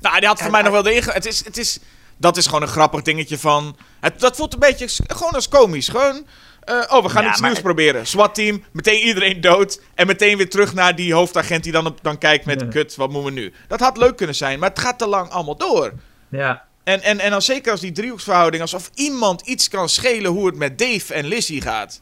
Nou, 0.00 0.18
die 0.18 0.28
had 0.28 0.36
voor 0.36 0.46
En 0.46 0.52
mij 0.52 0.62
nog 0.62 0.72
wel 0.72 0.82
de. 0.82 1.02
Het 1.12 1.26
is, 1.26 1.44
het 1.44 1.56
is... 1.56 1.80
dat 2.22 2.36
is 2.36 2.46
gewoon 2.46 2.62
een 2.62 2.68
grappig 2.68 3.02
dingetje 3.02 3.38
van... 3.38 3.76
Het, 4.00 4.20
dat 4.20 4.36
voelt 4.36 4.52
een 4.52 4.58
beetje 4.58 4.88
gewoon 5.06 5.32
als 5.32 5.48
komisch. 5.48 5.88
Gewoon, 5.88 6.26
eh, 6.60 6.74
oh, 6.88 7.02
we 7.02 7.08
gaan 7.08 7.22
Ja, 7.22 7.30
iets 7.30 7.40
maar 7.40 7.50
nieuws 7.50 7.62
het- 7.62 7.62
proberen. 7.74 8.06
SWAT-team, 8.06 8.64
meteen 8.72 9.00
iedereen 9.00 9.40
dood. 9.40 9.80
En 9.94 10.06
meteen 10.06 10.36
weer 10.36 10.50
terug 10.50 10.74
naar 10.74 10.96
die 10.96 11.14
hoofdagent 11.14 11.62
die 11.62 11.72
dan, 11.72 11.86
op, 11.86 11.98
dan 12.02 12.18
kijkt 12.18 12.44
met... 12.44 12.60
Ja. 12.60 12.66
Kut, 12.66 12.96
wat 12.96 13.10
moeten 13.10 13.34
we 13.34 13.40
nu? 13.40 13.52
Dat 13.68 13.80
had 13.80 13.96
leuk 13.96 14.16
kunnen 14.16 14.34
zijn, 14.36 14.58
maar 14.58 14.68
het 14.68 14.78
gaat 14.78 14.98
te 14.98 15.06
lang 15.06 15.30
allemaal 15.30 15.56
door. 15.56 15.92
Ja. 16.28 16.64
En, 16.84 17.02
en, 17.02 17.18
en 17.20 17.30
dan 17.30 17.42
zeker 17.42 17.70
als 17.70 17.80
die 17.80 17.92
driehoeksverhouding... 17.92 18.62
alsof 18.62 18.90
iemand 18.94 19.40
iets 19.40 19.68
kan 19.68 19.88
schelen 19.88 20.30
hoe 20.30 20.46
het 20.46 20.56
met 20.56 20.78
Dave 20.78 21.14
en 21.14 21.26
Lizzie 21.26 21.60
gaat. 21.60 22.00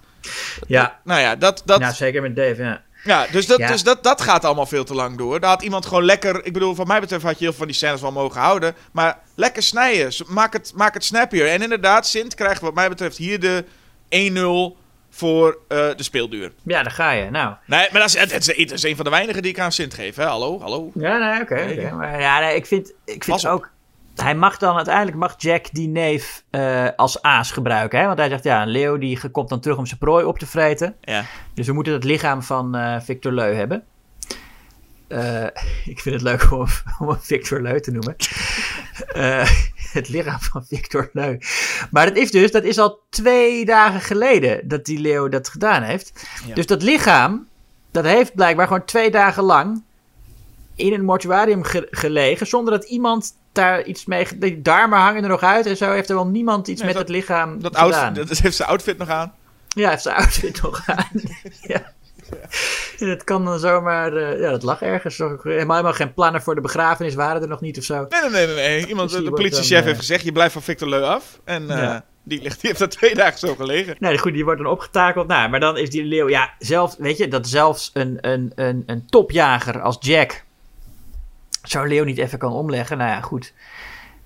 Ja. 0.66 1.00
Nou 1.04 1.20
ja, 1.20 1.36
dat... 1.36 1.62
dat 1.64 1.80
Nou, 1.80 1.94
zeker 1.94 2.22
met 2.22 2.36
Dave, 2.36 2.62
ja. 2.62 2.82
Ja, 3.04 3.26
dus, 3.32 3.46
dat, 3.46 3.58
Ja. 3.58 3.68
dus 3.68 3.82
dat, 3.82 4.02
dat 4.02 4.20
gaat 4.20 4.44
allemaal 4.44 4.66
veel 4.66 4.84
te 4.84 4.94
lang 4.94 5.18
door. 5.18 5.40
Daar 5.40 5.50
had 5.50 5.62
iemand 5.62 5.86
gewoon 5.86 6.04
lekker... 6.04 6.44
Ik 6.44 6.52
bedoel, 6.52 6.74
wat 6.74 6.86
mij 6.86 7.00
betreft 7.00 7.22
had 7.22 7.32
je 7.32 7.38
heel 7.38 7.48
veel 7.48 7.58
van 7.58 7.66
die 7.66 7.76
scènes 7.76 8.00
wel 8.00 8.12
mogen 8.12 8.40
houden. 8.40 8.74
Maar 8.92 9.18
lekker 9.34 9.62
snijden. 9.62 10.12
Maak 10.26 10.52
het, 10.52 10.72
maak 10.74 10.94
het 10.94 11.04
snappier. 11.04 11.48
En 11.48 11.62
inderdaad, 11.62 12.06
Sint 12.06 12.34
krijgt 12.34 12.60
wat 12.60 12.74
mij 12.74 12.88
betreft 12.88 13.16
hier 13.16 13.40
de 13.40 13.64
1-0 14.74 14.78
voor 15.10 15.58
eh, 15.68 15.78
de 15.96 16.02
speelduur. 16.02 16.52
Ja, 16.62 16.82
daar 16.82 16.92
ga 16.92 17.10
je. 17.10 17.30
Nou. 17.30 17.54
Nee, 17.66 17.88
maar 17.92 18.00
dat 18.00 18.08
is, 18.08 18.18
het, 18.18 18.32
het 18.32 18.48
is, 18.48 18.56
het 18.56 18.70
is 18.72 18.82
een 18.82 18.96
van 18.96 19.04
de 19.04 19.10
weinigen 19.10 19.42
die 19.42 19.50
ik 19.50 19.58
aan 19.58 19.72
Sint 19.72 19.94
geef. 19.94 20.16
Hè? 20.16 20.24
Hallo, 20.24 20.60
hallo. 20.60 20.90
Ja, 20.94 21.18
nee, 21.18 21.40
oké. 21.42 21.54
Nee, 21.54 21.80
ja. 21.80 21.94
Maar 21.94 22.20
ja, 22.20 22.40
nee, 22.40 22.54
ik 22.54 22.66
vind, 22.66 22.92
ik 23.04 23.24
vind 23.24 23.46
ook... 23.46 23.70
Hij 24.22 24.34
mag 24.34 24.56
dan 24.56 24.76
uiteindelijk 24.76 25.16
mag 25.16 25.34
Jack 25.36 25.66
die 25.72 25.88
neef 25.88 26.44
eh, 26.50 26.88
als 26.96 27.22
aas 27.22 27.52
gebruiken. 27.52 27.98
Hè? 27.98 28.06
Want 28.06 28.18
hij 28.18 28.28
zegt, 28.28 28.44
ja, 28.44 28.62
een 28.62 28.68
leeuw 28.68 28.98
die 28.98 29.30
komt 29.30 29.48
dan 29.48 29.60
terug 29.60 29.76
om 29.76 29.86
zijn 29.86 29.98
prooi 29.98 30.24
op 30.24 30.38
te 30.38 30.46
vreten. 30.46 30.96
Ja. 31.00 31.24
Dus 31.54 31.66
we 31.66 31.72
moeten 31.72 31.92
het 31.92 32.04
lichaam 32.04 32.42
van 32.42 32.74
eh, 32.74 33.00
Victor 33.00 33.32
Leu 33.32 33.54
hebben. 33.54 33.84
Eh, 35.08 35.44
ik 35.92 36.00
vind 36.00 36.14
het 36.14 36.22
leuk 36.22 36.52
om, 36.52 36.66
om 36.98 37.08
hem 37.08 37.20
Victor 37.20 37.62
Leu 37.62 37.80
te 37.80 37.90
noemen. 37.90 38.16
Het 39.90 40.08
lichaam 40.08 40.40
van 40.40 40.64
Victor 40.64 41.10
Leu. 41.12 41.38
Maar 41.90 42.06
dat 42.06 42.16
is 42.16 42.30
dus, 42.30 42.50
dat 42.50 42.64
is 42.64 42.78
al 42.78 43.00
twee 43.08 43.64
dagen 43.64 44.00
geleden 44.00 44.68
dat 44.68 44.84
die 44.84 44.98
leeuw 44.98 45.28
dat 45.28 45.48
gedaan 45.48 45.82
heeft. 45.82 46.26
Ja. 46.46 46.54
Dus 46.54 46.66
dat 46.66 46.82
lichaam, 46.82 47.48
dat 47.90 48.04
heeft 48.04 48.34
blijkbaar 48.34 48.66
gewoon 48.66 48.84
twee 48.84 49.10
dagen 49.10 49.42
lang 49.42 49.82
in 50.80 50.92
een 50.92 51.04
mortuarium 51.04 51.62
ge- 51.62 51.86
gelegen. 51.90 52.46
Zonder 52.46 52.72
dat 52.74 52.84
iemand 52.84 53.32
daar 53.52 53.84
iets 53.84 54.04
mee... 54.04 54.26
De 54.38 54.62
darmen 54.62 54.98
hangen 54.98 55.22
er 55.22 55.28
nog 55.28 55.42
uit 55.42 55.66
en 55.66 55.76
zo. 55.76 55.90
Heeft 55.92 56.08
er 56.08 56.14
wel 56.14 56.26
niemand 56.26 56.68
iets 56.68 56.78
Nee, 56.82 56.88
met 56.88 56.98
dat- 56.98 57.08
het 57.08 57.16
lichaam 57.16 57.62
Dat, 57.62 57.76
gedaan. 57.76 57.92
outfit, 58.04 58.28
dat 58.28 58.38
heeft 58.38 58.56
zijn 58.56 58.68
outfit 58.68 58.98
nog 58.98 59.08
aan. 59.08 59.34
Ja, 59.68 59.90
heeft 59.90 60.02
zijn 60.02 60.16
outfit 60.16 60.62
nog 60.62 60.82
aan. 60.86 61.10
ja. 61.72 61.92
Het 62.98 63.24
kan 63.24 63.44
dan 63.44 63.58
zomaar... 63.58 64.16
eh, 64.16 64.40
ja, 64.40 64.50
dat 64.50 64.62
lag 64.62 64.82
ergens. 64.82 65.18
Helemaal, 65.18 65.46
helemaal 65.52 65.92
geen 65.92 66.14
plannen 66.14 66.42
voor 66.42 66.54
de 66.54 66.60
begrafenis 66.60 67.14
waren 67.14 67.42
er 67.42 67.48
nog 67.48 67.60
niet 67.60 67.78
of 67.78 67.84
zo. 67.84 68.06
Nee, 68.08 68.20
nee, 68.20 68.30
nee. 68.30 68.46
nee, 68.46 68.54
nee. 68.56 68.86
Iemand, 68.86 69.10
Dus 69.10 69.24
de 69.24 69.30
politiechef 69.30 69.68
dan, 69.68 69.78
eh, 69.78 69.84
heeft 69.84 69.98
gezegd, 69.98 70.24
je 70.24 70.32
blijft 70.32 70.52
van 70.52 70.62
Victor 70.62 70.88
Leu 70.88 71.02
af. 71.02 71.40
En 71.44 71.70
eh, 71.70 71.96
die, 72.22 72.42
ligt, 72.42 72.60
die 72.60 72.68
heeft 72.68 72.78
daar 72.78 72.88
twee 72.88 73.14
dagen 73.14 73.38
zo 73.38 73.54
gelegen. 73.54 73.96
Nee, 73.98 74.18
goed, 74.18 74.32
die 74.32 74.44
wordt 74.44 74.60
dan 74.62 74.70
opgetakeld. 74.70 75.26
Nou, 75.26 75.50
maar 75.50 75.60
dan 75.60 75.76
is 75.76 75.90
die 75.90 76.04
leeuw... 76.04 76.28
Ja, 76.28 76.50
zelf, 76.58 76.96
weet 76.98 77.16
je, 77.18 77.28
dat 77.28 77.48
zelfs 77.48 77.90
een, 77.94 78.18
een, 78.20 78.52
een, 78.54 78.82
een 78.86 79.06
topjager 79.06 79.80
als 79.80 79.96
Jack... 80.00 80.44
zo'n 81.62 81.88
leeuw 81.88 82.04
niet 82.04 82.18
even 82.18 82.38
kan 82.38 82.52
omleggen. 82.52 82.98
Nou 82.98 83.10
ja, 83.10 83.20
goed. 83.20 83.52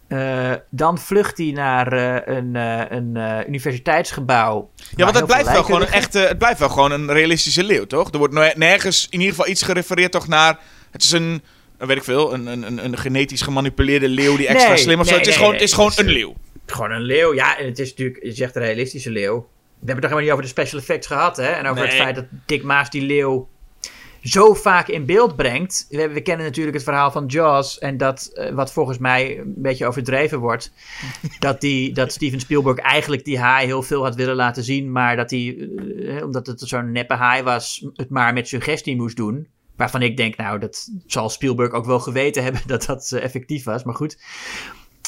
Eh, 0.09 0.53
dan 0.71 0.99
vlucht 0.99 1.39
hij 1.39 1.51
naar 1.51 1.93
eh, 1.93 2.37
een, 2.37 2.57
eh, 2.57 2.81
een 2.89 3.17
universiteitsgebouw. 3.49 4.71
Ja, 4.97 5.05
want 5.05 5.17
het 5.17 5.27
blijft, 5.27 5.53
wel 5.53 5.63
gewoon 5.63 5.81
een 5.81 5.93
echte, 5.93 6.19
het 6.19 6.39
blijft 6.39 6.59
wel 6.59 6.69
gewoon 6.69 6.93
een 6.93 7.13
realistische 7.13 7.65
leeuw, 7.65 7.85
toch? 7.85 8.13
Er 8.13 8.19
wordt 8.19 8.57
nergens 8.57 9.07
in 9.11 9.21
ieder 9.21 9.35
geval 9.35 9.51
iets 9.51 9.63
gerefereerd 9.63 10.13
toch 10.13 10.29
naar... 10.29 10.59
Het 10.91 11.03
is 11.03 11.13
een, 11.13 11.43
een 11.79 11.87
weet 11.87 11.97
ik 11.97 12.05
veel, 12.05 12.35
een, 12.35 12.47
een, 12.47 12.85
een, 12.85 12.99
genetisch 12.99 13.43
gemanipuleerde 13.43 14.09
leeuw 14.09 14.37
die 14.37 14.47
extra 14.47 14.69
Nee, 14.69 14.79
slim 14.79 15.01
of 15.01 15.07
zo. 15.07 15.11
nee, 15.11 15.21
Het 15.21 15.29
is 15.29 15.35
nee, 15.35 15.45
gewoon, 15.45 15.53
het 15.53 15.63
is 15.63 15.73
gewoon 15.73 15.91
het 15.91 15.99
is, 15.99 16.05
een 16.05 16.13
leeuw. 16.13 16.35
Gewoon 16.67 16.91
een 16.91 17.03
leeuw. 17.03 17.35
Ja, 17.35 17.59
en 17.59 17.67
het 17.67 17.79
is 17.79 17.89
natuurlijk... 17.89 18.25
Je 18.25 18.33
zegt 18.33 18.57
een 18.57 18.63
realistische 18.63 19.11
leeuw. 19.11 19.37
We 19.37 19.91
hebben 19.91 20.05
het 20.05 20.13
toch 20.13 20.21
helemaal 20.21 20.21
niet 20.21 20.31
over 20.31 20.43
de 20.43 20.49
special 20.49 20.81
effects 20.81 21.07
gehad, 21.07 21.37
hè? 21.37 21.49
En 21.49 21.67
over 21.67 21.85
het 21.85 21.95
feit 21.95 22.15
dat 22.15 22.25
Dick 22.47 22.63
Maas 22.63 22.91
die 22.91 23.03
leeuw 23.03 23.49
zo 24.25 24.55
vaak 24.55 24.89
in 24.89 25.07
beeld 25.07 25.37
brengt. 25.37 25.87
We, 25.89 26.09
we 26.09 26.21
kennen 26.21 26.47
natuurlijk 26.47 26.77
het 26.77 26.85
verhaal 26.85 27.11
van 27.11 27.27
Jaws. 27.27 27.79
En 27.79 27.97
dat, 27.97 28.31
eh, 28.35 28.55
wat 28.55 28.73
volgens 28.73 28.99
mij 28.99 29.39
een 29.39 29.55
beetje 29.57 29.87
overdreven 29.87 30.39
wordt. 30.39 30.73
dat, 31.39 31.61
die, 31.61 31.95
dat 31.95 32.13
Steven 32.13 32.41
Spielberg 32.41 32.79
eigenlijk 32.79 33.25
die 33.25 33.39
haai 33.39 33.67
heel 33.67 33.83
veel 33.83 34.03
had 34.03 34.15
willen 34.15 34.35
laten 34.35 34.65
zien. 34.65 34.93
Maar 34.93 35.17
dat 35.17 35.31
hij, 35.31 35.71
eh, 35.99 36.25
omdat 36.25 36.47
het 36.47 36.61
zo'n 36.61 36.93
neppe 36.93 37.15
haai 37.15 37.43
was, 37.43 37.87
het 37.95 38.11
maar 38.11 38.33
met 38.33 38.49
suggestie 38.49 38.97
moest 38.97 39.17
doen. 39.17 39.49
Waarvan 39.77 40.03
ik 40.03 40.17
denk, 40.17 40.37
nou, 40.37 40.59
dat 40.59 40.89
zal 41.07 41.29
Spielberg 41.29 41.73
ook 41.73 41.87
wel 41.87 42.01
geweten 42.01 42.43
hebben 42.43 42.63
dat 42.67 42.85
dat 42.85 43.13
eh, 43.13 43.23
effectief 43.23 43.65
was. 43.65 43.85
Maar 43.85 43.95
goed. 43.95 44.19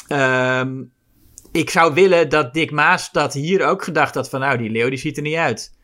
Ehm, 0.07 0.83
ik 1.51 1.69
zou 1.69 1.93
willen 1.93 2.29
dat 2.29 2.53
Dick 2.53 2.71
Maas 2.71 3.11
dat 3.11 3.33
hier 3.33 3.65
ook 3.65 3.83
gedacht 3.83 4.15
had 4.15 4.29
van... 4.29 4.39
nou, 4.39 4.57
die 4.57 4.69
leeuw 4.69 4.89
die 4.89 4.99
ziet 4.99 5.17
er 5.17 5.23
niet 5.23 5.35
uit. 5.35 5.76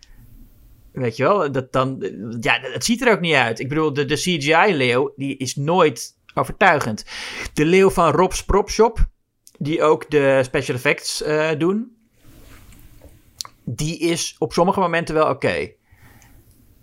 Weet 0.94 1.16
je 1.16 1.24
wel? 1.24 1.52
Dat 1.52 1.72
dan, 1.72 1.98
ja, 2.40 2.60
het 2.62 2.86
ziet 2.86 3.02
er 3.02 3.12
ook 3.12 3.20
niet 3.20 3.34
uit. 3.34 3.60
Ik 3.60 3.70
bedoel, 3.70 3.94
de, 3.94 4.06
de 4.06 4.16
CGI-leeuw 4.16 5.14
die 5.16 5.38
is 5.38 5.56
nooit 5.56 6.18
overtuigend. 6.34 7.06
De 7.54 7.66
leeuw 7.66 7.90
van 7.90 8.12
Rob's 8.12 8.44
Prop 8.44 8.70
Shop, 8.70 9.06
die 9.60 9.84
ook 9.84 10.10
de 10.10 10.42
special 10.44 10.76
effects 10.76 11.22
eh, 11.22 11.50
doen... 11.58 11.98
die 13.64 14.00
is 14.00 14.36
op 14.40 14.54
sommige 14.54 14.80
momenten 14.80 15.16
wel 15.16 15.30
oké. 15.30 15.72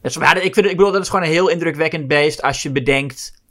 Ja, 0.02 0.34
ik, 0.34 0.54
vind, 0.54 0.66
ik 0.66 0.76
bedoel, 0.76 0.92
dat 0.92 1.02
is 1.02 1.08
gewoon 1.08 1.24
een 1.24 1.30
heel 1.30 1.48
indrukwekkend 1.48 2.08
beest 2.08 2.42
als 2.42 2.62
je 2.62 2.70
bedenkt... 2.72 3.42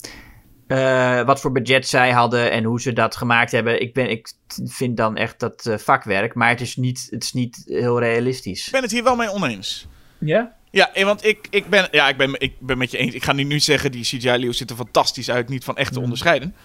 eh, 0.68 1.26
wat 1.26 1.42
voor 1.42 1.52
budget 1.52 1.88
zij 1.88 2.12
hadden 2.12 2.52
en 2.52 2.64
hoe 2.64 2.82
ze 2.82 2.94
dat 2.94 3.16
gemaakt 3.16 3.52
hebben. 3.52 3.82
Ik, 3.82 3.94
ben, 3.94 4.10
ik 4.10 4.34
vind 4.66 4.98
dan 4.98 5.18
echt 5.18 5.40
dat 5.40 5.66
eh, 5.66 5.78
vakwerk, 5.78 6.34
maar 6.34 6.50
het 6.50 6.62
is, 6.62 6.76
niet, 6.76 7.08
het 7.10 7.24
is 7.24 7.34
niet 7.34 7.64
heel 7.66 8.00
realistisch. 8.00 8.66
Ik 8.66 8.72
ben 8.72 8.82
het 8.82 8.92
hier 8.92 9.04
wel 9.04 9.16
mee 9.16 9.32
oneens. 9.32 9.89
Ja? 10.20 10.54
Ja, 10.72 10.94
eh, 10.94 11.06
want 11.06 11.26
ik, 11.26 11.48
ik, 11.50 11.70
ben, 11.70 11.88
ja, 11.92 12.10
ik, 12.10 12.18
ben, 12.18 12.40
ik 12.40 12.54
ben 12.60 12.78
met 12.78 12.92
je 12.92 12.98
eens. 12.98 13.14
Ik 13.14 13.24
ga 13.24 13.34
nu, 13.34 13.44
nu 13.44 13.60
zeggen, 13.60 13.92
die 13.92 14.04
CGI-leeuw 14.04 14.52
ziet 14.52 14.70
er 14.70 14.76
fantastisch 14.76 15.30
uit. 15.30 15.50
Niet 15.50 15.64
van 15.64 15.78
echt 15.78 15.94
te 15.94 16.00
onderscheiden. 16.00 16.56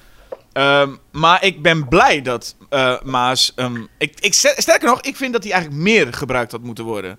Ehm, 0.53 0.95
maar 1.13 1.45
ik 1.45 1.63
ben 1.63 1.89
blij 1.89 2.23
dat 2.23 2.57
eh, 2.69 3.01
Maas... 3.03 3.53
ehm, 3.55 3.83
ik, 3.99 4.21
ik, 4.21 4.35
sterker 4.35 4.89
nog, 4.89 5.01
ik 5.01 5.17
vind 5.17 5.33
dat 5.33 5.43
hij 5.43 5.53
eigenlijk 5.53 5.83
meer 5.83 6.13
gebruikt 6.13 6.53
had 6.53 6.63
moeten 6.63 6.85
worden. 6.85 7.19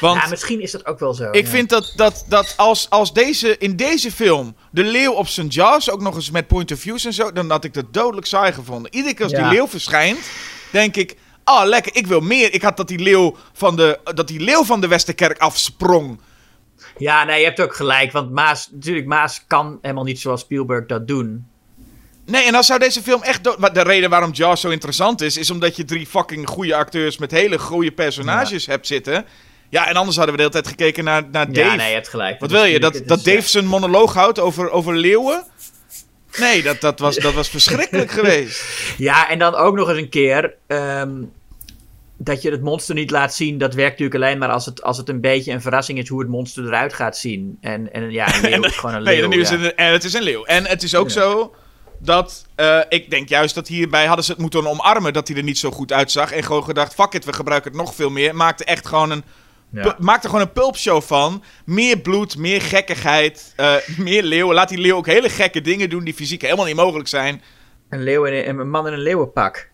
Want 0.00 0.22
ja, 0.22 0.28
misschien 0.28 0.60
is 0.60 0.70
dat 0.70 0.86
ook 0.86 0.98
wel 0.98 1.14
zo. 1.14 1.30
ik 1.30 1.44
ja. 1.44 1.50
vind 1.50 1.68
dat, 1.68 1.92
dat, 1.96 2.24
dat 2.28 2.54
als, 2.56 2.90
als 2.90 3.12
deze, 3.12 3.58
in 3.58 3.76
deze 3.76 4.12
film 4.12 4.56
de 4.70 4.84
leeuw 4.84 5.12
op 5.12 5.28
zijn 5.28 5.46
jaws, 5.46 5.90
ook 5.90 6.00
nog 6.00 6.14
eens 6.14 6.30
met 6.30 6.46
point 6.46 6.72
of 6.72 6.78
views 6.78 7.04
en 7.04 7.12
zo, 7.12 7.32
dan 7.32 7.50
had 7.50 7.64
ik 7.64 7.74
dat 7.74 7.92
dodelijk 7.92 8.26
saai 8.26 8.52
gevonden. 8.52 8.94
Iedere 8.94 9.14
keer 9.14 9.24
als 9.24 9.32
Ja. 9.32 9.48
die 9.48 9.58
leeuw 9.58 9.68
verschijnt, 9.68 10.30
denk 10.70 10.96
ik, 10.96 11.16
ah 11.46 11.66
lekker, 11.66 11.96
ik 11.96 12.06
wil 12.06 12.20
meer. 12.20 12.54
Ik 12.54 12.62
had 12.62 12.76
dat 12.76 12.88
die 12.88 12.98
leeuw 12.98 13.36
van 13.52 13.76
de, 13.76 13.98
dat 14.14 14.28
die 14.28 14.40
leeuw 14.40 14.64
van 14.64 14.80
de 14.80 14.88
Westerkerk 14.88 15.38
afsprong. 15.38 16.20
Ja, 16.98 17.24
nee, 17.24 17.38
je 17.38 17.44
hebt 17.44 17.60
ook 17.60 17.74
gelijk. 17.74 18.12
Want 18.12 18.30
Maas, 18.30 18.68
natuurlijk, 18.72 19.06
Maas 19.06 19.44
kan 19.46 19.78
helemaal 19.82 20.04
niet 20.04 20.20
zoals 20.20 20.40
Spielberg 20.40 20.86
dat 20.86 21.08
doen. 21.08 21.46
Nee, 22.26 22.44
en 22.44 22.52
dan 22.52 22.64
zou 22.64 22.78
deze 22.78 23.02
film 23.02 23.22
echt... 23.22 23.44
De 23.74 23.82
reden 23.82 24.10
waarom 24.10 24.30
Jaws 24.30 24.60
zo 24.60 24.68
interessant 24.68 25.20
is... 25.20 25.36
is 25.36 25.50
omdat 25.50 25.76
je 25.76 25.84
drie 25.84 26.06
fucking 26.06 26.48
goede 26.48 26.74
acteurs... 26.74 27.18
met 27.18 27.30
hele 27.30 27.58
goede 27.58 27.92
personages 27.92 28.66
hebt 28.66 28.86
zitten. 28.86 29.24
Ja, 29.68 29.88
en 29.88 29.96
anders 29.96 30.16
hadden 30.16 30.34
we 30.36 30.42
de 30.42 30.48
hele 30.48 30.62
tijd 30.62 30.76
gekeken 30.76 31.04
naar, 31.04 31.22
naar 31.30 31.52
Dave. 31.52 31.68
Ja, 31.68 31.74
nee, 31.74 31.88
je 31.88 31.94
hebt 31.94 32.08
gelijk. 32.08 32.40
Wat 32.40 32.50
wil 32.50 32.64
je? 32.64 32.80
Dat, 32.80 33.02
dat 33.06 33.24
Dave 33.24 33.48
zijn 33.48 33.66
monoloog 33.66 34.14
houdt 34.14 34.38
over, 34.38 34.70
over 34.70 34.96
leeuwen? 34.96 35.44
Nee, 36.38 36.62
dat, 36.62 36.80
dat, 36.80 36.98
was, 36.98 37.16
dat 37.16 37.34
was 37.34 37.48
verschrikkelijk 37.48 38.10
geweest. 38.10 38.64
Ja, 38.98 39.28
en 39.30 39.38
dan 39.38 39.54
ook 39.54 39.74
nog 39.74 39.88
eens 39.88 39.98
een 39.98 40.08
keer... 40.08 40.54
ehm, 40.66 41.10
dat 42.18 42.42
je 42.42 42.50
het 42.50 42.62
monster 42.62 42.94
niet 42.94 43.10
laat 43.10 43.34
zien, 43.34 43.58
dat 43.58 43.74
werkt 43.74 43.90
natuurlijk 43.98 44.24
alleen 44.24 44.38
maar 44.38 44.48
als 44.50 44.66
het, 44.66 44.82
als 44.82 44.96
het 44.96 45.08
een 45.08 45.20
beetje 45.20 45.52
een 45.52 45.60
verrassing 45.60 45.98
is 45.98 46.08
hoe 46.08 46.20
het 46.20 46.28
monster 46.28 46.64
eruit 46.66 46.92
gaat 46.92 47.16
zien. 47.16 47.58
En, 47.60 47.92
en 47.92 48.10
ja, 48.10 48.34
een 48.34 48.50
leeuw 48.50 48.62
is 48.72 48.76
gewoon 48.76 48.94
een 48.94 49.02
Nee, 49.02 49.28
leeuw. 49.28 49.40
is 49.40 49.48
ja. 49.48 49.56
het, 49.56 49.64
een, 49.64 49.76
en 49.76 49.92
het 49.92 50.04
is 50.04 50.12
een 50.14 50.22
leeuw. 50.22 50.44
En 50.44 50.66
het 50.66 50.82
is 50.82 50.94
ook 50.94 51.08
Ja. 51.08 51.12
zo 51.14 51.54
dat... 51.98 52.46
eh, 52.54 52.80
ik 52.88 53.10
denk 53.10 53.28
juist 53.28 53.54
dat 53.54 53.68
hierbij 53.68 54.06
hadden 54.06 54.24
ze 54.24 54.30
het 54.32 54.40
moeten 54.40 54.66
omarmen... 54.66 55.12
dat 55.12 55.28
hij 55.28 55.36
er 55.36 55.42
niet 55.42 55.58
zo 55.58 55.70
goed 55.70 55.92
uitzag. 55.92 56.32
En 56.32 56.42
gewoon 56.44 56.64
gedacht, 56.64 56.94
fuck 56.94 57.12
it, 57.12 57.24
we 57.24 57.32
gebruiken 57.32 57.70
het 57.70 57.80
nog 57.80 57.94
veel 57.94 58.10
meer. 58.10 58.34
Maakte 58.36 58.64
echt 58.64 58.86
gewoon 58.86 59.10
een... 59.10 59.24
Ja. 59.70 59.96
Maak 59.98 60.22
er 60.22 60.28
gewoon 60.30 60.44
een 60.44 60.52
pulpshow 60.52 61.02
van. 61.02 61.42
Meer 61.64 61.98
bloed, 61.98 62.36
meer 62.36 62.62
gekkigheid, 62.62 63.52
eh, 63.56 63.74
meer 63.98 64.22
leeuwen. 64.22 64.54
Laat 64.54 64.68
die 64.68 64.78
leeuw 64.78 64.96
ook 64.96 65.06
hele 65.06 65.28
gekke 65.28 65.60
dingen 65.60 65.90
doen 65.90 66.04
die 66.04 66.14
fysiek 66.14 66.42
helemaal 66.42 66.64
niet 66.64 66.76
mogelijk 66.76 67.08
zijn. 67.08 67.42
Een 67.88 68.02
leeuw 68.02 68.24
in 68.24 68.48
een, 68.48 68.58
een 68.58 68.70
man 68.70 68.86
in 68.86 68.92
een 68.92 68.98
leeuwenpak. 69.02 69.68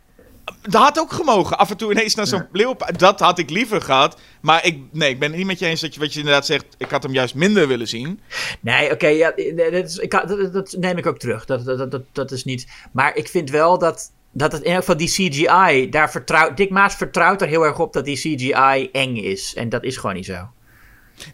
Dat 0.63 0.83
had 0.83 0.99
ook 0.99 1.13
gemogen. 1.13 1.59
Af 1.59 1.71
en 1.71 1.77
toe 1.77 1.91
ineens 1.91 2.15
naar 2.15 2.27
zo'n 2.27 2.47
leeuw. 2.53 2.77
Dat 2.97 3.21
had 3.21 3.39
ik 3.39 3.51
liever 3.51 3.83
gehad. 3.83 4.21
Maar 4.41 4.67
ik, 4.67 4.79
nee, 4.93 5.11
ik 5.11 5.19
ben 5.19 5.29
het 5.29 5.39
niet 5.39 5.47
met 5.47 5.59
je 5.59 5.67
eens 5.67 5.81
dat 5.81 5.95
je, 5.95 6.01
wat 6.01 6.13
je 6.13 6.19
inderdaad 6.19 6.47
zegt. 6.47 6.65
Ik 6.79 6.91
had 6.91 7.03
hem 7.03 7.13
juist 7.13 7.35
minder 7.35 7.69
willen 7.69 7.89
zien. 7.89 8.21
Nee, 8.61 8.91
oké, 8.93 9.07
ja, 9.07 9.31
dat, 9.57 9.73
is- 9.73 9.97
ik, 9.97 10.09
kan- 10.09 10.27
dat, 10.27 10.53
dat 10.53 10.75
neem 10.79 10.99
ik 10.99 11.07
ook 11.07 11.19
terug. 11.19 11.45
Dat, 11.45 11.65
dat, 11.65 11.91
dat, 11.91 12.03
dat 12.13 12.31
is 12.31 12.45
niet. 12.45 12.67
Maar 12.93 13.17
ik 13.17 13.29
vind 13.29 13.51
wel 13.51 13.79
dat, 13.79 14.11
dat 14.33 14.53
het 14.53 14.63
in 14.63 14.71
elk 14.71 14.81
geval 14.81 14.97
die 14.97 15.09
CGI, 15.09 15.89
daar 15.89 16.11
vertrouwt. 16.11 16.57
Dick 16.57 16.71
Maas 16.71 16.95
vertrouwt 16.95 17.43
er 17.43 17.49
heel 17.49 17.65
erg 17.65 17.79
op 17.79 17.93
dat 17.93 18.05
die 18.05 18.17
CGI 18.17 18.89
eng 18.93 19.17
is. 19.17 19.55
En 19.55 19.69
dat 19.69 19.85
is 19.85 19.97
gewoon 19.97 20.15
niet 20.15 20.27
zo. 20.27 20.49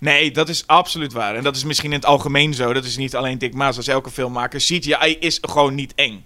Nee, 0.01 0.31
dat 0.31 0.49
is 0.49 0.67
absoluut 0.67 1.13
waar. 1.13 1.35
En 1.35 1.43
dat 1.43 1.57
is 1.57 1.65
misschien 1.65 1.91
in 1.91 1.97
het 1.97 2.07
algemeen 2.07 2.55
zo. 2.55 2.73
Dat 2.73 2.85
is 2.85 2.97
niet 2.97 3.17
alleen 3.17 3.39
Dick 3.39 3.55
Maas 3.55 3.77
als 3.77 3.87
elke 3.87 4.11
filmmaker. 4.11 4.61
CGI 4.61 5.17
is 5.21 5.39
gewoon 5.41 5.75
niet 5.75 5.95
eng. 5.95 6.25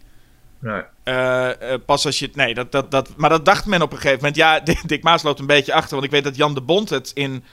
Nee. 0.58 0.82
Eh, 1.04 1.72
eh, 1.72 1.80
pas 1.86 2.06
als 2.06 2.18
je... 2.18 2.30
Nee, 2.34 2.54
dat, 2.54 2.72
dat, 2.72 2.90
dat, 2.90 3.16
maar 3.16 3.30
dat 3.30 3.44
dacht 3.44 3.66
men 3.66 3.82
op 3.82 3.92
een 3.92 3.98
gegeven 3.98 4.16
moment. 4.16 4.36
Ja, 4.36 4.60
Dick 4.86 5.02
Maas 5.02 5.22
loopt 5.22 5.40
een 5.40 5.46
beetje 5.46 5.72
achter. 5.74 5.90
Want 5.90 6.04
ik 6.04 6.10
weet 6.10 6.24
dat 6.24 6.36
Jan 6.36 6.54
de 6.54 6.60
Bond 6.60 6.90
het 6.90 7.10
in 7.14 7.44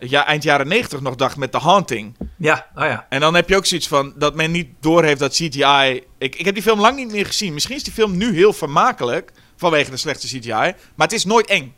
ja, 0.00 0.26
eind 0.26 0.42
jaren 0.42 0.68
90 0.68 1.00
nog 1.00 1.14
dacht 1.14 1.36
met 1.36 1.52
The 1.52 1.58
Haunting. 1.58 2.16
Ja, 2.36 2.66
oh 2.74 2.84
ja. 2.84 3.06
En 3.08 3.20
dan 3.20 3.34
heb 3.34 3.48
je 3.48 3.56
ook 3.56 3.66
zoiets 3.66 3.88
van 3.88 4.12
dat 4.16 4.34
men 4.34 4.50
niet 4.50 4.68
doorheeft 4.80 5.18
dat 5.18 5.32
CGI... 5.32 6.02
Ik, 6.18 6.36
ik 6.36 6.44
heb 6.44 6.54
die 6.54 6.62
film 6.62 6.80
lang 6.80 6.96
niet 6.96 7.10
meer 7.12 7.26
gezien. 7.26 7.52
Misschien 7.54 7.76
is 7.76 7.84
die 7.84 7.92
film 7.92 8.16
nu 8.16 8.34
heel 8.34 8.52
vermakelijk 8.52 9.32
vanwege 9.56 9.90
de 9.90 9.96
slechte 9.96 10.26
CGI. 10.26 10.50
Maar 10.50 11.06
het 11.06 11.12
is 11.12 11.24
nooit 11.24 11.46
eng. 11.46 11.74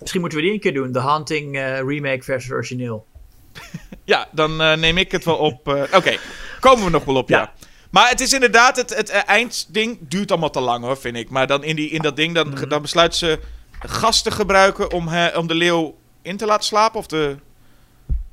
Misschien 0.00 0.20
moeten 0.20 0.38
we 0.38 0.44
die 0.44 0.54
een 0.54 0.60
keer 0.60 0.74
doen. 0.74 0.92
The 0.92 0.98
Haunting 0.98 1.56
eh, 1.56 1.78
remake 1.78 2.22
versus 2.22 2.50
origineel. 2.50 3.06
Ja, 4.04 4.28
dan 4.32 4.60
eh, 4.60 4.76
neem 4.76 4.98
ik 4.98 5.12
het 5.12 5.24
wel 5.24 5.36
op. 5.36 5.68
eh, 5.68 5.82
Oké, 5.92 6.16
komen 6.60 6.84
we 6.84 6.90
nog 6.90 7.04
wel 7.04 7.16
op, 7.16 7.28
ja. 7.28 7.38
Ja. 7.38 7.52
Maar 7.90 8.08
het 8.08 8.20
is 8.20 8.32
inderdaad, 8.32 8.76
het, 8.76 8.94
het 8.96 9.10
eindding 9.10 9.98
duurt 10.00 10.30
allemaal 10.30 10.50
te 10.50 10.60
lang 10.60 10.84
hoor, 10.84 10.96
vind 10.96 11.16
ik. 11.16 11.30
Maar 11.30 11.46
dan 11.46 11.64
in, 11.64 11.76
die, 11.76 11.90
in 11.90 12.02
dat 12.02 12.16
ding, 12.16 12.34
dan, 12.34 12.54
dan 12.68 12.82
besluit 12.82 13.14
ze 13.14 13.38
gas 13.80 14.22
te 14.22 14.30
gebruiken 14.30 14.92
om, 14.92 15.08
he- 15.08 15.36
om 15.38 15.46
de 15.46 15.54
leeuw 15.54 15.96
in 16.22 16.36
te 16.36 16.46
laten 16.46 16.64
slapen. 16.64 16.98
Of 16.98 17.06
de, 17.06 17.36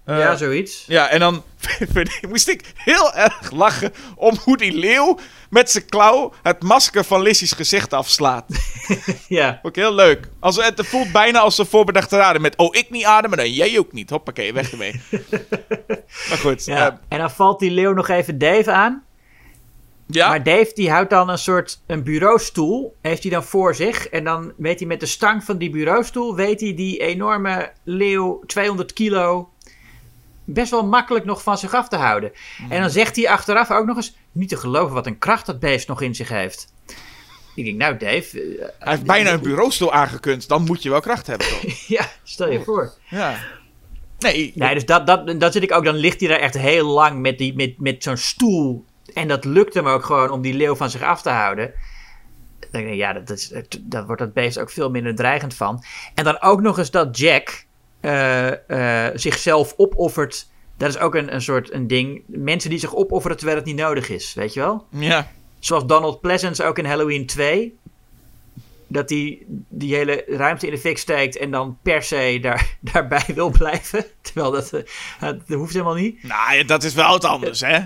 eh, 0.06 0.20
ja, 0.20 0.36
zoiets. 0.36 0.84
ja, 0.88 1.10
en 1.10 1.20
dan 1.20 1.44
moest 2.30 2.48
ik 2.48 2.74
heel 2.76 3.14
erg 3.14 3.52
lachen 3.52 3.94
om 4.16 4.38
hoe 4.44 4.58
die 4.58 4.74
leeuw 4.74 5.20
met 5.50 5.72
zijn 5.72 5.86
klauw 5.86 6.34
het 6.44 6.64
masker 6.64 7.04
van 7.04 7.22
Lissy's 7.22 7.52
gezicht 7.52 7.94
afslaat. 7.94 8.46
Ja. 9.28 9.60
Ook 9.64 9.76
heel 9.76 9.94
leuk. 9.94 10.28
Als, 10.40 10.56
het 10.56 10.86
voelt 10.86 11.12
bijna 11.12 11.40
als 11.40 11.58
een 11.58 11.66
voorbedachte 11.66 12.18
raden 12.18 12.42
met... 12.42 12.56
Oh, 12.56 12.76
ik 12.76 12.90
niet 12.90 13.06
ademen, 13.06 13.38
dan 13.38 13.52
jij 13.52 13.80
ook 13.80 13.92
niet. 13.92 14.10
Hoppakee, 14.10 14.54
weg 14.54 14.72
ermee. 14.72 15.02
maar 16.30 16.38
goed. 16.38 16.66
ja. 16.66 16.88
eh, 16.88 16.98
en 17.08 17.18
dan 17.18 17.32
valt 17.32 17.60
die 17.60 17.72
leeuw 17.72 17.94
nog 17.94 18.08
even 18.08 18.38
Dave 18.38 18.72
aan. 18.72 19.04
ja. 20.08 20.28
Maar 20.28 20.44
Dave 20.44 20.72
die 20.74 20.92
houdt 20.92 21.10
dan 21.10 21.30
een 21.30 21.38
soort 21.38 21.82
een 21.88 22.04
bureaustoel. 22.04 22.96
Heeft 23.02 23.22
hij 23.24 23.32
dan 23.32 23.44
voor 23.44 23.76
zich. 23.76 24.08
En 24.08 24.24
dan 24.24 24.54
weet 24.58 24.80
hij 24.80 24.88
met 24.88 25.00
de 25.00 25.06
stang 25.06 25.44
van 25.44 25.58
die 25.58 25.70
bureaustoel. 25.70 26.36
Weet 26.36 26.60
hij 26.62 26.76
die 26.76 26.98
enorme 26.98 27.72
leeuw, 27.84 28.44
200 28.46 28.94
kilo. 28.94 29.50
Best 30.54 30.72
wel 30.72 30.86
makkelijk 30.86 31.26
nog 31.26 31.44
van 31.44 31.58
zich 31.58 31.74
af 31.74 31.88
te 31.88 31.96
houden. 31.98 32.32
En 32.70 32.82
dan 32.82 32.90
zegt 32.90 33.16
hij 33.16 33.30
achteraf 33.30 33.72
ook 33.72 33.86
nog 33.86 33.96
eens. 33.96 34.16
Niet 34.32 34.50
te 34.50 34.58
geloven 34.58 34.94
wat 34.94 35.06
een 35.06 35.18
kracht 35.18 35.46
dat 35.46 35.60
beest 35.60 35.88
nog 35.88 36.02
in 36.02 36.16
zich 36.16 36.30
heeft. 36.30 36.74
Ik 37.56 37.66
denk, 37.66 37.78
nou 37.78 37.98
Dave. 37.98 38.42
eh, 38.42 38.68
Hij 38.80 38.92
heeft 38.94 39.04
bijna 39.06 39.32
een 39.32 39.42
bureaustoel 39.42 39.94
aangekund. 39.94 40.48
Dan 40.48 40.64
moet 40.64 40.84
je 40.84 40.90
wel 40.90 41.00
kracht 41.00 41.28
hebben, 41.28 41.48
toch? 41.48 41.62
ja, 41.98 42.06
stel 42.24 42.52
je 42.52 42.64
voor. 42.64 42.94
ja. 43.10 43.36
Nee, 44.20 44.52
Nee, 44.56 44.74
dus 44.74 44.86
dat, 44.86 45.08
dat, 45.08 45.40
dat 45.40 45.54
zit 45.54 45.64
ik 45.64 45.72
ook. 45.72 45.84
Dan 45.86 45.96
ligt 45.96 46.20
hij 46.20 46.30
daar 46.30 46.40
echt 46.40 46.58
heel 46.58 46.86
lang 46.88 47.20
met, 47.20 47.38
die, 47.38 47.56
met, 47.56 47.80
met 47.80 48.04
zo'n 48.04 48.18
stoel. 48.18 48.86
En 49.14 49.28
dat 49.28 49.46
lukt 49.46 49.74
hem 49.74 49.88
ook 49.88 50.06
gewoon 50.06 50.32
om 50.32 50.42
die 50.42 50.54
leeuw 50.54 50.76
van 50.76 50.90
zich 50.90 51.02
af 51.02 51.22
te 51.22 51.30
houden. 51.30 51.74
Dan 52.60 52.70
denk 52.72 52.88
ik, 52.88 52.96
ja, 52.96 53.14
dat, 53.14 53.30
is, 53.30 53.54
dat 53.80 54.06
wordt 54.06 54.22
dat 54.22 54.34
beest 54.34 54.60
ook 54.60 54.70
veel 54.70 54.90
minder 54.90 55.16
dreigend 55.16 55.54
van. 55.54 55.84
En 56.16 56.24
dan 56.24 56.42
ook 56.42 56.62
nog 56.62 56.78
eens 56.78 56.92
dat 56.92 57.18
Jack 57.18 57.66
eh, 58.00 59.08
eh, 59.08 59.12
zichzelf 59.16 59.74
opoffert. 59.78 60.48
Dat 60.78 60.90
is 60.90 60.98
ook 60.98 61.16
een, 61.16 61.34
een 61.34 61.42
soort 61.42 61.74
een 61.74 61.88
ding. 61.88 62.24
Mensen 62.26 62.70
die 62.70 62.80
zich 62.80 62.96
opofferen 62.96 63.38
terwijl 63.38 63.58
het 63.58 63.66
niet 63.68 63.76
nodig 63.76 64.10
is, 64.10 64.34
weet 64.34 64.54
je 64.54 64.60
wel? 64.60 64.86
ja. 64.90 65.32
Zoals 65.60 65.86
Donald 65.86 66.22
Pleasance 66.22 66.64
ook 66.64 66.78
in 66.78 66.86
Halloween 66.86 67.26
2. 67.26 67.78
Dat 68.88 69.10
hij 69.10 69.44
die 69.70 69.96
hele 69.96 70.24
ruimte 70.28 70.66
in 70.66 70.72
de 70.72 70.80
fik 70.80 70.98
steekt 70.98 71.38
en 71.38 71.52
dan 71.52 71.78
per 71.82 72.04
se 72.04 72.38
daar, 72.42 72.78
daarbij 72.94 73.26
wil 73.36 73.50
blijven. 73.50 74.06
Terwijl 74.22 74.52
dat, 74.52 74.74
eh, 74.74 74.82
dat 75.20 75.42
hoeft 75.48 75.74
helemaal 75.74 75.94
niet. 75.94 76.24
Nou, 76.24 76.66
dat 76.66 76.84
is 76.84 76.94
wel 76.94 77.10
wat 77.10 77.26
anders, 77.26 77.62
hè? 77.62 77.80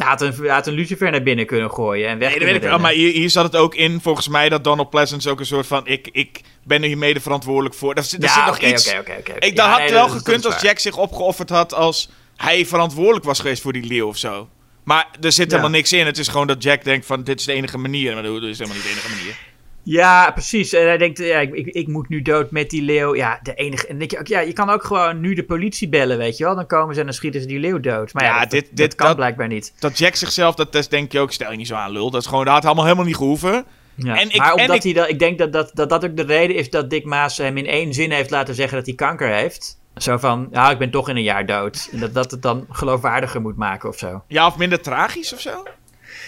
Hij 0.00 0.08
had 0.08 0.20
een, 0.20 0.48
had 0.48 0.66
een 0.66 0.72
lucifer 0.74 1.10
naar 1.10 1.22
binnen 1.22 1.46
kunnen 1.46 1.70
gooien 1.70 2.08
en 2.08 2.18
weg 2.18 2.28
Nee, 2.30 2.38
dat 2.38 2.48
weet 2.48 2.56
ik 2.56 2.62
wel. 2.68 2.78
Maar 2.78 2.92
hier, 2.92 3.12
hier 3.12 3.30
zat 3.30 3.44
het 3.44 3.56
ook 3.56 3.74
in, 3.74 4.00
volgens 4.00 4.28
mij, 4.28 4.48
dat 4.48 4.64
Donald 4.64 4.90
Pleasance 4.90 5.30
ook 5.30 5.40
een 5.40 5.46
soort 5.46 5.66
van... 5.66 5.86
Ik, 5.86 6.08
ik 6.12 6.40
ben 6.64 6.80
er 6.82 6.86
hier 6.88 6.98
mede 6.98 7.20
verantwoordelijk 7.20 7.74
voor. 7.74 7.94
Daar, 7.94 8.04
zit- 8.04 8.20
nog 8.20 8.58
iets... 8.58 8.88
oké, 8.88 8.98
oké, 8.98 9.16
oké. 9.18 9.32
Ik, 9.46 9.56
Ja, 9.56 9.68
had 9.70 9.78
nee, 9.78 9.90
wel 9.90 10.06
dat 10.06 10.16
gekund 10.16 10.46
als. 10.46 10.60
Jack 10.60 10.78
zich 10.78 10.96
opgeofferd 10.96 11.50
had 11.50 11.74
als 11.74 12.10
hij 12.36 12.66
verantwoordelijk 12.66 13.24
was 13.24 13.38
geweest 13.38 13.62
voor 13.62 13.72
die 13.72 13.84
leeuw 13.84 14.06
of 14.08 14.16
zo. 14.16 14.48
Maar 14.84 15.08
er 15.20 15.32
zit 15.32 15.44
Ja. 15.50 15.56
helemaal 15.56 15.70
niks 15.78 15.92
in. 15.92 16.06
Het 16.06 16.18
is 16.18 16.28
gewoon 16.28 16.46
dat 16.46 16.62
Jack 16.62 16.84
denkt 16.84 17.06
van, 17.06 17.22
dit 17.24 17.40
is 17.40 17.46
de 17.46 17.52
enige 17.52 17.78
manier. 17.78 18.14
Maar 18.14 18.22
dat 18.22 18.42
is 18.42 18.58
helemaal 18.58 18.76
niet 18.76 18.84
de 18.86 18.90
enige 18.90 19.08
manier. 19.16 19.34
Ja, 19.82 20.30
precies. 20.30 20.72
En 20.72 20.86
hij 20.86 20.98
denkt, 20.98 21.18
ja, 21.18 21.38
ik, 21.38 21.54
ik, 21.54 21.66
ik 21.66 21.86
moet 21.88 22.08
nu 22.08 22.22
dood 22.22 22.50
met 22.50 22.70
die 22.70 22.82
leeuw. 22.82 23.14
Ja, 23.14 23.40
de 23.42 23.54
enige. 23.54 23.82
En 23.82 23.88
dan 23.88 23.98
denk 23.98 24.10
je 24.10 24.18
ook, 24.18 24.26
ja, 24.26 24.40
je 24.40 24.52
kan 24.52 24.70
ook 24.70 24.84
gewoon 24.84 25.20
nu 25.20 25.34
de 25.34 25.44
politie 25.44 25.88
bellen, 25.88 26.18
weet 26.18 26.36
je 26.36 26.44
wel. 26.44 26.54
Dan 26.54 26.66
komen 26.66 26.94
ze 26.94 27.00
en 27.00 27.06
dan 27.06 27.14
schieten 27.14 27.40
ze 27.40 27.46
die 27.46 27.58
leeuw 27.58 27.80
dood. 27.80 28.12
Maar 28.12 28.24
ja, 28.24 28.34
Ja, 28.34 28.40
dat, 28.40 28.50
dit- 28.50 28.66
dat 28.66 28.76
dit- 28.76 28.94
kan 28.94 29.06
dat- 29.06 29.16
blijkbaar 29.16 29.48
niet. 29.48 29.72
Dat 29.78 29.98
Jack 29.98 30.14
zichzelf 30.14 30.54
dat 30.54 30.72
test, 30.72 30.90
denk 30.90 31.12
je 31.12 31.18
ook, 31.20 31.32
stel 31.32 31.50
je 31.50 31.56
niet 31.56 31.66
zo 31.66 31.74
aan 31.74 31.90
lul. 31.92 32.10
Dat 32.10 32.20
is 32.20 32.26
gewoon, 32.26 32.44
dat 32.44 32.54
had 32.54 32.64
allemaal 32.64 32.84
helemaal 32.84 33.04
niet 33.06 33.16
gehoeven. 33.16 33.64
Ja. 33.94 34.18
En 34.20 34.30
ik- 34.30 34.36
maar 34.36 34.52
en 34.54 34.60
omdat 34.60 34.76
ik- 34.76 34.82
hij 34.82 34.92
dat, 34.92 35.08
ik 35.08 35.18
denk 35.18 35.38
dat 35.38 35.52
dat, 35.52 35.70
dat 35.74 35.88
dat 35.88 36.04
ook 36.04 36.16
de 36.16 36.22
reden 36.22 36.56
is 36.56 36.70
dat 36.70 36.90
Dick 36.90 37.04
Maas 37.04 37.36
hem 37.38 37.56
in 37.56 37.66
één 37.66 37.94
zin 37.94 38.10
heeft 38.10 38.30
laten 38.30 38.54
zeggen 38.54 38.76
dat 38.76 38.86
hij 38.86 38.94
kanker 38.94 39.34
heeft. 39.34 39.78
Zo 39.96 40.16
van, 40.16 40.48
ja, 40.52 40.70
ik 40.70 40.78
ben 40.78 40.90
toch 40.90 41.08
in 41.08 41.16
een 41.16 41.22
jaar 41.22 41.46
dood. 41.46 41.88
En 41.92 42.00
dat 42.00 42.14
dat 42.14 42.30
het 42.30 42.42
dan 42.42 42.66
geloofwaardiger 42.70 43.40
moet 43.40 43.56
maken 43.56 43.88
of 43.88 43.98
zo. 43.98 44.22
Ja, 44.26 44.46
of 44.46 44.56
minder 44.56 44.80
tragisch 44.80 45.32
of 45.32 45.40
zo. 45.40 45.62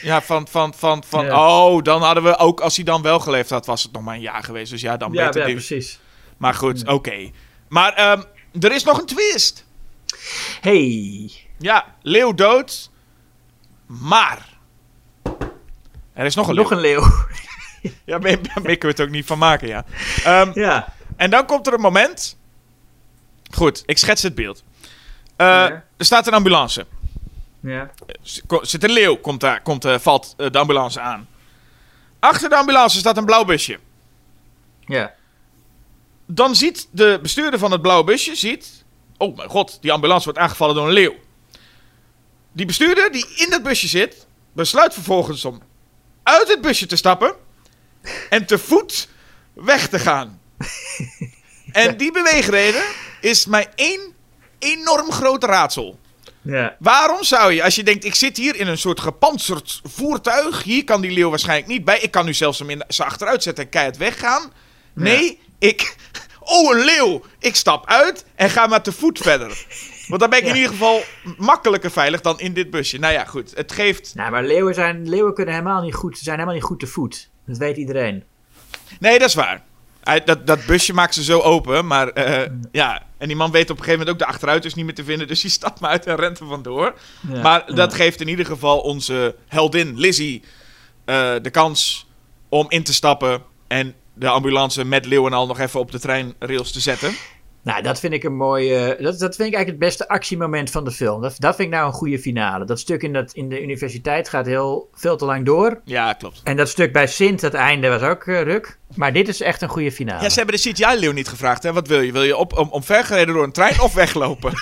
Ja, 0.03 0.23
van, 0.23 0.49
van, 0.49 0.75
van, 0.75 1.05
van 1.07 1.25
Ja. 1.25 1.65
oh, 1.67 1.83
dan 1.83 2.03
hadden 2.03 2.23
we 2.23 2.37
ook, 2.39 2.61
als 2.61 2.77
hij 2.77 2.85
dan 2.85 3.03
wel 3.03 3.21
geleefd 3.21 3.51
had, 3.51 3.67
was 3.67 3.83
het 3.83 3.93
nog 3.93 4.03
maar 4.03 4.15
een 4.15 4.21
jaar 4.21 4.43
geweest. 4.45 4.71
Dus 4.71 4.81
ja, 4.81 4.97
dan 4.97 5.13
Ja, 5.13 5.25
beter 5.27 5.47
ja 5.49 5.55
precies. 5.55 5.99
Maar 6.37 6.55
goed, 6.55 6.89
oké. 6.89 7.31
Maar 7.69 7.93
ehm, 7.95 8.23
er 8.61 8.73
is 8.73 8.85
nog 8.85 8.99
een 8.99 9.07
twist. 9.07 9.65
Hey. 10.61 11.31
Ja, 11.59 11.95
leeuw 12.03 12.35
dood. 12.35 12.91
Maar. 13.87 14.49
Er 16.13 16.25
is 16.25 16.35
nog 16.35 16.49
een 16.49 16.55
Nog 16.55 16.71
leeuw. 16.71 16.77
een 16.79 16.83
leeuw. 16.83 17.11
Ja, 18.05 18.19
meer 18.19 18.39
kunnen 18.39 18.81
we 18.81 18.87
het 18.87 19.01
ook 19.01 19.09
niet 19.11 19.27
van 19.27 19.39
maken, 19.39 19.69
ja. 19.69 19.85
Ehm, 20.25 20.51
ja. 20.55 20.93
en 21.17 21.31
dan 21.31 21.47
komt 21.47 21.67
er 21.67 21.73
een 21.73 21.81
moment. 21.81 22.37
Goed, 23.55 23.83
ik 23.87 23.99
schets 23.99 24.23
het 24.23 24.35
beeld. 24.35 24.63
Eh. 25.37 25.65
Er 25.65 25.85
staat 25.97 26.27
een 26.27 26.35
ambulance. 26.35 26.87
Ja. 27.63 27.91
Zit 28.63 28.85
een 28.85 28.91
leeuw, 28.91 29.17
komt 29.17 29.41
daar, 29.41 29.63
komt, 29.63 29.85
eh, 29.85 29.99
valt 29.99 30.35
eh, 30.37 30.51
de 30.51 30.59
ambulance 30.59 31.01
aan. 31.01 31.29
Achter 32.19 32.49
de 32.49 32.57
ambulance 32.57 32.99
staat 32.99 33.17
een 33.17 33.25
blauw 33.25 33.45
busje. 33.45 33.79
Ja. 34.81 35.15
Dan 36.27 36.57
ziet 36.57 36.89
de 36.91 37.19
bestuurder 37.23 37.59
van 37.59 37.71
het 37.71 37.83
blauwe 37.83 38.05
busje, 38.05 38.35
ziet... 38.35 38.85
Oh 39.17 39.37
mijn 39.37 39.49
god, 39.49 39.79
die 39.81 39.93
ambulance 39.93 40.25
wordt 40.25 40.39
aangevallen 40.39 40.75
door 40.75 40.87
een 40.87 40.93
leeuw. 40.93 41.15
Die 42.53 42.67
bestuurder 42.67 43.13
die 43.13 43.27
in 43.37 43.51
dat 43.51 43.63
busje 43.63 43.89
zit, 43.89 44.27
besluit 44.53 44.95
vervolgens 44.95 45.45
om 45.45 45.63
uit 46.23 46.49
het 46.49 46.61
busje 46.61 46.87
te 46.87 46.97
stappen 46.97 47.35
en 48.29 48.47
te 48.47 48.59
voet 48.59 49.09
weg 49.53 49.89
te 49.89 49.99
gaan. 49.99 50.41
En 51.73 51.97
die 51.97 52.13
beweegreden 52.13 52.83
is 53.21 53.47
mij 53.47 53.69
één 53.75 54.15
enorm 54.59 55.13
groot 55.13 55.45
raadsel. 55.45 55.99
Ja. 56.43 56.77
Waarom 56.79 57.23
zou 57.23 57.53
je, 57.53 57.63
als 57.63 57.75
je 57.75 57.83
denkt, 57.83 58.05
ik 58.05 58.15
zit 58.15 58.37
hier 58.37 58.57
in 58.57 58.67
een 58.67 58.79
soort 58.79 59.01
gepantserd 59.01 59.81
voertuig, 59.85 60.63
hier 60.63 60.85
kan 60.85 61.01
die 61.01 61.11
leeuw 61.11 61.31
waarschijnlijk 61.31 61.69
niet 61.69 61.85
bij, 61.85 61.99
ik 61.99 62.11
kan 62.11 62.25
nu 62.25 62.35
zelfs 62.35 62.59
hem 62.59 62.71
in 62.71 62.85
ze 62.89 63.05
achteruit 63.05 63.43
zetten 63.43 63.65
en 63.65 63.71
keihard 63.71 63.97
weggaan. 63.97 64.53
Nee, 64.93 65.39
ik, 65.59 65.97
oh 66.41 66.77
een 66.77 66.85
leeuw, 66.85 67.23
ik 67.39 67.57
stap 67.57 67.87
uit 67.87 68.25
en 68.35 68.51
ga 68.51 68.67
maar 68.67 68.83
te 68.83 68.93
voet 68.93 69.19
verder. 69.19 69.67
Want 70.09 70.21
dan 70.21 70.31
ben 70.31 70.39
ik 70.39 70.47
in 70.47 70.55
ieder 70.55 70.71
geval 70.71 71.03
makkelijker 71.37 71.91
veilig 71.91 72.21
dan 72.21 72.41
in 72.41 72.53
dit 72.53 72.71
busje. 72.71 72.99
Nou 72.99 73.13
ja, 73.13 73.25
goed, 73.25 73.53
het 73.55 73.73
geeft... 73.73 74.15
Nou, 74.15 74.31
maar 74.31 74.45
leeuwen, 74.45 74.75
zijn, 74.75 75.09
leeuwen 75.09 75.35
kunnen 75.35 75.55
helemaal 75.55 75.83
niet 75.83 75.95
goed, 75.95 76.19
zijn 76.19 76.35
helemaal 76.35 76.57
niet 76.57 76.65
goed 76.65 76.81
te 76.81 76.87
voet. 76.87 77.31
Dat 77.47 77.59
weet 77.59 77.77
iedereen. 77.77 78.25
Nee, 78.99 79.19
dat 79.19 79.29
is 79.29 79.35
waar. 79.35 79.63
Dat, 80.25 80.47
dat 80.47 80.67
busje 80.67 80.93
maakt 80.93 81.15
ze 81.15 81.25
zo 81.25 81.41
open, 81.41 81.87
maar 81.87 82.09
eh, 82.09 82.51
ja. 82.73 83.03
En 83.19 83.29
die 83.29 83.37
man 83.37 83.51
weet 83.51 83.71
op 83.71 83.79
een 83.79 83.85
gegeven 83.85 83.99
moment 83.99 84.11
ook 84.11 84.27
de 84.27 84.33
achteruit 84.33 84.65
is 84.65 84.75
niet 84.75 84.85
meer 84.85 84.95
te 84.95 85.05
vinden, 85.05 85.27
dus 85.27 85.41
die 85.41 85.51
stapt 85.61 85.81
maar 85.81 85.91
uit 85.91 86.07
en 86.07 86.17
rent 86.17 86.39
er 86.39 86.47
vandoor. 86.47 86.95
Ja. 87.29 87.43
Maar 87.43 87.75
dat 87.75 87.95
geeft 87.95 88.21
in 88.21 88.29
ieder 88.29 88.47
geval 88.47 88.79
onze 88.79 89.37
heldin 89.47 89.99
Lizzie 89.99 90.43
eh, 91.05 91.35
de 91.43 91.51
kans 91.51 92.07
om 92.49 92.67
in 92.69 92.83
te 92.83 92.95
stappen 92.95 93.43
en 93.69 93.95
de 94.15 94.29
ambulance 94.29 94.85
met 94.85 95.07
leeuw 95.07 95.27
en 95.27 95.33
al 95.33 95.47
nog 95.47 95.59
even 95.59 95.81
op 95.81 95.91
de 95.91 95.99
treinrails 95.99 96.73
te 96.73 96.81
zetten. 96.81 97.15
Nou, 97.63 97.83
dat 97.83 98.01
vind 98.01 98.13
ik 98.13 98.23
een 98.25 98.37
mooi. 98.37 98.75
eh, 98.75 99.05
dat, 99.05 99.19
dat 99.19 99.37
vind 99.37 99.49
ik 99.49 99.55
eigenlijk 99.55 99.69
het 99.69 99.79
beste 99.79 100.09
actiemoment 100.09 100.71
van 100.71 100.85
de 100.85 100.91
film. 100.91 101.21
Dat, 101.23 101.35
dat 101.39 101.55
vind 101.57 101.69
ik 101.69 101.75
nou 101.75 101.87
een 101.87 101.93
goede 101.93 102.19
finale. 102.19 102.65
Dat 102.65 102.79
stuk 102.81 103.03
in, 103.03 103.13
dat, 103.13 103.33
in 103.33 103.49
de 103.49 103.63
universiteit 103.63 104.29
gaat 104.29 104.47
heel 104.47 104.89
veel 104.95 105.17
te 105.17 105.25
lang 105.25 105.45
door. 105.45 105.81
Ja, 105.85 106.13
klopt. 106.13 106.41
En 106.45 106.57
dat 106.57 106.69
stuk 106.69 106.93
bij 106.93 107.07
Sint, 107.07 107.41
het 107.41 107.55
einde, 107.55 107.89
was 107.89 108.03
ook 108.03 108.27
eh, 108.27 108.43
ruk. 108.43 108.79
Maar 108.95 109.13
dit 109.13 109.29
is 109.29 109.41
echt 109.41 109.63
een 109.63 109.69
goede 109.69 109.93
finale. 109.93 110.23
Ja, 110.23 110.29
ze 110.29 110.39
hebben 110.39 110.55
de 110.55 110.71
CGI-leeuw 110.71 111.13
niet 111.13 111.29
gevraagd. 111.29 111.63
Hè? 111.63 111.73
Wat 111.73 111.89
wil 111.89 112.01
je? 112.01 112.13
Wil 112.13 112.23
je 112.23 112.37
op, 112.37 112.59
om, 112.59 112.69
omvergereden 112.71 113.35
door 113.35 113.45
een 113.45 113.53
trein 113.53 113.81
of 113.81 113.95
weglopen? 113.95 114.53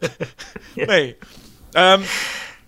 nee. 0.74 1.16
Ehm, 1.72 2.00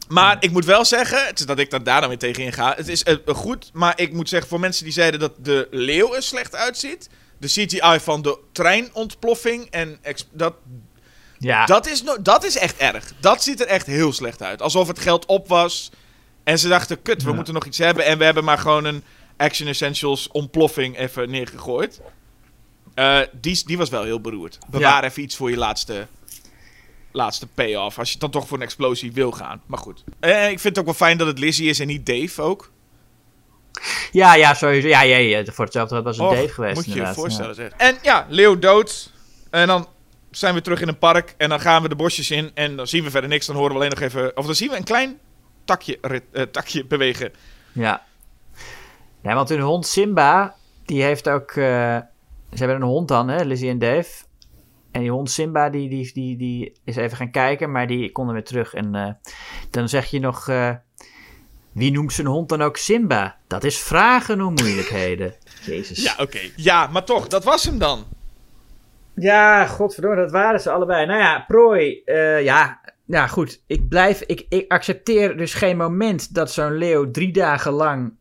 maar 0.08 0.36
ik 0.40 0.50
moet 0.50 0.64
wel 0.64 0.84
zeggen, 0.84 1.26
het 1.26 1.38
is 1.38 1.46
dat 1.46 1.58
ik 1.58 1.70
dat 1.70 1.84
daar 1.84 2.00
dan 2.00 2.08
weer 2.08 2.18
tegen 2.18 2.42
inga. 2.44 2.74
Het 2.76 2.88
is 2.88 3.02
eh, 3.02 3.16
goed, 3.26 3.70
maar 3.72 3.92
ik 4.00 4.12
moet 4.12 4.28
zeggen, 4.28 4.48
voor 4.48 4.60
mensen 4.60 4.84
die 4.84 4.92
zeiden 4.92 5.20
dat 5.20 5.32
de 5.38 5.68
leeuw 5.70 6.14
er 6.14 6.22
slecht 6.22 6.56
uitziet. 6.56 7.08
De 7.40 7.46
CGI 7.46 7.98
van 8.00 8.22
de 8.22 8.38
treinontploffing 8.52 9.66
en 9.70 9.98
dat, 10.32 10.54
ja. 11.38 11.66
dat, 11.66 11.86
is 11.86 12.02
no- 12.02 12.22
dat 12.22 12.44
is 12.44 12.56
echt 12.56 12.76
erg. 12.76 13.12
Dat 13.20 13.42
ziet 13.42 13.60
er 13.60 13.66
echt 13.66 13.86
heel 13.86 14.12
slecht 14.12 14.42
uit. 14.42 14.62
Alsof 14.62 14.88
het 14.88 14.98
geld 14.98 15.26
op 15.26 15.48
was. 15.48 15.90
En 16.44 16.58
ze 16.58 16.68
dachten, 16.68 17.02
kut, 17.02 17.22
we 17.22 17.28
Ja. 17.28 17.34
moeten 17.34 17.54
nog 17.54 17.66
iets 17.66 17.78
hebben. 17.78 18.04
En 18.04 18.18
we 18.18 18.24
hebben 18.24 18.44
maar 18.44 18.58
gewoon 18.58 18.84
een 18.84 19.02
Action 19.36 19.68
Essentials 19.68 20.28
ontploffing 20.28 20.98
even 20.98 21.30
neergegooid. 21.30 22.00
Eh, 22.94 23.20
die, 23.40 23.62
die 23.66 23.78
was 23.78 23.88
wel 23.88 24.02
heel 24.04 24.20
beroerd. 24.20 24.58
Bewaar 24.70 25.04
even 25.04 25.22
iets 25.22 25.36
voor 25.36 25.50
je 25.50 25.56
laatste, 25.56 26.06
laatste 27.12 27.46
payoff. 27.46 27.98
Als 27.98 28.12
je 28.12 28.18
dan 28.18 28.30
toch 28.30 28.48
voor 28.48 28.56
een 28.56 28.62
explosie 28.62 29.12
wil 29.12 29.30
gaan. 29.32 29.62
Maar 29.66 29.78
goed. 29.78 30.04
Eh, 30.20 30.42
ik 30.50 30.60
vind 30.60 30.62
het 30.62 30.78
ook 30.78 30.84
wel 30.84 30.94
fijn 31.06 31.18
dat 31.18 31.26
het 31.26 31.38
Lizzie 31.38 31.68
is 31.68 31.80
en 31.80 31.86
niet 31.86 32.06
Dave 32.06 32.42
ook. 32.42 32.70
Ja, 34.12 34.34
ja, 34.34 34.54
sowieso. 34.54 34.88
Ja, 34.88 35.02
ja, 35.02 35.16
ja 35.16 35.44
voor 35.44 35.64
hetzelfde 35.64 36.02
was 36.02 36.16
het 36.16 36.26
Och, 36.26 36.34
Dave 36.34 36.48
geweest. 36.48 36.76
Moet 36.76 36.84
je 36.84 37.00
je 37.00 37.14
voorstellen 37.14 37.54
zeg. 37.54 37.70
En 37.76 37.98
ja, 38.02 38.26
Leeuw 38.28 38.58
dood. 38.58 39.12
En 39.50 39.66
dan 39.66 39.88
zijn 40.30 40.54
we 40.54 40.60
terug 40.60 40.80
in 40.80 40.88
een 40.88 40.98
park. 40.98 41.34
En 41.36 41.48
dan 41.48 41.60
gaan 41.60 41.82
we 41.82 41.88
de 41.88 41.96
bosjes 41.96 42.30
in. 42.30 42.50
En 42.54 42.76
dan 42.76 42.86
zien 42.86 43.04
we 43.04 43.10
verder 43.10 43.30
niks. 43.30 43.46
Dan 43.46 43.56
horen 43.56 43.70
we 43.70 43.76
alleen 43.76 43.90
nog 43.90 44.00
even... 44.00 44.36
Of 44.36 44.46
dan 44.46 44.54
zien 44.54 44.70
we 44.70 44.76
een 44.76 44.84
klein 44.84 45.18
takje, 45.64 45.98
eh, 46.32 46.42
takje 46.42 46.86
bewegen. 46.86 47.32
Ja. 47.72 48.02
Nee, 49.22 49.34
want 49.34 49.48
hun 49.48 49.60
hond 49.60 49.86
Simba, 49.86 50.54
die 50.84 51.02
heeft 51.02 51.28
ook... 51.28 51.50
eh, 51.50 51.56
ze 52.52 52.58
hebben 52.58 52.76
een 52.76 52.82
hond 52.82 53.08
dan, 53.08 53.28
hè, 53.28 53.42
Lizzie 53.42 53.70
en 53.70 53.78
Dave. 53.78 54.24
En 54.92 55.00
die 55.00 55.10
hond 55.10 55.30
Simba, 55.30 55.70
die, 55.70 55.88
die, 55.88 56.12
die, 56.12 56.36
die 56.36 56.72
is 56.84 56.96
even 56.96 57.16
gaan 57.16 57.30
kijken, 57.30 57.70
maar 57.72 57.86
die 57.86 58.12
kon 58.12 58.26
er 58.26 58.32
weer 58.32 58.44
terug. 58.44 58.74
En 58.74 58.94
eh, 58.94 59.32
dan 59.70 59.88
zeg 59.88 60.06
je 60.06 60.20
nog... 60.20 60.48
wie 61.72 61.92
noemt 61.92 62.12
zijn 62.12 62.26
hond 62.26 62.48
dan 62.48 62.62
ook 62.62 62.76
Simba? 62.76 63.36
Dat 63.46 63.64
is 63.64 63.78
vragen 63.78 64.40
om 64.40 64.54
moeilijkheden. 64.54 65.34
Jezus. 65.66 66.02
Ja, 66.02 66.14
oké. 66.18 66.40
Ja, 66.56 66.86
maar 66.86 67.04
toch. 67.04 67.28
Dat 67.28 67.44
was 67.44 67.64
hem 67.64 67.78
dan. 67.78 68.04
Ja, 69.14 69.66
godverdomme, 69.66 70.16
dat 70.16 70.30
waren 70.30 70.60
ze 70.60 70.70
allebei. 70.70 71.06
Nou 71.06 71.18
ja, 71.18 71.44
prooi. 71.46 72.02
eh, 72.04 72.42
ja, 72.42 72.80
ja, 73.04 73.26
goed. 73.26 73.62
Ik 73.66 73.88
blijf. 73.88 74.22
Ik, 74.22 74.46
ik 74.48 74.72
accepteer 74.72 75.36
dus 75.36 75.54
geen 75.54 75.76
moment 75.76 76.34
dat 76.34 76.50
zo'n 76.52 76.72
leeuw 76.72 77.10
drie 77.10 77.32
dagen 77.32 77.72
lang 77.72 78.12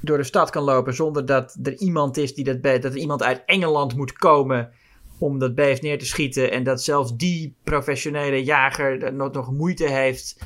door 0.00 0.16
de 0.16 0.24
stad 0.24 0.50
kan 0.50 0.62
lopen 0.62 0.94
zonder 0.94 1.26
dat 1.26 1.56
er 1.62 1.74
iemand 1.74 2.16
is 2.16 2.34
die 2.34 2.44
dat 2.44 2.60
beest. 2.60 2.82
Dat 2.82 2.92
er 2.92 2.98
iemand 2.98 3.22
uit 3.22 3.42
Engeland 3.46 3.96
moet 3.96 4.12
komen 4.12 4.70
om 5.18 5.38
dat 5.38 5.54
beest 5.54 5.82
neer 5.82 5.98
te 5.98 6.06
schieten. 6.06 6.50
En 6.50 6.62
dat 6.62 6.82
zelfs 6.82 7.16
die 7.16 7.56
professionele 7.64 8.44
jager 8.44 9.02
er 9.02 9.14
nog, 9.14 9.32
nog 9.32 9.52
moeite 9.52 9.88
heeft 9.88 10.38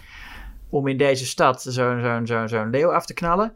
om 0.72 0.86
in 0.86 0.96
deze 0.96 1.26
stad 1.26 1.62
zo'n 1.62 2.26
zo'n 2.46 2.70
leeuw 2.70 2.92
af 2.92 3.06
te 3.06 3.14
knallen. 3.14 3.54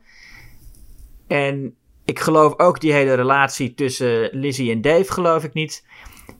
En 1.26 1.74
ik 2.05 2.18
geloof 2.18 2.59
ook 2.59 2.80
die 2.80 2.93
hele 2.93 3.14
relatie 3.14 3.74
tussen 3.74 4.28
Lizzie 4.32 4.70
en 4.70 4.80
Dave, 4.80 5.12
geloof 5.12 5.44
ik 5.44 5.52
niet. 5.52 5.86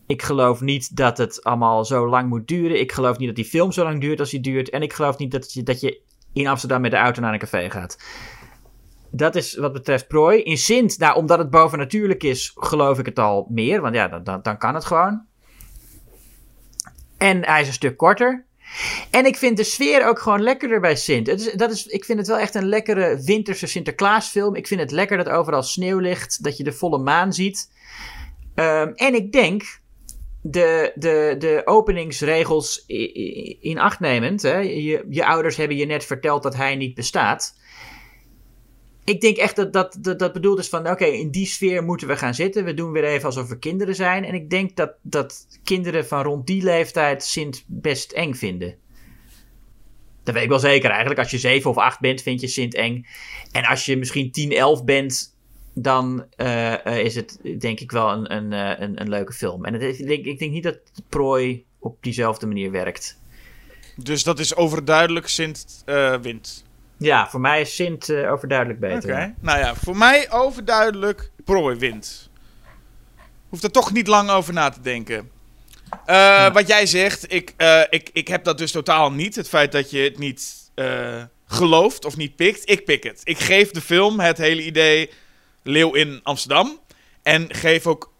Ik 0.07 0.23
geloof 0.23 0.61
niet 0.61 0.97
dat 0.97 1.19
het 1.19 1.45
allemaal 1.45 1.85
zo 1.85 2.09
lang 2.09 2.29
moet 2.29 2.49
duren. 2.49 2.81
Ik 2.81 2.93
geloof 2.93 3.19
niet 3.19 3.27
dat 3.27 3.37
die 3.37 3.45
film 3.45 3.73
zo 3.73 3.85
lang 3.85 4.01
duurt 4.01 4.21
als 4.21 4.31
die 4.31 4.41
duurt. 4.41 4.71
En 4.71 4.83
ik 4.83 4.93
geloof 4.93 5.19
niet 5.19 5.31
dat 5.31 5.53
je, 5.53 5.63
dat 5.63 5.81
je 5.81 6.01
in 6.33 6.47
Amsterdam 6.47 6.81
met 6.81 6.91
de 6.91 6.97
auto 6.97 7.21
naar 7.21 7.33
een 7.33 7.39
café 7.39 7.71
gaat. 7.71 7.99
Dat 9.11 9.35
is 9.35 9.57
wat 9.57 9.73
betreft 9.73 10.09
prooi. 10.09 10.43
In 10.43 10.59
Sint, 10.59 10.99
nou, 10.99 11.17
omdat 11.17 11.39
het 11.39 11.51
bovennatuurlijk 11.51 12.23
is, 12.23 12.53
geloof 12.55 12.99
ik 12.99 13.07
het 13.07 13.19
al 13.19 13.47
meer. 13.51 13.81
Want 13.81 13.95
ja, 13.95 14.09
dan, 14.09 14.43
dan 14.43 14.59
kan 14.59 14.75
het 14.75 14.85
gewoon. 14.85 15.25
En 17.17 17.45
hij 17.45 17.61
is 17.61 17.67
een 17.67 17.73
stuk 17.73 17.97
korter. 17.97 18.46
En 19.11 19.27
ik 19.27 19.37
vind 19.37 19.57
de 19.57 19.65
sfeer 19.65 20.07
ook 20.07 20.19
gewoon 20.19 20.43
lekkerder 20.43 20.81
bij 20.81 20.97
Sint. 20.97 21.27
Het 21.27 21.41
is, 21.41 21.53
dat 21.53 21.71
is, 21.71 21.87
ik 21.87 22.05
vind 22.05 22.19
het 22.19 22.29
wel 22.29 22.39
echt 22.39 22.55
een 22.55 22.69
lekkere 22.69 23.21
winterse 23.25 23.67
Sinterklaasfilm. 23.67 24.55
Ik 24.55 24.67
vind 24.67 24.81
het 24.81 24.91
lekker 24.91 25.17
dat 25.17 25.29
overal 25.29 25.63
sneeuw 25.63 25.99
ligt. 25.99 26.45
Dat 26.45 26.57
je 26.57 26.65
de 26.65 26.73
volle 26.73 26.99
maan 26.99 27.33
ziet. 27.33 27.71
Ehm, 28.55 28.93
en 28.95 29.15
ik 29.15 29.33
denk, 29.33 29.81
de, 30.51 30.93
de, 30.95 31.35
de 31.39 31.63
openingsregels 31.65 32.85
in 33.61 33.79
acht 33.79 34.01
nemend. 34.01 34.43
Hè, 34.43 34.59
je, 34.59 35.07
je 35.09 35.27
ouders 35.27 35.57
hebben 35.57 35.77
je 35.77 35.87
net 35.87 36.05
verteld 36.05 36.43
dat 36.43 36.57
hij 36.57 36.77
niet 36.77 36.95
bestaat. 36.95 37.55
Ik 39.07 39.21
denk 39.21 39.37
echt 39.37 39.57
dat 39.57 39.73
dat, 39.73 39.99
dat, 40.19 40.33
bedoeld 40.33 40.59
is 40.59 40.69
van... 40.69 40.91
oké, 40.91 41.05
in 41.05 41.31
die 41.31 41.47
sfeer 41.47 41.83
moeten 41.83 42.09
we 42.09 42.17
gaan 42.17 42.35
zitten. 42.35 42.65
We 42.65 42.75
doen 42.75 42.93
weer 42.93 43.05
even 43.05 43.25
alsof 43.25 43.49
we 43.49 43.59
kinderen 43.59 43.95
zijn. 43.95 44.25
En 44.25 44.35
ik 44.35 44.51
denk 44.51 44.77
dat, 44.77 44.93
dat 45.03 45.47
kinderen 45.65 46.07
van 46.07 46.23
rond 46.23 46.47
die 46.47 46.63
leeftijd 46.63 47.23
Sint 47.23 47.65
best 47.67 48.13
eng 48.13 48.35
vinden. 48.35 48.77
Dat 50.23 50.35
weet 50.35 50.43
ik 50.43 50.49
wel 50.49 50.59
zeker 50.59 50.91
eigenlijk. 50.91 51.21
Als 51.21 51.31
je 51.31 51.39
7 51.39 51.71
of 51.71 51.77
8 51.77 52.01
bent, 52.01 52.23
vind 52.23 52.41
je 52.41 52.49
Sint 52.49 52.75
eng. 52.75 53.07
En 53.53 53.65
als 53.65 53.85
je 53.85 53.97
misschien 53.97 54.31
10, 54.33 54.53
11 54.53 54.85
bent... 54.85 55.37
dan 55.75 56.27
eh, 56.37 56.87
eh, 56.87 57.05
is 57.05 57.15
het 57.15 57.39
denk 57.59 57.81
ik 57.81 57.91
wel 57.91 58.11
een, 58.11 58.35
een, 58.35 58.53
eh, 58.53 58.81
een, 58.81 59.01
een 59.01 59.09
leuke 59.09 59.33
film. 59.33 59.65
En 59.65 59.75
het 59.75 60.01
ik, 60.01 60.39
denk, 60.39 60.53
niet 60.53 60.63
dat 60.63 60.79
prooi 61.09 61.65
op 61.79 61.97
diezelfde 62.01 62.47
manier 62.47 62.71
werkt. 62.71 63.21
Dus 63.97 64.23
dat 64.23 64.39
is 64.39 64.57
overduidelijk 64.57 65.29
Sint 65.29 65.85
wint. 66.23 66.66
Ja, 66.99 67.29
voor 67.29 67.41
mij 67.41 67.61
is 67.61 67.75
Sint 67.75 68.09
eh, 68.09 68.33
overduidelijk 68.33 68.85
Oké. 68.85 68.95
beter. 68.95 69.35
Nou 69.41 69.59
ja, 69.59 69.75
voor 69.75 69.97
mij 69.97 70.31
overduidelijk 70.31 71.31
Prooi 71.45 71.77
wint. 71.79 72.31
Hoeft 73.49 73.65
er 73.65 73.71
toch 73.71 73.93
niet 73.93 74.07
lang 74.07 74.31
over 74.31 74.53
na 74.53 74.69
te 74.69 74.81
denken. 74.81 75.31
Eh, 76.07 76.53
Wat 76.53 76.67
jij 76.69 76.87
zegt, 76.87 77.33
ik, 77.33 77.55
eh, 77.57 77.81
ik, 77.91 78.11
ik 78.13 78.29
heb 78.29 78.45
dat 78.45 78.59
dus 78.59 78.73
totaal 78.73 79.13
niet. 79.13 79.37
Het 79.37 79.49
feit 79.49 79.73
dat 79.73 79.91
je 79.91 79.99
het 79.99 80.19
niet 80.19 80.55
gelooft 81.47 82.05
of 82.05 82.17
niet 82.17 82.37
pikt. 82.37 82.71
Ik 82.71 82.85
pik 82.85 83.03
het. 83.03 83.21
Ik 83.25 83.39
geef 83.39 83.71
de 83.71 83.81
film 83.81 84.21
het 84.21 84.39
hele 84.39 84.65
idee 84.65 85.11
Leeuw 85.63 85.93
in 85.95 86.21
Amsterdam. 86.23 86.79
En 87.23 87.55
geef 87.55 87.87
ook, 87.87 88.13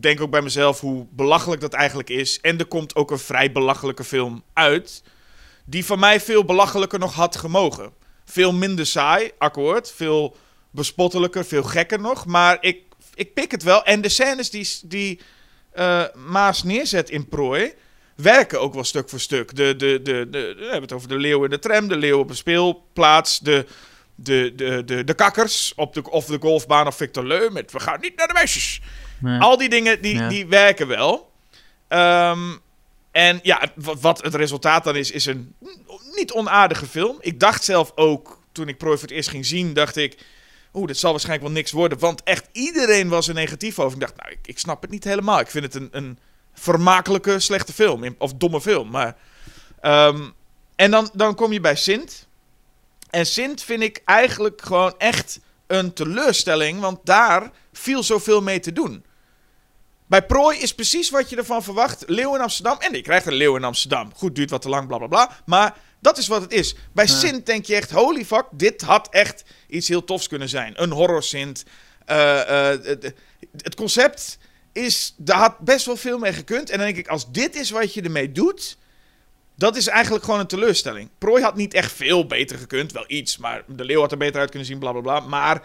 denk 0.00 0.20
ook 0.20 0.30
bij 0.30 0.42
mezelf 0.42 0.80
hoe 0.80 1.06
belachelijk 1.10 1.60
dat 1.60 1.72
eigenlijk 1.72 2.10
is. 2.10 2.40
En 2.40 2.58
er 2.58 2.66
komt 2.66 2.94
ook 2.96 3.10
een 3.10 3.18
vrij 3.18 3.52
belachelijke 3.52 4.04
film 4.04 4.42
uit. 4.52 5.02
Die 5.64 5.84
van 5.84 5.98
mij 5.98 6.20
veel 6.20 6.44
belachelijker 6.44 6.98
nog 6.98 7.14
had 7.14 7.36
gemogen. 7.36 7.92
Veel 8.30 8.52
minder 8.52 8.86
saai, 8.86 9.30
akkoord. 9.38 9.92
Veel 9.96 10.36
bespottelijker, 10.70 11.44
veel 11.44 11.62
gekker 11.62 12.00
nog. 12.00 12.26
Maar 12.26 12.56
ik, 12.60 12.78
ik 13.14 13.34
pik 13.34 13.50
het 13.50 13.62
wel. 13.62 13.84
En 13.84 14.00
de 14.00 14.08
scènes 14.08 14.50
die, 14.50 14.68
die 14.84 15.20
eh, 15.72 16.02
Maas 16.14 16.62
neerzet 16.62 17.10
in 17.10 17.28
prooi... 17.28 17.72
werken 18.14 18.60
ook 18.60 18.74
wel 18.74 18.84
stuk 18.84 19.08
voor 19.08 19.20
stuk. 19.20 19.56
De, 19.56 19.76
de, 19.76 20.00
de, 20.02 20.26
de, 20.30 20.54
we 20.56 20.62
hebben 20.62 20.82
het 20.82 20.92
over 20.92 21.08
de 21.08 21.16
leeuw 21.18 21.44
in 21.44 21.50
de 21.50 21.58
tram, 21.58 21.88
de 21.88 21.96
leeuw 21.96 22.18
op 22.18 22.30
een 22.30 22.36
speelplaats... 22.36 23.38
de, 23.38 23.66
de, 24.14 24.52
de, 24.56 24.82
de, 24.84 25.04
de 25.04 25.14
kakkers 25.14 25.72
op 25.76 25.94
de, 25.94 26.10
of 26.10 26.24
de 26.26 26.38
golfbaan 26.40 26.86
of 26.86 26.96
Victor 26.96 27.24
Leu... 27.24 27.50
met 27.50 27.72
we 27.72 27.80
gaan 27.80 28.00
niet 28.00 28.16
naar 28.16 28.26
de 28.26 28.32
meisjes. 28.32 28.80
Nee. 29.20 29.40
Al 29.40 29.56
die 29.56 29.68
dingen, 29.68 30.02
die, 30.02 30.14
Ja. 30.14 30.28
die 30.28 30.46
werken 30.46 30.88
wel. 30.88 31.30
Ehm, 31.88 32.56
en 33.10 33.40
ja, 33.42 33.60
wat 33.74 34.22
het 34.22 34.34
resultaat 34.34 34.84
dan 34.84 34.96
is, 34.96 35.10
is 35.10 35.26
een 35.26 35.54
niet 36.18 36.32
onaardige 36.32 36.86
film. 36.86 37.16
Ik 37.20 37.40
dacht 37.40 37.64
zelf 37.64 37.92
ook, 37.94 38.40
toen 38.52 38.68
ik 38.68 38.78
Prooi 38.78 38.98
voor 38.98 39.08
het 39.08 39.16
eerst 39.16 39.28
ging 39.28 39.46
zien, 39.46 39.72
dacht 39.72 39.96
ik... 39.96 40.18
Oeh, 40.74 40.86
dit 40.86 40.98
zal 40.98 41.10
waarschijnlijk 41.10 41.46
wel 41.46 41.56
niks 41.56 41.72
worden. 41.72 41.98
Want 41.98 42.22
echt 42.22 42.48
iedereen 42.52 43.08
was 43.08 43.28
er 43.28 43.34
negatief 43.34 43.78
over. 43.78 43.92
Ik 43.92 44.00
dacht, 44.00 44.16
nou, 44.16 44.30
ik, 44.30 44.38
ik 44.42 44.58
snap 44.58 44.82
het 44.82 44.90
niet 44.90 45.04
helemaal. 45.04 45.40
Ik 45.40 45.50
vind 45.50 45.64
het 45.64 45.74
een, 45.74 45.88
een 45.90 46.18
vermakelijke, 46.54 47.40
slechte 47.40 47.72
film. 47.72 48.14
Of 48.18 48.34
domme 48.34 48.60
film. 48.60 48.90
Maar, 48.90 49.16
ehm, 49.80 50.28
en 50.76 50.90
dan, 50.90 51.10
dan 51.12 51.34
kom 51.34 51.52
je 51.52 51.60
bij 51.60 51.76
Sint. 51.76 52.26
En 53.10 53.26
Sint 53.26 53.62
vind 53.62 53.82
ik 53.82 54.02
eigenlijk 54.04 54.62
gewoon 54.62 54.94
echt 54.98 55.40
een 55.66 55.92
teleurstelling. 55.92 56.80
Want 56.80 56.98
daar 57.04 57.50
viel 57.72 58.02
zoveel 58.02 58.42
mee 58.42 58.60
te 58.60 58.72
doen. 58.72 59.04
Bij 60.06 60.26
Prooi 60.26 60.58
is 60.58 60.74
precies 60.74 61.10
wat 61.10 61.30
je 61.30 61.36
ervan 61.36 61.62
verwacht. 61.62 62.04
Leeuw 62.06 62.34
in 62.34 62.40
Amsterdam. 62.40 62.78
En 62.78 62.92
je 62.92 63.02
krijgt 63.02 63.26
een 63.26 63.32
leeuw 63.32 63.56
in 63.56 63.64
Amsterdam. 63.64 64.12
Goed, 64.14 64.34
duurt 64.34 64.50
wat 64.50 64.62
te 64.62 64.68
lang, 64.68 64.86
bla 64.86 64.98
bla 64.98 65.06
bla. 65.06 65.36
Maar 65.44 65.76
dat 66.00 66.18
is 66.18 66.26
wat 66.28 66.42
het 66.42 66.52
is. 66.52 66.74
Bij 66.92 67.06
Sint 67.06 67.46
denk 67.46 67.64
je 67.64 67.74
echt, 67.74 67.90
holy 67.90 68.24
fuck, 68.24 68.44
dit 68.52 68.82
had 68.82 69.08
echt 69.10 69.44
iets 69.68 69.88
heel 69.88 70.04
tofs 70.04 70.28
kunnen 70.28 70.48
zijn. 70.48 70.82
Een 70.82 70.90
horror 70.90 71.22
Sint. 71.22 71.64
Eh, 72.04 72.70
eh, 72.72 72.80
het- 73.62 73.74
concept 73.76 74.38
is, 74.72 75.14
daar 75.16 75.38
had 75.38 75.58
best 75.58 75.86
wel 75.86 75.96
veel 75.96 76.18
mee 76.18 76.32
gekund. 76.32 76.70
En 76.70 76.76
dan 76.78 76.86
denk 76.86 76.98
ik, 76.98 77.08
als 77.08 77.30
dit 77.32 77.54
is 77.56 77.70
wat 77.70 77.94
je 77.94 78.02
ermee 78.02 78.32
doet, 78.32 78.76
dat 79.56 79.76
is 79.76 79.86
eigenlijk 79.86 80.24
gewoon 80.24 80.40
een 80.40 80.46
teleurstelling. 80.46 81.08
Prooi 81.18 81.42
had 81.42 81.56
niet 81.56 81.74
echt 81.74 81.92
veel 81.92 82.26
beter 82.26 82.58
gekund. 82.58 82.92
Wel 82.92 83.04
iets, 83.06 83.36
maar 83.36 83.62
de 83.66 83.84
leeuw 83.84 84.00
had 84.00 84.12
er 84.12 84.18
beter 84.18 84.40
uit 84.40 84.50
kunnen 84.50 84.68
zien, 84.68 84.78
bla 84.78 84.92
bla 84.92 85.00
bla. 85.00 85.20
Maar 85.20 85.62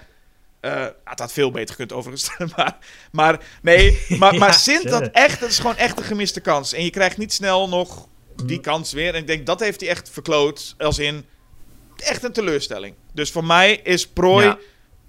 eh, 0.59 0.85
het 1.03 1.19
had 1.19 1.33
veel 1.33 1.51
beter 1.51 1.69
gekund 1.75 1.93
overigens. 1.93 2.29
maar, 2.55 2.77
maar 3.11 3.39
nee, 3.61 4.05
maar, 4.19 4.35
maar 4.35 4.49
Ja, 4.49 4.57
Sint 4.57 4.89
had 4.89 4.99
sure. 5.03 5.11
echt, 5.11 5.39
dat 5.39 5.49
is 5.49 5.59
gewoon 5.59 5.77
echt 5.77 5.97
een 5.97 6.03
gemiste 6.03 6.39
kans. 6.39 6.73
En 6.73 6.83
je 6.83 6.89
krijgt 6.89 7.17
niet 7.17 7.33
snel 7.33 7.69
nog 7.69 8.07
die 8.45 8.59
kans 8.59 8.93
weer. 8.93 9.13
En 9.13 9.19
ik 9.21 9.27
denk, 9.27 9.45
dat 9.45 9.59
heeft 9.59 9.79
hij 9.79 9.89
echt 9.89 10.09
verkloot. 10.09 10.75
Als 10.77 10.99
in, 10.99 11.25
echt 11.97 12.23
een 12.23 12.33
teleurstelling. 12.33 12.95
Dus 13.13 13.31
voor 13.31 13.45
mij 13.45 13.75
is 13.83 14.07
Prooi 14.07 14.45
Ja. 14.45 14.57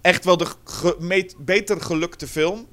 echt 0.00 0.24
wel 0.24 0.36
de 0.36 0.46
ge- 0.64 0.96
meet- 0.98 1.34
beter 1.38 1.80
gelukte 1.80 2.26
film. 2.26 2.68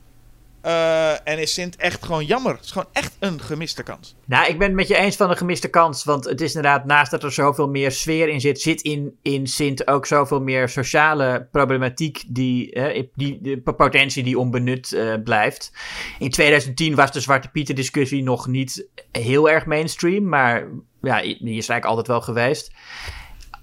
Eh, 0.62 1.28
en 1.28 1.40
is 1.40 1.54
Sint 1.54 1.76
echt 1.76 2.06
gewoon 2.06 2.26
jammer. 2.26 2.56
Het 2.56 2.66
is 2.66 2.72
gewoon 2.72 2.88
echt 2.92 3.16
een 3.20 3.42
gemiste 3.42 3.84
kans. 3.84 4.16
Nou, 4.26 4.50
ik 4.50 4.58
ben 4.58 4.68
het 4.68 4.76
met 4.76 4.88
je 4.88 4.96
eens 4.96 5.16
van 5.16 5.30
een 5.30 5.38
gemiste 5.38 5.68
kans. 5.68 6.04
Want 6.04 6.26
het 6.26 6.42
is 6.42 6.56
inderdaad, 6.56 6.86
naast 6.86 7.12
dat 7.12 7.24
er 7.24 7.32
zoveel 7.32 7.70
meer 7.70 7.92
sfeer 7.92 8.30
in 8.30 8.42
zit, 8.42 8.62
zit 8.62 8.82
in, 8.82 9.18
in 9.22 9.48
Sint 9.48 9.88
ook 9.88 10.06
zoveel 10.06 10.42
meer 10.42 10.70
sociale 10.70 11.48
problematiek. 11.52 12.24
Die, 12.28 12.82
die, 13.16 13.62
potentie 13.76 14.24
die 14.24 14.40
onbenut 14.40 14.94
eh, 14.94 15.14
blijft. 15.24 15.72
In 16.20 16.30
2010 16.30 16.96
was 16.96 17.12
de 17.12 17.20
Zwarte 17.20 17.50
Pieter 17.50 17.76
discussie 17.76 18.24
nog 18.24 18.48
niet 18.48 18.88
heel 19.12 19.50
erg 19.50 19.66
mainstream. 19.66 20.30
Maar 20.30 20.68
ja, 21.02 21.22
die 21.22 21.34
is 21.34 21.70
eigenlijk 21.70 21.86
altijd 21.86 22.08
wel 22.08 22.22
geweest. 22.22 22.72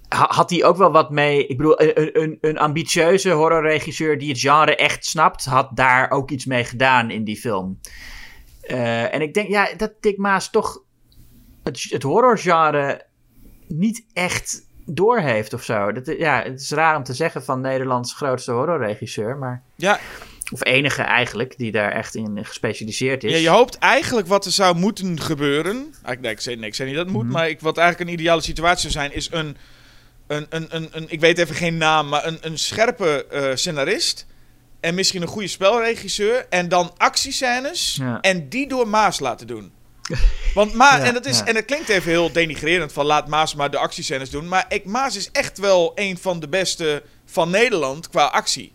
Ha- 0.09 0.27
had 0.29 0.49
hij 0.49 0.63
ook 0.63 0.77
wel 0.77 0.91
wat 0.91 1.09
mee. 1.11 1.47
Ik 1.47 1.57
bedoel, 1.57 1.81
een, 1.81 2.21
een, 2.21 2.37
een 2.41 2.57
ambitieuze 2.57 3.29
horrorregisseur 3.31 4.17
die 4.17 4.29
het 4.29 4.39
genre 4.39 4.75
echt 4.75 5.05
snapt, 5.05 5.45
had 5.45 5.69
daar 5.73 6.11
ook 6.11 6.31
iets 6.31 6.45
mee 6.45 6.63
gedaan 6.63 7.09
in 7.11 7.23
die 7.23 7.37
film. 7.37 7.79
Eh, 8.61 9.13
en 9.13 9.21
ik 9.21 9.33
denk 9.33 9.47
ja, 9.49 9.67
dat 9.77 9.91
Dick 9.99 10.17
Maas 10.17 10.49
toch 10.49 10.81
het, 11.63 11.85
het 11.89 12.03
horrorgenre 12.03 13.05
niet 13.67 14.05
echt 14.13 14.67
doorheeft 14.85 15.53
of 15.53 15.63
zo. 15.63 15.91
Dat, 15.91 16.05
ja, 16.17 16.41
het 16.43 16.61
is 16.61 16.71
raar 16.71 16.95
om 16.95 17.03
te 17.03 17.13
zeggen 17.13 17.43
van 17.43 17.61
Nederlands 17.61 18.13
grootste 18.13 18.51
horrorregisseur, 18.51 19.37
maar. 19.37 19.63
Ja, 19.75 19.99
Of 20.51 20.65
enige 20.65 21.01
eigenlijk, 21.01 21.57
die 21.57 21.71
daar 21.71 21.91
echt 21.91 22.15
in 22.15 22.45
gespecialiseerd 22.45 23.23
is. 23.23 23.31
Ja, 23.31 23.37
je 23.37 23.49
hoopt 23.49 23.77
eigenlijk 23.77 24.27
wat 24.27 24.45
er 24.45 24.51
zou 24.51 24.75
moeten 24.75 25.19
gebeuren. 25.19 25.75
Eigenlijk, 25.75 26.21
nee, 26.21 26.31
ik 26.31 26.39
zei, 26.39 26.55
nee, 26.55 26.67
ik 26.67 26.75
zei 26.75 26.87
niet 26.87 26.97
dat 26.97 27.05
het 27.07 27.15
moet, 27.15 27.25
Mhm. 27.25 27.33
maar 27.33 27.49
ik, 27.49 27.59
wat 27.59 27.77
eigenlijk 27.77 28.09
een 28.09 28.15
ideale 28.15 28.41
situatie 28.41 28.89
zou 28.89 29.03
zijn, 29.05 29.17
is 29.17 29.29
een, 29.31 29.57
een, 30.29 30.45
een, 30.49 30.67
een, 30.69 30.89
een 30.91 31.05
ik 31.07 31.19
weet 31.19 31.37
even 31.37 31.55
geen 31.55 31.77
naam, 31.77 32.09
maar 32.09 32.25
een, 32.25 32.37
een 32.41 32.57
scherpe 32.57 33.25
eh, 33.25 33.55
scenarist. 33.55 34.25
En 34.79 34.95
misschien 34.95 35.21
een 35.21 35.27
goede 35.27 35.47
spelregisseur. 35.47 36.45
En 36.49 36.69
dan 36.69 36.93
actiescènes. 36.97 37.97
Ja. 37.99 38.21
En 38.21 38.49
die 38.49 38.67
door 38.67 38.87
Maas 38.87 39.19
laten 39.19 39.47
doen. 39.47 39.71
Want 40.53 40.73
Ma 40.73 40.97
Ja, 40.97 41.03
en, 41.03 41.13
dat 41.13 41.25
is, 41.25 41.37
ja. 41.39 41.45
en 41.45 41.53
dat 41.53 41.65
klinkt 41.65 41.89
even 41.89 42.11
heel 42.11 42.31
denigrerend 42.31 42.93
van 42.93 43.05
laat 43.05 43.27
Maas 43.27 43.55
maar 43.55 43.71
de 43.71 43.77
actiescènes 43.77 44.29
doen. 44.29 44.47
Maar 44.47 44.65
ik, 44.69 44.85
Maas 44.85 45.15
is 45.15 45.31
echt 45.31 45.57
wel 45.57 45.91
een 45.95 46.17
van 46.17 46.39
de 46.39 46.47
beste 46.47 47.03
van 47.25 47.49
Nederland 47.49 48.09
qua 48.09 48.25
actie. 48.25 48.73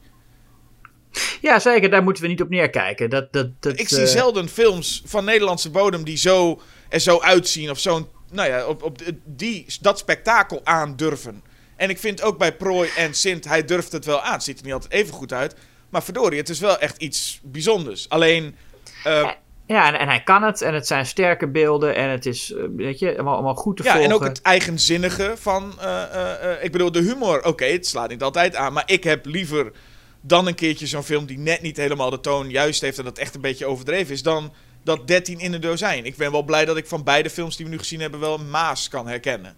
Ja, 1.41 1.59
zeker, 1.59 1.91
daar 1.91 2.03
moeten 2.03 2.23
we 2.23 2.29
niet 2.29 2.43
op 2.43 2.49
neerkijken. 2.49 3.11
Dat, 3.11 3.33
dat, 3.33 3.49
dat, 3.61 3.79
Ik 3.79 3.89
zie 3.89 4.03
eh, 4.03 4.07
zelden 4.07 4.49
films 4.49 5.03
van 5.05 5.25
Nederlandse 5.25 5.71
bodem 5.71 6.05
die 6.05 6.17
zo 6.17 6.61
er 6.89 7.01
zo 7.01 7.21
uitzien 7.21 7.71
of 7.71 7.79
zo'n, 7.79 8.09
nou 8.35 8.49
ja, 8.49 8.67
op, 8.67 8.83
op 8.83 8.99
die, 9.25 9.67
dat 9.81 9.99
spektakel 9.99 10.61
aandurven. 10.65 11.43
En 11.77 11.91
ik 11.91 11.99
vind 11.99 12.23
ook 12.23 12.39
bij 12.39 12.57
Prooi 12.57 12.91
en 12.97 13.15
Sint, 13.15 13.45
hij 13.45 13.65
durft 13.65 13.93
het 13.93 14.05
wel 14.05 14.21
aan. 14.21 14.33
Het 14.33 14.43
ziet 14.43 14.59
er 14.59 14.65
niet 14.65 14.73
altijd 14.73 14.93
even 14.93 15.15
goed 15.15 15.33
uit. 15.33 15.55
Maar 15.91 16.03
verdorie, 16.03 16.39
het 16.39 16.49
is 16.49 16.61
wel 16.61 16.79
echt 16.79 16.97
iets 17.03 17.41
bijzonders. 17.43 18.09
Alleen, 18.09 18.57
eh, 19.05 19.31
Ja, 19.67 19.93
en, 19.93 19.99
en 19.99 20.09
hij 20.09 20.23
kan 20.23 20.43
het. 20.43 20.63
En 20.63 20.75
het 20.75 20.87
zijn 20.87 21.07
sterke 21.07 21.49
beelden. 21.49 21.95
En 21.95 22.09
het 22.09 22.27
is, 22.27 22.53
eh, 22.53 22.63
weet 22.77 22.99
je, 22.99 23.15
allemaal, 23.15 23.35
allemaal 23.35 23.55
goed 23.55 23.77
te 23.77 23.83
ja, 23.83 23.91
volgen. 23.93 24.11
en 24.11 24.17
ook 24.17 24.25
het 24.25 24.43
eigenzinnige 24.43 25.35
van, 25.37 25.81
eh, 25.81 26.53
eh, 26.53 26.65
ik 26.65 26.73
bedoel, 26.73 26.93
de 26.93 27.01
humor. 27.01 27.45
Oké, 27.45 27.65
het 27.65 27.87
slaat 27.87 28.09
niet 28.09 28.23
altijd 28.23 28.57
aan. 28.57 28.73
Maar 28.73 28.83
ik 28.87 29.05
heb 29.05 29.27
liever 29.27 29.73
dan 30.21 30.47
een 30.47 30.55
keertje 30.55 30.87
zo'n 30.87 31.03
film 31.03 31.27
die 31.27 31.39
net 31.39 31.63
niet 31.63 31.77
helemaal 31.77 32.11
de 32.11 32.21
toon 32.21 32.51
juist 32.51 32.81
heeft. 32.81 32.99
En 32.99 33.05
dat 33.05 33.19
echt 33.19 33.35
een 33.35 33.41
beetje 33.41 33.67
overdreven 33.67 34.15
is. 34.15 34.23
Dan 34.23 34.53
dat 34.85 35.07
13 35.07 35.39
in 35.41 35.53
een 35.53 35.61
dozijn. 35.61 36.05
Ik 36.05 36.17
ben 36.17 36.33
wel 36.33 36.43
blij 36.43 36.65
dat 36.65 36.77
ik 36.77 36.87
van 36.87 37.05
beide 37.05 37.31
films 37.31 37.57
die 37.57 37.65
we 37.67 37.71
nu 37.73 37.79
gezien 37.79 38.01
hebben 38.01 38.21
wel 38.21 38.35
een 38.39 38.51
Maas 38.51 38.89
kan 38.89 39.07
herkennen. 39.09 39.57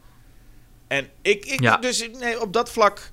En 0.88 1.08
ik, 1.22 1.44
ik 1.46 1.60
Ja. 1.60 1.76
dus 1.76 2.08
nee, 2.20 2.40
op 2.40 2.52
dat 2.52 2.70
vlak 2.70 3.10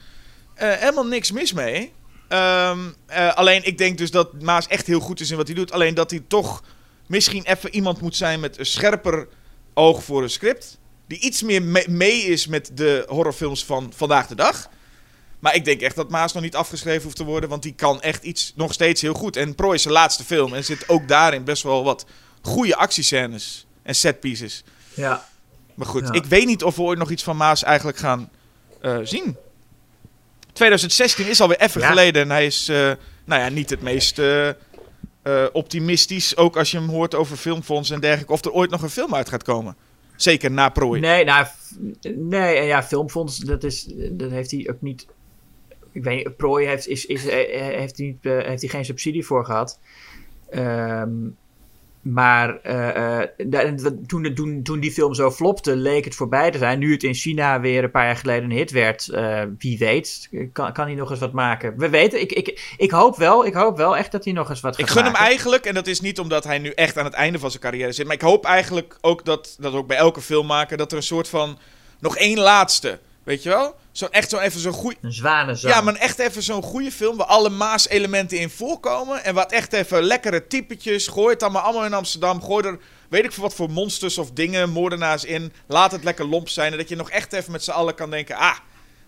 eh, 0.54 0.72
helemaal 0.72 1.06
niks 1.06 1.32
mis 1.32 1.54
mee. 1.54 1.92
Ehm, 2.28 2.80
eh, 3.06 3.34
alleen 3.34 3.64
ik 3.66 3.78
denk 3.78 3.98
dus 3.98 4.12
dat 4.12 4.42
Maas 4.42 4.68
echt 4.68 4.88
heel 4.88 5.00
goed 5.00 5.20
is 5.20 5.32
in 5.32 5.38
wat 5.38 5.48
hij 5.48 5.56
doet. 5.56 5.72
Alleen 5.72 5.94
dat 5.94 6.12
hij 6.12 6.24
toch 6.28 6.64
misschien 7.08 7.44
even 7.44 7.76
iemand 7.76 8.02
moet 8.02 8.16
zijn 8.16 8.40
met 8.40 8.60
een 8.60 8.66
scherper 8.66 9.28
oog 9.74 10.04
voor 10.04 10.24
een 10.24 10.30
script. 10.30 10.78
Die 11.08 11.20
iets 11.20 11.42
meer 11.42 11.62
me- 11.64 11.86
mee 11.90 12.22
is 12.22 12.48
met 12.48 12.70
de 12.74 13.06
horrorfilms 13.08 13.66
van 13.66 13.94
vandaag 13.96 14.28
de 14.28 14.36
dag. 14.36 14.70
Maar 15.44 15.56
ik 15.56 15.66
denk 15.66 15.82
echt 15.82 15.96
dat 15.96 16.10
Maas 16.10 16.34
nog 16.34 16.44
niet 16.44 16.56
afgeschreven 16.56 17.04
hoeft 17.04 17.16
te 17.16 17.24
worden. 17.24 17.50
Want 17.50 17.64
die 17.64 17.74
kan 17.74 18.02
echt 18.02 18.24
iets 18.24 18.54
nog 18.56 18.74
steeds 18.74 19.02
heel 19.02 19.14
goed. 19.14 19.36
En 19.36 19.56
Pro 19.56 19.72
is 19.72 19.82
zijn 19.82 19.94
laatste 19.94 20.24
film. 20.24 20.52
En 20.52 20.58
er 20.58 20.64
zit 20.64 20.90
ook 20.90 21.08
daarin 21.08 21.44
best 21.44 21.64
wel 21.64 21.84
wat 21.84 22.06
goede 22.42 22.76
actiescènes 22.76 23.66
en 23.82 23.96
setpieces. 23.96 24.64
Ja. 24.94 25.26
Maar 25.74 25.88
goed, 25.88 26.04
Ja. 26.08 26.12
ik 26.12 26.26
weet 26.26 26.46
niet 26.46 26.64
of 26.64 26.76
we 26.76 26.82
ooit 26.82 27.00
nog 27.00 27.10
iets 27.12 27.24
van 27.24 27.38
Maas 27.38 27.64
eigenlijk 27.64 27.98
gaan 27.98 28.30
eh, 28.82 28.98
zien. 29.04 29.38
2016 30.54 31.28
is 31.28 31.42
alweer 31.42 31.60
even 31.60 31.82
Ja. 31.82 31.88
geleden. 31.88 32.22
En 32.22 32.30
hij 32.30 32.46
is, 32.46 32.68
eh, 32.70 32.76
nou 33.26 33.42
ja, 33.42 33.50
niet 33.50 33.70
het 33.70 33.82
meest 33.82 34.20
eh, 34.20 34.50
optimistisch. 35.52 36.38
Ook 36.38 36.58
als 36.58 36.72
je 36.72 36.78
hem 36.78 36.90
hoort 36.90 37.16
over 37.16 37.38
filmfonds 37.38 37.90
en 37.90 38.00
dergelijke. 38.00 38.34
Of 38.34 38.46
er 38.46 38.52
ooit 38.52 38.70
nog 38.70 38.82
een 38.82 38.90
film 38.90 39.16
uit 39.16 39.30
gaat 39.30 39.44
komen. 39.44 39.76
Zeker 40.16 40.52
na 40.52 40.70
Prooi. 40.70 41.00
Nee, 41.00 41.24
nou, 41.24 41.48
nee, 42.16 42.56
en 42.58 42.66
ja, 42.66 42.84
filmfonds, 42.84 43.38
dat, 43.38 43.64
is, 43.64 43.88
dat 44.12 44.32
heeft 44.32 44.52
hij 44.52 44.70
ook 44.72 44.82
niet. 44.82 45.06
Ik 45.94 46.04
weet 46.04 46.16
niet, 46.26 46.38
Prooi 46.38 46.68
heeft, 46.68 46.88
is, 46.88 47.06
is, 47.06 47.26
eh, 47.28 47.62
heeft, 47.76 47.98
hij 47.98 48.18
eh, 48.22 48.32
heeft 48.48 48.62
hij 48.62 48.70
geen 48.70 48.86
subsidie 48.86 49.26
voor 49.26 49.46
gehad. 49.46 49.80
Ehm, 50.50 51.10
maar 52.02 52.60
eh, 52.62 53.22
eh, 53.22 53.80
wat- 53.82 54.08
toen, 54.08 54.34
toen, 54.34 54.64
toen 54.64 54.80
die 54.80 54.92
film 54.92 55.14
zo 55.14 55.32
flopte, 55.32 55.76
leek 55.76 56.06
het 56.06 56.16
voorbij 56.16 56.52
te 56.52 56.58
zijn. 56.58 56.80
Nu 56.80 56.92
het 56.92 57.04
in 57.04 57.14
China 57.14 57.60
weer 57.60 57.84
een 57.84 57.92
paar 57.92 58.06
jaar 58.06 58.16
geleden 58.16 58.44
een 58.44 58.58
hit 58.58 58.72
werd, 58.72 59.10
eh, 59.10 59.42
wie 59.58 59.78
weet, 59.78 60.30
kan, 60.54 60.74
kan 60.74 60.86
hij 60.86 60.96
nog 60.96 61.10
eens 61.12 61.20
wat 61.20 61.32
maken. 61.32 61.78
We 61.78 61.90
weten, 61.90 62.22
ik, 62.22 62.32
ik, 62.32 62.74
ik 62.78 62.92
hoop 62.92 63.18
wel, 63.18 63.46
ik 63.46 63.54
hoop 63.54 63.78
wel 63.78 63.98
echt 63.98 64.12
dat 64.12 64.24
hij 64.24 64.34
nog 64.34 64.50
eens 64.50 64.62
wat 64.62 64.76
gaat 64.76 64.86
Ik 64.88 64.92
gun 64.94 65.04
hem 65.04 65.16
eigenlijk, 65.16 65.66
en 65.66 65.74
dat 65.74 65.88
is 65.88 66.02
niet 66.02 66.20
omdat 66.20 66.44
hij 66.44 66.60
nu 66.60 66.70
echt 66.70 66.98
aan 66.98 67.06
het 67.06 67.14
einde 67.14 67.40
van 67.40 67.50
zijn 67.50 67.62
carrière 67.64 67.92
zit. 67.92 68.06
Maar 68.06 68.16
ik 68.16 68.22
hoop 68.22 68.46
eigenlijk 68.46 68.98
ook 69.02 69.26
dat, 69.26 69.56
dat 69.60 69.74
ook 69.74 69.88
bij 69.88 69.98
elke 69.98 70.22
filmmaker, 70.22 70.78
dat 70.78 70.92
er 70.92 70.98
een 70.98 71.04
soort 71.04 71.28
van. 71.30 71.58
Nog 72.00 72.18
één 72.18 72.40
laatste. 72.40 73.00
Weet 73.24 73.44
je 73.44 73.50
wel? 73.50 73.76
Zo 73.92 74.06
echt 74.06 74.30
zo 74.30 74.38
even 74.38 74.60
zo'n 74.60 74.74
goeie. 74.74 74.98
Een 75.02 75.14
zwanenzang. 75.14 75.74
Ja, 75.74 75.82
maar 75.82 75.96
echt 75.96 76.20
even 76.20 76.44
zo'n 76.44 76.64
goede 76.64 76.92
film 76.92 77.18
waar 77.18 77.28
alle 77.28 77.50
Maas-elementen 77.50 78.40
in 78.40 78.50
voorkomen. 78.50 79.24
En 79.24 79.34
wat 79.34 79.52
echt 79.52 79.74
even 79.74 80.04
lekkere 80.04 80.48
typetjes. 80.48 81.08
Gooi 81.08 81.30
het 81.30 81.40
dan 81.40 81.52
maar 81.52 81.62
allemaal 81.62 81.86
in 81.86 81.94
Amsterdam. 81.94 82.42
Gooi 82.42 82.68
er, 82.68 82.80
weet 83.10 83.24
ik 83.24 83.32
veel 83.32 83.44
wat 83.44 83.56
voor 83.56 83.70
monsters 83.70 84.18
of 84.18 84.32
dingen, 84.32 84.70
moordenaars 84.70 85.26
in. 85.26 85.54
Laat 85.68 85.92
het 85.92 86.04
lekker 86.04 86.26
lomp 86.26 86.50
zijn. 86.50 86.72
En 86.72 86.78
dat 86.78 86.90
je 86.90 86.96
nog 86.96 87.10
echt 87.10 87.34
even 87.34 87.52
met 87.52 87.64
z'n 87.64 87.72
allen 87.72 87.96
kan 87.96 88.10
denken: 88.10 88.36
ah, 88.36 88.58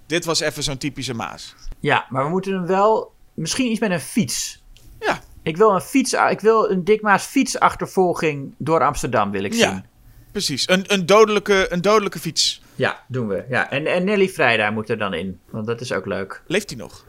dit 0.06 0.26
was 0.26 0.40
even 0.40 0.64
zo'n 0.64 0.78
typische 0.78 1.14
Maas. 1.14 1.56
Ja, 1.80 2.06
maar 2.10 2.24
we 2.24 2.30
moeten 2.30 2.54
hem 2.54 2.66
wel. 2.66 3.14
Misschien 3.34 3.72
iets 3.72 3.80
met 3.80 3.92
een 3.92 4.00
fiets. 4.00 4.64
Ja. 5.00 5.20
Ik 5.44 5.58
wil 5.58 5.74
een 5.74 5.82
fiets. 5.82 6.14
Ik 6.14 6.40
wil 6.40 6.70
een 6.70 6.84
Dikma's 6.84 7.26
fietsachtervolging 7.26 8.54
door 8.58 8.84
Amsterdam 8.84 9.32
wil 9.32 9.44
ik 9.44 9.54
zien. 9.54 9.62
Ja, 9.62 9.86
precies. 10.32 10.70
Een, 10.70 10.84
een, 10.88 11.06
dodelijke, 11.06 11.68
een 11.70 11.82
dodelijke 11.82 12.20
fiets. 12.20 12.62
Ja, 12.76 13.04
doen 13.08 13.28
we. 13.28 13.46
Ja. 13.50 13.72
En, 13.72 13.88
en 13.88 14.04
Nelly 14.04 14.30
Vrijda 14.30 14.72
moet 14.72 14.90
er 14.90 14.98
dan 14.98 15.14
in. 15.14 15.40
Want 15.50 15.66
dat 15.68 15.82
is 15.82 15.92
ook 15.92 16.06
leuk. 16.06 16.42
Leeft 16.48 16.70
hij 16.70 16.80
nog? 16.80 17.06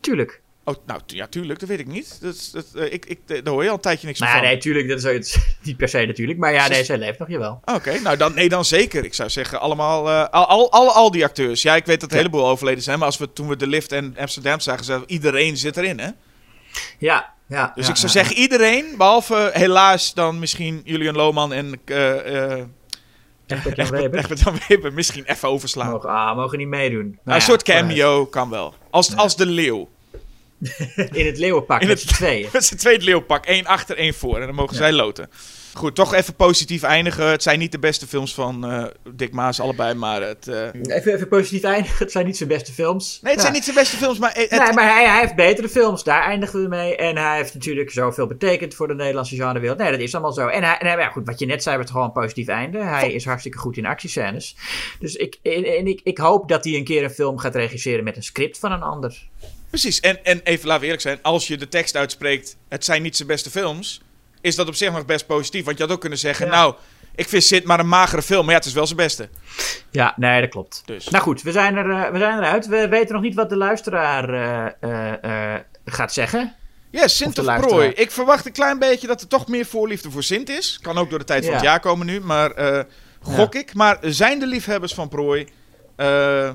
Tuurlijk. 0.00 0.40
Oh, 0.64 0.74
nou 0.86 1.00
ja, 1.06 1.26
tuurlijk, 1.26 1.60
dat 1.60 1.68
weet 1.68 1.78
ik 1.78 1.86
niet. 1.86 2.18
Dat, 2.20 2.48
dat, 2.52 2.66
eh, 2.74 2.92
ik, 2.92 3.06
ik, 3.06 3.18
daar 3.26 3.52
hoor 3.54 3.62
je 3.62 3.68
al 3.68 3.74
een 3.74 3.80
tijdje 3.80 4.06
niks 4.06 4.20
Maar 4.20 4.32
van. 4.32 4.42
nee, 4.42 4.58
tuurlijk. 4.58 4.88
Dat 4.88 4.98
is 4.98 5.06
ook, 5.06 5.42
niet 5.66 5.76
per 5.76 5.88
se 5.88 6.04
natuurlijk. 6.04 6.38
Maar 6.38 6.52
ja, 6.52 6.68
nee, 6.68 6.84
zij 6.84 6.98
leeft 6.98 7.18
nog, 7.18 7.28
jawel. 7.28 7.60
Oké, 7.64 7.98
nou 8.00 8.16
dan, 8.16 8.34
nee, 8.34 8.48
dan 8.48 8.64
zeker. 8.64 9.04
Ik 9.04 9.14
zou 9.14 9.30
zeggen, 9.30 9.60
allemaal, 9.60 10.08
eh, 10.08 10.28
al, 10.28 10.46
al, 10.46 10.72
al, 10.72 10.92
al 10.92 11.10
die 11.10 11.24
acteurs. 11.24 11.62
Ja, 11.62 11.76
ik 11.76 11.86
weet 11.86 12.00
dat 12.00 12.10
een 12.10 12.16
Ja. 12.16 12.22
heleboel 12.22 12.48
overleden 12.48 12.82
zijn, 12.82 12.98
maar 12.98 13.06
als 13.06 13.18
we 13.18 13.32
toen 13.32 13.48
we 13.48 13.56
de 13.56 13.66
lift 13.66 13.92
en 13.92 14.14
Amsterdam 14.18 14.60
zagen, 14.60 15.00
we, 15.00 15.06
iedereen 15.06 15.56
zit 15.56 15.76
erin, 15.76 15.98
hè? 15.98 16.08
Ja, 16.98 17.32
ja. 17.46 17.72
Dus 17.74 17.84
ja, 17.86 17.90
ik 17.92 17.96
zou 17.98 18.12
ja. 18.12 18.18
zeggen, 18.18 18.36
iedereen, 18.36 18.94
behalve 18.96 19.50
helaas 19.52 20.14
dan 20.14 20.38
misschien 20.38 20.80
Julian 20.84 21.14
Lohman 21.16 21.52
en 21.52 21.80
eh 21.84 22.52
eh 22.52 22.64
Egbert 23.48 23.76
Jan 23.76 23.84
Egbert 23.86 24.00
Weber. 24.02 24.18
Egbert 24.18 24.40
Jan 24.40 24.58
Weber 24.68 24.92
misschien 24.92 25.24
even 25.26 25.48
overslaan. 25.48 25.90
Mogen, 25.90 26.08
ah, 26.10 26.36
mogen 26.36 26.58
niet 26.58 26.68
meedoen. 26.68 27.02
Nou 27.02 27.18
een 27.24 27.34
ja, 27.34 27.40
soort 27.40 27.62
cameo 27.62 28.26
kan 28.26 28.50
wel. 28.50 28.74
Als, 28.90 29.16
als 29.16 29.36
de 29.36 29.46
leeuw. 29.46 29.88
In 31.12 31.26
het 31.26 31.38
leeuwenpak 31.38 31.80
In 31.80 31.88
met 31.88 32.00
het- 32.00 32.08
z'n 32.08 32.14
tweeën. 32.14 32.48
Met 32.52 32.64
z'n 32.64 32.76
tweede 32.76 33.04
leeuwpak. 33.04 33.46
één 33.46 33.66
achter, 33.66 33.96
één 33.96 34.14
voor. 34.14 34.40
En 34.40 34.46
dan 34.46 34.54
mogen 34.54 34.76
zij 34.76 34.92
loten. 34.92 35.30
Goed, 35.78 35.94
toch 35.94 36.14
even 36.14 36.34
positief 36.34 36.82
eindigen. 36.82 37.26
Het 37.30 37.42
zijn 37.42 37.58
niet 37.58 37.72
de 37.72 37.78
beste 37.78 38.06
films 38.06 38.34
van 38.34 38.66
eh 38.70 38.84
Dick 39.14 39.32
Maas, 39.32 39.60
allebei, 39.60 39.94
maar 39.94 40.22
het... 40.22 40.48
eh, 40.48 40.96
Even, 40.96 41.14
even 41.14 41.28
positief 41.28 41.62
eindigen. 41.62 41.98
Het 41.98 42.12
zijn 42.12 42.26
niet 42.26 42.36
zijn 42.36 42.48
beste 42.48 42.72
films. 42.72 43.18
Nee, 43.22 43.32
het 43.32 43.34
Ja. 43.34 43.40
zijn 43.40 43.52
niet 43.52 43.64
zijn 43.64 43.76
beste 43.76 43.96
films, 43.96 44.18
maar... 44.18 44.32
Het, 44.34 44.50
Nee, 44.50 44.72
maar 44.72 44.94
hij, 44.94 45.06
hij 45.08 45.20
heeft 45.20 45.34
betere 45.34 45.68
films. 45.68 46.04
Daar 46.04 46.22
eindigen 46.22 46.62
we 46.62 46.68
mee. 46.68 46.96
En 46.96 47.16
hij 47.16 47.36
heeft 47.36 47.54
natuurlijk 47.54 47.90
zoveel 47.90 48.26
betekend 48.26 48.74
voor 48.74 48.88
de 48.88 48.94
Nederlandse 48.94 49.34
genrewereld. 49.36 49.78
Nee, 49.78 49.90
dat 49.90 50.00
is 50.00 50.12
allemaal 50.14 50.32
zo. 50.32 50.46
En, 50.46 50.62
hij, 50.62 50.78
en 50.78 50.86
hij- 50.86 50.96
ja, 50.98 51.08
goed, 51.08 51.26
wat 51.26 51.38
je 51.38 51.46
net 51.46 51.62
zei, 51.62 51.76
was 51.76 51.90
gewoon 51.90 52.06
een 52.06 52.12
positief 52.12 52.48
einde. 52.48 52.78
Hij 52.84 53.12
is 53.12 53.24
hartstikke 53.24 53.58
goed 53.58 53.76
in 53.76 53.86
actiescènes. 53.86 54.56
Dus 55.00 55.14
ik, 55.14 55.38
en, 55.42 55.64
en 55.64 55.86
ik, 55.86 56.00
ik 56.04 56.18
hoop 56.18 56.48
dat 56.48 56.64
hij 56.64 56.74
een 56.74 56.84
keer 56.84 57.02
een 57.04 57.10
film 57.10 57.38
gaat 57.38 57.54
regisseren 57.54 58.04
met 58.04 58.16
een 58.16 58.22
script 58.22 58.58
van 58.58 58.72
een 58.72 58.82
ander. 58.82 59.28
Precies, 59.70 60.00
en, 60.00 60.24
en 60.24 60.40
even 60.44 60.64
laten 60.66 60.80
we 60.80 60.86
eerlijk 60.86 61.02
zijn, 61.02 61.18
als 61.22 61.46
je 61.46 61.56
de 61.56 61.68
tekst 61.68 61.96
uitspreekt, 61.96 62.56
het 62.68 62.84
zijn 62.84 63.02
niet 63.02 63.16
zijn 63.16 63.28
beste 63.28 63.50
films, 63.50 64.00
is 64.40 64.56
dat 64.56 64.68
op 64.68 64.74
zich 64.74 64.92
nog 64.92 65.04
best 65.04 65.26
positief. 65.26 65.64
Want 65.64 65.76
je 65.78 65.82
had 65.84 65.92
ook 65.92 66.00
kunnen 66.00 66.18
zeggen, 66.18 66.46
Ja. 66.46 66.52
nou, 66.52 66.74
ik 67.14 67.28
vind 67.28 67.44
Sid 67.44 67.64
maar 67.64 67.80
een 67.80 67.88
magere 67.88 68.22
film, 68.22 68.40
maar 68.44 68.50
ja, 68.52 68.58
het 68.58 68.66
is 68.68 68.72
wel 68.72 68.86
zijn 68.86 68.96
beste. 68.98 69.28
Ja, 69.90 70.14
nee, 70.16 70.40
dat 70.40 70.50
klopt. 70.50 70.82
Dus. 70.84 71.08
Nou 71.08 71.22
goed, 71.24 71.42
we 71.42 71.52
zijn, 71.52 71.76
er, 71.76 71.90
eh, 71.90 72.12
we 72.12 72.18
zijn 72.18 72.38
eruit. 72.38 72.66
We 72.66 72.88
weten 72.88 73.14
nog 73.14 73.22
niet 73.22 73.34
wat 73.34 73.48
de 73.48 73.56
luisteraar 73.56 74.28
eh, 74.80 75.54
eh, 75.54 75.60
gaat 75.84 76.12
zeggen. 76.12 76.54
Ja, 76.90 77.08
Sint 77.08 77.38
Of. 77.38 77.56
Prooi. 77.60 77.88
Ik 77.88 78.10
verwacht 78.10 78.46
een 78.46 78.52
klein 78.52 78.78
beetje 78.78 79.06
dat 79.06 79.20
er 79.20 79.28
toch 79.28 79.48
meer 79.48 79.66
voorliefde 79.66 80.10
voor 80.10 80.22
Sint 80.22 80.48
is. 80.48 80.78
Kan 80.82 80.98
ook 80.98 81.10
door 81.10 81.18
de 81.18 81.24
tijd 81.24 81.40
van 81.42 81.50
Ja. 81.50 81.56
het 81.56 81.64
jaar 81.66 81.80
komen 81.80 82.06
nu, 82.06 82.20
maar 82.20 82.52
gok 83.22 83.54
ik. 83.54 83.74
Maar 83.74 83.98
zijn 84.00 84.38
de 84.38 84.46
liefhebbers 84.46 84.94
van 84.94 85.08
Prooi, 85.08 85.48
eh, 85.96 86.50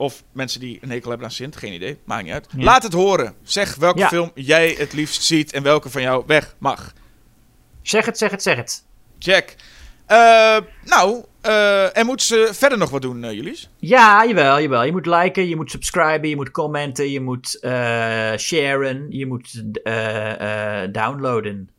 of 0.00 0.22
mensen 0.32 0.60
die 0.60 0.78
een 0.80 0.90
hekel 0.90 1.08
hebben 1.08 1.26
aan 1.28 1.32
Sint, 1.32 1.56
geen 1.56 1.72
idee, 1.72 1.98
maakt 2.04 2.22
niet 2.24 2.32
uit. 2.32 2.46
Ja. 2.56 2.64
Laat 2.64 2.82
het 2.82 2.92
horen. 2.92 3.34
Zeg 3.42 3.74
welke 3.74 3.98
Ja. 3.98 4.08
film 4.08 4.30
jij 4.34 4.74
het 4.78 4.92
liefst 4.92 5.22
ziet 5.22 5.52
en 5.52 5.62
welke 5.62 5.90
van 5.90 6.02
jou 6.02 6.24
weg 6.26 6.54
mag. 6.58 6.92
Zeg 7.82 8.06
het, 8.06 8.18
zeg 8.18 8.30
het, 8.30 8.42
zeg 8.42 8.56
het. 8.56 8.84
Jack. 9.18 9.54
Eh, 10.06 10.56
nou, 10.84 11.24
eh, 11.40 11.96
en 11.96 12.06
moeten 12.06 12.26
ze 12.26 12.48
verder 12.52 12.78
nog 12.78 12.90
wat 12.90 13.02
doen, 13.02 13.24
eh 13.24 13.32
Julius? 13.32 13.70
Ja, 13.76 14.26
jawel, 14.26 14.60
jawel. 14.60 14.84
Je 14.84 14.92
moet 14.92 15.06
liken, 15.06 15.48
je 15.48 15.56
moet 15.56 15.70
subscriben, 15.70 16.28
je 16.28 16.36
moet 16.36 16.50
commenten, 16.50 17.10
je 17.10 17.20
moet 17.20 17.58
sharen, 18.40 19.06
je 19.08 19.26
moet 19.26 19.62
downloaden. 20.92 21.70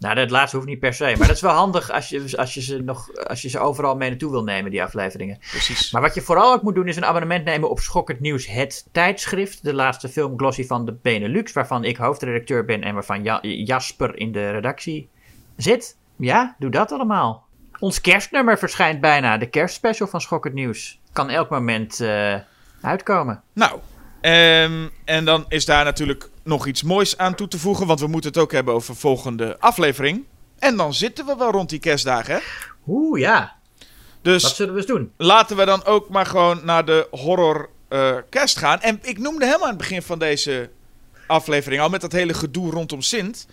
Nou, 0.00 0.14
dat 0.14 0.30
laatste 0.30 0.56
hoeft 0.56 0.68
niet 0.68 0.78
per 0.78 0.94
se, 0.94 1.14
maar 1.18 1.26
dat 1.26 1.36
is 1.36 1.42
wel 1.42 1.52
handig 1.52 1.90
als 1.90 2.08
je, 2.08 2.32
als 2.36 2.54
je, 2.54 2.62
ze, 2.62 2.82
nog, 2.82 3.14
als 3.14 3.42
je 3.42 3.48
ze 3.48 3.58
overal 3.58 3.96
mee 3.96 4.08
naartoe 4.08 4.30
wil 4.30 4.44
nemen, 4.44 4.70
die 4.70 4.82
afleveringen. 4.82 5.38
Precies. 5.50 5.90
Maar 5.92 6.02
wat 6.02 6.14
je 6.14 6.20
vooral 6.20 6.52
ook 6.52 6.62
moet 6.62 6.74
doen 6.74 6.88
is 6.88 6.96
een 6.96 7.04
abonnement 7.04 7.44
nemen 7.44 7.70
op 7.70 7.80
Schokkend 7.80 8.20
Nieuws, 8.20 8.46
het 8.46 8.88
tijdschrift. 8.92 9.64
De 9.64 9.74
laatste 9.74 10.08
film 10.08 10.38
Glossy 10.38 10.66
van 10.66 10.84
de 10.84 10.96
Benelux, 11.02 11.52
waarvan 11.52 11.84
ik 11.84 11.96
hoofdredacteur 11.96 12.64
ben 12.64 12.82
en 12.82 12.94
waarvan 12.94 13.22
Ja- 13.22 13.38
Jasper 13.42 14.16
in 14.18 14.32
de 14.32 14.50
redactie 14.50 15.08
zit. 15.56 15.96
Ja, 16.16 16.56
doe 16.58 16.70
dat 16.70 16.92
allemaal. 16.92 17.46
Ons 17.78 18.00
kerstnummer 18.00 18.58
verschijnt 18.58 19.00
bijna, 19.00 19.38
de 19.38 19.46
kerstspecial 19.46 20.08
van 20.08 20.20
Schokkend 20.20 20.54
Nieuws. 20.54 21.00
Kan 21.12 21.30
elk 21.30 21.50
moment 21.50 22.00
eh, 22.00 22.34
uitkomen. 22.80 23.42
Nou, 23.52 23.80
ehm, 24.20 24.88
en 25.04 25.24
dan 25.24 25.44
is 25.48 25.64
daar 25.64 25.84
natuurlijk 25.84 26.30
nog 26.50 26.66
iets 26.66 26.82
moois 26.82 27.18
aan 27.18 27.34
toe 27.34 27.48
te 27.48 27.58
voegen, 27.58 27.86
want 27.86 28.00
we 28.00 28.06
moeten 28.06 28.30
het 28.30 28.38
ook 28.38 28.52
hebben 28.52 28.74
over 28.74 28.96
volgende 28.96 29.56
aflevering. 29.58 30.24
En 30.58 30.76
dan 30.76 30.94
zitten 30.94 31.26
we 31.26 31.34
wel 31.38 31.50
rond 31.50 31.68
die 31.68 31.78
kerstdagen, 31.78 32.34
hè? 32.34 32.40
Oeh, 32.86 33.20
ja. 33.20 33.56
Dus 34.22 34.56
zullen 34.56 34.72
we 34.72 34.78
eens 34.78 34.88
doen? 34.88 35.12
laten 35.16 35.56
we 35.56 35.64
dan 35.64 35.84
ook 35.84 36.08
maar 36.08 36.26
gewoon 36.26 36.60
naar 36.64 36.84
de 36.84 37.06
horror 37.10 37.68
eh, 37.88 38.16
kerst 38.28 38.58
gaan. 38.58 38.80
En 38.80 38.98
ik 39.02 39.18
noemde 39.18 39.44
helemaal 39.44 39.64
aan 39.64 39.76
het 39.76 39.78
begin 39.78 40.02
van 40.02 40.18
deze 40.18 40.70
aflevering, 41.26 41.82
al 41.82 41.88
met 41.88 42.00
dat 42.00 42.12
hele 42.12 42.34
gedoe 42.34 42.70
rondom 42.70 43.02
Sint, 43.02 43.46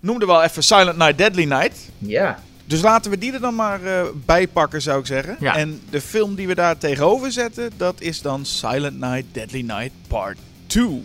noemde 0.00 0.26
wel 0.26 0.42
even 0.42 0.62
Silent 0.62 0.96
Night, 0.96 1.18
Deadly 1.18 1.44
Night. 1.44 1.78
Ja. 1.98 2.42
Dus 2.64 2.80
laten 2.80 3.10
we 3.10 3.18
die 3.18 3.32
er 3.32 3.40
dan 3.40 3.54
maar 3.54 3.84
eh, 3.84 4.04
bij 4.14 4.48
pakken, 4.48 4.82
zou 4.82 5.00
ik 5.00 5.06
zeggen. 5.06 5.36
Ja. 5.40 5.56
En 5.56 5.80
de 5.90 6.00
film 6.00 6.34
die 6.34 6.46
we 6.46 6.54
daar 6.54 6.78
tegenover 6.78 7.32
zetten, 7.32 7.70
dat 7.76 8.00
is 8.00 8.22
dan 8.22 8.44
Silent 8.46 9.00
Night, 9.00 9.24
Deadly 9.32 9.60
Night 9.60 9.92
Part 10.08 10.36
2. 10.66 11.02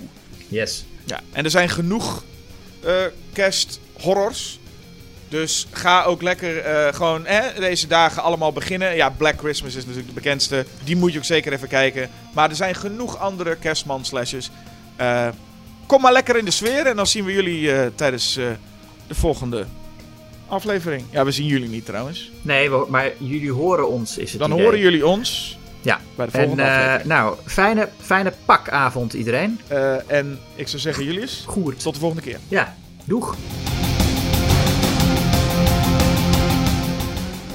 Yes. 0.47 0.85
Ja, 1.09 1.19
en 1.31 1.43
er 1.43 1.49
zijn 1.49 1.69
genoeg 1.69 2.23
eh 2.83 2.93
kersthorrors. 3.33 4.59
Dus 5.29 5.67
ga 5.71 6.03
ook 6.03 6.21
lekker 6.21 6.57
eh, 6.59 6.93
gewoon 6.93 7.25
hè, 7.25 7.59
deze 7.59 7.87
dagen 7.87 8.23
allemaal 8.23 8.51
beginnen. 8.53 8.95
Ja, 8.95 9.09
Black 9.09 9.39
Christmas 9.39 9.75
is 9.75 9.81
natuurlijk 9.85 10.07
de 10.07 10.13
bekendste. 10.21 10.65
Die 10.83 10.95
moet 10.95 11.11
je 11.11 11.17
ook 11.17 11.23
zeker 11.25 11.53
even 11.53 11.67
kijken. 11.67 12.09
Maar 12.33 12.49
er 12.49 12.55
zijn 12.55 12.75
genoeg 12.75 13.17
andere 13.17 13.55
kerstman-slashes. 13.55 14.49
Eh, 14.95 15.27
kom 15.85 16.01
maar 16.01 16.11
lekker 16.11 16.37
in 16.37 16.45
de 16.45 16.51
sfeer. 16.51 16.85
En 16.85 16.95
dan 16.95 17.07
zien 17.07 17.25
we 17.25 17.31
jullie 17.33 17.95
tijdens 17.95 18.33
de 18.33 19.15
volgende 19.15 19.65
aflevering. 20.47 21.03
Ja, 21.09 21.25
we 21.25 21.31
zien 21.31 21.45
jullie 21.45 21.69
niet 21.69 21.85
trouwens. 21.85 22.31
Nee, 22.41 22.69
maar 22.69 23.11
jullie 23.17 23.51
horen 23.51 23.89
ons, 23.89 24.17
is 24.17 24.31
het 24.31 24.39
Dan 24.39 24.51
idee. 24.51 24.63
horen 24.63 24.79
jullie 24.79 25.07
ons 25.07 25.57
Ja. 25.89 25.99
bij 26.15 26.25
de 26.25 26.31
En 26.31 26.39
volgende 26.39 26.63
eh, 26.63 26.69
aflevering. 26.77 27.07
nou, 27.07 27.35
fijne, 27.45 27.89
fijne 28.01 28.33
pakavond 28.45 29.13
iedereen. 29.13 29.59
Eh, 29.67 30.11
en 30.11 30.39
ik 30.55 30.67
zou 30.67 30.81
zeggen, 30.81 31.03
Julius, 31.03 31.43
Goed. 31.47 31.79
tot 31.79 31.93
de 31.93 31.99
volgende 31.99 32.23
keer. 32.23 32.39
Ja, 32.47 32.75
doeg. 33.03 33.35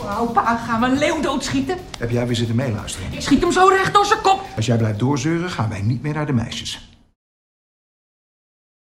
Wauw, 0.04 0.26
pa, 0.26 0.56
gaan 0.56 0.80
we 0.80 0.86
een 0.86 0.98
leeuw 0.98 1.20
doodschieten? 1.20 1.76
Heb 1.98 2.10
jij 2.10 2.26
weer 2.26 2.36
zitten 2.36 2.56
meeluisteren? 2.56 3.12
Ik 3.12 3.20
schiet 3.20 3.40
hem 3.40 3.52
zo 3.52 3.68
recht 3.68 3.94
door 3.94 4.04
zijn 4.06 4.20
kop. 4.20 4.40
Als 4.56 4.66
jij 4.66 4.76
blijft 4.76 4.98
doorzeuren, 4.98 5.50
gaan 5.50 5.68
wij 5.68 5.82
niet 5.82 6.02
meer 6.02 6.14
naar 6.14 6.26
de 6.26 6.32
meisjes. 6.32 6.93